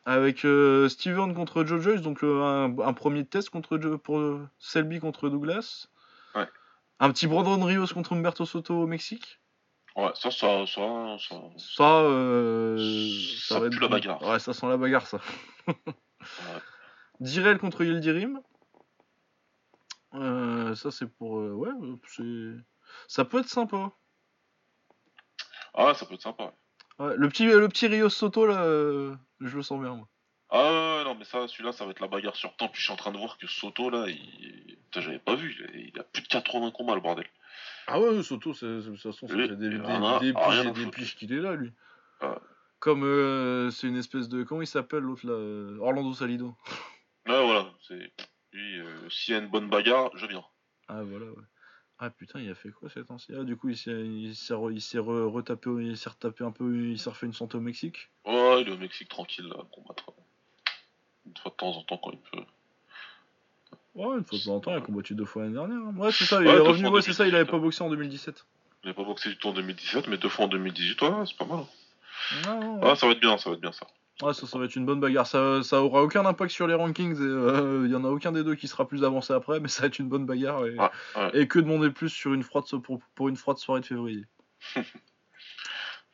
Avec 0.07 0.45
euh, 0.45 0.89
Steven 0.89 1.35
contre 1.35 1.65
Joe 1.65 1.81
Joyce, 1.81 2.01
donc 2.01 2.25
euh, 2.25 2.69
un, 2.83 2.93
premier 2.93 3.25
test 3.25 3.51
contre 3.51 3.77
pour 3.97 4.19
euh, 4.19 4.49
Selby 4.59 4.99
contre 4.99 5.29
Douglas. 5.29 5.89
Ouais. 6.35 6.49
Un 7.01 7.11
petit 7.11 7.27
Brandon 7.27 7.63
Rios 7.63 7.89
contre 7.89 8.15
Humberto 8.15 8.47
Soto 8.47 8.75
au 8.75 8.87
Mexique. 8.87 9.40
Ouais, 9.97 10.11
ça, 10.15 10.31
ça, 10.31 10.67
ça, 10.67 11.17
ça. 11.19 11.37
Ça, 11.59 12.05
ça, 13.49 13.61
va 13.61 13.67
être 13.67 13.81
la 13.81 13.89
bagarre. 13.89 14.23
Ouais, 14.23 14.39
ça 14.39 14.53
sent 14.53 14.69
la 14.69 14.77
bagarre, 14.77 15.07
ça. 15.07 15.19
ouais. 15.67 15.75
Direl 17.21 17.59
contre 17.59 17.85
Yildirim. 17.85 18.41
ça, 20.13 20.91
c'est 20.91 21.07
pour. 21.07 21.33
ouais, 21.33 21.71
c'est. 22.07 22.55
Ça 23.09 23.25
peut 23.25 23.41
être 23.41 23.49
sympa. 23.49 23.93
Ah, 25.75 25.95
ça 25.95 26.07
peut 26.07 26.15
être 26.15 26.23
sympa. 26.23 26.53
Ouais, 26.99 27.17
le 27.17 27.29
petit, 27.29 27.47
le 27.47 27.69
petit 27.69 27.87
Rio 27.87 28.09
Soto, 28.09 28.47
là, 28.47 28.63
euh, 28.63 29.15
je 29.41 29.57
le 29.57 29.63
sens 29.63 29.81
bien, 29.81 29.95
moi. 29.95 30.09
Ah 30.51 30.99
ouais, 30.99 31.05
non, 31.05 31.15
mais 31.15 31.25
ça, 31.25 31.47
celui-là, 31.47 31.73
ça 31.73 31.85
va 31.85 31.93
être 31.93 32.01
la 32.01 32.09
bagarre 32.09 32.37
sur 32.37 32.55
temps. 32.57 32.69
Puis 32.69 32.81
je 32.81 32.85
suis 32.85 32.93
en 32.93 32.97
train 32.97 33.13
de 33.13 33.19
voir 33.19 33.39
que 33.39 33.47
Soto, 33.47 33.89
là, 33.89 34.07
il... 34.09 34.79
j'avais 34.97 35.21
pas 35.21 35.37
vu. 35.37 35.55
Il 35.75 35.99
a 35.99 36.03
plus 36.05 36.23
de 36.23 36.29
80 36.29 36.73
combats, 36.73 36.95
le 36.95 37.01
bordel. 37.01 37.27
Ah 37.87 38.01
ouais, 38.01 38.23
Soto, 38.23 38.53
de 38.53 38.83
toute 38.83 38.97
façon, 39.01 39.27
ça 39.27 39.35
fait 39.35 39.49
des, 39.49 39.57
des, 39.57 39.79
des, 39.79 40.33
des 40.73 40.91
piges 40.91 41.17
qu'il 41.17 41.33
est 41.33 41.41
là, 41.41 41.55
lui. 41.55 41.73
Comme 42.79 43.05
euh, 43.05 43.71
c'est 43.71 43.89
une 43.89 43.97
espèce 43.97 44.29
de. 44.29 44.43
Comment 44.43 44.63
il 44.63 44.67
s'appelle 44.67 45.01
l'autre 45.01 45.27
là 45.27 45.33
euh, 45.33 45.79
Orlando 45.81 46.15
Salido. 46.15 46.57
Ouais, 47.27 47.45
voilà. 47.45 47.73
C'est... 47.87 48.13
Lui, 48.53 48.81
s'il 49.11 49.35
y 49.35 49.37
a 49.37 49.41
une 49.41 49.49
bonne 49.49 49.69
bagarre, 49.69 50.11
je 50.17 50.27
viens. 50.27 50.45
Ah 50.89 51.03
voilà, 51.03 51.27
ouais. 51.27 51.45
Ah 52.03 52.09
putain, 52.09 52.41
il 52.41 52.51
a 52.51 52.55
fait 52.55 52.71
quoi 52.71 52.89
cet 52.89 53.11
ancien? 53.11 53.41
Ah, 53.41 53.45
du 53.45 53.57
coup, 53.57 53.69
il 53.69 53.77
s'est, 53.77 53.93
il 53.93 54.35
s'est, 54.35 54.55
il 54.73 54.81
s'est 54.81 54.99
retapé, 54.99 55.71
il 55.81 55.99
s'est 55.99 56.09
retapé 56.09 56.45
un 56.45 56.51
peu, 56.51 56.89
il 56.89 56.99
s'est 56.99 57.11
refait 57.11 57.27
une 57.27 57.35
santé 57.35 57.59
au 57.59 57.61
Mexique? 57.61 58.09
Ouais, 58.25 58.63
il 58.63 58.69
est 58.69 58.73
au 58.73 58.79
Mexique 58.79 59.11
tranquille, 59.11 59.47
là, 59.47 59.63
combattre. 59.71 60.13
Une 61.27 61.37
fois 61.37 61.51
de 61.51 61.57
temps 61.57 61.77
en 61.77 61.83
temps 61.83 61.99
quand 61.99 62.13
il 62.13 62.19
peut. 62.19 62.45
Ouais, 63.95 64.19
une 64.19 64.25
fois 64.25 64.39
de 64.39 64.45
temps 64.45 64.55
en 64.55 64.61
temps, 64.61 64.71
il 64.73 64.77
a 64.77 64.81
combattu 64.81 65.15
deux 65.15 65.25
fois 65.25 65.43
l'année 65.43 65.55
dernière. 65.55 65.79
Hein. 65.79 65.95
Ouais, 65.97 66.13
c'est 66.13 66.25
ça, 66.25 66.41
il 66.41 66.47
est 66.47 66.59
revenu, 66.59 66.89
ouais, 66.89 67.03
c'est 67.03 67.13
ça, 67.13 67.27
il 67.27 67.35
avait 67.35 67.45
pas 67.45 67.59
boxé 67.59 67.83
en 67.83 67.91
2017. 67.91 68.47
Il 68.85 68.89
avait 68.89 68.97
pas 68.97 69.05
boxé 69.05 69.31
du 69.31 69.37
tout 69.37 69.49
en 69.49 69.53
2017, 69.53 70.07
mais 70.09 70.17
deux 70.17 70.29
fois 70.29 70.47
en 70.47 70.49
2018, 70.49 71.03
ouais, 71.03 71.09
c'est 71.27 71.37
pas 71.37 71.45
mal. 71.45 71.65
Hein. 72.47 72.79
Ouais, 72.83 72.97
ça 72.97 73.07
va 73.07 73.13
être 73.13 73.21
bien, 73.21 73.37
ça 73.37 73.51
va 73.51 73.55
être 73.55 73.63
bien 73.63 73.73
ça. 73.73 73.87
Ouais, 74.23 74.35
ça, 74.35 74.47
ça 74.47 74.59
va 74.59 74.67
être 74.67 74.77
une 74.77 74.85
bonne 74.85 75.01
bagarre. 75.01 75.27
Ça, 75.27 75.63
ça 75.63 75.83
aura 75.83 76.03
aucun 76.03 76.27
impact 76.27 76.53
sur 76.53 76.67
les 76.67 76.75
rankings. 76.75 77.17
Il 77.17 77.23
euh, 77.23 77.89
y 77.89 77.95
en 77.95 78.05
a 78.05 78.09
aucun 78.09 78.33
des 78.33 78.45
deux 78.45 78.55
qui 78.55 78.69
sera 78.69 78.87
plus 78.87 79.03
avancé 79.03 79.33
après, 79.33 79.61
mais 79.61 79.69
ça 79.69 79.83
va 79.83 79.87
être 79.89 79.99
une 79.99 80.09
bonne 80.09 80.27
bagarre. 80.27 80.67
Et, 80.67 80.77
et 81.33 81.49
que 81.49 81.59
demander 81.59 81.91
plus 81.91 82.11
sur 82.11 82.35
une 82.35 82.43
froide, 82.43 82.65
pour, 82.83 83.01
pour 83.15 83.29
une 83.29 83.37
froide 83.37 83.57
soirée 83.57 83.81
de 83.81 83.87
février 83.87 84.27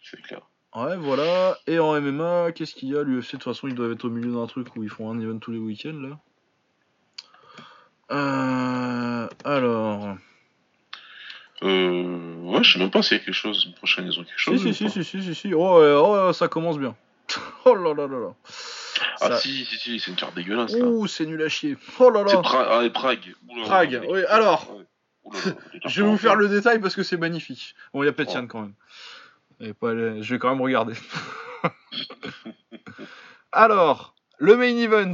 C'est 0.02 0.22
clair. 0.22 0.42
Ouais, 0.74 0.96
voilà. 0.96 1.58
Et 1.66 1.78
en 1.78 2.00
MMA, 2.00 2.52
qu'est-ce 2.52 2.74
qu'il 2.74 2.90
y 2.90 2.96
a? 2.96 3.02
L'UFC, 3.02 3.26
de 3.26 3.30
toute 3.32 3.42
façon, 3.42 3.66
ils 3.66 3.74
doivent 3.74 3.92
être 3.92 4.04
au 4.04 4.10
milieu 4.10 4.32
d'un 4.32 4.46
truc 4.46 4.76
où 4.76 4.84
ils 4.84 4.90
font 4.90 5.10
un 5.10 5.18
event 5.18 5.38
tous 5.38 5.50
les 5.50 5.58
week-ends, 5.58 5.98
là. 6.00 6.18
Euh, 8.10 9.28
alors. 9.44 10.16
Euh, 11.62 12.34
ouais, 12.42 12.62
je 12.62 12.72
sais 12.72 12.78
même 12.78 12.90
pas 12.90 13.02
s'il 13.02 13.18
y 13.18 13.20
a 13.20 13.24
quelque 13.24 13.34
chose. 13.34 13.64
Une 13.66 13.74
prochaine, 13.74 14.06
ils 14.06 14.18
ont 14.18 14.24
quelque 14.24 14.38
chose. 14.38 14.62
Si, 14.62 14.74
si, 14.74 14.90
si, 14.90 15.04
si, 15.04 15.22
si, 15.22 15.34
si, 15.34 15.54
Oh, 15.54 15.80
oh, 15.80 16.32
ça 16.32 16.48
commence 16.48 16.78
bien. 16.78 16.94
Oh 17.64 17.74
là 17.74 17.94
là 17.94 18.06
là 18.06 18.18
là. 18.18 18.34
Ah 19.20 19.36
si, 19.36 19.64
si, 19.64 19.76
si, 19.76 19.98
c'est 19.98 20.10
une 20.12 20.16
carte 20.16 20.36
dégueulasse. 20.36 20.74
Ouh, 20.74 21.08
c'est 21.08 21.26
nul 21.26 21.42
à 21.42 21.48
chier. 21.48 21.76
Oh 21.98 22.10
là 22.10 22.22
là. 22.22 22.28
C'est 22.28 22.36
ah, 22.36 22.82
Prague. 22.94 23.34
Prague, 23.64 24.02
oui, 24.08 24.24
alors. 24.28 24.72
je 25.84 26.02
vais 26.02 26.08
vous 26.08 26.18
faire 26.18 26.36
le 26.36 26.48
détail 26.48 26.78
parce 26.78 26.94
que 26.94 27.02
c'est 27.02 27.16
magnifique. 27.16 27.74
Bon, 27.92 28.04
il 28.04 28.06
y 28.06 28.08
a 28.08 28.12
Petian 28.12 28.44
oh. 28.44 28.46
quand 28.46 28.60
même. 28.60 28.74
Et 29.58 29.72
pas 29.72 29.92
Je 29.94 30.34
vais 30.34 30.38
quand 30.38 30.50
même 30.50 30.60
regarder. 30.60 30.94
alors, 33.52 34.14
le 34.38 34.56
main 34.56 34.76
event. 34.76 35.12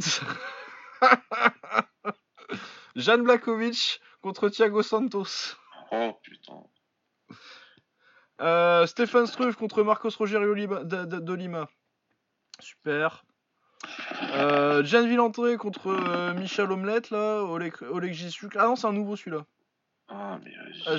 Jan 2.97 3.19
Blakovic 3.19 4.01
contre 4.20 4.48
Thiago 4.48 4.82
Santos. 4.82 5.56
Oh 5.90 6.19
putain. 6.23 6.62
Euh, 8.40 8.86
Stéphane 8.86 9.27
Struve 9.27 9.56
contre 9.56 9.82
Marcos 9.82 10.10
Rogerio 10.19 10.55
de 10.55 11.35
Lima. 11.35 11.69
Super. 12.60 13.24
Euh, 14.35 14.85
Jan 14.85 15.06
Villantré 15.06 15.56
contre 15.56 15.89
euh, 15.89 16.35
Michel 16.35 16.70
Omelette, 16.70 17.10
là, 17.10 17.43
Oleg, 17.43 17.74
Oleg 17.82 18.16
Ah 18.56 18.66
non, 18.66 18.77
c'est 18.77 18.86
un 18.86 18.93
nouveau 18.93 19.16
celui-là. 19.16 19.44
Ah, 20.09 20.39
mais 20.44 20.51
euh, 20.51 20.73
ah, 20.86 20.97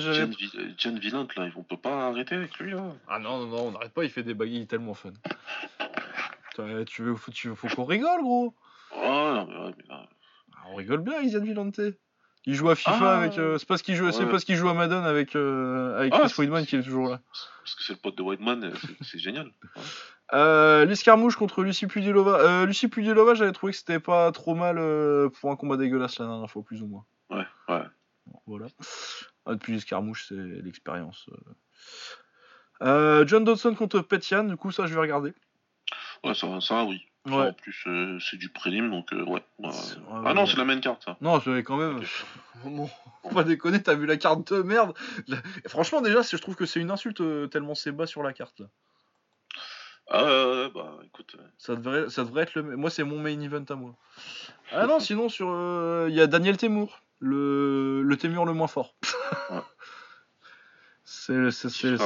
Jan, 0.76 0.94
Villant, 0.98 1.26
là, 1.36 1.48
on 1.56 1.62
peut 1.62 1.76
pas 1.76 2.08
arrêter 2.08 2.34
avec 2.34 2.58
lui, 2.58 2.72
là. 2.72 2.92
Ah 3.08 3.18
non, 3.18 3.38
non, 3.38 3.46
non, 3.46 3.66
on 3.68 3.70
n'arrête 3.72 3.92
pas, 3.92 4.04
il 4.04 4.10
fait 4.10 4.22
des 4.22 4.34
baguilles 4.34 4.58
il 4.58 4.62
est 4.62 4.66
tellement 4.66 4.94
fun. 4.94 5.12
tu 6.86 7.02
veux, 7.02 7.16
tu, 7.32 7.54
faut 7.54 7.68
qu'on 7.68 7.84
rigole, 7.84 8.22
gros. 8.22 8.54
Oh, 8.96 9.00
non, 9.02 9.46
mais 9.46 9.56
ouais, 9.56 9.74
mais 9.78 9.84
là... 9.88 10.08
Ah, 10.64 10.68
on 10.72 10.76
rigole 10.76 11.00
bien 11.00 11.26
Jan 11.28 11.40
Villante. 11.40 11.80
Il 12.46 12.54
joue 12.54 12.68
à 12.70 12.74
FIFA 12.74 12.98
ah. 13.00 13.18
avec. 13.18 13.38
Euh, 13.38 13.58
c'est 13.58 13.66
parce 13.68 13.82
qu'il 13.82 13.94
joue, 13.94 14.10
c'est 14.10 14.26
parce 14.26 14.44
qu'il 14.44 14.56
joue 14.56 14.68
à 14.68 14.74
Madden 14.74 15.04
avec 15.04 15.36
euh, 15.36 15.98
avec 15.98 16.12
Chris 16.12 16.32
Weidman 16.38 16.66
qui 16.66 16.76
est 16.76 16.82
toujours 16.82 17.08
là. 17.08 17.20
Parce 17.62 17.74
que 17.74 17.82
c'est 17.82 17.94
le 17.94 17.98
pote 17.98 18.16
de 18.16 18.22
Weidman, 18.22 18.72
c'est 19.02 19.18
génial. 19.18 19.50
Euh, 20.32 20.84
L'escarmouche 20.84 21.36
contre 21.36 21.62
Lucie 21.62 21.86
Pudilova. 21.86 22.38
Euh, 22.40 22.66
Lucie 22.66 22.88
Pudilova, 22.88 23.34
j'avais 23.34 23.52
trouvé 23.52 23.72
que 23.72 23.78
c'était 23.78 24.00
pas 24.00 24.32
trop 24.32 24.54
mal 24.54 24.78
euh, 24.78 25.28
pour 25.28 25.50
un 25.50 25.56
combat 25.56 25.76
dégueulasse 25.76 26.18
la 26.18 26.26
dernière 26.26 26.50
fois, 26.50 26.62
plus 26.62 26.82
ou 26.82 26.86
moins. 26.86 27.04
Ouais, 27.30 27.46
ouais. 27.68 27.82
voilà. 28.46 28.66
Ah, 29.46 29.54
depuis 29.54 29.74
l'escarmouche, 29.74 30.26
c'est 30.28 30.34
l'expérience. 30.34 31.28
Euh. 32.82 33.26
John 33.26 33.44
Dodson 33.44 33.74
contre 33.74 34.00
Petian, 34.00 34.44
du 34.44 34.56
coup, 34.56 34.72
ça, 34.72 34.86
je 34.86 34.94
vais 34.94 35.00
regarder. 35.00 35.34
Ouais, 36.24 36.34
ça, 36.34 36.60
ça 36.60 36.84
oui. 36.84 37.06
En 37.26 37.52
plus, 37.52 37.86
c'est 38.20 38.36
du 38.36 38.50
prélim, 38.50 38.90
donc 38.90 39.10
ouais. 39.12 39.42
ah 39.62 40.34
non, 40.34 40.46
c'est 40.46 40.58
la 40.58 40.64
même 40.64 40.80
carte, 40.80 41.04
ça. 41.04 41.16
Non, 41.20 41.40
c'est 41.40 41.62
quand 41.62 41.76
même. 41.76 42.00
Bon, 42.64 42.88
on 43.24 43.30
va 43.30 43.44
déconner, 43.44 43.82
t'as 43.82 43.94
vu 43.94 44.06
la 44.06 44.16
carte 44.16 44.50
de 44.52 44.62
merde. 44.62 44.94
Franchement, 45.66 46.00
déjà, 46.00 46.22
je 46.22 46.36
trouve 46.36 46.54
que 46.54 46.64
c'est 46.64 46.80
une 46.80 46.90
insulte 46.90 47.22
tellement 47.50 47.74
c'est 47.74 47.92
bas 47.92 48.06
sur 48.06 48.22
la 48.22 48.32
carte. 48.32 48.58
Là. 48.60 48.66
Ah 50.10 50.68
bah 50.74 50.98
écoute. 51.04 51.36
Ça 51.58 51.76
devrait, 51.76 52.10
ça 52.10 52.24
devrait 52.24 52.42
être 52.42 52.54
le. 52.54 52.76
Moi, 52.76 52.90
c'est 52.90 53.04
mon 53.04 53.18
main 53.18 53.40
event 53.40 53.64
à 53.68 53.74
moi. 53.74 53.94
Ah 54.72 54.86
non, 54.86 55.00
sinon, 55.00 55.28
sur. 55.28 55.48
Euh, 55.50 56.06
il 56.10 56.14
y 56.14 56.20
a 56.20 56.26
Daniel 56.26 56.56
Temur, 56.56 57.00
le, 57.20 58.02
le 58.02 58.16
Temur 58.16 58.44
le 58.44 58.52
moins 58.52 58.66
fort. 58.66 58.94
ouais. 59.50 59.60
C'est. 61.04 61.50
c'est, 61.50 61.96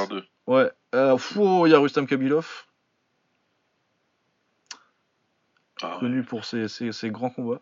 Ouais. 0.47 0.71
Euh, 0.95 1.19
il 1.67 1.71
y 1.71 1.75
a 1.75 1.79
Rustam 1.79 2.07
Kabilov. 2.07 2.65
Ah, 5.83 5.97
connu 6.01 6.23
pour 6.25 6.45
ses, 6.45 6.69
ses, 6.69 6.93
ses, 6.93 7.11
grands 7.11 7.31
combats. 7.31 7.61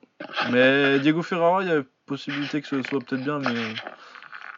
Mais 0.50 0.98
Diego 1.00 1.22
Ferrara, 1.22 1.62
il 1.62 1.68
y 1.68 1.72
a 1.72 1.82
possibilité 2.06 2.62
que 2.62 2.68
ce 2.68 2.82
soit 2.82 3.00
peut-être 3.00 3.22
bien, 3.22 3.38
mais. 3.38 3.74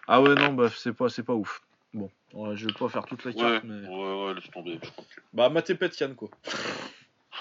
Ah 0.07 0.23
ouais, 0.23 0.35
non, 0.35 0.53
bah 0.53 0.69
c'est 0.75 0.93
pas, 0.93 1.09
c'est 1.09 1.23
pas 1.23 1.35
ouf. 1.35 1.63
Bon, 1.93 2.11
je 2.55 2.67
vais 2.67 2.73
pas 2.73 2.89
faire 2.89 3.05
toute 3.07 3.25
la 3.25 3.33
carte, 3.33 3.65
mais. 3.65 3.87
Ouais, 3.89 4.27
ouais, 4.27 4.35
laisse 4.35 4.51
tomber, 4.51 4.79
je 4.83 4.91
crois 4.91 5.05
que. 5.05 5.21
Bah, 5.33 5.49
Maté 5.49 5.75
Petkian, 5.75 6.15
quoi. 6.15 6.29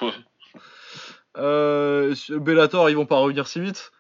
ouais. 0.02 0.12
Euh, 1.38 2.16
Bellator, 2.30 2.90
ils 2.90 2.96
vont 2.96 3.06
pas 3.06 3.18
revenir 3.18 3.48
si 3.48 3.60
vite. 3.60 3.92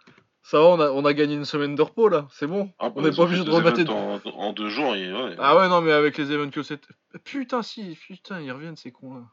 Ça 0.41 0.59
va, 0.59 0.65
on 0.67 0.79
a, 0.79 0.89
on 0.91 1.03
a 1.03 1.13
gagné 1.13 1.35
une 1.35 1.45
semaine 1.45 1.75
de 1.75 1.81
repos 1.81 2.07
là, 2.07 2.25
c'est 2.31 2.47
bon. 2.47 2.71
Ah, 2.79 2.89
on 2.95 3.01
n'est 3.01 3.11
pas 3.11 3.23
obligé 3.23 3.43
de 3.43 3.49
remettre. 3.49 3.91
En, 3.91 4.21
en, 4.25 4.53
deux 4.53 4.69
jours, 4.69 4.91
ouais. 4.91 5.35
Ah 5.39 5.57
ouais, 5.57 5.67
non, 5.67 5.81
mais 5.81 5.91
avec 5.91 6.17
les 6.17 6.31
événements 6.31 6.51
que 6.51 6.63
c'est. 6.63 6.87
Putain, 7.25 7.61
si, 7.61 7.97
putain, 8.07 8.39
ils 8.39 8.51
reviennent 8.51 8.77
ces 8.77 8.91
cons 8.91 9.15
là. 9.15 9.23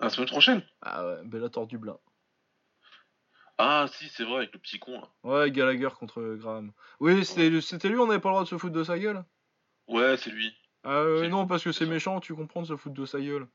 Ah, 0.00 0.04
la 0.04 0.10
semaine 0.10 0.28
prochaine 0.28 0.62
Ah 0.82 1.06
ouais, 1.06 1.16
Bellator 1.24 1.68
Dublin. 1.68 1.96
Ah 3.62 3.86
si, 3.92 4.08
c'est 4.08 4.24
vrai, 4.24 4.36
avec 4.36 4.52
le 4.54 4.58
petit 4.58 4.78
con 4.78 5.00
là. 5.00 5.08
Ouais, 5.22 5.50
Gallagher 5.50 5.90
contre 5.98 6.22
Graham. 6.40 6.72
Oui, 6.98 7.24
c'était 7.26 7.50
lui, 7.50 7.98
on 7.98 8.06
n'avait 8.06 8.18
pas 8.18 8.30
le 8.30 8.34
droit 8.34 8.44
de 8.44 8.48
se 8.48 8.56
foutre 8.56 8.72
de 8.72 8.84
sa 8.84 8.98
gueule? 8.98 9.22
Ouais, 9.86 10.16
c'est 10.16 10.30
lui. 10.30 10.54
Ah 10.82 11.04
non, 11.28 11.46
parce 11.46 11.62
que 11.62 11.72
c'est 11.72 11.84
méchant, 11.84 12.20
tu 12.20 12.34
comprends 12.34 12.62
de 12.62 12.66
se 12.66 12.76
foutre 12.76 12.94
de 12.94 13.04
sa 13.04 13.20
gueule. 13.20 13.46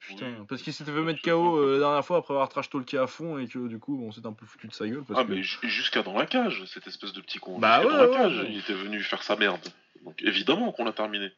Putain, 0.00 0.44
parce 0.48 0.62
qu'il 0.62 0.72
s'était 0.72 0.90
fait 0.90 1.00
mettre 1.00 1.22
KO 1.22 1.58
euh, 1.58 1.74
la 1.74 1.78
dernière 1.78 2.04
fois 2.04 2.18
après 2.18 2.34
avoir 2.34 2.48
trash 2.48 2.68
talké 2.68 2.98
à 2.98 3.06
fond 3.06 3.38
et 3.38 3.46
que 3.46 3.68
du 3.68 3.78
coup 3.78 4.02
on 4.04 4.10
s'est 4.10 4.26
un 4.26 4.32
peu 4.32 4.44
foutu 4.46 4.66
de 4.66 4.72
sa 4.72 4.88
gueule. 4.88 5.04
ah, 5.14 5.22
mais 5.22 5.44
jusqu'à 5.44 6.02
dans 6.02 6.18
la 6.18 6.26
cage, 6.26 6.64
cette 6.66 6.88
espèce 6.88 7.12
de 7.12 7.20
petit 7.20 7.38
con. 7.38 7.60
Bah 7.60 7.84
ouais, 7.84 7.92
dans 7.92 7.98
la 7.98 8.08
cage, 8.08 8.44
il 8.48 8.58
était 8.58 8.74
venu 8.74 9.00
faire 9.04 9.22
sa 9.22 9.36
merde. 9.36 9.60
Donc 10.04 10.20
évidemment 10.22 10.72
qu'on 10.72 10.84
l'a 10.84 10.92
terminé. 10.92 11.30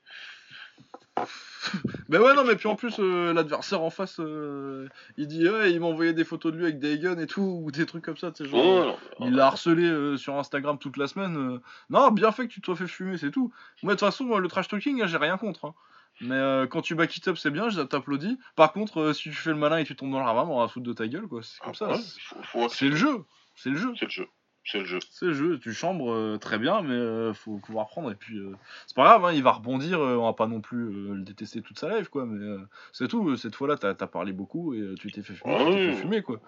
mais 2.08 2.18
ouais, 2.18 2.34
non, 2.34 2.44
mais 2.44 2.56
puis 2.56 2.68
en 2.68 2.76
plus, 2.76 2.96
euh, 2.98 3.32
l'adversaire 3.32 3.82
en 3.82 3.90
face, 3.90 4.18
euh, 4.20 4.88
il 5.16 5.28
dit, 5.28 5.48
ouais, 5.48 5.72
il 5.72 5.80
m'a 5.80 5.86
envoyé 5.86 6.12
des 6.12 6.24
photos 6.24 6.52
de 6.52 6.58
lui 6.58 6.64
avec 6.64 6.78
des 6.78 6.98
guns 6.98 7.18
et 7.18 7.26
tout, 7.26 7.60
ou 7.64 7.70
des 7.70 7.86
trucs 7.86 8.04
comme 8.04 8.16
ça, 8.16 8.32
tu 8.32 8.44
sais, 8.44 8.50
genre, 8.50 8.98
il 9.20 9.34
l'a 9.34 9.46
harcelé 9.46 9.84
euh, 9.84 10.16
sur 10.16 10.36
Instagram 10.36 10.78
toute 10.78 10.96
la 10.96 11.06
semaine. 11.06 11.60
Non, 11.90 12.10
bien 12.10 12.32
fait 12.32 12.46
que 12.46 12.52
tu 12.52 12.60
te 12.60 12.66
sois 12.66 12.76
fait 12.76 12.86
fumer, 12.86 13.16
c'est 13.16 13.30
tout. 13.30 13.52
Moi, 13.82 13.94
de 13.94 13.98
toute 13.98 14.06
façon, 14.06 14.38
le 14.38 14.48
trash 14.48 14.68
talking, 14.68 15.02
hein, 15.02 15.06
j'ai 15.06 15.18
rien 15.18 15.36
contre. 15.36 15.66
Hein. 15.66 15.74
Mais 16.20 16.68
quand 16.68 16.80
tu 16.80 16.94
back 16.94 17.16
it 17.16 17.26
up, 17.26 17.36
c'est 17.36 17.50
bien, 17.50 17.68
je 17.70 17.80
t'applaudis. 17.80 18.38
Par 18.54 18.72
contre, 18.72 19.12
si 19.12 19.22
tu 19.24 19.32
fais 19.32 19.50
le 19.50 19.56
malin 19.56 19.78
et 19.78 19.84
tu 19.84 19.96
tombes 19.96 20.12
dans 20.12 20.20
le 20.20 20.24
ravin, 20.24 20.42
on 20.42 20.60
va 20.60 20.68
foutre 20.68 20.86
de 20.86 20.92
ta 20.92 21.08
gueule, 21.08 21.26
quoi. 21.26 21.42
C'est 21.42 21.58
comme 21.60 21.72
ah, 21.80 21.96
ça. 21.96 22.68
C'est 22.68 22.88
le 22.88 22.94
jeu. 22.94 23.24
C'est 23.56 23.70
le 23.70 23.76
jeu. 23.76 23.92
C'est 23.98 24.04
le 24.04 24.10
jeu. 24.10 24.28
C'est 24.66 24.78
le 24.78 24.84
jeu. 24.86 24.98
C'est 25.10 25.26
le 25.26 25.34
jeu, 25.34 25.58
tu 25.58 25.72
chambres 25.74 26.10
euh, 26.12 26.38
très 26.38 26.58
bien, 26.58 26.80
mais 26.80 26.94
euh, 26.94 27.34
faut 27.34 27.58
pouvoir 27.58 27.86
prendre. 27.88 28.10
Et 28.10 28.14
puis, 28.14 28.38
euh, 28.38 28.56
c'est 28.86 28.96
pas 28.96 29.04
grave, 29.04 29.24
hein, 29.26 29.32
il 29.32 29.42
va 29.42 29.52
rebondir, 29.52 30.00
euh, 30.00 30.16
on 30.16 30.24
va 30.24 30.32
pas 30.32 30.46
non 30.46 30.60
plus 30.62 30.90
le 31.14 31.20
détester 31.22 31.60
toute 31.60 31.78
sa 31.78 31.96
life, 31.98 32.08
quoi. 32.08 32.24
Mais 32.24 32.56
c'est 32.92 33.06
tout, 33.08 33.36
cette 33.36 33.54
fois-là, 33.54 33.76
t'as 33.76 33.90
as 33.90 34.06
parlé 34.06 34.32
beaucoup 34.32 34.72
et 34.74 34.94
tu 34.98 35.12
t'es 35.12 35.22
fait 35.22 35.34
fumer, 35.34 35.54
Ah 35.54 35.58
tu 35.58 35.64
t'es 35.64 35.70
oui, 35.76 35.80
fait 35.84 35.90
oui. 35.90 35.96
fumer, 35.96 36.22
quoi. 36.22 36.40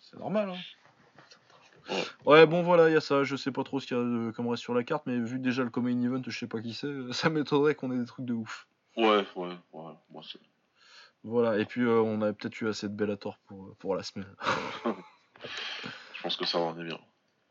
C'est 0.00 0.18
normal, 0.18 0.50
hein. 0.50 0.56
Ouais. 2.24 2.46
Bon, 2.46 2.62
voilà, 2.62 2.88
il 2.90 2.94
y 2.94 2.96
a 2.96 3.00
ça. 3.00 3.22
Je 3.22 3.36
sais 3.36 3.52
pas 3.52 3.62
trop 3.62 3.78
ce 3.78 3.86
qu'il 3.86 3.96
y 3.96 4.00
a 4.00 4.02
de- 4.02 4.32
comme 4.32 4.48
reste 4.48 4.64
sur 4.64 4.74
la 4.74 4.82
carte, 4.82 5.04
mais 5.06 5.18
vu 5.20 5.38
déjà 5.38 5.62
le 5.62 5.70
Common 5.70 6.02
Event, 6.02 6.22
je 6.26 6.36
sais 6.36 6.48
pas 6.48 6.60
qui 6.60 6.74
c'est, 6.74 6.92
ça 7.12 7.30
m'étonnerait 7.30 7.76
qu'on 7.76 7.92
ait 7.92 7.98
des 7.98 8.04
trucs 8.06 8.26
de 8.26 8.32
ouf. 8.32 8.66
Ouais, 8.96 9.24
ouais, 9.36 9.56
ouais. 9.72 9.92
Moi, 10.10 10.22
c'est... 10.28 10.40
Voilà, 11.22 11.58
et 11.58 11.64
puis 11.64 11.82
euh, 11.82 12.00
on 12.00 12.22
a 12.22 12.32
peut-être 12.32 12.60
eu 12.60 12.68
assez 12.68 12.88
de 12.88 12.94
Bellator 12.94 13.38
pour, 13.46 13.76
pour 13.76 13.94
la 13.94 14.02
semaine. 14.02 14.32
Je 16.14 16.22
pense 16.22 16.36
que 16.36 16.44
ça 16.44 16.58
va, 16.58 16.80
est 16.80 16.84
bien. 16.84 16.98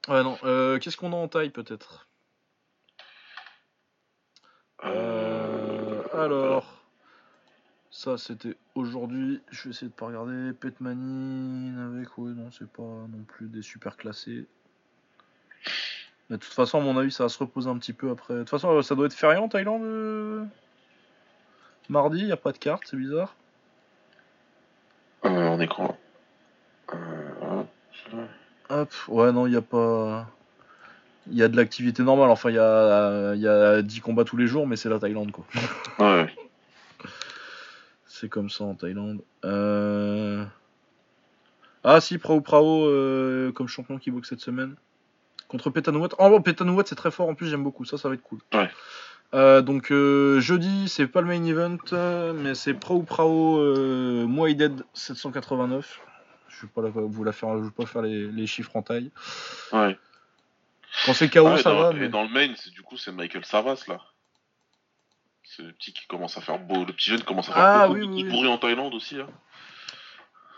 Ouais, 0.08 0.24
non, 0.24 0.38
euh, 0.44 0.78
qu'est-ce 0.78 0.98
qu'on 0.98 1.14
a 1.14 1.16
en 1.16 1.28
taille, 1.28 1.50
peut-être? 1.50 2.08
Euh, 4.84 6.04
alors, 6.14 6.84
ça 7.90 8.18
c'était 8.18 8.56
aujourd'hui. 8.76 9.42
Je 9.50 9.64
vais 9.64 9.70
essayer 9.72 9.88
de 9.88 9.94
pas 9.94 10.06
regarder. 10.06 10.54
Petmanine 10.54 11.80
avec, 11.80 12.18
ouais, 12.18 12.32
non, 12.32 12.52
c'est 12.52 12.70
pas 12.70 12.84
non 12.84 13.24
plus 13.28 13.48
des 13.48 13.64
super 13.64 13.98
classés. 13.98 14.46
Mais 16.30 16.38
de 16.38 16.42
toute 16.42 16.54
façon, 16.54 16.80
à 16.80 16.82
mon 16.82 16.98
avis, 16.98 17.12
ça 17.12 17.24
va 17.24 17.30
se 17.30 17.40
reposer 17.40 17.70
un 17.70 17.78
petit 17.78 17.94
peu 17.94 18.12
après. 18.12 18.34
De 18.36 18.40
toute 18.40 18.50
façon, 18.50 18.82
ça 18.82 18.96
doit 18.96 19.08
être 19.08 19.14
férié 19.14 19.38
en 19.40 19.48
Thaïlande 19.48 19.84
euh, 19.84 20.46
Mardi, 21.90 22.26
y 22.26 22.32
a 22.32 22.38
pas 22.38 22.52
de 22.52 22.58
carte, 22.58 22.84
c'est 22.86 22.98
bizarre. 22.98 23.36
Euh, 25.24 25.30
on 25.30 25.60
est 25.60 25.70
euh, 26.94 27.64
Hop, 28.70 28.90
ouais, 29.08 29.32
non, 29.32 29.48
il 29.48 29.54
y 29.54 29.58
a 29.58 29.62
pas. 29.62 30.28
Il 31.28 31.38
y 31.38 31.44
a 31.44 31.48
de 31.48 31.58
l'activité 31.58 32.04
normale, 32.04 32.30
enfin, 32.30 32.50
il 32.52 32.56
y 32.56 32.60
a, 32.60 33.34
y 33.36 33.48
a 33.48 33.82
10 33.82 34.02
combats 34.02 34.24
tous 34.24 34.38
les 34.38 34.48
jours, 34.48 34.68
mais 34.68 34.76
c'est 34.76 34.90
la 34.90 35.00
Thaïlande, 35.00 35.32
quoi. 35.32 35.46
Ouais. 36.00 36.34
C'est 38.06 38.30
comme 38.30 38.50
ça 38.50 38.64
en 38.64 38.76
Thaïlande. 38.76 39.22
Euh... 39.44 40.46
Ah 41.84 42.02
si, 42.02 42.18
Prao 42.18 42.42
Prao 42.42 42.88
euh, 42.88 43.52
comme 43.52 43.68
champion 43.68 44.00
qui 44.00 44.10
boxe 44.10 44.30
cette 44.30 44.40
semaine. 44.40 44.76
Contre 45.48 45.70
Petanouat. 45.70 46.10
Oh 46.18 46.30
bon, 46.30 46.42
Petanouat 46.42 46.84
c'est 46.88 46.96
très 46.96 47.12
fort 47.12 47.30
en 47.30 47.36
plus, 47.36 47.48
j'aime 47.48 47.64
beaucoup, 47.64 47.86
ça 47.86 47.98
ça 47.98 48.10
va 48.10 48.16
être 48.16 48.24
cool. 48.24 48.40
Ouais. 48.54 48.70
Euh, 49.34 49.62
donc 49.62 49.92
euh, 49.92 50.40
jeudi, 50.40 50.88
c'est 50.88 51.08
pas 51.08 51.22
le 51.22 51.28
main 51.28 51.44
event, 51.44 51.78
euh, 51.94 52.34
mais 52.34 52.56
c'est 52.56 52.74
Prao 52.74 53.02
Prao 53.02 53.60
Muay 54.28 54.56
Dead 54.56 54.82
789. 54.94 56.02
Je 56.58 56.66
vais 56.66 56.72
pas 56.74 56.82
la- 56.82 56.90
vous 56.90 57.24
la 57.24 57.32
faire, 57.34 57.58
je 57.58 57.64
vais 57.66 57.72
pas 57.72 57.86
faire 57.86 58.02
les, 58.02 58.28
les 58.32 58.48
chiffres 58.48 58.76
en 58.76 58.82
taille. 58.82 59.12
Ouais. 59.74 59.98
Quand 61.06 61.14
c'est 61.14 61.30
KO, 61.30 61.48
Ah, 61.48 61.58
ça 61.58 61.72
dans, 61.72 61.80
va. 61.80 61.92
Et 61.92 62.00
mais- 62.00 62.10
dans 62.10 62.24
le 62.24 62.30
main, 62.30 62.54
c'est 62.56 62.70
du 62.72 62.82
coup, 62.82 62.98
c'est 62.98 63.12
Michael 63.12 63.44
Savas 63.46 63.84
là. 63.88 64.00
C'est 65.44 65.64
le 65.64 65.74
petit 65.74 65.94
qui 65.94 66.06
commence 66.08 66.38
à 66.38 66.42
faire 66.42 66.58
beau, 66.60 66.86
le 66.86 66.94
petit 66.94 67.10
jeune 67.12 67.24
commence 67.24 67.50
à 67.50 67.54
faire 67.54 67.64
Ah, 67.64 67.88
beaucoup 67.88 68.00
oui, 68.00 68.08
de 68.08 68.14
oui, 68.14 68.24
bruits 68.24 68.48
en 68.48 68.58
Thaïlande 68.58 68.94
aussi. 68.94 69.20
Hein. 69.20 69.28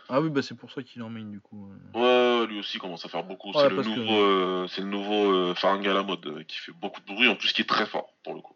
Ah 0.09 0.21
oui, 0.21 0.29
bah 0.29 0.41
c'est 0.41 0.55
pour 0.55 0.71
ça 0.71 0.81
qu'il 0.83 1.01
est 1.01 1.05
en 1.05 1.09
main 1.09 1.25
du 1.25 1.41
coup. 1.41 1.69
euh. 1.95 2.41
Ouais, 2.43 2.47
lui 2.47 2.59
aussi 2.59 2.77
commence 2.79 3.03
à 3.05 3.09
faire 3.09 3.23
beaucoup. 3.23 3.49
Ouais, 3.51 3.63
c'est 3.63 3.69
le 3.69 3.81
que- 3.83 3.87
nouveau, 3.89 4.21
euh, 4.21 4.67
c'est 4.69 4.81
le 4.81 4.87
nouveau 4.87 5.33
euh, 5.33 5.53
Faranga 5.55 5.91
à 5.91 5.93
la 5.95 6.03
mode 6.03 6.25
euh, 6.27 6.43
qui 6.43 6.57
fait 6.57 6.71
beaucoup 6.71 7.01
de 7.01 7.05
bruit 7.05 7.27
en 7.27 7.35
plus 7.35 7.51
qui 7.51 7.61
est 7.61 7.65
très 7.65 7.85
fort 7.85 8.13
pour 8.23 8.33
le 8.35 8.41
coup. 8.41 8.55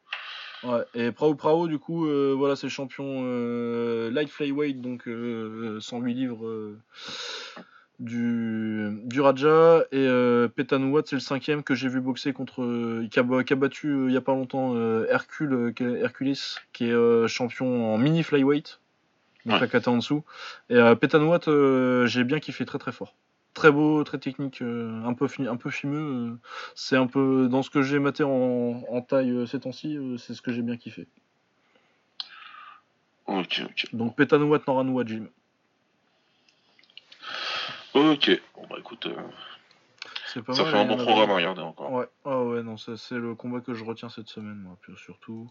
Ouais, 0.63 0.83
et 0.93 1.11
Prao 1.11 1.33
Prao, 1.35 1.67
du 1.67 1.79
coup, 1.79 2.05
euh, 2.05 2.33
voilà, 2.37 2.55
c'est 2.55 2.69
champion 2.69 3.21
euh, 3.23 4.11
light 4.11 4.29
flyweight, 4.29 4.79
donc 4.81 5.07
euh, 5.07 5.79
108 5.79 6.13
livres 6.13 6.45
euh, 6.45 6.77
du, 7.99 8.89
du 9.05 9.21
Raja. 9.21 9.83
Et 9.91 9.97
euh, 10.07 10.47
Petanouat, 10.47 11.03
c'est 11.05 11.15
le 11.15 11.19
cinquième 11.19 11.63
que 11.63 11.73
j'ai 11.75 11.89
vu 11.89 11.99
boxer 12.01 12.33
contre. 12.33 12.61
euh, 12.63 13.07
qui, 13.09 13.19
a, 13.19 13.43
qui 13.43 13.53
a 13.53 13.55
battu 13.55 13.87
euh, 13.87 14.05
il 14.07 14.13
y 14.13 14.17
a 14.17 14.21
pas 14.21 14.33
longtemps 14.33 14.73
euh, 14.75 15.05
Hercule, 15.09 15.53
euh, 15.53 15.97
Hercules, 16.01 16.35
qui 16.73 16.85
est 16.85 16.91
euh, 16.93 17.27
champion 17.27 17.93
en 17.93 17.97
mini 17.97 18.23
flyweight, 18.23 18.79
donc 19.45 19.55
Ouais. 19.55 19.61
la 19.61 19.67
kata 19.67 19.91
en 19.91 19.97
dessous. 19.97 20.23
Et 20.69 20.75
euh, 20.75 20.95
Petanouat, 20.95 21.41
euh, 21.47 22.05
j'ai 22.05 22.23
bien 22.23 22.39
kiffé, 22.39 22.65
très 22.65 22.77
très 22.77 22.91
fort. 22.91 23.15
Très 23.53 23.69
beau, 23.71 24.03
très 24.05 24.17
technique, 24.17 24.61
euh, 24.61 25.03
un 25.03 25.13
peu 25.13 25.27
un 25.39 25.57
peu 25.57 25.69
fumeux. 25.69 26.31
euh, 26.31 26.37
c'est 26.73 26.95
un 26.95 27.07
peu 27.07 27.49
dans 27.49 27.63
ce 27.63 27.69
que 27.69 27.81
j'ai 27.81 27.99
maté 27.99 28.23
en, 28.23 28.29
en 28.89 29.01
taille 29.01 29.31
euh, 29.31 29.45
ces 29.45 29.59
temps-ci, 29.59 29.97
c'est 30.17 30.33
ce 30.33 30.41
que 30.41 30.53
j'ai 30.53 30.61
bien 30.61 30.77
kiffé. 30.77 31.07
Ok, 33.25 33.61
ok. 33.65 33.87
Donc 33.93 34.15
Petanouat 34.15 34.61
Noranouat 34.65 35.05
Jim. 35.05 35.27
Ok. 37.93 38.41
Bon 38.55 38.67
bah 38.69 38.77
écoute, 38.79 39.09
C'est 40.27 40.41
pas 40.41 40.53
ça 40.53 40.63
mal, 40.63 40.71
fait 40.71 40.77
un 40.79 40.85
bon 40.85 40.97
programme 40.97 41.31
à 41.31 41.35
regarder 41.35 41.61
encore. 41.61 41.91
Ouais, 41.91 42.07
ah 42.23 42.41
ouais, 42.41 42.63
non, 42.63 42.77
ça 42.77 42.95
c'est 42.95 43.17
le 43.17 43.35
combat 43.35 43.59
que 43.59 43.73
je 43.73 43.83
retiens 43.83 44.07
cette 44.07 44.29
semaine, 44.29 44.55
moi, 44.55 44.77
puis 44.81 44.93
surtout. 44.95 45.49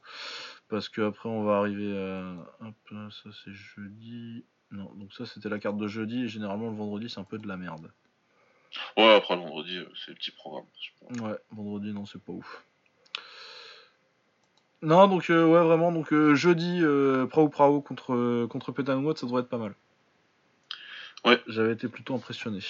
Parce 0.68 0.88
que 0.88 1.02
après 1.02 1.28
on 1.28 1.42
va 1.44 1.58
arriver 1.58 1.94
à. 1.98 2.66
Hop, 2.66 3.10
ça 3.10 3.28
c'est 3.44 3.52
jeudi. 3.52 4.44
Non, 4.72 4.90
donc 4.94 5.12
ça 5.12 5.26
c'était 5.26 5.48
la 5.48 5.58
carte 5.58 5.76
de 5.76 5.88
jeudi, 5.88 6.24
et 6.24 6.28
généralement 6.28 6.70
le 6.70 6.76
vendredi 6.76 7.08
c'est 7.08 7.20
un 7.20 7.24
peu 7.24 7.38
de 7.38 7.48
la 7.48 7.56
merde. 7.56 7.90
Ouais, 8.96 9.14
après 9.14 9.34
le 9.34 9.42
vendredi, 9.42 9.78
euh, 9.78 9.88
c'est 9.94 10.12
le 10.12 10.16
petit 10.16 10.30
programme. 10.30 10.64
Ouais, 11.20 11.36
vendredi, 11.50 11.92
non, 11.92 12.06
c'est 12.06 12.22
pas 12.22 12.32
ouf. 12.32 12.64
Non, 14.82 15.08
donc 15.08 15.28
euh, 15.28 15.44
ouais, 15.44 15.62
vraiment, 15.62 15.92
donc 15.92 16.12
euh, 16.12 16.34
jeudi, 16.34 16.78
euh, 16.82 17.26
Prao 17.26 17.48
Prao 17.48 17.80
contre, 17.80 18.46
contre 18.46 18.72
Petanouat, 18.72 19.16
ça 19.16 19.26
devrait 19.26 19.42
être 19.42 19.48
pas 19.48 19.58
mal. 19.58 19.74
Ouais. 21.24 21.40
J'avais 21.48 21.72
été 21.72 21.88
plutôt 21.88 22.14
impressionné. 22.14 22.60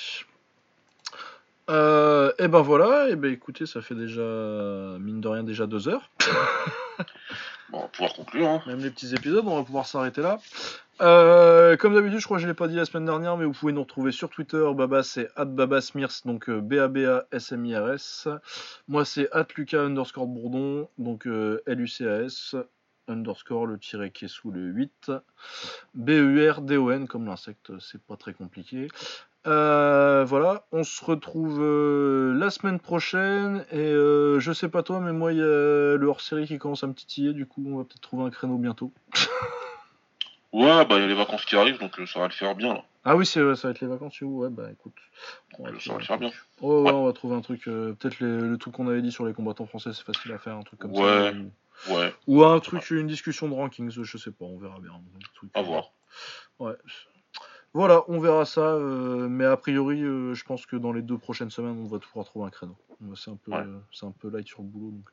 Euh, 1.68 2.32
et 2.39 2.48
ben 2.48 2.62
voilà, 2.62 3.10
et 3.10 3.16
ben 3.16 3.32
écoutez, 3.32 3.64
ça 3.64 3.81
fait 3.81 3.94
déjà, 3.94 4.22
mine 4.98 5.20
de 5.20 5.28
rien, 5.28 5.44
déjà 5.44 5.66
deux 5.66 5.89
heures. 5.89 6.10
Bon, 7.70 7.78
on 7.78 7.82
va 7.82 7.89
pouvoir 7.89 8.14
conclure. 8.14 8.48
Hein. 8.48 8.62
Même 8.66 8.81
les 8.81 8.90
petits 8.90 9.14
épisodes, 9.14 9.44
on 9.47 9.56
va 9.56 9.62
pouvoir 9.62 9.86
s'arrêter 9.86 10.22
là. 10.22 10.40
Euh, 11.01 11.78
comme 11.78 11.94
d'habitude, 11.94 12.18
je 12.18 12.24
crois 12.27 12.36
que 12.36 12.43
je 12.43 12.48
l'ai 12.48 12.55
pas 12.55 12.68
dit 12.68 12.77
la 12.77 12.85
semaine 12.85 13.06
dernière, 13.06 13.36
mais 13.39 13.47
vous 13.47 13.52
pouvez 13.52 13.72
nous 13.72 13.82
retrouver 13.82 14.12
sur 14.12 14.28
Twitter. 14.28 14.62
Babas, 14.74 15.05
c'est 15.05 15.31
@babasmirs, 15.39 16.10
donc 16.27 16.51
euh, 16.51 16.60
B-A-B-A-S-M-I-R-S. 16.60 18.28
Moi, 18.86 19.05
c'est 19.06 19.31
@lucas 19.56 19.81
underscore 19.81 20.27
bourdon, 20.27 20.89
donc 20.98 21.27
euh, 21.27 21.62
L-U-C-A-S 21.66 22.56
underscore 23.09 23.66
le 23.66 23.78
tiret 23.78 24.10
qui 24.10 24.27
est 24.27 24.28
sous 24.28 24.51
le 24.51 24.60
8. 24.60 25.12
B-U-R-D-O-N, 25.94 27.09
comme 27.09 27.24
l'insecte, 27.24 27.72
c'est 27.81 28.02
pas 28.02 28.16
très 28.16 28.35
compliqué. 28.35 28.89
Voilà, 29.47 30.66
on 30.70 30.85
se 30.85 31.02
retrouve 31.02 31.60
la 32.39 32.51
semaine 32.51 32.78
prochaine 32.78 33.64
et 33.72 33.90
je 33.90 34.52
sais 34.55 34.68
pas 34.68 34.82
toi, 34.82 35.01
mais 35.01 35.12
moi 35.12 35.32
il 35.32 35.39
y 35.39 35.43
a 35.43 35.97
le 35.97 36.06
hors-série 36.06 36.47
qui 36.47 36.59
commence 36.59 36.85
à 36.85 36.86
me 36.86 36.93
titiller, 36.93 37.32
du 37.32 37.47
coup 37.47 37.64
on 37.66 37.78
va 37.78 37.85
peut-être 37.85 38.02
trouver 38.02 38.24
un 38.24 38.31
créneau 38.31 38.59
bientôt. 38.59 38.93
Ouais, 40.52 40.85
bah 40.85 40.97
il 40.97 41.02
y 41.02 41.05
a 41.05 41.06
les 41.06 41.14
vacances 41.14 41.44
qui 41.44 41.56
arrivent, 41.56 41.78
donc 41.78 41.98
euh, 42.01 42.06
ça 42.06 42.18
va 42.20 42.27
le 42.27 42.32
faire 42.32 42.55
bien 42.56 42.74
là. 42.74 42.85
Ah 43.05 43.16
oui, 43.16 43.24
c'est, 43.24 43.55
ça 43.55 43.68
va 43.68 43.72
être 43.72 43.81
les 43.81 43.86
vacances 43.86 44.14
chez 44.14 44.24
vous, 44.24 44.39
ouais, 44.40 44.51
bah 44.51 44.68
écoute. 44.70 44.94
on 45.59 45.64
va 45.64 45.70
Donc, 45.70 45.78
euh, 45.78 45.81
ça 45.85 45.93
va 45.93 45.98
le 45.98 46.05
faire 46.05 46.18
truc. 46.18 46.31
bien. 46.31 46.68
Ouais, 46.68 46.74
ouais, 46.74 46.82
Ouais. 46.82 46.90
on 46.93 47.05
va 47.06 47.12
trouver 47.12 47.36
un 47.36 47.40
truc, 47.40 47.66
euh, 47.68 47.94
peut-être 47.94 48.18
les- 48.20 48.40
le 48.40 48.59
truc 48.59 48.74
qu'on 48.74 48.89
avait 48.89 49.01
dit 49.02 49.12
sur 49.12 49.24
les 49.27 49.32
combattants 49.32 49.66
français, 49.66 49.93
c'est 49.93 50.05
facile 50.05 50.32
à 50.32 50.39
faire, 50.39 50.56
un 50.56 50.62
truc 50.62 50.81
comme 50.81 50.94
ça. 50.94 51.01
Ou, 51.32 51.51
Ouais, 51.94 52.14
ou 52.27 52.44
un 52.44 52.60
truc, 52.60 52.90
une 52.90 53.06
discussion 53.06 53.48
de 53.48 53.55
rankings, 53.55 53.89
je 53.90 54.18
sais 54.18 54.32
pas, 54.32 54.44
on 54.44 54.59
verra 54.59 54.78
bien. 54.81 54.93
un 54.93 55.18
truc, 55.35 55.51
à 55.55 55.62
voir. 55.62 55.93
Ouais. 56.59 56.74
Voilà, 57.72 58.02
on 58.09 58.18
verra 58.18 58.44
ça, 58.44 58.60
euh, 58.74 59.28
mais 59.28 59.44
a 59.47 59.56
priori, 59.56 60.02
euh, 60.02 60.35
je 60.35 60.44
pense 60.44 60.66
que 60.66 60.74
dans 60.77 60.93
les 60.93 61.01
deux 61.02 61.16
prochaines 61.16 61.51
semaines, 61.51 61.81
on 61.81 61.86
va 61.86 62.01
pouvoir 62.01 62.27
trouver 62.27 62.47
un 62.47 62.51
créneau. 62.51 62.77
C'est 63.14 63.31
un 63.31 63.36
peu, 63.36 63.52
Ouais. 63.52 63.59
euh, 63.64 63.78
c'est 63.93 64.05
un 64.05 64.10
peu 64.10 64.28
light 64.28 64.47
sur 64.47 64.60
le 64.60 64.68
boulot, 64.68 64.90
donc 64.90 65.09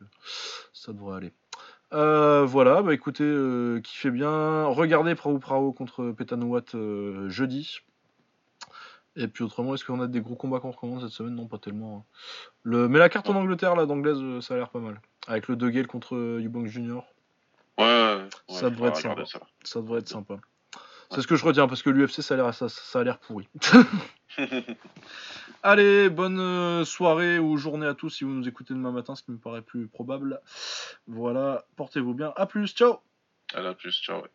ça 0.73 0.91
devrait 0.91 1.17
aller. 1.17 1.31
Euh, 1.93 2.45
voilà, 2.45 2.81
bah 2.81 2.93
écoutez, 2.93 3.23
euh, 3.23 3.79
kiffez 3.81 4.11
bien. 4.11 4.65
Regardez 4.65 5.15
Prao 5.15 5.39
Prao 5.39 5.71
contre 5.71 6.11
Petanouat 6.11 6.75
euh, 6.75 7.29
jeudi. 7.29 7.79
Et 9.15 9.27
puis 9.27 9.43
autrement, 9.43 9.73
est-ce 9.73 9.83
qu'on 9.85 9.99
a 10.01 10.07
des 10.07 10.21
gros 10.21 10.35
combats 10.35 10.59
qu'on 10.59 10.71
recommande 10.71 11.01
cette 11.01 11.09
semaine? 11.11 11.35
Non, 11.35 11.47
pas 11.47 11.57
tellement. 11.57 11.97
hein. 11.97 12.03
Le... 12.63 12.87
Mais 12.87 12.99
la 12.99 13.09
carte 13.09 13.29
en 13.29 13.35
Angleterre, 13.35 13.75
là, 13.75 13.85
d'anglaise, 13.85 14.19
euh, 14.21 14.41
ça 14.41 14.53
a 14.53 14.57
l'air 14.57 14.69
pas 14.69 14.79
mal. 14.79 15.01
Avec 15.27 15.47
le 15.47 15.55
De 15.55 15.69
Gale 15.69 15.87
contre 15.87 16.15
Eubank 16.15 16.67
Junior, 16.67 17.05
Ouais, 17.79 17.85
ouais, 17.85 18.29
Ça 18.49 18.69
devrait 18.69 18.89
être 18.89 18.97
regarder 18.97 19.23
ça 19.63 19.81
devrait 19.81 19.99
être 19.99 20.07
sympa. 20.09 20.35
C'est 21.11 21.21
ce 21.21 21.27
que 21.27 21.35
je 21.35 21.45
retiens, 21.45 21.67
parce 21.67 21.81
que 21.81 21.89
l'UFC, 21.89 22.21
ça 22.21 22.33
a 22.33 22.37
l'air 22.37 22.53
ça, 22.53 22.69
ça 22.69 22.99
a 22.99 23.03
l'air 23.03 23.19
pourri. 23.19 23.47
Allez, 25.63 26.09
bonne 26.09 26.39
euh, 26.39 26.85
soirée 26.85 27.39
ou 27.39 27.57
journée 27.57 27.87
à 27.87 27.93
tous 27.93 28.09
si 28.09 28.23
vous 28.23 28.31
nous 28.31 28.47
écoutez 28.47 28.73
demain 28.73 28.91
matin, 28.91 29.15
ce 29.15 29.23
qui 29.23 29.31
me 29.31 29.37
paraît 29.37 29.61
plus 29.61 29.87
probable. 29.87 30.41
Voilà, 31.07 31.65
portez-vous 31.75 32.13
bien. 32.13 32.33
À 32.35 32.45
plus, 32.45 32.67
ciao 32.73 32.97
À 33.53 33.61
la 33.61 33.73
plus, 33.73 33.91
ciao. 34.01 34.21
ouais. 34.21 34.29